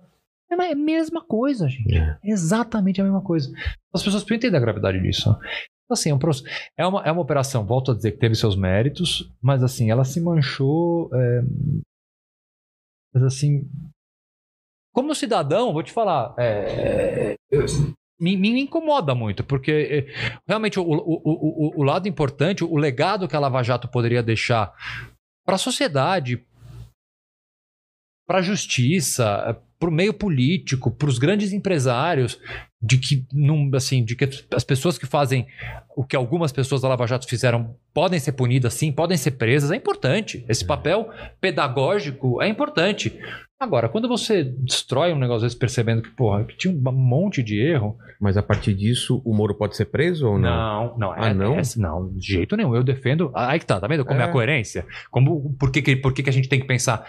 É 0.50 0.56
é 0.56 0.72
a 0.72 0.76
mesma 0.76 1.22
coisa, 1.22 1.68
gente. 1.68 1.98
É. 1.98 2.18
Exatamente 2.24 3.02
a 3.02 3.04
mesma 3.04 3.22
coisa. 3.22 3.52
As 3.94 4.02
pessoas 4.04 4.24
precisam 4.24 4.38
entender 4.38 4.58
a 4.58 4.62
gravidade 4.62 5.02
disso. 5.02 5.36
Assim, 5.90 6.10
é, 6.10 6.14
um 6.14 6.20
é 6.78 6.86
uma, 6.86 7.02
é 7.04 7.12
uma 7.12 7.22
operação, 7.22 7.66
volto 7.66 7.92
a 7.92 7.96
dizer, 7.96 8.12
que 8.12 8.18
teve 8.18 8.36
seus 8.36 8.56
méritos, 8.56 9.32
mas 9.42 9.64
assim, 9.64 9.90
ela 9.90 10.04
se 10.04 10.20
manchou. 10.22 11.10
é, 11.14 11.42
Mas 13.14 13.24
assim. 13.24 13.70
Como 14.94 15.14
cidadão, 15.16 15.74
vou 15.74 15.84
te 15.84 15.92
falar. 15.92 16.34
é, 16.38 17.36
me, 18.20 18.36
me 18.36 18.60
incomoda 18.60 19.14
muito, 19.14 19.44
porque 19.44 19.72
é, 19.72 20.40
realmente 20.48 20.80
o, 20.80 20.84
o, 20.84 20.96
o, 20.96 21.22
o- 21.24 21.80
o 21.80 21.84
lado 21.84 22.08
importante, 22.08 22.64
o 22.64 22.76
legado 22.78 23.28
que 23.28 23.36
a 23.36 23.40
Lava 23.40 23.62
Jato 23.62 23.88
poderia 23.88 24.24
deixar 24.24 24.74
para 25.46 25.54
a 25.56 25.60
sociedade, 25.60 26.44
para 28.28 28.40
a 28.40 28.42
justiça, 28.42 29.62
para 29.80 29.90
o 29.90 29.92
meio 29.94 30.14
político, 30.14 30.90
para 30.92 31.08
os 31.10 31.20
grandes 31.20 31.54
empresários, 31.54 32.40
de 32.82 32.98
que, 33.00 33.26
não, 33.34 33.70
assim, 33.74 34.04
de 34.06 34.16
que 34.16 34.30
as 34.54 34.64
pessoas 34.64 34.98
que 34.98 35.06
fazem 35.08 35.48
o 35.96 36.04
que 36.04 36.16
algumas 36.16 36.52
pessoas 36.52 36.82
da 36.82 36.88
Lava 36.88 37.08
Jato 37.08 37.28
fizeram 37.28 37.76
podem 37.94 38.20
ser 38.20 38.34
punidas, 38.34 38.74
sim, 38.76 38.92
podem 38.92 39.18
ser 39.18 39.32
presas, 39.32 39.72
é 39.72 39.76
importante. 39.76 40.46
Esse 40.48 40.64
papel 40.64 41.10
pedagógico 41.62 42.42
é 42.42 42.48
importante. 42.48 43.18
Agora, 43.60 43.90
quando 43.90 44.08
você 44.08 44.44
destrói 44.44 45.12
um 45.12 45.18
negócio 45.18 45.48
desse 45.48 45.58
percebendo 45.58 46.04
que, 46.04 46.12
porra, 46.12 46.44
que 46.44 46.56
tinha 46.56 46.72
um 46.72 46.92
monte 46.92 47.42
de 47.42 47.60
erro, 47.60 47.98
Mas 48.20 48.36
a 48.36 48.42
partir 48.42 48.74
disso, 48.74 49.22
o 49.24 49.32
Moro 49.34 49.54
pode 49.56 49.76
ser 49.76 49.86
preso 49.86 50.28
ou 50.28 50.40
não? 50.40 50.50
não, 50.90 50.98
não. 50.98 51.12
Ah, 51.12 51.30
é, 51.30 51.34
não? 51.36 51.58
é- 51.60 51.62
não, 51.78 52.10
de 52.14 52.34
jeito 52.34 52.56
nenhum. 52.56 52.76
Eu 52.76 52.84
defendo. 52.84 53.32
Aí 53.34 53.60
que 53.60 53.66
tá, 53.66 53.80
tá 53.80 53.88
vendo 53.88 54.04
como 54.06 54.20
é, 54.20 54.24
É. 54.24 54.28
a 54.28 54.32
coerência? 54.32 54.86
Como, 55.12 55.56
por 55.60 55.72
que, 55.72 55.82
que, 55.84 55.96
por 55.96 56.14
que, 56.14 56.24
que 56.24 56.30
a 56.30 56.34
gente 56.34 56.50
tem 56.50 56.60
que 56.60 56.66
pensar? 56.68 57.04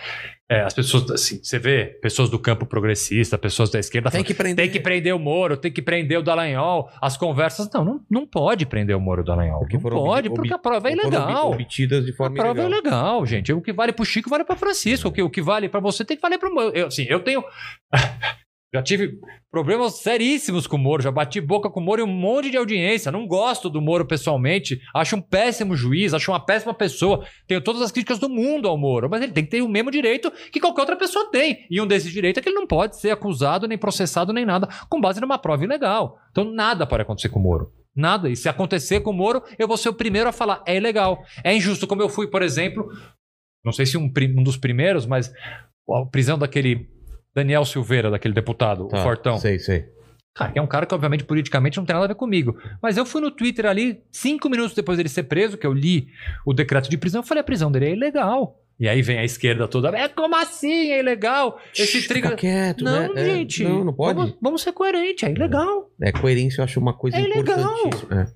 É, 0.50 0.62
as 0.62 0.72
pessoas, 0.74 1.10
assim, 1.10 1.40
você 1.42 1.58
vê 1.58 1.84
pessoas 2.02 2.28
do 2.30 2.38
campo 2.38 2.64
progressista, 2.66 3.36
pessoas 3.38 3.70
da 3.70 3.78
esquerda 3.78 4.10
Tem 4.10 4.18
falando, 4.18 4.26
que 4.26 4.34
prender. 4.34 4.64
tem 4.64 4.70
que 4.72 4.80
prender 4.80 5.14
o 5.14 5.18
Moro, 5.18 5.56
tem 5.58 5.70
que 5.72 5.82
prender 5.82 6.18
o 6.18 6.22
Dallagnol, 6.22 6.88
as 7.00 7.16
conversas. 7.16 7.70
Não, 7.72 7.84
não, 7.84 8.00
não 8.10 8.26
pode 8.26 8.64
prender 8.66 8.96
o 8.96 9.00
Moro 9.00 9.22
o 9.22 9.24
Dallagnol. 9.24 9.58
Porque 9.60 9.76
não 9.76 9.90
pode, 9.90 10.30
porque 10.30 10.52
a 10.54 10.58
prova 10.58 10.88
é 10.88 10.92
ilegal. 10.92 11.50
Obtidas 11.52 12.04
de 12.04 12.12
A 12.12 12.14
forma 12.16 12.36
prova 12.36 12.60
é 12.60 12.64
ilegal. 12.66 12.82
legal, 12.82 13.26
gente. 13.26 13.52
O 13.52 13.60
que 13.60 13.72
vale 13.72 13.92
pro 13.92 14.04
Chico 14.04 14.30
vale 14.30 14.44
pra 14.44 14.56
Francisco. 14.56 15.08
O 15.08 15.12
que, 15.12 15.22
o 15.22 15.30
que 15.30 15.42
vale 15.42 15.68
pra 15.68 15.80
você 15.80 16.04
tem 16.04 16.16
que 16.16 16.22
valer 16.22 16.38
pro 16.38 16.54
Moro. 16.54 16.70
Eu, 16.74 16.86
assim, 16.86 17.04
eu 17.08 17.20
tenho. 17.20 17.42
Já 18.74 18.82
tive 18.82 19.18
problemas 19.50 19.94
seríssimos 20.00 20.66
com 20.66 20.76
o 20.76 20.78
Moro, 20.78 21.02
já 21.02 21.10
bati 21.10 21.40
boca 21.40 21.70
com 21.70 21.80
o 21.80 21.82
Moro 21.82 22.02
e 22.02 22.04
um 22.04 22.06
monte 22.06 22.50
de 22.50 22.56
audiência. 22.58 23.10
Não 23.10 23.26
gosto 23.26 23.70
do 23.70 23.80
Moro 23.80 24.06
pessoalmente, 24.06 24.78
acho 24.94 25.16
um 25.16 25.22
péssimo 25.22 25.74
juiz, 25.74 26.12
acho 26.12 26.30
uma 26.30 26.44
péssima 26.44 26.74
pessoa. 26.74 27.26
Tenho 27.46 27.62
todas 27.62 27.80
as 27.80 27.90
críticas 27.90 28.18
do 28.18 28.28
mundo 28.28 28.68
ao 28.68 28.76
Moro, 28.76 29.08
mas 29.08 29.22
ele 29.22 29.32
tem 29.32 29.42
que 29.42 29.50
ter 29.50 29.62
o 29.62 29.68
mesmo 29.68 29.90
direito 29.90 30.30
que 30.52 30.60
qualquer 30.60 30.82
outra 30.82 30.96
pessoa 30.96 31.30
tem. 31.30 31.66
E 31.70 31.80
um 31.80 31.86
desses 31.86 32.12
direitos 32.12 32.40
é 32.40 32.42
que 32.42 32.50
ele 32.50 32.56
não 32.56 32.66
pode 32.66 33.00
ser 33.00 33.10
acusado, 33.10 33.66
nem 33.66 33.78
processado, 33.78 34.34
nem 34.34 34.44
nada, 34.44 34.68
com 34.90 35.00
base 35.00 35.18
numa 35.18 35.38
prova 35.38 35.64
ilegal. 35.64 36.18
Então 36.30 36.44
nada 36.44 36.86
pode 36.86 37.02
acontecer 37.02 37.30
com 37.30 37.40
o 37.40 37.42
Moro. 37.42 37.72
Nada. 37.96 38.28
E 38.28 38.36
se 38.36 38.50
acontecer 38.50 39.00
com 39.00 39.10
o 39.10 39.14
Moro, 39.14 39.42
eu 39.58 39.66
vou 39.66 39.78
ser 39.78 39.88
o 39.88 39.94
primeiro 39.94 40.28
a 40.28 40.32
falar: 40.32 40.62
é 40.66 40.76
ilegal. 40.76 41.24
É 41.42 41.56
injusto. 41.56 41.86
Como 41.86 42.02
eu 42.02 42.08
fui, 42.08 42.28
por 42.28 42.42
exemplo, 42.42 42.86
não 43.64 43.72
sei 43.72 43.86
se 43.86 43.96
um, 43.96 44.12
um 44.36 44.42
dos 44.42 44.58
primeiros, 44.58 45.06
mas 45.06 45.32
a 45.90 46.04
prisão 46.04 46.38
daquele 46.38 46.97
Daniel 47.34 47.64
Silveira, 47.64 48.10
daquele 48.10 48.34
deputado, 48.34 48.88
Tá, 48.88 48.98
o 48.98 49.02
Fortão. 49.02 49.38
Sei, 49.38 49.58
sei. 49.58 49.86
Cara, 50.34 50.52
que 50.52 50.58
é 50.58 50.62
um 50.62 50.66
cara 50.66 50.86
que, 50.86 50.94
obviamente, 50.94 51.24
politicamente 51.24 51.78
não 51.78 51.84
tem 51.84 51.94
nada 51.94 52.04
a 52.04 52.08
ver 52.08 52.14
comigo. 52.14 52.56
Mas 52.80 52.96
eu 52.96 53.04
fui 53.04 53.20
no 53.20 53.30
Twitter 53.30 53.66
ali, 53.66 54.02
cinco 54.12 54.48
minutos 54.48 54.74
depois 54.74 54.96
dele 54.96 55.08
ser 55.08 55.24
preso, 55.24 55.58
que 55.58 55.66
eu 55.66 55.72
li 55.72 56.08
o 56.46 56.52
decreto 56.52 56.88
de 56.88 56.96
prisão, 56.96 57.20
eu 57.20 57.26
falei, 57.26 57.40
a 57.40 57.44
prisão 57.44 57.72
dele 57.72 57.86
é 57.86 57.92
ilegal. 57.92 58.60
E 58.80 58.88
aí 58.88 59.02
vem 59.02 59.18
a 59.18 59.24
esquerda 59.24 59.66
toda, 59.66 59.88
é 59.88 60.06
como 60.06 60.36
assim? 60.36 60.92
É 60.92 61.00
ilegal? 61.00 61.58
Esse. 61.76 62.00
Fica 62.02 62.36
quieto, 62.36 62.84
Não, 62.84 63.12
né? 63.12 63.22
É, 63.22 63.24
gente. 63.24 63.64
não, 63.64 63.84
não 63.84 63.92
pode. 63.92 64.16
Vamos, 64.16 64.36
vamos 64.40 64.62
ser 64.62 64.72
coerentes, 64.72 65.28
é 65.28 65.32
ilegal. 65.32 65.90
É, 66.00 66.12
coerência 66.12 66.60
eu 66.60 66.64
acho 66.64 66.78
uma 66.78 66.96
coisa 66.96 67.16
É 67.16 67.22
ilegal. 67.22 67.74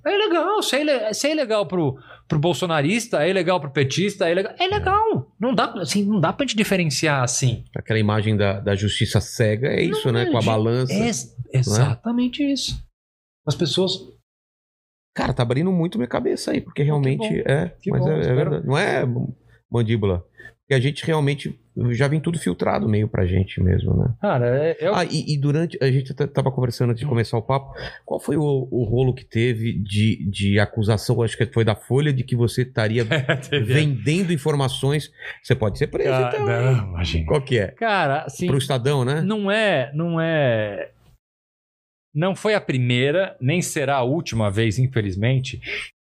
É. 0.05 0.11
É 0.11 0.15
ilegal. 0.15 0.61
Se 0.61 0.77
é, 0.77 1.13
se 1.13 1.29
é 1.29 1.33
ilegal 1.33 1.67
pro, 1.67 1.97
pro 2.27 2.41
bolsonarista, 2.41 3.25
é 3.25 3.31
ilegal 3.31 3.61
pro 3.61 3.71
petista, 3.71 4.29
é 4.29 4.33
ilegal. 4.33 4.53
É 4.59 4.67
legal. 4.67 5.33
Não 5.41 5.55
dá, 5.55 5.73
assim, 5.75 6.05
não 6.05 6.19
dá 6.19 6.33
pra 6.33 6.45
gente 6.45 6.57
diferenciar 6.57 7.23
assim. 7.23 7.63
Aquela 7.77 8.01
imagem 8.01 8.37
da, 8.37 8.59
da 8.59 8.75
justiça 8.75 9.21
cega 9.21 9.69
é 9.69 9.83
isso, 9.83 10.09
Não, 10.09 10.15
né? 10.15 10.27
Com 10.27 10.39
a 10.39 10.41
gente, 10.41 10.51
balança. 10.51 10.93
É 10.93 11.59
exatamente 11.59 12.43
isso. 12.43 12.83
As 13.47 13.55
pessoas. 13.55 13.93
Cara, 15.15 15.33
tá 15.33 15.43
abrindo 15.45 15.71
muito 15.71 15.99
minha 15.99 16.09
cabeça 16.09 16.51
aí, 16.51 16.61
porque 16.61 16.83
realmente 16.83 17.29
bom. 17.29 17.51
é. 17.51 17.77
Mas 17.87 18.01
bom, 18.01 18.11
é, 18.11 18.21
é 18.21 18.35
verdade. 18.35 18.67
Não 18.67 18.77
é 18.77 19.05
mandíbula. 19.71 20.25
Porque 20.73 20.87
a 20.87 20.89
gente 20.91 21.05
realmente 21.05 21.59
já 21.91 22.09
vem 22.09 22.19
tudo 22.19 22.39
filtrado 22.39 22.89
meio 22.89 23.07
pra 23.07 23.27
gente 23.27 23.61
mesmo, 23.63 23.95
né? 23.95 24.15
Cara, 24.23 24.47
é, 24.47 24.77
é 24.81 24.91
o- 24.91 24.95
Ah, 24.95 25.05
e, 25.05 25.35
e 25.35 25.39
durante. 25.39 25.77
A 25.83 25.91
gente 25.91 26.15
tava 26.15 26.51
conversando 26.51 26.91
antes 26.91 27.03
de 27.03 27.07
começar 27.07 27.37
o 27.37 27.43
papo. 27.43 27.75
Qual 28.07 28.19
foi 28.19 28.37
o, 28.39 28.69
o 28.71 28.85
rolo 28.85 29.13
que 29.15 29.25
teve 29.25 29.75
de, 29.75 30.25
de 30.31 30.59
acusação? 30.59 31.21
Acho 31.23 31.37
que 31.37 31.45
foi 31.47 31.63
da 31.65 31.75
Folha 31.75 32.11
de 32.11 32.25
que 32.25 32.35
você 32.35 32.63
estaria 32.63 33.05
Teve- 33.51 33.65
vendendo 33.75 34.33
informações. 34.33 35.13
Você 35.43 35.55
pode 35.55 35.77
ser 35.77 35.89
preso, 35.89 36.11
Ah, 36.11 36.31
então. 36.33 36.47
não, 36.47 36.89
imagina. 36.89 37.27
Qual 37.27 37.43
que 37.43 37.59
é? 37.59 37.67
Cara, 37.69 38.23
assim, 38.23 38.47
Pro 38.47 38.57
Estadão, 38.57 39.05
né? 39.05 39.21
não 39.21 39.51
é, 39.51 39.91
não 39.95 40.19
é. 40.19 40.91
Não 42.15 42.35
foi 42.35 42.55
a 42.55 42.61
primeira, 42.61 43.37
nem 43.41 43.61
será 43.61 43.97
a 43.97 44.03
última 44.03 44.51
vez, 44.51 44.79
infelizmente, 44.79 45.61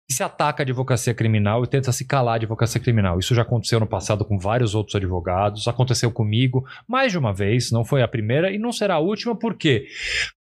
que 0.07 0.13
se 0.13 0.23
ataca 0.23 0.61
a 0.61 0.63
advocacia 0.63 1.13
criminal 1.13 1.63
e 1.65 1.67
tenta 1.67 1.91
se 1.91 2.05
calar 2.05 2.33
a 2.33 2.35
advocacia 2.37 2.79
criminal. 2.79 3.19
Isso 3.19 3.35
já 3.35 3.41
aconteceu 3.41 3.77
no 3.77 3.85
passado 3.85 4.23
com 4.23 4.39
vários 4.39 4.73
outros 4.73 4.95
advogados, 4.95 5.67
aconteceu 5.67 6.09
comigo 6.09 6.65
mais 6.87 7.11
de 7.11 7.17
uma 7.17 7.33
vez, 7.33 7.71
não 7.71 7.83
foi 7.83 8.01
a 8.01 8.07
primeira 8.07 8.49
e 8.49 8.57
não 8.57 8.71
será 8.71 8.95
a 8.95 8.99
última, 8.99 9.35
por 9.35 9.55
quê? 9.55 9.85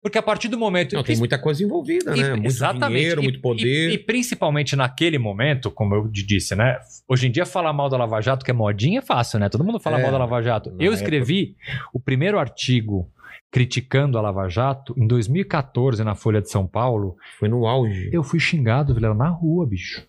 Porque 0.00 0.16
a 0.18 0.22
partir 0.22 0.46
do 0.46 0.56
momento. 0.56 0.94
Não, 0.94 1.02
tem 1.02 1.16
muita 1.16 1.36
coisa 1.36 1.64
envolvida, 1.64 2.16
E- 2.16 2.20
né? 2.22 2.30
Muito 2.34 2.46
exatamente. 2.46 2.98
dinheiro, 3.00 3.20
E- 3.20 3.24
muito 3.24 3.40
poder. 3.40 3.90
E, 3.90 3.94
e 3.94 3.98
principalmente 3.98 4.76
naquele 4.76 5.18
momento, 5.18 5.68
como 5.68 5.96
eu 5.96 6.06
disse, 6.08 6.54
né? 6.54 6.78
Hoje 7.08 7.26
em 7.26 7.30
dia 7.32 7.44
falar 7.44 7.72
mal 7.72 7.88
da 7.88 7.96
Lava 7.96 8.20
Jato, 8.20 8.44
que 8.44 8.52
é 8.52 8.54
modinha, 8.54 9.00
é 9.00 9.02
fácil, 9.02 9.40
né? 9.40 9.48
Todo 9.48 9.64
mundo 9.64 9.80
fala 9.80 9.98
É, 9.98 10.02
mal 10.02 10.12
da 10.12 10.18
Lava 10.18 10.40
Jato. 10.42 10.68
Eu 10.70 10.74
época- 10.92 10.94
escrevi 10.94 11.56
o 11.92 11.98
primeiro 11.98 12.38
artigo 12.38 13.10
criticando 13.50 14.18
a 14.18 14.20
Lava 14.20 14.48
Jato 14.48 14.94
em 14.98 15.06
2014 15.06 16.02
na 16.04 16.14
Folha 16.14 16.42
de 16.42 16.50
São 16.50 16.66
Paulo. 16.66 17.16
Foi 17.38 17.48
no 17.48 17.66
auge. 17.66 18.10
Eu 18.12 18.22
fui 18.22 18.38
xingado, 18.40 18.94
Vilela, 18.94 19.14
na 19.14 19.28
rua, 19.28 19.66
bicho. 19.66 20.06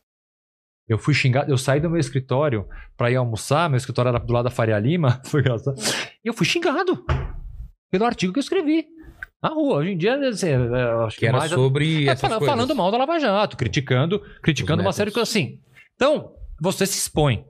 Eu 0.87 0.97
fui 0.97 1.13
xingado, 1.13 1.51
eu 1.51 1.57
saí 1.57 1.79
do 1.81 1.89
meu 1.89 1.99
escritório 1.99 2.65
pra 2.95 3.11
ir 3.11 3.15
almoçar, 3.17 3.69
meu 3.69 3.77
escritório 3.77 4.09
era 4.09 4.19
do 4.19 4.31
lado 4.31 4.45
da 4.45 4.49
Faria 4.49 4.79
Lima, 4.79 5.21
foi 5.27 5.41
engraçado. 5.41 5.75
E 6.23 6.27
eu 6.29 6.33
fui 6.33 6.45
xingado 6.45 7.03
pelo 7.91 8.05
artigo 8.05 8.31
que 8.33 8.39
eu 8.39 8.43
escrevi. 8.43 8.85
Na 9.43 9.49
rua. 9.49 9.77
Hoje 9.77 9.91
em 9.91 9.97
dia, 9.97 10.15
assim, 10.29 10.47
é, 10.49 11.05
acho 11.05 11.17
Que 11.19 11.27
era 11.27 11.37
mais- 11.37 11.51
sobre 11.51 12.09
é, 12.09 12.15
falando 12.15 12.73
mal 12.75 12.89
da 12.89 12.97
Lava 12.97 13.19
Jato, 13.19 13.55
criticando, 13.55 14.19
criticando 14.41 14.81
Os 14.81 14.85
uma 14.85 14.93
série 14.93 15.11
de 15.11 15.13
coisas 15.13 15.29
assim. 15.29 15.59
Então, 15.95 16.33
você 16.59 16.85
se 16.87 16.97
expõe. 16.97 17.45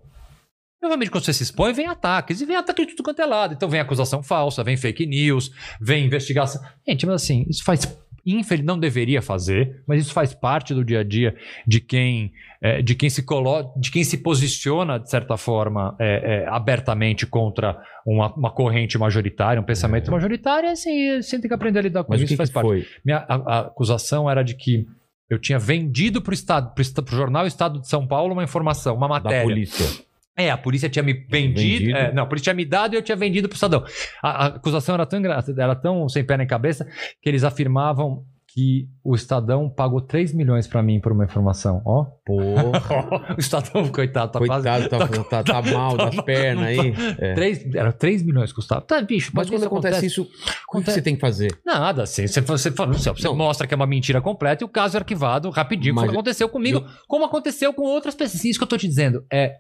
Obviamente, 0.84 1.10
quando 1.10 1.26
você 1.26 1.34
se 1.34 1.44
expõe, 1.44 1.74
vem 1.74 1.88
ataques. 1.88 2.40
E 2.40 2.45
vem 2.45 2.56
ataque 2.56 2.86
de 2.86 2.91
tudo 2.94 3.04
quanto 3.04 3.22
é 3.22 3.26
lado. 3.26 3.54
Então, 3.54 3.68
vem 3.68 3.80
acusação 3.80 4.22
falsa, 4.22 4.64
vem 4.64 4.78
fake 4.78 5.06
news, 5.06 5.52
vem 5.82 6.06
investigação. 6.06 6.62
Gente, 6.88 7.06
mas 7.06 7.16
assim, 7.16 7.45
isso 7.49 7.64
faz. 7.64 7.98
Infeliz, 8.26 8.66
não 8.66 8.78
deveria 8.78 9.22
fazer, 9.22 9.82
mas 9.88 10.02
isso 10.02 10.12
faz 10.14 10.34
parte 10.34 10.74
do 10.74 10.84
dia 10.84 10.99
a 10.99 11.04
dia 11.04 11.34
de 11.66 11.80
quem, 11.80 12.34
é, 12.62 12.82
de 12.82 12.94
quem 12.94 13.10
se 13.10 13.24
coloca, 13.24 13.80
de 13.80 13.90
quem 13.90 14.04
se 14.04 14.18
posiciona, 14.18 14.99
de 14.99 15.10
certa 15.10 15.38
forma, 15.38 15.95
é, 15.98 16.44
é, 16.44 16.48
abertamente 16.49 17.26
contra 17.26 17.82
uma, 18.06 18.34
uma 18.36 18.52
corrente 18.52 18.98
majoritária, 18.98 19.62
um 19.62 19.66
pensamento 19.66 20.12
majoritário, 20.12 20.68
e 20.68 20.72
assim, 20.74 21.22
você 21.22 21.40
tem 21.40 21.48
que 21.48 21.54
aprender 21.54 21.80
a 21.80 21.82
lidar 21.84 22.04
com 22.04 22.12
Mas 22.12 22.20
isso, 22.22 22.34
que, 22.34 22.36
faz 22.36 22.49
que 22.49 22.54
parte. 22.54 22.86
Minha, 23.06 23.20
a, 23.30 23.36
a 23.36 23.60
acusação 23.62 24.30
era 24.30 24.44
de 24.44 24.56
que 24.56 24.86
eu 25.30 25.40
tinha 25.40 25.58
vendido 25.58 26.22
para 26.22 26.32
o 26.32 26.34
Estado, 26.34 26.74
para 26.74 26.84
o 26.84 27.18
jornal 27.18 27.48
Estado 27.48 27.80
de 27.80 27.88
São 27.88 28.06
Paulo 28.06 28.34
uma 28.34 28.44
informação, 28.44 28.95
uma 28.95 29.08
Da 29.08 29.14
matéria. 29.16 29.44
polícia. 29.44 30.06
É, 30.38 30.51
a 30.51 30.57
polícia 30.57 30.88
tinha 30.88 31.01
me 31.03 31.14
vendido. 31.14 31.59
Vendido. 31.59 31.97
é, 31.97 32.14
não, 32.14 32.23
a 32.23 32.26
polícia 32.27 32.51
tinha 32.51 32.55
me 32.55 32.65
dado 32.65 32.93
e 32.93 32.97
eu 32.97 33.01
tinha 33.01 33.15
vendido 33.15 33.49
para 33.49 33.55
o 33.55 33.57
Estadão. 33.57 33.84
A, 34.22 34.30
a 34.30 34.45
acusação 34.47 34.95
era 34.95 35.05
tão, 35.05 35.19
era 35.26 35.76
tão 35.76 36.07
sem 36.07 36.23
pé 36.23 36.38
nem 36.38 36.45
cabeça 36.45 36.85
que 37.22 37.27
eles 37.27 37.43
afirmavam 37.43 38.23
que 38.57 38.89
o 39.03 39.14
Estadão 39.14 39.69
pagou 39.69 40.01
3 40.01 40.34
milhões 40.34 40.65
para 40.65 40.81
mim 40.81 40.99
por 40.99 41.11
uma 41.11 41.23
informação. 41.23 41.80
Ó. 41.85 42.05
Porra. 42.26 43.35
o 43.38 43.39
Estadão, 43.39 43.88
coitado, 43.89 44.31
tá 44.31 44.39
quase. 44.39 44.68
Coitado, 44.68 45.23
tá, 45.26 45.43
tá, 45.43 45.61
tá 45.61 45.72
mal 45.72 45.95
das 45.95 46.15
tá- 46.15 46.23
pernas 46.23 46.65
aí. 46.65 46.93
É. 47.19 47.35
Três, 47.35 47.76
era 47.76 47.93
3 47.93 48.23
milhões 48.23 48.49
que 48.49 48.55
custava. 48.55 48.81
Tá, 48.81 48.99
bicho, 48.99 49.31
Mas 49.31 49.47
quando 49.47 49.64
acontece, 49.64 50.07
isso, 50.07 50.23
o 50.23 50.26
que 50.26 50.51
Acontece- 50.69 50.95
você 50.95 51.01
tem 51.03 51.14
que 51.14 51.22
fazer? 51.22 51.55
Nada, 51.64 52.01
assim, 52.01 52.26
você, 52.26 52.41
você, 52.41 52.72
você, 52.72 53.11
você 53.11 53.30
mostra 53.30 53.68
que 53.68 53.76
é 53.76 53.77
uma 53.77 53.85
mentira 53.85 54.22
completa 54.22 54.64
e 54.64 54.65
o 54.65 54.69
caso 54.69 54.97
é 54.97 54.99
arquivado 55.01 55.51
rapidinho, 55.51 55.93
Mas 55.93 56.05
como 56.05 56.14
aconteceu 56.18 56.49
comigo, 56.49 56.84
como 57.07 57.26
aconteceu 57.26 57.72
com 57.73 57.84
outras 57.84 58.15
pessoas. 58.15 58.43
Isso 58.43 58.57
que 58.57 58.64
eu 58.64 58.68
tô 58.69 58.77
te 58.77 58.88
dizendo. 58.88 59.23
É, 59.31 59.53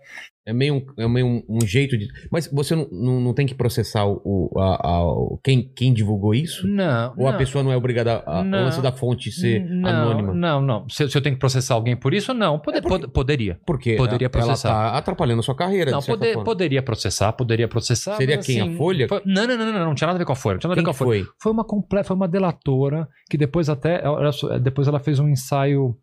É 0.47 0.53
meio 0.53 0.75
um, 0.75 0.85
é 0.97 1.07
meio 1.09 1.25
um, 1.27 1.43
um 1.49 1.61
jeito 1.65 1.97
de. 1.97 2.07
Mas 2.31 2.47
você 2.47 2.73
não, 2.73 2.87
não, 2.89 3.19
não 3.19 3.33
tem 3.33 3.45
que 3.45 3.53
processar 3.53 4.05
o, 4.07 4.49
a- 4.57 4.75
a- 5.01 5.37
quem, 5.43 5.69
quem 5.75 5.93
divulgou 5.93 6.33
isso? 6.33 6.65
não. 6.65 7.13
Ou 7.17 7.27
a 7.27 7.31
não. 7.33 7.37
pessoa 7.37 7.61
não 7.65 7.71
é 7.71 7.75
obrigada 7.75 8.23
a, 8.25 8.39
a 8.39 8.43
Não. 8.45 8.59
o 8.61 8.63
lance 8.63 8.81
da 8.81 8.91
fonte 8.93 9.29
ser 9.29 9.59
não, 9.69 9.89
anônima? 9.89 10.33
Não, 10.33 10.61
não. 10.61 10.89
Se, 10.89 11.09
se 11.09 11.17
eu 11.17 11.21
tenho 11.21 11.35
que 11.35 11.39
processar 11.39 11.73
alguém 11.75 11.97
por 11.97 12.13
isso, 12.13 12.33
não. 12.33 12.57
Pode- 12.59 12.77
É 12.77 12.81
porque- 12.81 12.99
pod- 12.99 13.11
poderia. 13.11 13.59
Porque 13.65 13.95
Poderia 13.97 14.25
ela 14.27 14.29
processar. 14.31 14.69
tá 14.69 14.97
atrapalhando 14.97 15.41
a 15.41 15.43
sua 15.43 15.55
carreira, 15.55 15.91
Não, 15.91 16.01
poder- 16.01 16.41
poderia 16.43 16.81
processar, 16.81 17.33
poderia 17.33 17.67
processar. 17.67 18.15
Seria 18.15 18.37
quem, 18.37 18.61
a 18.61 18.63
assim, 18.63 18.77
Folha? 18.77 19.07
foi- 19.09 19.21
não, 19.25 19.45
não, 19.45 19.57
não, 19.57 19.65
não, 19.73 19.85
não, 19.87 19.95
tinha 19.95 20.07
nada 20.07 20.15
a 20.17 20.19
ver 20.19 20.25
com 20.25 20.31
a 20.31 20.35
Folha. 20.35 20.53
Não 20.55 20.59
tinha 20.61 20.69
nada 20.69 20.79
a 20.79 20.81
ver 20.81 20.85
com 20.85 20.91
a 20.91 20.93
Folha. 20.93 21.23
foi? 21.25 21.33
Foi 21.41 21.51
uma 21.51 21.65
completa, 21.65 22.07
foi 22.07 22.15
uma 22.15 22.27
delatora 22.27 23.05
que 23.29 23.37
depois 23.37 23.67
até, 23.67 24.01
depois 24.61 24.87
ela 24.87 24.99
fez 25.01 25.19
um 25.19 25.27
ensaio 25.27 25.93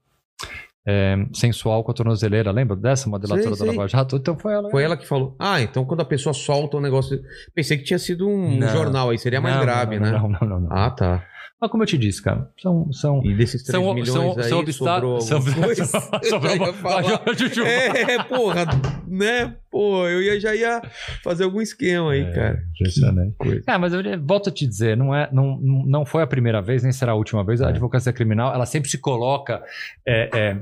é, 0.86 1.16
sensual 1.32 1.82
com 1.82 1.90
a 1.90 1.94
tornozeleira, 1.94 2.50
lembra 2.50 2.76
dessa? 2.76 3.08
Sei, 3.26 3.56
da. 3.56 3.64
Lava 3.64 3.88
Jato? 3.88 4.16
Então 4.16 4.38
foi 4.38 4.52
ela. 4.52 4.70
Foi 4.70 4.82
ela 4.82 4.96
que 4.96 5.06
falou. 5.06 5.34
Ah, 5.38 5.60
então 5.60 5.84
quando 5.84 6.00
a 6.00 6.04
pessoa 6.04 6.34
solta 6.34 6.76
um 6.76 6.80
negócio. 6.80 7.18
Pensei 7.54 7.78
que 7.78 7.84
tinha 7.84 7.98
sido 7.98 8.28
um 8.28 8.58
Não. 8.58 8.68
jornal 8.68 9.10
aí, 9.10 9.18
seria 9.18 9.40
mais 9.40 9.56
Não, 9.56 9.62
grave, 9.62 9.98
não, 9.98 10.06
né? 10.06 10.12
Não, 10.12 10.28
não, 10.28 10.48
não, 10.48 10.60
não. 10.60 10.68
Ah, 10.70 10.90
tá. 10.90 11.24
Mas 11.64 11.70
como 11.70 11.82
eu 11.82 11.86
te 11.86 11.96
disse, 11.96 12.20
cara, 12.22 12.52
são. 12.60 12.92
são 12.92 13.24
E 13.24 13.34
desses 13.34 13.62
3 13.62 13.72
são, 13.82 13.94
milhões 13.94 14.10
são, 14.10 14.36
aí 14.36 14.44
são 14.44 14.58
obstáculos. 14.60 15.24
sobrou 15.26 15.54
coisa? 15.54 15.84
sobrou 16.28 16.54
uma-. 16.56 17.34
Juju. 17.38 17.64
É, 17.64 18.22
porra, 18.24 18.66
né? 19.08 19.56
Pô, 19.70 20.06
eu 20.06 20.22
ia, 20.22 20.38
já 20.38 20.54
ia 20.54 20.82
fazer 21.22 21.44
algum 21.44 21.62
esquema 21.62 22.12
aí, 22.12 22.20
É, 22.20 22.32
cara. 22.32 22.64
impressionante. 22.74 23.34
É, 23.66 23.78
mas 23.78 23.94
eu 23.94 24.02
volto 24.22 24.50
a 24.50 24.52
te 24.52 24.66
dizer, 24.66 24.94
não, 24.94 25.14
é, 25.14 25.26
não, 25.32 25.56
não 25.58 26.04
foi 26.04 26.22
a 26.22 26.26
primeira 26.26 26.60
vez, 26.60 26.82
nem 26.82 26.92
será 26.92 27.12
a 27.12 27.16
última 27.16 27.42
vez. 27.42 27.62
A 27.62 27.66
É. 27.66 27.68
advocacia 27.70 28.12
criminal, 28.12 28.52
ela 28.54 28.66
sempre 28.66 28.90
se 28.90 28.98
coloca 28.98 29.64
é, 30.06 30.28
é, 30.38 30.60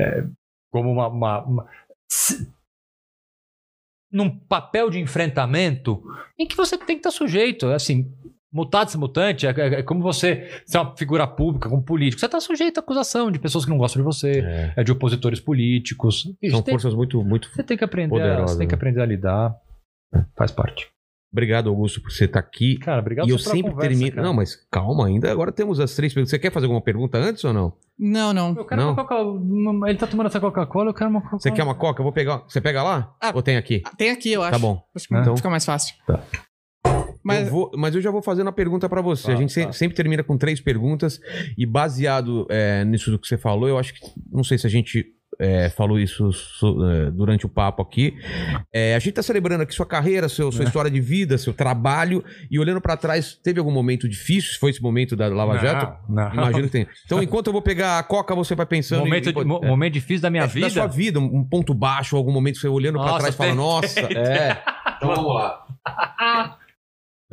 é, 0.00 0.24
como 0.72 0.90
uma. 0.90 1.08
uma- 1.08 1.44
uma- 1.44 1.66
se- 2.10 2.50
num 4.10 4.30
papel 4.30 4.88
de 4.90 5.00
enfrentamento 5.00 6.02
em 6.38 6.46
que 6.46 6.56
você 6.56 6.78
tem 6.78 6.96
que 6.96 7.00
estar 7.00 7.10
sujeito. 7.10 7.66
Assim, 7.66 8.10
mutatis 8.54 8.94
mutante, 8.94 9.46
é, 9.46 9.50
é- 9.50 9.80
é 9.80 9.82
como 9.82 10.00
você 10.00 10.48
ser 10.64 10.78
uma 10.78 10.96
figura 10.96 11.26
pública, 11.26 11.68
como 11.68 11.82
político. 11.82 12.20
Você 12.20 12.26
está 12.26 12.40
sujeito 12.40 12.78
à 12.78 12.80
acusação 12.80 13.30
de 13.30 13.38
pessoas 13.40 13.64
que 13.64 13.70
não 13.70 13.78
gostam 13.78 14.00
de 14.00 14.06
você, 14.06 14.40
É. 14.40 14.72
é 14.76 14.84
de 14.84 14.92
opositores 14.92 15.40
políticos. 15.40 16.22
São 16.50 16.62
tem- 16.62 16.72
forças 16.72 16.94
muito, 16.94 17.22
muito. 17.24 17.50
você 17.52 17.62
tem 17.64 17.76
que 17.76 17.84
aprender, 17.84 18.14
a, 18.14 18.18
poderosas, 18.20 18.50
você 18.52 18.58
tem 18.58 18.68
que 18.68 18.72
né? 18.74 18.76
aprender 18.78 19.00
a 19.02 19.06
lidar. 19.06 19.54
Faz 20.36 20.52
parte. 20.52 20.88
Obrigado, 21.32 21.68
Augusto, 21.68 22.00
por 22.00 22.12
você 22.12 22.26
estar 22.26 22.38
aqui. 22.38 22.78
Cara, 22.78 23.00
obrigado 23.00 23.26
e 23.26 23.30
eu 23.32 23.38
sempre 23.40 23.72
conversa, 23.72 23.88
termino. 23.90 24.12
cara. 24.14 24.24
Não, 24.24 24.32
mas 24.32 24.54
calma 24.70 25.08
ainda. 25.08 25.32
Agora 25.32 25.50
temos 25.50 25.80
as 25.80 25.92
três 25.96 26.14
perguntas. 26.14 26.30
Você 26.30 26.38
quer 26.38 26.52
fazer 26.52 26.66
alguma 26.66 26.80
pergunta 26.80 27.18
antes 27.18 27.42
ou 27.42 27.52
não? 27.52 27.72
Não, 27.98 28.32
não. 28.32 28.54
Eu 28.56 28.64
quero 28.64 28.80
Não. 28.80 28.88
uma 28.90 28.94
Coca-Cola. 28.96 29.32
uma- 29.40 29.90
Ele 29.90 29.98
tá 29.98 30.06
tomando 30.06 30.26
essa 30.28 30.38
Coca-Cola, 30.38 30.90
eu 30.90 30.94
quero 30.94 31.10
uma 31.10 31.18
Coca-Cola. 31.20 31.40
Você 31.42 31.50
quer 31.50 31.64
uma 31.64 31.74
coca? 31.74 32.00
Eu 32.00 32.04
vou 32.04 32.12
pegar. 32.12 32.44
Você 32.46 32.60
pega 32.60 32.84
lá? 32.84 33.16
Ah, 33.20 33.32
ou 33.34 33.42
tem 33.42 33.56
aqui? 33.56 33.82
Tem 33.98 34.10
aqui, 34.10 34.30
eu 34.32 34.42
acho. 34.44 34.52
Tá 34.52 34.58
bom. 34.60 34.80
Acho 34.94 35.08
que 35.08 35.14
Então- 35.16 35.36
fica 35.36 35.50
mais 35.50 35.64
fácil. 35.64 35.96
Tá. 36.06 36.22
Mas 37.24 37.46
Eu 37.46 37.52
vou- 37.52 37.70
mas 37.76 37.94
eu 37.94 38.02
já 38.02 38.10
vou 38.10 38.20
fazendo 38.22 38.48
a 38.48 38.52
pergunta 38.52 38.88
pra 38.88 39.00
você. 39.00 39.28
Tá, 39.28 39.32
a 39.32 39.36
gente 39.36 39.52
se- 39.52 39.64
tá. 39.66 39.72
sempre 39.72 39.96
termina 39.96 40.22
com 40.22 40.36
três 40.36 40.60
perguntas 40.60 41.18
e 41.56 41.64
baseado 41.64 42.46
é, 42.50 42.84
nisso 42.84 43.10
do 43.10 43.18
que 43.18 43.26
você 43.26 43.38
falou, 43.38 43.68
eu 43.68 43.78
acho 43.78 43.94
que 43.94 44.00
não 44.30 44.44
sei 44.44 44.58
se 44.58 44.66
a 44.66 44.70
gente 44.70 45.06
é, 45.36 45.68
falou 45.68 45.98
isso 45.98 46.30
so- 46.32 46.88
é, 46.88 47.10
durante 47.10 47.44
o 47.44 47.48
papo 47.48 47.82
aqui. 47.82 48.14
É, 48.72 48.94
a 48.94 48.98
gente 49.00 49.14
tá 49.14 49.22
celebrando 49.22 49.64
aqui 49.64 49.74
sua 49.74 49.84
carreira, 49.84 50.28
seu- 50.28 50.48
É. 50.48 50.52
sua 50.52 50.64
história 50.64 50.88
de 50.88 51.00
vida, 51.00 51.36
seu 51.36 51.52
trabalho 51.52 52.22
e 52.48 52.56
olhando 52.56 52.80
pra 52.80 52.96
trás, 52.96 53.34
teve 53.42 53.58
algum 53.58 53.72
momento 53.72 54.08
difícil? 54.08 54.52
Se 54.52 54.58
foi 54.60 54.70
esse 54.70 54.80
momento 54.80 55.16
da 55.16 55.26
Lava 55.26 55.58
Jato? 55.58 55.92
Não, 56.08 56.22
não. 56.26 56.32
Imagino 56.34 56.62
que 56.66 56.70
tem. 56.72 56.86
Então, 57.04 57.18
enquanto 57.20 57.48
eu 57.48 57.52
vou 57.52 57.62
pegar 57.62 57.98
a 57.98 58.02
coca, 58.04 58.32
você 58.32 58.54
vai 58.54 58.64
pensando 58.64 59.00
Momento, 59.00 59.28
em, 59.30 59.44
mo- 59.44 59.60
é, 59.60 59.66
momento 59.66 59.94
difícil 59.94 60.22
da 60.22 60.30
minha 60.30 60.44
é, 60.44 60.46
vida. 60.46 60.66
da 60.68 60.72
sua 60.72 60.86
vida, 60.86 61.18
um 61.18 61.42
ponto 61.42 61.74
baixo, 61.74 62.16
algum 62.16 62.30
momento 62.30 62.54
que 62.54 62.60
você 62.60 62.68
olhando 62.68 62.98
pra 62.98 63.06
Nossa, 63.06 63.18
trás 63.18 63.34
e 63.34 63.36
fala, 63.38 63.54
nossa, 63.56 63.98
é. 64.14 64.62
Então 64.98 65.08
vamos 65.16 65.34
lá. 65.34 65.66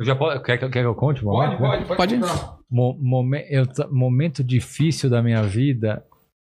Eu 0.02 0.06
já 0.06 0.16
posso, 0.16 0.42
quer, 0.42 0.58
que- 0.58 0.68
quer 0.68 0.80
que 0.80 0.86
eu 0.86 0.94
conte? 0.94 1.24
um 1.24 1.28
momento? 1.30 1.86
Pode. 1.96 2.18
Mo- 2.70 2.96
momen- 3.00 3.46
eu 3.50 3.66
momento 3.90 4.42
difícil 4.42 5.08
da 5.10 5.22
minha 5.22 5.42
vida. 5.42 6.02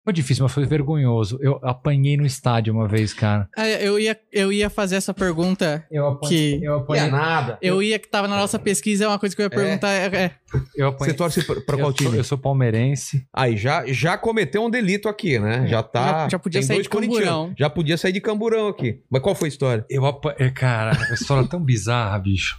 Foi 0.04 0.12
difícil, 0.12 0.44
mas 0.44 0.52
foi 0.52 0.64
vergonhoso. 0.64 1.36
Eu 1.42 1.58
apanhei 1.64 2.16
no 2.16 2.24
estádio 2.24 2.72
uma 2.72 2.86
vez, 2.86 3.12
cara. 3.12 3.48
é, 3.56 3.84
eu, 3.84 3.98
ia, 3.98 4.16
eu 4.32 4.52
ia 4.52 4.70
fazer 4.70 4.94
essa 4.94 5.12
pergunta 5.12 5.84
Eu 5.90 6.06
apanhei- 6.06 6.60
Que- 6.60 6.64
Eu 6.64 6.78
Não 6.88 6.94
é 6.94 7.10
nada. 7.10 7.58
Eu 7.60 7.82
ia 7.82 7.98
que 7.98 8.06
tava 8.08 8.28
na 8.28 8.36
nossa 8.36 8.56
pesquisa, 8.56 9.04
é 9.04 9.08
uma 9.08 9.18
coisa 9.18 9.34
que 9.34 9.42
eu 9.42 9.46
ia 9.46 9.50
perguntar. 9.50 9.88
É, 9.90 10.06
é, 10.06 10.30
eu 10.76 10.92
Você 10.92 11.12
torce 11.12 11.42
pra, 11.44 11.56
pra 11.56 11.76
qual 11.76 11.78
eu, 11.78 11.84
sou, 11.86 11.92
time? 11.94 12.16
eu 12.18 12.22
sou 12.22 12.38
palmeirense. 12.38 13.26
Aí, 13.34 13.56
já, 13.56 13.84
já 13.88 14.16
cometeu 14.16 14.64
um 14.64 14.70
delito 14.70 15.08
aqui, 15.08 15.40
né? 15.40 15.66
Já 15.66 15.82
tá. 15.82 16.06
Já- 16.22 16.28
já 16.28 16.38
podia 16.38 16.62
sair 16.62 16.82
de 16.82 16.88
camburão. 16.88 17.52
Já 17.58 17.68
podia 17.68 17.96
sair 17.98 18.12
de 18.12 18.20
camburão 18.20 18.68
aqui. 18.68 19.00
Mas 19.10 19.20
qual 19.20 19.34
foi 19.34 19.48
a 19.48 19.50
história? 19.50 19.84
Eu 19.90 20.06
apanhei. 20.06 20.52
Cara, 20.52 20.92
a 21.10 21.14
história 21.14 21.44
é 21.44 21.48
tão 21.48 21.60
bizarra, 21.60 22.16
bicho. 22.20 22.56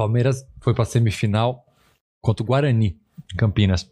Palmeiras 0.00 0.46
foi 0.62 0.72
pra 0.72 0.86
semifinal 0.86 1.62
contra 2.22 2.42
o 2.42 2.46
Guarani, 2.46 2.96
em 3.32 3.36
Campinas. 3.36 3.90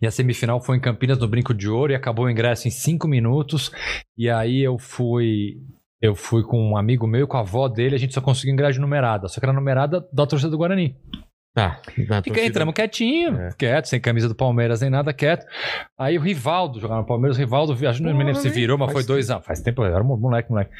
E 0.00 0.06
a 0.06 0.12
semifinal 0.12 0.60
foi 0.60 0.76
em 0.76 0.80
Campinas, 0.80 1.18
no 1.18 1.26
Brinco 1.26 1.52
de 1.52 1.68
Ouro, 1.68 1.90
e 1.90 1.96
acabou 1.96 2.26
o 2.26 2.30
ingresso 2.30 2.68
em 2.68 2.70
cinco 2.70 3.08
minutos. 3.08 3.72
E 4.16 4.30
aí 4.30 4.62
eu 4.62 4.78
fui. 4.78 5.60
Eu 6.00 6.14
fui 6.14 6.44
com 6.44 6.70
um 6.70 6.76
amigo 6.76 7.04
meu 7.08 7.24
e 7.24 7.26
com 7.26 7.36
a 7.36 7.40
avó 7.40 7.66
dele, 7.66 7.96
a 7.96 7.98
gente 7.98 8.14
só 8.14 8.20
conseguiu 8.20 8.52
ingresso 8.52 8.74
de 8.74 8.80
numerada. 8.80 9.26
Só 9.26 9.40
que 9.40 9.46
era 9.46 9.52
numerada 9.52 10.06
da 10.12 10.24
torcida 10.24 10.52
do 10.52 10.56
Guarani. 10.56 10.96
Tá. 11.52 11.80
Fica, 11.90 12.22
torcida. 12.22 12.46
entramos 12.46 12.72
quietinho, 12.72 13.36
É. 13.36 13.50
quieto, 13.58 13.86
sem 13.86 14.00
camisa 14.00 14.28
do 14.28 14.36
Palmeiras 14.36 14.80
nem 14.80 14.90
nada, 14.90 15.12
quieto. 15.12 15.44
Aí 15.98 16.16
o 16.16 16.20
Rivaldo 16.20 16.78
jogava 16.78 17.00
no 17.00 17.06
Palmeiras, 17.06 17.36
o 17.36 17.40
Rivaldo, 17.40 17.72
acho 17.72 17.98
que 17.98 18.04
não 18.06 18.16
me 18.16 18.22
lembro 18.22 18.40
se 18.40 18.48
virou, 18.48 18.78
mas 18.78 18.92
foi 18.92 19.02
dois 19.02 19.28
anos. 19.28 19.44
Faz 19.44 19.60
tempo, 19.60 19.82
eu 19.82 19.92
era 19.92 20.04
um 20.04 20.16
moleque, 20.16 20.48
moleque. 20.48 20.70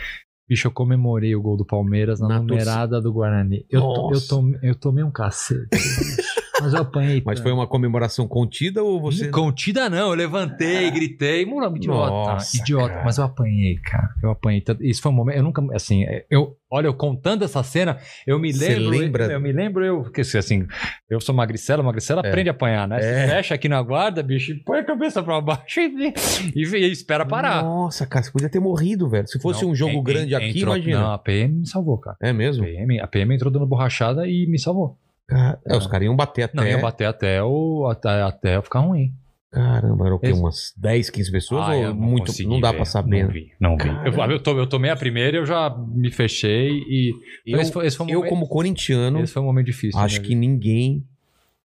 Bicho, 0.49 0.67
eu 0.69 0.73
comemorei 0.73 1.35
o 1.37 1.43
gol 1.43 1.57
do 1.57 1.65
Palmeiras 1.65 2.21
na, 2.21 2.29
Na 2.29 2.41
numerada 2.41 3.01
do 3.01 3.13
Guarani. 3.13 3.67
Eu, 3.71 3.83
to- 3.83 4.11
eu, 4.15 4.21
tomei, 4.27 4.59
eu 4.63 4.75
tomei 4.75 5.05
um 5.05 5.11
cacete. 5.11 5.69
mas 6.61 6.73
eu 6.75 6.81
apanhei. 6.83 7.23
Mas 7.27 7.41
foi 7.41 7.53
uma 7.53 7.67
comemoração 7.67 8.27
contida 8.27 8.83
ou 8.83 9.01
você. 9.01 9.29
Contida 9.29 9.89
não, 9.91 10.11
eu 10.11 10.15
levantei, 10.15 10.91
gritei, 10.91 11.45
mano, 11.45 11.77
idiota, 11.77 12.11
Nossa, 12.11 12.57
idiota, 12.57 12.89
cara. 12.95 13.05
mas 13.05 13.19
eu 13.19 13.25
apanhei, 13.25 13.77
cara, 13.77 14.09
eu 14.23 14.31
apanhei, 14.31 14.61
tanto- 14.61 14.85
isso 14.85 15.03
foi 15.03 15.13
um 15.13 15.15
momento, 15.15 15.37
eu 15.37 15.43
nunca, 15.43 15.63
assim, 15.75 16.05
eu, 16.31 16.57
olha, 16.71 16.87
eu 16.87 16.95
contando 16.95 17.45
essa 17.45 17.63
cena, 17.63 17.99
eu 18.27 18.39
me 18.39 18.53
Você 18.53 18.69
lembro, 18.75 18.91
lembra? 18.91 19.25
eu, 19.27 19.41
me 19.41 19.53
lembro 19.53 19.85
eu, 19.85 20.03
porque 20.03 20.21
assim, 20.23 20.67
eu 21.11 21.21
sou 21.21 21.35
magricela, 21.35 21.83
magricela 21.83 22.23
É. 22.25 22.29
aprende 22.29 22.49
a 22.49 22.53
apanhar, 22.53 22.89
né, 22.89 22.97
É. 22.99 23.01
Você 23.01 23.27
fecha 23.35 23.55
aqui 23.55 23.69
na 23.69 23.81
guarda, 23.83 24.23
bicho, 24.23 24.53
e 24.53 24.55
põe 24.63 24.79
a 24.79 24.85
cabeça 24.85 25.23
pra 25.23 25.41
baixo 25.41 25.81
e, 25.81 26.13
e, 26.55 26.63
e 26.63 26.91
espera 26.93 27.25
parar. 27.27 27.63
Nossa, 27.63 28.07
cara, 28.07 28.25
você 28.25 28.31
podia 28.33 28.49
ter 28.49 28.61
morrido, 28.61 29.09
velho. 29.09 29.27
Se 29.27 29.39
fosse 29.41 29.63
Não, 29.65 29.71
um 29.71 29.75
jogo 29.75 29.93
en- 29.93 29.99
en- 29.99 30.03
grande 30.05 30.35
aqui, 30.35 30.59
entrou- 30.59 30.77
imagina. 30.77 31.01
Não, 31.01 31.13
a 31.13 31.19
PM 31.19 31.55
me 31.61 31.67
salvou, 31.69 31.99
cara. 31.99 32.17
É 32.23 32.33
mesmo? 32.33 32.65
A 32.65 32.67
PM, 32.67 33.01
a 33.01 33.07
PM 33.07 33.35
entrou 33.35 33.53
dando 33.53 33.67
borrachada 33.67 34.27
e 34.27 34.47
me 34.47 34.59
salvou. 34.59 34.97
Cara, 35.29 35.61
é, 35.67 35.77
os 35.77 35.87
caras 35.87 36.07
iam 36.07 36.17
bater 36.17 36.45
até. 36.45 36.57
Não, 36.57 36.67
ia 36.67 36.79
bater 36.79 37.05
até, 37.05 37.43
o, 37.43 37.87
até, 37.87 38.23
até 38.23 38.57
eu 38.57 38.63
ficar 38.63 38.81
ruim. 38.81 39.13
Caramba, 39.51 40.07
era 40.07 40.15
o 40.15 40.19
quê? 40.19 40.33
Umas 40.33 40.75
10, 40.77 41.11
15 41.11 41.33
pessoas? 41.33 41.69
Ah, 41.69 41.75
ou 41.75 41.95
muito, 41.95 42.27
consegui 42.27 42.49
não 42.49 42.61
dá 42.61 42.71
ver, 42.71 42.77
pra 42.77 42.85
saber. 42.85 43.23
Não 43.23 43.29
né? 43.29 43.33
vi, 43.33 43.53
não 43.59 43.77
vi. 43.77 43.89
Eu, 43.89 44.31
eu, 44.31 44.41
to- 44.43 44.59
eu 44.59 44.67
tomei 44.67 44.91
a 44.91 44.97
primeira 44.97 45.37
e 45.37 45.41
eu 45.41 45.47
já 45.47 45.75
me 45.95 46.11
fechei 46.11 46.69
e... 46.71 47.15
Eu, 47.47 47.61
esse 47.61 47.73
foi, 47.73 47.87
esse 47.87 47.97
foi 47.97 48.07
um 48.07 48.11
eu 48.11 48.17
momento, 48.17 48.31
como 48.31 48.49
corintiano, 48.49 49.21
esse 49.23 49.33
foi 49.33 49.43
um 49.43 49.47
momento 49.47 49.67
difícil. 49.67 49.99
acho 49.99 50.21
né, 50.21 50.27
que 50.27 50.35
ninguém 50.35 51.03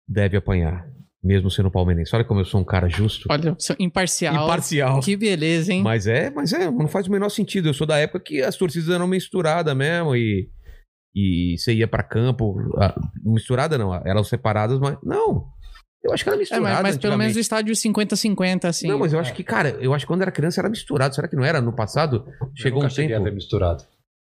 deve 0.09 0.39
apanhar, 0.39 0.87
mesmo 1.23 1.51
sendo 1.51 1.71
palmeirense. 1.71 2.15
Olha 2.17 2.25
como 2.25 2.41
eu 2.41 2.47
sou 2.47 2.61
um 2.61 2.65
cara 2.65 2.89
justo. 2.89 3.27
Olha, 3.31 3.55
sou 3.59 3.77
imparcial. 3.79 4.35
Imparcial. 4.35 5.01
Que 5.01 5.15
beleza, 5.15 5.73
hein? 5.73 5.83
Mas 5.83 6.07
é, 6.07 6.31
mas 6.31 6.55
é, 6.55 6.71
não 6.71 6.89
faz 6.89 7.07
o 7.07 7.11
menor 7.11 7.29
sentido. 7.29 7.69
Eu 7.69 7.75
sou 7.75 7.87
da 7.87 7.99
época 7.99 8.21
que 8.21 8.41
as 8.43 8.57
torcidas 8.57 8.89
eram 8.89 9.07
misturadas 9.07 9.77
mesmo 9.77 10.17
e, 10.17 10.49
e 11.17 11.57
você 11.59 11.73
ia 11.73 11.89
pra 11.89 12.03
campo. 12.03 12.55
misturada 13.25 13.79
não, 13.79 13.95
eram 14.07 14.23
separadas, 14.23 14.79
mas. 14.79 14.97
Não! 15.03 15.47
Eu 16.05 16.13
acho 16.13 16.23
que 16.23 16.29
era 16.29 16.37
É, 16.37 16.41
misturada. 16.41 16.65
mas, 16.65 16.83
mas 16.83 16.99
pelo 16.99 17.17
menos 17.19 17.35
o 17.35 17.41
estádio 17.41 17.75
50-50, 17.75 18.65
assim. 18.67 18.87
Não, 18.87 18.99
mas 18.99 19.13
eu 19.13 19.19
acho 19.19 19.33
que, 19.35 19.43
cara, 19.43 19.71
eu 19.81 19.93
acho 19.93 20.05
que 20.05 20.09
quando 20.09 20.23
era 20.23 20.31
criança 20.31 20.61
era 20.61 20.69
misturado. 20.69 21.15
Será 21.15 21.27
que 21.27 21.35
não 21.35 21.45
era? 21.45 21.61
No 21.61 21.73
passado, 21.75 22.25
Eu 22.41 22.49
chegou 22.55 22.79
nunca 22.83 22.93
um 22.93 22.95
cheguei 22.95 23.15
a 23.15 23.19
tempo. 23.19 23.25
ver 23.31 23.35
misturado. 23.35 23.83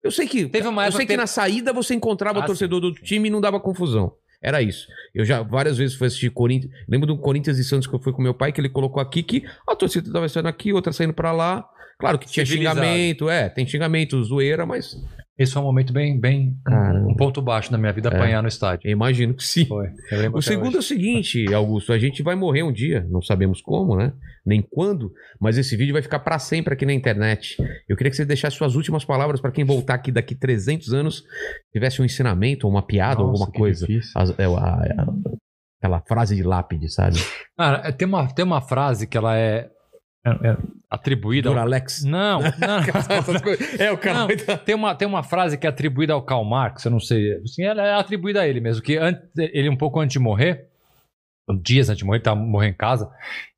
Eu 0.02 0.10
sei 0.10 0.26
que. 0.26 0.46
Teve 0.46 0.68
uma 0.68 0.86
eu 0.86 0.92
sei 0.92 1.04
que, 1.04 1.12
que 1.12 1.16
na 1.16 1.26
saída 1.26 1.72
você 1.72 1.92
encontrava 1.94 2.38
Ah, 2.38 2.42
o 2.44 2.46
torcedor 2.46 2.80
do 2.80 2.94
time 2.94 3.28
e 3.28 3.30
não 3.30 3.40
dava 3.40 3.58
confusão. 3.60 4.12
Era 4.40 4.62
isso. 4.62 4.86
Eu 5.14 5.24
já 5.24 5.42
várias 5.42 5.76
vezes 5.76 5.96
fui 5.96 6.06
assistir 6.06 6.30
Corinthians. 6.30 6.72
Lembro 6.88 7.06
do 7.06 7.18
Corinthians 7.18 7.58
e 7.58 7.64
Santos 7.64 7.86
que 7.86 7.94
eu 7.94 7.98
fui 7.98 8.12
com 8.12 8.22
meu 8.22 8.32
pai, 8.34 8.52
que 8.52 8.60
ele 8.60 8.68
colocou 8.68 9.02
aqui 9.02 9.22
que 9.22 9.44
a 9.68 9.74
torcida 9.74 10.10
tava 10.12 10.28
saindo 10.28 10.46
aqui, 10.48 10.72
outra 10.72 10.92
saindo 10.92 11.12
pra 11.12 11.32
lá. 11.32 11.68
Claro 11.98 12.18
que 12.18 12.26
tinha 12.26 12.44
Civilizado. 12.46 12.78
xingamento, 12.78 13.28
é, 13.28 13.48
tem 13.48 13.66
xingamento, 13.66 14.22
zoeira, 14.22 14.64
mas 14.66 14.96
Esse 15.38 15.52
foi 15.52 15.60
um 15.60 15.66
momento 15.66 15.92
bem, 15.92 16.18
bem 16.18 16.56
Caramba. 16.64 17.08
um 17.10 17.14
ponto 17.14 17.42
baixo 17.42 17.70
na 17.70 17.76
minha 17.76 17.92
vida, 17.92 18.08
É. 18.08 18.14
apanhar 18.16 18.40
no 18.40 18.48
estádio. 18.48 18.88
eu 18.88 18.92
imagino 18.92 19.34
que 19.34 19.44
sim. 19.44 19.66
Foi. 19.66 19.88
O 20.32 20.40
segundo 20.40 20.72
é 20.72 20.76
o 20.76 20.78
hoje. 20.78 20.88
seguinte, 20.88 21.52
Augusto, 21.52 21.92
a 21.92 21.98
gente 21.98 22.22
vai 22.22 22.34
morrer 22.34 22.62
um 22.62 22.72
dia, 22.72 23.06
não 23.10 23.20
sabemos 23.20 23.60
como, 23.60 23.96
né? 23.96 24.12
Nem 24.46 24.62
quando, 24.62 25.12
mas 25.38 25.58
esse 25.58 25.76
vídeo 25.76 25.92
vai 25.92 26.00
ficar 26.00 26.20
pra 26.20 26.38
sempre 26.38 26.72
aqui 26.72 26.86
na 26.86 26.92
internet. 26.94 27.56
Eu 27.86 27.96
queria 27.96 28.10
que 28.10 28.16
você 28.16 28.24
deixasse 28.24 28.56
suas 28.56 28.74
últimas 28.76 29.04
palavras 29.04 29.38
pra 29.40 29.50
quem 29.52 29.64
voltar 29.64 29.94
aqui 29.94 30.10
daqui 30.10 30.34
300 30.34 30.94
anos, 30.94 31.22
tivesse 31.72 32.00
um 32.00 32.04
ensinamento, 32.06 32.66
ou 32.66 32.72
uma 32.72 32.82
piada, 32.86 33.20
ou 33.20 33.28
Nossa, 33.28 33.44
alguma 33.44 33.58
coisa. 33.58 33.86
As- 34.16 34.38
é, 34.38 34.44
a- 34.44 34.48
a- 34.48 35.14
aquela 35.82 36.00
frase 36.00 36.34
de 36.34 36.42
lápide, 36.42 36.88
sabe? 36.90 37.18
Cara, 37.58 37.82
é, 37.86 37.92
tem 37.92 38.08
uma, 38.08 38.26
tem 38.32 38.44
uma 38.44 38.62
frase 38.62 39.06
que 39.06 39.18
ela 39.18 39.36
é, 39.36 39.68
é- 40.26 40.48
é 40.50 40.56
atribuída. 40.90 41.48
ao- 41.48 41.54
Duralex. 41.54 42.04
Não, 42.04 42.40
não. 42.58 43.78
É, 43.78 43.90
o 43.92 43.98
cara 43.98 44.20
Não. 44.20 44.28
Tem 44.64 44.74
uma, 44.74 44.94
tem 44.94 45.06
uma 45.08 45.22
frase 45.22 45.56
que 45.58 45.66
é 45.66 45.70
atribuída 45.70 46.12
ao 46.12 46.22
Karl 46.22 46.44
Marx, 46.44 46.84
eu 46.84 46.90
não 46.90 47.00
sei. 47.00 47.34
Assim, 47.42 47.62
ela 47.64 47.86
é 47.86 47.94
atribuída 47.94 48.40
a 48.42 48.48
ele 48.48 48.60
mesmo, 48.60 48.82
que 48.82 48.98
ele 49.38 49.68
um 49.68 49.76
pouco 49.76 50.00
antes 50.00 50.12
de 50.14 50.18
morrer, 50.18 50.66
dias 51.62 51.88
antes 51.88 51.98
de 51.98 52.04
morrer, 52.04 52.16
ele 52.18 52.24
tava 52.24 52.40
morrendo 52.40 52.72
em 52.74 52.76
casa, 52.76 53.08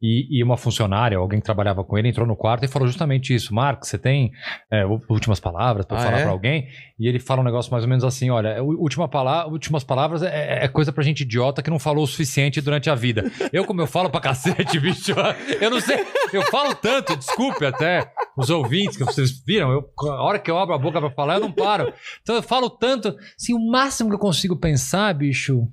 e, 0.01 0.27
e 0.39 0.45
uma 0.45 0.57
funcionária, 0.57 1.17
alguém 1.19 1.41
que 1.41 1.45
trabalhava 1.45 1.83
com 1.83 1.97
ele, 1.99 2.09
entrou 2.09 2.27
no 2.27 2.37
quarto 2.37 2.65
e 2.65 2.69
falou 2.69 2.87
justamente 2.87 3.35
isso. 3.35 3.55
Marx, 3.55 3.89
você 3.89 3.99
tem 3.99 4.31
é, 4.71 4.85
últimas 4.85 5.41
palavras 5.41 5.87
para 5.87 5.99
Ah, 5.99 6.03
falar 6.03 6.19
é? 6.19 6.23
pra 6.23 6.31
alguém? 6.31 6.69
E 6.99 7.09
ele 7.09 7.19
fala 7.19 7.41
um 7.41 7.45
negócio 7.45 7.73
mais 7.73 7.85
ou 7.85 7.89
menos 7.89 8.05
assim, 8.05 8.29
olha, 8.31 8.63
u- 8.63 8.81
última 8.83 9.09
pala 9.09 9.47
últimas 9.47 9.83
palavras 9.85 10.23
é, 10.23 10.65
é 10.65 10.69
coisa 10.69 10.93
pra 10.93 11.03
gente 11.03 11.23
idiota 11.23 11.63
que 11.63 11.71
não 11.71 11.79
falou 11.79 12.05
o 12.05 12.07
suficiente 12.07 12.61
durante 12.61 12.91
a 12.91 12.95
vida. 12.95 13.25
Eu, 13.53 13.65
como 13.65 13.81
eu 13.81 13.87
falo 13.87 14.11
pra 14.11 14.21
cacete, 14.21 14.79
bicho, 14.81 15.13
eu 15.61 15.71
não 15.71 15.81
sei, 15.81 16.05
eu 16.33 16.43
falo 16.43 16.75
tanto, 16.75 17.17
desculpe 17.17 17.65
até 17.65 18.13
os 18.37 18.51
ouvintes 18.51 18.97
que 18.97 19.05
vocês 19.05 19.43
viram, 19.45 19.73
eu, 19.73 19.89
a 20.11 20.23
hora 20.23 20.39
que 20.39 20.51
eu 20.51 20.59
abro 20.59 20.75
a 20.75 20.79
boca 20.79 21.01
pra 21.01 21.11
falar, 21.11 21.35
eu 21.37 21.41
não 21.41 21.53
paro. 21.53 21.93
Então 22.23 22.35
eu 22.37 22.43
falo 22.43 22.69
tanto, 22.71 23.17
assim, 23.37 23.55
o 23.55 23.71
máximo 23.71 24.11
que 24.11 24.15
eu 24.15 24.21
consigo 24.21 24.55
pensar, 24.57 25.13
bicho, 25.15 25.67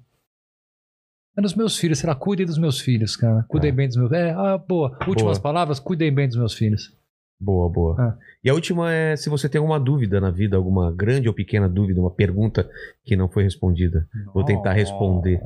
é 1.38 1.42
nos 1.42 1.56
meus 1.56 1.78
filhos. 1.78 2.00
Sei 2.00 2.08
lá, 2.08 2.16
cuidem 2.16 2.46
dos 2.46 2.58
meus 2.58 2.80
filhos, 2.80 3.16
cara. 3.16 3.44
Cuidem 3.48 3.70
É. 3.70 3.74
bem 3.74 3.88
dos 3.88 3.98
meus. 3.98 4.12
É, 4.12 4.32
ah, 4.32 4.58
boa. 4.58 4.98
Últimas 5.08 5.38
Boa. 5.38 5.42
palavras, 5.44 5.80
cuidem 5.80 6.14
bem 6.14 6.28
dos 6.28 6.38
meus 6.38 6.54
filhos. 6.54 6.94
Boa, 7.40 7.70
boa. 7.70 7.96
Ah. 8.00 8.18
E 8.44 8.50
a 8.50 8.54
última 8.54 8.92
é 8.94 9.16
se 9.18 9.30
você 9.30 9.50
tem 9.50 9.60
alguma 9.60 9.80
dúvida 9.80 10.22
na 10.22 10.32
vida, 10.32 10.56
alguma 10.56 10.92
grande 10.92 11.28
ou 11.28 11.34
pequena 11.34 11.68
dúvida, 11.68 12.00
uma 12.00 12.10
pergunta 12.12 12.70
que 13.04 13.16
não 13.16 13.28
foi 13.28 13.44
respondida. 13.44 14.08
Vou 14.34 14.46
tentar 14.46 14.72
responder 14.74 15.42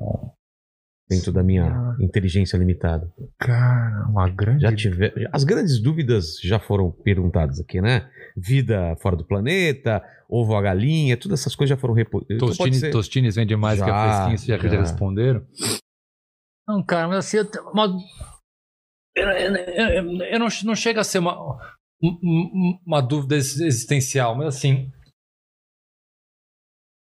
dentro 1.09 1.31
da 1.31 1.41
minha 1.41 1.95
inteligência 1.99 2.55
limitada. 2.57 3.11
Cara, 3.39 4.05
uma 4.07 4.29
grande. 4.29 4.61
Já 4.61 4.75
tive... 4.75 5.11
As 5.33 5.43
grandes 5.43 5.79
dúvidas 5.81 6.39
já 6.43 6.59
foram 6.59 6.91
perguntadas 6.91 7.59
aqui, 7.59 7.81
né? 7.81 8.09
Vida 8.37 8.95
fora 9.01 9.15
do 9.15 9.25
planeta, 9.25 10.03
ovo 10.29 10.55
a 10.55 10.61
galinha, 10.61 11.17
todas 11.17 11.39
essas 11.41 11.55
coisas 11.55 11.75
já 11.75 11.81
foram 11.81 11.93
repo... 11.95 12.19
Pode 12.23 12.37
Tostines, 12.37 12.79
ser- 12.79 12.91
tostines 12.91 13.35
vende 13.35 13.55
mais 13.55 13.81
que 13.81 13.89
a 13.89 13.93
Já, 13.93 14.23
fresquinha, 14.25 14.37
já 14.55 14.57
que 14.61 14.67
já. 14.69 14.75
já 14.75 14.79
responderam. 14.81 15.45
Não, 16.67 16.83
cara, 16.85 17.07
mas 17.07 17.17
assim, 17.25 17.37
uma, 17.73 17.87
eu, 19.17 19.27
eu- 19.27 19.55
eu- 19.55 20.21
eu 20.23 20.39
não, 20.39 20.47
não 20.65 20.75
chega 20.75 21.01
a 21.01 21.03
ser 21.03 21.17
uma, 21.17 21.35
um- 22.01 22.19
um- 22.23 22.79
uma 22.85 23.01
dúvida 23.01 23.35
ex- 23.35 23.59
existencial, 23.59 24.35
mas 24.35 24.55
assim. 24.55 24.91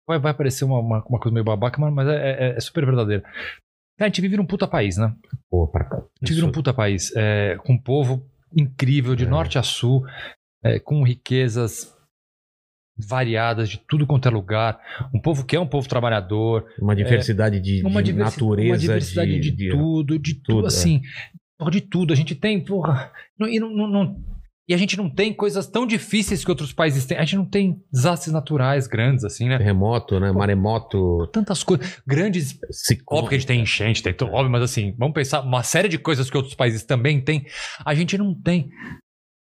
Vai, 0.07 0.19
vai 0.19 0.35
parecer 0.35 0.65
uma, 0.65 0.77
uma, 0.79 1.03
uma 1.03 1.19
coisa 1.19 1.33
meio 1.33 1.43
babaca, 1.43 1.81
mas, 1.81 1.91
mas 1.91 2.07
é, 2.07 2.51
é- 2.51 2.55
é 2.55 2.59
super 2.59 2.85
verdadeira. 2.85 3.23
Cara, 3.97 4.07
a 4.07 4.09
gente 4.09 4.21
vive 4.21 4.37
num 4.37 4.45
puta 4.45 4.67
país, 4.67 4.97
né? 4.97 5.13
Pô, 5.49 5.67
pra 5.67 5.85
cá. 5.85 5.97
A 5.97 6.01
gente 6.25 6.33
vive 6.35 6.41
num 6.45 6.51
puta 6.51 6.73
país, 6.73 7.11
é, 7.15 7.55
com 7.63 7.73
um 7.73 7.81
povo 7.81 8.25
incrível, 8.55 9.15
de 9.15 9.23
É. 9.25 9.27
norte 9.27 9.57
a 9.57 9.63
sul, 9.63 10.05
é, 10.63 10.79
com 10.79 11.03
riquezas 11.03 11.93
variadas 12.97 13.69
de 13.69 13.77
tudo 13.77 14.07
quanto 14.07 14.27
é 14.27 14.31
lugar. 14.31 14.79
Um 15.13 15.19
povo 15.19 15.45
que 15.45 15.55
é 15.55 15.59
um 15.59 15.67
povo 15.67 15.87
trabalhador, 15.87 16.65
Uma 16.79 16.95
diversidade 16.95 17.59
de, 17.59 17.85
uma, 17.85 18.01
de 18.01 18.11
diversi- 18.13 18.37
natureza, 18.41 18.69
uma 18.71 18.77
diversidade 18.77 19.39
de, 19.39 19.51
de- 19.51 19.69
tudo, 19.69 20.17
de 20.19 20.33
tudo, 20.35 20.43
tudo, 20.55 20.63
é. 20.65 20.67
assim, 20.67 21.01
de 21.71 21.81
tudo. 21.81 22.13
A 22.13 22.15
gente 22.15 22.35
tem, 22.35 22.63
porra, 22.63 23.11
e, 23.41 23.59
não, 23.59 23.69
não- 23.69 23.87
não- 23.87 24.25
e 24.67 24.73
a 24.73 24.77
gente 24.77 24.97
não 24.97 25.09
tem 25.09 25.31
coisas 25.33 25.67
tão 25.67 25.85
difíceis 25.85 26.43
que 26.43 26.49
outros 26.49 26.73
países 26.73 27.05
têm. 27.05 27.17
A 27.17 27.21
gente 27.21 27.35
não 27.35 27.45
tem 27.45 27.83
desastres 27.91 28.33
naturais 28.33 28.87
grandes, 28.87 29.23
assim, 29.23 29.47
né? 29.47 29.57
terremoto, 29.57 30.19
né? 30.19 30.31
Maremoto, 30.31 31.27
Tantas 31.31 31.63
coisas, 31.63 32.01
grandes 32.05 32.59
ciclone. 32.71 33.19
Óbvio 33.23 33.29
que 33.29 33.35
a 33.35 33.37
gente 33.37 33.47
tem 33.47 33.61
enchente, 33.61 34.01
tem 34.01 34.13
tudo, 34.13 34.31
óbvio, 34.31 34.51
mas 34.51 34.63
assim, 34.63 34.95
vamos 34.97 35.13
pensar 35.13 35.41
uma 35.41 35.61
série 35.63 35.87
de 35.87 35.97
coisas 35.99 36.29
que 36.29 36.37
outros 36.37 36.55
países 36.55 36.83
também 36.83 37.21
têm, 37.21 37.45
a 37.85 37.93
gente 37.93 38.17
não 38.17 38.33
tem. 38.33 38.69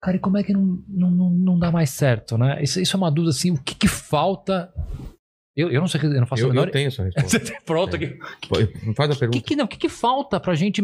Cara, 0.01 0.17
e 0.17 0.19
como 0.19 0.37
é 0.37 0.43
que 0.43 0.53
não, 0.53 0.83
não, 0.87 1.09
não, 1.09 1.29
não 1.29 1.59
dá 1.59 1.71
mais 1.71 1.89
certo, 1.89 2.37
né? 2.37 2.61
Isso, 2.61 2.79
isso 2.79 2.95
é 2.95 2.97
uma 2.97 3.09
dúvida, 3.09 3.31
assim, 3.31 3.51
o 3.51 3.57
que 3.57 3.73
que 3.73 3.87
falta... 3.87 4.71
Eu, 5.55 5.71
eu 5.71 5.79
não 5.79 5.87
sei, 5.87 6.01
eu 6.03 6.09
não 6.19 6.27
faço 6.27 6.43
Eu, 6.43 6.47
a 6.47 6.49
menor... 6.49 6.67
eu 6.67 6.71
tenho 6.71 6.87
essa 6.89 7.01
resposta. 7.15 7.39
Pronto 7.65 7.95
aqui. 7.95 8.07
Pô, 8.49 8.55
Faz 8.93 9.09
a 9.09 9.13
O 9.13 9.15
que, 9.15 9.19
pergunta. 9.19 9.41
que, 9.47 9.55
não, 9.55 9.63
o 9.63 9.67
que, 9.69 9.77
que 9.77 9.87
falta 9.87 10.37
pra 10.37 10.53
gente, 10.53 10.81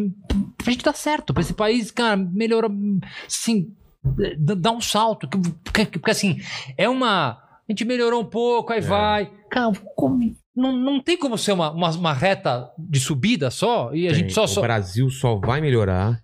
pra 0.57 0.71
gente 0.71 0.85
dar 0.85 0.95
certo? 0.95 1.33
Pra 1.33 1.41
esse 1.41 1.53
país, 1.53 1.91
cara, 1.91 2.15
melhorar, 2.15 2.69
assim, 3.27 3.75
d- 4.03 4.55
dar 4.55 4.71
um 4.71 4.81
salto. 4.81 5.27
que- 5.27 5.37
Porque, 5.63 5.85
porque, 5.85 6.11
assim, 6.11 6.39
é 6.77 6.87
uma... 6.89 7.37
A 7.67 7.71
gente 7.71 7.85
melhorou 7.85 8.21
um 8.21 8.25
pouco, 8.25 8.73
aí 8.73 8.79
É. 8.79 8.81
vai. 8.81 9.31
Cara, 9.49 9.71
como- 9.95 10.35
não, 10.55 10.71
não 10.75 10.99
tem 11.01 11.17
como 11.17 11.37
ser 11.37 11.53
uma, 11.53 11.71
uma, 11.71 11.89
uma 11.91 12.13
reta 12.13 12.69
de 12.77 12.99
subida 12.99 13.49
só 13.49 13.93
e 13.93 14.07
a 14.07 14.11
Tem. 14.11 14.19
gente 14.19 14.33
só... 14.33 14.43
O 14.43 14.47
só... 14.47 14.61
Brasil 14.61 15.09
só 15.09 15.35
vai 15.35 15.61
melhorar 15.61 16.19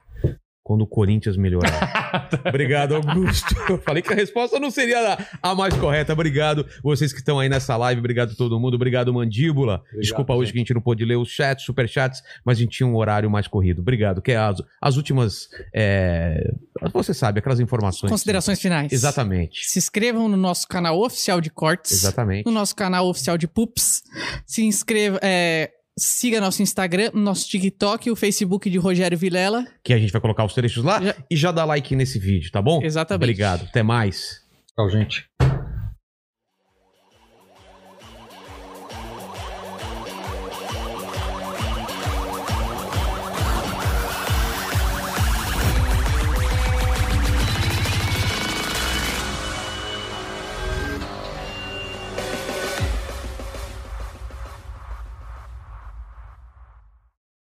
quando 0.68 0.82
o 0.82 0.88
Corinthians 0.88 1.38
melhorar. 1.38 2.28
Obrigado, 2.46 2.96
Augusto. 2.96 3.56
Eu 3.72 3.78
falei 3.78 4.04
que 4.04 4.12
a 4.12 4.16
resposta 4.18 4.60
não 4.60 4.70
seria 4.70 5.18
a, 5.42 5.56
mais 5.56 5.74
correta. 5.76 6.12
Obrigado 6.12 6.66
vocês 6.84 7.14
que 7.14 7.20
estão 7.20 7.40
aí 7.40 7.48
nessa 7.48 7.78
live. 7.78 8.00
Obrigado 8.00 8.36
todo 8.36 8.60
mundo. 8.60 8.74
Obrigado, 8.74 9.14
Mandíbula. 9.14 9.82
Desculpa 9.98 10.34
hoje 10.34 10.48
gente. 10.48 10.52
que 10.52 10.58
a 10.58 10.62
gente 10.64 10.74
não 10.74 10.82
pôde 10.82 11.06
ler 11.06 11.16
os 11.16 11.30
chats, 11.30 11.64
superchats, 11.64 12.22
mas 12.44 12.58
a 12.58 12.62
gente 12.62 12.76
tinha 12.76 12.86
um 12.86 12.98
horário 12.98 13.32
mais 13.32 13.48
corrido. 13.48 13.82
Obrigado. 13.82 14.22
Que 14.22 14.34
é 14.34 14.36
as, 14.38 14.62
as 14.82 14.98
últimas. 14.98 15.48
é, 15.74 16.52
Você 16.92 17.14
sabe, 17.14 17.40
aquelas 17.40 17.62
informações. 17.62 18.10
Considerações 18.12 18.60
finais. 18.60 18.92
Exatamente. 18.92 19.66
Se 19.66 19.80
inscrevam 19.80 20.28
no 20.28 20.36
nosso 20.36 20.68
canal 20.68 21.00
oficial 21.00 21.40
de 21.40 21.50
cortes. 21.50 21.94
Exatamente. 21.94 22.46
No 22.46 22.52
nosso 22.52 22.76
canal 22.76 23.08
oficial 23.08 23.38
de 23.38 23.48
Pups. 23.48 24.04
Se 24.46 24.66
inscreva. 24.66 25.18
é, 25.24 25.72
siga 25.98 26.40
nosso 26.40 26.62
Instagram, 26.62 27.12
nosso 27.14 27.48
TikTok 27.50 28.08
e 28.08 28.12
o 28.12 28.16
Facebook 28.16 28.70
de 28.70 28.78
Rogério 28.78 29.18
Vilela. 29.18 29.66
Que 29.84 29.94
a 29.94 29.98
gente 29.98 30.12
vai 30.12 30.22
colocar 30.22 30.46
os 30.46 30.54
trechos 30.54 30.84
lá 30.84 31.02
Já- 31.02 31.16
e 31.32 31.36
já 31.36 31.52
dá 31.52 31.66
like 31.66 31.96
nesse 31.96 32.20
vídeo, 32.20 32.52
tá 32.52 32.62
bom? 32.62 32.82
Exatamente. 32.84 33.24
Obrigado. 33.24 33.64
Até 33.70 33.82
mais. 33.84 34.42
Tchau, 34.76 34.90
gente. 34.90 35.26